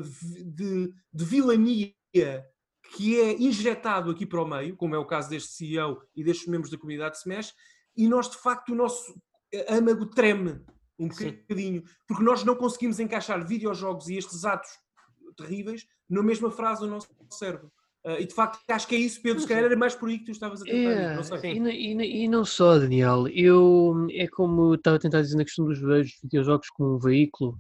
vi- 0.01 0.43
de, 0.43 0.93
de 1.14 1.26
vilania 1.26 1.93
que 2.95 3.19
é 3.19 3.34
injetado 3.34 4.11
aqui 4.11 4.26
para 4.26 4.41
o 4.41 4.47
meio, 4.47 4.76
como 4.76 4.95
é 4.95 4.97
o 4.97 5.05
caso 5.05 5.30
deste 5.30 5.49
CEO 5.53 6.01
e 6.15 6.23
destes 6.23 6.47
membros 6.47 6.72
da 6.72 6.77
comunidade 6.77 7.15
de 7.15 7.19
Smash, 7.19 7.53
e 7.95 8.07
nós 8.07 8.30
de 8.30 8.38
facto 8.38 8.69
o 8.69 8.76
nosso 8.76 9.19
eh, 9.51 9.73
âmago 9.73 10.05
treme 10.05 10.61
um 10.97 11.11
Sim. 11.11 11.31
bocadinho, 11.31 11.84
porque 12.07 12.23
nós 12.23 12.43
não 12.43 12.55
conseguimos 12.55 12.99
encaixar 12.99 13.45
videojogos 13.45 14.07
e 14.07 14.18
estes 14.18 14.45
atos 14.45 14.69
terríveis 15.35 15.85
na 16.09 16.23
mesma 16.23 16.49
frase 16.49 16.81
do 16.81 16.88
nosso 16.88 17.07
cérebro. 17.30 17.72
Ah, 18.09 18.21
e 18.21 18.25
de 18.25 18.34
facto 18.34 18.57
acho 18.69 18.88
que 18.88 18.95
é 18.95 18.99
isso, 18.99 19.21
Pedro, 19.21 19.41
se 19.41 19.47
calhar 19.49 19.65
era 19.65 19.75
mais 19.75 19.93
por 19.93 20.07
aí 20.07 20.17
que 20.17 20.23
tu 20.25 20.31
estavas 20.31 20.61
a 20.61 20.63
tentar 20.63 20.77
ir, 20.77 20.95
É, 20.97 21.15
não 21.15 21.21
e, 21.43 21.59
não- 21.59 21.69
e 21.69 21.93
não- 21.95 22.03
e 22.05 22.27
não 22.29 22.45
só, 22.45 22.79
Daniel. 22.79 23.27
Eu, 23.27 24.07
é 24.11 24.25
como 24.29 24.69
eu 24.71 24.75
estava 24.75 24.95
a 24.95 24.99
tentar 24.99 25.21
dizer 25.21 25.35
na 25.35 25.43
questão 25.43 25.65
dos 25.65 25.77
videojogos 26.23 26.69
como 26.69 26.95
um 26.95 26.97
veículo. 26.97 27.59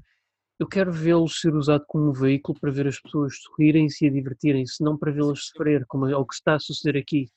Eu 0.57 0.65
quero 0.65 0.89
vê-los 0.89 1.41
ser 1.41 1.53
usado 1.53 1.83
como 1.85 2.09
um 2.09 2.13
veículo 2.13 2.57
para 2.57 2.71
ver 2.71 2.87
as 2.87 2.97
pessoas 2.97 3.37
sorrirem-se 3.41 4.05
e 4.05 4.07
a 4.07 4.11
divertirem-se, 4.11 4.81
não 4.81 4.97
para 4.97 5.11
vê-las 5.11 5.47
sofrer, 5.47 5.85
como 5.85 6.07
é 6.07 6.15
o 6.15 6.25
que 6.25 6.33
está 6.35 6.55
a 6.55 6.59
suceder 6.59 6.99
aqui. 7.01 7.29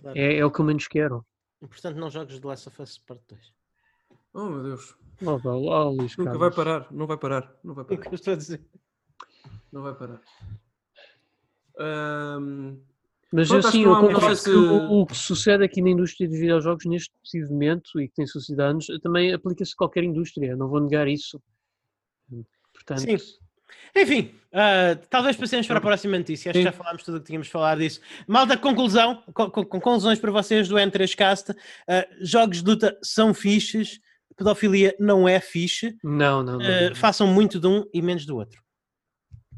Claro. 0.00 0.18
É, 0.18 0.38
é 0.38 0.44
o 0.44 0.50
que 0.50 0.60
eu 0.60 0.64
menos 0.64 0.88
quero. 0.88 1.24
E, 1.62 1.68
portanto, 1.68 1.96
não 1.98 2.10
jogues 2.10 2.40
de 2.40 2.44
Last 2.46 2.68
of 2.68 2.82
Us 2.82 2.98
Part 2.98 3.22
2. 3.28 3.52
Oh 4.34 4.50
meu 4.50 4.62
Deus, 4.64 4.96
Oh, 5.22 5.38
vá 5.38 5.54
lá, 5.54 5.84
Luís 5.88 6.16
nunca 6.16 6.32
Carlos. 6.32 6.40
vai 6.40 6.50
parar, 6.50 6.92
não 6.92 7.06
vai 7.06 7.16
parar, 7.16 7.54
não 7.62 7.74
vai 7.74 7.84
É 7.84 7.86
o 7.94 7.96
parar, 7.96 8.00
que 8.02 8.08
eu 8.08 8.14
estou 8.16 8.32
a 8.34 8.36
dizer. 8.36 8.60
não 9.72 9.82
vai 9.82 9.94
parar. 9.94 10.20
Ahm, 11.78 12.76
Mas 13.32 13.48
Pronto, 13.48 13.66
assim, 13.68 13.82
eu 13.82 14.20
mais, 14.20 14.42
que 14.44 14.50
o, 14.50 15.00
o 15.00 15.06
que 15.06 15.16
sucede 15.16 15.64
aqui 15.64 15.82
na 15.82 15.90
indústria 15.90 16.28
dos 16.28 16.38
videojogos 16.38 16.84
neste 16.86 17.12
preciso 17.20 17.52
momento 17.52 18.00
e 18.00 18.08
que 18.08 18.14
tem 18.14 18.26
sucedido 18.26 18.62
há 18.62 18.66
anos, 18.66 18.86
também 19.02 19.32
aplica-se 19.32 19.72
a 19.72 19.76
qualquer 19.76 20.04
indústria, 20.04 20.56
não 20.56 20.68
vou 20.68 20.80
negar 20.80 21.06
isso. 21.08 21.40
Portanto, 22.72 23.00
Sim. 23.00 23.16
Enfim, 23.96 24.30
ah, 24.52 24.96
talvez 25.10 25.36
passemos 25.36 25.66
para 25.66 25.78
a 25.78 25.80
próxima 25.80 26.16
notícia. 26.18 26.50
Acho 26.50 26.58
que 26.58 26.64
já 26.64 26.72
falámos 26.72 27.02
tudo 27.02 27.16
o 27.16 27.20
que 27.20 27.26
tínhamos 27.26 27.46
de 27.48 27.52
falar 27.52 27.76
disso. 27.76 28.00
Malta, 28.26 28.56
conclusão, 28.56 29.22
com, 29.34 29.50
com- 29.50 29.64
com 29.64 29.80
conclusões 29.80 30.18
para 30.20 30.30
vocês 30.30 30.68
do 30.68 30.76
N3Cast. 30.76 31.54
Ah, 31.88 32.06
jogos 32.20 32.62
de 32.62 32.70
luta 32.70 32.96
são 33.02 33.34
fixes, 33.34 33.98
pedofilia 34.36 34.94
não 35.00 35.28
é 35.28 35.40
fixe. 35.40 35.96
não, 36.04 36.42
não, 36.44 36.58
não. 36.58 36.64
Ah, 36.64 36.88
não. 36.90 36.94
façam 36.94 37.26
muito 37.26 37.58
de 37.58 37.66
um 37.66 37.84
e 37.92 38.00
menos 38.00 38.24
do 38.24 38.36
outro. 38.36 38.62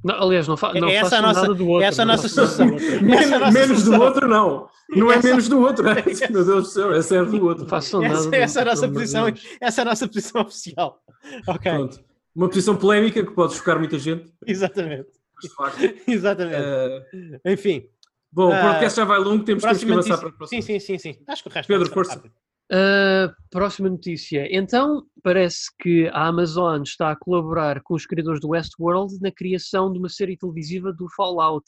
Não, 0.04 0.14
aliás, 0.22 0.46
não, 0.46 0.56
fa 0.56 0.72
É- 0.74 0.80
não 0.80 0.88
é 0.88 0.94
essa 0.94 1.06
a 1.06 1.10
façam 1.10 1.22
nossa- 1.26 1.40
nada 1.42 1.54
do 1.54 1.68
outro. 1.68 1.86
essa 1.86 2.02
a 2.02 2.04
não 2.04 2.14
nossa 2.14 2.28
solução. 2.28 2.66
Essa 2.76 2.84
é 2.94 3.00
menos, 3.00 3.30
nossa 3.30 3.50
menos 3.52 3.82
do 3.84 4.00
outro, 4.00 4.28
não. 4.28 4.68
Não 4.90 5.10
é 5.12 5.16
Essa- 5.16 5.28
menos 5.28 5.48
do 5.48 5.60
outro. 5.60 5.84
Meu 5.84 6.44
Deus 6.44 6.44
do 6.44 6.64
céu, 6.64 6.92
é 6.92 7.02
certo 7.02 7.30
do 7.32 7.44
outro. 7.44 7.66
Não 7.68 7.76
Essa, 7.78 8.00
nada 8.00 8.22
do 8.24 8.34
essa 8.34 8.58
é 8.60 8.62
a 8.62 8.64
nossa 8.64 8.88
posição, 8.88 9.26
essa 9.60 9.80
é 9.80 9.82
a 9.82 9.84
nossa 9.84 10.06
posição 10.08 10.40
oficial. 10.42 11.02
Ok, 11.46 11.72
Pronto. 11.72 12.00
Uma 12.34 12.48
posição 12.48 12.76
polémica 12.76 13.24
que 13.24 13.32
pode 13.32 13.54
chocar 13.54 13.78
muita 13.78 13.98
gente. 13.98 14.32
exatamente. 14.46 15.08
Exatamente. 16.06 16.56
eh, 16.56 17.40
Enfim, 17.52 17.84
Bom, 18.32 18.48
o 18.48 18.60
podcast 18.60 18.96
já 18.96 19.04
vai 19.04 19.18
longo, 19.18 19.44
temos, 19.44 19.62
temos 19.62 19.84
que 19.84 19.92
avançar 19.92 20.18
para 20.18 20.28
a 20.28 20.32
próxima. 20.32 20.60
Sim, 20.62 20.66
sim, 20.66 20.80
sim, 20.80 20.98
sim. 20.98 21.22
Acho 21.28 21.42
que 21.44 21.48
o 21.48 21.52
resto 21.52 21.68
Pedro, 21.68 21.88
força. 21.92 22.14
rápido. 22.14 22.34
Uh, 22.70 23.32
próxima 23.50 23.88
notícia. 23.88 24.46
Então, 24.54 25.06
parece 25.22 25.70
que 25.80 26.06
a 26.08 26.26
Amazon 26.26 26.82
está 26.82 27.10
a 27.10 27.16
colaborar 27.16 27.80
com 27.82 27.94
os 27.94 28.04
criadores 28.04 28.40
do 28.42 28.50
Westworld 28.50 29.18
na 29.22 29.32
criação 29.32 29.90
de 29.90 29.98
uma 29.98 30.08
série 30.10 30.36
televisiva 30.36 30.92
do 30.92 31.08
Fallout. 31.16 31.64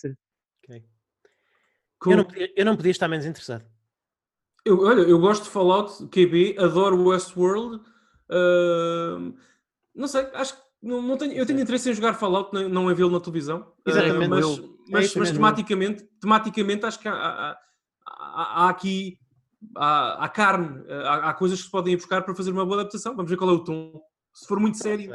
Ok. 0.63 0.85
Cool. 2.01 2.13
Eu, 2.13 2.17
não 2.19 2.25
podia, 2.25 2.53
eu 2.55 2.65
não 2.67 2.77
podia 2.77 2.91
estar 2.91 3.09
menos 3.09 3.25
interessado. 3.25 3.65
Eu- 4.65 4.83
olha, 4.83 5.01
eu 5.01 5.19
gosto 5.19 5.45
de 5.45 5.51
Fallout, 5.51 6.07
QB, 6.09 6.57
adoro 6.59 7.03
Westworld. 7.09 7.81
ahm, 8.31 9.33
não 9.95 10.07
sei, 10.07 10.23
acho 10.35 10.55
que 10.55 10.63
não, 10.83 11.01
não 11.03 11.17
tenho, 11.17 11.33
eu 11.33 11.45
tenho 11.47 11.61
interesse 11.61 11.91
em 11.91 11.95
jogar 11.95 12.15
Fallout, 12.15 12.53
não, 12.55 12.91
em 12.91 12.95
vê-lo 12.95 13.11
na 13.11 13.21
televisão. 13.21 13.73
Ah, 13.87 13.91
Exatamente. 13.91 14.29
mas, 14.29 14.41
Eu- 14.45 14.79
mas, 14.89 15.17
é 15.17 15.19
mas 15.19 15.31
tematicamente, 15.31 16.05
tematicamente 16.21 16.87
acho 16.87 16.99
que 17.01 17.09
há, 17.09 17.13
há- 17.15 17.59
há- 18.07 18.65
há 18.65 18.69
aqui 18.71 19.19
há, 19.77 20.25
há 20.25 20.29
carne, 20.29 20.83
há, 20.89 21.31
há 21.31 21.35
coisas 21.35 21.59
que 21.61 21.65
se 21.67 21.71
podem 21.71 21.93
ir 21.95 21.97
buscar 21.97 22.23
para 22.23 22.35
fazer 22.35 22.51
uma 22.51 22.65
boa 22.65 22.81
adaptação. 22.81 23.15
Vamos 23.17 23.31
ver 23.31 23.37
qual 23.37 23.51
é 23.51 23.55
o 23.55 23.65
tom. 23.65 24.01
Se 24.35 24.47
for 24.47 24.61
muito 24.61 24.79
sério, 24.79 25.11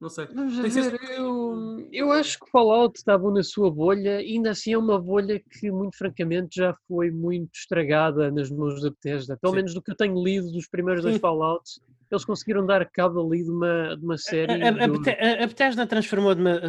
não 0.00 0.08
sei. 0.08 0.26
Vamos 0.34 0.54
Tem 0.54 0.64
que 0.64 0.70
ser- 0.70 0.90
ver, 0.98 1.10
eu, 1.18 1.86
eu 1.92 2.10
acho 2.10 2.38
que 2.40 2.50
Fallout 2.50 2.98
está 2.98 3.18
bom 3.18 3.30
na 3.30 3.42
sua 3.42 3.70
bolha, 3.70 4.16
ainda 4.16 4.50
assim 4.50 4.72
é 4.72 4.78
uma 4.78 4.98
bolha 4.98 5.38
que, 5.38 5.70
muito 5.70 5.94
francamente, 5.98 6.56
já 6.56 6.74
foi 6.88 7.10
muito 7.10 7.50
estragada 7.54 8.30
nas 8.30 8.50
mãos 8.50 8.80
da 8.80 8.88
Bethesda. 8.88 9.36
Pelo 9.36 9.52
Sim. 9.52 9.56
menos 9.58 9.74
do 9.74 9.82
que 9.82 9.90
eu 9.90 9.96
tenho 9.96 10.22
lido 10.24 10.50
dos 10.52 10.66
primeiros 10.66 11.02
dois. 11.02 11.18
Fallouts, 11.18 11.82
eles 12.10 12.24
conseguiram 12.24 12.64
dar 12.64 12.88
cabo 12.90 13.20
ali 13.26 13.44
de 13.44 13.50
uma, 13.50 13.94
de 13.94 14.02
uma 14.02 14.16
série. 14.16 14.52
A, 14.62 14.68
a, 14.68 14.84
a, 14.84 14.86
do- 14.86 15.00
Bethesda 15.48 15.86
transformou 15.86 16.34
de 16.34 16.40
uma- 16.40 16.60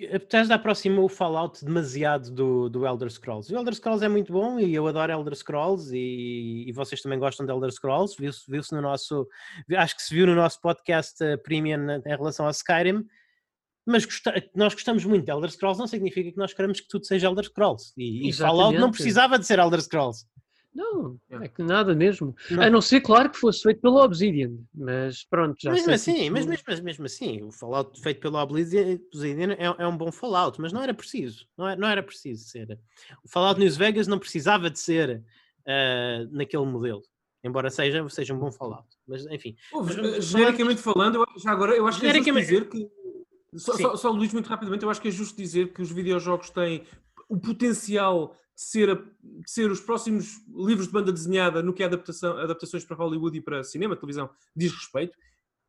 Bethesda 0.00 0.54
aproximou 0.56 1.04
o 1.04 1.08
Fallout 1.08 1.64
demasiado 1.64 2.30
do, 2.30 2.68
do 2.68 2.86
Elder 2.86 3.10
Scrolls. 3.10 3.52
O 3.52 3.56
Elder 3.56 3.74
Scrolls 3.74 4.04
é 4.04 4.08
muito 4.08 4.32
bom 4.32 4.58
e 4.60 4.74
eu 4.74 4.86
adoro 4.86 5.12
Elder 5.12 5.34
Scrolls 5.34 5.94
e, 5.96 6.68
e 6.68 6.72
vocês 6.72 7.00
também 7.00 7.18
gostam 7.18 7.46
de 7.46 7.52
Elder 7.52 7.70
Scrolls. 7.72 8.14
Viu-se 8.18 8.42
viu-se 8.50 8.74
no 8.74 8.82
nosso, 8.82 9.26
acho 9.76 9.96
que 9.96 10.02
se 10.02 10.14
viu 10.14 10.26
no 10.26 10.34
nosso 10.34 10.60
podcast 10.60 11.22
eh, 11.24 11.36
Premium 11.36 11.90
em 12.04 12.08
relação 12.08 12.44
ao 12.46 12.50
Skyrim. 12.50 13.04
Mas 13.86 14.04
gosta- 14.04 14.44
nós 14.54 14.74
gostamos 14.74 15.04
muito 15.04 15.24
de 15.24 15.30
Elder 15.30 15.50
Scrolls, 15.50 15.78
não 15.78 15.86
significa 15.86 16.30
que 16.30 16.36
nós 16.38 16.52
queremos 16.52 16.80
que 16.80 16.88
tudo 16.88 17.06
seja 17.06 17.28
Elder 17.28 17.44
Scrolls. 17.44 17.92
E, 17.96 18.28
e 18.28 18.32
Fallout 18.48 18.74
não 18.80 18.88
precisava 18.90 19.38
de 19.38 19.46
ser 19.46 19.58
Elder 19.60 19.80
Scrolls. 19.80 20.26
Não, 20.76 21.18
É. 21.30 21.44
é 21.46 21.48
que 21.48 21.62
nada 21.62 21.94
mesmo. 21.94 22.34
Não. 22.50 22.62
A 22.62 22.68
não 22.70 22.80
ser, 22.82 23.00
claro, 23.00 23.30
que 23.30 23.38
fosse 23.38 23.62
feito 23.62 23.80
pelo 23.80 23.96
Obsidian. 24.02 24.52
Mas 24.74 25.24
pronto, 25.24 25.56
já 25.60 25.70
mesmo 25.72 25.86
que 25.88 25.94
assim, 25.94 26.30
mas 26.30 26.44
mesmo, 26.46 26.84
mesmo 26.84 27.06
assim, 27.06 27.42
o 27.42 27.50
Fallout 27.50 28.00
feito 28.00 28.20
pelo 28.20 28.36
Obsidian 28.38 29.52
é, 29.52 29.74
é 29.82 29.86
um 29.86 29.96
bom 29.96 30.12
Fallout, 30.12 30.60
mas 30.60 30.72
não 30.72 30.82
era 30.82 30.92
preciso, 30.92 31.46
não 31.56 31.66
era, 31.68 31.80
não 31.80 31.88
era 31.88 32.02
preciso 32.02 32.44
ser. 32.48 32.78
O 33.24 33.28
Fallout 33.28 33.58
News 33.58 33.76
Vegas 33.76 34.06
não 34.06 34.18
precisava 34.18 34.68
de 34.70 34.78
ser 34.78 35.22
ah, 35.66 36.26
naquele 36.30 36.64
modelo, 36.66 37.02
embora 37.42 37.70
seja, 37.70 38.06
seja 38.08 38.34
um 38.34 38.38
bom 38.38 38.52
Fallout. 38.52 38.86
Mas 39.08 39.24
enfim, 39.26 39.56
Mas 39.72 39.94
vamos- 39.96 40.12
eh, 40.14 40.20
genericamente 40.20 40.80
falando, 40.82 41.16
eu- 41.16 41.40
já 41.40 41.50
agora 41.50 41.74
eu 41.74 41.86
acho 41.86 41.98
que 42.00 42.06
é 42.06 42.14
justo 42.14 42.32
dizer 42.34 42.68
que. 42.68 42.88
Só, 43.54 43.72
só, 43.74 43.96
só, 43.96 44.10
Luís, 44.10 44.32
muito 44.34 44.48
rapidamente, 44.48 44.82
eu 44.84 44.90
acho 44.90 45.00
que 45.00 45.08
é 45.08 45.10
justo 45.10 45.34
dizer 45.36 45.72
que 45.72 45.80
os 45.80 45.90
videojogos 45.90 46.50
têm 46.50 46.84
o 47.28 47.38
potencial 47.38 48.34
de 48.54 48.62
ser, 48.62 48.94
de 49.22 49.50
ser 49.50 49.70
os 49.70 49.80
próximos 49.80 50.40
livros 50.48 50.86
de 50.86 50.92
banda 50.92 51.12
desenhada 51.12 51.62
no 51.62 51.72
que 51.74 51.82
é 51.82 51.86
adaptação, 51.86 52.38
adaptações 52.38 52.84
para 52.84 52.96
Hollywood 52.96 53.36
e 53.36 53.40
para 53.40 53.62
cinema, 53.62 53.96
televisão, 53.96 54.30
diz 54.54 54.72
respeito. 54.72 55.16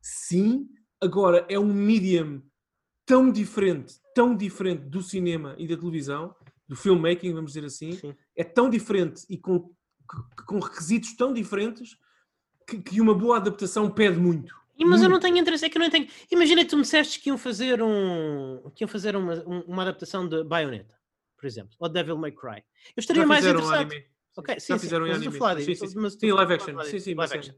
Sim, 0.00 0.68
agora 1.00 1.44
é 1.48 1.58
um 1.58 1.72
medium 1.72 2.42
tão 3.04 3.30
diferente, 3.30 3.94
tão 4.14 4.34
diferente 4.34 4.84
do 4.84 5.02
cinema 5.02 5.54
e 5.58 5.66
da 5.66 5.76
televisão, 5.76 6.34
do 6.68 6.76
filmmaking, 6.76 7.32
vamos 7.32 7.52
dizer 7.52 7.66
assim, 7.66 7.92
sim. 7.92 8.14
é 8.36 8.44
tão 8.44 8.68
diferente 8.68 9.24
e 9.28 9.36
com, 9.38 9.70
com 10.46 10.58
requisitos 10.58 11.16
tão 11.16 11.32
diferentes 11.32 11.96
que, 12.66 12.78
que 12.78 13.00
uma 13.00 13.14
boa 13.14 13.38
adaptação 13.38 13.90
pede 13.90 14.18
muito. 14.18 14.54
E, 14.78 14.84
mas 14.84 15.02
eu 15.02 15.08
não 15.08 15.18
tenho 15.18 15.36
interesse, 15.38 15.64
é 15.64 15.68
que 15.68 15.76
eu 15.76 15.82
não 15.82 15.90
tenho. 15.90 16.06
Imagina 16.30 16.62
que 16.62 16.70
tu 16.70 16.76
me 16.76 16.82
disseste 16.82 17.18
que 17.20 17.30
iam 17.30 17.36
fazer 17.38 17.82
um. 17.82 18.70
que 18.76 18.84
iam 18.84 18.88
fazer 18.88 19.16
uma, 19.16 19.34
um- 19.44 19.62
uma 19.62 19.82
adaptação 19.82 20.28
de 20.28 20.44
Bayonetta, 20.44 20.94
por 21.38 21.46
exemplo, 21.46 21.74
ou 21.78 21.88
Devil 21.88 22.18
May 22.18 22.32
Cry. 22.32 22.62
Eu 22.96 23.00
estaria 23.00 23.22
Já 23.22 23.28
mais 23.28 23.46
interessado. 23.46 23.92
Ok, 24.36 24.54
Já 24.54 24.60
sim, 24.60 24.72
sim, 24.74 24.78
fizeram 24.78 25.06
mas 25.06 25.14
a 25.16 25.16
anime. 25.16 25.38
falar 25.38 25.60
Sim, 25.60 25.74
sim, 25.74 25.86
sim. 25.86 25.98
mas 25.98 26.12
Sim, 26.14 26.32
live 26.32 26.52
action. 26.54 26.82
Sim, 26.84 26.98
sim, 26.98 27.14
live 27.14 27.34
action. 27.34 27.54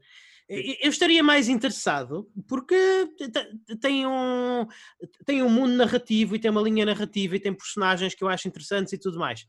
Eu 0.49 0.89
estaria 0.89 1.23
mais 1.23 1.47
interessado 1.47 2.29
porque 2.47 2.75
te- 3.17 3.77
tem 3.77 4.05
um, 4.05 4.67
tem 5.25 5.41
um 5.43 5.49
mundo 5.49 5.73
narrativo 5.73 6.35
e 6.35 6.39
tem 6.39 6.51
uma 6.51 6.61
linha 6.61 6.85
narrativa 6.85 7.35
e 7.35 7.39
tem 7.39 7.53
personagens 7.53 8.13
que 8.13 8.23
eu 8.23 8.27
acho 8.27 8.47
interessantes 8.47 8.91
e 8.93 8.97
tudo 8.97 9.17
mais. 9.19 9.45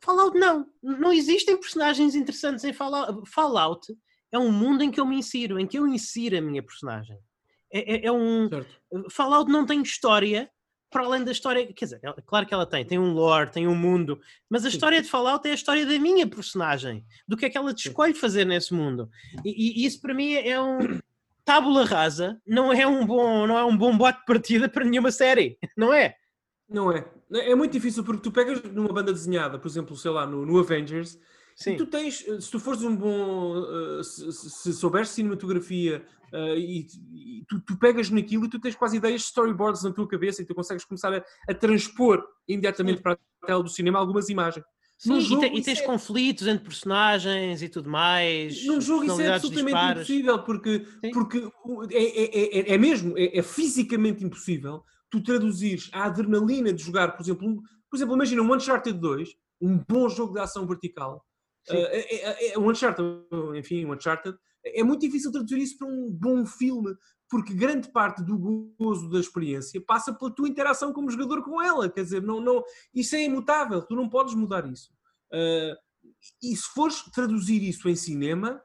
Fallout 0.00 0.38
não, 0.38 0.66
não 0.82 1.12
existem 1.12 1.56
personagens 1.58 2.14
interessantes 2.14 2.64
em 2.64 2.72
Fallout. 2.72 3.28
Fallout 3.30 3.94
é 4.32 4.38
um 4.38 4.50
mundo 4.50 4.82
em 4.82 4.90
que 4.90 4.98
eu 5.00 5.06
me 5.06 5.16
insiro, 5.16 5.58
em 5.60 5.66
que 5.66 5.78
eu 5.78 5.86
insiro 5.86 6.38
a 6.38 6.40
minha 6.40 6.62
personagem. 6.62 7.18
É, 7.70 7.96
é- 7.96 8.06
é 8.06 8.12
um, 8.12 8.48
Certo. 8.48 8.80
Fallout 9.10 9.50
não 9.50 9.66
tem 9.66 9.82
história 9.82 10.50
para 10.92 11.04
além 11.04 11.24
da 11.24 11.32
história. 11.32 11.66
Quer 11.72 11.84
dizer, 11.86 12.00
ela- 12.02 12.16
claro 12.24 12.46
que 12.46 12.54
ela 12.54 12.66
tem, 12.66 12.84
tem 12.84 12.98
um 12.98 13.12
lore, 13.12 13.50
tem 13.50 13.66
um 13.66 13.74
mundo, 13.74 14.20
mas 14.48 14.64
a 14.64 14.70
Sim. 14.70 14.76
história 14.76 15.02
de 15.02 15.08
Fallout 15.08 15.48
é 15.48 15.50
a 15.50 15.54
história 15.54 15.84
da 15.84 15.98
minha 15.98 16.26
personagem, 16.26 17.04
do 17.26 17.36
que 17.36 17.46
é 17.46 17.50
que 17.50 17.58
ela 17.58 17.72
escolhe 17.72 18.14
fazer 18.14 18.44
nesse 18.44 18.72
mundo. 18.72 19.10
E, 19.44 19.82
e 19.82 19.86
isso 19.86 20.00
para 20.00 20.14
mim 20.14 20.34
é 20.34 20.60
um 20.60 20.78
tábula 21.44 21.84
rasa, 21.84 22.40
não 22.46 22.72
é 22.72 22.86
um 22.86 23.04
bom, 23.04 23.46
não 23.46 23.58
é 23.58 23.64
um 23.64 23.76
bom 23.76 23.96
bote 23.96 24.20
de 24.20 24.24
partida 24.26 24.68
para 24.68 24.84
nenhuma 24.84 25.10
série, 25.10 25.58
não 25.76 25.92
é? 25.92 26.14
Não 26.68 26.92
é. 26.92 27.04
É 27.32 27.54
muito 27.54 27.72
difícil 27.72 28.04
porque 28.04 28.22
tu 28.22 28.30
pegas 28.30 28.62
numa 28.62 28.92
banda 28.92 29.12
desenhada, 29.12 29.58
por 29.58 29.66
exemplo, 29.66 29.96
sei 29.96 30.10
lá, 30.10 30.26
no, 30.26 30.46
no 30.46 30.58
Avengers, 30.58 31.18
Sim. 31.56 31.72
e 31.72 31.76
tu 31.76 31.86
tens, 31.86 32.24
eh, 32.26 32.40
se 32.40 32.50
tu 32.50 32.58
fores 32.58 32.82
um 32.82 32.94
bom, 32.96 33.56
eh, 33.98 34.02
se, 34.02 34.32
se- 34.32 34.72
souberes 34.72 35.10
cinematografia 35.10 36.04
eh, 36.32 36.58
e, 36.58 36.86
e 37.12 37.44
tu, 37.48 37.60
tu 37.60 37.76
pegas 37.78 38.10
naquilo 38.10 38.44
e 38.46 38.48
tu 38.50 38.58
tens 38.60 38.74
quase 38.74 38.96
ideias 38.96 39.20
de 39.22 39.26
storyboards 39.28 39.82
na 39.82 39.92
tua 39.92 40.08
cabeça 40.08 40.42
e 40.42 40.46
tu 40.46 40.54
consegues 40.54 40.84
começar 40.84 41.12
a, 41.14 41.24
a 41.48 41.54
transpor 41.54 42.22
imediatamente 42.48 43.02
para 43.02 43.12
a 43.12 43.46
tela 43.46 43.62
do 43.62 43.68
cinema 43.68 43.98
algumas 43.98 44.28
imagens. 44.28 44.64
Sim, 44.98 45.10
Num 45.10 45.18
e, 45.18 45.20
jogo 45.22 45.40
te- 45.42 45.58
e 45.58 45.62
tens 45.62 45.80
é- 45.80 45.84
conflitos 45.84 46.46
entre 46.46 46.64
personagens 46.64 47.60
e 47.60 47.68
tudo 47.68 47.90
mais. 47.90 48.64
Num 48.64 48.80
jogo 48.80 49.04
isso 49.04 49.20
é 49.20 49.34
absolutamente 49.34 49.74
dispares. 49.74 50.08
impossível, 50.08 50.42
porque, 50.44 50.86
Sim. 51.04 51.10
porque 51.12 51.50
o- 51.64 51.84
é, 51.90 52.02
é- 52.04 52.58
é- 52.60 52.74
é 52.74 52.78
mesmo, 52.78 53.18
é, 53.18 53.36
é 53.38 53.42
fisicamente 53.42 54.24
impossível 54.24 54.84
tu 55.10 55.20
traduzires 55.22 55.90
a 55.92 56.04
adrenalina 56.04 56.72
de 56.72 56.82
jogar, 56.82 57.16
por 57.16 57.22
exemplo, 57.22 57.46
um, 57.48 57.60
por 57.90 57.96
exemplo, 57.96 58.14
imagina 58.14 58.42
um 58.42 58.54
Uncharted 58.54 58.96
2, 58.98 59.30
um 59.60 59.78
bom 59.88 60.08
jogo 60.08 60.32
de 60.34 60.40
ação 60.40 60.66
vertical, 60.66 61.16
Sim. 61.16 61.31
Uh, 61.70 61.74
é, 61.74 62.14
é- 62.14 62.52
é- 62.52 62.58
um 62.58 62.70
Uncharted, 62.70 63.08
enfim, 63.56 63.84
um 63.84 63.92
Uncharted, 63.92 64.36
é 64.64 64.82
muito 64.82 65.00
difícil 65.00 65.32
traduzir 65.32 65.58
isso 65.58 65.78
para 65.78 65.88
um 65.88 66.10
bom 66.10 66.46
filme, 66.46 66.94
porque 67.28 67.54
grande 67.54 67.90
parte 67.90 68.22
do 68.22 68.38
gozo 68.78 69.10
da 69.10 69.18
experiência 69.18 69.82
passa 69.86 70.12
pela 70.12 70.34
tua 70.34 70.48
interação 70.48 70.92
como 70.92 71.10
jogador 71.10 71.42
com 71.42 71.60
ela, 71.62 71.90
quer 71.90 72.02
dizer, 72.02 72.22
não, 72.22 72.40
não, 72.40 72.62
isso 72.94 73.16
é 73.16 73.22
imutável, 73.22 73.82
tu 73.82 73.96
não 73.96 74.08
podes 74.08 74.34
mudar 74.34 74.70
isso. 74.70 74.90
Uh, 75.32 75.74
e 76.42 76.56
se 76.56 76.68
fores 76.74 77.02
traduzir 77.12 77.62
isso 77.62 77.88
em 77.88 77.96
cinema, 77.96 78.62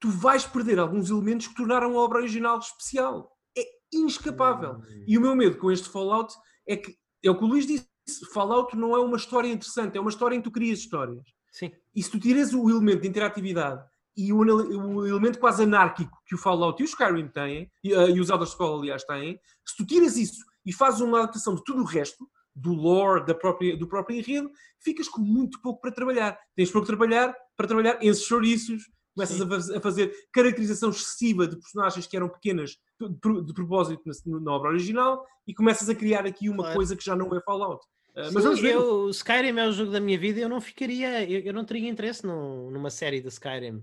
tu 0.00 0.10
vais 0.10 0.44
perder 0.44 0.78
alguns 0.78 1.10
elementos 1.10 1.46
que 1.46 1.54
tornaram 1.54 1.96
a 1.96 2.02
obra 2.02 2.18
original 2.18 2.58
especial. 2.58 3.30
É 3.56 3.62
inescapável. 3.92 4.78
Hum. 4.78 5.04
E 5.06 5.16
o 5.16 5.20
meu 5.20 5.36
medo 5.36 5.58
com 5.58 5.70
este 5.70 5.88
Fallout 5.88 6.34
é 6.66 6.76
que, 6.76 6.96
é 7.22 7.30
o 7.30 7.38
que 7.38 7.44
o 7.44 7.46
Luís 7.46 7.66
disse, 7.66 7.86
Fallout 8.32 8.76
não 8.76 8.96
é 8.96 8.98
uma 8.98 9.16
história 9.16 9.48
interessante, 9.48 9.96
é 9.96 10.00
uma 10.00 10.10
história 10.10 10.34
em 10.34 10.38
que 10.40 10.44
tu 10.44 10.50
crias 10.50 10.80
histórias. 10.80 11.22
Sim. 11.52 11.70
E 11.94 12.02
se 12.02 12.10
tu 12.10 12.18
tiras 12.18 12.52
o 12.54 12.68
elemento 12.70 13.02
de 13.02 13.08
interatividade 13.08 13.84
e 14.16 14.32
o, 14.32 14.38
o 14.38 15.06
elemento 15.06 15.38
quase 15.38 15.62
anárquico 15.62 16.18
que 16.26 16.34
o 16.34 16.38
Fallout 16.38 16.82
e 16.82 16.84
o 16.84 16.88
Skyrim 16.88 17.28
têm, 17.28 17.70
e, 17.84 17.94
uh, 17.94 18.08
e 18.08 18.20
os 18.20 18.30
Elder 18.30 18.46
Scrolls, 18.48 18.80
aliás, 18.82 19.04
têm, 19.04 19.38
se 19.66 19.76
tu 19.76 19.86
tiras 19.86 20.16
isso 20.16 20.42
e 20.66 20.72
fazes 20.72 21.00
uma 21.00 21.18
adaptação 21.18 21.54
de 21.54 21.62
tudo 21.64 21.82
o 21.82 21.86
resto, 21.86 22.26
do 22.54 22.72
lore, 22.74 23.24
da 23.24 23.34
própria, 23.34 23.76
do 23.76 23.86
próprio 23.88 24.18
enredo, 24.18 24.50
ficas 24.82 25.08
com 25.08 25.20
muito 25.22 25.60
pouco 25.62 25.80
para 25.80 25.90
trabalhar. 25.92 26.38
Tens 26.54 26.70
pouco 26.70 26.86
para 26.86 26.96
trabalhar, 26.96 27.34
para 27.56 27.66
trabalhar 27.66 27.98
esses 28.02 28.24
chouriços, 28.24 28.82
começas 29.14 29.36
Sim. 29.38 29.44
a, 29.44 29.48
faz- 29.48 29.70
a 29.70 29.80
fazer 29.80 30.12
caracterização 30.32 30.90
excessiva 30.90 31.46
de 31.46 31.56
personagens 31.56 32.06
que 32.06 32.16
eram 32.16 32.28
pequenas 32.28 32.76
de, 33.00 33.14
pro- 33.20 33.42
de 33.42 33.52
propósito 33.54 34.02
na, 34.06 34.40
na 34.40 34.52
obra 34.52 34.70
original 34.70 35.24
e 35.46 35.54
começas 35.54 35.88
a 35.88 35.94
criar 35.94 36.26
aqui 36.26 36.48
uma 36.50 36.58
Claro. 36.64 36.74
coisa 36.76 36.94
que 36.96 37.04
já 37.04 37.16
não 37.16 37.34
é 37.34 37.40
Fallout. 37.40 37.82
Uh, 38.14 38.24
Sim, 38.24 38.34
mas 38.34 38.44
eu, 38.62 38.82
o 39.04 39.10
Skyrim 39.10 39.58
é 39.58 39.66
o 39.66 39.72
jogo 39.72 39.90
da 39.90 39.98
minha 40.00 40.18
vida 40.18 40.38
eu 40.40 40.48
não 40.48 40.60
ficaria, 40.60 41.24
eu, 41.28 41.40
eu 41.40 41.52
não 41.52 41.64
teria 41.64 41.88
interesse 41.88 42.26
no- 42.26 42.70
numa 42.70 42.90
série 42.90 43.20
de 43.22 43.28
Skyrim. 43.28 43.82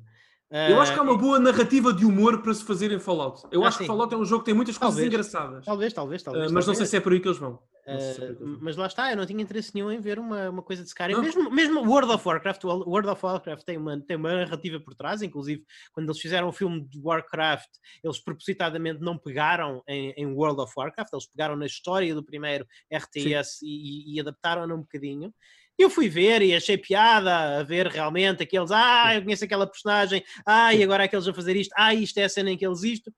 Eu 0.51 0.81
acho 0.81 0.91
que 0.93 0.99
há 0.99 1.03
uma 1.03 1.13
Uh, 1.13 1.17
boa 1.17 1.39
narrativa 1.39 1.93
de 1.93 2.05
humor 2.05 2.41
para 2.41 2.53
se 2.55 2.63
fazer 2.63 2.91
em 2.91 2.99
Fallout. 2.99 3.43
Eu 3.51 3.63
Ah, 3.63 3.67
acho 3.67 3.77
sim. 3.77 3.84
que 3.84 3.88
Fallout 3.88 4.11
é 4.13 4.17
um 4.17 4.26
jogo 4.26 4.39
que 4.41 4.45
tem 4.45 4.53
muitas 4.55 4.77
coisas 4.77 4.95
Talvez. 4.95 5.07
engraçadas. 5.13 5.65
Talvez, 5.65 5.93
talvez, 5.93 6.21
Uh, 6.21 6.26
talvez. 6.26 6.51
mas 6.51 6.65
não 6.65 6.73
sei 6.73 6.85
talvez. 6.85 6.89
se 6.89 6.97
é 6.97 6.99
por 6.99 7.13
aí 7.13 7.19
que 7.19 7.27
eles 7.27 7.38
vão. 7.38 7.59
Não 7.88 7.99
sei 7.99 8.13
se 8.13 8.13
é 8.13 8.15
por 8.15 8.23
aí 8.23 8.31
Uh, 8.31 8.35
que 8.35 8.43
eles 8.43 8.51
vão. 8.53 8.59
mas 8.63 8.76
lá 8.77 8.88
está, 8.88 9.11
eu 9.11 9.17
não 9.17 9.26
tinha 9.27 9.41
interesse 9.43 9.76
nenhum 9.76 9.91
em 9.91 9.99
ver 10.01 10.17
uma, 10.17 10.49
uma 10.49 10.63
coisa 10.63 10.81
de 10.81 10.88
Skyrim. 10.89 11.13
Não. 11.13 11.21
Mesmo, 11.21 11.51
mesmo 11.51 11.81
World 11.88 12.11
of 12.11 12.27
Warcraft, 12.27 12.63
World 12.63 13.09
of 13.09 13.23
Warcraft 13.23 13.63
tem 13.63 13.77
uma, 13.77 13.99
tem 14.01 14.17
uma 14.17 14.34
narrativa 14.38 14.80
por 14.80 14.95
trás, 14.95 15.21
inclusive 15.21 15.63
quando 15.93 16.07
eles 16.07 16.19
fizeram 16.19 16.47
o 16.47 16.51
filme 16.51 16.81
de 16.81 16.99
Warcraft, 16.99 17.69
eles 18.03 18.17
propositadamente 18.19 19.01
não 19.01 19.19
pegaram 19.19 19.84
em, 19.88 20.11
em 20.17 20.26
World 20.26 20.61
of 20.61 20.73
Warcraft, 20.76 21.13
eles 21.13 21.27
pegaram 21.27 21.55
na 21.55 21.67
história 21.67 22.15
do 22.15 22.23
primeiro 22.23 22.65
RTS 22.91 23.59
e, 23.61 23.67
e- 24.13 24.15
e 24.15 24.19
adaptaram-na 24.19 24.73
um 24.73 24.81
bocadinho. 24.81 25.31
E 25.80 25.81
eu 25.81 25.89
fui 25.89 26.10
ver 26.10 26.41
e 26.41 26.53
achei 26.53 26.77
piada 26.77 27.60
a 27.60 27.64
ver 27.64 27.88
realmente 27.88 28.43
aqueles, 28.43 28.69
ah, 28.69 29.15
eu 29.15 29.23
conheço 29.23 29.45
aquela 29.45 29.65
personagem, 29.65 30.22
ah, 30.45 30.73
e 30.73 30.84
agora 30.84 31.06
aqueles 31.06 31.26
a 31.26 31.34
fazer 31.34 31.56
isto, 31.56 31.73
ah, 31.77 31.93
isto 31.93 32.18
é 32.18 32.26
a 32.26 32.30
cena 32.30 32.51
em 32.51 32.57
que 32.57 32.68
eles 32.68 32.84
isto. 32.84 33.10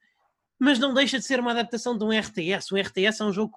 Mas 0.59 0.77
não 0.77 0.93
deixa 0.93 1.17
de 1.17 1.25
ser 1.25 1.39
uma 1.39 1.51
adaptação 1.51 1.97
de 1.97 2.03
um 2.03 2.11
RTS. 2.13 2.71
Um 2.71 2.77
RTS 2.77 3.19
é 3.23 3.25
um 3.25 3.33
jogo 3.33 3.53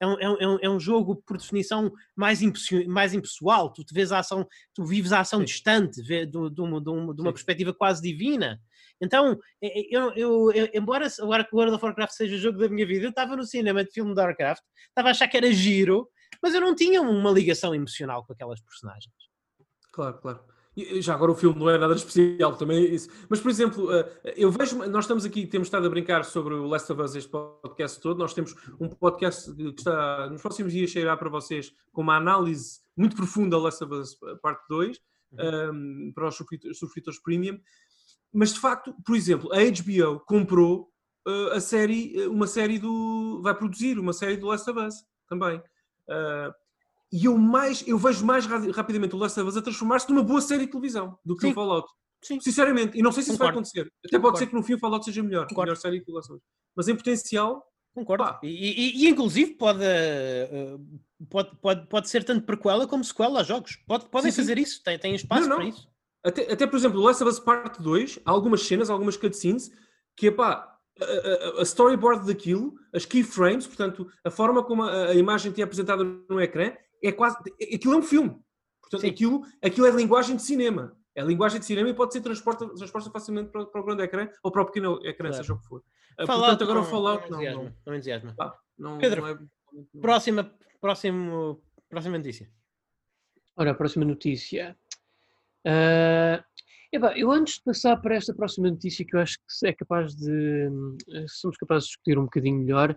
é 0.00 0.06
um, 0.06 0.12
é 0.20 0.28
um- 0.28 0.36
é 0.40 0.48
um- 0.48 0.58
é 0.64 0.68
um 0.68 0.78
jogo, 0.80 1.22
por 1.26 1.38
definição, 1.38 1.90
mais, 2.14 2.42
impessoal, 2.42 2.84
mais 2.86 3.14
impessoal. 3.14 3.72
Tu 3.72 3.82
te 3.82 3.94
vês 3.94 4.12
a 4.12 4.18
ação, 4.18 4.46
tu 4.74 4.84
vives 4.84 5.10
a 5.10 5.20
ação 5.20 5.38
Sim. 5.40 5.44
distante, 5.46 6.02
vê, 6.02 6.26
do- 6.26 6.50
de 6.50 6.60
uma- 6.60 6.78
de 6.82 6.90
uma 6.90 7.14
de 7.14 7.20
uma 7.22 7.30
Sim. 7.30 7.32
perspectiva 7.34 7.72
quase 7.72 8.02
divina. 8.02 8.60
Então, 9.00 9.38
eh, 9.62 9.86
eu, 9.90 10.12
eu- 10.14 10.52
eu- 10.52 10.68
embora 10.74 11.06
agora 11.20 11.44
que 11.44 11.54
o 11.54 11.56
World 11.58 11.74
of 11.76 11.82
Warcraft 11.84 12.12
seja 12.12 12.34
o 12.36 12.38
jogo 12.38 12.58
da 12.58 12.68
minha 12.68 12.86
vida, 12.86 13.04
eu 13.06 13.10
estava 13.10 13.36
no 13.36 13.44
cinema 13.44 13.82
de 13.84 13.90
filme 13.90 14.14
de 14.14 14.20
Warcraft, 14.20 14.62
estava 14.88 15.08
a 15.08 15.10
achar 15.12 15.28
que 15.28 15.36
era 15.38 15.50
giro, 15.50 16.06
mas 16.42 16.54
eu 16.54 16.60
não 16.60 16.74
tinha 16.74 17.02
uma 17.02 17.30
ligação 17.30 17.74
emocional 17.74 18.24
com 18.24 18.32
aquelas 18.32 18.60
personagens. 18.60 19.12
Claro, 19.92 20.18
claro. 20.18 20.40
Já 21.00 21.14
agora 21.14 21.32
o 21.32 21.34
filme 21.34 21.58
não 21.58 21.68
é 21.68 21.76
nada 21.76 21.94
especial 21.94 22.54
também 22.56 22.94
é. 22.94 22.96
Mas, 23.28 23.40
por 23.40 23.50
exemplo, 23.50 23.92
eh, 23.92 24.34
eu 24.36 24.50
vejo, 24.50 24.76
nós 24.86 25.04
estamos 25.04 25.24
aqui, 25.24 25.44
temos 25.44 25.66
estado 25.66 25.86
a 25.86 25.90
brincar 25.90 26.24
sobre 26.24 26.54
o 26.54 26.66
Last 26.68 26.92
of 26.92 27.02
Us, 27.02 27.16
este 27.16 27.28
podcast 27.28 28.00
todo. 28.00 28.18
Nós 28.18 28.32
temos 28.32 28.54
um 28.78 28.88
podcast 28.88 29.52
que 29.56 29.74
está 29.76 30.30
nos 30.30 30.40
próximos 30.40 30.72
dias 30.72 30.90
cheirá 30.90 31.16
para 31.16 31.28
vocês 31.28 31.72
com 31.92 32.02
uma 32.02 32.16
análise 32.16 32.78
muito 32.96 33.16
profunda 33.16 33.56
da 33.56 33.62
Last 33.62 33.82
of 33.82 33.92
Us 33.92 34.16
eh, 34.22 34.36
parte 34.40 34.64
2 34.68 35.00
um, 35.32 36.12
para 36.14 36.28
os 36.28 36.36
subscritores, 36.36 37.20
premium. 37.20 37.58
Mas 38.32 38.54
de 38.54 38.60
facto, 38.60 38.94
por 39.04 39.16
exemplo, 39.16 39.50
a 39.52 39.58
HBO 39.58 40.20
comprou 40.20 40.88
eh, 41.26 41.56
a 41.56 41.60
série, 41.60 42.24
uma 42.28 42.46
série 42.46 42.78
do. 42.78 43.40
vai 43.42 43.54
produzir 43.54 43.98
uma 43.98 44.12
série 44.12 44.36
do 44.36 44.46
Last 44.46 44.70
of 44.70 44.78
Us 44.78 44.94
também. 45.28 45.60
Uh, 46.08 46.52
e 47.12 47.24
eu 47.26 47.36
mais 47.38 47.86
eu 47.86 47.98
vejo 47.98 48.24
mais 48.24 48.44
ra- 48.46 48.70
rapidamente 48.72 49.14
o 49.14 49.18
Last 49.18 49.38
of 49.40 49.48
Us 49.48 49.56
a 49.56 49.62
transformar-se 49.62 50.08
numa 50.10 50.22
boa 50.22 50.40
série 50.40 50.66
de 50.66 50.70
televisão 50.70 51.18
do 51.24 51.34
que 51.36 51.42
Sim. 51.42 51.50
o 51.52 51.54
Fallout. 51.54 51.88
Sim. 52.22 52.40
Sinceramente, 52.40 52.98
e 52.98 53.02
não 53.02 53.12
sei 53.12 53.22
se 53.22 53.30
isso 53.30 53.38
vai 53.38 53.48
Concordo. 53.48 53.68
acontecer. 53.68 53.92
Até 54.04 54.10
pode 54.18 54.22
Concordo. 54.22 54.38
ser 54.38 54.46
que 54.48 54.54
no 54.54 54.62
fim 54.62 54.74
o 54.74 54.78
Fallout 54.78 55.04
seja 55.04 55.22
melhor, 55.22 55.46
Concordo. 55.46 55.70
melhor 55.70 55.76
série 55.80 56.00
que 56.00 56.10
o 56.10 56.14
Last 56.14 56.32
of 56.32 56.38
Us. 56.38 56.44
Mas 56.76 56.88
em 56.88 56.96
potencial, 56.96 57.64
Concordo. 57.94 58.24
Pá. 58.24 58.40
E, 58.42 58.48
e- 58.48 59.04
e, 59.04 59.08
inclusive 59.08 59.54
pode, 59.54 59.80
eh, 59.82 60.76
pode, 61.30 61.56
pode, 61.56 61.86
pode 61.88 62.08
ser 62.08 62.24
tanto 62.24 62.44
prequela 62.44 62.86
como 62.86 63.02
sequela 63.04 63.40
a 63.40 63.42
jogos. 63.44 63.76
Pode, 63.86 64.06
podem 64.08 64.30
Sim, 64.30 64.36
fazer 64.42 64.58
isso, 64.58 64.82
têm, 64.82 64.98
têm 64.98 65.14
espaço 65.14 65.48
Não, 65.48 65.56
para 65.56 65.64
não. 65.64 65.70
isso. 65.70 65.88
até, 66.24 66.52
até 66.52 66.66
por 66.66 66.76
exemplo, 66.76 67.00
o 67.00 67.02
Last 67.04 67.22
of 67.22 67.32
Us 67.32 67.40
Parte 67.40 67.80
2, 67.82 68.18
há 68.24 68.30
algumas 68.30 68.62
cenas, 68.62 68.90
algumas 68.90 69.16
cutscenes, 69.16 69.70
que 70.16 70.28
é 70.28 70.30
pá, 70.30 70.77
a, 71.00 71.60
a- 71.60 71.62
storyboard 71.62 72.26
daquilo, 72.26 72.74
as 72.92 73.04
keyframes, 73.04 73.66
portanto, 73.66 74.10
a 74.24 74.30
forma 74.30 74.62
como 74.64 74.82
a, 74.82 75.06
a 75.08 75.14
imagem 75.14 75.52
te 75.52 75.60
é 75.60 75.64
apresentada 75.64 76.02
no 76.04 76.40
ecrã, 76.40 76.72
é 77.02 77.12
quase. 77.12 77.36
Aquilo 77.74 77.94
é 77.94 77.96
um 77.96 78.02
filme. 78.02 78.36
Portanto, 78.80 79.02
Sim. 79.02 79.08
aquilo, 79.08 79.42
aquilo 79.62 79.86
é 79.86 79.90
linguagem 79.90 80.36
de 80.36 80.42
cinema. 80.42 80.96
É 81.14 81.22
linguagem 81.22 81.58
de 81.60 81.66
cinema 81.66 81.88
e 81.88 81.94
pode 81.94 82.12
ser 82.12 82.20
transporta, 82.20 82.66
transporta 82.74 83.10
facilmente 83.10 83.50
para, 83.50 83.66
para 83.66 83.80
o 83.80 83.84
grande 83.84 84.02
ecrã 84.02 84.28
ou 84.42 84.50
para 84.52 84.62
o 84.62 84.66
pequeno 84.66 84.94
ecrã, 85.04 85.28
Claro. 85.28 85.34
seja 85.34 85.52
o 85.52 85.58
que 85.60 85.66
for. 85.66 85.82
Ah, 86.16 86.26
Fallout 86.26 86.48
portanto, 86.50 86.62
agora 86.62 86.78
o 86.78 86.82
não- 86.82 86.90
Fallout 86.90 87.30
não 87.30 87.42
não, 87.42 87.72
não, 87.86 87.94
entusiasma. 87.94 88.34
pá, 88.36 88.54
não- 88.78 88.98
Pedro, 88.98 89.22
não 89.22 89.28
é- 89.28 89.38
Próxima, 90.00 90.50
próximo, 90.80 91.60
próxima 91.88 92.16
notícia. 92.18 92.48
Ora, 93.56 93.72
a 93.72 93.74
próxima 93.74 94.04
notícia. 94.04 94.76
Ah, 95.66 96.42
epá, 96.92 97.16
eu 97.18 97.30
antes 97.30 97.54
de 97.56 97.62
passar 97.64 97.96
para 98.00 98.14
esta 98.16 98.34
próxima 98.34 98.70
notícia, 98.70 99.04
que 99.04 99.14
eu 99.16 99.20
acho 99.20 99.36
que 99.38 99.66
é 99.66 99.72
capaz 99.72 100.14
de. 100.14 100.68
hum, 100.68 100.96
somos 101.28 101.56
capazes 101.56 101.84
de 101.84 101.88
discutir 101.90 102.18
um 102.18 102.24
bocadinho 102.24 102.58
melhor. 102.58 102.96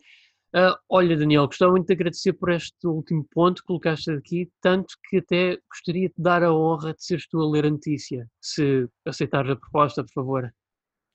ah, 0.54 0.78
olha, 0.90 1.16
Daniel, 1.18 1.46
gostava 1.48 1.72
muito 1.72 1.88
de 1.88 1.94
agradecer 1.94 2.34
por 2.34 2.50
este 2.52 2.86
último 2.88 3.26
ponto 3.32 3.62
que 3.62 3.68
colocaste 3.68 4.12
aqui, 4.12 4.50
tanto 4.62 4.94
que 5.10 5.18
até 5.18 5.58
gostaria 5.70 6.10
de 6.10 6.16
dar 6.18 6.44
a 6.44 6.54
honra 6.54 6.94
de 6.94 7.04
seres 7.04 7.28
tu 7.28 7.40
a 7.42 7.50
ler 7.50 7.66
a 7.66 7.70
notícia, 7.72 8.28
se 8.42 8.88
aceitares 9.06 9.52
a 9.52 9.56
proposta, 9.56 10.04
por 10.04 10.12
favor. 10.14 10.54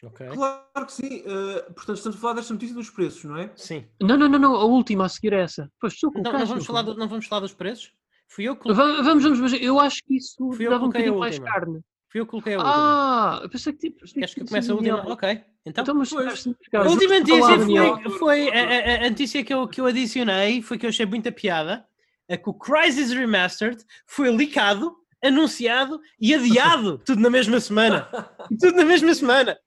Ok. 0.05 0.27
Claro 0.28 0.86
que 0.86 0.93
sim. 0.93 1.23
ah, 1.27 1.62
portanto, 1.73 1.97
estamos 1.97 2.16
a 2.16 2.20
falar 2.20 2.35
desta 2.35 2.53
notícia 2.55 2.74
dos 2.74 2.90
preços, 2.90 3.24
não 3.24 3.36
é? 3.36 3.51
Sim. 3.57 3.86
Não, 4.01 4.16
não, 4.16 4.28
não, 4.28 4.39
não, 4.39 4.55
a 4.57 4.65
última 4.65 5.07
a 5.07 5.09
seguir 5.09 5.32
é 5.32 5.40
essa. 5.43 5.70
Pois 5.81 5.97
tu 5.98 6.11
Não, 6.15 6.23
não, 6.23 6.32
vamos 6.32 6.51
não 6.51 6.61
falar 6.65 6.82
do- 6.82 6.94
não 6.97 7.09
vamos 7.09 7.27
falar 7.27 7.40
dos 7.40 7.55
preços? 7.55 7.93
Fui 8.28 8.44
eu 8.44 8.57
que 8.57 8.62
coloquei, 8.62 8.85
Va- 8.97 9.03
Vamos, 9.03 9.23
vamos, 9.23 9.40
mas 9.40 9.53
eu 9.55 9.78
acho 9.81 10.03
que 10.05 10.16
isso 10.16 10.36
Fui 10.53 10.65
dava 10.66 10.85
um 10.85 10.89
bocadinho 10.89 11.19
mais 11.19 11.39
carne. 11.39 11.81
Fui 12.16 12.20
eu 12.20 12.24
que 12.26 12.30
coloquei 12.30 12.55
a 12.55 12.59
última. 12.59 12.74
Ah, 12.74 13.40
eu 13.43 13.48
pensei 13.51 13.72
que 13.72 13.78
tipo. 13.78 13.98
Queres 14.06 14.34
que 14.34 14.44
tinha 14.44 14.47
comece 14.47 14.70
a 14.70 14.74
última? 14.74 15.12
Ok. 15.12 15.28
Então, 15.66 15.82
Então, 15.82 15.94
mas 15.94 16.10
Pois. 16.10 16.47
a 16.74 16.82
última 16.88 17.18
notícia 17.18 17.59
foi, 17.59 18.18
foi 18.18 18.48
a, 18.51 19.02
a- 19.02 19.06
a 19.06 19.10
notícia 19.10 19.43
que 19.44 19.52
eu, 19.52 19.66
que 19.68 19.80
eu 19.80 19.86
adicionei, 19.86 20.62
foi 20.62 20.78
que 20.78 20.86
eu 20.86 20.90
achei 20.90 21.05
muita 21.06 21.30
piada, 21.32 21.84
é 22.28 22.36
que 22.36 22.48
o 22.48 22.55
Crysis 22.55 23.10
Remastered 23.12 23.82
foi 24.06 24.34
licado, 24.34 24.94
anunciado 25.22 26.01
e 26.20 26.34
adiado, 26.34 26.98
tudo 27.05 27.20
na 27.20 27.30
mesma 27.30 27.59
semana. 27.60 28.06
Tudo 28.60 28.76
na 28.76 28.84
mesma 28.84 29.12
semana. 29.14 29.59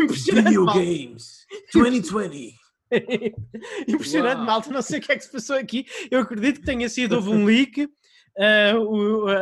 Impressionante, 0.00 0.44
Video 0.46 0.64
malta. 0.64 0.80
Games 0.80 1.46
2020. 1.72 2.54
Impressionante, 3.88 4.36
Uau. 4.38 4.46
malta. 4.46 4.70
Não 4.70 4.82
sei 4.82 4.98
o 4.98 5.02
que 5.02 5.12
é 5.12 5.16
que 5.16 5.24
se 5.24 5.32
passou 5.32 5.56
aqui. 5.56 5.86
Eu 6.10 6.20
acredito 6.20 6.60
que 6.60 6.66
tenha 6.66 6.88
sido 6.88 7.16
houve 7.16 7.30
um 7.30 7.44
leak. 7.44 7.88
Ah, 8.38 8.78
o, 8.78 9.28
ah, 9.28 9.34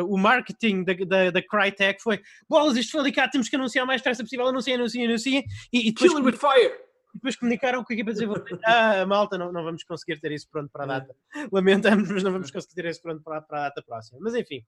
ah, 0.00 0.04
o 0.04 0.16
marketing 0.16 0.84
da, 0.84 0.92
da, 0.94 1.30
da 1.30 1.42
Crytek 1.42 2.02
foi 2.02 2.20
bolas, 2.48 2.76
isto 2.76 2.92
foi 2.92 3.02
licado, 3.02 3.30
temos 3.30 3.48
que 3.48 3.56
anunciar 3.56 3.84
o 3.84 3.86
mais 3.86 4.00
depressa 4.00 4.22
possível, 4.22 4.46
anuncia, 4.46 4.74
anuncia, 4.74 5.04
anuncia 5.06 5.42
e, 5.72 5.88
e 5.88 5.92
depois, 5.92 6.12
with 6.24 6.36
Fire. 6.38 6.72
depois 7.14 7.36
comunicaram 7.36 7.82
com 7.84 7.92
a 7.92 7.94
equipa 7.94 8.10
de 8.12 8.14
desenvolvimento 8.20 8.60
ah, 8.64 9.04
malta, 9.06 9.36
não, 9.36 9.52
não 9.52 9.64
vamos 9.64 9.82
conseguir 9.84 10.20
ter 10.20 10.32
isso 10.32 10.48
pronto 10.50 10.70
para 10.70 10.84
a 10.84 10.86
data 10.86 11.14
lamentamos, 11.50 12.10
mas 12.10 12.22
não 12.22 12.32
vamos 12.32 12.50
conseguir 12.50 12.74
ter 12.74 12.84
isso 12.86 13.02
pronto 13.02 13.22
para, 13.22 13.40
para 13.42 13.58
a 13.58 13.62
data 13.68 13.82
próxima 13.82 14.18
mas 14.20 14.34
enfim, 14.34 14.64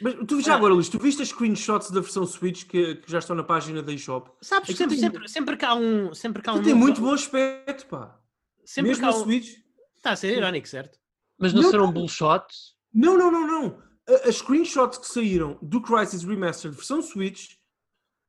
Mas 0.00 0.14
tu 0.26 0.40
já 0.40 0.54
agora, 0.54 0.72
Luís, 0.74 0.88
tu 0.88 0.98
viste 0.98 1.22
as 1.22 1.28
screenshots 1.28 1.90
da 1.90 2.00
versão 2.00 2.24
Switch 2.26 2.64
que, 2.66 2.96
que 2.96 3.10
já 3.10 3.18
estão 3.18 3.34
na 3.36 3.42
página 3.44 3.82
da 3.82 3.92
eShop? 3.92 4.28
sabes, 4.40 4.70
Aquilo 4.70 4.78
sempre, 4.78 4.96
tem- 4.96 5.10
sempre, 5.10 5.28
sempre 5.28 5.56
que 5.56 5.64
há 5.64 5.74
um 5.74 6.14
sempre 6.14 6.42
que 6.42 6.48
há 6.50 6.52
um 6.52 6.62
tem 6.62 6.72
novo- 6.72 6.78
muito 6.84 7.00
bom 7.00 7.12
aspecto, 7.12 7.86
pá. 7.86 8.18
sempre 8.64 8.90
Mesmo 8.90 9.02
que 9.04 9.08
há 9.08 9.12
na 9.12 9.18
um, 9.18 9.22
Switch. 9.24 9.56
está 9.96 10.10
a 10.12 10.16
ser 10.16 10.36
irónico, 10.36 10.66
certo? 10.68 10.98
Mas 11.38 11.52
não 11.52 11.62
Não, 11.70 11.92
bullshots? 11.92 12.73
Não, 12.94 13.18
não, 13.18 13.30
não, 13.30 13.46
não. 13.46 13.82
As 14.28 14.36
screenshots 14.36 14.98
que 14.98 15.06
saíram 15.06 15.58
do 15.62 15.80
Crisis 15.80 16.22
Remastered 16.22 16.76
versão 16.76 17.00
Switch 17.02 17.54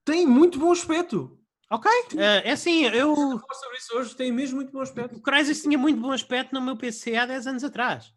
têm 0.05 0.25
muito 0.25 0.57
bom 0.57 0.71
aspecto. 0.71 1.37
ok, 1.69 1.91
ah, 2.17 2.41
é 2.43 2.51
assim, 2.51 2.85
eu 2.85 3.13
sobre 3.15 3.77
isso 3.77 3.97
hoje, 3.97 4.15
têm 4.15 4.31
mesmo 4.31 4.55
muito 4.57 4.71
bom 4.71 4.79
aspecto. 4.81 5.17
O 5.17 5.21
Crysis 5.21 5.61
tinha 5.61 5.77
muito 5.77 5.99
bom 6.01 6.11
aspecto 6.11 6.53
no 6.53 6.61
meu 6.61 6.77
PC 6.77 7.15
há 7.15 7.25
10 7.25 7.45
anos 7.47 7.63
atrás. 7.63 8.13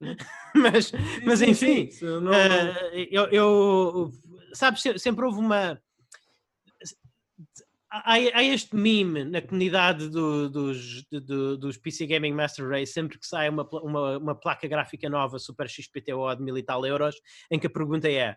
mas, 0.54 0.92
mas 1.24 1.38
Sim, 1.38 1.50
enfim, 1.50 1.54
sim, 1.54 1.90
sim. 1.90 2.04
Não- 2.06 2.20
não- 2.22 2.34
eh, 2.34 3.08
eu, 3.10 3.24
eu- 3.26 4.10
sabes, 4.52 4.82
se- 4.82 4.98
sempre 4.98 5.24
houve 5.24 5.38
uma. 5.38 5.80
Há, 7.96 8.14
há 8.14 8.42
este 8.42 8.74
meme 8.74 9.22
na 9.24 9.40
comunidade 9.40 10.08
do- 10.08 10.50
dos, 10.50 11.04
do- 11.04 11.20
do- 11.20 11.56
dos 11.56 11.76
PC 11.78 12.06
Gaming 12.08 12.32
Master 12.32 12.68
Race, 12.68 12.92
sempre 12.92 13.16
que 13.20 13.24
sai 13.26 13.48
uma, 13.48 13.62
uma, 13.70 14.18
uma 14.18 14.34
placa 14.34 14.66
gráfica 14.66 15.08
nova 15.08 15.38
Super 15.38 15.68
XPTO 15.68 16.34
de 16.34 16.42
mil 16.42 16.58
e 16.58 16.62
tal 16.64 16.84
euros, 16.84 17.14
em 17.48 17.56
que 17.58 17.68
a 17.68 17.70
pergunta 17.70 18.10
é: 18.10 18.36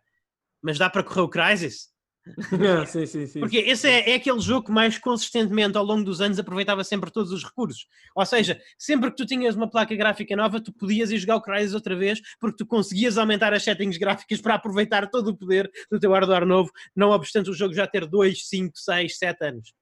mas 0.62 0.78
dá 0.78 0.92
para 0.92 1.04
correr 1.04 1.22
o 1.22 1.30
Crysis? 1.30 1.90
Sim, 2.88 3.06
sim, 3.06 3.26
sim. 3.28 3.40
Porque 3.40 3.58
esse 3.58 3.88
é, 3.88 4.12
é 4.12 4.16
aquele 4.16 4.40
jogo 4.40 4.66
que 4.68 4.72
mais 4.72 4.98
consistentemente 4.98 5.78
ao 5.78 5.84
longo 5.84 6.04
dos 6.04 6.22
anos 6.22 6.40
aproveitava 6.40 6.84
sempre 6.84 7.12
todos 7.12 7.32
os 7.32 7.44
recursos. 7.44 7.86
Ou 8.16 8.26
seja, 8.26 8.60
sempre 8.78 9.10
que 9.10 9.16
tu 9.18 9.26
tinhas 9.26 9.56
uma 9.56 9.70
placa 9.70 9.96
gráfica 9.96 10.36
nova, 10.36 10.60
tu 10.60 10.74
podias 10.74 11.12
ir 11.12 11.18
jogar 11.18 11.36
o 11.38 11.42
Crysis 11.42 11.74
outra 11.74 11.96
vez, 11.96 12.20
porque 12.40 12.58
tu 12.58 12.66
conseguias 12.66 13.18
aumentar 13.18 13.54
as 13.54 13.64
settings 13.64 13.98
gráficas 13.98 14.42
para 14.42 14.56
aproveitar 14.56 15.10
todo 15.10 15.30
o 15.30 15.38
poder 15.38 15.70
do 15.92 16.00
teu 16.00 16.12
hardware 16.12 16.46
novo, 16.46 16.72
não 16.96 17.10
obstante 17.12 17.50
o 17.50 17.54
jogo 17.54 17.74
já 17.74 17.86
ter 17.88 18.06
2, 18.06 18.48
5, 18.48 18.78
6, 18.78 19.18
7 19.18 19.46
anos. 19.46 19.74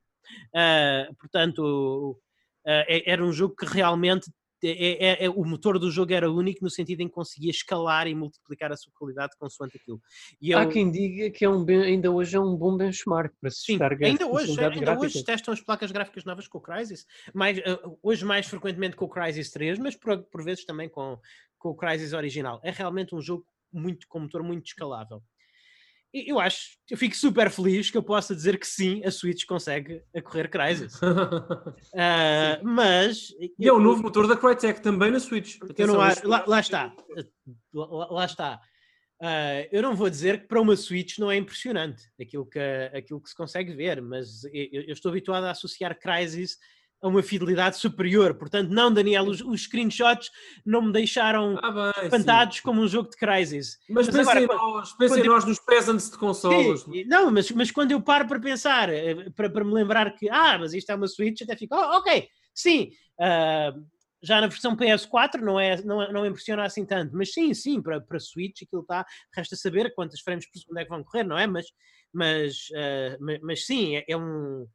Ah, 0.53 1.07
portanto, 1.19 2.19
é- 2.65 3.11
era 3.11 3.23
um 3.23 3.31
jogo 3.31 3.55
que 3.55 3.65
realmente 3.65 4.30
é- 4.64 5.06
é- 5.23 5.26
é- 5.26 5.30
o 5.30 5.44
motor 5.44 5.77
do 5.80 5.90
jogo 5.91 6.14
era 6.14 6.30
único 6.32 6.64
no 6.64 6.69
sentido 6.69 7.02
em 7.02 7.07
que 7.07 7.14
conseguia 7.14 7.52
escalar 7.52 8.07
e 8.07 8.15
multiplicar 8.15 8.72
a 8.72 8.77
sua 8.77 8.91
qualidade 8.98 9.34
consoante 9.38 9.77
aquilo. 9.77 10.02
E 10.41 10.53
Há 10.53 10.64
eu- 10.64 10.69
quem 10.69 10.91
diga 10.91 11.30
que 11.30 11.44
é 11.45 11.49
um 11.49 11.64
ben- 11.64 11.84
ainda 11.84 12.11
hoje 12.11 12.36
é 12.36 12.40
um 12.40 12.56
bom 12.56 12.76
benchmark 12.77 13.34
para 13.40 13.49
se 13.49 13.64
Sim, 13.64 13.77
testar 13.77 13.91
ainda 14.03 14.26
hoje, 14.27 14.60
ainda 14.61 14.99
hoje 14.99 15.23
testam 15.23 15.53
as 15.53 15.61
placas 15.61 15.91
gráficas 15.91 16.23
novas 16.26 16.48
com 16.48 16.57
o 16.57 16.61
Crysis, 16.61 17.06
mais, 17.34 17.57
eh, 17.57 17.64
hoje 18.02 18.23
mais 18.26 18.48
frequentemente 18.48 18.95
com 18.95 19.06
o 19.06 19.10
Crysis 19.10 19.49
3, 19.52 19.77
mas 19.80 19.95
por, 19.95 20.23
por 20.23 20.44
vezes 20.44 20.65
também 20.65 20.88
com, 20.90 21.19
com 21.57 21.69
o 21.69 21.76
Crysis 21.76 22.14
original. 22.14 22.60
É 22.64 22.72
realmente 22.72 23.14
um 23.15 23.22
jogo 23.22 23.45
muito 23.73 24.07
com 24.07 24.19
motor 24.19 24.41
muito 24.44 24.65
escalável. 24.68 25.22
Eu 26.15 26.39
acho, 26.39 26.77
eu 26.89 26.97
fico 26.97 27.15
super 27.15 27.49
feliz 27.49 27.91
que 27.91 27.97
eu 27.97 28.03
possa 28.03 28.33
dizer 28.33 28.57
que 28.57 28.65
sim, 28.65 29.03
a 29.03 29.11
Switch 29.11 29.45
consegue 29.45 30.01
a 30.15 30.21
correr 30.21 30.49
Crysis. 30.49 30.95
uh, 31.03 32.63
mas. 32.63 33.31
E 33.59 33.67
é 33.67 33.73
o 33.73 33.79
novo 33.79 34.01
motor 34.01 34.25
da 34.27 34.37
Crytek 34.37 34.81
também 34.81 35.11
na 35.11 35.19
Switch. 35.19 35.57
Eu 35.77 35.87
não 35.87 35.99
acho, 35.99 36.25
lá, 36.25 36.45
lá, 36.47 36.59
está. 36.59 36.95
Lá, 37.73 38.07
lá 38.11 38.25
está. 38.25 38.61
Uh, 39.21 39.67
eu 39.71 39.81
não 39.81 39.95
vou 39.95 40.09
dizer 40.09 40.41
que 40.41 40.47
para 40.47 40.61
uma 40.61 40.75
Switch 40.75 41.17
não 41.17 41.31
é 41.31 41.35
impressionante 41.35 42.03
aquilo 42.19 42.45
que, 42.45 42.59
aquilo 42.93 43.21
que 43.21 43.29
se 43.29 43.35
consegue 43.35 43.73
ver, 43.73 44.01
mas 44.01 44.43
eu, 44.45 44.83
eu 44.83 44.93
estou 44.93 45.09
habituado 45.09 45.45
a 45.45 45.51
associar 45.51 45.97
Crysis 45.99 46.57
a 47.01 47.07
uma 47.07 47.22
fidelidade 47.22 47.77
superior. 47.77 48.34
Portanto, 48.35 48.69
não, 48.69 48.91
Daniel, 48.91 49.26
os, 49.26 49.41
os 49.41 49.63
screenshots 49.63 50.30
não 50.65 50.81
me 50.81 50.91
deixaram 50.91 51.57
ah, 51.61 51.72
bem, 51.72 52.05
espantados 52.05 52.57
sim. 52.57 52.63
como 52.63 52.81
um 52.81 52.88
jogo 52.88 53.09
de 53.09 53.17
Crysis. 53.17 53.77
Mas, 53.89 54.07
mas 54.07 54.15
pensem 54.15 54.43
agora, 54.43 54.59
nós, 54.59 54.93
pensem 54.93 55.23
nós 55.23 55.43
eu... 55.43 55.49
nos 55.49 55.59
presents 55.59 56.09
de 56.09 56.17
consolas. 56.17 56.81
Sim, 56.81 57.03
não, 57.05 57.31
mas, 57.31 57.51
mas 57.51 57.72
quando 57.72 57.91
eu 57.91 58.01
paro 58.01 58.27
para 58.27 58.39
pensar, 58.39 58.89
eh, 58.89 59.30
para, 59.35 59.49
para 59.49 59.63
me 59.63 59.73
lembrar 59.73 60.15
que, 60.15 60.30
ah, 60.30 60.57
mas 60.59 60.73
isto 60.73 60.89
é 60.89 60.95
uma 60.95 61.07
Switch, 61.07 61.41
até 61.41 61.55
fico, 61.55 61.76
oh, 61.76 61.97
ok, 61.97 62.27
sim. 62.53 62.91
Uh, 63.19 63.85
já 64.26 64.41
na 64.41 64.47
versão 64.47 64.76
PS4 64.76 65.39
não, 65.41 65.59
é, 65.59 65.81
não, 65.84 66.11
não 66.11 66.26
impressiona 66.26 66.65
assim 66.65 66.84
tanto, 66.84 67.15
mas 67.15 67.31
sim, 67.31 67.53
sim, 67.53 67.81
para, 67.81 68.01
para 68.01 68.19
Switch 68.19 68.63
aquilo 68.63 68.81
está, 68.81 69.05
resta 69.35 69.55
saber 69.55 69.93
quantas 69.93 70.19
frames 70.22 70.49
por 70.49 70.59
segundo 70.59 70.80
é 70.80 70.84
que 70.84 70.89
vão 70.89 71.03
correr, 71.03 71.23
não 71.23 71.38
é? 71.38 71.45
Mas, 71.45 71.67
mas, 72.11 72.69
uh, 72.72 73.17
mas, 73.19 73.39
mas, 73.41 73.65
sim, 73.65 73.97
é, 73.97 74.05
é 74.07 74.17
um 74.17 74.65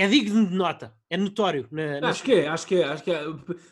é 0.00 0.08
digno 0.08 0.46
de 0.46 0.54
nota, 0.54 0.94
é 1.10 1.16
notório. 1.16 1.68
Na, 1.70 2.00
na... 2.00 2.08
Acho 2.08 2.22
que 2.22 2.32
é, 2.32 2.48
acho 2.48 2.66
que 2.66 2.76
é, 2.76 2.84
acho 2.84 3.04
que 3.04 3.10
é. 3.10 3.22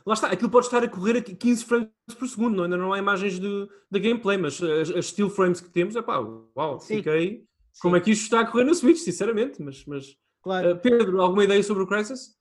Lá 0.05 0.13
está, 0.13 0.27
aquilo 0.29 0.51
pode 0.51 0.67
estar 0.67 0.85
a 0.85 0.89
correr 0.89 1.17
a 1.17 1.23
15 1.23 1.65
frames 1.65 1.89
por 2.19 2.29
segundo, 2.29 2.55
não, 2.55 2.65
ainda 2.65 2.77
não 2.77 2.93
há 2.93 2.99
imagens 2.99 3.39
de 3.39 3.69
gameplay, 3.93 4.37
mas 4.37 4.63
as, 4.63 4.91
as 4.91 5.07
still 5.07 5.31
frames 5.31 5.61
que 5.61 5.71
temos, 5.71 5.97
é 5.97 6.03
pá, 6.03 6.19
uau, 6.19 6.79
Sim. 6.81 6.97
fiquei. 6.97 7.31
Sim. 7.73 7.81
Como 7.81 7.97
é 7.97 8.01
que 8.01 8.11
isto 8.11 8.25
está 8.25 8.41
a 8.41 8.47
correr 8.47 8.65
no 8.65 8.75
Switch, 8.75 8.99
sinceramente, 8.99 9.63
mas, 9.63 9.87
mas 9.87 10.17
claro. 10.43 10.73
Uh, 10.73 10.79
Pedro, 10.79 11.23
alguma 11.23 11.45
ideia 11.45 11.63
sobre 11.63 11.85
o 11.85 11.87
Crisis? 11.87 12.37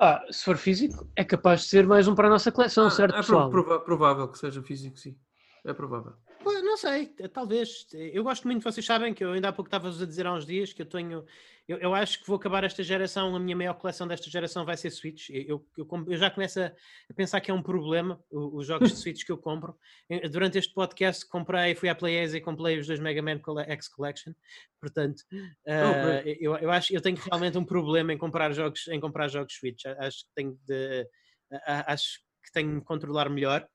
Ah, 0.00 0.24
se 0.30 0.42
for 0.42 0.56
físico, 0.56 1.06
é 1.14 1.24
capaz 1.24 1.62
de 1.62 1.68
ser 1.68 1.86
mais 1.86 2.08
um 2.08 2.14
para 2.14 2.28
a 2.28 2.30
nossa 2.30 2.50
coleção, 2.50 2.86
ah, 2.86 2.90
certo, 2.90 3.14
é 3.14 3.18
pessoal? 3.18 3.50
provável 3.50 4.28
que 4.28 4.38
seja 4.38 4.62
físico, 4.62 4.98
sim. 4.98 5.14
É 5.64 5.74
provável. 5.74 6.14
Não 6.44 6.76
sei, 6.76 7.06
talvez. 7.32 7.86
Eu 7.92 8.22
gosto 8.22 8.46
muito, 8.46 8.62
vocês 8.62 8.84
sabem 8.84 9.14
que 9.14 9.24
eu 9.24 9.32
ainda 9.32 9.48
há 9.48 9.52
pouco 9.52 9.68
estava-vos 9.68 10.02
a 10.02 10.06
dizer 10.06 10.26
há 10.26 10.34
uns 10.34 10.46
dias 10.46 10.72
que 10.72 10.82
eu 10.82 10.86
tenho. 10.86 11.24
Eu, 11.66 11.78
eu, 11.78 11.94
acho 11.94 12.20
que 12.20 12.26
vou 12.26 12.36
acabar 12.36 12.62
esta 12.62 12.82
geração, 12.82 13.34
a 13.34 13.40
minha 13.40 13.56
maior 13.56 13.72
coleção 13.74 14.06
desta 14.06 14.28
geração 14.28 14.66
vai 14.66 14.76
ser 14.76 14.90
Switch. 14.90 15.30
Eu, 15.30 15.66
eu, 15.78 15.88
eu 16.06 16.16
já 16.16 16.30
começo 16.30 16.60
a, 16.60 16.72
pensar 17.16 17.40
que 17.40 17.50
é 17.50 17.54
um 17.54 17.62
problema 17.62 18.22
os 18.30 18.66
jogos 18.66 18.90
de 18.90 18.96
Switch 19.00 19.24
que 19.24 19.32
eu 19.32 19.38
compro. 19.38 19.74
Durante 20.30 20.58
este 20.58 20.74
podcast 20.74 21.26
comprei, 21.26 21.74
fui 21.74 21.88
à 21.88 21.94
PlayAsia 21.94 22.36
e 22.36 22.42
comprei 22.42 22.78
os 22.78 22.86
dois 22.86 23.00
Mega 23.00 23.22
Man 23.22 23.40
X 23.68 23.88
Collection. 23.88 24.32
Portanto, 24.78 25.22
uh, 25.32 26.28
eu, 26.38 26.56
eu 26.56 26.70
acho 26.70 26.94
eu 26.94 27.00
tenho 27.00 27.16
realmente 27.16 27.56
um 27.56 27.64
problema 27.64 28.12
em 28.12 28.18
comprar 28.18 28.52
jogos, 28.52 28.86
em 28.88 29.00
comprar 29.00 29.28
jogos 29.28 29.54
Switch. 29.54 29.84
Acho 29.98 30.24
que 30.26 30.34
tenho 30.34 30.58
de. 30.66 31.08
Acho 31.66 32.18
que 32.44 32.52
tenho 32.52 32.78
de 32.78 32.84
controlar 32.84 33.30
melhor. 33.30 33.66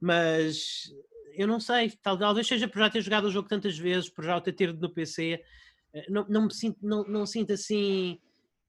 Mas 0.00 0.90
eu 1.38 1.46
não 1.46 1.60
sei, 1.60 1.92
talvez 2.02 2.46
seja 2.46 2.66
por 2.66 2.80
já 2.80 2.90
ter 2.90 3.00
jogado 3.00 3.26
o 3.26 3.30
jogo 3.30 3.48
tantas 3.48 3.78
vezes, 3.78 4.10
por 4.10 4.24
já 4.24 4.36
o 4.36 4.40
ter 4.40 4.52
tido 4.52 4.80
no 4.80 4.92
PC, 4.92 5.40
eh, 5.94 6.06
não, 6.10 6.26
não 6.28 6.42
me 6.46 6.52
sinto, 6.52 6.78
não, 6.82 7.04
não 7.04 7.24
sinto 7.24 7.52
assim 7.52 8.18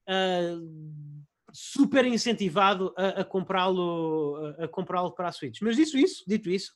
uh, 0.08 1.20
super 1.52 2.06
incentivado 2.06 2.94
a, 2.96 3.24
comprá-lo 3.24 4.56
a, 4.60 4.68
comprá-lo 4.68 5.12
para 5.12 5.30
a 5.30 5.32
Switch. 5.32 5.60
Mas 5.62 5.76
dito 5.76 5.98
isso, 5.98 6.24
dito 6.28 6.50
isso, 6.50 6.72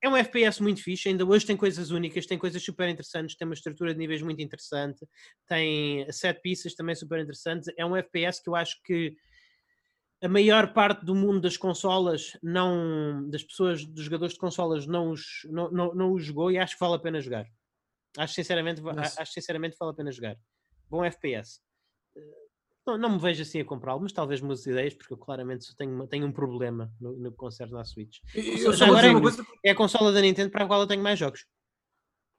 é 0.00 0.08
um 0.08 0.16
FPS 0.16 0.62
muito 0.62 0.82
fixe, 0.82 1.08
ainda 1.08 1.24
hoje 1.24 1.46
tem 1.46 1.56
coisas 1.56 1.90
únicas, 1.90 2.26
tem 2.26 2.38
coisas 2.38 2.62
super 2.62 2.88
interessantes, 2.88 3.36
tem 3.36 3.48
uma 3.48 3.54
estrutura 3.54 3.92
de 3.92 3.98
níveis 3.98 4.22
muito 4.22 4.40
interessante, 4.40 5.04
tem 5.48 6.10
set 6.12 6.40
pieces 6.42 6.74
também 6.74 6.94
super 6.94 7.18
interessantes. 7.20 7.72
É 7.76 7.84
um 7.84 7.96
FPS 7.96 8.40
que 8.42 8.48
eu 8.48 8.54
acho 8.54 8.80
que 8.84 9.16
a 10.22 10.28
maior 10.28 10.72
parte 10.72 11.04
do 11.04 11.14
mundo 11.14 11.40
das 11.40 11.56
consolas, 11.56 12.36
não, 12.42 13.28
das 13.28 13.42
pessoas, 13.42 13.84
dos 13.84 14.04
jogadores 14.04 14.34
de 14.34 14.40
consolas, 14.40 14.86
não 14.86 15.10
os, 15.10 15.46
não, 15.50 15.70
não, 15.70 15.94
não 15.94 16.12
os 16.12 16.24
jogou 16.24 16.50
e 16.50 16.58
acho 16.58 16.74
que 16.74 16.80
vale 16.80 16.94
a 16.94 16.98
pena 16.98 17.20
jogar. 17.20 17.46
Acho 18.16 18.34
sinceramente, 18.34 18.80
Mas... 18.80 19.18
acho 19.18 19.32
sinceramente 19.32 19.76
vale 19.78 19.92
a 19.92 19.94
pena 19.94 20.12
jogar. 20.12 20.36
Bom 20.88 21.04
FPS. 21.04 21.60
Não, 22.86 22.98
não 22.98 23.10
me 23.12 23.18
vejo 23.18 23.42
assim 23.42 23.60
a 23.60 23.64
comprá-lo, 23.64 24.00
mas 24.02 24.12
talvez 24.12 24.40
muitas 24.40 24.66
ideias, 24.66 24.94
porque 24.94 25.12
eu 25.12 25.16
claramente 25.16 25.74
tenho, 25.74 26.06
tenho 26.06 26.26
um 26.26 26.32
problema 26.32 26.92
no, 27.00 27.16
no 27.16 27.30
que 27.30 27.36
concerne 27.36 27.78
à 27.78 27.84
Switch. 27.84 28.18
Eu, 28.34 28.72
eu 28.72 28.84
agora 28.84 29.08
é, 29.08 29.20
coisa... 29.20 29.46
é 29.64 29.70
a 29.70 29.74
consola 29.74 30.12
da 30.12 30.20
Nintendo 30.20 30.50
para 30.50 30.64
a 30.64 30.66
qual 30.66 30.80
eu 30.80 30.86
tenho 30.86 31.02
mais 31.02 31.18
jogos. 31.18 31.46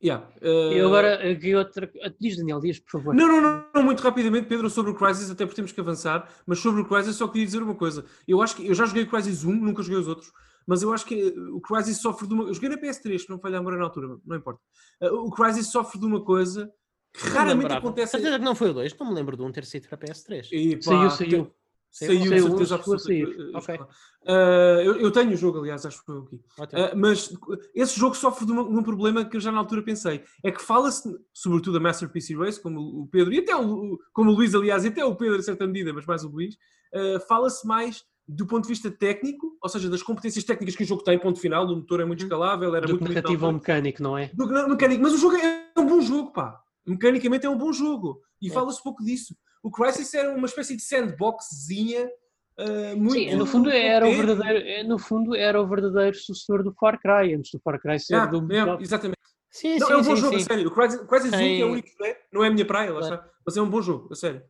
Yeah. 0.05 0.27
Uh... 0.39 0.71
E 0.71 0.79
agora, 0.81 1.31
aqui 1.31 1.55
outra. 1.55 1.91
Diz, 2.19 2.37
Daniel, 2.37 2.59
diz, 2.59 2.79
por 2.79 2.91
favor. 2.91 3.15
Não, 3.15 3.27
não, 3.27 3.41
não, 3.41 3.65
não, 3.73 3.83
muito 3.83 4.03
rapidamente, 4.03 4.47
Pedro, 4.47 4.69
sobre 4.69 4.91
o 4.91 4.95
Crysis, 4.95 5.31
até 5.31 5.45
porque 5.45 5.55
temos 5.55 5.71
que 5.71 5.81
avançar, 5.81 6.29
mas 6.45 6.59
sobre 6.59 6.81
o 6.81 6.85
Crysis 6.85 7.15
só 7.15 7.27
queria 7.27 7.45
dizer 7.45 7.63
uma 7.63 7.73
coisa. 7.73 8.05
Eu 8.27 8.39
acho 8.39 8.55
que 8.55 8.67
eu 8.67 8.75
já 8.75 8.85
joguei 8.85 9.01
o 9.01 9.09
Crysis 9.09 9.43
1, 9.43 9.51
nunca 9.51 9.81
joguei 9.81 9.99
os 9.99 10.07
outros, 10.07 10.31
mas 10.67 10.83
eu 10.83 10.93
acho 10.93 11.07
que 11.07 11.33
o 11.51 11.59
Crysis 11.59 11.97
sofre 11.97 12.27
de 12.27 12.35
uma. 12.35 12.43
Eu 12.43 12.53
joguei 12.53 12.69
na 12.69 12.77
PS3, 12.77 13.23
que 13.23 13.29
não 13.31 13.39
falha 13.39 13.57
a 13.57 13.59
memória 13.59 13.79
na 13.79 13.85
altura, 13.85 14.19
não 14.23 14.37
importa. 14.37 14.61
Uh, 15.01 15.25
o 15.25 15.31
Crysis 15.31 15.71
sofre 15.71 15.99
de 15.99 16.05
uma 16.05 16.23
coisa 16.23 16.71
que 17.11 17.27
raramente 17.29 17.73
acontece. 17.73 18.11
Certeza 18.11 18.37
que 18.37 18.45
não 18.45 18.53
foi 18.53 18.69
o 18.69 18.73
2, 18.73 18.95
não 18.99 19.07
me 19.07 19.15
lembro 19.15 19.35
de 19.35 19.41
um 19.41 19.51
ter 19.51 19.65
sido 19.65 19.87
para 19.87 19.97
PS3. 19.97 20.49
E, 20.51 20.75
pá, 20.75 20.81
saiu, 20.83 21.09
saiu. 21.09 21.51
Saiu, 21.95 22.29
de 22.29 22.41
certeza 22.41 22.75
absoluta. 22.75 23.03
Okay. 23.57 23.75
Uh, 23.77 24.81
eu, 24.83 24.95
eu, 24.97 25.11
tenho 25.11 25.31
o 25.31 25.37
jogo, 25.37 25.59
aliás, 25.59 25.85
acho 25.85 25.99
que 25.99 26.05
foi 26.05 26.17
aqui. 26.17 26.35
Uh, 26.35 26.97
mas 26.97 27.33
esse 27.73 27.97
jogo 27.97 28.17
sofre 28.17 28.45
de, 28.45 28.51
uma, 28.51 28.65
de, 28.65 28.75
um 28.77 28.83
problema 28.83 29.23
que 29.23 29.37
eu 29.37 29.39
já 29.39 29.49
na 29.49 29.59
altura 29.59 29.81
pensei. 29.81 30.21
É 30.43 30.51
que 30.51 30.61
fala-se, 30.61 31.09
sobretudo 31.33 31.77
a 31.77 31.79
Masterpiece 31.79 32.35
Race, 32.35 32.61
como 32.61 32.81
o 32.81 33.07
Pedro, 33.07 33.33
e 33.33 33.39
até 33.39 33.55
o, 33.55 33.97
como 34.11 34.29
o 34.29 34.33
Luís, 34.33 34.53
aliás, 34.53 34.83
e 34.83 34.89
até 34.89 35.05
o 35.05 35.15
Pedro, 35.15 35.39
em 35.39 35.41
certa 35.41 35.65
medida, 35.65 35.93
mas 35.93 36.05
mais 36.05 36.25
o 36.25 36.27
Luís, 36.27 36.55
uh, 36.93 37.19
fala-se 37.29 37.65
mais 37.65 38.03
do 38.27 38.45
ponto 38.45 38.63
de 38.63 38.69
vista 38.69 38.91
técnico, 38.91 39.57
ou 39.61 39.69
seja, 39.69 39.89
das 39.89 40.03
competências 40.03 40.43
técnicas 40.43 40.75
que 40.75 40.83
o 40.83 40.87
jogo 40.87 41.01
tem, 41.01 41.17
ponto 41.17 41.39
final, 41.39 41.65
o 41.65 41.77
motor 41.77 42.01
é 42.01 42.05
muito 42.05 42.19
uhum. 42.19 42.25
escalável, 42.25 42.75
era 42.75 42.87
do 42.87 42.99
muito... 42.99 43.07
narrativo 43.07 43.45
ao 43.45 43.53
mecânico, 43.53 44.03
não 44.03 44.17
é? 44.17 44.31
Do, 44.33 44.47
mecânico, 44.67 45.01
mas 45.01 45.13
o 45.13 45.17
jogo 45.17 45.37
é 45.37 45.71
um 45.77 45.85
bom 45.85 46.01
jogo, 46.01 46.33
pá. 46.33 46.59
Mecanicamente 46.85 47.45
é 47.45 47.49
um 47.49 47.57
bom 47.57 47.71
jogo. 47.71 48.19
E 48.41 48.49
é. 48.49 48.51
fala-se 48.51 48.83
pouco 48.83 49.01
disso 49.01 49.33
o 49.65 49.71
Crisis 49.71 50.13
era 50.13 50.31
uma 50.31 50.45
espécie 50.45 50.75
de 50.75 50.83
sandboxzinha 50.83 52.07
uh, 52.59 52.95
muito. 52.95 53.13
Sim, 53.13 53.35
no 53.35 53.47
fundo, 53.47 53.71
era 53.71 54.07
o 54.07 54.13
verdadeiro, 54.13 54.59
é, 54.59 54.83
no 54.83 54.99
fundo 54.99 55.35
era 55.35 55.59
o 55.59 55.67
verdadeiro 55.67 56.15
sucessor 56.15 56.61
do 56.61 56.71
Far 56.71 57.01
Cry, 57.01 57.33
antes 57.33 57.49
do 57.51 57.59
Far 57.59 57.81
Cry 57.81 57.99
ser 57.99 58.13
ah, 58.13 58.27
do. 58.27 58.47
É, 58.53 58.79
exatamente. 58.79 59.17
Sim, 59.49 59.79
não, 59.79 59.87
sim, 59.87 59.93
é 59.93 59.97
um 59.97 60.03
bom 60.03 60.15
sim, 60.15 60.21
jogo, 60.21 60.37
sim. 60.37 60.43
a 60.43 60.45
sério. 60.45 60.67
O 60.67 61.07
Crisis 61.07 61.33
1 61.33 61.35
é 61.35 61.65
o 61.65 61.71
único, 61.71 61.87
é, 62.03 62.17
não 62.31 62.43
é 62.43 62.47
a 62.47 62.51
minha 62.51 62.65
praia, 62.65 62.91
claro. 62.91 63.23
mas 63.43 63.57
é 63.57 63.61
um 63.61 63.67
bom 63.67 63.81
jogo, 63.81 64.09
a 64.11 64.15
sério. 64.15 64.43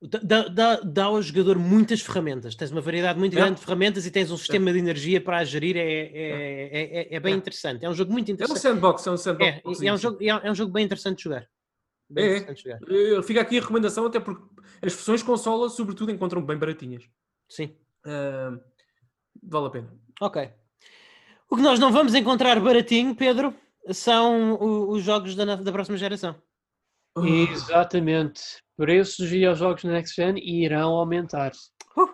Dá, 0.00 0.48
dá, 0.48 0.80
dá, 0.80 1.04
ao 1.04 1.20
jogador 1.20 1.58
muitas 1.58 2.00
ferramentas, 2.00 2.54
tens 2.54 2.70
uma 2.70 2.80
variedade 2.80 3.18
muito 3.18 3.32
é. 3.32 3.36
grande 3.36 3.58
de 3.58 3.64
ferramentas 3.64 4.06
e 4.06 4.10
tens 4.10 4.30
um 4.30 4.36
sistema 4.36 4.70
é. 4.70 4.72
de 4.72 4.78
energia 4.78 5.20
para 5.20 5.38
a 5.38 5.44
gerir, 5.44 5.76
é, 5.76 5.80
é, 5.80 7.08
é, 7.10 7.16
é 7.16 7.20
bem 7.20 7.34
interessante. 7.34 7.84
É 7.84 7.90
um 7.90 7.94
jogo 7.94 8.12
muito 8.12 8.30
interessante. 8.30 8.56
É 8.56 8.58
um 8.58 8.74
sandbox, 8.74 9.06
é 9.06 9.10
um 9.10 9.16
sandbox. 9.16 9.82
É, 9.82 9.86
é, 9.86 9.92
um, 9.92 9.96
jogo, 9.96 10.18
é, 10.22 10.50
um 10.50 10.54
jogo 10.54 10.72
bem 10.72 10.84
interessante 10.84 11.16
de 11.16 11.24
jogar. 11.24 11.48
É, 12.16 12.36
é. 12.36 13.22
fica 13.22 13.40
aqui 13.40 13.58
a 13.58 13.60
recomendação, 13.60 14.06
até 14.06 14.20
porque 14.20 14.42
as 14.82 14.92
versões 14.92 15.22
consola, 15.22 15.68
sobretudo, 15.68 16.12
encontram 16.12 16.44
bem 16.44 16.58
baratinhas. 16.58 17.08
Sim. 17.48 17.76
Uh, 18.06 18.60
vale 19.42 19.66
a 19.66 19.70
pena. 19.70 19.98
Ok. 20.20 20.50
O 21.50 21.56
que 21.56 21.62
nós 21.62 21.78
não 21.78 21.92
vamos 21.92 22.14
encontrar 22.14 22.60
baratinho, 22.60 23.14
Pedro, 23.14 23.54
são 23.92 24.58
os 24.90 25.02
jogos 25.02 25.34
da, 25.34 25.56
da 25.56 25.72
próxima 25.72 25.96
geração. 25.96 26.40
Oh. 27.16 27.24
Exatamente. 27.24 28.42
Preços 28.76 29.32
e 29.32 29.46
os 29.46 29.58
jogos 29.58 29.84
na 29.84 29.92
Next 29.92 30.14
Gen 30.14 30.36
irão 30.38 30.92
aumentar. 30.94 31.52
Uh. 31.96 32.08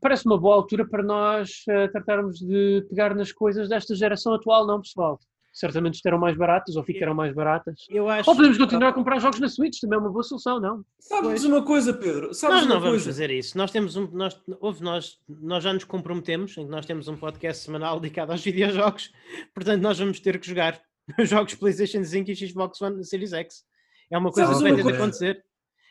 Parece 0.00 0.24
uma 0.26 0.38
boa 0.38 0.54
altura 0.54 0.86
para 0.88 1.02
nós 1.02 1.62
uh, 1.68 1.90
tratarmos 1.90 2.38
de 2.38 2.86
pegar 2.88 3.14
nas 3.14 3.32
coisas 3.32 3.68
desta 3.68 3.94
geração 3.94 4.34
atual, 4.34 4.66
não, 4.66 4.80
pessoal? 4.80 5.18
Certamente 5.56 5.94
estarão 5.94 6.18
mais 6.18 6.36
baratas 6.36 6.76
ou 6.76 6.84
ficarão 6.84 7.14
mais 7.14 7.34
baratas. 7.34 7.86
Eu 7.88 8.10
acho... 8.10 8.28
Ou 8.28 8.36
podemos 8.36 8.58
continuar 8.58 8.90
a 8.90 8.92
comprar 8.92 9.18
jogos 9.18 9.40
na 9.40 9.48
Switch, 9.48 9.80
também 9.80 9.96
é 9.96 10.00
uma 10.00 10.10
boa 10.10 10.22
solução, 10.22 10.60
não? 10.60 10.84
Sabes 11.00 11.28
pois. 11.28 11.44
uma 11.46 11.62
coisa, 11.64 11.94
Pedro? 11.94 12.34
Sabes 12.34 12.58
nós 12.58 12.66
não 12.66 12.78
vamos 12.78 13.04
fazer 13.06 13.30
isso. 13.30 13.56
Nós 13.56 13.70
temos 13.70 13.96
um, 13.96 14.06
nós, 14.12 14.38
houve, 14.60 14.82
nós, 14.82 15.18
nós 15.26 15.64
já 15.64 15.72
nos 15.72 15.84
comprometemos 15.84 16.58
em 16.58 16.66
que 16.66 16.70
nós 16.70 16.84
temos 16.84 17.08
um 17.08 17.16
podcast 17.16 17.64
semanal 17.64 17.98
dedicado 17.98 18.32
aos 18.32 18.44
videojogos, 18.44 19.10
portanto 19.54 19.80
nós 19.80 19.98
vamos 19.98 20.20
ter 20.20 20.38
que 20.38 20.46
jogar 20.46 20.78
jogos 21.24 21.54
PlayStation 21.54 22.04
5 22.04 22.30
e 22.30 22.36
Xbox 22.36 22.82
One 22.82 23.02
Series 23.02 23.32
X. 23.32 23.64
É 24.10 24.18
uma 24.18 24.30
coisa 24.30 24.54
que 24.54 24.62
vai 24.62 24.74
ter 24.74 24.84
de 24.84 24.92
acontecer. 24.92 25.42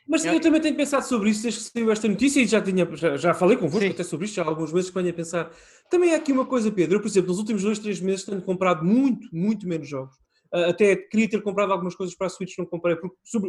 Mas 0.08 0.24
eu 0.24 0.40
também 0.40 0.62
tenho 0.62 0.76
pensado 0.76 1.06
sobre 1.06 1.32
isso 1.32 1.42
desde 1.42 1.62
que 1.62 1.72
saiu 1.72 1.92
esta 1.92 2.08
notícia 2.08 2.40
e 2.40 2.46
já, 2.46 2.62
tinha, 2.62 2.88
já, 2.96 3.18
já 3.18 3.34
falei 3.34 3.58
convosco 3.58 3.88
Sim. 3.88 3.94
até 3.94 4.04
sobre 4.04 4.26
isto, 4.26 4.40
há 4.40 4.46
alguns 4.46 4.72
meses 4.72 4.90
que 4.90 4.96
venho 4.96 5.10
a 5.10 5.14
pensar. 5.14 5.52
Também 5.90 6.14
há 6.14 6.18
aqui 6.18 6.32
uma 6.32 6.46
coisa, 6.46 6.72
Pedro. 6.72 6.98
Eu, 6.98 7.02
por 7.02 7.08
exemplo, 7.08 7.30
nos 7.30 7.40
últimos 7.40 7.64
dois, 7.64 7.80
três 7.80 8.00
meses 8.00 8.24
tenho 8.24 8.42
comprado 8.42 8.86
muito, 8.86 9.28
muito 9.34 9.68
menos 9.68 9.88
jogos. 9.88 10.16
Uh, 10.54 10.70
até 10.70 10.96
queria 10.96 11.28
ter 11.28 11.42
comprado 11.42 11.74
algumas 11.74 11.96
coisas 11.96 12.16
para 12.16 12.28
a 12.28 12.30
Switch, 12.30 12.58
não 12.58 12.66
comprei, 12.66 12.96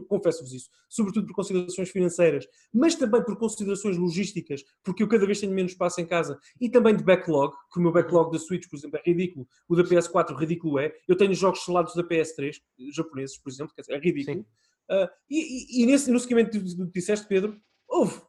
confesso-vos 0.08 0.52
isso, 0.52 0.68
sobretudo 0.88 1.26
por 1.26 1.34
considerações 1.34 1.90
financeiras, 1.90 2.46
mas 2.72 2.94
também 2.96 3.22
por 3.22 3.36
considerações 3.36 3.96
logísticas, 3.96 4.64
porque 4.82 5.02
eu 5.02 5.08
cada 5.08 5.24
vez 5.24 5.38
tenho 5.38 5.52
menos 5.52 5.72
espaço 5.72 6.00
em 6.00 6.06
casa, 6.06 6.36
e 6.60 6.68
também 6.70 6.96
de 6.96 7.04
backlog, 7.04 7.54
que 7.72 7.78
o 7.78 7.82
meu 7.82 7.92
backlog 7.92 8.32
da 8.32 8.38
Switch, 8.38 8.66
por 8.68 8.76
exemplo, 8.76 8.98
é 8.98 9.08
ridículo, 9.08 9.46
o 9.68 9.76
da 9.76 9.84
PS4 9.84 10.36
ridículo 10.36 10.78
é. 10.80 10.92
Eu 11.06 11.16
tenho 11.16 11.34
jogos 11.34 11.64
selados 11.64 11.94
da 11.94 12.02
PS3, 12.02 12.56
japoneses, 12.92 13.38
por 13.38 13.50
exemplo, 13.50 13.72
é 13.88 13.98
ridículo. 13.98 14.44
Uh, 14.90 15.08
e, 15.28 15.80
e, 15.80 15.82
e 15.82 15.86
nesse, 15.86 16.10
no 16.10 16.20
seguimento 16.20 16.58
do 16.58 16.86
que 16.86 17.00
disseste, 17.00 17.26
Pedro, 17.26 17.60
houve 17.88 18.20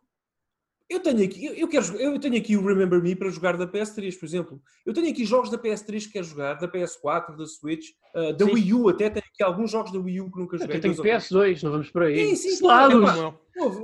eu 0.89 1.01
tenho 1.01 1.21
aqui, 1.21 1.45
eu, 1.45 1.53
eu, 1.53 1.67
quero, 1.67 1.85
eu 1.97 2.17
tenho 2.17 2.38
aqui 2.38 2.55
o 2.55 2.65
Remember 2.65 3.01
Me 3.01 3.13
para 3.13 3.29
jogar 3.29 3.57
da 3.57 3.67
PS3, 3.67 4.17
por 4.17 4.25
exemplo. 4.25 4.61
Eu 4.85 4.93
tenho 4.93 5.09
aqui 5.09 5.25
jogos 5.25 5.49
da 5.49 5.57
PS3 5.57 6.05
que 6.05 6.13
quero 6.13 6.25
jogar, 6.25 6.53
da 6.53 6.67
PS4, 6.67 7.35
da 7.35 7.45
Switch, 7.45 7.89
uh, 8.15 8.31
da 8.34 8.45
sim. 8.45 8.53
Wii 8.53 8.73
U, 8.73 8.89
até 8.89 9.09
tenho 9.09 9.25
aqui 9.25 9.43
alguns 9.43 9.69
jogos 9.69 9.91
da 9.91 9.99
Wii 9.99 10.21
U 10.21 10.31
que 10.31 10.39
nunca 10.39 10.57
joguei. 10.57 10.77
Eu 10.77 10.81
tenho 10.81 10.95
PS2, 10.95 11.63
não 11.63 11.71
vamos 11.71 11.91
por 11.91 12.03
aí. 12.03 12.35
Sim, 12.35 12.51
sim, 12.51 12.59
claro. 12.59 13.01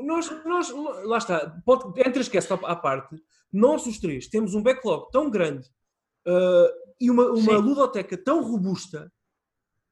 nós, 0.06 0.46
nós, 0.46 0.70
lá 1.04 1.18
está, 1.18 1.62
pode, 1.66 2.00
entre 2.00 2.24
cast 2.30 2.54
à 2.54 2.76
parte, 2.76 3.22
nós 3.52 3.86
os 3.86 4.00
três 4.00 4.28
temos 4.28 4.56
um 4.56 4.64
backlog 4.64 5.12
tão 5.12 5.30
grande 5.30 5.68
uh, 6.26 6.70
e 7.02 7.12
uma, 7.12 7.32
uma 7.32 7.58
ludoteca 7.58 8.18
tão 8.18 8.42
robusta 8.42 9.12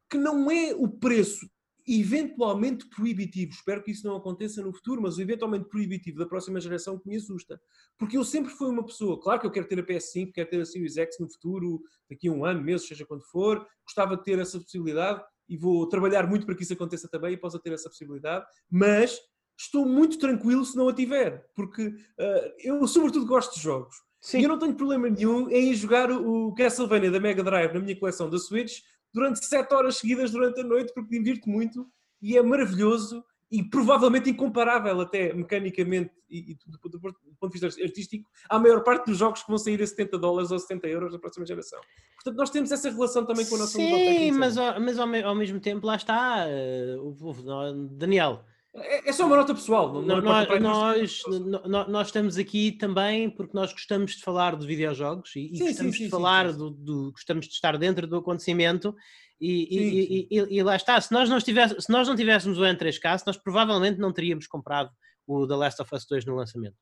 que 0.09 0.17
não 0.17 0.49
é 0.49 0.73
o 0.73 0.87
preço 0.87 1.45
eventualmente 1.87 2.87
proibitivo. 2.87 3.51
Espero 3.51 3.83
que 3.83 3.91
isso 3.91 4.05
não 4.05 4.15
aconteça 4.15 4.61
no 4.61 4.73
futuro, 4.73 5.01
mas 5.01 5.19
eventualmente 5.19 5.69
proibitivo 5.69 6.19
da 6.19 6.25
próxima 6.25 6.59
geração 6.59 6.97
que 6.99 7.07
me 7.07 7.15
assusta. 7.15 7.61
Porque 7.97 8.17
eu 8.17 8.23
sempre 8.23 8.51
fui 8.51 8.69
uma 8.69 8.85
pessoa, 8.85 9.19
claro 9.19 9.39
que 9.39 9.47
eu 9.47 9.51
quero 9.51 9.67
ter 9.67 9.79
a 9.79 9.83
PS5, 9.83 10.31
quero 10.33 10.49
ter 10.49 10.61
a 10.61 10.65
Series 10.65 10.97
X 10.97 11.17
no 11.19 11.29
futuro, 11.29 11.81
daqui 12.09 12.27
a 12.27 12.31
um 12.31 12.45
ano, 12.45 12.61
meses, 12.61 12.87
seja 12.87 13.05
quando 13.05 13.23
for, 13.23 13.65
gostava 13.85 14.15
de 14.17 14.23
ter 14.23 14.39
essa 14.39 14.59
possibilidade 14.59 15.23
e 15.49 15.57
vou 15.57 15.87
trabalhar 15.87 16.27
muito 16.27 16.45
para 16.45 16.55
que 16.55 16.63
isso 16.63 16.73
aconteça 16.73 17.09
também 17.09 17.33
e 17.33 17.37
possa 17.37 17.59
ter 17.59 17.73
essa 17.73 17.89
possibilidade, 17.89 18.45
mas 18.69 19.19
estou 19.57 19.85
muito 19.85 20.17
tranquilo 20.17 20.65
se 20.65 20.75
não 20.75 20.87
a 20.87 20.93
tiver, 20.93 21.45
porque 21.53 21.87
uh, 21.87 22.53
eu 22.59 22.87
sobretudo 22.87 23.25
gosto 23.25 23.55
de 23.55 23.61
jogos. 23.61 23.95
Sim. 24.21 24.39
E 24.39 24.43
eu 24.43 24.49
não 24.49 24.59
tenho 24.59 24.75
problema 24.75 25.09
nenhum 25.09 25.49
em 25.49 25.73
jogar 25.73 26.11
o 26.11 26.53
Castlevania 26.53 27.09
da 27.09 27.19
Mega 27.19 27.43
Drive 27.43 27.73
na 27.73 27.79
minha 27.79 27.99
coleção 27.99 28.29
da 28.29 28.37
Switch 28.37 28.81
durante 29.13 29.45
sete 29.45 29.73
horas 29.73 29.97
seguidas 29.97 30.31
durante 30.31 30.61
a 30.61 30.63
noite, 30.63 30.93
porque 30.93 31.17
divirto 31.17 31.49
muito 31.49 31.87
e 32.21 32.37
é 32.37 32.41
maravilhoso 32.41 33.23
e 33.51 33.61
provavelmente 33.61 34.29
incomparável 34.29 35.01
até 35.01 35.33
mecanicamente 35.33 36.11
e, 36.29 36.51
e 36.51 36.57
do, 36.65 36.89
do, 36.89 36.97
do, 36.97 37.35
ponto 37.37 37.53
de 37.53 37.59
vista 37.59 37.83
artístico 37.83 38.29
à 38.49 38.57
maior 38.57 38.81
parte 38.81 39.07
dos 39.07 39.17
jogos 39.17 39.43
que 39.43 39.49
vão 39.49 39.57
sair 39.57 39.81
a 39.81 39.85
70 39.85 40.17
dólares 40.17 40.51
ou 40.51 40.57
70 40.59 40.87
euros 40.87 41.11
na 41.11 41.19
próxima 41.19 41.45
geração. 41.45 41.79
Portanto, 42.15 42.37
nós 42.37 42.49
temos 42.49 42.71
essa 42.71 42.89
relação 42.89 43.25
também 43.25 43.45
com 43.45 43.55
a 43.55 43.59
nossa 43.59 43.73
Sim, 43.73 44.31
mas, 44.31 44.57
ao, 44.57 44.79
mas 44.79 44.97
ao, 44.97 45.13
ao, 45.25 45.35
mesmo 45.35 45.59
tempo 45.59 45.85
lá 45.85 45.97
está, 45.97 46.45
uh, 46.47 47.87
Daniel. 47.91 48.45
É, 48.73 49.09
é, 49.09 49.13
só 49.13 49.25
uma 49.25 49.35
nota 49.35 49.53
pessoal. 49.53 50.01
Não, 50.01 50.01
não, 50.01 50.21
nós, 50.21 50.47
nós, 50.61 51.23
nós, 51.65 51.87
nós, 51.89 52.07
estamos 52.07 52.37
aqui 52.37 52.71
também 52.71 53.29
porque 53.29 53.55
nós 53.55 53.73
gostamos 53.73 54.15
de 54.15 54.21
falar 54.21 54.55
de 54.55 54.65
videojogos 54.65 55.35
e, 55.35 55.55
sim, 55.55 55.65
gostamos 55.65 55.77
sim, 55.77 55.91
sim, 55.91 56.03
de 56.05 56.09
falar 56.09 56.53
do, 56.53 56.69
do, 56.69 57.11
gostamos 57.11 57.47
de 57.47 57.53
estar 57.53 57.77
dentro 57.77 58.07
do 58.07 58.17
acontecimento 58.17 58.95
e, 59.41 60.27
e, 60.27 60.27
e, 60.31 60.57
e, 60.57 60.63
lá 60.63 60.75
está. 60.75 61.01
Se 61.01 61.11
nós, 61.11 61.29
não 61.29 61.39
tivéssemos, 61.39 61.83
se 61.83 61.91
nós 61.91 62.07
não 62.07 62.15
tivéssemos 62.15 62.57
o 62.57 62.61
N3K, 62.61 63.23
nós 63.25 63.37
provavelmente 63.37 63.99
não 63.99 64.13
teríamos 64.13 64.47
comprado 64.47 64.89
o 65.27 65.45
The 65.45 65.55
Last 65.55 65.81
of 65.81 65.93
Us 65.93 66.05
2 66.05 66.25
no 66.25 66.35
lançamento. 66.35 66.75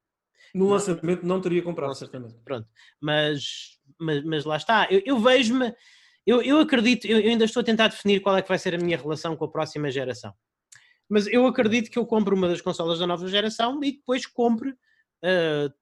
No 0.53 0.69
lançamento 0.69 1.25
não 1.25 1.41
teria 1.41 1.61
comprado, 1.61 1.95
certamente. 1.95 2.35
Pronto, 2.43 2.67
mas, 3.01 3.79
mas, 3.99 4.23
mas 4.23 4.45
lá 4.45 4.57
está. 4.57 4.87
Eu, 4.91 5.01
eu 5.05 5.19
vejo-me, 5.19 5.73
eu, 6.25 6.41
eu 6.41 6.59
acredito, 6.59 7.05
eu, 7.05 7.19
eu 7.19 7.31
ainda 7.31 7.45
estou 7.45 7.61
a 7.61 7.63
tentar 7.63 7.87
definir 7.87 8.19
qual 8.19 8.37
é 8.37 8.41
que 8.41 8.49
vai 8.49 8.59
ser 8.59 8.75
a 8.75 8.77
minha 8.77 8.97
relação 8.97 9.35
com 9.35 9.45
a 9.45 9.51
próxima 9.51 9.89
geração. 9.89 10.33
Mas 11.09 11.27
eu 11.27 11.45
acredito 11.47 11.89
que 11.89 11.97
eu 11.97 12.05
compro 12.05 12.35
uma 12.35 12.47
das 12.47 12.61
consolas 12.61 12.99
da 12.99 13.07
nova 13.07 13.27
geração 13.27 13.83
e 13.83 13.93
depois 13.93 14.25
compre 14.25 14.69
uh, 14.69 15.73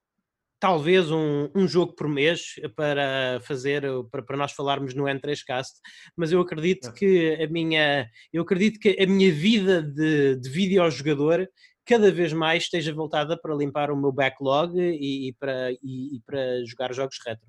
talvez 0.60 1.12
um, 1.12 1.50
um, 1.54 1.68
jogo 1.68 1.94
por 1.94 2.08
mês 2.08 2.56
para 2.76 3.40
fazer 3.42 3.84
para, 4.10 4.24
para 4.24 4.38
nós 4.38 4.54
falarmos 4.54 4.94
no 4.94 5.04
N3Cast, 5.04 5.74
mas 6.16 6.32
eu 6.32 6.40
acredito 6.40 6.90
é. 6.90 6.92
que 6.92 7.44
a 7.44 7.48
minha 7.48 8.10
eu 8.34 8.42
acredito 8.42 8.80
que 8.80 8.98
a 9.00 9.06
minha 9.06 9.32
vida 9.32 9.84
de, 9.84 10.36
de 10.38 10.50
videojogador 10.50 11.48
cada 11.86 12.12
vez 12.12 12.34
mais 12.34 12.64
esteja 12.64 12.94
voltada 12.94 13.40
para 13.40 13.56
limpar 13.56 13.90
o 13.90 13.98
meu 13.98 14.12
backlog 14.12 14.78
e, 14.78 15.30
e 15.30 15.34
para, 15.34 15.72
e, 15.72 16.18
e, 16.18 16.22
para 16.26 16.64
jogar 16.66 16.94
jogos 16.94 17.18
retro. 17.26 17.48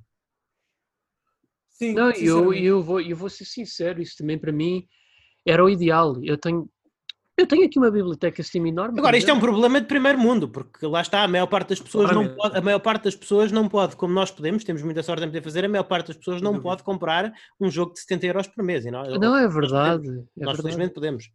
Sim, 1.70 1.92
Não, 1.92 2.10
eu, 2.12 2.54
eu, 2.54 2.82
vou, 2.82 3.00
eu 3.00 3.16
vou 3.16 3.28
ser 3.28 3.44
sincero, 3.44 4.00
isso 4.00 4.16
também 4.16 4.38
para 4.38 4.52
mim 4.52 4.86
era 5.46 5.64
o 5.64 5.68
ideal. 5.68 6.22
Eu 6.22 6.38
tenho, 6.38 6.70
eu 7.38 7.46
tenho 7.46 7.64
aqui 7.64 7.78
uma 7.78 7.90
biblioteca 7.90 8.42
Steam 8.42 8.66
enorme. 8.66 8.98
Agora, 8.98 9.16
isto 9.16 9.30
é 9.30 9.32
um 9.32 9.38
problema 9.40 9.80
de 9.80 9.86
primeiro 9.86 10.18
mundo, 10.18 10.48
porque 10.48 10.84
lá 10.86 11.00
está, 11.00 11.22
a 11.22 11.28
maior 11.28 11.46
parte 11.46 11.68
das 11.70 11.80
pessoas 11.80 12.10
não 12.12 12.34
pode, 12.34 12.58
a 12.58 12.60
maior 12.60 12.80
parte 12.80 13.04
das 13.04 13.14
pessoas 13.14 13.52
não 13.52 13.68
pode, 13.68 13.96
como 13.96 14.12
nós 14.12 14.30
podemos, 14.30 14.64
temos 14.64 14.82
muita 14.82 15.02
sorte 15.02 15.22
em 15.22 15.28
poder 15.28 15.42
fazer, 15.42 15.64
a 15.64 15.68
maior 15.68 15.84
parte 15.84 16.08
das 16.08 16.16
pessoas 16.16 16.42
não 16.42 16.60
pode 16.60 16.82
comprar 16.82 17.32
um 17.60 17.70
jogo 17.70 17.92
de 17.92 18.00
70 18.00 18.26
euros 18.26 18.46
por 18.48 18.64
mês. 18.64 18.84
E 18.84 18.90
não, 18.90 19.04
não 19.04 19.36
é 19.36 19.46
verdade. 19.46 20.08
Nós, 20.08 20.16
é 20.16 20.18
nós 20.18 20.26
verdade. 20.36 20.62
felizmente 20.62 20.94
podemos. 20.94 21.30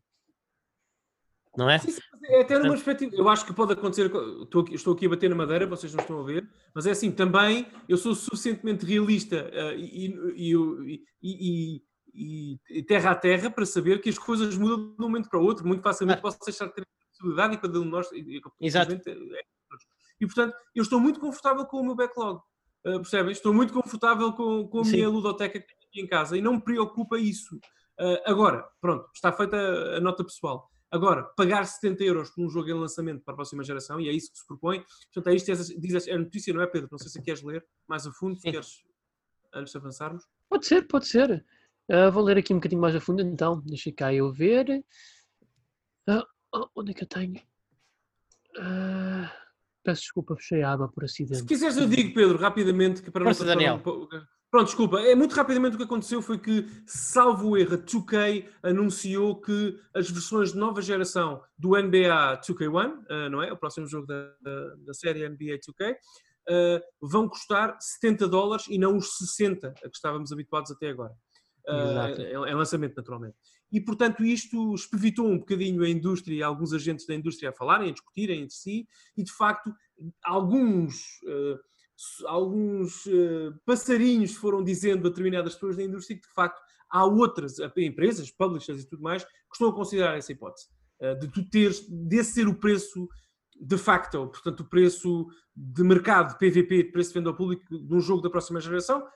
Não 1.55 1.69
é? 1.69 1.77
Sim, 1.77 1.95
é 2.25 2.41
até 2.41 2.57
numa 2.57 2.69
perspectiva. 2.69 3.15
Eu 3.15 3.29
acho 3.29 3.45
que 3.45 3.53
pode 3.53 3.73
acontecer. 3.73 4.11
Estou 4.41 4.61
aqui, 4.63 4.73
estou 4.73 4.93
aqui 4.93 5.05
a 5.05 5.09
bater 5.09 5.29
na 5.29 5.35
madeira, 5.35 5.67
vocês 5.67 5.93
não 5.93 6.01
estão 6.01 6.19
a 6.19 6.23
ver, 6.23 6.47
mas 6.73 6.85
é 6.87 6.91
assim, 6.91 7.11
também 7.11 7.67
eu 7.87 7.95
sou 7.95 8.15
suficientemente 8.15 8.85
realista 8.85 9.49
uh, 9.53 9.77
e, 9.77 10.15
e, 10.35 10.53
e, 11.21 11.75
e, 11.75 11.81
terra 12.87 13.11
a 13.11 13.15
terra 13.15 13.49
para 13.49 13.65
saber 13.65 14.01
que 14.01 14.09
as 14.09 14.17
coisas 14.17 14.55
mudam 14.55 14.95
de 14.95 15.01
um 15.01 15.07
momento 15.07 15.29
para 15.29 15.39
o 15.39 15.43
outro, 15.43 15.67
muito 15.67 15.81
facilmente 15.81 16.19
ah. 16.19 16.21
posso 16.21 16.39
deixar 16.45 16.67
de 16.67 16.73
ter 16.73 16.81
a 16.81 17.09
possibilidade 17.09 17.53
e 17.55 17.57
cada 17.57 17.79
um 17.79 17.83
de 17.83 17.89
nós. 17.89 18.07
Exato. 18.61 18.93
É, 18.93 19.43
e 20.19 20.25
portanto, 20.25 20.55
eu 20.75 20.83
estou 20.83 20.99
muito 20.99 21.19
confortável 21.19 21.65
com 21.65 21.77
o 21.81 21.85
meu 21.85 21.95
backlog. 21.95 22.39
Uh, 22.85 22.99
percebem? 22.99 23.31
Estou 23.31 23.53
muito 23.53 23.73
confortável 23.73 24.33
com, 24.33 24.67
com 24.67 24.79
a 24.79 24.83
minha 24.83 25.09
ludoteca 25.09 25.59
que 25.59 25.65
tenho 25.65 25.79
aqui 25.89 26.01
em 26.01 26.07
casa 26.07 26.37
e 26.37 26.41
não 26.41 26.53
me 26.53 26.61
preocupa 26.61 27.17
isso. 27.17 27.55
Uh, 27.99 28.19
agora, 28.25 28.67
pronto, 28.81 29.09
está 29.13 29.31
feita 29.31 29.55
a, 29.55 29.97
a 29.97 29.99
nota 29.99 30.23
pessoal. 30.23 30.69
Agora, 30.93 31.23
pagar 31.23 31.65
70 31.65 32.03
euros 32.03 32.29
por 32.29 32.45
um 32.45 32.49
jogo 32.49 32.69
em 32.69 32.73
lançamento 32.73 33.23
para 33.23 33.33
a 33.33 33.35
próxima 33.35 33.63
geração, 33.63 33.99
e 33.99 34.07
é 34.07 34.11
isso 34.11 34.31
que 34.31 34.37
se 34.37 34.45
propõe. 34.45 34.85
Portanto, 35.11 35.33
é 35.33 35.35
isto, 35.35 35.79
diz 35.79 36.07
a 36.07 36.17
notícia, 36.19 36.53
não 36.53 36.61
é, 36.61 36.67
Pedro? 36.67 36.87
Não 36.91 36.99
sei 36.99 37.09
se 37.09 37.19
queres 37.19 37.41
ler 37.41 37.65
mais 37.87 38.05
a 38.05 38.11
fundo, 38.11 38.35
se 38.35 38.43
queres, 38.43 38.83
antes 39.55 39.71
de 39.71 39.77
avançarmos. 39.79 40.23
Pode 40.47 40.67
ser, 40.67 40.87
pode 40.87 41.07
ser. 41.07 41.43
Uh, 41.91 42.09
vou 42.11 42.23
ler 42.23 42.37
aqui 42.37 42.53
um 42.53 42.57
bocadinho 42.57 42.81
mais 42.81 42.95
a 42.95 43.01
fundo 43.01 43.21
então. 43.21 43.61
Deixa 43.65 43.91
cá 43.91 44.13
eu 44.13 44.31
ver. 44.31 44.83
Uh, 46.09 46.69
onde 46.75 46.91
é 46.91 46.93
que 46.93 47.03
eu 47.03 47.07
tenho? 47.07 47.41
Uh, 48.57 49.27
peço 49.83 50.01
desculpa, 50.01 50.35
fechei 50.35 50.63
a 50.63 50.71
aba 50.71 50.87
por 50.87 51.03
acidente. 51.03 51.39
Se 51.39 51.45
quiseres 51.45 51.77
eu 51.77 51.87
digo, 51.87 52.13
Pedro, 52.13 52.37
rapidamente, 52.37 53.01
que 53.01 53.11
para 53.11 53.25
Nossa, 53.25 53.43
Daniel. 53.43 53.81
Pronto, 54.49 54.67
desculpa. 54.67 55.01
É 55.01 55.15
muito 55.15 55.33
rapidamente 55.33 55.73
o 55.73 55.77
que 55.77 55.83
aconteceu 55.83 56.21
foi 56.21 56.37
que, 56.37 56.67
salvo 56.85 57.49
o 57.49 57.57
erro, 57.57 57.75
2K 57.75 58.47
anunciou 58.61 59.41
que 59.41 59.79
as 59.95 60.09
versões 60.11 60.51
de 60.53 60.59
nova 60.59 60.79
geração 60.79 61.41
do 61.57 61.71
NBA 61.71 62.39
2K1, 62.39 63.29
não 63.31 63.41
é? 63.41 63.51
O 63.51 63.57
próximo 63.57 63.87
jogo 63.87 64.05
da, 64.05 64.31
da, 64.41 64.75
da 64.75 64.93
série 64.93 65.27
NBA 65.27 65.57
2K, 65.57 65.95
vão 67.01 67.27
custar 67.27 67.75
70 67.81 68.27
dólares 68.27 68.67
e 68.69 68.77
não 68.77 68.95
os 68.95 69.17
60 69.17 69.69
a 69.69 69.73
que 69.73 69.95
estávamos 69.95 70.31
habituados 70.31 70.69
até 70.69 70.87
agora 70.87 71.15
uh, 71.67 72.45
em 72.45 72.55
lançamento, 72.55 72.95
naturalmente. 72.95 73.35
E, 73.71 73.81
portanto, 73.81 74.23
isto 74.23 74.73
espevitou 74.73 75.27
um 75.27 75.39
bocadinho 75.39 75.83
a 75.83 75.89
indústria 75.89 76.35
e 76.35 76.43
alguns 76.43 76.73
agentes 76.73 77.05
da 77.05 77.15
indústria 77.15 77.49
a 77.49 77.53
falarem, 77.53 77.89
a 77.89 77.93
discutirem 77.93 78.41
entre 78.41 78.55
si, 78.55 78.87
e, 79.17 79.23
de 79.23 79.31
facto, 79.31 79.73
alguns, 80.23 81.21
uh, 81.23 81.59
alguns 82.27 83.05
uh, 83.05 83.53
passarinhos 83.65 84.35
foram 84.35 84.63
dizendo 84.63 85.07
a 85.07 85.09
determinadas 85.09 85.53
pessoas 85.55 85.77
da 85.77 85.83
indústria 85.83 86.17
que, 86.17 86.27
de 86.27 86.33
facto, 86.33 86.61
há 86.89 87.05
outras 87.05 87.57
empresas, 87.77 88.29
publishers 88.29 88.83
e 88.83 88.87
tudo 88.87 89.01
mais, 89.01 89.23
que 89.23 89.31
estão 89.53 89.69
a 89.69 89.73
considerar 89.73 90.17
essa 90.17 90.31
hipótese. 90.31 90.67
de 91.19 91.27
tu 91.27 91.43
teres, 91.49 91.83
desse 91.89 92.33
ser 92.33 92.47
o 92.47 92.53
preço 92.53 93.09
de 93.59 93.77
facto, 93.77 94.27
portanto, 94.27 94.61
o 94.61 94.69
preço 94.69 95.27
de 95.55 95.83
mercado, 95.83 96.37
PVP, 96.37 96.83
de 96.83 96.91
preço 96.91 97.09
de 97.09 97.19
venda 97.19 97.29
ao 97.29 97.35
público 97.35 97.63
de 97.69 97.93
um 97.93 97.99
jogo 97.99 98.21
da 98.21 98.29
próxima 98.29 98.59
geração, 98.59 99.07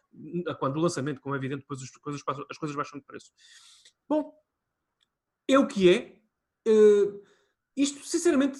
quando 0.60 0.78
o 0.78 0.82
lançamento, 0.82 1.22
como 1.22 1.36
é 1.36 1.38
evidente, 1.38 1.62
depois 1.62 1.82
as 1.82 1.90
coisas, 1.92 2.22
as 2.50 2.58
coisas 2.58 2.76
baixam 2.76 3.00
de 3.00 3.06
preço. 3.06 3.32
Bom, 4.08 4.34
é 5.48 5.58
o 5.58 5.68
que 5.68 5.90
é. 5.90 6.20
Uh, 6.68 7.24
isto, 7.76 8.06
sinceramente, 8.06 8.60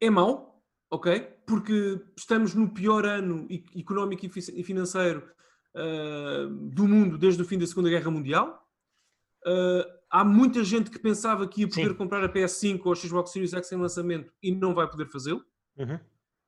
é 0.00 0.10
mau, 0.10 0.62
ok? 0.90 1.20
Porque 1.46 2.00
estamos 2.16 2.54
no 2.54 2.72
pior 2.72 3.04
ano 3.04 3.46
económico 3.76 4.26
e 4.26 4.62
financeiro 4.62 5.28
uh, 5.74 6.48
do 6.48 6.86
mundo 6.86 7.18
desde 7.18 7.42
o 7.42 7.44
fim 7.44 7.58
da 7.58 7.66
Segunda 7.66 7.90
Guerra 7.90 8.10
Mundial. 8.10 8.66
Uh, 9.46 9.84
há 10.14 10.24
muita 10.24 10.62
gente 10.62 10.92
que 10.92 10.98
pensava 10.98 11.44
que 11.48 11.62
ia 11.62 11.68
poder 11.68 11.88
Sim. 11.88 11.94
comprar 11.94 12.22
a 12.22 12.28
PS5 12.28 12.82
ou 12.84 12.92
a 12.92 12.94
Xbox 12.94 13.32
Series 13.32 13.52
X 13.52 13.72
em 13.72 13.76
lançamento 13.76 14.32
e 14.40 14.52
não 14.52 14.72
vai 14.72 14.88
poder 14.88 15.08
fazê-lo. 15.08 15.44
Uhum. 15.76 15.96
Uh, 15.96 16.00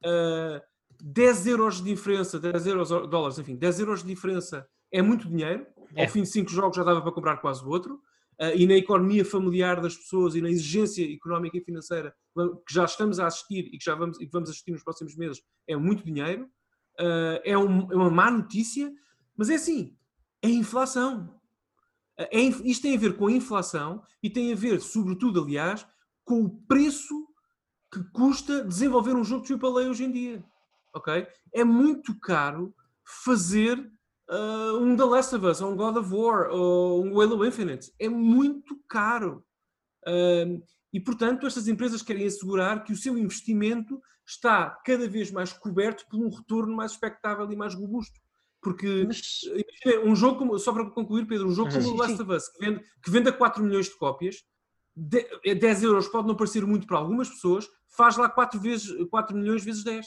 ah, 0.04 0.62
10 1.02 1.46
euros 1.48 1.78
de 1.78 1.82
diferença, 1.82 2.38
10 2.38 2.64
euros 2.68 2.88
dólares, 2.88 3.40
enfim, 3.40 3.56
10 3.56 3.80
euros 3.80 4.02
de 4.02 4.06
diferença 4.06 4.68
é 4.92 5.02
muito 5.02 5.28
dinheiro. 5.28 5.66
é. 5.96 6.04
ao 6.04 6.08
fim 6.08 6.22
de 6.22 6.28
cinco 6.28 6.48
jogos 6.48 6.76
já 6.76 6.84
dava 6.84 7.02
para 7.02 7.10
comprar 7.10 7.38
quase 7.38 7.64
o 7.64 7.68
outro. 7.68 7.94
Uh, 8.40 8.54
e 8.54 8.68
na 8.68 8.74
economia 8.74 9.24
familiar 9.24 9.80
das 9.80 9.96
pessoas 9.96 10.36
e 10.36 10.40
na 10.40 10.48
exigência 10.48 11.04
económica 11.12 11.58
e 11.58 11.60
financeira 11.60 12.14
que 12.36 12.72
já 12.72 12.84
estamos 12.84 13.18
a 13.18 13.26
assistir 13.26 13.68
e 13.72 13.78
que 13.78 13.84
já 13.84 13.96
vamos, 13.96 14.20
e 14.20 14.26
que 14.26 14.32
vamos 14.32 14.48
assistir 14.48 14.70
nos 14.70 14.84
próximos 14.84 15.16
meses, 15.16 15.42
é 15.66 15.74
muito 15.74 16.04
dinheiro. 16.04 16.44
Uh, 17.00 17.40
é, 17.44 17.58
um, 17.58 17.90
é, 17.90 17.96
uma 17.96 18.10
má 18.10 18.30
notícia, 18.30 18.92
mas 19.36 19.50
é 19.50 19.56
assim, 19.56 19.96
é 20.40 20.48
inflação. 20.48 21.34
Isto 22.64 22.82
tem 22.82 22.96
a 22.96 23.00
ver 23.00 23.16
com 23.16 23.26
a 23.26 23.32
inflação 23.32 24.02
e 24.22 24.30
tem 24.30 24.52
a 24.52 24.56
ver, 24.56 24.80
sobretudo, 24.80 25.42
aliás, 25.42 25.86
com 26.24 26.42
o 26.42 26.50
preço 26.50 27.26
que 27.92 28.02
custa 28.10 28.64
desenvolver 28.64 29.14
um 29.14 29.24
jogo 29.24 29.44
de 29.44 29.52
AAA 29.52 29.88
hoje 29.88 30.04
em 30.04 30.10
dia. 30.10 30.44
Ok? 30.94 31.26
É 31.52 31.62
muito 31.62 32.18
caro 32.18 32.74
fazer 33.24 33.78
uh, 34.30 34.78
um 34.80 34.96
The 34.96 35.04
Last 35.04 35.34
of 35.34 35.46
Us, 35.46 35.60
ou 35.60 35.72
um 35.72 35.76
God 35.76 35.96
of 35.96 36.12
War, 36.12 36.50
ou 36.50 37.04
um 37.04 37.20
Halo 37.20 37.46
Infinite. 37.46 37.92
É 37.98 38.08
muito 38.08 38.78
caro. 38.88 39.44
Uh, 40.06 40.62
e, 40.92 41.00
portanto, 41.00 41.46
estas 41.46 41.68
empresas 41.68 42.02
querem 42.02 42.26
assegurar 42.26 42.82
que 42.82 42.92
o 42.92 42.96
seu 42.96 43.18
investimento 43.18 44.00
está 44.26 44.70
cada 44.84 45.08
vez 45.08 45.30
mais 45.30 45.52
coberto 45.52 46.06
por 46.08 46.18
um 46.18 46.30
retorno 46.30 46.74
mais 46.74 46.92
expectável 46.92 47.50
e 47.52 47.56
mais 47.56 47.74
robusto. 47.74 48.20
Porque 48.66 49.04
Mas... 49.06 49.42
um 50.04 50.16
jogo, 50.16 50.38
como, 50.40 50.58
só 50.58 50.72
para 50.72 50.90
concluir, 50.90 51.24
Pedro, 51.24 51.46
um 51.46 51.52
jogo 51.52 51.70
como 51.70 51.88
o 51.88 51.96
Last 51.96 52.20
of 52.20 52.32
Us, 52.32 52.48
que 52.48 52.58
vende, 52.58 52.84
que 53.00 53.10
vende 53.12 53.28
a 53.28 53.32
4 53.32 53.62
milhões 53.62 53.86
de 53.86 53.96
cópias, 53.96 54.42
10 54.96 55.84
euros 55.84 56.08
pode 56.08 56.26
não 56.26 56.34
parecer 56.34 56.66
muito 56.66 56.84
para 56.84 56.98
algumas 56.98 57.28
pessoas, 57.28 57.68
faz 57.96 58.16
lá 58.16 58.28
4, 58.28 58.58
vezes, 58.58 58.92
4 59.08 59.36
milhões 59.36 59.62
vezes 59.62 59.84
10. 59.84 60.04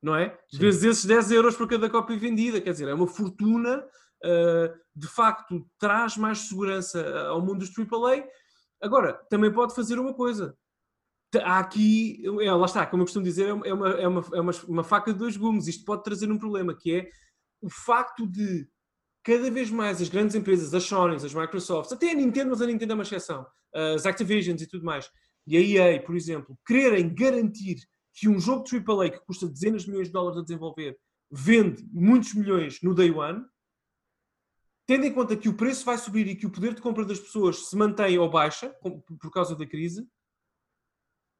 Não 0.00 0.14
é? 0.14 0.38
Sim. 0.48 0.58
Vezes 0.58 0.84
esses 0.84 1.04
10 1.04 1.32
euros 1.32 1.56
por 1.56 1.66
cada 1.66 1.90
cópia 1.90 2.16
vendida. 2.16 2.60
Quer 2.60 2.70
dizer, 2.70 2.86
é 2.86 2.94
uma 2.94 3.08
fortuna. 3.08 3.84
Uh, 4.24 4.72
de 4.94 5.08
facto, 5.08 5.68
traz 5.80 6.16
mais 6.16 6.38
segurança 6.42 7.26
ao 7.26 7.40
mundo 7.40 7.58
dos 7.58 7.76
AAA. 7.76 8.24
Agora, 8.80 9.14
também 9.28 9.52
pode 9.52 9.74
fazer 9.74 9.98
uma 9.98 10.14
coisa. 10.14 10.56
Há 11.42 11.58
aqui, 11.58 12.22
é, 12.40 12.52
lá 12.52 12.66
está, 12.66 12.86
como 12.86 13.02
eu 13.02 13.06
costumo 13.06 13.24
dizer, 13.24 13.48
é 13.48 13.52
uma, 13.52 13.66
é 13.66 13.72
uma, 13.74 13.88
é 13.88 14.06
uma, 14.06 14.52
é 14.52 14.64
uma 14.68 14.84
faca 14.84 15.12
de 15.12 15.18
dois 15.18 15.36
gumes. 15.36 15.66
Isto 15.66 15.84
pode 15.84 16.04
trazer 16.04 16.30
um 16.30 16.38
problema, 16.38 16.72
que 16.72 16.94
é 16.94 17.10
o 17.62 17.70
facto 17.70 18.26
de 18.26 18.68
cada 19.22 19.50
vez 19.50 19.70
mais 19.70 20.02
as 20.02 20.08
grandes 20.08 20.34
empresas, 20.34 20.74
as 20.74 20.82
Sony, 20.82 21.14
as 21.14 21.32
Microsofts, 21.32 21.92
até 21.92 22.10
a 22.10 22.14
Nintendo, 22.14 22.50
mas 22.50 22.60
a 22.60 22.66
Nintendo 22.66 22.92
é 22.92 22.94
uma 22.94 23.04
exceção, 23.04 23.46
as 23.72 24.04
Activisions 24.04 24.60
e 24.60 24.66
tudo 24.66 24.84
mais, 24.84 25.10
e 25.46 25.56
a 25.56 25.60
EA, 25.60 26.02
por 26.02 26.16
exemplo, 26.16 26.58
quererem 26.66 27.12
garantir 27.14 27.76
que 28.12 28.28
um 28.28 28.38
jogo 28.38 28.64
de 28.64 28.76
AAA 28.76 29.10
que 29.10 29.24
custa 29.24 29.48
dezenas 29.48 29.82
de 29.82 29.90
milhões 29.90 30.08
de 30.08 30.12
dólares 30.12 30.38
a 30.38 30.42
desenvolver 30.42 30.98
vende 31.30 31.86
muitos 31.92 32.34
milhões 32.34 32.82
no 32.82 32.94
day 32.94 33.10
one, 33.10 33.44
tendo 34.86 35.06
em 35.06 35.12
conta 35.12 35.36
que 35.36 35.48
o 35.48 35.56
preço 35.56 35.84
vai 35.84 35.96
subir 35.96 36.26
e 36.26 36.36
que 36.36 36.46
o 36.46 36.50
poder 36.50 36.74
de 36.74 36.82
compra 36.82 37.04
das 37.04 37.18
pessoas 37.18 37.68
se 37.68 37.76
mantém 37.76 38.18
ou 38.18 38.28
baixa 38.28 38.68
por 38.80 39.30
causa 39.30 39.56
da 39.56 39.66
crise, 39.66 40.06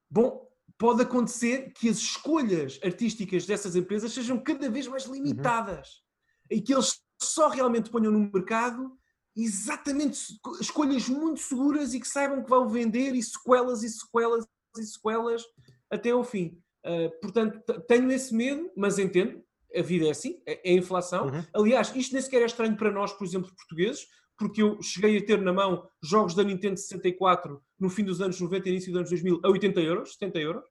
bom, 0.09 0.49
pode 0.79 1.03
acontecer 1.03 1.73
que 1.73 1.89
as 1.89 1.99
escolhas 1.99 2.81
artísticas 2.83 3.45
dessas 3.45 3.77
empresas 3.77 4.13
sejam 4.13 4.43
cada 4.43 4.71
vez 4.71 4.87
mais 4.87 5.05
limitadas 5.05 6.03
e 6.51 6.61
que 6.61 6.73
eles 6.73 7.01
só 7.21 7.49
realmente 7.49 7.91
ponham 7.91 8.13
no 8.13 8.31
mercado 8.33 8.93
exatamente 9.37 10.39
escolhas 10.61 11.09
muito 11.09 11.41
seguras 11.41 11.95
e 11.95 12.01
que 12.01 12.09
saibam 12.09 12.43
que 12.43 12.51
vão 12.51 12.69
vender 12.69 13.15
e 13.15 13.23
sequelas 13.23 13.83
e 13.83 13.89
sequelas 13.89 14.45
e 14.77 14.85
sequelas 14.85 15.43
até 15.91 16.11
ao 16.11 16.25
fim. 16.25 16.59
Uh, 16.85 17.11
portanto, 17.21 17.63
tenho 17.87 18.11
esse 18.11 18.35
medo, 18.35 18.71
mas 18.77 18.99
entendo, 18.99 19.43
a 19.75 19.83
vida 19.83 20.07
é 20.07 20.11
assim, 20.11 20.43
é, 20.47 20.71
é 20.71 20.75
inflação. 20.75 21.27
Uhum. 21.27 21.45
Aliás, 21.55 21.95
isto 21.95 22.13
nem 22.13 22.23
sequer 22.23 22.43
é 22.43 22.47
estranho 22.47 22.77
para 22.77 22.91
nós, 22.91 23.13
por 23.13 23.25
exemplo, 23.25 23.55
portugueses, 23.55 24.07
porque 24.37 24.63
eu 24.63 24.83
cheguei 24.83 25.17
a 25.17 25.25
ter 25.25 25.41
na 25.41 25.53
mão 25.53 25.89
jogos 26.03 26.35
da 26.35 26.43
Nintendo 26.43 26.77
64 26.77 27.63
no 27.79 27.89
fim 27.89 28.05
dos 28.05 28.21
anos 28.21 28.41
90 28.41 28.69
e 28.69 28.73
início 28.73 28.93
dos 28.93 28.99
anos 28.99 29.11
2000 29.11 29.41
a 29.45 29.49
80 29.49 29.81
euros, 29.81 30.13
70 30.15 30.39
euros. 30.41 30.65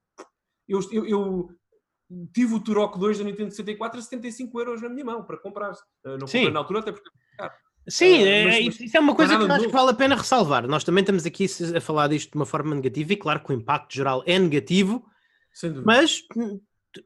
Eu, 0.68 0.80
eu, 0.92 1.06
eu 1.06 1.50
tive 2.34 2.54
o 2.56 2.60
Turok 2.60 3.00
2 3.00 3.20
da 3.20 3.24
Nintendo 3.24 3.52
64 3.52 4.00
a 4.00 4.02
75 4.02 4.60
euros 4.60 4.82
na 4.82 4.90
minha 4.90 5.06
mão 5.06 5.24
para 5.24 5.38
comprar. 5.38 5.72
Uh, 5.72 6.18
não 6.18 6.20
comprei 6.20 6.52
na 6.52 6.60
altura, 6.60 6.80
até 6.80 6.92
porque 6.92 7.10
Sim, 7.88 8.22
uh, 8.22 8.46
mas, 8.46 8.66
mas, 8.66 8.80
isso 8.80 8.98
é 8.98 9.00
uma 9.00 9.16
coisa 9.16 9.38
que 9.38 9.52
acho 9.52 9.66
que 9.66 9.72
vale 9.72 9.90
a 9.90 9.94
pena 9.94 10.16
ressalvar. 10.16 10.68
Nós 10.68 10.84
também 10.84 11.02
estamos 11.02 11.26
aqui 11.26 11.48
a 11.76 11.82
falar 11.82 12.08
disto 12.08 12.32
de 12.32 12.36
uma 12.36 12.46
forma 12.46 12.76
negativa 12.76 13.14
e 13.14 13.18
claro 13.18 13.40
que 13.40 13.52
o 13.52 13.56
impacto 13.56 13.94
geral 13.94 14.24
é 14.28 14.38
negativo, 14.38 15.04
mas 15.84 16.22
hum, 16.36 16.60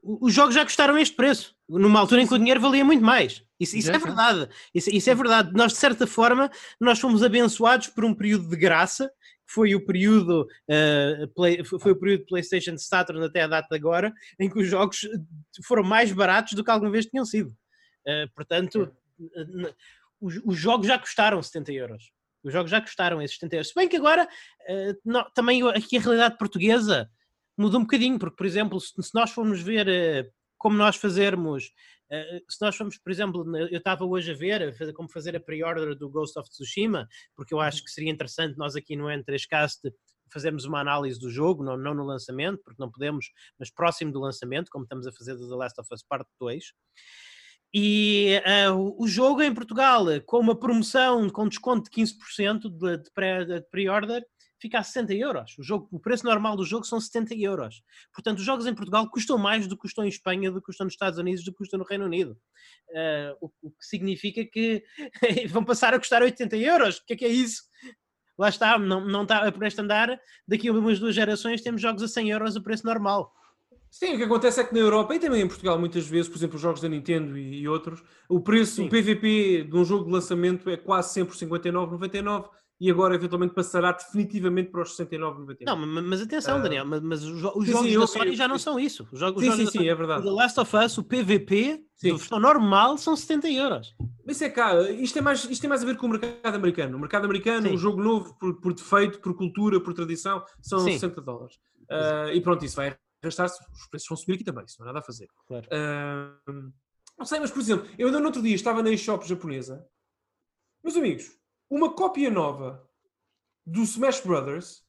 os 0.03 0.33
jogos 0.33 0.53
já 0.55 0.63
custaram 0.63 0.97
este 0.97 1.15
preço, 1.15 1.55
numa 1.69 1.99
altura 1.99 2.21
em 2.21 2.27
que 2.27 2.33
o 2.33 2.37
dinheiro 2.37 2.59
valia 2.59 2.83
muito 2.83 3.03
mais. 3.03 3.43
Isso, 3.59 3.77
isso 3.77 3.91
é 3.91 3.97
verdade. 3.97 4.49
Isso, 4.73 4.89
isso, 4.89 5.09
é 5.09 5.15
verdade. 5.15 5.51
Nós, 5.53 5.71
de 5.71 5.77
certa 5.77 6.05
forma, 6.05 6.51
nós 6.79 6.99
fomos 6.99 7.23
abençoados 7.23 7.87
por 7.87 8.03
um 8.03 8.13
período 8.13 8.49
de 8.49 8.55
graça, 8.57 9.09
foi 9.45 9.75
o 9.75 9.85
período, 9.85 10.47
uh, 10.69 11.27
play, 11.35 11.63
foi 11.63 11.91
o 11.91 11.95
período 11.95 12.21
de 12.21 12.25
PlayStation 12.27 12.77
Saturn 12.77 13.23
até 13.23 13.41
a 13.41 13.47
data 13.47 13.67
de 13.69 13.75
agora, 13.75 14.13
em 14.39 14.49
que 14.49 14.59
os 14.59 14.67
jogos 14.67 15.07
foram 15.63 15.83
mais 15.83 16.11
baratos 16.11 16.53
do 16.53 16.63
que 16.63 16.71
alguma 16.71 16.91
vez 16.91 17.05
tinham 17.05 17.25
sido. 17.25 17.49
Uh, 18.07 18.29
portanto, 18.35 18.91
os, 20.19 20.41
os, 20.43 20.57
jogos 20.57 20.87
já 20.87 20.97
custaram 20.97 21.41
70 21.41 21.73
euros. 21.73 22.11
Os 22.43 22.53
jogos 22.53 22.69
já 22.69 22.81
custaram 22.81 23.21
esses 23.21 23.37
70 23.37 23.55
euros. 23.55 23.67
Se 23.69 23.75
bem 23.75 23.87
que 23.87 23.97
agora, 23.97 24.25
uh, 24.25 24.99
não, 25.03 25.29
também 25.31 25.67
aqui 25.69 25.97
a 25.97 26.01
realidade 26.01 26.37
portuguesa 26.37 27.09
muda 27.57 27.77
um 27.77 27.81
bocadinho, 27.81 28.19
porque, 28.19 28.35
por 28.35 28.45
exemplo, 28.45 28.79
se, 28.79 28.91
se 29.01 29.13
nós 29.13 29.31
formos 29.31 29.61
ver 29.61 29.87
uh, 29.87 30.31
como 30.57 30.77
nós 30.77 30.95
fazermos, 30.95 31.65
uh, 32.11 32.51
se 32.51 32.61
nós 32.61 32.75
formos, 32.75 32.97
por 32.97 33.11
exemplo, 33.11 33.57
eu 33.57 33.77
estava 33.77 34.05
hoje 34.05 34.31
a 34.31 34.35
ver 34.35 34.63
a 34.63 34.73
fazer, 34.73 34.93
como 34.93 35.11
fazer 35.11 35.35
a 35.35 35.39
pre-order 35.39 35.95
do 35.95 36.09
Ghost 36.09 36.37
of 36.39 36.49
Tsushima, 36.49 37.07
porque 37.35 37.53
eu 37.53 37.59
acho 37.59 37.83
que 37.83 37.91
seria 37.91 38.11
interessante 38.11 38.57
nós 38.57 38.75
aqui 38.75 38.95
no 38.95 39.05
N3Cast 39.05 39.91
fazermos 40.31 40.65
uma 40.65 40.79
análise 40.79 41.19
do 41.19 41.29
jogo, 41.29 41.63
não, 41.63 41.77
não 41.77 41.93
no 41.93 42.03
lançamento, 42.03 42.61
porque 42.63 42.81
não 42.81 42.91
podemos, 42.91 43.27
mas 43.59 43.71
próximo 43.71 44.11
do 44.11 44.19
lançamento, 44.19 44.69
como 44.69 44.83
estamos 44.83 45.07
a 45.07 45.11
fazer 45.11 45.35
do 45.35 45.47
The 45.47 45.55
Last 45.55 45.79
of 45.79 45.87
Us 45.93 46.03
Part 46.03 46.27
2. 46.39 46.73
E 47.73 48.41
uh, 48.71 48.95
o 48.97 49.07
jogo 49.07 49.41
em 49.41 49.53
Portugal, 49.53 50.05
com 50.25 50.39
uma 50.39 50.57
promoção 50.57 51.29
com 51.29 51.47
desconto 51.47 51.89
de 51.89 52.03
15% 52.03 52.69
de, 52.69 52.97
de 52.97 53.11
pre-order, 53.69 54.25
fica 54.59 54.79
a 54.79 54.83
60 54.83 55.13
euros. 55.13 55.57
O, 55.57 55.63
jogo, 55.63 55.87
o 55.91 55.99
preço 55.99 56.25
normal 56.25 56.55
do 56.55 56.65
jogo 56.65 56.85
são 56.85 56.99
70 56.99 57.35
euros. 57.35 57.81
Portanto, 58.13 58.39
os 58.39 58.45
jogos 58.45 58.65
em 58.65 58.73
Portugal 58.73 59.09
custam 59.09 59.37
mais 59.37 59.67
do 59.67 59.75
que 59.75 59.81
custam 59.81 60.05
em 60.05 60.09
Espanha, 60.09 60.51
do 60.51 60.59
que 60.59 60.65
custam 60.65 60.85
nos 60.85 60.93
Estados 60.93 61.19
Unidos, 61.19 61.43
do 61.43 61.51
que 61.51 61.57
custam 61.57 61.79
no 61.79 61.85
Reino 61.85 62.05
Unido. 62.05 62.37
Uh, 62.89 63.37
o, 63.41 63.51
o, 63.63 63.71
que 63.71 63.85
significa 63.85 64.45
que 64.45 64.83
vão 65.49 65.63
passar 65.63 65.93
a 65.93 65.99
custar 65.99 66.21
80 66.21 66.57
euros. 66.57 66.97
O 66.97 67.05
que 67.05 67.13
é 67.13 67.17
que 67.17 67.25
é 67.25 67.29
isso? 67.29 67.63
Lá 68.37 68.49
está, 68.49 68.77
não, 68.77 69.05
não 69.05 69.23
está 69.23 69.51
por 69.51 69.65
este 69.65 69.81
andar. 69.81 70.19
Daqui 70.47 70.67
a 70.67 70.73
umas 70.73 70.99
duas 70.99 71.15
gerações 71.15 71.61
temos 71.61 71.81
jogos 71.81 72.03
a 72.03 72.07
100 72.07 72.31
euros 72.31 72.55
a 72.55 72.61
preço 72.61 72.85
normal. 72.85 73.31
Sim, 73.89 74.15
o 74.15 74.17
que 74.17 74.23
acontece 74.23 74.59
é 74.59 74.63
que 74.65 74.73
na 74.73 74.81
Europa 74.81 75.15
e 75.15 75.19
também 75.19 75.41
em 75.41 75.47
Portugal, 75.47 75.79
muitas 75.79 76.05
vezes, 76.05 76.27
por 76.27 76.37
exemplo, 76.37 76.57
os 76.57 76.61
jogos 76.61 76.81
da 76.81 76.89
Nintendo 76.89 77.37
e, 77.37 77.61
e 77.61 77.67
outros, 77.67 78.03
o 78.27 78.41
preço, 78.41 78.75
Sim. 78.75 78.87
o 78.87 78.89
PVP 78.89 79.67
de 79.69 79.77
um 79.77 79.85
jogo 79.85 80.03
de 80.03 80.11
lançamento 80.11 80.69
é 80.69 80.75
quase 80.75 81.13
sempre 81.13 81.33
59,99 81.33 82.49
e 82.79 82.91
agora 82.91 83.15
eventualmente 83.15 83.53
passará 83.53 83.91
definitivamente 83.91 84.69
para 84.69 84.81
os 84.81 84.97
69,99. 84.97 85.57
Não, 85.65 85.77
mas 85.77 86.21
atenção, 86.21 86.59
uh, 86.59 86.61
Daniel, 86.61 86.85
mas, 86.85 87.01
mas 87.01 87.23
os, 87.23 87.43
os 87.43 87.65
sim, 87.65 87.71
jogos 87.71 87.89
sim, 87.89 87.99
da 87.99 88.07
Sony 88.07 88.35
já 88.35 88.47
não 88.47 88.59
são 88.59 88.79
isso. 88.79 89.07
Os 89.11 89.19
jogos, 89.19 89.41
sim, 89.41 89.49
os 89.49 89.55
jogos 89.55 89.71
sim, 89.71 89.79
sim, 89.79 89.87
é 89.87 89.95
verdade. 89.95 90.23
The 90.23 90.29
Last 90.29 90.59
of 90.59 90.75
Us, 90.75 90.97
o 90.97 91.03
PVP, 91.03 91.85
sim. 91.95 92.09
do 92.09 92.17
versão 92.17 92.39
normal, 92.39 92.97
são 92.97 93.15
70 93.15 93.49
euros. 93.49 93.95
Mas 94.25 94.41
é 94.41 94.49
cá, 94.49 94.81
isto, 94.91 95.17
é 95.17 95.21
mais, 95.21 95.45
isto 95.45 95.61
tem 95.61 95.69
mais 95.69 95.83
a 95.83 95.85
ver 95.85 95.95
com 95.95 96.07
o 96.07 96.09
mercado 96.09 96.55
americano. 96.55 96.97
O 96.97 96.99
mercado 96.99 97.25
americano, 97.25 97.69
um 97.69 97.77
jogo 97.77 98.01
novo, 98.01 98.37
por, 98.37 98.59
por 98.59 98.73
defeito, 98.73 99.19
por 99.19 99.35
cultura, 99.35 99.79
por 99.79 99.93
tradição, 99.93 100.43
são 100.61 100.79
60 100.79 101.21
dólares. 101.21 101.55
Uh, 101.89 102.33
e 102.33 102.41
pronto, 102.41 102.65
isso 102.65 102.75
vai 102.75 102.97
arrastar-se, 103.21 103.61
os 103.71 103.87
preços 103.87 104.09
vão 104.09 104.17
subir 104.17 104.33
aqui 104.33 104.43
também, 104.43 104.65
isso 104.65 104.75
não 104.79 104.85
há 104.85 104.87
nada 104.87 104.99
a 104.99 105.03
fazer. 105.03 105.27
Claro. 105.47 105.65
Uh, 105.67 106.71
não 107.17 107.25
sei, 107.25 107.39
mas 107.39 107.51
por 107.51 107.59
exemplo, 107.59 107.87
eu 107.97 108.07
ainda 108.07 108.19
no 108.19 108.25
outro 108.25 108.41
dia 108.41 108.55
estava 108.55 108.83
na 108.83 108.91
eShop 108.91 109.25
japonesa. 109.27 109.85
Meus 110.83 110.97
amigos, 110.97 111.31
uma 111.69 111.93
cópia 111.93 112.29
nova 112.29 112.87
do 113.65 113.81
Smash 113.83 114.21
Brothers 114.21 114.83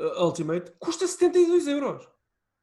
uh, 0.00 0.24
Ultimate 0.24 0.72
custa 0.78 1.06
72 1.06 1.66
euros. 1.66 2.08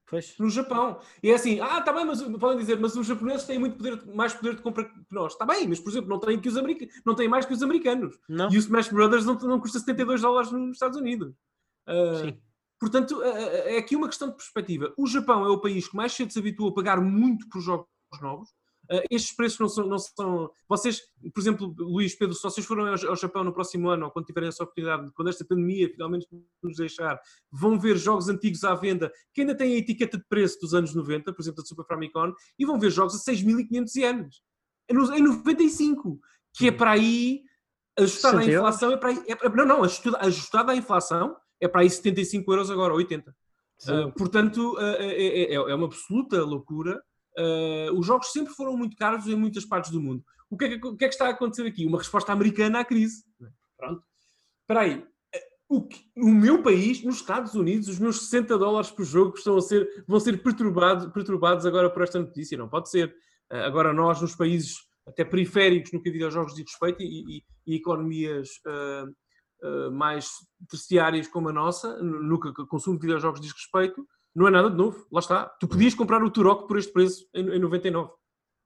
Pois. 0.09 0.35
No 0.39 0.49
Japão. 0.49 0.99
E 1.21 1.29
é 1.29 1.35
assim, 1.35 1.59
ah, 1.59 1.81
tá 1.81 1.93
bem, 1.93 2.03
mas 2.03 2.21
podem 2.21 2.57
dizer, 2.57 2.79
mas 2.79 2.95
os 2.95 3.05
japoneses 3.05 3.45
têm 3.45 3.59
muito 3.59 3.77
poder, 3.77 4.03
mais 4.07 4.33
poder 4.33 4.55
de 4.55 4.61
compra 4.61 4.85
que 4.85 4.95
nós. 5.11 5.33
Está 5.33 5.45
bem, 5.45 5.67
mas 5.67 5.79
por 5.79 5.89
exemplo, 5.89 6.09
não 6.09 6.19
têm, 6.19 6.39
que 6.39 6.49
os 6.49 6.57
americanos, 6.57 7.01
não 7.05 7.15
têm 7.15 7.27
mais 7.27 7.45
que 7.45 7.53
os 7.53 7.61
americanos. 7.61 8.17
Não. 8.27 8.51
E 8.51 8.57
o 8.57 8.59
Smash 8.59 8.89
Brothers 8.89 9.25
não, 9.25 9.35
não 9.35 9.59
custa 9.59 9.79
72 9.79 10.21
dólares 10.21 10.51
nos 10.51 10.71
Estados 10.71 10.97
Unidos. 10.97 11.33
Uh, 11.87 12.25
Sim. 12.25 12.41
Portanto, 12.79 13.21
é 13.21 13.77
aqui 13.77 13.95
uma 13.95 14.07
questão 14.07 14.29
de 14.29 14.35
perspectiva. 14.35 14.93
O 14.97 15.05
Japão 15.05 15.45
é 15.45 15.49
o 15.49 15.59
país 15.59 15.87
que 15.87 15.97
mais 15.97 16.13
cedo 16.13 16.31
se 16.31 16.39
habituou 16.39 16.69
a 16.69 16.73
pagar 16.73 17.01
muito 17.01 17.47
por 17.49 17.59
jogos 17.59 17.87
novos. 18.21 18.49
Uh, 18.91 19.03
estes 19.11 19.35
preços 19.35 19.59
não 19.59 19.69
são, 19.69 19.87
não 19.87 19.99
são. 19.99 20.49
Vocês, 20.67 21.01
por 21.33 21.39
exemplo, 21.39 21.75
Luís 21.77 22.15
Pedro, 22.15 22.33
se 22.33 22.41
vocês 22.41 22.65
forem 22.65 22.87
ao, 22.87 23.09
ao, 23.09 23.15
Japão 23.15 23.43
no 23.43 23.53
próximo 23.53 23.87
ano, 23.87 24.05
ou 24.05 24.11
quando 24.11 24.25
tiverem 24.25 24.49
essa 24.49 24.63
oportunidade, 24.63 25.11
quando 25.13 25.27
esta 25.27 25.45
pandemia 25.45 25.89
finalmente 25.89 26.27
nos 26.63 26.77
deixar, 26.77 27.19
vão 27.51 27.79
ver 27.79 27.97
jogos 27.97 28.29
antigos 28.29 28.63
à 28.63 28.73
venda 28.73 29.11
que 29.33 29.41
ainda 29.41 29.55
têm 29.55 29.73
a 29.73 29.77
etiqueta 29.77 30.17
de 30.17 30.23
preço 30.27 30.59
dos 30.59 30.73
anos 30.73 30.95
90, 30.95 31.31
por 31.31 31.41
exemplo, 31.41 31.61
da 31.61 31.67
Super 31.67 31.85
Famicom, 31.85 32.33
e 32.57 32.65
vão 32.65 32.79
ver 32.79 32.89
jogos 32.89 33.15
a 33.15 33.31
6.500 33.31 34.03
anos. 34.03 34.41
Em 34.89 35.21
95. 35.21 36.19
que 36.51 36.69
é 36.69 36.71
para 36.71 36.91
aí, 36.91 37.43
ajustada 37.95 38.39
à 38.39 38.41
60 38.41 38.51
euros? 38.51 38.75
inflação, 38.75 38.91
é 38.91 38.97
para 38.97 39.09
aí, 39.09 39.23
é 39.27 39.49
não, 39.49 39.65
não, 39.65 39.83
ajustada, 39.83 40.17
ajustada 40.21 40.71
à 40.71 40.75
inflação, 40.75 41.35
é 41.61 41.67
para 41.67 41.81
aí 41.81 41.89
75 41.89 42.51
euros 42.51 42.71
agora, 42.71 42.93
80. 42.93 43.35
Uh, 43.87 44.11
portanto, 44.13 44.73
uh, 44.73 44.79
é, 44.79 45.53
é- 45.53 45.53
é 45.53 45.75
uma 45.75 45.85
absoluta 45.85 46.43
loucura. 46.43 47.01
Uh, 47.39 47.97
os 47.97 48.05
jogos 48.05 48.27
sempre 48.31 48.53
foram 48.53 48.75
muito 48.75 48.97
caros 48.97 49.25
em 49.27 49.35
muitas 49.35 49.63
partes 49.65 49.91
do 49.91 50.01
mundo. 50.01 50.23
O 50.49 50.57
que, 50.57 50.65
é 50.65 50.77
que, 50.77 50.87
o 50.87 50.97
que 50.97 51.05
é 51.05 51.07
que 51.07 51.13
está 51.13 51.27
a 51.27 51.29
acontecer 51.29 51.65
aqui? 51.65 51.85
Uma 51.85 51.97
resposta 51.99 52.33
americana 52.33 52.79
à 52.79 52.85
crise. 52.85 53.23
Pronto. 53.77 54.03
Espera 54.61 54.81
aí. 54.81 55.05
O, 55.69 55.87
que- 55.87 56.03
no 56.15 56.33
meu 56.33 56.63
país, 56.63 57.03
nos 57.03 57.17
Estados 57.17 57.53
Unidos, 57.53 57.87
os 57.87 57.99
meus 57.99 58.21
60 58.23 58.57
dólares 58.57 58.89
por 58.91 59.05
jogo 59.05 59.37
estão 59.37 59.55
a 59.55 59.61
ser, 59.61 59.87
vão 60.07 60.19
ser 60.19 60.41
perturbados, 60.41 61.13
perturbados 61.13 61.65
agora 61.65 61.89
por 61.89 62.01
esta 62.01 62.19
notícia. 62.19 62.57
Não 62.57 62.67
pode 62.67 62.89
ser. 62.89 63.09
Uh, 63.51 63.57
agora 63.57 63.93
nós, 63.93 64.21
nos 64.21 64.35
países 64.35 64.77
até 65.07 65.23
periféricos 65.23 65.91
no 65.91 66.01
que 66.01 66.09
a 66.09 66.11
videojogos 66.11 66.53
diz 66.55 66.65
respeito 66.65 67.01
e, 67.01 67.37
e- 67.37 67.43
e 67.67 67.75
economias 67.75 68.49
uh, 68.67 69.91
mais 69.91 70.29
terciárias 70.69 71.27
como 71.27 71.49
a 71.49 71.53
nossa, 71.53 72.01
no 72.01 72.39
que 72.39 72.49
o 72.49 72.67
consumo 72.67 72.97
de 72.97 73.01
videojogos 73.05 73.39
diz 73.41 73.51
respeito, 73.53 74.05
não 74.35 74.47
é 74.47 74.51
nada 74.51 74.69
de 74.69 74.77
novo. 74.77 75.05
Lá 75.11 75.19
está. 75.19 75.45
Tu 75.59 75.67
podias 75.67 75.93
comprar 75.93 76.23
o 76.23 76.29
Turok 76.31 76.67
por 76.67 76.77
este 76.77 76.91
preço 76.93 77.27
em, 77.33 77.41
em 77.55 77.59
99. 77.59 78.09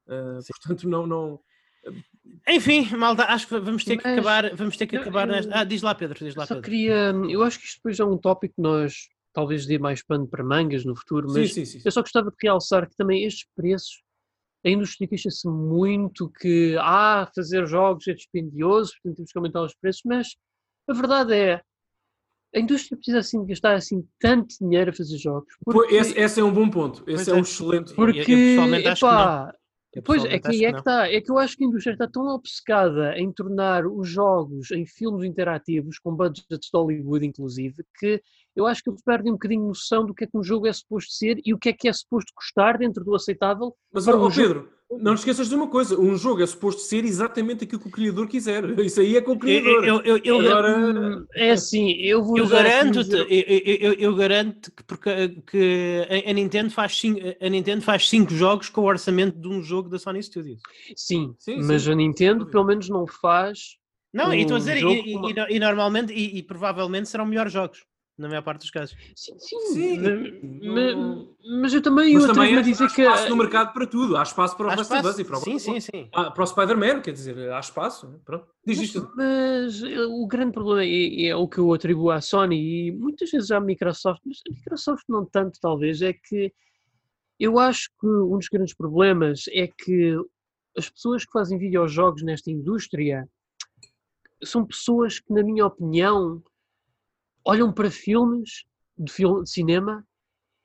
Uh, 0.08 0.40
portanto, 0.59 0.88
não, 0.90 1.08
não. 1.08 1.40
Enfim, 2.48 2.90
malta, 2.95 3.24
acho 3.25 3.48
que 3.48 3.59
vamos 3.59 3.83
ter 3.83 3.98
que 3.98 4.03
Mas- 4.03 4.14
acabar. 4.17 4.56
Vamos 4.56 4.77
ter 4.77 4.88
que 4.88 4.95
eu- 4.98 5.01
acabar 5.01 5.27
eu- 5.27 5.33
nesta. 5.35 5.59
Ah, 5.59 5.64
diz 5.64 5.82
lá, 5.82 5.93
Pedro, 5.95 6.19
diz 6.24 6.35
lá, 6.35 6.45
Só 6.45 6.56
Pedro. 6.56 6.69
queria. 6.69 7.11
Eu 7.30 7.43
acho 7.43 7.59
que 7.59 7.66
isto 7.66 7.77
depois 7.77 8.00
é 8.00 8.06
um 8.06 8.17
tópico 8.17 8.56
que 8.56 8.61
nós 8.61 8.93
talvez 9.33 9.66
dê 9.66 9.77
mais 9.80 10.03
pano 10.03 10.27
para 10.27 10.43
mangas 10.43 10.85
no 10.85 10.95
futuro, 10.95 11.27
Sim, 11.30 11.40
mas 11.40 11.53
sim, 11.53 11.66
sim. 11.66 11.82
eu 11.83 11.92
só 11.92 12.01
gostava 12.01 12.30
de 12.30 12.35
realçar 12.42 12.88
que 12.88 12.95
também 12.95 13.24
estes 13.24 13.48
preços, 13.56 14.03
a 14.64 14.69
indústria 14.69 15.08
queixa-se 15.08 15.48
muito 15.50 16.30
que 16.40 16.77
ah, 16.80 17.27
fazer 17.35 17.66
jogos 17.66 18.08
é 18.08 18.14
dispendioso, 18.14 18.92
portanto 19.01 19.16
temos 19.17 19.32
que 19.32 19.38
aumentar 19.38 19.64
os 19.64 19.74
preços, 19.74 20.01
mas 20.06 20.35
a 20.88 20.93
verdade 20.93 21.33
é 21.33 21.61
a 22.56 22.59
indústria 22.59 22.95
precisa 22.98 23.19
assim 23.19 23.41
de 23.41 23.48
gastar 23.48 23.75
assim 23.75 24.07
tanto 24.19 24.56
dinheiro 24.61 24.91
a 24.91 24.93
fazer 24.93 25.17
jogos. 25.17 25.53
Porque, 25.65 25.95
Esse, 25.95 26.19
esse 26.19 26.40
é 26.40 26.43
um 26.43 26.51
bom 26.53 26.69
ponto. 26.69 27.03
Esse 27.07 27.25
Pois 27.25 27.27
é 27.27 27.33
um 27.33 27.38
é. 27.38 27.41
excelente. 27.41 27.90
Eu- 27.91 27.95
porque 27.95 28.19
eu 28.19 28.25
que 28.25 28.57
epá, 28.88 29.53
Eu 29.95 30.01
Pois 30.01 30.25
é 30.25 30.40
que 30.40 30.65
é 30.65 30.72
que 30.72 30.77
está. 30.80 31.07
É 31.11 31.22
que 31.22 31.32
eu 31.32 31.38
acho 31.38 31.56
que 31.56 31.64
a 31.64 31.67
indústria 31.67 31.93
está 31.93 32.07
tão 32.07 32.25
obcecada 32.27 33.15
em 33.17 33.32
tornar 33.32 33.85
os 33.85 34.09
jogos 34.09 34.72
em 34.72 34.85
filmes 34.88 35.23
interativos, 35.23 35.99
com 35.99 36.15
budgets 36.15 36.48
de 36.49 36.69
Hollywood, 36.73 37.25
inclusive, 37.27 37.83
que 37.99 38.19
eu 38.56 38.65
acho 38.67 38.83
que 38.83 38.90
eles 38.90 39.01
perdem 39.03 39.32
um 39.32 39.35
bocadinho 39.35 39.67
noção 39.67 40.06
do 40.06 40.14
que 40.14 40.23
é 40.23 40.27
que 40.27 40.38
um 40.38 40.43
jogo 40.43 40.67
é 40.67 40.73
suposto 40.73 41.11
ser 41.11 41.41
e 41.45 41.53
o 41.53 41.57
que 41.57 41.69
é 41.69 41.73
que 41.73 41.88
é 41.88 41.93
suposto 41.93 42.32
custar 42.35 42.77
dentro 42.77 43.03
do 43.03 43.15
aceitável. 43.15 43.73
Mas, 43.91 44.06
para 44.06 44.15
ó, 44.15 44.19
um 44.19 44.25
ó, 44.25 44.30
jogo- 44.30 44.48
Pedro, 44.48 44.69
não 45.01 45.15
te 45.15 45.19
esqueças 45.19 45.49
de 45.49 45.56
uma 45.56 45.67
coisa: 45.67 45.99
um 45.99 46.15
jogo 46.15 46.43
é 46.43 46.45
suposto 46.45 46.82
ser 46.82 47.03
exatamente 47.03 47.64
aquilo 47.64 47.82
que 47.82 47.88
o 47.88 47.91
criador 47.91 48.27
quiser. 48.27 48.64
Isso 48.80 48.99
aí 49.01 49.17
é 49.17 49.22
com 49.22 49.32
o 49.32 49.33
Eu, 49.33 49.40
criador. 49.40 49.85
eu, 49.85 50.01
eu, 50.01 50.17
eu, 50.23 50.40
Agora- 50.40 51.25
É 51.33 51.51
assim, 51.51 51.91
eu 51.93 52.23
vou 52.23 52.38
eu 52.38 52.45
um 52.45 52.48
garanto-te, 52.48 53.15
eu, 53.15 53.25
eu, 53.27 53.75
eu- 53.80 53.93
eu 53.93 54.15
garanto 54.15 54.72
que, 54.72 54.83
porque, 54.83 55.30
que 55.49 56.07
a, 56.27 56.30
a 56.30 56.33
Nintendo 56.33 56.69
faz 56.69 56.95
cinco, 56.99 57.19
a 57.41 57.49
Nintendo 57.49 57.82
faz 57.82 58.07
cinco 58.07 58.32
jogos 58.33 58.69
com 58.69 58.82
o 58.82 58.85
orçamento 58.85 59.40
de 59.40 59.48
um 59.48 59.64
jogo 59.64 59.90
da 59.90 59.98
Sony 59.98 60.22
Studios. 60.22 60.61
Sim, 60.95 61.33
Sim, 61.40 61.57
mas 61.64 61.82
sim. 61.83 61.91
a 61.91 61.95
Nintendo 61.95 62.45
pelo 62.45 62.65
menos 62.65 62.88
não 62.90 63.07
faz. 63.07 63.77
Não, 64.14 64.32
e 64.32 64.41
estou 64.41 64.57
a 64.57 64.59
Um 64.59 64.59
dizer, 64.59 64.77
e, 64.77 64.83
e- 64.83 65.15
e 65.15 65.56
e 65.56 65.59
normalmente, 65.59 66.14
e, 66.14 66.38
e 66.38 66.43
provavelmente 66.43 67.09
serão 67.09 67.25
melhores 67.25 67.51
jogos, 67.51 67.83
na 68.17 68.27
maior 68.27 68.43
parte 68.43 68.61
dos 68.61 68.69
casos. 68.72 68.95
Sim, 69.16 69.38
sim, 69.40 69.59
Sim, 69.59 70.01
ma- 70.64 70.93
não- 70.93 71.16
ma- 71.17 71.25
mas 71.61 71.74
eu 71.74 71.82
também, 71.82 72.14
Mas 72.14 72.24
eu 72.24 72.33
também 72.33 72.43
atrevo-me 72.53 72.58
há, 72.58 72.59
a 72.59 72.64
dizer 72.64 72.83
há 72.83 72.88
que 72.88 73.01
espaço 73.01 73.30
no 73.30 73.35
mercado 73.38 73.74
para 73.74 73.88
tudo. 73.88 74.16
Há 74.17 74.24
espaço 74.24 74.56
para 74.56 74.67
o 74.67 74.69
Há 74.69 74.75
Last 74.75 74.93
of 74.93 75.01
Us 75.01 75.06
espaço? 75.08 75.22
e 75.22 75.25
para 75.25 75.38
o 75.38 75.42
Sim, 75.42 75.59
sim, 75.59 75.80
sim. 75.80 76.09
Ah, 76.14 76.32
para 76.32 76.43
o 76.43 76.48
Spider-Man, 76.48 77.01
quer 77.01 77.11
dizer, 77.11 77.51
há 77.51 77.59
espaço. 77.59 78.22
Pronto. 78.24 78.48
Diz 78.66 78.77
Mas, 78.77 78.88
isto. 78.88 79.11
mas, 79.16 79.83
eh, 79.83 80.06
o 80.06 80.27
grande 80.27 80.53
problema 80.53 80.83
é, 80.85 81.25
é 81.27 81.35
o 81.35 81.48
que 81.48 81.58
eu 81.58 81.74
atribuo 81.74 82.11
à 82.11 82.22
Sony 82.22 82.88
e 82.88 82.92
muitas 82.92 83.30
vezes 83.32 83.51
à 83.51 83.59
Microsoft, 83.59 84.22
mas 84.25 84.38
a 84.48 84.53
Microsoft 84.53 85.03
não 85.09 85.25
tanto, 85.25 85.59
talvez, 85.59 86.01
é 86.01 86.14
que 86.14 86.53
eu 87.40 87.58
acho 87.59 87.90
que 88.00 88.08
um 88.08 88.38
dos 88.38 88.48
grandes 88.48 88.74
problemas 88.75 89.45
é 89.51 89.67
que 89.67 90.16
as 90.77 90.90
pessoas 90.90 91.25
que 91.25 91.32
fazem 91.32 91.58
videojogos 91.58 92.24
nesta 92.24 92.50
indústria 92.51 93.27
são 94.43 94.66
pessoas 94.66 95.19
que, 95.19 95.33
na 95.33 95.43
minha 95.43 95.66
opinião, 95.66 96.42
olham 97.45 97.72
para 97.72 97.89
filmes 97.91 98.65
de, 98.97 99.11
fil- 99.11 99.43
de 99.43 99.49
cinema 99.49 100.05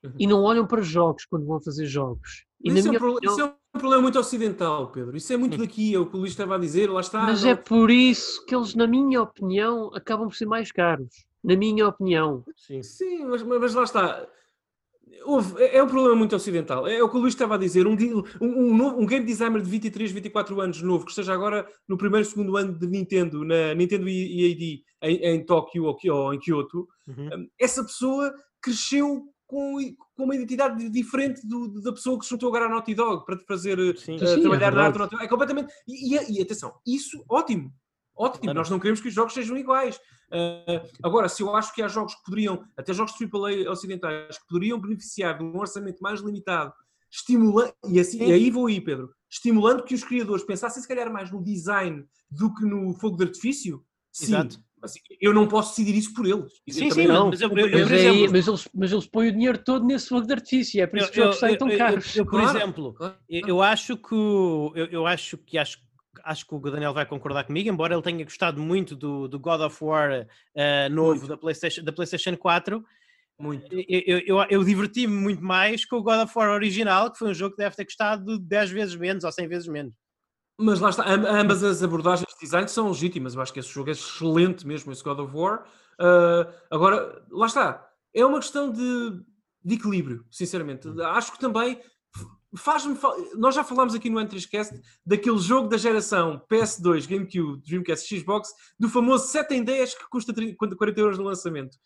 Uhum. 0.04 0.12
e 0.16 0.26
não 0.28 0.42
olham 0.44 0.64
para 0.64 0.80
jogos 0.80 1.24
quando 1.24 1.44
vão 1.44 1.60
fazer 1.60 1.84
jogos. 1.86 2.44
Isso 2.62 2.86
é, 2.86 2.90
um 2.92 2.94
opinião, 2.94 3.18
isso 3.32 3.40
é 3.40 3.44
um 3.46 3.78
problema 3.80 4.02
muito 4.02 4.16
ocidental, 4.18 4.92
Pedro. 4.92 5.16
Isso 5.16 5.32
é 5.32 5.36
muito 5.36 5.56
daqui, 5.58 5.92
é 5.92 5.98
o 5.98 6.06
que 6.06 6.14
o 6.14 6.20
Luís 6.20 6.30
estava 6.30 6.54
a 6.54 6.58
dizer, 6.58 6.88
lá 6.88 7.00
está. 7.00 7.20
Mas 7.24 7.42
não- 7.42 7.50
é 7.50 7.56
por 7.56 7.90
isso 7.90 8.44
que 8.46 8.54
eles, 8.54 8.76
na 8.76 8.86
minha 8.86 9.20
opinião, 9.20 9.90
acabam 9.92 10.28
por 10.28 10.36
ser 10.36 10.46
mais 10.46 10.70
caros. 10.70 11.26
Na 11.42 11.56
minha 11.56 11.88
opinião. 11.88 12.44
Sim. 12.56 12.80
Sim, 12.82 13.24
mas, 13.26 13.42
mas 13.42 13.74
lá 13.74 13.82
está. 13.82 14.24
Houve- 15.24 15.62
é 15.62 15.76
é 15.78 15.82
um 15.82 15.86
problema 15.88 16.14
muito 16.16 16.34
ocidental. 16.36 16.86
É 16.86 17.02
o 17.02 17.08
que 17.08 17.16
o 17.16 17.20
Luís 17.20 17.34
estava 17.34 17.54
a 17.54 17.58
dizer. 17.58 17.86
Um, 17.86 17.92
um, 17.94 18.22
um 18.40 18.76
novo- 18.76 19.00
um 19.00 19.06
game 19.06 19.24
designer 19.24 19.60
de 19.62 19.68
23, 19.70 20.10
24 20.12 20.60
anos 20.60 20.80
novo, 20.82 21.04
que 21.04 21.10
esteja 21.10 21.32
agora 21.34 21.66
no 21.88 21.96
primeiro, 21.98 22.24
segundo 22.26 22.56
ano 22.56 22.78
de 22.78 22.86
Nintendo, 22.86 23.44
na 23.44 23.74
Nintendo 23.74 24.08
EAD 24.08 24.82
em, 25.02 25.16
em 25.24 25.44
Tóquio 25.44 25.84
ou, 25.84 25.96
ou 26.10 26.34
em 26.34 26.38
Kyoto, 26.38 26.86
Uhum. 27.06 27.26
um, 27.26 27.48
essa 27.60 27.82
pessoa 27.84 28.32
cresceu 28.60 29.22
com, 29.46 29.76
com 30.14 30.24
uma 30.24 30.34
identidade 30.34 30.88
diferente 30.90 31.40
do- 31.46 31.80
da 31.80 31.92
pessoa 31.92 32.18
que 32.18 32.24
se 32.26 32.30
juntou 32.30 32.48
agora 32.50 32.66
à 32.66 32.68
Naughty 32.68 32.94
Dog 32.94 33.24
para 33.24 33.38
fazer 33.46 33.78
Sim. 33.96 34.16
uh, 34.16 34.18
Sim, 34.18 34.24
é 34.24 34.40
trabalhar 34.40 34.72
na 34.74 34.84
arte. 34.86 35.16
É 35.22 35.26
completamente. 35.28 35.72
E, 35.86 36.14
e- 36.16 36.38
e 36.38 36.42
atenção, 36.42 36.74
isso, 36.86 37.24
ótimo. 37.30 37.70
Ótimo, 38.18 38.44
Claro. 38.44 38.58
nós 38.58 38.68
não 38.70 38.78
queremos 38.80 39.00
que 39.00 39.08
os 39.08 39.14
jogos 39.14 39.32
sejam 39.34 39.56
iguais. 39.56 39.96
Uh, 40.30 40.86
agora, 41.02 41.28
se 41.28 41.42
eu 41.42 41.54
acho 41.54 41.72
que 41.74 41.80
há 41.80 41.88
jogos 41.88 42.14
que 42.16 42.22
poderiam, 42.24 42.64
até 42.76 42.92
jogos 42.92 43.14
AAA 43.14 43.70
ocidentais, 43.70 44.36
que 44.38 44.46
poderiam 44.48 44.78
beneficiar 44.80 45.38
de 45.38 45.44
um 45.44 45.56
orçamento 45.58 46.00
mais 46.02 46.20
limitado, 46.20 46.72
estimulando, 47.10 47.72
e, 47.88 47.98
assim, 47.98 48.18
e 48.22 48.32
aí 48.32 48.50
vou 48.50 48.66
aí, 48.66 48.80
Pedro, 48.80 49.10
estimulando 49.30 49.82
que 49.84 49.94
os 49.94 50.04
criadores 50.04 50.44
pensassem 50.44 50.82
se 50.82 50.88
calhar 50.88 51.10
mais 51.12 51.30
no 51.30 51.42
design 51.42 52.04
do 52.30 52.52
que 52.54 52.64
no 52.64 52.92
fogo 52.94 53.16
de 53.16 53.24
artifício, 53.24 53.82
sim. 54.12 54.26
Exato. 54.26 54.58
Mas 54.80 54.92
eu 55.20 55.34
não 55.34 55.48
posso 55.48 55.70
decidir 55.70 55.98
isso 55.98 56.14
por 56.14 56.24
eles. 56.24 56.52
Sim, 56.70 56.88
sim, 56.92 57.06
não- 57.08 57.30
mas 57.30 57.40
eu, 57.40 57.48
eu, 57.50 57.66
eu, 57.66 57.78
Mas, 57.80 57.88
por 57.88 57.92
aí- 57.94 57.98
exemplo, 57.98 58.30
mas 58.32 58.46
eles, 58.48 58.68
mas 58.72 58.92
eles 58.92 59.06
põem 59.08 59.28
o 59.28 59.32
dinheiro 59.32 59.58
todo 59.58 59.84
nesse 59.84 60.08
fogo 60.08 60.24
de 60.24 60.32
artifício. 60.34 60.80
É 60.80 60.86
por 60.86 60.98
isso 61.00 61.10
que 61.10 61.18
os 61.18 61.24
jogos 61.24 61.38
saem 61.40 61.58
tão 61.58 61.66
eu- 61.66 61.72
eu- 61.72 61.78
caros. 61.78 62.16
eu, 62.16 62.24
por 62.24 62.40
Claro, 62.40 62.58
exemplo, 62.58 62.94
claro. 62.94 63.16
eu, 63.28 63.48
eu 63.48 63.60
acho 63.62 63.96
que 63.96 64.14
eu 64.92 65.04
acho 65.06 65.36
que 65.38 65.58
acho, 65.58 65.78
acho 66.28 66.46
que 66.46 66.54
o 66.54 66.60
Daniel 66.60 66.92
vai 66.92 67.06
concordar 67.06 67.44
comigo, 67.44 67.68
embora 67.68 67.94
ele 67.94 68.02
tenha 68.02 68.22
gostado 68.24 68.60
muito 68.60 68.94
do, 68.94 69.26
do 69.26 69.38
God 69.38 69.60
of 69.62 69.82
War 69.82 70.26
eh, 70.54 70.88
novo 70.90 71.12
Muito. 71.20 71.26
da 71.28 71.36
PlayStation, 71.36 71.82
da 71.82 71.92
PlayStation 71.92 72.36
4. 72.36 72.84
Muito. 73.40 73.66
Eu, 73.88 74.18
eu, 74.26 74.46
eu, 74.50 74.64
diverti-me 74.64 75.14
muito 75.14 75.42
mais 75.42 75.84
com 75.84 75.96
o 75.96 76.02
God 76.02 76.20
of 76.20 76.32
War 76.36 76.50
original, 76.50 77.10
que 77.10 77.18
foi 77.18 77.30
um 77.30 77.34
jogo 77.34 77.54
que 77.56 77.62
deve 77.62 77.76
ter 77.76 77.84
custado 77.84 78.38
10 78.38 78.70
vezes 78.70 78.96
menos 78.96 79.24
ou 79.24 79.32
100 79.32 79.48
vezes 79.48 79.68
menos. 79.68 79.94
Mas 80.60 80.80
lá 80.80 80.90
está, 80.90 81.04
am- 81.04 81.24
ambas 81.24 81.62
as 81.62 81.82
abordagens 81.82 82.28
de 82.34 82.40
design 82.40 82.68
são 82.68 82.88
legítimas. 82.88 83.34
Eu 83.34 83.40
acho 83.40 83.52
que 83.52 83.60
esse 83.60 83.68
jogo 83.72 83.90
é 83.90 83.92
excelente 83.92 84.66
mesmo, 84.66 84.92
esse 84.92 85.04
God 85.04 85.20
of 85.20 85.34
War. 85.34 85.64
Ah, 86.00 86.52
agora, 86.70 87.24
lá 87.30 87.46
está, 87.46 87.88
é 88.14 88.24
uma 88.26 88.40
questão 88.40 88.70
de, 88.72 89.22
de 89.64 89.74
equilíbrio, 89.76 90.24
sinceramente. 90.30 90.88
Acho 91.00 91.32
que 91.32 91.38
também 91.38 91.80
faz-me. 92.56 92.94
fa- 92.96 93.14
Nós 93.36 93.54
já 93.54 93.62
falámos 93.64 93.94
aqui 93.94 94.08
no 94.10 94.18
N3Cast 94.20 94.80
daquele 95.04 95.38
jogo 95.38 95.68
da 95.68 95.76
geração 95.76 96.40
PS2, 96.50 97.06
GameCube, 97.06 97.62
Dreamcast, 97.66 98.18
Xbox, 98.20 98.50
do 98.78 98.88
famoso 98.88 99.26
7 99.28 99.54
em 99.54 99.62
10 99.64 99.94
que 99.94 100.08
custa 100.08 100.32
30 100.32 100.56
40 100.76 101.00
euros 101.00 101.18
no 101.18 101.24
lançamento. 101.24 101.76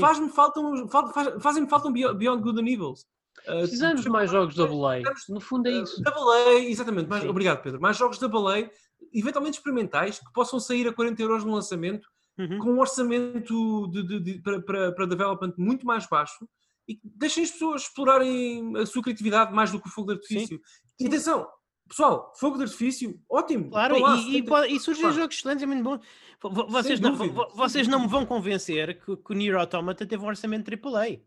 Faz-me 0.00 0.28
falta 0.30 0.60
um- 0.60 0.88
faz- 0.88 1.42
Fazem-me 1.42 1.68
falta 1.68 1.88
um 1.88 1.92
Beyond 1.92 2.42
Good 2.42 2.60
and 2.60 2.68
Evils. 2.68 3.06
Ah, 3.48 3.52
Precisamos 3.60 4.02
de 4.02 4.10
mais 4.10 4.30
jogos 4.30 4.54
da 4.54 4.66
Belay. 4.66 5.02
No 5.28 5.40
fundo 5.40 5.66
é 5.68 5.72
isso. 5.82 6.00
Double 6.02 6.22
A, 6.32 6.54
exatamente. 6.60 7.08
Mais, 7.08 7.24
obrigado, 7.24 7.62
Pedro. 7.62 7.80
Mais 7.80 7.96
jogos 7.96 8.18
Double 8.18 8.46
A, 8.62 8.70
eventualmente 9.12 9.56
experimentais, 9.56 10.18
que 10.18 10.32
possam 10.32 10.60
sair 10.60 10.86
a 10.86 10.92
40 10.92 11.20
euros 11.22 11.42
no 11.44 11.52
lançamento, 11.54 12.06
Uhum. 12.38 12.58
com 12.58 12.70
um 12.72 12.78
orçamento 12.80 13.88
de, 13.88 14.02
de- 14.06 14.20
de- 14.20 14.38
para, 14.42 14.60
para, 14.62 14.92
para 14.92 15.06
development 15.06 15.52
muito 15.58 15.84
mais 15.86 16.06
baixo 16.06 16.46
e 16.88 16.98
deixem 17.04 17.44
as 17.44 17.50
pessoas 17.50 17.82
explorarem 17.82 18.76
a 18.76 18.86
sua 18.86 19.02
criatividade 19.02 19.52
mais 19.54 19.70
do 19.70 19.80
que 19.80 19.88
o 19.88 19.90
fogo 19.90 20.08
de 20.08 20.14
artifício. 20.14 20.60
E 21.00 21.06
atenção, 21.06 21.46
pessoal, 21.88 22.32
fogo 22.38 22.56
de 22.56 22.64
artifício, 22.64 23.18
ótimo. 23.30 23.70
Claro, 23.70 23.98
lá, 24.00 24.16
e, 24.16 24.20
e, 24.20 24.24
70 24.32 24.48
pode- 24.48 24.74
e 24.74 24.80
surgem 24.80 25.02
Claro. 25.02 25.16
jogos 25.16 25.36
excelentes, 25.36 25.62
é 25.62 25.66
muito 25.66 25.82
bom. 25.82 25.98
Vo- 26.42 26.50
vo- 26.50 26.66
Vocês, 26.68 26.98
não, 27.00 27.16
vocês 27.54 27.86
não 27.88 28.00
me 28.00 28.08
vão 28.08 28.26
convencer 28.26 28.98
que, 29.04 29.16
que 29.16 29.32
o 29.32 29.34
Nier 29.34 29.56
Automata 29.56 30.04
teve 30.06 30.22
um 30.24 30.26
orçamento 30.28 30.68
AAA. 30.70 31.20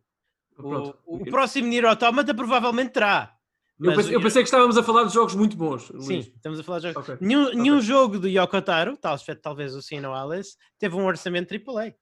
Pronto. 0.56 0.98
O, 1.06 1.17
o 1.17 1.25
próximo 1.25 1.67
Nier 1.67 1.85
Automata 1.85 2.34
provavelmente 2.34 2.92
terá. 2.92 3.32
Eu 3.77 3.93
pensei, 3.93 4.16
eu 4.16 4.22
pensei 4.22 4.42
que 4.42 4.48
estávamos 4.48 4.77
a 4.77 4.84
falar 4.84 5.03
de 5.03 5.14
jogos 5.14 5.35
muito 5.35 5.58
bons. 5.58 5.88
Sim, 6.00 6.14
Luís. 6.16 6.27
estamos 6.27 6.59
a 6.59 6.64
falar 6.64 6.80
de 6.80 6.93
jogos. 6.93 7.09
Ok. 7.09 7.17
Nenhum, 7.19 7.50
nenhum 7.53 7.82
jogo 7.82 8.17
do 8.17 8.27
Yoko 8.27 8.61
Taro, 8.61 8.95
tal- 8.95 9.17
talvez 9.42 9.75
o 9.75 9.82
Sino 9.82 10.14
Alice, 10.14 10.56
teve 10.80 10.95
um 10.95 11.06
orçamento 11.06 11.53
AAA. 11.53 11.93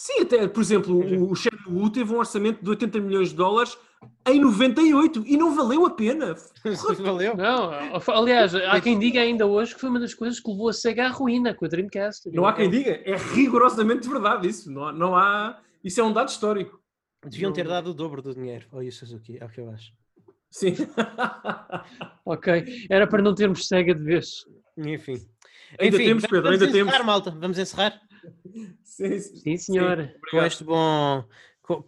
Sim, 0.00 0.20
até, 0.20 0.46
por 0.46 0.60
exemplo, 0.60 0.94
o, 0.96 1.32
o 1.32 1.34
Shenmue 1.34 1.90
teve 1.90 2.14
um 2.14 2.18
orçamento 2.18 2.62
de 2.62 2.70
80 2.70 3.00
milhões 3.00 3.30
de 3.30 3.34
dólares 3.34 3.76
em 4.28 4.40
98 4.40 5.24
e 5.26 5.36
não 5.36 5.56
valeu 5.56 5.84
a 5.84 5.90
pena. 5.90 6.36
valeu. 7.02 7.36
Não, 7.36 7.72
aliás, 8.14 8.54
há 8.54 8.80
quem 8.80 8.96
diga 8.96 9.20
ainda 9.20 9.44
hoje 9.44 9.74
que 9.74 9.80
foi 9.80 9.90
uma 9.90 9.98
das 9.98 10.14
coisas 10.14 10.38
que 10.38 10.48
levou 10.48 10.68
a 10.68 10.72
SEGA 10.72 11.06
à 11.06 11.08
ruína 11.08 11.52
com 11.52 11.64
a 11.64 11.68
Dreamcast. 11.68 12.30
Não 12.30 12.46
há 12.46 12.52
quem 12.52 12.70
diga, 12.70 12.92
é 13.04 13.16
rigorosamente 13.16 14.08
verdade 14.08 14.46
isso. 14.46 14.70
Não 14.70 14.86
há, 14.86 14.92
não 14.92 15.16
há... 15.16 15.58
Isso 15.82 16.00
é 16.00 16.04
um 16.04 16.12
dado 16.12 16.28
histórico. 16.28 16.80
Deviam 17.24 17.52
ter 17.52 17.66
dado 17.66 17.90
o 17.90 17.94
dobro 17.94 18.22
do 18.22 18.32
dinheiro 18.32 18.68
ao 18.70 18.80
Yu 18.80 18.92
Suzuki, 18.92 19.36
é 19.40 19.44
o 19.44 19.48
que 19.48 19.60
eu 19.60 19.68
acho. 19.68 19.92
Sim. 20.48 20.76
ok, 22.24 22.86
era 22.88 23.04
para 23.08 23.20
não 23.20 23.34
termos 23.34 23.66
SEGA 23.66 23.96
de 23.96 24.04
vez. 24.04 24.44
Enfim. 24.76 25.16
Ainda 25.76 25.96
Enfim, 25.96 26.06
temos, 26.06 26.22
Pedro, 26.22 26.42
vamos 26.42 26.62
ainda 26.62 26.70
encerrar, 26.70 26.92
temos. 26.92 27.06
malta. 27.06 27.30
Vamos 27.32 27.58
encerrar 27.58 28.07
Sim, 28.84 29.18
Sim, 29.18 29.56
senhora. 29.56 30.14
com 30.30 30.42
este 30.42 30.64
bom. 30.64 31.24
Com, 31.62 31.82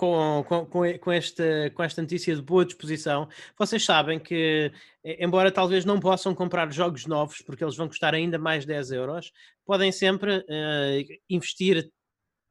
com, 0.44 0.66
com, 0.98 1.10
esta, 1.10 1.70
com 1.74 1.82
esta 1.82 2.02
notícia 2.02 2.36
de 2.36 2.42
boa 2.42 2.66
disposição, 2.66 3.26
vocês 3.58 3.82
sabem 3.82 4.18
que, 4.20 4.70
embora 5.02 5.50
talvez 5.50 5.86
não 5.86 5.98
possam 5.98 6.34
comprar 6.34 6.70
jogos 6.70 7.06
novos, 7.06 7.40
porque 7.40 7.64
eles 7.64 7.76
vão 7.76 7.88
custar 7.88 8.14
ainda 8.14 8.38
mais 8.38 8.66
10 8.66 8.90
euros, 8.90 9.32
podem 9.64 9.90
sempre 9.90 10.44
eh, 10.50 11.06
investir 11.30 11.90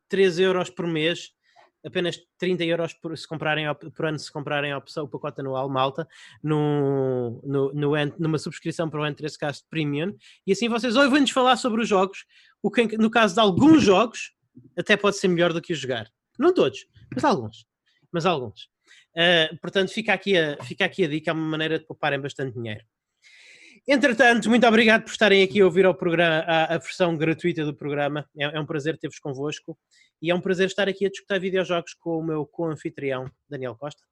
3 0.07 0.39
euros 0.39 0.71
por 0.71 0.87
mês 0.87 1.29
apenas 1.85 2.19
30 2.37 2.63
euros 2.65 2.93
por, 2.93 3.17
se 3.17 3.27
comprarem, 3.27 3.65
por 3.73 4.05
ano 4.05 4.19
se 4.19 4.31
comprarem 4.31 4.71
a 4.71 4.77
opção, 4.77 5.05
o 5.05 5.07
pacote 5.07 5.39
anual 5.41 5.69
Malta 5.69 6.07
no, 6.43 7.41
no, 7.43 7.73
no 7.73 7.91
numa 8.17 8.37
subscrição 8.37 8.89
para 8.89 9.01
o 9.01 9.03
N3Cast 9.03 9.63
Premium 9.69 10.15
e 10.45 10.51
assim 10.51 10.67
vocês 10.67 10.95
ouvem-nos 10.95 11.31
falar 11.31 11.57
sobre 11.57 11.81
os 11.81 11.87
jogos 11.87 12.25
o 12.61 12.71
que 12.71 12.97
no 12.97 13.09
caso 13.09 13.35
de 13.35 13.41
alguns 13.41 13.83
jogos 13.83 14.33
até 14.77 14.97
pode 14.97 15.17
ser 15.17 15.27
melhor 15.27 15.53
do 15.53 15.61
que 15.61 15.73
os 15.73 15.79
jogar 15.79 16.09
não 16.37 16.53
todos, 16.53 16.85
mas 17.13 17.23
alguns 17.23 17.65
mas 18.11 18.25
alguns 18.25 18.69
Uh, 19.09 19.57
portanto 19.59 19.91
fica 19.91 20.13
aqui, 20.13 20.37
a, 20.37 20.63
fica 20.63 20.85
aqui 20.85 21.03
a 21.03 21.07
dica, 21.07 21.31
é 21.31 21.33
uma 21.33 21.43
maneira 21.43 21.79
de 21.79 21.85
pouparem 21.85 22.21
bastante 22.21 22.53
dinheiro 22.53 22.85
Entretanto, 23.91 24.49
muito 24.49 24.67
obrigado 24.67 25.03
por 25.03 25.09
estarem 25.09 25.41
aqui 25.41 25.61
a 25.61 25.65
ouvir 25.65 25.83
ao 25.83 25.95
programa, 25.95 26.43
a, 26.45 26.75
a 26.75 26.77
versão 26.77 27.17
gratuita 27.17 27.65
do 27.65 27.73
programa. 27.73 28.23
É, 28.37 28.43
é 28.43 28.59
um 28.59 28.65
prazer 28.65 28.95
ter-vos 28.99 29.17
convosco 29.17 29.75
e 30.21 30.29
é 30.29 30.35
um 30.35 30.39
prazer 30.39 30.67
estar 30.67 30.87
aqui 30.87 31.07
a 31.07 31.09
discutir 31.09 31.39
videojogos 31.39 31.95
com 31.95 32.19
o 32.19 32.23
meu 32.23 32.45
co-anfitrião, 32.45 33.31
Daniel 33.49 33.75
Costa. 33.75 34.03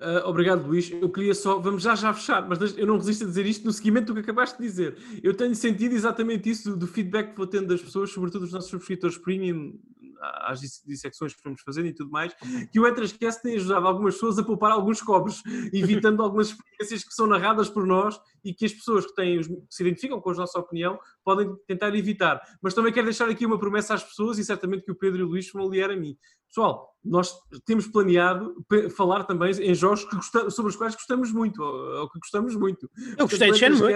Ah, 0.00 0.22
obrigado, 0.24 0.66
Luís. 0.66 0.90
Eu 0.90 1.10
queria 1.10 1.34
só, 1.34 1.58
vamos 1.58 1.82
já 1.82 1.94
já 1.94 2.12
fechar, 2.14 2.48
mas 2.48 2.76
eu 2.76 2.86
não 2.86 2.96
resisto 2.96 3.24
a 3.24 3.26
dizer 3.26 3.44
isto 3.44 3.66
no 3.66 3.72
seguimento 3.72 4.06
do 4.06 4.14
que 4.14 4.20
acabaste 4.20 4.58
de 4.58 4.64
dizer. 4.64 4.96
Eu 5.22 5.34
tenho 5.34 5.54
sentido 5.54 5.94
exatamente 5.94 6.48
isso 6.48 6.70
do, 6.70 6.76
do 6.76 6.86
feedback 6.86 7.32
que 7.32 7.36
vou 7.36 7.46
tendo 7.46 7.66
das 7.66 7.82
pessoas, 7.82 8.10
sobretudo 8.10 8.42
dos 8.42 8.52
nossos 8.52 8.70
subscritores 8.70 9.18
premium, 9.18 9.74
às 10.20 10.60
dis- 10.60 10.82
dissecções 10.86 11.34
que 11.34 11.40
vamos 11.42 11.60
fazendo 11.62 11.86
e 11.88 11.94
tudo 11.94 12.10
mais, 12.10 12.34
que 12.70 12.78
o 12.78 12.86
Etrascast 12.86 13.42
tem 13.42 13.56
ajudado 13.56 13.86
algumas 13.86 14.14
pessoas 14.14 14.38
a 14.38 14.42
poupar 14.44 14.70
alguns 14.72 15.00
cobres, 15.00 15.40
evitando 15.72 16.22
algumas 16.22 16.48
experiências 16.48 17.04
que 17.04 17.14
são 17.14 17.26
narradas 17.26 17.68
por 17.68 17.86
nós 17.86 18.20
e 18.44 18.52
que 18.54 18.64
as 18.66 18.72
pessoas 18.72 19.06
que, 19.06 19.14
têm 19.14 19.40
que 19.40 19.56
se 19.70 19.82
identificam 19.82 20.20
com 20.20 20.30
a 20.30 20.34
nossa 20.34 20.58
opinião 20.58 20.98
podem 21.24 21.54
tentar 21.66 21.94
evitar. 21.94 22.40
Mas 22.62 22.74
também 22.74 22.92
quero 22.92 23.06
deixar 23.06 23.28
aqui 23.28 23.44
uma 23.46 23.58
promessa 23.58 23.94
às 23.94 24.04
pessoas 24.04 24.38
e 24.38 24.44
certamente 24.44 24.84
que 24.84 24.92
o 24.92 24.96
Pedro 24.96 25.20
e 25.20 25.22
o 25.24 25.28
Luís 25.28 25.50
vão 25.52 25.66
aliar 25.66 25.90
a 25.90 25.96
mim. 25.96 26.16
Pessoal, 26.48 26.90
nós 27.04 27.32
temos 27.64 27.86
planeado 27.86 28.54
falar 28.96 29.22
também 29.24 29.52
em 29.52 29.74
jogos 29.74 30.04
que 30.04 30.16
gosta- 30.16 30.50
sobre 30.50 30.70
os 30.70 30.76
quais 30.76 30.94
gostamos 30.94 31.30
muito, 31.32 31.62
ou, 31.62 32.00
ou 32.00 32.10
que 32.10 32.18
gostamos 32.18 32.56
muito. 32.56 32.90
Eu 33.16 33.26
gostei 33.28 33.38
de 33.52 33.58
Shenmue. 33.78 33.92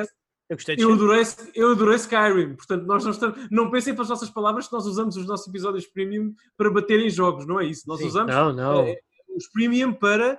Eu 0.49 0.57
gostei 0.57 0.77
de 0.77 0.83
eu 0.83 0.93
adorei, 0.93 1.23
eu 1.55 1.73
adorei 1.73 1.97
Skyrim, 1.97 2.55
portanto, 2.55 2.85
nós 2.85 3.03
não, 3.03 3.11
estamos, 3.13 3.49
não 3.51 3.71
pensem 3.71 3.95
pelas 3.95 4.11
nossas 4.11 4.29
palavras 4.29 4.67
que 4.67 4.73
nós 4.75 4.85
usamos 4.87 5.17
os 5.17 5.27
nossos 5.27 5.47
episódios 5.47 5.87
premium 5.87 6.35
para 6.57 6.71
bater 6.71 7.01
em 7.01 7.09
jogos, 7.09 7.47
não 7.47 7.59
é 7.59 7.65
isso? 7.67 7.89
Nós 7.89 8.01
Sim. 8.01 8.07
usamos 8.09 8.35
Não, 8.35 8.53
não. 8.53 8.81
eh, 8.81 9.01
os 9.35 9.49
premium 9.49 9.93
para 9.95 10.39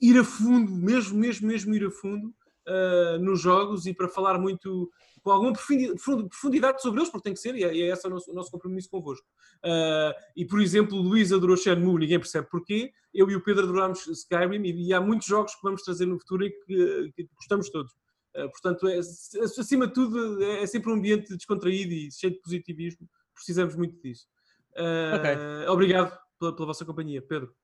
ir 0.00 0.18
a 0.18 0.24
fundo, 0.24 0.70
mesmo, 0.70 1.18
mesmo, 1.18 1.48
mesmo 1.48 1.74
ir 1.74 1.86
a 1.86 1.90
fundo 1.90 2.34
ah, 2.66 3.18
nos 3.18 3.40
jogos 3.40 3.86
e 3.86 3.94
para 3.94 4.08
falar 4.08 4.38
muito 4.38 4.90
com 5.22 5.30
alguma 5.30 5.52
profundi- 5.54 5.88
profundi- 5.88 6.28
profundidade 6.28 6.82
sobre 6.82 7.00
eles, 7.00 7.10
porque 7.10 7.24
tem 7.24 7.32
que 7.34 7.40
ser, 7.40 7.56
e 7.56 7.64
é, 7.64 7.68
é 7.68 7.92
esse 7.92 8.06
o 8.06 8.10
nosso, 8.10 8.30
o 8.30 8.34
nosso 8.34 8.50
compromisso 8.50 8.90
convosco. 8.90 9.26
Ah, 9.64 10.14
e, 10.36 10.44
por 10.44 10.60
exemplo, 10.60 10.98
o 10.98 11.02
Luís 11.02 11.32
adorou 11.32 11.56
Shenmue, 11.56 12.00
ninguém 12.00 12.18
percebe 12.18 12.46
porquê, 12.50 12.92
eu 13.14 13.28
e 13.30 13.34
o 13.34 13.42
Pedro 13.42 13.64
adorámos 13.64 14.06
Skyrim, 14.06 14.62
e, 14.64 14.88
e 14.88 14.92
há 14.94 15.00
muitos 15.00 15.26
jogos 15.26 15.54
que 15.54 15.62
vamos 15.62 15.82
trazer 15.82 16.04
no 16.06 16.18
futuro 16.18 16.44
e 16.44 16.50
que, 16.50 17.12
que 17.16 17.28
gostamos 17.36 17.70
todos. 17.70 17.92
Uh, 18.36 18.50
portanto, 18.50 18.86
é, 18.88 18.98
acima 18.98 19.86
de 19.86 19.94
tudo, 19.94 20.42
é, 20.42 20.62
é 20.62 20.66
sempre 20.66 20.90
um 20.90 20.94
ambiente 20.94 21.34
descontraído 21.36 21.92
e 21.92 22.10
cheio 22.12 22.34
de 22.34 22.40
positivismo. 22.40 23.08
Precisamos 23.34 23.74
muito 23.76 24.00
disso. 24.02 24.26
Uh, 24.72 25.70
Obrigado 25.70 26.18
pela, 26.38 26.54
pela, 26.54 26.66
vossa 26.66 26.84
companhia, 26.84 27.22
Pedro. 27.22 27.54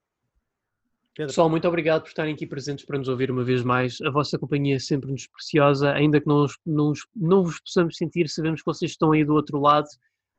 Pedro. 1.15 1.28
Pessoal, 1.31 1.51
muito 1.51 1.68
obrigado 1.68 2.02
por 2.02 2.09
estarem 2.09 2.33
aqui 2.34 2.47
presentes 2.47 2.86
para 2.86 2.97
nos 2.99 3.07
ouvir 3.09 3.31
uma 3.31 3.44
vez 3.44 3.62
mais. 3.62 4.01
A 4.01 4.10
vossa 4.10 4.39
companhia 4.39 4.76
é 4.76 4.78
sempre 4.78 5.10
nos 5.10 5.26
preciosa, 5.26 5.92
ainda 5.92 6.18
que 6.20 6.26
não, 6.26 6.44
os- 6.44 6.59
não, 6.65 6.91
os- 6.91 7.07
não 7.15 7.44
vos 7.44 7.60
possamos 7.60 7.97
sentir, 7.99 8.28
sabemos 8.31 8.60
que 8.62 8.67
vocês 8.67 8.92
estão 8.92 9.12
aí 9.12 9.23
do 9.25 9.34
outro 9.34 9.60
lado 9.60 9.86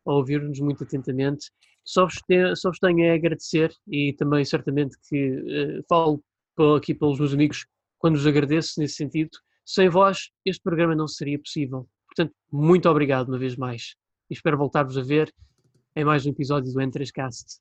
a 0.06 0.14
ouvir-nos 0.14 0.60
muito 0.60 0.84
atentamente. 0.84 1.52
Só 1.84 2.06
vos, 2.06 2.16
te- 2.28 2.56
só 2.56 2.70
vos 2.70 2.80
tenho 2.80 3.12
a 3.12 3.16
agradecer 3.16 3.72
e 3.88 4.14
também 4.14 4.44
certamente 4.46 4.98
que 5.08 5.44
eh, 5.48 5.82
falo 5.88 6.24
aqui 6.76 6.94
pelos 6.96 7.20
meus 7.20 7.34
amigos 7.34 7.68
quando 8.00 8.16
vos 8.16 8.26
agradeço 8.26 8.80
nesse 8.80 8.96
sentido. 8.96 9.30
Sem 9.66 9.90
vós, 9.90 10.30
este 10.46 10.62
programa 10.62 10.96
não 10.96 11.08
seria 11.08 11.40
possível. 11.40 11.88
Portanto, 12.08 12.36
muito 12.52 12.90
obrigado 12.90 13.30
uma 13.30 13.40
vez 13.40 13.56
mais. 13.56 13.96
E 14.30 14.34
espero 14.34 14.58
voltar-vos 14.58 14.98
a 14.98 15.02
ver 15.02 15.34
em 15.96 16.04
mais 16.04 16.26
um 16.26 16.30
episódio 16.30 16.72
do 16.72 16.80
N3Cast. 16.80 17.60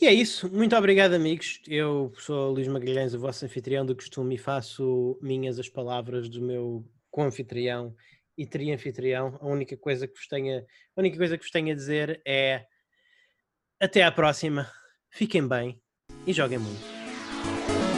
E 0.00 0.06
é 0.06 0.12
isso. 0.12 0.52
Muito 0.52 0.76
obrigado, 0.76 1.14
amigos. 1.14 1.60
Eu 1.68 2.12
sou 2.18 2.50
Luís 2.50 2.66
Magalhães, 2.66 3.14
o 3.14 3.18
vosso 3.18 3.44
anfitrião 3.44 3.86
do 3.86 3.94
costume, 3.94 4.34
e 4.34 4.38
faço 4.38 5.18
minhas 5.22 5.58
as 5.58 5.68
palavras 5.68 6.28
do 6.28 6.42
meu 6.42 6.84
co-anfitrião 7.10 7.94
e 8.36 8.44
tri-anfitrião. 8.44 9.38
A 9.40 9.46
única 9.46 9.76
coisa 9.76 10.08
que 10.08 10.14
vos 10.14 10.26
tenha, 10.26 10.66
a 10.96 11.00
única 11.00 11.16
coisa 11.16 11.38
que 11.38 11.44
vos 11.44 11.50
tenho 11.52 11.70
a 11.72 11.76
dizer 11.76 12.20
é 12.26 12.66
até 13.80 14.02
à 14.02 14.10
próxima. 14.10 14.68
Fiquem 15.10 15.46
bem 15.46 15.80
e 16.26 16.32
joguem 16.32 16.58
muito. 16.58 17.93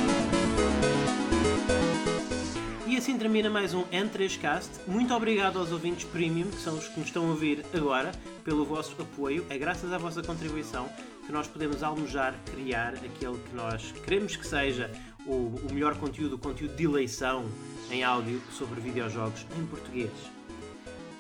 Assim 3.06 3.18
termina 3.18 3.48
mais 3.48 3.72
um 3.72 3.84
N3Cast. 3.84 4.68
Muito 4.88 5.14
obrigado 5.14 5.60
aos 5.60 5.70
ouvintes 5.70 6.04
premium, 6.06 6.50
que 6.50 6.58
são 6.58 6.76
os 6.76 6.88
que 6.88 6.98
nos 6.98 7.06
estão 7.06 7.24
a 7.26 7.28
ouvir 7.28 7.64
agora, 7.72 8.10
pelo 8.42 8.64
vosso 8.64 9.00
apoio. 9.00 9.46
É 9.48 9.56
graças 9.56 9.92
à 9.92 9.96
vossa 9.96 10.24
contribuição 10.24 10.88
que 11.24 11.30
nós 11.30 11.46
podemos 11.46 11.84
almojar 11.84 12.34
criar 12.46 12.94
aquele 12.94 13.38
que 13.38 13.54
nós 13.54 13.92
queremos 14.04 14.34
que 14.34 14.44
seja 14.44 14.90
o, 15.24 15.54
o 15.54 15.72
melhor 15.72 15.94
conteúdo, 15.94 16.34
o 16.34 16.38
conteúdo 16.38 16.74
de 16.74 16.82
eleição 16.82 17.46
em 17.92 18.02
áudio 18.02 18.42
sobre 18.50 18.80
videojogos 18.80 19.46
em 19.56 19.64
português. 19.66 20.10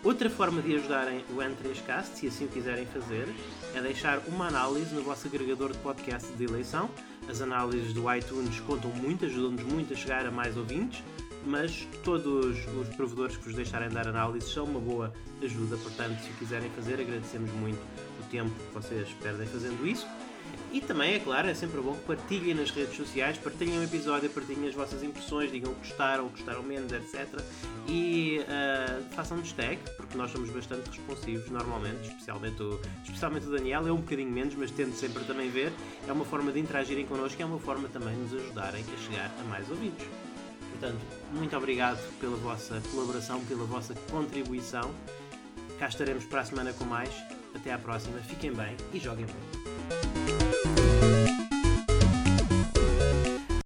Outra 0.02 0.28
forma 0.28 0.60
de 0.62 0.74
ajudarem 0.74 1.24
o 1.30 1.36
N3Cast, 1.36 2.16
se 2.16 2.26
assim 2.26 2.48
quiserem 2.48 2.86
fazer, 2.86 3.28
é 3.74 3.80
deixar 3.80 4.20
uma 4.26 4.48
análise 4.48 4.92
no 4.92 5.02
vosso 5.02 5.28
agregador 5.28 5.70
de 5.70 5.78
podcast 5.78 6.32
de 6.32 6.44
eleição. 6.44 6.90
As 7.28 7.40
análises 7.40 7.92
do 7.92 8.12
iTunes 8.12 8.58
contam 8.60 8.90
muito, 8.90 9.24
ajudam-nos 9.24 9.62
muito 9.62 9.92
a 9.92 9.96
chegar 9.96 10.26
a 10.26 10.30
mais 10.32 10.56
ouvintes, 10.56 11.02
mas 11.46 11.86
todos 12.04 12.56
os 12.66 12.88
provedores 12.96 13.36
que 13.36 13.44
vos 13.44 13.54
deixarem 13.54 13.88
dar 13.88 14.08
análises 14.08 14.52
são 14.52 14.64
uma 14.64 14.80
boa 14.80 15.12
ajuda, 15.42 15.76
portanto, 15.76 16.18
se 16.20 16.30
o 16.30 16.34
quiserem 16.34 16.70
fazer, 16.70 17.00
agradecemos 17.00 17.50
muito 17.52 17.78
o 18.20 18.30
tempo 18.30 18.50
que 18.50 18.74
vocês 18.74 19.08
perdem 19.22 19.46
fazendo 19.46 19.86
isso. 19.86 20.06
E 20.72 20.80
também, 20.80 21.14
é 21.14 21.18
claro, 21.18 21.48
é 21.48 21.54
sempre 21.54 21.80
bom 21.80 21.94
que 21.94 22.02
partilhem 22.02 22.54
nas 22.54 22.70
redes 22.70 22.96
sociais, 22.96 23.38
partilhem 23.38 23.78
o 23.78 23.84
episódio, 23.84 24.28
partilhem 24.28 24.68
as 24.68 24.74
vossas 24.74 25.02
impressões, 25.02 25.50
digam 25.50 25.72
que 25.74 25.88
gostaram, 25.88 26.28
gostaram 26.28 26.62
menos, 26.62 26.92
etc. 26.92 27.26
E 27.88 28.40
uh, 28.40 29.14
façam-nos 29.14 29.52
tag, 29.52 29.78
porque 29.96 30.18
nós 30.18 30.30
somos 30.30 30.50
bastante 30.50 30.90
responsivos 30.90 31.48
normalmente, 31.50 32.08
especialmente 32.08 32.62
o, 32.62 32.80
especialmente 33.04 33.46
o 33.46 33.50
Daniel, 33.50 33.86
é 33.86 33.92
um 33.92 33.96
bocadinho 33.96 34.30
menos, 34.30 34.54
mas 34.54 34.70
tento 34.70 34.94
sempre 34.96 35.24
também 35.24 35.48
ver. 35.48 35.72
É 36.06 36.12
uma 36.12 36.24
forma 36.24 36.52
de 36.52 36.60
interagirem 36.60 37.06
connosco 37.06 37.40
e 37.40 37.42
é 37.42 37.46
uma 37.46 37.60
forma 37.60 37.88
também 37.88 38.14
de 38.14 38.20
nos 38.22 38.34
ajudarem 38.34 38.82
a 38.82 38.96
chegar 38.98 39.30
a 39.40 39.44
mais 39.44 39.70
ouvintes. 39.70 40.06
Portanto, 40.78 41.00
muito 41.32 41.56
obrigado 41.56 41.98
pela 42.20 42.36
vossa 42.36 42.82
colaboração, 42.90 43.42
pela 43.46 43.64
vossa 43.64 43.94
contribuição. 44.10 44.94
Cá 45.78 45.88
estaremos 45.88 46.24
para 46.24 46.42
a 46.42 46.44
semana 46.44 46.72
com 46.74 46.84
mais. 46.84 47.10
Até 47.54 47.72
à 47.72 47.78
próxima, 47.78 48.18
fiquem 48.18 48.52
bem 48.52 48.76
e 48.92 48.98
joguem 48.98 49.24
bem. 49.24 50.45